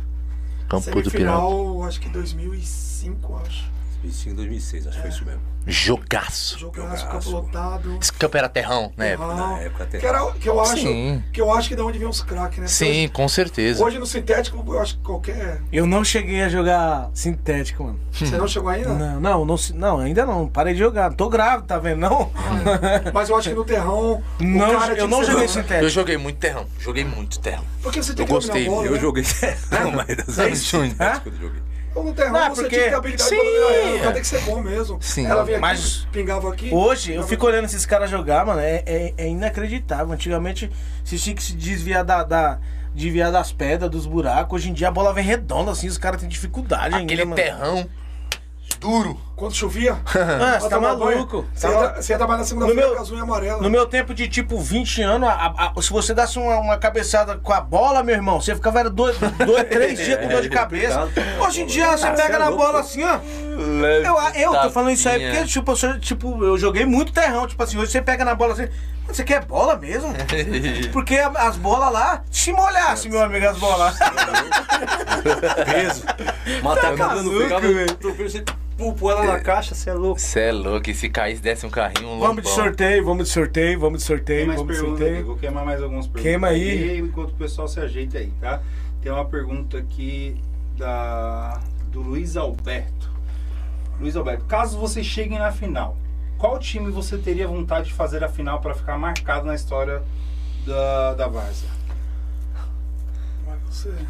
Campo 0.69 1.03
do 1.03 1.11
Pirão. 1.11 1.51
Semifinal, 1.51 1.83
acho 1.85 2.01
que 2.01 2.09
2005, 2.09 3.37
acho. 3.47 3.76
2005, 4.07 4.37
2006, 4.37 4.87
acho 4.87 4.97
que 4.97 5.03
foi 5.03 5.11
isso 5.11 5.25
mesmo. 5.25 5.41
Jogaço. 5.69 6.59
Jogaço, 6.61 6.87
Jogaço. 6.87 7.07
campo 7.09 7.31
lotado. 7.31 7.99
Esse 8.01 8.13
campo 8.13 8.37
era 8.37 8.49
terrão, 8.49 8.93
né? 8.97 9.11
Terrão. 9.17 9.37
Na 9.37 9.59
época 9.61 9.83
até. 9.83 9.99
Que, 9.99 10.07
era, 10.07 10.31
que 10.33 10.49
eu 10.49 10.61
acho 10.61 10.77
Sim. 10.77 11.23
que 11.33 11.41
eu 11.41 11.53
acho 11.53 11.67
que 11.67 11.75
é 11.75 11.77
da 11.77 11.85
onde 11.85 11.99
vem 11.99 12.07
os 12.07 12.21
craques, 12.23 12.59
né? 12.59 12.69
Sim, 12.69 13.09
com 13.13 13.29
certeza. 13.29 13.81
Hoje, 13.81 13.89
hoje 13.89 13.99
no 13.99 14.07
sintético, 14.07 14.63
eu 14.65 14.81
acho 14.81 14.97
que 14.97 15.03
qualquer. 15.03 15.61
Eu 15.73 15.85
não 15.85 16.05
cheguei 16.05 16.41
a 16.43 16.49
jogar 16.49 17.11
sintético, 17.13 17.83
mano. 17.83 17.99
Você 18.13 18.37
não 18.39 18.47
chegou 18.47 18.69
ainda? 18.69 18.91
Não, 18.95 19.21
não, 19.21 19.45
não, 19.45 19.57
não, 19.75 19.99
ainda 19.99 20.25
não. 20.25 20.47
Parei 20.49 20.73
de 20.73 20.79
jogar. 20.79 21.13
Tô 21.15 21.29
grávido, 21.29 21.67
tá 21.67 21.79
vendo? 21.81 21.99
Não. 21.99 22.31
Mas 23.13 23.29
eu 23.29 23.37
acho 23.37 23.49
que 23.49 23.55
no 23.57 23.65
terrão. 23.65 24.23
o 24.41 24.45
Não, 24.45 24.73
eu 24.95 25.09
não 25.09 25.25
joguei 25.25 25.39
né? 25.41 25.45
Eu 25.45 25.49
sintético. 25.49 25.89
joguei 25.89 26.17
muito 26.17 26.39
terrão. 26.39 26.67
Joguei 26.79 27.05
muito 27.05 27.41
terrão. 27.41 27.65
Porque 27.83 28.01
você 28.01 28.15
tem 28.15 28.23
Eu 28.23 28.27
que 28.29 28.33
gostei, 28.33 28.67
bola, 28.67 28.87
Eu 28.87 28.93
né? 28.93 29.01
joguei. 29.01 29.25
Não, 29.71 29.91
mas 29.93 30.39
É 30.39 30.49
isso? 30.49 30.81
sintético 30.81 31.29
eu 31.29 31.33
joguei. 31.35 31.61
Ou 31.61 31.66
no 32.05 32.13
terrão 32.15 32.33
Não, 32.33 32.55
você 32.55 32.63
porque- 32.63 32.69
tinha 32.77 32.85
que 32.85 32.91
ter 32.91 32.97
habilidade 32.97 33.29
Sim, 33.31 33.37
pra 33.37 33.45
dominar 33.45 33.75
ela. 33.99 34.09
É. 34.09 34.13
tem 34.13 34.23
que 34.23 34.29
ser 34.29 34.41
bom 34.43 34.61
mesmo. 34.63 34.99
Sim. 35.01 35.27
Ela 35.27 35.45
vinha 35.45 35.57
aqui, 35.59 35.67
Mas- 35.67 36.07
pingava 36.13 36.53
aqui. 36.53 36.71
Hoje, 36.73 37.11
eu 37.11 37.15
pingava 37.17 37.29
fico 37.29 37.47
olhando 37.47 37.65
esses 37.65 37.85
caras 37.87 38.11
jogar, 38.11 38.45
mano, 38.47 38.61
é, 38.61 38.83
é, 38.87 39.15
é 39.17 39.29
inacreditável. 39.29 40.13
Antigamente, 40.13 40.71
você 41.05 41.17
tinha 41.17 41.35
que 41.35 41.43
se 41.43 41.53
desviar 41.55 42.05
da, 42.05 42.23
da- 42.23 42.59
desviar 42.95 43.31
das 43.31 43.53
pedras, 43.53 43.91
dos 43.91 44.07
buracos. 44.07 44.55
Hoje 44.61 44.71
em 44.71 44.73
dia 44.73 44.89
a 44.89 44.91
bola 44.91 45.13
vem 45.13 45.25
redonda, 45.25 45.71
assim, 45.71 45.87
os 45.89 45.99
caras 45.99 46.21
têm 46.21 46.29
dificuldade 46.29 46.95
Aquele 46.95 47.23
ainda, 47.23 47.25
mano. 47.25 47.37
terrão 47.37 47.87
duro. 48.79 49.19
Quando 49.37 49.55
chovia. 49.55 49.97
Ah, 50.17 50.59
você 50.61 50.69
tá 50.69 50.81
maluco. 50.81 51.45
Você 51.55 51.69
ia, 51.69 51.95
você 51.95 52.13
ia 52.13 52.17
trabalhar 52.19 52.39
na 52.39 52.45
segunda-feira 52.45 52.81
No 52.83 52.87
meu- 52.89 52.97
com 52.97 53.03
as 53.03 53.11
unhas 53.11 53.23
amarelas. 53.23 53.61
No 53.63 53.69
meu 53.71 53.87
tempo 53.87 54.15
de 54.15 54.29
tipo 54.29 54.59
20 54.59 55.03
anos, 55.03 55.29
a- 55.29 55.73
a- 55.77 55.83
se 55.83 55.91
você 55.91 56.15
desse 56.15 56.39
uma, 56.39 56.57
uma 56.59 56.79
cabeçada 56.79 57.37
com 57.37 57.53
a 57.53 57.61
bola, 57.61 58.03
meu 58.03 58.15
irmão, 58.15 58.41
você 58.41 58.55
ficava 58.55 58.81
era 58.81 58.89
dois, 58.91 59.17
dois 59.19 59.65
três 59.69 59.99
dias 59.99 60.19
com 60.21 60.29
dor 60.29 60.41
de 60.43 60.49
cabeça. 60.49 61.01
complicado. 61.01 61.41
Hoje 61.47 61.63
em 61.63 61.67
dia 61.67 61.97
você 61.97 62.07
Ah, 62.07 62.13
pega 62.13 62.37
é 62.37 62.39
na 62.39 62.51
bola 62.51 62.81
assim, 62.81 63.03
ó. 63.05 63.19
Eu, 64.05 64.43
eu 64.53 64.61
tô 64.63 64.71
falando 64.71 64.91
isso 64.93 65.09
aí 65.09 65.21
porque, 65.31 65.45
tipo, 65.47 65.73
eu, 65.73 66.01
tipo, 66.01 66.45
eu 66.45 66.59
joguei 66.59 66.85
muito 66.87 67.13
terrão. 67.13 67.47
Tipo 67.47 67.63
assim, 67.63 67.79
hoje 67.79 67.91
você 67.93 68.01
pega 68.03 68.25
na 68.25 68.35
bola 68.35 68.53
assim. 68.55 68.69
Você 69.09 69.25
quer 69.25 69.45
bola 69.45 69.77
mesmo? 69.77 70.13
Porque 70.93 71.17
as 71.17 71.57
bolas 71.57 71.93
lá, 71.93 72.23
se 72.31 72.53
molhasse, 72.53 73.09
meu 73.09 73.23
amigo, 73.23 73.47
as 73.47 73.59
bolas. 73.59 73.97
Peso. 75.65 76.05
Matacada 76.63 77.23
não 77.23 77.33
maluco, 77.33 77.39
pegava. 77.39 77.67
pulpou 78.77 79.11
ela 79.11 79.25
na 79.25 79.41
caixa, 79.41 79.75
você 79.75 79.91
é 79.91 79.95
louco. 79.95 80.21
Você 80.21 80.41
é 80.41 80.53
louco, 80.53 80.91
e 80.91 80.95
se 80.95 81.09
caísse, 81.09 81.41
desse 81.41 81.65
um 81.65 81.71
carrinho, 81.71 82.11
um 82.11 82.19
Vamos 82.19 82.43
de 82.43 82.49
sorteio, 82.51 83.05
vamos 83.05 83.29
de 83.29 83.33
sorteio, 83.33 83.79
vamos 83.79 84.01
de 84.01 84.07
Tem 84.07 84.17
sorteio, 84.17 84.47
mais 84.47 84.61
vamos 84.61 84.75
de 84.75 84.81
sorteio. 84.83 85.27
vou 85.27 85.37
queimar 85.37 85.65
mais 85.65 85.83
algumas 85.83 86.07
perguntas. 86.07 86.23
Queima 86.23 86.49
aí. 86.49 86.99
Enquanto 86.99 87.31
o 87.31 87.37
pessoal 87.37 87.69
se 87.69 87.81
ajeita 87.81 88.19
aí, 88.19 88.33
tá? 88.41 88.61
Tem 89.03 89.11
uma 89.11 89.25
pergunta 89.25 89.79
aqui 89.79 90.37
da, 90.77 91.61
do 91.91 92.01
Luiz 92.01 92.37
Alberto. 92.37 93.11
Luiz 94.01 94.15
Alberto, 94.15 94.45
caso 94.45 94.79
vocês 94.79 95.07
cheguem 95.07 95.39
na 95.39 95.51
final, 95.51 95.97
qual 96.39 96.59
time 96.59 96.91
você 96.91 97.17
teria 97.19 97.47
vontade 97.49 97.89
de 97.89 97.95
fazer 97.95 98.23
a 98.25 98.29
final 98.29 98.61
para 98.61 98.75
ficar 98.75 98.99
marcado 98.99 99.47
na 99.47 99.55
história 99.55 100.03
da, 100.67 101.15
da 101.15 101.29
você- 101.29 101.67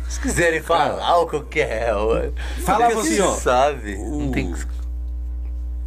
Se 0.08 0.20
quiserem 0.20 0.60
falar 0.62 1.18
o 1.18 1.26
que 1.26 1.36
eu 1.36 1.44
quero, 1.44 2.32
Fala 2.64 2.88
você, 2.90 3.14
assim, 3.14 3.20
ó, 3.20 3.32
sabe? 3.34 3.96
Não 3.96 4.28
o- 4.28 4.32
tem 4.32 4.54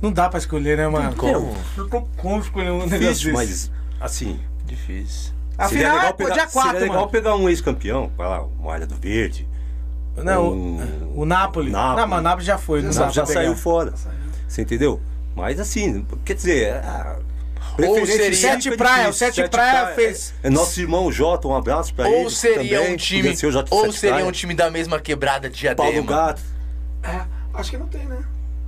Não 0.02 0.11
dá 0.11 0.30
pra 0.30 0.40
escolher, 0.40 0.78
né, 0.78 0.88
mano? 0.88 1.16
como. 1.16 1.56
Não 1.78 1.90
tem 1.90 2.06
como 2.18 2.40
escolher 2.41 2.72
um 2.72 2.86
negócio 2.86 2.99
Difícil, 2.99 3.34
desse. 3.34 3.34
mas 3.34 3.72
assim. 3.99 4.40
Difícil. 4.66 5.34
Afinal, 5.57 5.98
é 5.99 6.14
pô, 6.14 6.30
dia 6.30 6.48
4, 6.48 6.72
seria 6.72 6.80
legal 6.80 6.95
mano. 7.02 7.11
pegar 7.11 7.36
um 7.36 7.49
ex-campeão, 7.49 8.10
vai 8.18 8.28
lá, 8.30 8.44
o 8.44 8.52
Malha 8.64 8.88
do 8.88 8.95
Verde. 8.95 9.48
Não, 10.18 10.52
um- 10.53 11.11
o, 11.16 11.22
o 11.22 11.26
Napoli. 11.26 11.70
Napoli. 11.72 12.02
Não, 12.02 12.07
mas 12.07 12.20
o 12.20 12.22
Napoli 12.22 12.45
já 12.45 12.57
foi. 12.57 12.82
Não 12.82 12.91
Já, 12.91 13.06
dá 13.06 13.10
já 13.11 13.26
pegar. 13.26 13.41
saiu 13.41 13.56
fora. 13.56 13.94
Você 14.48 14.61
entendeu? 14.61 15.02
Mas 15.35 15.60
assim, 15.60 16.06
quer 16.26 16.34
dizer. 16.35 16.73
a 16.76 17.18
preferência 17.76 18.18
seria- 18.18 18.35
Sete 18.38 18.76
Praia, 18.76 19.10
o 19.10 19.14
Sete 19.14 19.47
Praia 19.47 19.88
fez- 19.95 20.34
É, 20.43 20.47
é 20.47 20.49
nosso 20.49 20.80
irmão 20.81 21.11
Jota, 21.11 21.47
um 21.47 21.56
abraço 21.56 21.93
pra 21.93 22.10
ele. 22.10 22.23
Ou 22.23 22.30
seria 22.30 22.80
também, 22.80 22.93
um 22.93 22.97
time. 22.97 23.30
Ou 23.30 23.35
Sete 23.35 23.97
seria 23.97 24.15
Praia, 24.15 24.26
um 24.27 24.31
time 24.31 24.53
da 24.53 24.69
mesma 24.69 24.99
quebrada 24.99 25.49
de 25.49 25.64
Paulo 25.76 25.91
Diadema. 25.93 26.11
Gato. 26.18 26.41
É, 27.03 27.22
acho 27.53 27.72
que 27.72 27.77
não 27.77 27.88
tem, 27.88 28.06
né? 28.06 28.18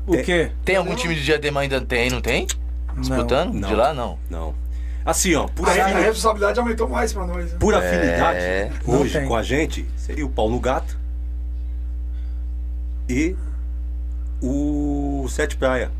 O 0.08 0.14
quê? 0.24 0.52
Tem 0.64 0.76
algum 0.78 0.96
time 0.96 1.14
de 1.14 1.24
Diadema 1.24 1.62
ainda 1.62 1.80
tem, 1.82 2.10
não 2.10 2.22
tem? 2.22 2.48
Disputando? 2.98 3.54
Não. 3.54 3.68
De 3.70 3.76
lá 3.76 3.94
não. 3.94 4.18
Não. 4.30 4.56
Assim, 5.06 5.34
ó, 5.36 5.48
por, 5.48 5.68
A, 5.68 5.72
a 5.74 5.86
afini- 5.86 6.02
responsabilidade 6.02 6.60
aumentou 6.60 6.88
mais 6.88 7.12
pra 7.12 7.26
nós. 7.26 7.52
Né? 7.52 7.58
por 7.60 7.74
afinidade, 7.74 8.40
É. 8.40 8.72
Hoje 8.86 9.22
com 9.26 9.36
a 9.36 9.42
gente, 9.44 9.86
seria 9.98 10.26
o 10.26 10.30
Paulo 10.30 10.60
Gato 10.60 10.98
e 13.10 13.36
o 14.42 15.26
Sete 15.30 15.56
Praia. 15.58 15.92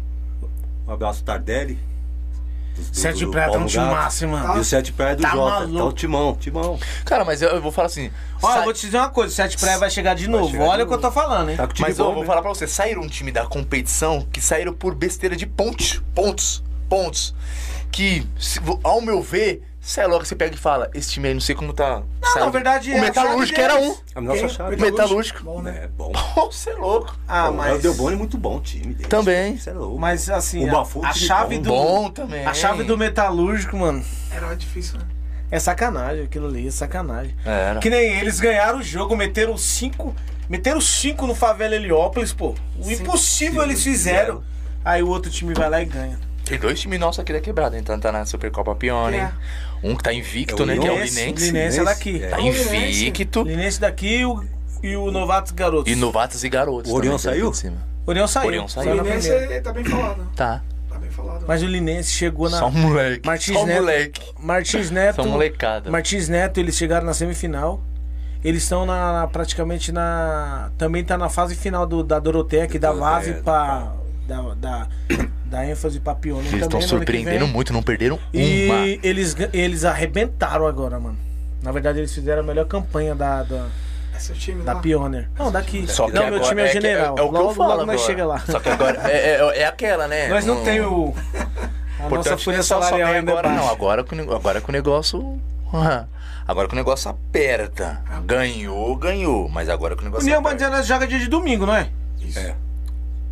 Um 0.88 0.92
abraço, 0.94 1.24
Tardelli. 1.24 1.76
do- 2.76 2.82
do- 2.84 2.96
Sete 2.98 3.26
do 3.26 3.32
Praia 3.32 3.52
tá 3.52 3.58
um 3.58 3.66
time 3.66 3.84
massa, 3.86 4.24
hein, 4.26 4.32
E 4.32 4.34
mano. 4.34 4.60
o 4.60 4.64
Sete 4.64 4.94
Praia 4.94 5.16
do 5.16 5.22
Tá 5.22 5.30
Jota. 5.32 5.60
maluco. 5.60 5.78
Tá 5.78 5.84
o 5.86 5.92
Timão, 5.94 6.36
Timão. 6.36 6.80
Cara, 7.06 7.26
mas 7.26 7.42
eu, 7.42 7.50
eu 7.50 7.62
vou 7.62 7.72
falar 7.72 7.88
assim. 7.88 8.10
Olha, 8.42 8.54
sai- 8.54 8.60
eu 8.62 8.64
vou 8.64 8.74
te 8.74 8.82
dizer 8.86 8.98
uma 8.98 9.10
coisa, 9.10 9.32
o 9.32 9.36
Sete 9.36 9.58
Praia 9.58 9.78
vai 9.78 9.90
chegar 9.90 10.16
de 10.16 10.28
novo. 10.30 10.50
chegar 10.52 10.64
Olha 10.66 10.78
de 10.78 10.84
o 10.84 10.88
que 10.88 10.94
eu 10.94 10.98
tô 11.02 11.12
falando, 11.12 11.50
hein? 11.50 11.58
Tá 11.58 11.66
com 11.68 11.72
o 11.72 11.76
time 11.76 11.90
Mas 11.90 12.00
eu 12.00 12.06
bom, 12.06 12.14
vou 12.14 12.22
né? 12.22 12.28
falar 12.28 12.42
pra 12.42 12.50
você, 12.50 12.66
saíram 12.68 13.02
um 13.02 13.08
time 13.08 13.30
da 13.32 13.46
competição 13.46 14.26
que 14.32 14.40
saíram 14.42 14.74
por 14.74 14.96
besteira 14.96 15.36
de 15.36 15.46
pontos, 15.46 16.02
pontos, 16.16 16.64
pontos. 16.90 17.36
Que, 17.92 18.26
se- 18.40 18.60
ao 18.84 19.02
meu 19.02 19.22
ver, 19.22 19.62
você 19.82 20.02
é 20.02 20.08
louco, 20.08 20.26
você 20.26 20.36
pega 20.36 20.54
e 20.54 20.58
fala, 20.58 20.92
esse 20.94 21.10
time 21.12 21.30
aí 21.30 21.34
não 21.34 21.42
sei 21.42 21.56
como 21.56 21.74
tá. 21.74 22.04
Não, 22.22 22.46
na 22.46 22.50
verdade, 22.50 22.92
o 22.92 22.94
é 22.94 23.00
a 23.00 23.02
Metalúrgico 23.02 23.60
era 23.60 23.76
um. 23.82 23.98
A 24.14 24.22
nossa 24.22 24.40
Quem? 24.42 24.50
chave. 24.50 24.76
Metalúrgico. 24.78 25.44
Bom, 25.44 25.62
né? 25.62 25.82
É 25.84 25.88
bom. 25.98 26.12
Você 26.52 26.70
é 26.70 26.76
louco. 26.76 27.18
Ah, 27.28 27.48
Pô, 27.48 27.54
mas... 27.54 27.80
O 27.80 27.82
Del 27.82 27.94
Boni 27.96 28.16
é 28.16 28.18
muito 28.18 28.38
bom 28.38 28.58
o 28.58 28.62
time 28.62 28.94
dele. 28.94 29.10
Também. 29.10 29.56
Isso 29.56 29.70
é 29.72 29.74
louco. 29.74 30.00
Mas 30.00 30.30
assim, 30.30 30.66
O 30.66 30.70
a, 30.70 30.72
Bafu, 30.74 31.04
a 31.04 31.12
time 31.12 31.26
chave 31.26 31.56
bom. 31.58 31.64
do... 31.64 31.70
Bom 31.70 32.10
também. 32.12 32.46
A 32.46 32.54
chave 32.54 32.84
do 32.84 32.96
metalúrgico, 32.96 33.76
mano, 33.76 34.06
Era 34.32 34.54
difícil, 34.56 35.00
né? 35.00 35.06
é 35.50 35.60
sacanagem. 35.60 36.24
Aquilo 36.26 36.48
ali 36.48 36.68
é 36.68 36.72
sacanagem. 36.72 37.36
Era. 37.44 37.80
Que 37.80 37.90
nem 37.90 38.20
eles 38.20 38.40
ganharam 38.40 38.80
o 38.80 38.84
jogo, 38.84 39.18
meteram 39.18 39.58
cinco. 39.58 40.16
Meteram 40.48 40.80
cinco 40.80 41.26
no 41.26 41.34
favela 41.34 41.76
Heliópolis, 41.76 42.32
pô. 42.34 42.54
O 42.78 42.92
impossível 42.92 43.64
eles 43.64 43.84
fizeram. 43.84 44.44
Aí 44.86 45.02
o 45.02 45.08
outro 45.10 45.32
time 45.32 45.54
vai 45.54 45.70
lá 45.70 45.82
e 45.82 45.86
ganha. 45.86 46.20
Tem 46.52 46.60
dois 46.60 46.80
times 46.80 47.00
nossos 47.00 47.20
aqui 47.20 47.34
da 47.34 47.40
quebrada, 47.40 47.78
então 47.78 48.00
tá 48.00 48.12
na 48.12 48.26
Supercopa 48.26 48.76
Pione. 48.76 49.18
É? 49.18 49.32
Um 49.84 49.96
que 49.96 50.04
tá 50.04 50.14
invicto, 50.14 50.64
É 50.64 50.66
né? 50.66 50.78
Que 50.78 50.88
é 50.88 50.92
o 50.92 50.96
Linense, 50.96 51.20
Linense. 51.22 51.46
Linense 51.48 51.80
é 51.80 51.84
daqui. 51.84 52.24
É. 52.24 52.28
Tá 52.30 52.38
o 52.38 52.42
Linense. 52.42 52.76
invicto. 53.08 53.44
Linense 53.44 53.80
daqui 53.80 54.18
e 54.18 54.26
o, 54.26 54.44
e 54.84 54.96
o 54.96 55.12
Novatos 55.12 55.52
Garotos. 55.52 55.92
E 55.92 55.96
novatos 55.96 56.44
e 56.44 56.50
garotos. 56.50 56.92
O 56.92 56.96
Orion 56.96 57.16
é 57.16 57.18
saiu? 57.18 57.52
Orião 58.06 58.28
saiu. 58.28 58.48
Orião 58.48 58.68
saiu. 58.68 58.92
O 58.92 59.04
Linense 59.04 59.30
primeira. 59.30 59.62
tá 59.62 59.74
bem 59.74 59.84
falado. 59.86 60.28
Tá. 60.36 60.62
Tá 60.90 60.98
bem 61.00 61.10
falado. 61.10 61.46
Mas 61.48 61.64
o 61.64 61.66
Linense 61.68 62.12
chegou 62.12 62.50
na. 62.50 62.60
Só 62.60 62.68
um 62.68 62.72
moleque. 62.72 63.26
Martins 63.26 63.56
Só 63.56 63.64
um 63.64 63.66
Neto. 63.68 63.80
moleque. 63.80 64.22
Martins 64.40 64.92
Neto. 64.92 65.16
Só 65.16 65.26
molecada. 65.26 65.90
Martins 65.90 66.28
Neto, 66.30 66.60
eles 66.60 66.76
chegaram 66.76 67.06
na 67.06 67.14
semifinal. 67.14 67.82
Eles 68.44 68.64
estão 68.64 68.86
na, 68.88 69.28
praticamente 69.32 69.92
na. 69.92 70.72
Também 70.78 71.04
tá 71.04 71.16
na 71.18 71.30
fase 71.30 71.56
final 71.56 71.86
do, 71.86 72.04
da 72.04 72.18
Doroteia, 72.20 72.68
que 72.68 72.80
dá 72.80 72.92
Doroteia, 72.92 73.12
base 73.12 73.34
pra. 73.44 73.94
Da, 74.32 74.54
da, 74.56 74.88
da 75.46 75.66
ênfase 75.66 76.00
pra 76.00 76.16
Pione 76.16 76.48
Eles 76.48 76.62
estão 76.62 76.80
surpreendendo 76.80 77.46
muito, 77.48 77.74
não 77.74 77.84
perderam 77.84 78.16
uma. 78.16 78.22
E 78.34 79.00
eles, 79.04 79.36
eles 79.52 79.84
arrebentaram 79.84 80.66
agora, 80.66 80.98
mano. 81.00 81.18
Na 81.62 81.72
verdade, 81.72 82.00
eles 82.00 82.14
fizeram 82.14 82.42
a 82.42 82.46
melhor 82.46 82.66
campanha 82.66 83.14
da, 83.14 83.44
da, 83.44 83.68
Esse 84.16 84.32
é 84.32 84.36
time 84.36 84.64
da 84.64 84.74
lá. 84.74 84.80
Pioneer. 84.80 85.30
Não, 85.38 85.52
daqui. 85.52 85.86
Só 85.88 86.06
que 86.08 86.14
não, 86.14 86.22
agora, 86.28 86.40
meu 86.40 86.48
time 86.48 86.62
é, 86.62 86.68
que- 86.68 86.74
general. 86.74 87.18
É, 87.18 87.22
o 87.22 87.28
que 87.28 87.34
logo, 87.34 87.50
eu 87.50 87.56
falo 87.56 87.70
logo 87.70 87.82
agora. 87.82 87.86
nós 87.98 88.02
chega 88.06 88.26
lá. 88.26 88.40
Só 88.40 88.60
que 88.60 88.70
agora 88.70 89.02
é, 89.12 89.18
é, 89.36 89.60
é 89.60 89.66
aquela, 89.66 90.08
né? 90.08 90.30
Nós 90.30 90.46
não 90.46 90.62
Um- 90.62 90.64
tem 90.64 90.80
o. 90.82 91.14
A 92.00 92.10
nossa 92.10 92.38
folha 92.38 92.56
não 92.58 92.62
é 92.62 92.64
só 92.64 92.82
salarial 92.82 93.12
ainda 93.12 93.32
é 93.32 93.34
agora, 93.38 93.50
não. 93.56 93.70
Agora 93.70 94.04
que, 94.04 94.16
agora 94.20 94.62
que 94.62 94.70
o 94.70 94.72
negócio. 94.72 95.40
Agora 96.48 96.68
que 96.68 96.74
o 96.74 96.78
negócio 96.78 97.12
aperta. 97.12 98.02
Ganhou, 98.26 98.96
ganhou. 98.96 99.48
Mas 99.50 99.70
agora 99.70 99.96
que 99.96 100.02
o 100.02 100.04
O 100.04 100.06
negócio 100.06 100.26
União 100.26 100.40
aperta. 100.40 100.66
Bandeira 100.66 100.84
joga 100.84 101.06
dia 101.06 101.20
de 101.20 101.28
domingo, 101.28 101.66
não 101.66 101.76
é? 101.76 101.90
É, 102.36 102.56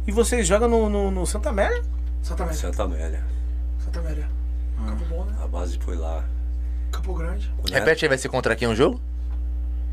E 0.08 0.12
vocês 0.12 0.48
jogam 0.48 0.68
no, 0.68 0.90
no, 0.90 1.12
no 1.12 1.26
Santa 1.26 1.50
Amélia? 1.50 1.82
Santa 2.22 2.44
Amélia. 2.44 2.60
Santa 2.62 2.84
Amélia. 2.84 3.24
Santa 3.84 4.00
Amélia. 4.00 4.28
Campo 4.88 5.06
bom, 5.06 5.26
né? 5.26 5.34
A 5.44 5.48
base 5.48 5.78
foi 5.80 5.96
lá. 5.98 6.24
Campo 6.92 7.14
Grande. 7.14 7.52
Repete 7.72 8.06
aí, 8.06 8.10
vai 8.10 8.18
ser 8.18 8.30
contra 8.30 8.56
quem 8.56 8.68
o 8.68 8.76
jogo? 8.76 9.00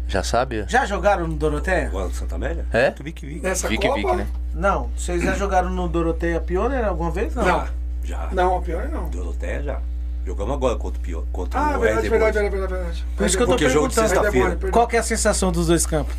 Já 0.09 0.23
sabe? 0.23 0.65
Já 0.69 0.87
jogaram 0.87 1.27
no 1.27 1.35
Doroteia? 1.35 1.89
Agora 1.89 2.11
Santa 2.11 2.37
Amélia? 2.37 2.65
É? 2.73 2.91
Tu 2.93 3.03
vi 3.03 3.13
que 3.13 3.27
vi. 3.27 3.41
Nessa 3.41 3.69
Vic 3.69 3.83
Copa? 3.87 3.97
Vic, 4.01 4.17
né? 4.17 4.27
Não. 4.55 4.89
Vocês 4.97 5.21
já 5.23 5.35
jogaram 5.35 5.69
no 5.69 5.89
Doroteia 5.89 6.41
Pioneer 6.41 6.87
alguma 6.87 7.11
vez? 7.11 7.35
Não. 7.35 7.45
Não. 7.45 7.67
Já. 8.05 8.29
Não, 8.33 8.57
a 8.57 8.63
pior 8.63 8.85
é 8.85 8.89
não. 8.89 9.09
Doroteia 9.11 9.63
já. 9.63 9.81
Jogamos 10.25 10.55
agora 10.55 10.77
contra 10.77 10.99
o 10.99 11.03
Pio, 11.03 11.27
contra 11.33 11.59
Ah, 11.61 11.77
o 11.77 11.81
verdade, 11.81 12.07
RD 12.07 12.09
verdade, 12.09 12.33
verdade, 12.39 12.51
verdade, 12.57 12.73
verdade. 12.75 13.05
Por 13.17 13.27
isso 13.27 13.37
que 13.37 13.43
eu 13.43 13.47
tô 13.47 13.53
Porque 13.53 13.69
jogo 13.69 13.89
de 13.89 13.95
perguntando. 13.95 14.15
sexta-feira. 14.15 14.47
Perdão, 14.49 14.59
perdão. 14.61 14.73
Qual 14.81 14.87
que 14.89 14.97
é 14.97 14.99
a 14.99 15.03
sensação 15.03 15.53
dos 15.53 15.67
dois 15.69 15.87
campos? 15.87 16.15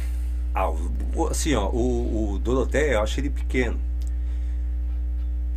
Ah, 0.59 0.69
o- 0.69 0.91
o- 1.15 1.27
assim, 1.27 1.53
ó, 1.53 1.67
o, 1.69 2.33
o 2.33 2.39
Doroteia, 2.39 2.93
eu 2.93 3.01
acho 3.03 3.19
ele 3.19 3.29
pequeno. 3.29 3.79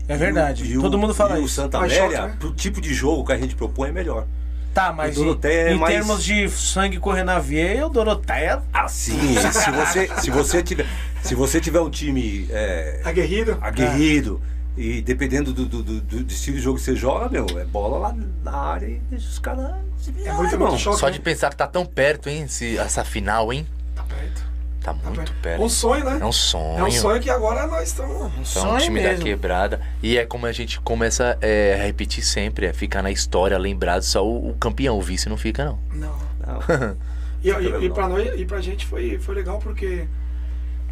É 0.08 0.16
verdade. 0.16 0.64
E 0.64 0.76
o- 0.76 0.82
Todo 0.82 0.98
mundo 0.98 1.14
fala 1.14 1.38
e 1.38 1.42
o 1.42 1.44
isso. 1.46 1.54
Santa 1.54 1.78
Mas 1.78 1.96
Amélia, 1.96 2.26
né? 2.26 2.36
pro 2.38 2.52
tipo 2.52 2.80
de 2.80 2.92
jogo 2.92 3.24
que 3.24 3.32
a 3.32 3.38
gente 3.38 3.54
propõe, 3.54 3.88
é 3.88 3.92
melhor. 3.92 4.26
Tá, 4.74 4.92
mas 4.92 5.16
o 5.16 5.20
em, 5.20 5.24
Doroteia 5.24 5.68
é 5.68 5.72
em 5.72 5.78
mais- 5.78 5.94
termos 5.94 6.22
de 6.24 6.48
sangue 6.48 6.98
correr 6.98 7.24
na 7.24 7.38
veia, 7.38 7.86
o 7.86 7.88
Doroteia. 7.90 8.62
Assim, 8.72 9.18
se 9.52 9.70
você, 9.70 10.08
se 10.20 10.30
você 10.30 10.62
tiver, 10.62 10.86
se 11.22 11.34
você 11.34 11.60
tiver 11.60 11.80
um 11.80 11.90
time 11.90 12.46
é, 12.50 13.00
Aguerrido? 13.04 13.56
aguerrido 13.60 14.40
e 14.76 15.00
dependendo 15.02 15.52
do, 15.52 15.64
do, 15.66 15.82
do- 15.82 16.00
do 16.24 16.32
estilo 16.32 16.56
de 16.56 16.62
jogo 16.62 16.78
que 16.78 16.84
você 16.84 16.94
joga, 16.94 17.28
meu, 17.28 17.46
é 17.58 17.64
bola 17.64 17.98
lá 17.98 18.16
na 18.44 18.52
área 18.56 18.86
e 18.86 19.00
deixa 19.10 19.28
os 19.28 19.38
caras 19.38 19.72
se 19.98 20.12
virar, 20.12 20.30
É 20.30 20.36
muito, 20.36 20.52
irmão. 20.52 20.68
muito 20.68 20.80
choque. 20.80 20.98
Só 21.00 21.06
né? 21.06 21.12
de 21.12 21.20
pensar 21.20 21.50
que 21.50 21.56
tá 21.56 21.66
tão 21.66 21.84
perto, 21.86 22.28
hein? 22.28 22.42
esse- 22.44 22.78
essa 22.78 23.04
final, 23.04 23.52
hein? 23.52 23.66
Tá 23.96 24.04
perto. 24.04 24.49
Tá 24.80 24.94
Tá 24.94 25.10
muito 25.10 25.32
perto. 25.42 25.62
Um 25.62 25.68
sonho, 25.68 26.04
né? 26.04 26.18
É 26.20 26.24
um 26.24 26.32
sonho. 26.32 26.78
É 26.78 26.84
um 26.84 26.90
sonho 26.90 27.20
que 27.20 27.28
agora 27.28 27.66
nós 27.66 27.88
estamos. 27.88 28.32
Então, 28.32 28.42
o 28.42 28.44
Sonho 28.46 28.80
time 28.80 29.02
da 29.02 29.10
mesmo. 29.10 29.24
quebrada. 29.24 29.80
E 30.02 30.16
é 30.16 30.24
como 30.24 30.46
a 30.46 30.52
gente 30.52 30.80
começa 30.80 31.36
é, 31.40 31.78
a 31.78 31.84
repetir 31.84 32.24
sempre: 32.24 32.66
é 32.66 32.72
ficar 32.72 33.02
na 33.02 33.10
história, 33.10 33.58
lembrado, 33.58 34.02
só 34.02 34.26
o, 34.26 34.50
o 34.50 34.54
campeão, 34.54 34.98
o 34.98 35.02
vice 35.02 35.28
não 35.28 35.36
fica, 35.36 35.64
não. 35.64 35.78
Não. 35.92 36.18
Não. 36.46 36.96
E, 37.42 37.48
e, 37.48 37.86
e, 37.86 37.90
pra 37.90 38.06
nós, 38.06 38.38
e 38.38 38.44
pra 38.44 38.60
gente 38.60 38.84
foi, 38.84 39.18
foi 39.18 39.34
legal 39.34 39.58
porque 39.58 40.06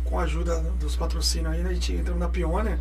com 0.02 0.18
a 0.18 0.22
ajuda 0.22 0.60
dos 0.80 0.96
patrocínios 0.96 1.52
aí, 1.52 1.62
né, 1.62 1.68
a 1.68 1.74
gente 1.74 1.92
entrou 1.92 2.16
na 2.16 2.26
Pioneer. 2.26 2.78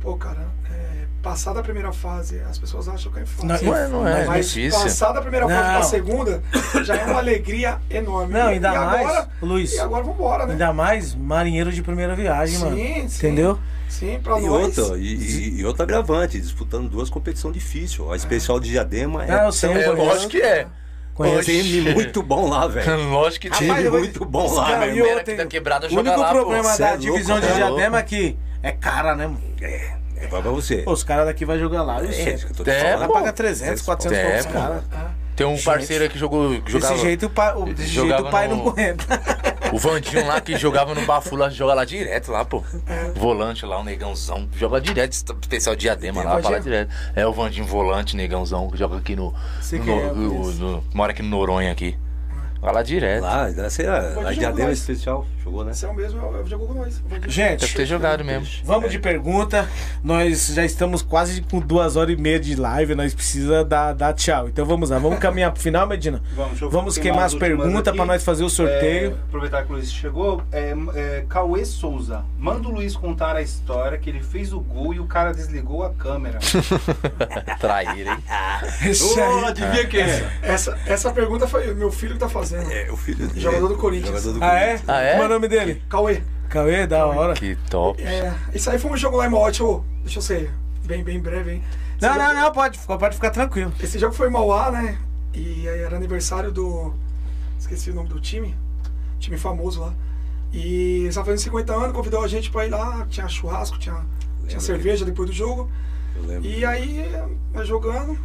Pô, 0.00 0.16
cara, 0.16 0.48
é, 0.68 1.05
passada 1.26 1.58
a 1.58 1.62
primeira 1.62 1.92
fase, 1.92 2.40
as 2.48 2.56
pessoas 2.56 2.88
acham 2.88 3.10
que 3.10 3.18
é 3.18 3.26
fácil. 3.26 3.46
Não, 3.48 3.56
não 3.72 3.76
é, 3.76 3.88
não 3.88 4.06
é, 4.08 4.24
Mas 4.26 4.48
difícil. 4.52 4.80
passada 4.80 5.18
a 5.18 5.22
primeira 5.22 5.48
fase 5.48 5.60
Não. 5.60 5.72
pra 5.72 5.82
segunda, 5.82 6.42
já 6.84 6.96
é 6.96 7.04
uma 7.04 7.18
alegria 7.18 7.78
enorme. 7.90 8.32
Não, 8.32 8.46
ainda 8.46 8.68
e 8.68 8.78
mais, 8.78 9.00
agora, 9.08 9.28
Luiz. 9.42 9.72
E 9.74 9.80
agora 9.80 10.04
vambora, 10.04 10.46
né? 10.46 10.52
Ainda 10.52 10.72
mais 10.72 11.16
marinheiro 11.16 11.72
de 11.72 11.82
primeira 11.82 12.14
viagem, 12.14 12.58
mano. 12.60 12.76
Sim, 12.76 13.08
sim. 13.08 13.26
Entendeu? 13.26 13.58
Sim, 13.88 14.20
pra 14.22 14.38
E 14.38 14.46
nós. 14.46 14.78
outra, 14.78 14.98
e, 14.98 15.58
e, 15.60 15.64
outra 15.64 15.82
agravante, 15.82 16.40
disputando 16.40 16.88
duas 16.88 17.10
competições 17.10 17.54
difíceis. 17.54 18.08
A 18.08 18.14
especial 18.14 18.60
de 18.60 18.70
Diadema 18.70 19.24
é, 19.24 19.32
Ah, 19.32 19.44
eu 19.46 19.52
sei, 19.52 19.70
É, 19.72 19.88
lógico 19.90 20.30
que 20.30 20.40
é. 20.42 20.66
Time 21.42 21.92
muito 21.92 22.22
bom 22.22 22.48
lá, 22.48 22.68
velho. 22.68 23.02
Lógico 23.10 23.46
que 23.48 23.50
Time 23.50 23.88
vou- 23.88 24.00
muito 24.00 24.24
bom 24.24 24.52
lá, 24.52 24.86
da 25.36 25.46
quebrada 25.46 25.88
O 25.88 25.98
único 25.98 26.20
lá, 26.20 26.28
pô. 26.28 26.34
problema 26.40 26.68
Cê 26.72 26.82
da 26.82 26.88
é 26.88 26.90
louco, 26.90 27.02
divisão 27.04 27.40
de 27.40 27.46
é 27.46 27.52
Diadema 27.54 27.70
louco. 27.88 27.96
é 27.96 28.02
que 28.02 28.38
é 28.62 28.72
cara, 28.72 29.14
né, 29.16 29.26
mano? 29.26 29.40
É, 29.62 29.95
é 30.20 30.26
pra 30.26 30.40
você. 30.40 30.78
Pô, 30.78 30.92
os 30.92 31.02
caras 31.04 31.26
daqui 31.26 31.44
vai 31.44 31.58
jogar 31.58 31.82
lá. 31.82 32.00
eu 32.02 32.08
É, 32.08 32.12
sei. 32.12 32.34
isso 32.34 32.46
que 32.46 32.52
eu 32.52 32.56
tô 32.56 32.64
te 32.64 32.70
É, 32.70 32.92
falando. 32.92 33.06
Pô. 33.08 33.12
pagar 33.14 33.32
300, 33.32 33.82
400 33.82 34.18
É, 34.18 34.42
pô. 34.42 34.52
cara. 34.52 34.82
Tem 35.36 35.46
um 35.46 35.54
Gente, 35.54 35.64
parceiro 35.66 36.08
que 36.08 36.18
jogou. 36.18 36.58
que 36.62 36.72
jogava, 36.72 36.94
Desse 36.94 37.04
jeito, 37.06 37.26
o 37.26 37.30
pai, 37.30 37.54
o, 37.54 37.64
desse 37.66 37.88
jeito 37.90 38.22
o 38.22 38.30
pai 38.30 38.48
no- 38.48 38.56
não 38.56 38.68
aguenta. 38.68 39.04
O 39.72 39.78
Vandinho 39.78 40.24
lá 40.26 40.40
que 40.40 40.56
jogava 40.56 40.94
no 40.94 41.04
Bafula 41.04 41.50
joga 41.50 41.74
lá 41.74 41.84
direto 41.84 42.30
lá, 42.30 42.44
pô. 42.44 42.62
Volante 43.16 43.66
lá, 43.66 43.78
o 43.80 43.84
negãozão. 43.84 44.48
Joga 44.56 44.80
direto, 44.80 45.12
especial 45.12 45.74
diadema 45.74 46.22
Tem 46.22 46.30
lá, 46.30 46.40
fala 46.40 46.60
direto. 46.60 46.90
É 47.16 47.26
o 47.26 47.32
Vandinho 47.32 47.66
volante, 47.66 48.16
negãozão, 48.16 48.70
que 48.70 48.78
joga 48.78 48.96
aqui 48.96 49.16
no. 49.16 49.34
No, 49.72 49.92
é, 50.00 50.12
no- 50.12 50.52
no- 50.52 50.84
mora 50.94 51.10
aqui 51.12 51.20
no 51.20 51.28
Noronha 51.30 51.72
aqui. 51.72 51.98
Vai 52.66 52.74
lá 52.74 52.82
direto. 52.82 53.22
Lá, 53.22 53.48
é 53.48 54.28
a, 54.28 54.32
Diadema 54.32 54.64
mais. 54.64 54.78
especial. 54.80 55.24
Jogou, 55.44 55.64
né? 55.64 55.70
Esse 55.70 55.84
é 55.84 55.88
o 55.88 55.94
mesmo, 55.94 56.20
eu, 56.20 56.38
eu 56.38 56.46
jogo 56.48 56.66
com 56.66 56.74
nós. 56.74 57.00
Gente, 57.28 57.60
Deve 57.60 57.74
ter 57.74 57.86
jogado 57.86 58.24
mesmo. 58.24 58.48
Vamos 58.64 58.90
de 58.90 58.98
pergunta. 58.98 59.68
Nós 60.02 60.48
já 60.48 60.64
estamos 60.64 61.00
quase 61.00 61.42
com 61.42 61.60
duas 61.60 61.94
horas 61.94 62.18
e 62.18 62.20
meia 62.20 62.40
de 62.40 62.56
live. 62.56 62.96
Nós 62.96 63.14
precisamos 63.14 63.68
dar, 63.68 63.92
dar 63.92 64.12
tchau. 64.14 64.48
Então 64.48 64.66
vamos 64.66 64.90
lá. 64.90 64.98
Vamos 64.98 65.20
caminhar 65.20 65.52
pro 65.52 65.62
final, 65.62 65.86
Medina? 65.86 66.20
Vamos, 66.34 66.58
Vamos 66.58 66.98
queimar 66.98 67.26
as 67.26 67.36
perguntas 67.36 67.94
pra 67.94 68.04
nós 68.04 68.24
fazer 68.24 68.42
o 68.42 68.50
sorteio. 68.50 69.10
É, 69.10 69.28
aproveitar 69.28 69.64
que 69.64 69.70
o 69.70 69.76
Luiz 69.76 69.92
chegou. 69.92 70.42
É, 70.50 70.74
é, 70.96 71.24
Cauê 71.28 71.64
Souza. 71.64 72.24
Manda 72.36 72.66
o 72.66 72.72
Luiz 72.72 72.96
contar 72.96 73.36
a 73.36 73.42
história 73.42 73.96
que 73.96 74.10
ele 74.10 74.24
fez 74.24 74.52
o 74.52 74.58
gol 74.58 74.92
e 74.92 74.98
o 74.98 75.06
cara 75.06 75.32
desligou 75.32 75.84
a 75.84 75.90
câmera. 75.94 76.40
Traíra, 77.60 78.10
hein? 78.14 78.24
Aí- 78.28 79.44
adivinha 79.46 79.86
quem 79.86 80.00
é? 80.00 80.38
Essa, 80.42 80.76
essa 80.84 81.12
pergunta 81.12 81.46
foi 81.46 81.72
meu 81.72 81.92
filho 81.92 82.14
que 82.14 82.18
tá 82.18 82.28
fazendo. 82.28 82.55
É, 82.70 82.90
o 82.90 82.96
filho 82.96 83.26
dele. 83.26 83.40
Jogador 83.40 83.68
do 83.68 83.76
Corinthians. 83.76 84.22
Jogador 84.22 84.38
do 84.38 84.44
Ah, 84.44 84.54
é? 84.54 84.66
Corinthians. 84.66 84.88
Ah, 84.88 85.00
é? 85.00 85.10
Como 85.12 85.22
é 85.22 85.26
o 85.26 85.28
nome 85.30 85.48
dele? 85.48 85.82
Cauê. 85.88 86.22
Cauê, 86.48 86.86
da 86.86 87.06
hora. 87.06 87.34
Que 87.34 87.56
top. 87.70 88.02
É, 88.02 88.32
isso 88.54 88.70
aí 88.70 88.78
foi 88.78 88.90
um 88.92 88.96
jogo 88.96 89.16
lá 89.16 89.26
em 89.26 89.30
Mauá. 89.30 89.46
Deixa 89.46 89.62
eu, 89.62 89.84
deixa 90.02 90.18
eu 90.18 90.22
ser 90.22 90.50
bem, 90.84 91.02
bem 91.02 91.18
breve, 91.20 91.52
hein? 91.52 91.62
Esse 91.96 92.06
Não, 92.06 92.14
jogo- 92.14 92.26
não, 92.26 92.34
não, 92.42 92.52
pode, 92.52 92.78
ficar- 92.78 92.98
pode 92.98 93.14
ficar 93.14 93.30
tranquilo. 93.30 93.72
Esse 93.82 93.98
jogo 93.98 94.14
foi 94.14 94.28
em 94.28 94.30
Mauá, 94.32 94.70
né? 94.70 94.98
E 95.34 95.68
aí 95.68 95.80
era 95.80 95.96
aniversário 95.96 96.50
do. 96.52 96.94
Esqueci 97.58 97.90
o 97.90 97.94
nome 97.94 98.08
do 98.08 98.20
time. 98.20 98.54
Time 99.18 99.36
famoso 99.38 99.80
lá. 99.80 99.92
E 100.52 100.98
eles 101.00 101.08
estavam 101.08 101.26
fazendo 101.32 101.44
50 101.44 101.72
anos, 101.74 101.92
convidou 101.92 102.22
a 102.22 102.28
gente 102.28 102.50
pra 102.50 102.64
ir 102.66 102.70
lá. 102.70 103.06
Tinha 103.10 103.26
churrasco, 103.28 103.78
tinha, 103.78 103.96
tinha 104.46 104.60
cerveja 104.60 105.04
depois 105.04 105.28
do 105.28 105.34
jogo. 105.34 105.68
Eu 106.14 106.22
lembro. 106.26 106.48
E 106.48 106.64
aí, 106.64 107.10
jogando, 107.64 108.16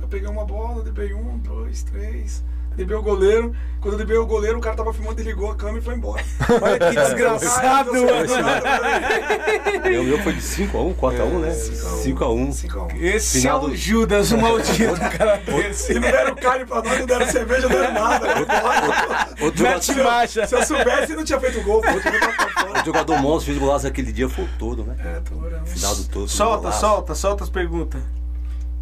eu 0.00 0.08
peguei 0.08 0.28
uma 0.28 0.44
bola, 0.44 0.82
driblei 0.82 1.12
um, 1.12 1.36
dois, 1.38 1.82
três. 1.82 2.44
Driblei 2.76 2.98
o 2.98 3.02
goleiro. 3.02 3.54
Quando 3.80 3.92
eu 3.94 3.98
driblei 3.98 4.18
o 4.18 4.26
goleiro, 4.26 4.58
o 4.58 4.60
cara 4.60 4.74
tava 4.76 4.92
filmando, 4.92 5.14
desligou 5.16 5.50
a 5.50 5.54
câmera 5.54 5.78
e 5.78 5.82
foi 5.82 5.94
embora. 5.94 6.22
Olha 6.60 6.78
que 6.78 6.94
desgraçado, 7.00 7.92
mano. 7.92 8.06
O 10.00 10.04
meu 10.04 10.18
foi 10.22 10.32
de 10.32 10.40
5x1, 10.42 10.94
4x1, 10.96 11.38
né? 11.40 11.50
5x1. 11.50 12.48
5x1. 12.68 13.02
Esse 13.02 13.40
Final 13.40 13.60
é 13.60 13.64
o 13.64 13.68
do- 13.68 13.76
Judas, 13.76 14.32
o 14.32 14.38
maldito, 14.38 14.94
cara 15.16 15.40
E 15.46 15.50
desse. 15.62 15.94
não 15.94 16.00
deram 16.00 16.34
carne 16.34 16.66
pra 16.66 16.82
nós, 16.82 16.98
não 16.98 17.06
deram 17.06 17.26
cerveja, 17.28 17.68
não 17.68 17.76
deram 17.80 17.92
nada. 17.94 18.26
Outro 19.40 19.62
Mete 19.62 19.94
marcha. 19.94 20.46
Se 20.46 20.54
eu 20.54 20.64
soubesse, 20.64 21.14
não 21.14 21.24
tinha 21.24 21.38
feito 21.40 21.62
gol. 21.62 21.76
outro 21.76 22.84
jogador 22.84 23.18
monstro 23.22 23.46
fez 23.52 23.58
golaço 23.58 23.86
aquele 23.86 24.12
dia, 24.12 24.28
foi 24.28 24.44
o 24.44 24.48
todo, 24.58 24.82
né? 24.84 24.96
É, 24.98 25.20
tô 25.20 25.36
orando. 25.38 25.66
Final 25.66 25.94
do 25.94 26.04
todo. 26.04 26.28
Solta, 26.28 26.72
solta, 26.72 27.14
solta 27.14 27.44
as 27.44 27.50
perguntas. 27.50 28.00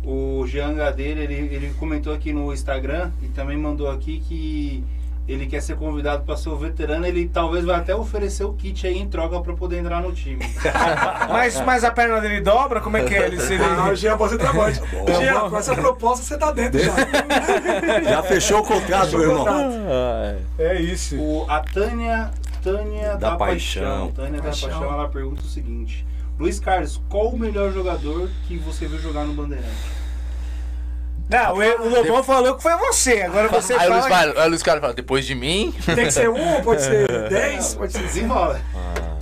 O 0.06 0.46
Jean 0.46 0.74
Gadeira, 0.74 1.20
ele, 1.20 1.34
ele 1.34 1.74
comentou 1.78 2.12
aqui 2.12 2.32
no 2.32 2.52
Instagram 2.52 3.10
e 3.22 3.28
também 3.28 3.56
mandou 3.56 3.90
aqui 3.90 4.22
que 4.26 4.84
ele 5.26 5.46
quer 5.46 5.62
ser 5.62 5.76
convidado 5.76 6.22
para 6.24 6.36
ser 6.36 6.50
o 6.50 6.56
veterano. 6.56 7.06
Ele 7.06 7.28
talvez 7.28 7.64
vai 7.64 7.76
até 7.76 7.94
oferecer 7.94 8.44
o 8.44 8.52
kit 8.52 8.86
aí 8.86 8.98
em 8.98 9.08
troca 9.08 9.40
para 9.40 9.54
poder 9.54 9.78
entrar 9.78 10.02
no 10.02 10.12
time. 10.12 10.44
Mas, 11.30 11.60
mas 11.62 11.84
a 11.84 11.90
perna 11.90 12.20
dele 12.20 12.40
dobra? 12.40 12.80
Como 12.80 12.96
é 12.96 13.02
que 13.04 13.14
é? 13.14 13.26
Ele, 13.26 13.40
se 13.40 13.54
ele... 13.54 13.64
Ah, 13.64 13.88
o 13.90 13.94
Jean 13.96 14.16
ser 14.28 14.38
trabalho. 14.38 14.76
bom. 14.92 15.06
Jean, 15.06 15.50
com 15.50 15.56
essa 15.56 15.74
proposta 15.74 16.24
você 16.24 16.36
tá 16.36 16.52
dentro 16.52 16.78
já. 16.78 16.92
Já 18.04 18.22
fechou 18.22 18.60
o 18.60 18.64
contrato, 18.64 19.16
meu 19.18 19.30
irmão. 19.30 19.46
É 20.58 20.80
isso. 20.80 21.16
O, 21.16 21.46
a 21.48 21.60
Tânia, 21.60 22.30
Tânia 22.62 23.16
da, 23.16 23.30
Da 23.30 23.36
Paixão. 23.36 23.82
Paixão. 23.82 24.12
Tânia 24.12 24.42
Paixão. 24.42 24.68
da 24.68 24.74
Paixão, 24.76 24.94
ela 24.94 25.08
pergunta 25.08 25.42
o 25.42 25.46
seguinte: 25.46 26.06
Luiz 26.38 26.58
Carlos, 26.58 27.00
qual 27.08 27.28
o 27.28 27.38
melhor 27.38 27.72
jogador 27.72 28.28
que 28.46 28.56
você 28.56 28.86
viu 28.86 28.98
jogar 28.98 29.24
no 29.24 29.34
Bandeirante? 29.34 29.94
Não, 31.28 31.54
o, 31.54 31.88
Lobão 31.88 32.22
falou 32.22 32.54
que 32.54 32.62
foi 32.62 32.76
você. 32.76 33.22
Agora 33.22 33.48
você 33.48 33.72
aí, 33.72 33.88
o 33.88 33.92
Luiz 33.92 34.04
fala. 34.04 34.16
fala, 34.16 34.40
aí 34.40 34.46
o 34.46 34.50
Luiz 34.50 34.62
Carlos 34.62 34.80
fala, 34.82 34.94
depois 34.94 35.24
de 35.24 35.34
mim. 35.34 35.74
Tem 35.86 36.04
que 36.04 36.10
ser 36.10 36.28
um, 36.28 36.60
pode 36.62 36.82
ser 36.82 37.08
dez, 37.30 37.74
pode 37.74 37.92
ser. 37.92 38.00
Desenrola. 38.00 38.60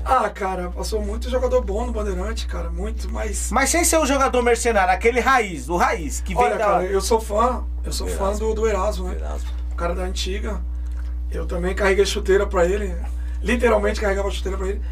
Ah, 0.05 0.29
cara, 0.31 0.69
passou 0.71 1.01
muito 1.01 1.31
jogador 1.31 1.63
bom 1.63 1.87
no 1.87 1.93
Bandeirante, 1.93 2.47
cara. 2.47 2.71
Muito, 2.71 3.09
mas. 3.11 3.51
Mas 3.53 3.71
sem 3.71 3.85
ser 3.85 3.99
o 3.99 4.07
jogador 4.07 4.43
mercenário, 4.43 4.93
aquele 4.93 5.21
raiz, 5.21 5.69
o 5.69 5.77
raiz, 5.77 6.21
que 6.21 6.35
vem 6.35 6.43
Olha, 6.43 6.57
da. 6.57 6.65
cara, 6.65 6.85
eu 6.85 7.01
sou 7.01 7.21
fã. 7.21 7.65
Eu 7.85 7.93
sou 7.93 8.09
fã 8.09 8.33
do, 8.33 8.53
do 8.53 8.67
Erasmo, 8.67 9.09
né? 9.09 9.17
Erasmo. 9.17 9.49
O 9.71 9.77
cara 9.77 9.95
da 9.95 10.03
antiga. 10.03 10.61
Eu 11.31 11.47
também 11.47 11.75
carreguei 11.75 12.05
chuteira 12.05 12.47
pra 12.47 12.65
ele. 12.67 12.95
Literalmente 13.43 14.01
carregava 14.01 14.31
chuteira 14.31 14.59
pra 14.59 14.69
ele. 14.69 14.83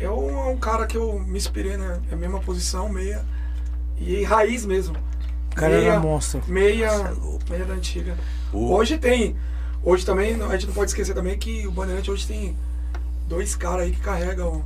É 0.00 0.08
um, 0.08 0.30
é 0.30 0.52
um 0.52 0.56
cara 0.56 0.86
que 0.86 0.96
eu 0.96 1.18
me 1.20 1.36
inspirei, 1.36 1.76
né? 1.76 2.00
É 2.10 2.14
a 2.14 2.16
mesma 2.16 2.40
posição, 2.40 2.88
meia. 2.88 3.24
E 3.98 4.22
raiz 4.24 4.64
mesmo. 4.64 4.96
O 5.52 5.54
cara 5.54 5.76
meia, 5.76 5.90
era 5.90 6.00
monstro. 6.00 6.42
Meia, 6.46 6.90
Nossa, 6.98 7.10
é 7.48 7.50
meia 7.50 7.64
da 7.66 7.74
antiga. 7.74 8.16
O- 8.52 8.72
Hoje 8.72 8.96
tem. 8.98 9.36
Hoje 9.82 10.04
também, 10.06 10.40
a 10.42 10.48
gente 10.52 10.66
não 10.68 10.74
pode 10.74 10.90
esquecer 10.90 11.14
também 11.14 11.38
que 11.38 11.66
o 11.66 11.70
Bandeirante 11.70 12.10
hoje 12.10 12.26
tem 12.26 12.56
dois 13.28 13.54
caras 13.56 13.84
aí 13.84 13.92
que 13.92 14.00
carregam 14.00 14.64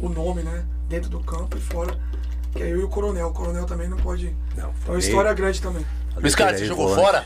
o 0.00 0.08
nome, 0.08 0.42
né? 0.42 0.64
Dentro 0.88 1.08
do 1.10 1.20
campo 1.20 1.56
e 1.56 1.60
fora. 1.60 1.96
Que 2.52 2.62
é 2.62 2.72
eu 2.72 2.80
e 2.80 2.84
o 2.84 2.88
Coronel. 2.88 3.28
O 3.28 3.32
Coronel 3.32 3.66
também 3.66 3.88
não 3.88 3.96
pode. 3.98 4.34
Não, 4.56 4.72
É 4.86 4.90
uma 4.90 4.98
história 4.98 5.32
grande 5.34 5.60
também. 5.62 5.84
Luiz 6.16 6.34
Carlos, 6.34 6.56
você 6.58 6.62
Aí, 6.64 6.68
jogou 6.68 6.94
fora? 6.94 7.24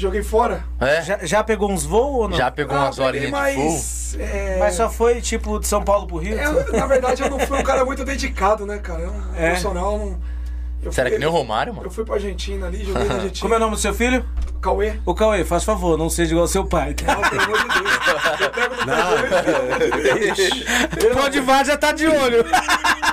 Joguei 0.00 0.22
fora. 0.22 0.64
É? 0.80 1.02
Já, 1.02 1.18
já 1.22 1.44
pegou 1.44 1.70
uns 1.70 1.84
voos 1.84 2.22
ou 2.22 2.28
não? 2.28 2.36
Já 2.36 2.50
pegou 2.50 2.74
Ah, 2.76 2.84
umas 2.84 2.98
horinhas 2.98 3.26
de 3.26 3.30
mas, 3.32 4.16
é, 4.18 4.56
Mas 4.58 4.74
só 4.74 4.88
foi 4.88 5.20
tipo 5.20 5.58
de 5.60 5.66
São 5.66 5.82
Paulo 5.82 6.06
pro 6.06 6.16
Rio? 6.16 6.38
eu, 6.38 6.72
na 6.72 6.86
verdade, 6.86 7.22
eu 7.22 7.28
não 7.28 7.38
fui 7.38 7.58
um 7.58 7.62
cara 7.62 7.84
muito 7.84 8.02
dedicado, 8.04 8.64
né, 8.64 8.78
cara? 8.78 9.00
Eu, 9.02 9.10
um 9.10 9.34
É? 9.36 9.48
profissional, 9.48 9.98
não. 9.98 10.18
Eu 10.82 10.92
Será 10.92 11.08
fui- 11.08 11.16
que 11.16 11.18
nem 11.20 11.28
o 11.28 11.30
Romário, 11.32 11.70
Eu 11.72 11.74
mano? 11.74 11.90
fui 11.90 12.04
pra 12.04 12.14
Argentina 12.14 12.66
ali, 12.66 12.84
joguei 12.84 13.04
na 13.08 13.14
Argentina. 13.16 13.40
Como 13.42 13.54
é 13.54 13.56
o 13.56 13.60
nome 13.60 13.74
do 13.76 13.80
seu 13.80 13.92
filho? 13.94 14.24
Cauê. 14.62 14.94
Ô 15.06 15.14
Cauê, 15.14 15.44
faz 15.44 15.64
favor, 15.64 15.96
não 15.98 16.08
seja 16.10 16.30
igual 16.32 16.44
ao 16.44 16.48
seu 16.48 16.64
pai. 16.66 16.92
tá? 16.94 17.14
Não, 17.14 17.22
pelo 17.30 17.42
amor 17.42 17.58
de 17.58 17.80
Deus. 17.80 18.40
Eu 18.40 18.50
pego 18.50 18.74
no 21.14 21.18
amor 21.18 21.30
de 21.30 21.40
vá 21.40 21.64
já 21.64 21.76
tá 21.76 21.92
de 21.92 22.06
olho. 22.06 22.44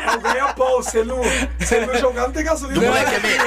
É 0.01 0.11
o 0.15 0.19
ganha-pau. 0.21 0.81
Se 0.83 0.99
ele 0.99 1.09
não, 1.09 1.21
se 1.59 1.75
ele 1.75 1.85
não 1.85 1.95
jogar, 1.95 2.23
não 2.23 2.31
tem 2.31 2.43
gasolina. 2.43 2.79
O 2.79 2.85
moleque 2.85 3.15
é 3.15 3.19
meio. 3.19 3.41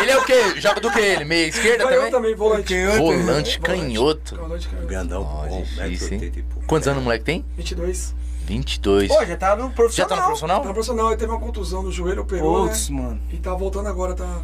Ele 0.00 0.10
é 0.10 0.18
o 0.18 0.24
quê? 0.24 0.60
Joga 0.60 0.80
do 0.80 0.90
que 0.90 0.98
ele? 1.00 1.24
Meia 1.24 1.46
esquerda 1.48 1.86
também? 1.88 2.10
também, 2.10 2.34
volante. 2.34 2.74
Volante 2.96 3.60
canhoto. 3.60 4.36
Volante 4.36 4.68
canhoto. 4.68 4.86
Grandão, 4.88 5.22
Ó, 5.22 5.46
bom, 5.46 5.62
difícil, 5.62 6.14
hein? 6.14 6.20
1,80 6.20 6.44
pouco. 6.52 6.66
Quantos 6.66 6.88
anos 6.88 7.00
o 7.00 7.04
moleque 7.04 7.24
tem? 7.24 7.44
22. 7.56 8.14
22. 8.48 9.08
Pô, 9.08 9.24
já 9.24 9.36
tá 9.36 9.54
no 9.56 9.68
Já 9.68 9.70
profissional. 9.70 10.08
tá 10.08 10.14
no 10.16 10.20
Tá 10.20 10.26
profissional? 10.26 10.60
profissional, 10.62 11.08
ele 11.08 11.16
teve 11.16 11.30
uma 11.32 11.40
contusão 11.40 11.82
no 11.82 11.92
joelho, 11.92 12.22
operou, 12.22 12.66
Putz, 12.66 12.88
né? 12.88 13.00
mano. 13.00 13.20
E 13.32 13.36
tá 13.36 13.54
voltando 13.54 13.88
agora, 13.88 14.14
tá, 14.14 14.40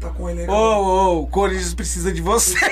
tá 0.00 0.08
com 0.10 0.28
ele. 0.30 0.46
Ô, 0.48 0.52
ô, 0.54 1.20
o 1.22 1.26
Corinthians 1.26 1.74
precisa 1.74 2.10
de 2.12 2.20
você. 2.20 2.56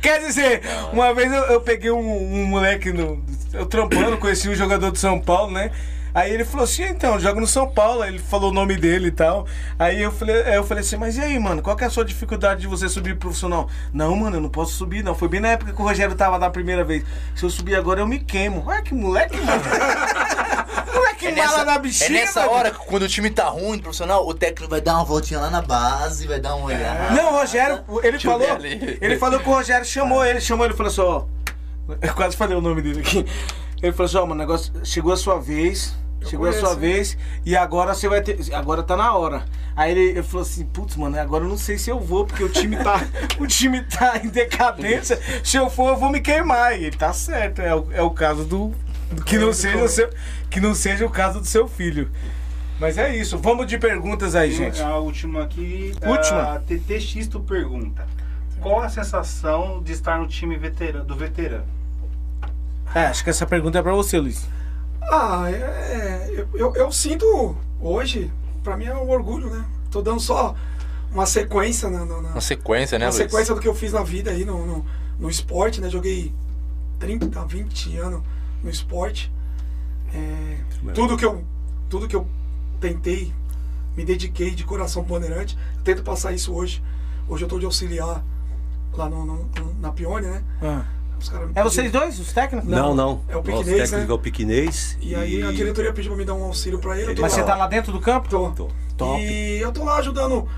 Quer 0.00 0.20
dizer, 0.20 0.62
uma 0.92 1.12
vez 1.12 1.30
eu, 1.32 1.42
eu 1.44 1.60
peguei 1.60 1.90
um, 1.90 1.98
um 2.00 2.46
moleque 2.46 2.92
no. 2.92 3.22
Eu 3.52 3.66
trampando, 3.66 4.16
conheci 4.18 4.48
um 4.48 4.54
jogador 4.54 4.90
de 4.90 4.98
São 4.98 5.20
Paulo, 5.20 5.50
né? 5.52 5.70
Aí 6.16 6.32
ele 6.32 6.46
falou 6.46 6.64
assim, 6.64 6.82
então, 6.84 7.20
joga 7.20 7.38
no 7.38 7.46
São 7.46 7.68
Paulo. 7.68 8.00
Aí 8.00 8.08
ele 8.08 8.18
falou 8.18 8.50
o 8.50 8.54
nome 8.54 8.74
dele 8.78 9.08
e 9.08 9.10
tal. 9.10 9.46
Aí 9.78 10.00
eu 10.00 10.10
falei, 10.10 10.44
aí 10.44 10.54
eu 10.54 10.64
falei 10.64 10.82
assim, 10.82 10.96
mas 10.96 11.18
e 11.18 11.20
aí, 11.20 11.38
mano, 11.38 11.60
qual 11.60 11.76
que 11.76 11.84
é 11.84 11.86
a 11.88 11.90
sua 11.90 12.06
dificuldade 12.06 12.62
de 12.62 12.66
você 12.66 12.88
subir 12.88 13.10
pro 13.10 13.28
profissional? 13.28 13.68
Não, 13.92 14.16
mano, 14.16 14.38
eu 14.38 14.40
não 14.40 14.48
posso 14.48 14.72
subir, 14.72 15.04
não. 15.04 15.14
Foi 15.14 15.28
bem 15.28 15.40
na 15.40 15.48
época 15.48 15.74
que 15.74 15.78
o 15.78 15.84
Rogério 15.84 16.14
tava 16.14 16.38
da 16.38 16.48
primeira 16.48 16.82
vez. 16.82 17.04
Se 17.34 17.44
eu 17.44 17.50
subir 17.50 17.74
agora, 17.74 18.00
eu 18.00 18.06
me 18.06 18.18
queimo. 18.18 18.64
Olha 18.66 18.80
que 18.80 18.94
moleque, 18.94 19.36
mano. 19.36 19.60
moleque 20.94 21.26
É 21.26 21.32
mala 21.32 21.50
nessa, 21.50 21.64
na 21.66 21.74
é 21.74 21.78
bexiga. 21.80 22.10
nessa 22.14 22.40
mano. 22.40 22.52
hora, 22.52 22.70
quando 22.70 23.02
o 23.02 23.08
time 23.08 23.28
tá 23.28 23.48
ruim, 23.50 23.78
profissional, 23.78 24.26
o 24.26 24.32
técnico 24.32 24.70
vai 24.70 24.80
dar 24.80 24.94
uma 24.94 25.04
voltinha 25.04 25.38
lá 25.38 25.50
na 25.50 25.60
base, 25.60 26.26
vai 26.26 26.40
dar 26.40 26.54
uma 26.54 26.68
olhada. 26.68 27.10
Não, 27.10 27.34
o 27.34 27.38
Rogério, 27.40 27.84
ele 28.02 28.12
Deixa 28.12 28.30
falou. 28.30 28.48
Ele 28.62 29.18
falou 29.18 29.38
que 29.38 29.48
o 29.50 29.52
Rogério 29.52 29.84
chamou 29.84 30.24
ele, 30.24 30.40
chamou 30.40 30.64
ele 30.64 30.72
e 30.72 30.76
falou 30.78 30.90
assim, 30.90 31.00
ó. 31.02 31.24
Eu 32.00 32.14
quase 32.14 32.34
falei 32.34 32.56
o 32.56 32.60
nome 32.62 32.80
dele 32.80 33.00
aqui. 33.00 33.26
Ele 33.82 33.92
falou 33.92 34.06
assim, 34.06 34.16
ó, 34.16 34.24
mano, 34.24 34.40
negócio, 34.40 34.72
chegou 34.82 35.12
a 35.12 35.16
sua 35.18 35.38
vez, 35.38 35.94
chegou 36.26 36.46
a 36.46 36.50
conheço. 36.50 36.66
sua 36.66 36.74
vez, 36.74 37.18
e 37.44 37.56
agora 37.56 37.94
você 37.94 38.08
vai 38.08 38.20
ter. 38.20 38.38
Agora 38.54 38.82
tá 38.82 38.96
na 38.96 39.14
hora. 39.14 39.44
Aí 39.74 39.90
ele, 39.90 40.00
ele 40.10 40.22
falou 40.22 40.42
assim, 40.42 40.64
putz, 40.66 40.96
mano, 40.96 41.18
agora 41.18 41.44
eu 41.44 41.48
não 41.48 41.58
sei 41.58 41.78
se 41.78 41.90
eu 41.90 42.00
vou, 42.00 42.24
porque 42.26 42.42
o 42.42 42.48
time 42.48 42.76
tá. 42.76 43.00
o 43.38 43.46
time 43.46 43.82
tá 43.82 44.18
em 44.22 44.28
decadência. 44.28 45.20
Se 45.44 45.56
eu 45.56 45.68
for, 45.68 45.90
eu 45.90 45.96
vou 45.96 46.10
me 46.10 46.20
queimar. 46.20 46.78
E 46.78 46.84
ele 46.84 46.96
tá 46.96 47.12
certo, 47.12 47.60
é 47.60 47.74
o, 47.74 47.86
é 47.92 48.02
o 48.02 48.10
caso 48.10 48.44
do. 48.44 48.72
Que 49.24 49.38
não, 49.38 49.52
seja 49.52 49.82
o 49.82 49.88
seu, 49.88 50.10
que 50.50 50.60
não 50.60 50.74
seja 50.74 51.06
o 51.06 51.10
caso 51.10 51.40
do 51.40 51.46
seu 51.46 51.68
filho. 51.68 52.10
Mas 52.78 52.98
é 52.98 53.14
isso. 53.14 53.38
Vamos 53.38 53.66
de 53.66 53.78
perguntas 53.78 54.34
aí, 54.34 54.52
gente. 54.52 54.82
A 54.82 54.96
última 54.96 55.44
aqui. 55.44 55.94
Última. 56.04 56.54
A 56.54 56.58
TTX 56.58 57.28
tu 57.28 57.40
pergunta. 57.40 58.06
Qual 58.60 58.80
a 58.80 58.88
sensação 58.88 59.82
de 59.82 59.92
estar 59.92 60.18
no 60.18 60.26
time 60.26 60.56
veterano, 60.56 61.04
do 61.04 61.14
veterano? 61.14 61.64
É, 62.94 63.06
acho 63.06 63.22
que 63.22 63.30
essa 63.30 63.46
pergunta 63.46 63.78
é 63.78 63.82
pra 63.82 63.92
você, 63.92 64.18
Luiz. 64.18 64.46
Ah, 65.02 65.44
é, 65.50 65.54
é, 65.54 66.30
eu, 66.36 66.48
eu, 66.54 66.74
eu 66.76 66.92
sinto 66.92 67.56
hoje, 67.80 68.30
pra 68.62 68.76
mim 68.76 68.86
é 68.86 68.94
um 68.94 69.08
orgulho, 69.08 69.48
né? 69.50 69.64
Tô 69.90 70.02
dando 70.02 70.20
só 70.20 70.54
uma 71.12 71.26
sequência 71.26 71.88
na, 71.88 72.04
na, 72.04 72.20
na- 72.20 72.28
Uma 72.30 72.40
sequência, 72.40 72.98
né, 72.98 73.06
uma 73.06 73.12
Luiz? 73.12 73.22
sequência 73.30 73.54
do 73.54 73.60
que 73.60 73.68
eu 73.68 73.74
fiz 73.74 73.92
na 73.92 74.02
vida 74.02 74.30
aí 74.30 74.44
no, 74.44 74.66
no, 74.66 74.84
no 75.18 75.30
esporte, 75.30 75.80
né? 75.80 75.88
Joguei 75.88 76.34
30, 76.98 77.44
20 77.44 77.96
anos 77.98 78.22
no 78.62 78.70
esporte. 78.70 79.32
É, 80.12 80.56
tudo 80.94 81.16
que 81.16 81.24
eu 81.24 81.44
tudo 81.88 82.08
que 82.08 82.16
eu 82.16 82.26
tentei, 82.80 83.32
me 83.96 84.04
dediquei 84.04 84.50
de 84.50 84.64
coração 84.64 85.02
bandeirante. 85.02 85.56
Eu 85.78 85.82
tento 85.84 86.02
passar 86.02 86.32
isso 86.32 86.52
hoje. 86.52 86.82
Hoje 87.28 87.44
eu 87.44 87.48
tô 87.48 87.58
de 87.58 87.64
auxiliar 87.64 88.24
lá 88.92 89.08
no, 89.08 89.24
no- 89.24 89.44
no- 89.58 89.74
na 89.80 89.92
Pione, 89.92 90.26
né? 90.26 90.42
Ah. 90.60 90.84
É 91.54 91.62
vocês 91.62 91.90
dois, 91.90 92.18
os 92.20 92.32
técnicos? 92.32 92.68
Não, 92.68 92.94
não. 92.94 93.20
É 93.28 93.32
o 93.36 93.42
Nosso 93.42 93.42
piquenês, 93.64 93.90
técnico 93.90 94.06
né? 94.08 94.12
é 94.12 94.14
o 94.14 94.18
piquinês. 94.18 94.98
E 95.00 95.14
aí 95.14 95.42
a 95.42 95.50
diretoria 95.52 95.92
pediu 95.92 96.10
pra 96.12 96.18
me 96.18 96.24
dar 96.24 96.34
um 96.34 96.44
auxílio 96.44 96.78
pra 96.78 96.98
ele. 96.98 97.20
Mas 97.20 97.32
você 97.32 97.40
lá. 97.40 97.46
tá 97.46 97.56
lá 97.56 97.66
dentro 97.66 97.90
do 97.92 98.00
campo? 98.00 98.28
Tô. 98.28 98.50
Tô. 98.50 98.68
Top. 98.96 99.20
E 99.22 99.60
eu 99.60 99.72
tô 99.72 99.84
lá 99.84 99.96
ajudando, 99.96 100.48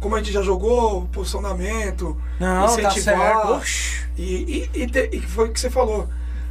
como 0.00 0.14
a 0.14 0.18
gente 0.18 0.32
já 0.32 0.42
jogou, 0.42 1.06
posicionamento, 1.12 2.16
Não, 2.40 2.66
tá 2.66 2.88
incentivar. 2.88 3.18
certo. 3.34 3.52
Oxi. 3.54 4.06
E, 4.16 4.68
e, 4.74 4.82
e, 4.82 4.86
te- 4.86 5.10
e 5.12 5.20
foi 5.20 5.48
o 5.48 5.52
que 5.52 5.60
você 5.60 5.70
falou. 5.70 6.08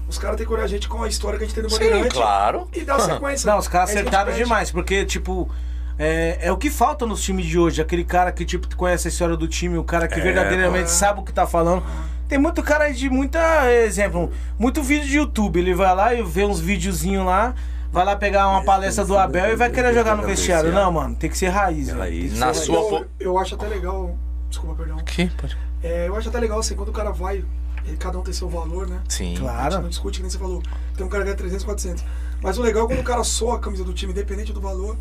Os 0.07 0.17
caras 0.19 0.37
têm 0.37 0.45
que 0.45 0.53
olhar 0.53 0.63
a 0.63 0.67
gente 0.67 0.87
com 0.87 1.01
a 1.01 1.07
história 1.07 1.37
que 1.39 1.43
a 1.45 1.47
gente 1.47 1.55
tem 1.55 1.63
no 1.63 1.69
Sim, 1.69 1.79
Bandeirante 1.79 2.09
claro. 2.15 2.67
e 2.73 2.81
dar 2.81 2.99
sequência. 3.01 3.49
Não, 3.51 3.57
os 3.57 3.67
caras 3.67 3.89
É 3.89 3.93
acertaram 3.93 4.31
demais, 4.33 4.69
porque, 4.71 5.03
tipo, 5.03 5.49
é, 5.97 6.37
é 6.41 6.51
o 6.51 6.57
que 6.57 6.69
falta 6.69 7.05
nos 7.07 7.23
times 7.23 7.47
de 7.47 7.57
hoje. 7.57 7.81
Aquele 7.81 8.03
cara 8.03 8.31
que, 8.31 8.45
tipo, 8.45 8.73
conhece 8.75 9.07
a 9.07 9.09
história 9.09 9.35
do 9.35 9.47
time, 9.47 9.77
o 9.79 9.83
cara 9.83 10.07
que 10.07 10.19
verdadeiramente 10.21 10.91
sabe 10.91 11.21
o 11.21 11.23
que 11.23 11.33
tá 11.33 11.47
falando. 11.47 11.83
Tem 12.27 12.37
muito 12.39 12.61
cara 12.63 12.85
aí 12.85 12.93
de 12.93 13.09
muita. 13.09 13.39
Exemplo, 13.71 14.31
muito 14.57 14.81
vídeo 14.81 15.07
de 15.07 15.17
YouTube. 15.17 15.59
Ele 15.59 15.73
vai 15.75 15.95
lá 15.95 16.13
e 16.13 16.23
vê 16.23 16.43
uns 16.45 16.59
videozinhos 16.59 17.25
lá, 17.25 17.53
vai 17.91 18.03
lá 18.03 18.15
pegar 18.15 18.47
uma 18.49 18.63
palestra 18.63 19.05
do 19.05 19.17
Abel 19.17 19.51
e 19.53 19.55
vai 19.55 19.69
querer 19.69 19.93
jogar 19.93 20.15
no 20.15 20.23
vestiário. 20.23 20.71
Não, 20.71 20.91
mano, 20.91 21.15
tem 21.15 21.29
que 21.29 21.37
ser 21.37 21.49
raiz. 21.49 21.89
Raiz. 21.89 22.33
Que 22.33 22.39
Na 22.39 22.53
ser 22.53 22.65
sua- 22.65 22.75
Eu, 22.79 23.07
eu 23.19 23.37
acho 23.39 23.55
até 23.55 23.67
legal. 23.67 24.17
Desculpa, 24.49 24.75
perdão. 24.75 24.97
Que? 25.03 25.27
Pode- 25.27 25.57
É, 25.83 26.07
eu 26.07 26.15
acho 26.15 26.29
até 26.29 26.39
legal 26.39 26.59
assim, 26.59 26.75
quando 26.75 26.89
o 26.89 26.93
cara 26.93 27.11
vai, 27.11 27.43
ele- 27.85 27.97
cada 27.97 28.17
um 28.17 28.23
tem 28.23 28.33
seu 28.33 28.49
valor, 28.49 28.87
né? 28.87 28.99
Sim. 29.07 29.25
A 29.25 29.27
gente 29.29 29.39
Claro. 29.41 29.81
não 29.81 29.89
discute, 29.89 30.17
que 30.17 30.23
nem 30.23 30.31
você 30.31 30.39
falou. 30.39 30.63
Tem 30.97 31.05
um 31.05 31.09
cara 31.09 31.23
que 31.23 31.27
ganha 31.27 31.37
300, 31.37 31.63
400. 31.63 32.03
Mas 32.41 32.57
o 32.57 32.61
legal 32.63 32.85
é 32.85 32.87
quando 32.87 32.99
o 33.01 33.03
cara 33.03 33.23
soa 33.23 33.57
a 33.57 33.59
camisa 33.59 33.83
do 33.83 33.93
time, 33.93 34.11
independente 34.13 34.51
do 34.51 34.59
valor, 34.61 34.97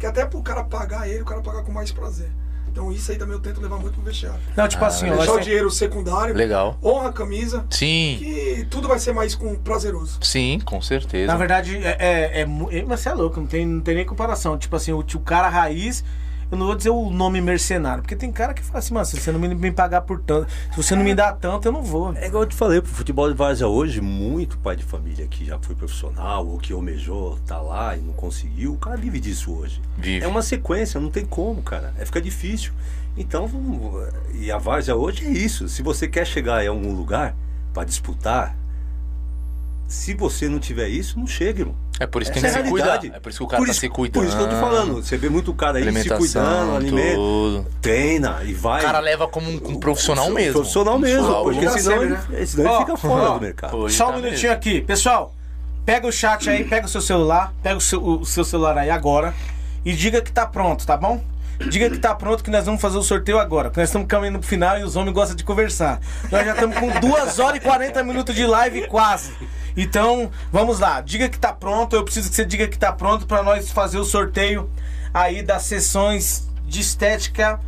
que 0.00 0.06
até 0.06 0.26
pro 0.26 0.42
cara 0.42 0.64
pagar 0.64 1.08
ele, 1.08 1.22
o 1.22 1.24
cara 1.24 1.40
pagar 1.40 1.62
com 1.62 1.70
mais 1.70 1.92
prazer. 1.92 2.30
Então 2.74 2.90
isso 2.90 3.12
aí 3.12 3.16
também 3.16 3.34
eu 3.36 3.40
tento 3.40 3.60
levar 3.60 3.78
muito 3.78 3.94
pro 3.94 4.02
vestiário. 4.02 4.40
Não, 4.56 4.66
tipo 4.66 4.84
assim, 4.84 5.08
ó, 5.08 5.14
Deixar 5.14 5.30
o 5.30 5.34
tem- 5.36 5.44
dinheiro 5.44 5.70
secundário, 5.70 6.34
Legal. 6.34 6.76
honra 6.82 7.10
a 7.10 7.12
camisa, 7.12 7.64
Sim. 7.70 8.16
que 8.18 8.66
tudo 8.68 8.88
vai 8.88 8.98
ser 8.98 9.12
mais 9.12 9.36
com 9.36 9.54
prazeroso. 9.54 10.18
Sim, 10.20 10.58
com 10.64 10.82
certeza. 10.82 11.30
Na 11.30 11.38
verdade, 11.38 11.76
é, 11.76 11.96
é, 12.00 12.40
é, 12.40 12.78
é- 12.78 12.82
você 12.84 13.08
é 13.10 13.14
louco, 13.14 13.38
não 13.38 13.46
tem, 13.46 13.64
não 13.64 13.80
tem 13.80 13.94
nem 13.94 14.04
comparação. 14.04 14.58
Tipo 14.58 14.74
assim, 14.74 14.90
o, 14.90 14.98
o 14.98 15.20
cara 15.20 15.48
raiz, 15.48 16.02
eu 16.50 16.58
não 16.58 16.66
vou 16.66 16.74
dizer 16.74 16.90
o 16.90 17.10
nome 17.10 17.40
mercenário, 17.40 18.02
porque 18.02 18.14
tem 18.16 18.30
cara 18.30 18.52
que 18.54 18.62
fala 18.62 18.78
assim, 18.78 18.94
mano, 18.94 19.06
se 19.06 19.20
você 19.20 19.32
não 19.32 19.38
me, 19.40 19.54
me 19.54 19.70
pagar 19.72 20.02
por 20.02 20.20
tanto, 20.20 20.50
se 20.70 20.76
você 20.76 20.94
não 20.94 21.02
me 21.02 21.14
dá 21.14 21.32
tanto, 21.32 21.66
eu 21.68 21.72
não 21.72 21.82
vou. 21.82 22.12
É 22.16 22.26
igual 22.26 22.42
eu 22.44 22.48
te 22.48 22.54
falei, 22.54 22.80
pro 22.80 22.90
futebol 22.90 23.28
de 23.30 23.34
várzea 23.36 23.66
hoje, 23.66 24.00
muito 24.00 24.58
pai 24.58 24.76
de 24.76 24.84
família 24.84 25.26
que 25.26 25.44
já 25.44 25.58
foi 25.58 25.74
profissional 25.74 26.46
ou 26.46 26.58
que 26.58 26.72
almejou, 26.72 27.38
tá 27.46 27.60
lá 27.60 27.96
e 27.96 28.00
não 28.00 28.12
conseguiu, 28.12 28.74
o 28.74 28.78
cara 28.78 28.96
vive 28.96 29.18
disso 29.20 29.52
hoje. 29.52 29.80
Vive. 29.96 30.24
É 30.24 30.28
uma 30.28 30.42
sequência, 30.42 31.00
não 31.00 31.10
tem 31.10 31.24
como, 31.24 31.62
cara. 31.62 31.92
É 31.98 32.04
fica 32.04 32.20
difícil. 32.20 32.72
Então, 33.16 33.46
vamos- 33.46 34.08
e 34.34 34.50
a 34.50 34.58
várzea 34.58 34.96
hoje 34.96 35.24
é 35.24 35.30
isso. 35.30 35.68
Se 35.68 35.82
você 35.82 36.08
quer 36.08 36.26
chegar 36.26 36.64
em 36.64 36.68
algum 36.68 36.92
lugar 36.92 37.34
para 37.72 37.84
disputar, 37.84 38.56
se 39.86 40.14
você 40.14 40.48
não 40.48 40.58
tiver 40.58 40.88
isso, 40.88 41.18
não 41.18 41.26
chega, 41.26 41.60
irmão. 41.60 41.76
É 42.00 42.06
por 42.08 42.22
isso 42.22 42.32
que 42.32 42.38
Essa 42.38 42.48
tem 42.48 42.56
é 42.56 42.58
que 42.58 42.62
a 42.62 42.64
se 42.66 42.70
cuidar. 42.72 42.86
realidade. 42.86 43.16
É 43.16 43.20
por 43.20 43.28
isso 43.28 43.38
que 43.38 43.44
o 43.44 43.46
cara 43.46 43.60
Por 43.60 43.66
tá 43.66 43.70
isso- 43.70 43.80
se 43.80 43.88
cuidando. 43.88 44.22
Por 44.22 44.28
isso 44.28 44.36
que 44.36 44.42
eu 44.42 44.48
tô 44.48 44.56
falando. 44.56 44.94
Você 45.02 45.16
vê 45.16 45.28
muito 45.28 45.54
cara 45.54 45.78
aí 45.78 46.02
se 46.02 46.08
cuidando, 46.08 46.74
alimenta, 46.76 47.14
tudo. 47.14 47.66
treina 47.80 48.40
e 48.44 48.52
vai. 48.52 48.80
O 48.80 48.84
cara 48.84 48.98
leva 48.98 49.28
como 49.28 49.48
um, 49.48 49.54
um 49.54 49.76
profissional 49.78 50.28
mesmo. 50.30 50.54
Profissional 50.54 50.98
mesmo, 50.98 51.26
Algo- 51.28 51.52
porque 51.52 51.68
senão, 51.70 52.00
sempre, 52.00 52.18
ele, 52.36 52.46
senão 52.46 52.64
ele 52.64 52.74
Ó, 52.74 52.80
fica 52.80 52.96
fora 52.96 53.30
ó, 53.30 53.34
do 53.34 53.40
mercado. 53.40 53.88
Só 53.90 54.08
um 54.08 54.10
tá 54.10 54.16
minutinho 54.16 54.36
mesmo. 54.42 54.52
aqui. 54.54 54.80
Pessoal, 54.80 55.32
pega 55.86 56.06
o 56.08 56.12
chat 56.12 56.50
aí, 56.50 56.64
pega 56.64 56.86
o 56.86 56.88
seu 56.88 57.00
celular, 57.00 57.54
pega 57.62 57.76
o 57.76 57.80
seu, 57.80 58.02
o 58.04 58.26
seu 58.26 58.44
celular 58.44 58.76
aí 58.76 58.90
agora 58.90 59.32
e 59.84 59.92
diga 59.92 60.20
que 60.20 60.32
tá 60.32 60.44
pronto, 60.46 60.84
tá 60.84 60.96
bom? 60.96 61.22
Diga 61.70 61.88
que 61.88 61.98
tá 61.98 62.12
pronto 62.12 62.42
que 62.42 62.50
nós 62.50 62.66
vamos 62.66 62.80
fazer 62.80 62.98
o 62.98 63.02
sorteio 63.04 63.38
agora. 63.38 63.70
que 63.70 63.78
Nós 63.78 63.88
estamos 63.88 64.08
caminhando 64.08 64.40
pro 64.40 64.48
final 64.48 64.76
e 64.80 64.82
os 64.82 64.96
homens 64.96 65.14
gostam 65.14 65.36
de 65.36 65.44
conversar. 65.44 66.00
Nós 66.32 66.44
já 66.44 66.54
estamos 66.54 66.76
com 66.76 66.88
2 66.98 67.38
horas 67.38 67.58
e 67.58 67.60
40 67.60 68.02
minutos 68.02 68.34
de 68.34 68.44
live 68.44 68.88
quase. 68.88 69.32
Então, 69.76 70.30
vamos 70.52 70.78
lá. 70.78 71.00
Diga 71.00 71.28
que 71.28 71.38
tá 71.38 71.52
pronto. 71.52 71.96
Eu 71.96 72.04
preciso 72.04 72.28
que 72.30 72.36
você 72.36 72.44
diga 72.44 72.68
que 72.68 72.78
tá 72.78 72.92
pronto 72.92 73.26
para 73.26 73.42
nós 73.42 73.70
fazer 73.70 73.98
o 73.98 74.04
sorteio 74.04 74.70
aí 75.12 75.42
das 75.42 75.62
sessões 75.62 76.48
de 76.66 76.80
estética 76.80 77.60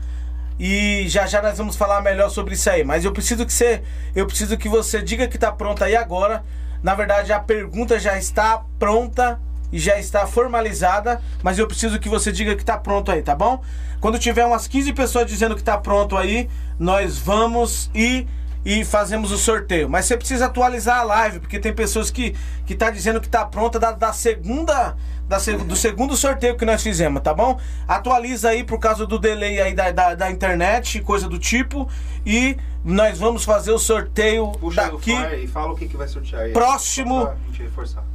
e 0.59 1.05
já 1.09 1.27
já 1.27 1.43
nós 1.43 1.59
vamos 1.59 1.77
falar 1.77 2.01
melhor 2.01 2.31
sobre 2.31 2.55
isso 2.55 2.69
aí. 2.71 2.83
Mas 2.83 3.05
eu 3.05 3.13
preciso 3.13 3.45
que 3.45 3.53
você, 3.53 3.83
eu 4.15 4.27
preciso 4.27 4.57
que 4.57 4.69
você 4.69 5.03
diga 5.03 5.29
que 5.29 5.39
tá 5.39 5.53
pronta 5.53 5.85
aí 5.85 5.97
agora. 5.97 6.43
Na 6.83 6.95
verdade, 6.95 7.33
a 7.33 7.41
pergunta 7.41 7.99
já 7.99 8.17
está 8.17 8.63
pronta 8.79 9.41
e 9.73 9.79
já 9.79 9.99
está 9.99 10.27
formalizada, 10.27 11.21
mas 11.43 11.59
eu 11.59 11.67
preciso 11.67 11.99
que 11.99 12.09
você 12.09 12.31
diga 12.31 12.55
que 12.55 12.65
tá 12.65 12.79
pronto 12.79 13.11
aí, 13.11 13.23
tá 13.23 13.35
bom? 13.35 13.63
Quando 14.01 14.19
tiver 14.19 14.45
umas 14.45 14.69
15 14.69 14.93
pessoas 14.93 15.27
dizendo 15.27 15.57
que 15.57 15.63
tá 15.63 15.77
pronto 15.77 16.17
aí, 16.17 16.49
nós 16.79 17.19
vamos 17.19 17.91
e 17.95 18.27
e 18.67 18.85
fazemos 18.85 19.31
o 19.31 19.39
sorteio. 19.39 19.89
Mas 19.89 20.07
você 20.07 20.17
precisa 20.17 20.47
atualizar 20.47 20.99
a 20.99 21.03
live, 21.05 21.39
porque 21.39 21.61
tem 21.61 21.73
pessoas 21.73 22.11
que 22.11 22.35
que 22.67 22.75
tá 22.75 22.91
dizendo 22.91 23.21
que 23.21 23.29
tá 23.29 23.45
pronta 23.47 23.79
da, 23.79 23.93
da 23.93 24.13
segunda 24.13 24.97
da 25.29 25.39
do 25.39 25.77
segundo 25.77 26.17
sorteio 26.17 26.57
que 26.57 26.65
nós 26.65 26.83
fizemos, 26.83 27.23
tá 27.23 27.33
bom? 27.33 27.61
Atualiza 27.87 28.49
aí 28.49 28.65
por 28.65 28.81
causa 28.81 29.07
do 29.07 29.21
delay 29.21 29.61
aí 29.61 29.73
da, 29.73 29.93
da, 29.93 30.15
da 30.17 30.31
internet, 30.31 31.01
coisa 31.01 31.29
do 31.29 31.39
tipo, 31.39 31.89
e 32.25 32.57
nós 32.85 33.19
vamos 33.19 33.45
fazer 33.45 33.71
o 33.71 33.79
sorteio 33.79 34.51
Puxa 34.53 34.91
daqui. 34.91 35.13
e 35.13 35.47
fala 35.47 35.73
o 35.73 35.77
que, 35.77 35.87
que 35.87 35.97
vai 35.97 36.09
sortear 36.09 36.43
aí. 36.43 36.53
Próximo. 36.53 37.29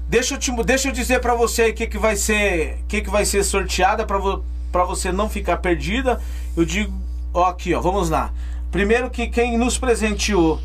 Deixa 0.09 0.33
eu, 0.35 0.37
te, 0.37 0.51
deixa 0.63 0.89
eu 0.89 0.91
dizer 0.91 1.21
pra 1.21 1.33
você 1.33 1.63
aí 1.63 1.71
o 1.71 1.73
que, 1.73 1.87
que 1.87 1.97
vai 1.97 2.17
ser, 2.17 2.79
que, 2.89 3.01
que 3.01 3.09
vai 3.09 3.23
ser 3.23 3.43
sorteada 3.45 4.05
pra 4.05 4.17
vo, 4.17 4.43
pra 4.69 4.83
você 4.83 5.13
não 5.13 5.29
ficar 5.29 5.57
perdida. 5.57 6.19
Eu 6.55 6.65
digo, 6.65 6.93
ó, 7.33 7.45
aqui, 7.45 7.73
ó, 7.73 7.79
vamos 7.79 8.09
lá. 8.09 8.31
Primeiro 8.71 9.09
que 9.09 9.27
quem 9.27 9.57
nos 9.57 9.77
presenteou 9.77 10.61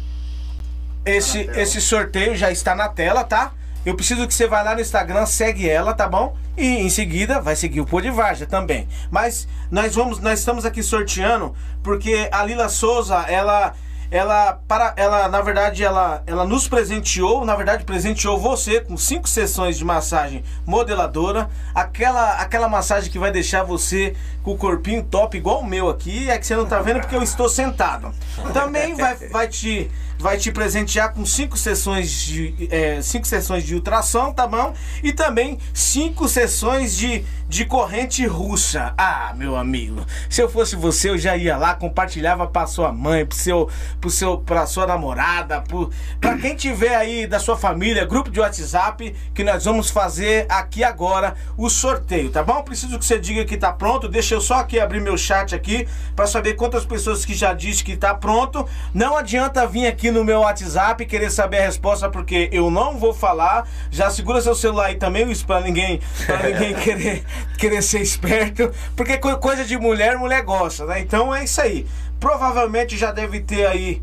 esse, 1.05 1.41
esse 1.55 1.81
sorteio 1.81 2.37
já 2.37 2.51
está 2.51 2.75
na 2.75 2.89
tela, 2.89 3.25
tá? 3.25 3.53
Eu 3.85 3.95
preciso 3.95 4.27
que 4.27 4.35
você 4.35 4.47
vá 4.49 4.63
lá 4.63 4.75
no 4.75 4.81
Instagram, 4.81 5.27
segue 5.27 5.69
ela, 5.69 5.95
tá 5.95 6.09
bom? 6.09 6.37
E 6.57 6.67
em 6.67 6.89
seguida 6.89 7.41
vai 7.41 7.55
seguir 7.55 7.81
o 7.81 7.87
Pô 7.87 8.01
de 8.01 8.11
Varja 8.11 8.47
também. 8.47 8.89
Mas 9.11 9.47
nós 9.71 9.95
vamos, 9.95 10.19
nós 10.19 10.41
estamos 10.41 10.65
aqui 10.65 10.83
sorteando 10.83 11.55
porque 11.83 12.29
a 12.33 12.45
Lila 12.45 12.69
Souza, 12.69 13.17
ela 13.29 13.75
ela 14.11 14.61
para 14.67 14.95
ela 14.97 15.29
na 15.29 15.41
verdade 15.41 15.83
ela 15.83 16.23
ela 16.27 16.45
nos 16.45 16.69
presenteou 16.69 17.45
na 17.45 17.55
verdade 17.55 17.85
presenteou 17.85 18.39
você 18.39 18.81
com 18.81 18.97
cinco 18.97 19.29
sessões 19.29 19.77
de 19.77 19.85
massagem 19.85 20.45
modeladora. 20.65 21.49
Aquela 21.75 22.35
aquela 22.35 22.69
massagem 22.69 23.11
que 23.11 23.19
vai 23.19 23.31
deixar 23.31 23.63
você 23.63 24.15
com 24.43 24.53
o 24.53 24.57
corpinho 24.57 25.03
top 25.03 25.37
igual 25.37 25.61
o 25.61 25.67
meu 25.67 25.89
aqui 25.89 26.31
é 26.31 26.39
que 26.39 26.47
você 26.47 26.57
não 26.57 26.67
tá 26.67 26.81
vendo 26.81 27.01
porque 27.01 27.17
eu 27.17 27.23
estou 27.23 27.49
sentado. 27.49 28.13
Também 28.53 28.95
vai 28.95 29.15
vai 29.29 29.49
te 29.49 29.91
vai 30.19 30.39
te 30.39 30.51
presentear 30.51 31.13
com 31.13 31.25
cinco 31.25 31.57
sessões 31.57 32.11
de 32.11 32.69
é, 32.71 33.01
cinco 33.03 33.27
sessões 33.27 33.65
de 33.65 33.75
ultrassom 33.75 34.33
tá 34.33 34.47
bom 34.47 34.73
e 35.03 35.13
também 35.13 35.59
cinco 35.73 36.29
sessões 36.29 36.97
de 36.97 37.25
de 37.49 37.65
corrente 37.65 38.27
russa. 38.27 38.93
Ah, 38.99 39.33
meu 39.37 39.57
amigo, 39.57 40.05
se 40.29 40.41
eu 40.41 40.49
fosse 40.49 40.75
você, 40.75 41.11
eu 41.11 41.19
já 41.19 41.37
ia 41.37 41.57
lá, 41.57 41.75
compartilhava 41.75 42.47
pra 42.47 42.67
sua 42.67 42.93
mãe, 42.93 43.25
pro 43.25 43.37
seu, 43.37 43.71
pro 44.01 44.11
seu, 44.11 44.39
pra 44.39 44.67
sua 44.67 44.87
namorada, 44.87 45.61
pro, 45.61 45.91
pra 46.21 46.37
quem 46.37 46.57
tiver 46.57 46.95
aí 46.95 47.27
da 47.27 47.39
sua 47.39 47.57
família, 47.57 48.05
grupo 48.05 48.31
de 48.31 48.41
WhatsApp, 48.41 49.15
que 49.33 49.45
nós 49.45 49.65
vamos 49.65 49.91
fazer 49.91 50.47
aqui 50.49 50.83
agora 50.83 51.37
o 51.57 51.71
sorteio, 51.71 52.31
tá 52.31 52.43
bom? 52.43 52.63
Preciso 52.63 52.99
que 52.99 53.05
você 53.05 53.19
diga 53.19 53.45
que 53.45 53.57
tá 53.57 53.73
pronto. 53.73 54.09
Deixa 54.09 54.35
eu 54.35 54.41
só 54.41 54.57
aqui 54.57 54.81
abrir 54.81 55.01
meu 55.01 55.17
chat 55.17 55.55
aqui 55.55 55.87
pra 56.15 56.27
saber 56.27 56.55
quantas 56.55 56.85
pessoas 56.85 57.25
que 57.25 57.35
já 57.35 57.53
disse 57.53 57.85
que 57.85 57.97
tá 57.97 58.15
pronto. 58.15 58.67
Não 58.93 59.17
adianta 59.17 59.67
vir 59.67 59.87
aqui 59.87 60.06
no 60.11 60.25
meu 60.25 60.41
WhatsApp 60.41 61.05
querer 61.07 61.31
saber 61.31 61.59
a 61.59 61.63
resposta 61.67 62.09
porque 62.09 62.49
eu 62.53 62.71
não 62.71 62.99
vou 62.99 63.13
falar. 63.15 63.67
Já 63.91 64.11
segura 64.11 64.41
seu 64.41 64.55
celular 64.55 64.87
aí 64.87 64.95
também, 64.97 65.31
isso 65.31 65.47
pra 65.47 65.61
ninguém, 65.61 66.01
pra 66.27 66.43
ninguém 66.43 66.75
querer, 66.81 67.25
querer 67.59 67.83
ser 67.83 68.01
esperto, 68.01 68.71
porque 68.97 69.19
co- 69.19 69.37
coisa 69.39 69.65
de 69.65 69.77
mulher, 69.79 70.17
mulher 70.19 70.43
gosta, 70.43 70.85
né? 70.87 71.01
Então 71.01 71.35
é 71.35 71.45
isso 71.45 71.61
aí. 71.61 71.87
Provavelmente 72.21 72.97
já 72.97 73.13
deve 73.13 73.41
ter 73.41 73.67
aí 73.67 74.03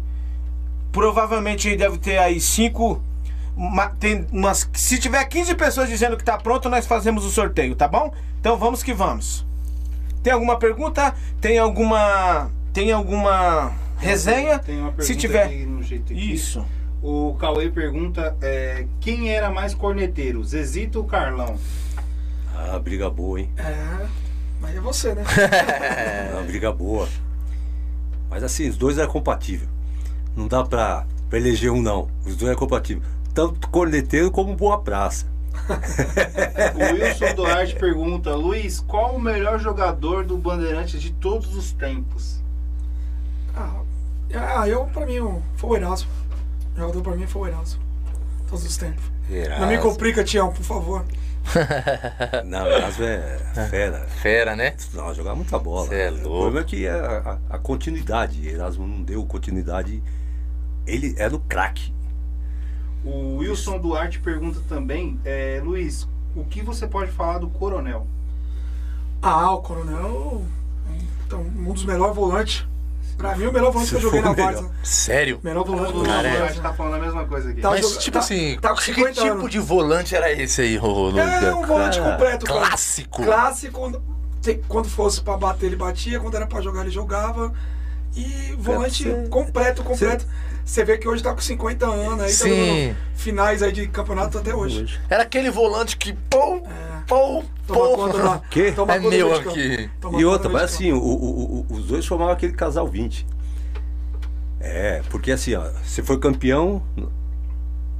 provavelmente 0.92 1.76
deve 1.76 1.98
ter 1.98 2.18
aí 2.20 2.40
cinco. 2.40 3.02
uma- 3.56 3.88
tem 3.90 4.26
umas, 4.32 4.68
se 4.74 4.98
tiver 5.00 5.24
15 5.26 5.54
pessoas 5.56 5.88
dizendo 5.90 6.18
que 6.18 6.24
tá 6.24 6.38
pronto, 6.38 6.70
nós 6.70 6.86
fazemos 6.88 7.24
o 7.26 7.30
sorteio, 7.30 7.76
tá 7.76 7.88
bom? 7.88 8.12
Então 8.40 8.58
vamos 8.58 8.82
que 8.82 8.94
vamos. 8.94 9.46
Tem 10.24 10.34
alguma 10.34 10.58
pergunta? 10.58 11.14
Tem 11.42 11.58
alguma. 11.60 12.50
Tem 12.74 12.92
alguma 12.92 13.72
resenha? 14.04 14.60
Tem 14.60 14.78
uma 14.78 14.92
pergunta 14.92 15.06
se 15.06 15.16
tiver. 15.16 15.44
aqui 15.44 15.66
no 15.66 15.82
jeito 15.84 16.14
aqui. 16.14 16.34
Isso. 16.34 16.66
O 17.02 17.36
Cauê 17.36 17.70
pergunta 17.70 18.36
é, 18.42 18.86
quem 19.02 19.30
era 19.30 19.50
mais 19.50 19.74
corneteiro, 19.74 20.44
Zezito 20.44 21.00
ou 21.00 21.06
Carlão? 21.06 21.58
Ah, 22.56 22.80
briga 22.80 23.10
boa, 23.10 23.40
hein? 23.42 23.50
É, 23.58 24.06
mas 24.62 24.76
é 24.76 24.80
você, 24.80 25.14
né? 25.14 25.24
É 26.30 26.34
uma 26.34 26.44
briga 26.44 26.72
boa. 26.72 27.10
Mas 28.30 28.42
assim, 28.44 28.70
os 28.70 28.78
dois 28.78 28.98
eram 28.98 29.12
compatíveis. 29.12 29.70
Não 30.36 30.48
dá 30.48 30.64
pra, 30.64 31.06
pra 31.30 31.38
eleger 31.38 31.72
um, 31.72 31.82
não. 31.82 32.08
Os 32.26 32.36
dois 32.36 32.50
eram 32.50 32.60
compatíveis. 32.60 33.06
Tanto 33.34 33.68
corneteiro 33.70 34.32
como 34.32 34.56
boa 34.56 34.80
praça. 34.82 35.32
O 36.76 36.94
Wilson 36.96 37.36
Duarte 37.36 37.76
pergunta, 37.76 38.36
Luiz, 38.36 38.80
qual 38.80 39.16
o 39.16 39.22
melhor 39.22 39.60
jogador 39.60 40.26
do 40.26 40.38
Bandeirantes 40.38 41.02
de 41.02 41.12
todos 41.12 41.56
os 41.56 41.72
tempos? 41.72 42.42
Ah, 43.56 43.82
ah, 44.34 44.68
eu, 44.68 44.86
pra 44.88 45.06
mim, 45.06 45.20
o- 45.20 45.42
foi 45.56 45.70
o 45.72 45.76
Erasmo. 45.76 46.10
O 46.76 46.80
jogador 46.80 47.02
pra 47.02 47.16
mim 47.16 47.28
foi 47.28 47.42
o 47.44 47.48
Erasmo. 47.48 47.82
Todos 48.50 48.66
os 48.66 48.78
tempos. 48.78 49.04
Não 49.60 49.68
me 49.68 49.78
complica, 49.78 50.24
Tião, 50.24 50.52
por 50.52 50.64
favor. 50.64 51.06
Não, 52.46 52.66
Erasmo 52.68 53.04
é 53.06 53.38
fera. 53.70 54.00
Fera, 54.22 54.56
né? 54.56 54.76
Não, 54.94 55.14
jogava 55.14 55.36
muita 55.36 55.58
bola. 55.60 55.88
Cê 55.88 55.96
é 56.04 56.10
O 56.10 56.14
louco. 56.14 56.30
problema 56.30 56.60
é 56.60 56.64
que 56.64 56.88
a, 56.88 57.40
a- 57.50 57.56
a 57.56 57.58
continuidade. 57.58 58.48
Erasmo 58.48 58.88
não 58.88 59.02
deu 59.04 59.26
continuidade. 59.26 60.02
Ele 60.88 61.16
era 61.18 61.36
o 61.36 61.40
craque. 61.40 61.94
O 63.06 63.38
Wilson 63.38 63.80
Duarte 63.80 64.20
pergunta 64.20 64.62
também, 64.70 65.20
é, 65.26 65.62
Luiz, 65.64 66.08
o 66.36 66.44
que 66.46 66.62
você 66.62 66.88
pode 66.88 67.12
falar 67.12 67.38
do 67.40 67.50
Coronel? 67.50 68.08
Ah, 69.22 69.52
o 69.54 69.62
Coronel. 69.62 70.44
Então, 71.26 71.42
um 71.42 71.74
dos 71.74 71.84
melhores 71.86 72.16
volantes. 72.16 72.66
Pra 73.18 73.36
mim, 73.36 73.46
o 73.48 73.54
melhor 73.54 73.72
volante 73.72 73.90
que 73.92 73.96
eu 73.96 74.02
joguei 74.02 74.22
na. 74.22 74.34
Varsa. 74.34 74.70
Sério? 74.84 75.40
Melhor 75.44 75.64
volante 75.66 75.92
que 75.92 75.98
eu 75.98 76.02
O 76.02 76.06
joguei 76.06 76.14
Cara, 76.16 76.28
na 76.30 76.34
é. 76.34 76.38
Duarte 76.38 76.54
Varsa. 76.60 76.70
tá 76.70 76.74
falando 76.76 76.94
a 76.96 77.00
mesma 77.00 77.26
coisa 77.26 77.50
aqui. 77.52 77.62
Tá 77.62 77.70
Mas, 77.70 77.82
joga- 77.82 78.00
tipo 78.00 78.14
tá- 78.14 78.20
assim, 78.20 78.58
tá 78.62 78.74
que 78.74 78.84
50 78.84 79.12
tipo 79.14 79.26
anos. 79.28 79.52
de 79.52 79.60
volante 79.60 80.16
era 80.16 80.32
esse 80.32 80.62
aí, 80.62 80.78
Lucas? 80.78 81.44
É 81.44 81.54
um 81.54 81.66
volante 81.66 82.00
cara. 82.00 82.12
completo, 82.12 82.46
cara. 82.46 82.60
Clássico. 82.60 83.24
Clássico. 83.24 84.02
Quando 84.68 84.90
fosse 84.90 85.22
pra 85.22 85.38
bater, 85.38 85.68
ele 85.68 85.76
batia. 85.78 86.20
Quando 86.20 86.36
era 86.36 86.46
pra 86.46 86.60
jogar, 86.62 86.82
ele 86.82 86.92
jogava. 86.92 87.54
E 88.16 88.54
volante 88.58 89.04
Você- 89.04 89.28
completo, 89.30 89.84
completo. 89.84 90.26
Você 90.66 90.84
vê 90.86 90.98
que 90.98 91.08
hoje 91.08 91.22
tá 91.24 91.34
com 91.34 91.42
50 91.42 91.86
anos 91.86 92.22
aí, 92.22 92.28
tá 92.28 92.44
Sim. 92.46 92.50
jogando 92.50 92.98
finais 93.16 93.64
aí 93.64 93.72
de 93.72 93.88
campeonato 93.88 94.38
até 94.38 94.54
hoje. 94.56 95.00
Era 95.10 95.24
aquele 95.24 95.50
volante 95.50 95.98
que, 95.98 96.14
pô, 96.14 96.60
pô, 96.62 96.68
Toma 97.08 97.44
pô. 97.68 97.96
conta 97.96 98.18
da. 98.22 98.40
Quê? 98.50 98.72
Toma 98.72 98.94
É 98.96 99.00
meu 99.00 99.36
aqui. 99.36 99.90
Toma 100.02 100.20
E 100.20 100.26
outra, 100.26 100.50
mas 100.50 100.64
assim, 100.64 100.92
o- 100.92 100.98
o- 100.98 101.66
o- 101.70 101.74
os 101.74 101.86
dois 101.88 102.06
formavam 102.06 102.34
aquele 102.34 102.54
casal 102.54 102.88
20. 102.88 103.26
É, 104.60 105.02
porque 105.10 105.32
assim, 105.32 105.56
ó, 105.56 105.70
você 105.84 106.02
foi 106.02 106.18
campeão 106.20 106.82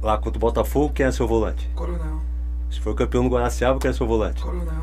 lá 0.02 0.16
contra 0.18 0.36
o 0.38 0.40
Botafogo, 0.40 0.92
quem 0.94 1.04
é 1.06 1.12
seu 1.12 1.26
volante? 1.28 1.68
Coronel, 1.74 2.20
Se 2.70 2.80
foi 2.80 2.94
campeão 2.94 3.22
no 3.22 3.28
Guaraciaba, 3.30 3.78
quem 3.78 3.90
é 3.90 3.92
seu 3.94 4.06
volante? 4.06 4.42
coronel. 4.42 4.82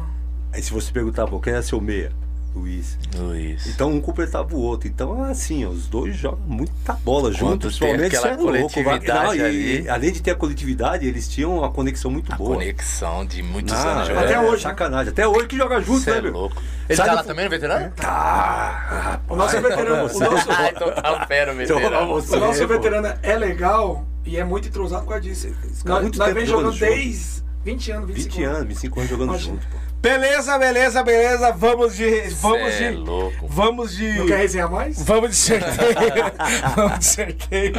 Aí 0.53 0.61
se 0.61 0.71
você 0.71 0.91
perguntar, 0.91 1.27
pô, 1.27 1.39
quem 1.39 1.53
é 1.53 1.61
seu 1.61 1.81
meia? 1.81 2.11
Luiz. 2.53 2.97
Luiz. 3.17 3.65
Então 3.67 3.89
um 3.91 4.01
completava 4.01 4.53
o 4.53 4.59
outro. 4.59 4.87
Então, 4.87 5.23
assim, 5.23 5.65
ó, 5.65 5.69
os 5.69 5.87
dois 5.87 6.15
jogam 6.17 6.39
muita 6.45 6.93
bola 6.93 7.31
juntos. 7.31 7.77
Principalmente 7.77 8.15
aquela 8.17 8.21
cê 8.23 8.33
é 8.33 8.35
louco, 8.59 8.79
não, 9.07 9.33
e- 9.35 9.41
ali. 9.41 9.81
e 9.83 9.89
além 9.89 10.11
de 10.11 10.21
ter 10.21 10.31
a 10.31 10.35
coletividade, 10.35 11.07
eles 11.07 11.29
tinham 11.29 11.57
uma 11.59 11.71
conexão 11.71 12.11
muito 12.11 12.31
A 12.33 12.35
boa. 12.35 12.55
conexão 12.55 13.25
de 13.25 13.41
muitos 13.41 13.73
Ah, 13.73 13.91
anos 13.91 14.03
é, 14.03 14.05
jogando. 14.13 14.23
Até 14.25 14.39
hoje? 14.41 14.63
Sacanagem. 14.63 15.11
Até 15.13 15.27
hoje 15.27 15.47
que 15.47 15.55
joga 15.57 15.79
junto, 15.81 16.01
Cê 16.01 16.11
né, 16.11 16.17
é 16.17 16.21
meu? 16.21 16.33
louco. 16.33 16.61
Ele 16.89 16.95
Sabe 16.97 17.09
tá 17.09 17.15
lá 17.15 17.21
o- 17.21 17.25
também, 17.25 17.45
no 17.45 17.51
veterano? 17.51 17.91
Tá. 17.95 19.21
O 19.29 19.35
nosso 19.37 19.55
é 19.55 19.61
veterano. 19.61 19.95
O 20.13 20.19
nosso, 20.19 20.19
Ah, 20.51 20.69
então 20.75 20.91
tá 20.93 21.25
fera, 21.27 21.53
veterano. 21.53 22.05
o 22.05 22.35
nosso 22.37 22.67
veterano 22.67 23.13
é 23.23 23.35
legal 23.37 24.05
e 24.25 24.37
é 24.37 24.43
muito 24.43 24.67
entrosado 24.67 25.03
por 25.03 25.11
causa 25.11 25.23
disso. 25.23 25.47
Esse 25.47 25.83
cara 25.85 26.01
Nós, 26.01 26.17
nós 26.17 26.33
vem 26.33 26.45
jogando 26.45 26.77
desde 26.77 27.41
20 27.63 27.91
anos, 27.91 28.07
25 28.07 28.35
20 28.35 28.43
anos, 28.43 28.67
25 28.67 28.99
anos 28.99 29.09
jogando 29.09 29.37
junto, 29.37 29.65
pô. 29.67 29.77
Beleza, 30.01 30.57
beleza, 30.57 31.03
beleza. 31.03 31.51
Vamos 31.51 31.95
de. 31.95 32.21
Vamos 32.41 32.73
Cê 32.73 32.85
é 32.85 32.89
de. 32.91 32.97
louco. 32.97 33.47
Vamos 33.47 33.95
de. 33.95 34.11
Não 34.13 34.25
quer 34.25 34.37
resenhar 34.39 34.69
mais? 34.71 34.99
Vamos 35.03 35.29
de 35.29 35.35
sorteio. 35.35 35.95
vamos 36.75 36.99
de 36.99 37.05
sorteio. 37.05 37.73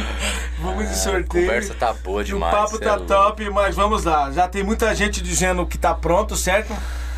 Vamos 0.59 0.85
de 0.87 0.91
A 0.93 0.95
sorteio. 0.95 1.25
conversa 1.27 1.73
tá 1.73 1.91
boa 1.93 2.21
o 2.21 2.23
demais. 2.23 2.55
papo 2.55 2.77
cê 2.77 2.79
tá 2.79 2.85
é 2.85 2.95
louco. 2.95 3.05
top, 3.07 3.49
mas 3.49 3.75
vamos 3.75 4.05
lá. 4.05 4.31
Já 4.31 4.47
tem 4.47 4.63
muita 4.63 4.95
gente 4.95 5.21
dizendo 5.21 5.65
que 5.67 5.77
tá 5.77 5.93
pronto, 5.93 6.35
certo? 6.37 6.73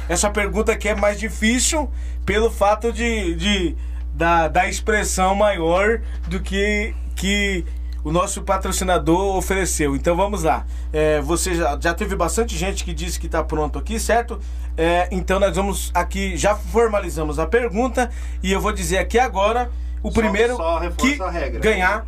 Essa 0.09 0.29
pergunta 0.31 0.71
aqui 0.71 0.89
é 0.89 0.95
mais 0.95 1.19
difícil 1.19 1.87
pelo 2.25 2.49
fato 2.49 2.91
de, 2.91 3.35
de 3.35 3.75
da, 4.11 4.47
da 4.47 4.67
expressão 4.67 5.35
maior 5.35 6.01
do 6.27 6.39
que 6.39 6.95
que 7.15 7.63
o 8.05 8.11
nosso 8.11 8.43
patrocinador 8.43 9.35
ofereceu. 9.35 9.95
Então 9.95 10.15
vamos 10.15 10.43
lá. 10.43 10.65
É, 10.93 11.19
você 11.21 11.55
já, 11.55 11.77
já 11.81 11.93
teve 11.93 12.15
bastante 12.15 12.55
gente 12.55 12.85
que 12.85 12.93
disse 12.93 13.19
que 13.19 13.27
tá 13.27 13.43
pronto 13.43 13.77
aqui, 13.79 13.99
certo? 13.99 14.39
É, 14.77 15.09
então 15.11 15.39
nós 15.39 15.55
vamos 15.55 15.91
aqui 15.93 16.37
já 16.37 16.55
formalizamos 16.55 17.39
a 17.39 17.47
pergunta 17.47 18.09
e 18.43 18.51
eu 18.51 18.61
vou 18.61 18.71
dizer 18.71 18.99
aqui 18.99 19.17
agora 19.17 19.71
o 20.03 20.11
Só- 20.11 20.21
primeiro 20.21 20.55
só 20.55 20.79
que 20.95 21.21
a 21.21 21.29
regra. 21.29 21.59
ganhar. 21.59 22.05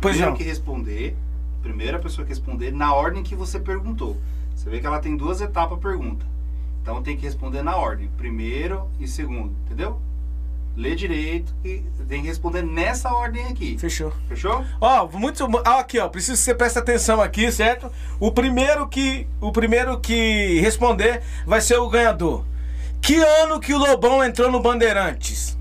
Pois 0.00 0.14
Primeiro 0.14 0.30
não. 0.30 0.36
que 0.38 0.44
responder, 0.44 1.16
primeira 1.62 1.98
pessoa 1.98 2.24
que 2.24 2.30
responder 2.30 2.72
na 2.72 2.94
ordem 2.94 3.22
que 3.22 3.34
você 3.34 3.60
perguntou. 3.60 4.16
Você 4.56 4.70
vê 4.70 4.80
que 4.80 4.86
ela 4.86 4.98
tem 5.00 5.16
duas 5.16 5.40
etapas 5.40 5.76
a 5.76 5.80
pergunta. 5.80 6.24
Então 6.80 7.02
tem 7.02 7.16
que 7.16 7.24
responder 7.26 7.62
na 7.62 7.76
ordem, 7.76 8.08
primeiro 8.16 8.88
e 8.98 9.06
segundo, 9.06 9.52
entendeu? 9.66 10.00
Lê 10.78 10.94
direito 10.94 11.52
e 11.64 11.82
tem 12.06 12.22
que 12.22 12.28
responder 12.28 12.62
nessa 12.62 13.12
ordem 13.12 13.44
aqui. 13.46 13.76
Fechou. 13.76 14.12
Fechou? 14.28 14.64
Ó, 14.80 15.08
muito. 15.08 15.44
ó, 15.44 15.78
aqui, 15.80 15.98
ó. 15.98 16.08
Preciso 16.08 16.38
que 16.38 16.44
você 16.44 16.54
preste 16.54 16.78
atenção 16.78 17.20
aqui, 17.20 17.50
certo? 17.50 17.90
O 18.20 18.30
primeiro 18.30 18.88
que. 18.88 19.26
O 19.40 19.50
primeiro 19.50 19.98
que 19.98 20.60
responder 20.60 21.20
vai 21.44 21.60
ser 21.60 21.78
o 21.78 21.88
ganhador. 21.88 22.44
Que 23.02 23.16
ano 23.16 23.58
que 23.58 23.74
o 23.74 23.78
Lobão 23.78 24.22
entrou 24.22 24.52
no 24.52 24.60
Bandeirantes? 24.60 25.58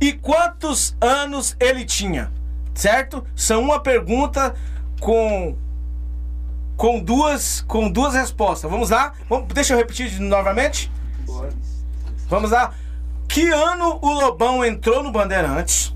E 0.00 0.12
quantos 0.12 0.96
anos 1.00 1.56
ele 1.60 1.84
tinha? 1.84 2.32
Certo? 2.74 3.24
São 3.36 3.62
uma 3.62 3.78
pergunta 3.78 4.52
com. 4.98 5.56
Com 6.76 6.98
duas, 6.98 7.60
com 7.68 7.88
duas 7.88 8.14
respostas. 8.14 8.68
Vamos 8.68 8.90
lá? 8.90 9.12
Vamos, 9.28 9.46
deixa 9.54 9.74
eu 9.74 9.78
repetir 9.78 10.18
novamente. 10.18 10.90
Vamos 12.28 12.50
lá. 12.50 12.74
Que 13.28 13.48
ano 13.48 13.98
o 14.00 14.12
Lobão 14.12 14.64
entrou 14.64 15.02
no 15.02 15.10
Bandeirantes? 15.10 15.94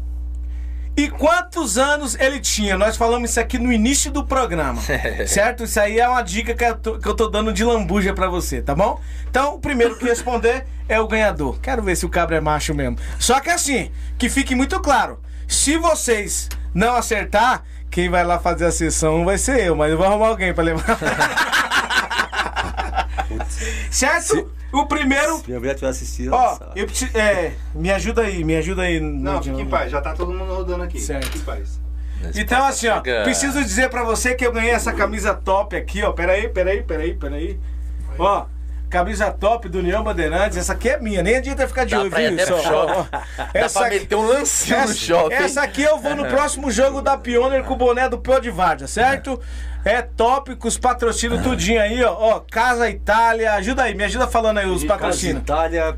E 0.99 1.09
quantos 1.09 1.79
anos 1.79 2.17
ele 2.19 2.41
tinha? 2.41 2.77
Nós 2.77 2.97
falamos 2.97 3.31
isso 3.31 3.39
aqui 3.39 3.57
no 3.57 3.73
início 3.73 4.11
do 4.11 4.27
programa, 4.27 4.83
certo? 5.29 5.63
Isso 5.63 5.79
aí 5.79 6.01
é 6.01 6.09
uma 6.09 6.23
dica 6.23 6.55
que 6.55 6.65
eu 6.65 6.77
tô, 6.77 6.99
que 6.99 7.07
eu 7.07 7.15
tô 7.15 7.29
dando 7.29 7.53
de 7.53 7.63
lambuja 7.63 8.13
pra 8.13 8.27
você, 8.27 8.61
tá 8.61 8.75
bom? 8.75 9.01
Então, 9.31 9.55
o 9.55 9.61
primeiro 9.61 9.97
que 9.97 10.05
responder 10.05 10.67
é 10.89 10.99
o 10.99 11.07
ganhador. 11.07 11.61
Quero 11.61 11.83
ver 11.83 11.97
se 11.97 12.05
o 12.05 12.09
cabra 12.09 12.39
é 12.39 12.41
macho 12.41 12.75
mesmo. 12.75 12.99
Só 13.17 13.39
que 13.39 13.49
assim, 13.49 13.93
que 14.19 14.29
fique 14.29 14.57
muito 14.57 14.81
claro. 14.81 15.21
Se 15.47 15.79
vocês 15.79 16.49
não 16.75 16.97
acertar, 16.97 17.63
quem 17.89 18.09
vai 18.09 18.25
lá 18.25 18.41
fazer 18.41 18.67
a 18.67 18.73
sessão 18.73 19.25
vai 19.25 19.39
ser 19.39 19.65
eu, 19.65 19.77
mas 19.77 19.93
eu 19.93 19.97
vou 19.97 20.05
arrumar 20.05 20.27
alguém 20.27 20.53
pra 20.53 20.65
levar. 20.65 20.99
certo? 23.89 24.51
O 24.73 24.87
primeiro... 24.87 25.39
Se 25.39 25.47
minha 25.47 25.59
mulher 25.59 25.73
estiver 25.73 25.91
assistindo, 25.91 26.33
Ó, 26.33 26.59
eu 26.77 26.87
preciso... 26.87 27.17
É, 27.17 27.53
me 27.75 27.91
ajuda 27.91 28.23
aí, 28.23 28.45
me 28.45 28.57
ajuda 28.57 28.83
aí. 28.83 29.01
Não, 29.01 29.43
fique 29.43 29.61
em 29.61 29.67
paz, 29.67 29.91
já 29.91 30.01
tá 30.01 30.13
todo 30.13 30.33
mundo 30.33 30.55
rodando 30.55 30.85
aqui. 30.85 31.01
Certo. 31.01 31.27
Fique 31.27 31.39
em 31.39 31.43
paz. 31.43 31.81
Então, 32.35 32.67
assim, 32.67 32.89
ó, 32.89 33.01
preciso 33.01 33.63
dizer 33.63 33.89
pra 33.91 34.03
você 34.03 34.35
que 34.35 34.45
eu 34.45 34.53
ganhei 34.53 34.73
essa 34.73 34.93
camisa 34.93 35.35
top 35.35 35.77
aqui, 35.77 36.03
ó. 36.03 36.13
Peraí, 36.13 36.49
peraí, 36.49 36.83
peraí, 36.83 37.15
peraí. 37.15 37.61
Ó, 38.19 38.47
Camisa 38.89 39.31
top 39.31 39.69
do 39.69 39.79
União 39.81 40.03
Bandeirantes. 40.03 40.57
Essa 40.57 40.73
aqui 40.73 40.89
é 40.89 40.99
minha, 40.99 41.23
nem 41.23 41.37
adianta 41.37 41.69
ficar 41.69 41.85
de 41.85 41.95
olho, 41.95 42.11
viu? 42.11 42.47
Só, 42.47 42.59
shopping. 42.59 43.09
Essa 43.55 43.87
aqui, 43.87 44.01
meter 44.01 44.15
um 44.17 44.27
lancinho 44.27 44.87
no 44.89 44.95
shopping. 44.95 45.35
essa 45.35 45.63
aqui 45.63 45.83
eu 45.83 45.99
vou 45.99 46.17
no 46.17 46.27
próximo 46.27 46.71
jogo 46.71 47.03
da 47.03 47.17
Pioneer 47.17 47.65
com 47.65 47.75
o 47.75 47.77
boné 47.77 48.09
do 48.09 48.19
Pô 48.19 48.39
de 48.41 48.51
Várzea, 48.51 48.89
certo? 48.89 49.41
É 49.85 50.03
top, 50.03 50.57
com 50.57 50.69
os 50.69 50.79
patrocínios 50.79 51.43
tudinho 51.43 51.81
aí, 51.81 52.03
ó. 52.03 52.15
ó. 52.19 52.41
Casa 52.41 52.89
Itália, 52.91 53.53
ajuda 53.55 53.85
aí, 53.85 53.95
me 53.95 54.05
ajuda 54.05 54.27
falando 54.27 54.59
aí 54.59 54.67
os 54.67 54.85
patrocínios. 54.85 55.43
Itália, 55.43 55.97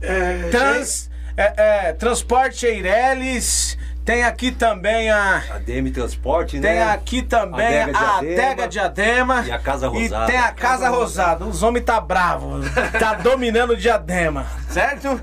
É, 0.00 0.48
Trans, 0.50 1.10
é, 1.36 1.88
é, 1.88 1.92
Transporte 1.92 2.66
Eireles, 2.66 3.78
tem 4.04 4.24
aqui 4.24 4.50
também 4.50 5.10
a... 5.10 5.36
a 5.54 5.58
DM 5.58 5.90
Transporte, 5.90 6.60
Tem 6.60 6.74
né? 6.74 6.90
aqui 6.90 7.22
também 7.22 7.82
Adega 7.82 7.98
a 7.98 8.20
Diadema. 8.20 8.42
Adega 8.42 8.68
Diadema. 8.68 9.44
E 9.46 9.52
a 9.52 9.58
Casa 9.58 9.88
Rosada. 9.88 10.24
E 10.24 10.26
tem 10.26 10.38
a 10.40 10.52
Casa 10.52 10.88
Rosada. 10.88 11.44
Os 11.44 11.62
homens 11.62 11.84
tá 11.84 12.00
bravo. 12.00 12.60
Tá 12.98 13.14
dominando 13.14 13.70
o 13.70 13.76
Diadema. 13.76 14.46
Certo? 14.68 15.20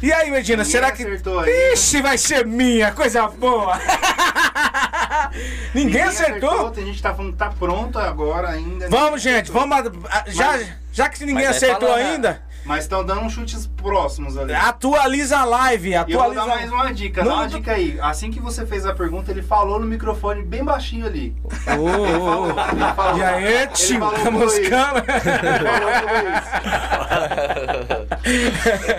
E 0.00 0.12
aí, 0.12 0.30
Medina, 0.30 0.64
será 0.64 0.90
que. 0.90 1.02
acertou 1.02 1.38
aí. 1.40 1.72
Ixi, 1.74 2.02
vai 2.02 2.18
ser 2.18 2.44
minha, 2.44 2.90
coisa 2.90 3.28
boa! 3.28 3.78
Ninguém, 5.74 6.02
acertou? 6.02 6.70
Tem 6.70 6.86
gente 6.86 6.96
que 6.96 7.02
tá 7.02 7.14
falando 7.14 7.32
que 7.32 7.38
tá 7.38 7.50
pronto 7.50 7.98
agora 7.98 8.48
ainda. 8.50 8.88
Vamos, 8.88 9.22
gente, 9.22 9.50
vamos. 9.50 9.76
a- 10.10 10.24
Já, 10.26 10.58
já 10.92 11.08
que 11.08 11.20
ninguém 11.24 11.46
Mas 11.46 11.56
acertou 11.56 11.88
falando, 11.88 12.04
ainda, 12.06 12.42
Mas 12.64 12.84
estão 12.84 13.04
dando 13.04 13.22
uns 13.22 13.32
chutes 13.32 13.66
próximos 13.66 14.38
ali. 14.38 14.54
atualiza 14.54 15.38
a 15.38 15.44
live. 15.44 15.90
E 15.90 15.92
eu 15.94 16.04
vou 16.06 16.20
Atualiza. 16.20 16.40
dar 16.40 16.46
mais 16.46 16.70
uma 16.72 16.92
dica, 16.94 17.22
Não, 17.22 17.28
dá 17.28 17.34
uma 17.36 17.42
não- 17.42 17.48
dica 17.48 17.72
aí. 17.72 17.98
Assim 18.00 18.30
que 18.30 18.38
você 18.40 18.64
fez 18.64 18.86
a 18.86 18.94
pergunta, 18.94 19.30
ele 19.30 19.42
falou 19.42 19.80
no 19.80 19.86
microfone 19.86 20.42
bem 20.42 20.64
baixinho 20.64 21.04
ali. 21.06 21.36
Ô, 21.66 21.80
ô, 21.80 22.42
ô. 22.42 22.46
Ele 22.50 22.94
falou, 22.94 23.18
E 23.18 23.22
aí, 23.24 23.44
ele 23.44 23.66
tio, 23.68 24.00
tá 24.00 24.06
isso. 24.16 24.62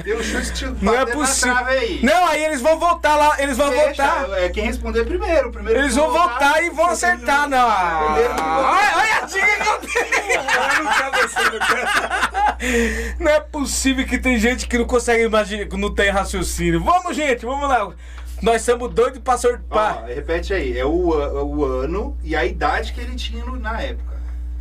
Tem 0.03 0.15
um 0.17 0.23
chute 0.23 0.65
Não 0.81 0.93
é 0.93 1.05
possível. 1.05 1.53
trave 1.55 1.71
aí. 1.77 1.99
Não, 2.03 2.27
aí 2.27 2.43
eles 2.43 2.61
vão 2.61 2.77
voltar 2.77 3.15
lá, 3.15 3.35
eles 3.41 3.57
vão 3.57 3.69
Deixa, 3.69 4.03
voltar. 4.05 4.39
É 4.43 4.49
quem 4.49 4.65
responder 4.65 5.05
primeiro. 5.05 5.51
primeiro 5.51 5.79
Eles 5.79 5.95
vão 5.95 6.11
voltar 6.11 6.63
e 6.63 6.69
vão 6.69 6.87
acertar, 6.89 7.47
não. 7.47 7.65
Olha, 7.67 8.29
olha 8.95 9.17
a 9.21 9.25
dica 9.25 9.45
que 9.47 9.69
eu 9.69 9.79
tenho. 9.79 10.43
Não 13.19 13.31
é 13.31 13.39
possível 13.39 14.05
que 14.05 14.17
tem 14.17 14.37
gente 14.37 14.67
que 14.67 14.77
não 14.77 14.85
consegue 14.85 15.23
imaginar, 15.23 15.65
que 15.65 15.77
não 15.77 15.93
tem 15.93 16.09
raciocínio. 16.09 16.83
Vamos, 16.83 17.15
gente, 17.15 17.45
vamos 17.45 17.67
lá. 17.67 17.89
Nós 18.41 18.61
estamos 18.61 18.93
doidos 18.93 19.19
pra 19.19 19.35
Ó, 19.35 19.37
sortar. 19.37 20.05
repete 20.05 20.53
aí, 20.53 20.77
é 20.77 20.85
o, 20.85 21.13
a- 21.13 21.43
o 21.43 21.63
ano 21.65 22.17
e 22.23 22.35
a 22.35 22.45
idade 22.45 22.91
que 22.93 22.99
ele 22.99 23.15
tinha 23.15 23.45
na 23.45 23.81
época. 23.81 24.13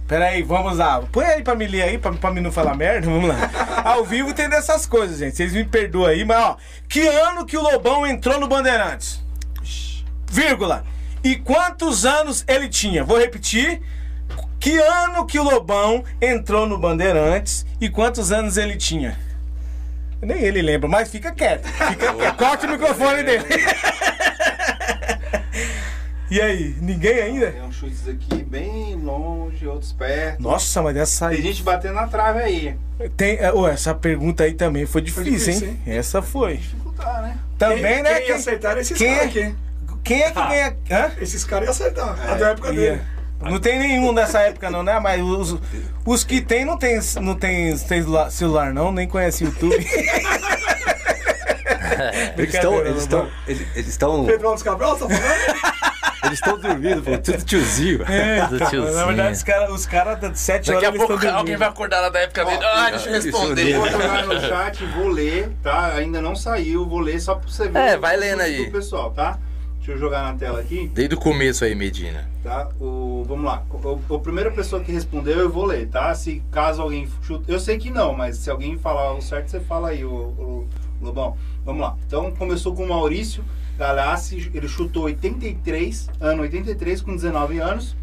Pera 0.06 0.26
aí, 0.26 0.42
vamos 0.42 0.76
lá. 0.78 1.02
Põe 1.10 1.24
aí 1.24 1.42
pra 1.42 1.55
me 1.55 1.66
ler 1.66 1.82
aí, 1.82 1.98
pra, 1.98 2.12
pra 2.12 2.31
mim 2.31 2.40
não 2.40 2.52
falar 2.52 2.76
merda. 2.76 3.06
Vamos 3.08 3.28
lá. 3.28 3.50
Ao 3.84 4.05
vivo 4.05 4.34
tem 4.34 4.48
dessas 4.48 4.84
coisas, 4.86 5.18
gente. 5.18 5.36
Vocês 5.36 5.52
me 5.52 5.64
perdoam 5.64 6.06
aí, 6.06 6.24
mas 6.24 6.39
ó. 6.44 6.56
Que 6.89 7.06
ano 7.06 7.47
que 7.47 7.56
o 7.56 7.62
Lobão 7.62 8.06
entrou 8.06 8.39
no 8.39 8.47
Bandeirantes? 8.47 9.22
Vírgula. 10.31 10.84
E 11.24 11.36
quantos 11.36 12.05
anos 12.05 12.44
ele 12.48 12.68
tinha? 12.68 13.05
Vou 13.05 13.18
repetir. 13.18 13.81
Que 14.62 14.78
ano 14.78 15.26
que 15.26 15.41
o 15.41 15.42
Lobão 15.42 16.05
entrou 16.20 16.68
no 16.68 16.78
Bandeirantes 16.78 17.66
e 17.81 17.89
quantos 17.91 18.31
anos 18.31 18.57
ele 18.57 18.76
tinha? 18.76 19.18
Nem 20.20 20.39
ele 20.41 20.62
lembra, 20.62 20.89
mas 20.89 21.10
fica 21.10 21.32
quieto. 21.32 21.66
Fica 21.66 22.15
quieto. 22.15 22.36
Corta 22.36 22.66
o 22.68 22.70
microfone 22.70 23.24
dele. 23.24 23.44
E 26.31 26.41
aí, 26.41 26.76
ninguém 26.81 27.20
ainda? 27.23 27.50
Tem 27.50 27.62
uns 27.62 27.74
chutes 27.74 28.08
aqui 28.08 28.44
bem 28.44 28.94
longe, 28.94 29.66
outros 29.66 29.92
perto. 29.92 30.41
Nossa, 30.41 30.81
mas 30.81 30.97
essa 30.97 31.28
Tem 31.31 31.39
aí. 31.39 31.42
gente 31.42 31.60
batendo 31.65 31.94
na 31.94 32.07
trave 32.07 32.39
aí. 32.41 32.76
Tem, 33.16 33.39
é, 33.39 33.52
ô, 33.52 33.66
essa 33.66 33.92
pergunta 33.92 34.44
aí 34.44 34.55
também 34.55 34.86
foi 34.86 35.02
difícil, 35.02 35.32
difícil, 35.32 35.68
hein? 35.70 35.82
Essa 35.84 36.23
foi. 36.23 36.58
Dificultar, 36.58 37.20
né? 37.20 37.36
Também, 37.58 37.82
quem, 37.94 38.02
né? 38.05 38.20
Quem 38.20 38.28
ia 38.28 38.36
acertar 38.36 38.78
esses 38.78 38.97
quem, 38.97 39.12
caras 39.12 39.26
aqui. 39.28 39.55
quem 40.05 40.23
é 40.23 40.31
que 40.31 40.34
ganha. 40.41 40.76
Hã? 40.89 41.10
Esses 41.20 41.42
caras 41.44 41.65
iam 41.65 41.73
acertar. 41.73 42.31
a 42.31 42.34
da 42.36 42.49
época 42.50 42.68
Ia. 42.73 42.74
dele. 42.92 43.02
Não 43.42 43.58
tem 43.58 43.78
nenhum 43.78 44.12
dessa 44.14 44.40
época, 44.40 44.70
não, 44.70 44.82
né? 44.82 44.98
Mas 45.00 45.20
os, 45.22 45.56
os 46.06 46.24
que 46.24 46.40
tem 46.40 46.64
não 46.64 46.76
tem, 46.78 46.98
não 47.20 47.34
tem 47.34 47.76
celula- 47.76 48.30
celular, 48.30 48.72
não, 48.72 48.90
nem 48.92 49.06
conhece 49.08 49.44
YouTube. 49.44 49.76
Eles 52.36 52.54
estão. 52.54 52.74
Eles 52.80 53.02
estão. 53.02 53.28
Eles 53.46 53.88
estão. 53.88 54.24
Pedro 54.24 54.48
Alves 54.48 54.62
Cabral, 54.62 54.96
tá 54.96 55.06
falando? 55.08 55.72
Eles 56.24 56.38
estão 56.38 56.56
dormindo, 56.58 57.02
pô. 57.02 57.18
Tudo 57.18 57.44
tiozinho. 57.44 58.04
É, 58.08 58.38
então, 58.52 58.68
tiozinho. 58.70 58.94
na 58.94 59.06
verdade, 59.06 59.32
os 59.32 59.42
caras 59.42 59.70
os 59.70 59.86
cara 59.86 60.14
de 60.14 60.38
7 60.38 60.70
Daqui 60.70 60.70
horas 60.70 60.84
a 60.84 60.88
eles 60.88 60.98
pouco 60.98 61.12
alguém 61.14 61.32
dormindo. 61.32 61.58
vai 61.58 61.68
acordar 61.68 62.00
lá 62.00 62.08
da 62.10 62.20
época 62.20 62.44
dele. 62.44 62.64
Ah, 62.64 62.90
deixa 62.90 63.08
eu 63.08 63.12
responder. 63.14 63.76
Vou 63.76 63.88
jogar 63.90 64.26
no 64.26 64.40
chat, 64.40 64.84
vou 64.86 65.08
ler, 65.08 65.50
tá? 65.62 65.86
Ainda 65.96 66.22
não 66.22 66.36
saiu, 66.36 66.88
vou 66.88 67.00
ler 67.00 67.20
só 67.20 67.34
pra 67.34 67.50
você 67.50 67.68
ver. 67.68 67.78
É, 67.78 67.96
vai 67.96 68.16
lendo 68.16 68.40
aí. 68.40 68.66
Do 68.66 68.70
pessoal, 68.70 69.10
tá? 69.10 69.36
Deixa 69.83 69.93
eu 69.93 69.99
jogar 69.99 70.23
na 70.23 70.39
tela 70.39 70.61
aqui, 70.61 70.89
Desde 70.94 71.17
o 71.17 71.19
começo 71.19 71.65
aí, 71.65 71.75
Medina. 71.75 72.28
tá? 72.41 72.69
O, 72.81 73.25
vamos 73.27 73.44
lá. 73.44 73.65
O, 74.09 74.15
a 74.15 74.19
primeira 74.20 74.49
pessoa 74.52 74.81
que 74.81 74.93
respondeu 74.93 75.36
eu 75.41 75.51
vou 75.51 75.65
ler, 75.65 75.89
tá? 75.89 76.15
Se 76.15 76.41
caso 76.52 76.81
alguém 76.81 77.09
chuta. 77.23 77.51
Eu 77.51 77.59
sei 77.59 77.78
que 77.78 77.91
não, 77.91 78.12
mas 78.12 78.36
se 78.36 78.49
alguém 78.49 78.78
falar 78.78 79.12
o 79.15 79.20
certo, 79.20 79.49
você 79.49 79.59
fala 79.59 79.89
aí, 79.89 80.05
o, 80.05 80.09
o 80.12 80.69
Lobão. 81.01 81.36
Vamos 81.65 81.83
lá. 81.83 81.97
Então 82.07 82.31
começou 82.31 82.75
com 82.77 82.85
o 82.85 82.89
Maurício 82.89 83.44
Galassi, 83.77 84.49
ele 84.55 84.69
chutou 84.69 85.05
83, 85.05 86.09
ano 86.20 86.43
83, 86.43 87.02
com 87.02 87.17
19 87.17 87.59
anos. 87.59 87.97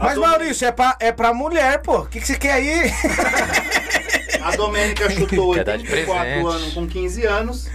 A 0.00 0.06
Mas, 0.06 0.14
Dom- 0.16 0.22
Maurício, 0.22 0.66
é 0.66 0.72
pra, 0.72 0.96
é 0.98 1.12
pra 1.12 1.32
mulher, 1.32 1.80
pô. 1.82 1.98
O 2.00 2.06
que, 2.06 2.18
que 2.18 2.26
você 2.26 2.36
quer 2.36 2.54
aí? 2.54 2.90
A 4.42 4.56
Domênica 4.56 5.08
chutou 5.08 5.54
Quer 5.54 5.62
dar 5.62 5.76
de 5.76 5.84
84 5.84 6.24
presente. 6.32 6.46
anos 6.62 6.74
com 6.74 6.86
15 6.88 7.24
anos. 7.26 7.68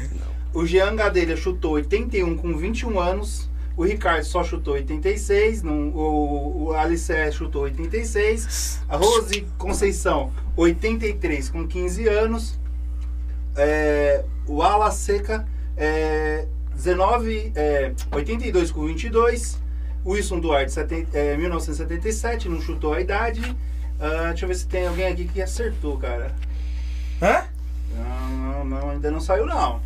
O 0.54 0.66
Jean 0.66 0.96
Gadelha 0.96 1.36
chutou 1.38 1.74
81 1.74 2.36
com 2.38 2.56
21 2.58 3.00
anos. 3.00 3.50
O 3.76 3.84
Ricardo 3.86 4.24
só 4.24 4.44
chutou 4.44 4.74
86. 4.74 5.62
Não, 5.62 5.90
o, 5.90 6.66
o 6.68 6.74
Alice 6.74 7.14
chutou 7.32 7.64
86. 7.64 8.82
A 8.90 8.98
Rose 8.98 9.46
Conceição, 9.58 10.32
83 10.56 11.50
com 11.50 11.68
15 11.68 12.08
anos. 12.08 12.60
É, 13.56 14.24
o 14.48 14.62
Ala 14.64 14.92
Seca, 14.92 15.48
é, 15.76 16.48
19, 16.74 17.52
é, 17.56 17.92
82 18.12 18.72
com 18.72 18.86
22. 18.86 19.60
O 20.04 20.12
Wilson 20.12 20.40
Duarte, 20.40 20.72
seten- 20.72 21.08
é, 21.14 21.36
1977, 21.38 22.48
não 22.50 22.62
chutou 22.62 22.94
a 22.94 23.02
idade. 23.02 23.42
Ah, 24.00 24.28
deixa 24.30 24.46
eu 24.46 24.50
ver 24.50 24.56
se 24.56 24.68
tem 24.68 24.88
alguém 24.88 25.08
aqui 25.08 25.26
que 25.26 25.42
acertou, 25.42 25.98
cara. 25.98 26.34
Hã? 27.22 27.44
Não, 27.96 28.30
não, 28.30 28.66
não, 28.66 28.90
ainda 28.92 29.10
não 29.12 29.20
saiu 29.20 29.46
não. 29.46 29.82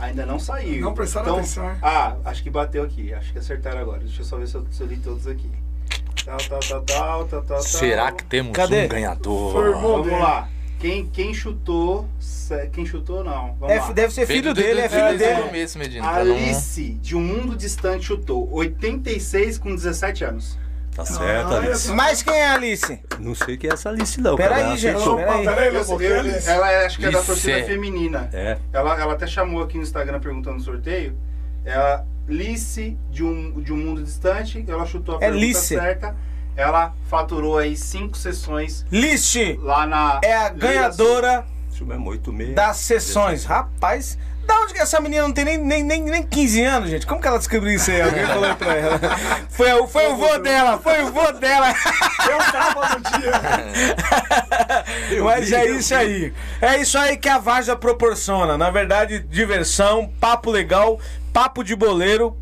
Ainda 0.00 0.24
não 0.26 0.38
saiu. 0.38 0.80
Não 0.80 0.94
prestaram 0.94 1.34
atenção, 1.36 1.68
hein? 1.70 1.76
Ah, 1.82 2.16
acho 2.24 2.42
que 2.42 2.50
bateu 2.50 2.82
aqui. 2.82 3.12
Acho 3.12 3.32
que 3.32 3.38
acertaram 3.38 3.80
agora. 3.80 3.98
Deixa 4.00 4.22
eu 4.22 4.24
só 4.24 4.36
ver 4.36 4.48
se 4.48 4.54
eu, 4.54 4.66
se 4.70 4.80
eu 4.82 4.86
li 4.86 4.96
todos 4.96 5.26
aqui. 5.26 5.50
Tal, 6.24 6.38
tal, 6.48 6.60
tal, 6.60 6.82
tal, 6.82 7.24
tal, 7.26 7.42
tal. 7.42 7.62
Será 7.62 8.10
que 8.12 8.24
temos 8.24 8.52
Cadê? 8.52 8.84
um 8.84 8.88
ganhador? 8.88 9.52
Formou. 9.52 10.02
Vamos 10.04 10.18
lá. 10.20 10.48
Quem, 10.78 11.06
quem 11.06 11.34
chutou. 11.34 12.08
Quem 12.72 12.84
chutou, 12.86 13.22
não. 13.22 13.54
Vamos 13.60 13.74
É, 13.76 13.78
lá. 13.80 13.92
deve 13.92 14.12
ser 14.12 14.26
filho 14.26 14.52
dele, 14.54 14.80
é 14.80 14.88
filho 14.88 15.16
dele. 15.18 15.68
Medina. 15.78 16.10
pra 16.10 16.24
não- 16.24 16.34
Alice, 16.34 16.94
de 16.94 17.14
um 17.14 17.20
mundo 17.20 17.54
distante, 17.56 18.06
chutou 18.06 18.48
86 18.52 19.58
com 19.58 19.74
17 19.74 20.24
anos. 20.24 20.58
Tá 21.04 21.14
certo, 21.14 21.54
Ah, 21.54 21.58
Alice. 21.58 21.92
Mas 21.92 22.22
quem 22.22 22.34
é 22.34 22.46
a 22.48 22.54
Alice? 22.54 23.00
Não 23.18 23.34
sei 23.34 23.56
quem 23.56 23.70
é 23.70 23.72
essa 23.74 23.88
Alice, 23.88 24.20
não. 24.20 24.36
Pera 24.36 24.56
cara. 24.56 24.70
aí, 24.70 24.76
gente. 24.78 25.02
Peraí, 25.02 25.74
Eu- 25.74 25.84
Lobo, 25.84 26.02
eu- 26.02 26.20
Alice. 26.20 26.48
ela 26.48 26.70
é- 26.72 26.86
acho 26.86 26.98
que 26.98 27.06
é 27.06 27.10
da 27.10 27.18
Alice. 27.18 27.26
torcida 27.32 27.64
feminina. 27.64 28.28
É. 28.32 28.58
Ela, 28.72 29.00
ela 29.00 29.12
até 29.12 29.26
chamou 29.26 29.62
aqui 29.62 29.76
no 29.76 29.82
Instagram 29.82 30.20
perguntando 30.20 30.56
no 30.56 30.62
sorteio. 30.62 31.16
É 31.64 31.74
a 31.74 32.04
Lice 32.28 32.96
de 33.10 33.24
um, 33.24 33.60
de 33.60 33.72
um 33.72 33.76
mundo 33.76 34.02
distante. 34.02 34.64
Ela 34.68 34.86
chutou 34.86 35.14
a 35.14 35.18
É 35.18 35.20
pergunta 35.22 35.44
Lice. 35.44 35.74
certa. 35.74 36.14
Ela 36.56 36.92
faturou 37.08 37.58
aí 37.58 37.76
cinco 37.76 38.16
sessões 38.16 38.84
List 38.90 39.36
lá 39.60 39.86
na. 39.86 40.20
é 40.22 40.36
a 40.36 40.48
ganhadora 40.48 41.44
Deixa 41.68 41.84
eu 41.84 41.86
ver, 41.86 41.96
86. 41.98 42.54
das 42.54 42.76
sessões. 42.76 43.44
Rapaz, 43.44 44.18
da 44.46 44.60
onde 44.62 44.74
que 44.74 44.80
essa 44.80 45.00
menina 45.00 45.22
não 45.22 45.32
tem 45.32 45.44
nem, 45.44 45.58
nem, 45.58 45.82
nem, 45.82 46.02
nem 46.02 46.22
15 46.22 46.64
anos, 46.64 46.90
gente? 46.90 47.06
Como 47.06 47.20
que 47.20 47.26
ela 47.28 47.38
descobriu 47.38 47.74
isso 47.74 47.90
aí? 47.90 48.00
Alguém 48.02 48.26
falou 48.26 48.54
pra 48.56 48.74
ela. 48.74 49.00
Foi, 49.50 49.72
o- 49.74 49.86
foi 49.86 50.06
o 50.08 50.16
vô 50.16 50.38
dela, 50.38 50.78
foi 50.78 51.02
o 51.02 51.12
vô 51.12 51.32
dela. 51.32 51.72
Eu 52.28 52.38
tava 52.52 52.98
no 52.98 53.20
dia. 53.20 55.20
Mas 55.22 55.52
é 55.52 55.66
isso 55.70 55.94
aí. 55.94 56.32
É 56.60 56.76
isso 56.78 56.98
aí 56.98 57.16
que 57.16 57.28
a 57.28 57.38
Varja 57.38 57.76
proporciona. 57.76 58.58
Na 58.58 58.70
verdade, 58.70 59.20
diversão, 59.20 60.10
papo 60.20 60.50
legal, 60.50 60.98
papo 61.32 61.62
de 61.62 61.76
boleiro, 61.76 62.36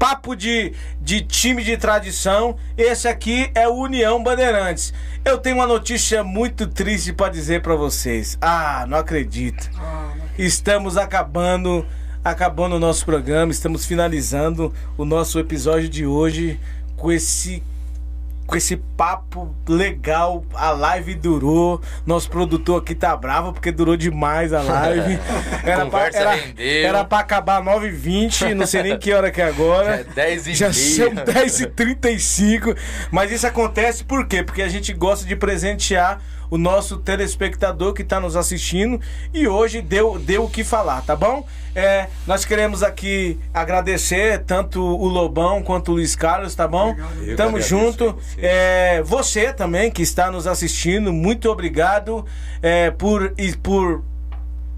papo 0.00 0.34
de, 0.34 0.72
de 0.98 1.20
time 1.20 1.62
de 1.62 1.76
tradição. 1.76 2.56
Esse 2.74 3.06
aqui 3.06 3.50
é 3.54 3.68
o 3.68 3.74
União 3.74 4.20
Bandeirantes. 4.22 4.94
Eu 5.22 5.36
tenho 5.36 5.56
uma 5.56 5.66
notícia 5.66 6.24
muito 6.24 6.66
triste 6.66 7.12
pra 7.12 7.28
dizer 7.28 7.60
pra 7.60 7.74
vocês. 7.74 8.38
Ah, 8.40 8.86
não 8.88 8.96
acredito. 8.96 9.70
Estamos 10.38 10.96
acabando, 10.96 11.86
acabando 12.24 12.76
o 12.76 12.80
nosso 12.80 13.04
programa, 13.04 13.52
estamos 13.52 13.84
finalizando 13.84 14.72
o 14.96 15.04
nosso 15.04 15.38
episódio 15.38 15.90
de 15.90 16.06
hoje 16.06 16.58
com 16.96 17.12
esse 17.12 17.62
com 18.50 18.56
esse 18.56 18.76
papo 18.76 19.54
legal. 19.68 20.44
A 20.54 20.70
live 20.70 21.14
durou. 21.14 21.80
Nosso 22.04 22.28
produtor 22.28 22.82
aqui 22.82 22.96
tá 22.96 23.16
bravo 23.16 23.52
porque 23.52 23.70
durou 23.70 23.96
demais 23.96 24.52
a 24.52 24.60
live. 24.60 25.18
Era 25.64 25.76
pra, 25.76 25.84
Conversa 25.84 26.18
era, 26.18 26.30
rendeu. 26.32 26.86
era 26.88 27.04
pra 27.04 27.18
acabar 27.20 27.62
9h20, 27.62 28.54
não 28.54 28.66
sei 28.66 28.82
nem 28.82 28.98
que 28.98 29.12
hora 29.12 29.30
que 29.30 29.40
é 29.40 29.44
agora. 29.46 30.00
É 30.00 30.04
10 30.04 30.46
e 30.48 30.54
Já 30.54 30.68
meia. 30.68 30.74
são 30.74 31.10
10h35. 31.14 32.76
Mas 33.10 33.30
isso 33.30 33.46
acontece 33.46 34.02
por 34.04 34.26
quê? 34.26 34.42
Porque 34.42 34.62
a 34.62 34.68
gente 34.68 34.92
gosta 34.92 35.24
de 35.26 35.36
presentear 35.36 36.20
o 36.50 36.58
nosso 36.58 36.98
telespectador 36.98 37.94
que 37.94 38.02
está 38.02 38.18
nos 38.18 38.36
assistindo 38.36 39.00
e 39.32 39.46
hoje 39.46 39.80
deu, 39.80 40.18
deu 40.18 40.44
o 40.44 40.50
que 40.50 40.64
falar, 40.64 41.02
tá 41.02 41.14
bom? 41.14 41.46
É, 41.74 42.08
nós 42.26 42.44
queremos 42.44 42.82
aqui 42.82 43.38
agradecer 43.54 44.42
tanto 44.44 44.82
o 44.82 45.06
Lobão 45.06 45.62
quanto 45.62 45.92
o 45.92 45.94
Luiz 45.94 46.16
Carlos, 46.16 46.54
tá 46.54 46.66
bom? 46.66 46.90
Obrigado. 46.90 47.24
Eu 47.24 47.36
Tamo 47.36 47.60
junto. 47.60 48.12
você. 48.12 48.38
É, 48.38 49.02
você 49.02 49.52
também 49.52 49.90
que 49.90 50.02
está 50.02 50.30
nos 50.30 50.46
assistindo, 50.46 51.12
muito 51.12 51.48
obrigado 51.48 52.26
é, 52.60 52.90
por, 52.90 53.32
e 53.38 53.52
por 53.56 54.02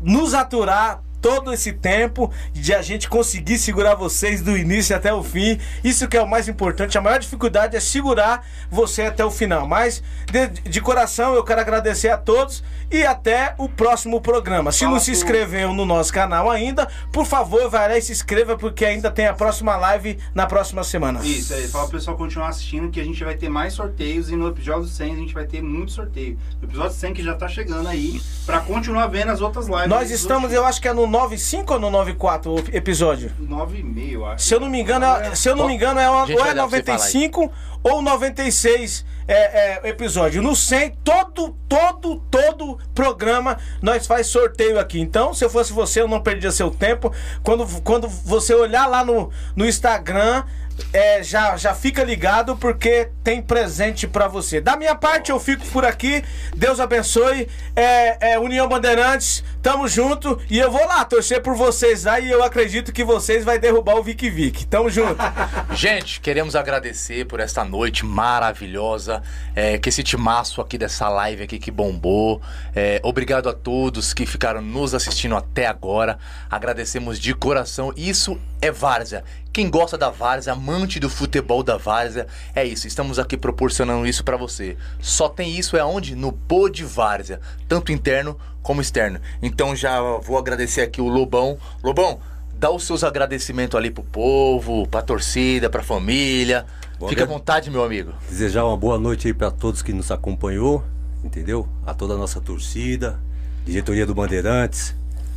nos 0.02 0.34
aturar 0.34 1.02
todo 1.22 1.52
esse 1.52 1.72
tempo 1.72 2.30
de 2.52 2.74
a 2.74 2.82
gente 2.82 3.08
conseguir 3.08 3.56
segurar 3.56 3.94
vocês 3.94 4.42
do 4.42 4.58
início 4.58 4.94
até 4.94 5.14
o 5.14 5.22
fim. 5.22 5.58
Isso 5.84 6.08
que 6.08 6.16
é 6.16 6.22
o 6.22 6.28
mais 6.28 6.48
importante. 6.48 6.98
A 6.98 7.00
maior 7.00 7.20
dificuldade 7.20 7.76
é 7.76 7.80
segurar 7.80 8.44
você 8.68 9.02
até 9.02 9.24
o 9.24 9.30
final. 9.30 9.66
Mas 9.66 10.02
de, 10.30 10.48
de 10.48 10.80
coração 10.80 11.34
eu 11.34 11.44
quero 11.44 11.60
agradecer 11.60 12.08
a 12.08 12.18
todos 12.18 12.64
e 12.90 13.06
até 13.06 13.54
o 13.56 13.68
próximo 13.68 14.20
programa. 14.20 14.72
Se 14.72 14.84
não 14.84 14.98
se 14.98 15.12
inscreveu 15.12 15.72
no 15.72 15.86
nosso 15.86 16.12
canal 16.12 16.50
ainda, 16.50 16.88
por 17.12 17.24
favor, 17.24 17.70
vai 17.70 17.88
lá 17.88 17.96
e 17.96 18.02
se 18.02 18.12
inscreva 18.12 18.58
porque 18.58 18.84
ainda 18.84 19.10
tem 19.10 19.26
a 19.26 19.32
próxima 19.32 19.76
live 19.76 20.18
na 20.34 20.46
próxima 20.46 20.82
semana. 20.82 21.20
Isso, 21.24 21.54
aí, 21.54 21.68
fala 21.68 21.84
pro 21.84 21.98
pessoal 21.98 22.16
continuar 22.16 22.48
assistindo 22.48 22.90
que 22.90 23.00
a 23.00 23.04
gente 23.04 23.22
vai 23.24 23.36
ter 23.36 23.48
mais 23.48 23.72
sorteios 23.72 24.28
e 24.28 24.36
no 24.36 24.48
episódio 24.48 24.88
100 24.88 25.12
a 25.12 25.16
gente 25.16 25.32
vai 25.32 25.46
ter 25.46 25.62
muito 25.62 25.92
sorteio. 25.92 26.36
No 26.60 26.68
episódio 26.68 26.92
100 26.92 27.14
que 27.14 27.22
já 27.22 27.34
tá 27.34 27.48
chegando 27.48 27.88
aí, 27.88 28.20
pra 28.44 28.60
continuar 28.60 29.06
vendo 29.06 29.30
as 29.30 29.40
outras 29.40 29.68
lives. 29.68 29.88
Nós 29.88 30.10
estamos, 30.10 30.52
eu 30.52 30.64
acho 30.64 30.80
que 30.80 30.88
é 30.88 30.92
no 30.92 31.06
95 31.12 31.74
ou 31.74 31.78
no 31.78 31.90
94 31.90 32.50
o 32.54 32.58
episódio? 32.72 33.30
9,5, 33.38 34.12
eu 34.12 34.26
acho. 34.26 34.44
Se 34.46 34.54
eu 34.54 34.60
não 34.60 34.70
me 34.70 34.80
engano, 34.80 35.04
é, 35.04 35.34
se 35.34 35.48
eu 35.48 35.54
não 35.54 35.66
me 35.66 35.74
engano, 35.74 36.00
é, 36.00 36.08
uma- 36.08 36.22
ou 36.22 36.30
é 36.30 36.34
vai 36.36 36.54
dar 36.54 36.66
pra 36.66 36.78
você 36.78 36.82
falar 36.82 37.04
aí. 37.04 37.12
95 37.28 37.52
ou 37.82 38.00
96 38.00 39.04
é, 39.28 39.84
é, 39.84 39.88
episódio. 39.90 40.42
No 40.42 40.56
100, 40.56 40.90
todo, 41.04 41.54
todo, 41.68 42.16
todo 42.30 42.78
programa 42.94 43.58
nós 43.82 44.06
faz 44.06 44.26
sorteio 44.26 44.78
aqui. 44.80 45.00
Então, 45.00 45.34
se 45.34 45.44
eu 45.44 45.50
fosse 45.50 45.72
você, 45.72 46.00
eu 46.00 46.08
não 46.08 46.20
perdia 46.22 46.50
seu 46.50 46.70
tempo. 46.70 47.12
Quando, 47.42 47.66
quando 47.82 48.08
você 48.08 48.54
olhar 48.54 48.86
lá 48.86 49.04
no, 49.04 49.30
no 49.54 49.66
Instagram, 49.66 50.44
é, 50.92 51.22
já, 51.22 51.56
já 51.56 51.74
fica 51.74 52.04
ligado 52.04 52.56
porque 52.56 53.08
tem 53.24 53.40
presente 53.40 54.06
pra 54.06 54.28
você. 54.28 54.60
Da 54.60 54.76
minha 54.76 54.94
parte, 54.94 55.30
eu 55.30 55.40
fico 55.40 55.64
por 55.66 55.84
aqui. 55.84 56.22
Deus 56.54 56.80
abençoe. 56.80 57.48
É, 57.74 58.32
é, 58.32 58.38
União 58.38 58.68
Bandeirantes, 58.68 59.42
tamo 59.62 59.88
junto. 59.88 60.38
E 60.50 60.58
eu 60.58 60.70
vou 60.70 60.86
lá 60.86 61.04
torcer 61.04 61.40
por 61.40 61.54
vocês 61.54 62.04
lá. 62.04 62.20
E 62.20 62.30
eu 62.30 62.42
acredito 62.42 62.92
que 62.92 63.04
vocês 63.04 63.44
vai 63.44 63.58
derrubar 63.58 63.96
o 63.96 64.02
Vic 64.02 64.28
Vic. 64.28 64.66
Tamo 64.66 64.90
junto. 64.90 65.16
Gente, 65.74 66.20
queremos 66.20 66.54
agradecer 66.54 67.26
por 67.26 67.40
esta 67.40 67.64
noite 67.64 68.04
maravilhosa, 68.04 69.22
é, 69.54 69.78
que 69.78 69.88
esse 69.88 70.02
timaço 70.02 70.60
aqui 70.60 70.76
dessa 70.76 71.08
live 71.08 71.44
aqui 71.44 71.58
que 71.58 71.70
bombou. 71.70 72.42
É, 72.74 73.00
obrigado 73.02 73.48
a 73.48 73.52
todos 73.52 74.12
que 74.12 74.26
ficaram 74.26 74.60
nos 74.60 74.94
assistindo 74.94 75.36
até 75.36 75.66
agora. 75.66 76.18
Agradecemos 76.50 77.18
de 77.18 77.34
coração. 77.34 77.92
Isso 77.96 78.38
é 78.60 78.70
Várzea. 78.70 79.24
Quem 79.52 79.68
gosta 79.68 79.98
da 79.98 80.08
Várzea, 80.08 80.54
amante 80.54 80.98
do 80.98 81.10
futebol 81.10 81.62
da 81.62 81.76
Várzea, 81.76 82.26
é 82.54 82.64
isso. 82.64 82.86
Estamos 82.86 83.18
aqui 83.18 83.36
proporcionando 83.36 84.06
isso 84.06 84.24
pra 84.24 84.36
você. 84.36 84.76
Só 84.98 85.28
tem 85.28 85.58
isso 85.58 85.76
é 85.76 85.84
onde? 85.84 86.16
No 86.16 86.32
Pod 86.32 86.82
Várzea, 86.84 87.38
tanto 87.68 87.92
interno 87.92 88.38
como 88.62 88.80
externo. 88.80 89.20
Então 89.42 89.76
já 89.76 90.00
vou 90.00 90.38
agradecer 90.38 90.80
aqui 90.80 91.02
o 91.02 91.08
Lobão. 91.08 91.58
Lobão, 91.84 92.18
dá 92.54 92.70
os 92.70 92.84
seus 92.84 93.04
agradecimentos 93.04 93.76
ali 93.76 93.90
pro 93.90 94.02
povo, 94.02 94.86
pra 94.88 95.02
torcida, 95.02 95.68
pra 95.68 95.82
família. 95.82 96.64
Bom, 96.98 97.08
Fica 97.08 97.22
à 97.22 97.24
agra- 97.24 97.36
vontade, 97.36 97.70
meu 97.70 97.84
amigo. 97.84 98.14
Desejar 98.30 98.64
uma 98.64 98.76
boa 98.76 98.98
noite 98.98 99.26
aí 99.26 99.34
para 99.34 99.50
todos 99.50 99.82
que 99.82 99.92
nos 99.92 100.10
acompanhou, 100.10 100.82
entendeu? 101.22 101.68
A 101.84 101.92
toda 101.92 102.14
a 102.14 102.16
nossa 102.16 102.40
torcida, 102.40 103.20
diretoria 103.66 104.06
do 104.06 104.14
Bandeirantes, 104.14 104.94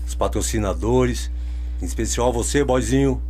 os 0.08 0.16
patrocinadores, 0.16 1.30
em 1.82 1.86
especial 1.86 2.32
você, 2.32 2.64
boizinho. 2.64 3.22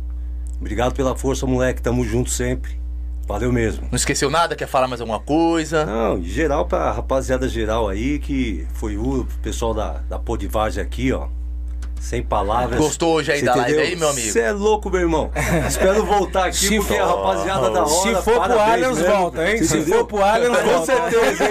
Obrigado 0.60 0.94
pela 0.94 1.14
força, 1.16 1.46
moleque. 1.46 1.82
Tamo 1.82 2.04
junto 2.04 2.30
sempre. 2.30 2.78
Valeu 3.26 3.52
mesmo. 3.52 3.88
Não 3.90 3.96
esqueceu 3.96 4.30
nada? 4.30 4.54
Quer 4.54 4.68
falar 4.68 4.86
mais 4.86 5.00
alguma 5.00 5.18
coisa? 5.18 5.84
Não, 5.84 6.18
em 6.18 6.24
geral 6.24 6.64
pra 6.66 6.92
rapaziada 6.92 7.48
geral 7.48 7.88
aí, 7.88 8.18
que 8.20 8.66
foi 8.74 8.96
o 8.96 9.26
pessoal 9.42 9.74
da, 9.74 9.94
da 10.08 10.18
Podivagem 10.18 10.82
aqui, 10.82 11.12
ó. 11.12 11.26
Sem 12.00 12.22
palavras. 12.22 12.78
Gostou 12.78 13.14
hoje 13.14 13.32
aí 13.32 13.40
Cê 13.40 13.46
da 13.46 13.54
live 13.56 13.72
entendeu? 13.72 13.90
aí, 13.90 13.96
meu 13.96 14.08
amigo? 14.10 14.30
Você 14.30 14.40
é 14.40 14.52
louco, 14.52 14.88
meu 14.90 15.00
irmão. 15.00 15.30
Espero 15.66 16.04
voltar 16.04 16.44
aqui, 16.46 16.56
Se 16.56 16.76
porque 16.76 16.94
for- 16.94 17.02
a 17.02 17.06
rapaziada 17.06 17.70
da 17.70 17.80
hora. 17.84 17.88
Se 17.88 18.14
for 18.22 18.40
pro 18.42 18.60
Allianz, 18.60 18.98
mesmo, 18.98 19.12
volta, 19.16 19.50
hein? 19.50 19.64
Se 19.64 19.76
entendeu? 19.78 19.98
for 19.98 20.06
pro 20.06 20.22
Allianz, 20.22 20.56
Com 20.58 20.64
volta. 20.68 20.86
certeza, 20.86 21.44
hein? 21.44 21.50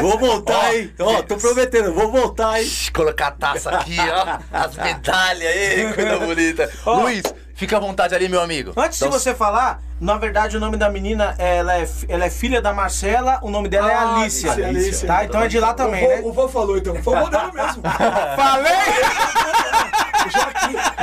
Vou 0.00 0.18
voltar, 0.18 0.74
hein? 0.74 0.90
Ó, 0.98 1.22
tô 1.22 1.36
prometendo, 1.36 1.92
vou 1.92 2.10
voltar, 2.10 2.62
hein? 2.62 2.70
Colocar 2.94 3.26
a 3.26 3.30
taça 3.32 3.70
aqui, 3.70 3.96
ó. 3.98 4.38
As 4.50 4.74
medalhas 4.76 5.52
aí, 5.54 5.92
coisa 5.92 6.18
bonita. 6.18 6.70
Luiz, 6.86 7.22
fica 7.62 7.76
à 7.76 7.80
vontade 7.80 8.12
ali, 8.12 8.28
meu 8.28 8.40
amigo. 8.40 8.72
Antes 8.76 8.98
de 8.98 9.04
Dá 9.04 9.10
os- 9.10 9.22
você 9.22 9.32
falar, 9.34 9.80
na 10.00 10.18
verdade 10.18 10.56
o 10.56 10.60
nome 10.60 10.76
da 10.76 10.90
menina 10.90 11.34
ela 11.38 11.78
é, 11.78 11.88
ela 12.08 12.24
é 12.24 12.30
filha 12.30 12.60
da 12.60 12.72
Marcela, 12.74 13.38
o 13.40 13.50
nome 13.50 13.68
dela 13.68 13.88
é 13.90 13.94
Ah, 13.94 14.16
Alicia. 14.16 14.50
Alicia, 14.52 14.68
Alicia. 14.68 15.06
Tá? 15.06 15.24
Então 15.24 15.40
é 15.40 15.46
de 15.46 15.60
lá 15.60 15.72
também, 15.72 16.04
o, 16.04 16.08
né? 16.08 16.20
vô, 16.22 16.28
o 16.30 16.32
vô 16.32 16.48
falou 16.48 16.76
então. 16.76 16.94
Foi 17.02 17.16
o 17.16 17.20
vô 17.20 17.28
dela 17.30 17.52
mesmo. 17.52 17.82
Falei! 18.36 18.72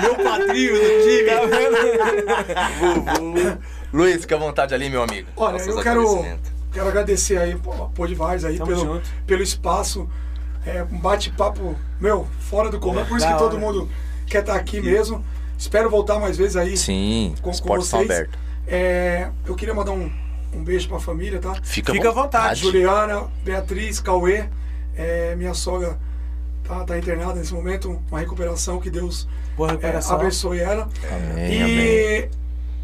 Meu 0.02 0.16
padrinho 0.16 0.74
do 0.74 0.80
time. 1.04 1.30
Luiz, 3.94 4.22
fica 4.22 4.36
à 4.36 4.40
vontade 4.40 4.74
ali, 4.74 4.90
meu 4.90 5.02
amigo. 5.02 5.30
Olha, 5.38 5.58
eu 5.62 5.82
quero, 5.82 6.26
quero 6.74 6.88
agradecer 6.90 7.38
aí, 7.38 7.56
pô, 7.56 8.06
de 8.06 8.16
Vars 8.16 8.44
aí 8.44 8.58
Tamo 8.58 8.68
pelo, 8.72 8.80
junto. 8.82 9.10
pelo 9.26 9.42
espaço. 9.44 10.10
É, 10.66 10.84
um 10.92 10.98
bate-papo, 11.00 11.74
meu, 12.02 12.28
fora 12.50 12.70
do 12.70 12.80
comum. 12.80 13.04
Por 13.06 13.18
isso 13.18 13.26
Da 13.26 13.32
que 13.34 13.40
todo 13.40 13.58
mundo 13.58 13.90
quer 14.28 14.40
estar 14.42 14.56
aqui 14.56 14.82
mesmo. 14.82 15.24
Espero 15.60 15.90
voltar 15.90 16.18
mais 16.20 16.38
vezes 16.38 16.56
aí 16.56 16.78
Sim, 16.78 17.36
com, 17.42 17.50
os 17.50 17.60
com 17.60 17.76
vocês. 17.76 18.02
abertos. 18.02 18.40
É, 18.66 19.30
eu 19.46 19.56
queria 19.56 19.74
mandar 19.74 19.92
um, 19.92 20.10
um 20.54 20.64
beijo 20.64 20.88
pra 20.88 21.02
família, 21.02 21.38
tá? 21.40 21.54
Fica, 21.62 21.92
Fica 21.92 22.08
à 22.08 22.12
vontade, 22.14 22.62
Juliana, 22.62 23.28
Beatriz, 23.44 24.00
Cauê, 24.00 24.46
é, 24.96 25.36
minha 25.36 25.54
sogra 25.54 26.00
tá, 26.64 26.86
tá 26.86 26.98
internada 26.98 27.34
nesse 27.34 27.54
momento, 27.54 28.02
uma 28.10 28.22
recuperação 28.22 28.80
que 28.80 28.90
Deus 28.90 29.28
é, 29.60 29.66
recuperação. 29.66 30.16
abençoe 30.16 30.60
ela. 30.60 30.88
Amém, 31.12 31.52
e 31.52 31.62
amém. 32.22 32.30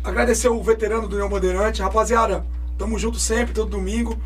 agradecer 0.04 0.50
o 0.50 0.62
veterano 0.62 1.08
do 1.08 1.16
União 1.16 1.30
Bandeirante, 1.30 1.82
rapaziada, 1.82 2.46
tamo 2.78 3.00
junto 3.00 3.18
sempre, 3.18 3.54
todo 3.54 3.70
domingo. 3.70 4.20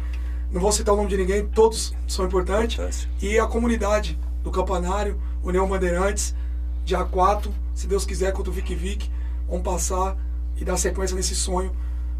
Não 0.51 0.59
vou 0.59 0.71
citar 0.71 0.95
o 0.95 0.97
nome 0.97 1.09
de 1.09 1.17
ninguém, 1.17 1.45
todos 1.45 1.93
são 2.07 2.25
importantes. 2.25 3.07
E 3.21 3.37
a 3.37 3.45
comunidade 3.45 4.17
do 4.43 4.49
Campanário, 4.49 5.21
União 5.43 5.67
Bandeirantes, 5.67 6.33
dia 6.83 7.03
4, 7.03 7.53
se 7.73 7.87
Deus 7.87 8.05
quiser, 8.05 8.31
contra 8.33 8.51
o 8.51 8.53
Vic 8.53 8.73
Vic, 8.75 9.09
vamos 9.47 9.63
passar 9.63 10.17
e 10.57 10.65
dar 10.65 10.77
sequência 10.77 11.15
nesse 11.15 11.35
sonho 11.35 11.71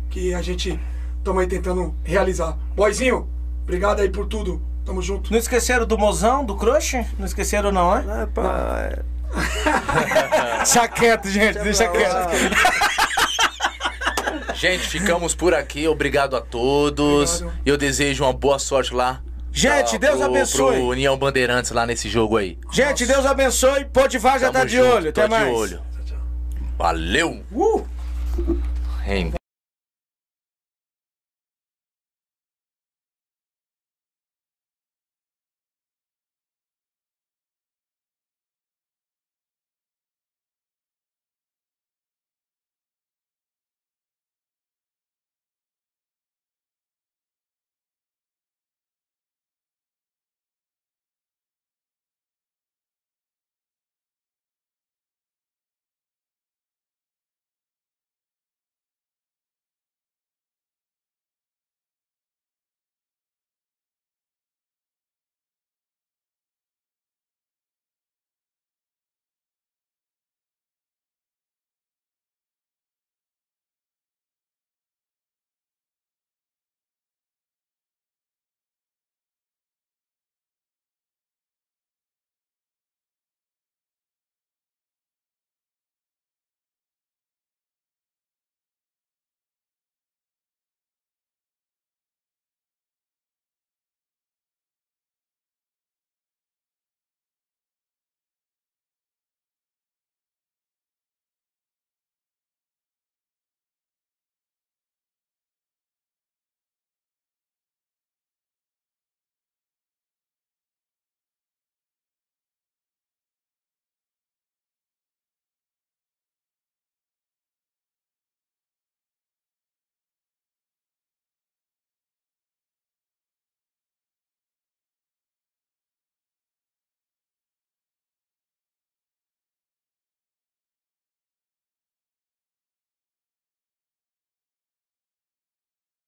que 0.10 0.34
a 0.34 0.42
gente 0.42 0.80
estamos 1.18 1.42
aí 1.42 1.48
tentando 1.48 1.94
realizar. 2.04 2.58
Boizinho, 2.76 3.28
obrigado 3.64 4.00
aí 4.00 4.10
por 4.10 4.26
tudo. 4.26 4.62
Tamo 4.86 5.02
junto. 5.02 5.32
Não 5.32 5.38
esqueceram 5.38 5.86
do 5.86 5.98
mozão, 5.98 6.44
do 6.44 6.56
crush? 6.56 7.06
Não 7.18 7.26
esqueceram 7.26 7.72
não, 7.72 8.02
né? 8.02 8.24
É, 8.24 8.26
pá, 8.26 8.80
é. 8.80 9.04
Deixa 10.58 10.88
quieto, 10.88 11.30
gente, 11.30 11.60
deixa 11.60 11.88
quieto. 11.88 12.30
Gente, 14.56 14.90
ficamos 14.90 15.36
por 15.36 15.54
aqui. 15.54 15.88
Obrigado 15.88 16.36
a 16.36 16.42
todos. 16.42 17.36
Obrigado. 17.36 17.62
Eu 17.66 17.78
desejo 17.78 18.24
uma 18.24 18.34
boa 18.34 18.58
sorte 18.60 18.94
lá. 18.94 19.22
Gente, 19.52 19.98
Pra- 19.98 20.10
Deus 20.10 20.20
pro- 20.20 20.26
abençoe. 20.30 20.76
Pro 20.76 20.88
União 20.88 21.18
Bandeirantes 21.18 21.72
lá 21.72 21.86
nesse 21.86 22.08
jogo 22.10 22.38
aí. 22.38 22.58
Gente, 22.72 23.06
Deus 23.06 23.26
abençoe. 23.26 23.86
Podivar 23.86 24.40
já 24.40 24.48
Tamo 24.52 24.60
tá 24.60 24.66
de 24.66 24.78
junto, 24.78 24.96
olho. 24.96 25.10
Até 25.10 25.24
de 25.24 25.30
mais. 25.30 25.54
olho. 25.54 25.82
Valeu! 26.78 27.44
Uh! 27.52 27.86
Rendeu. 29.04 29.39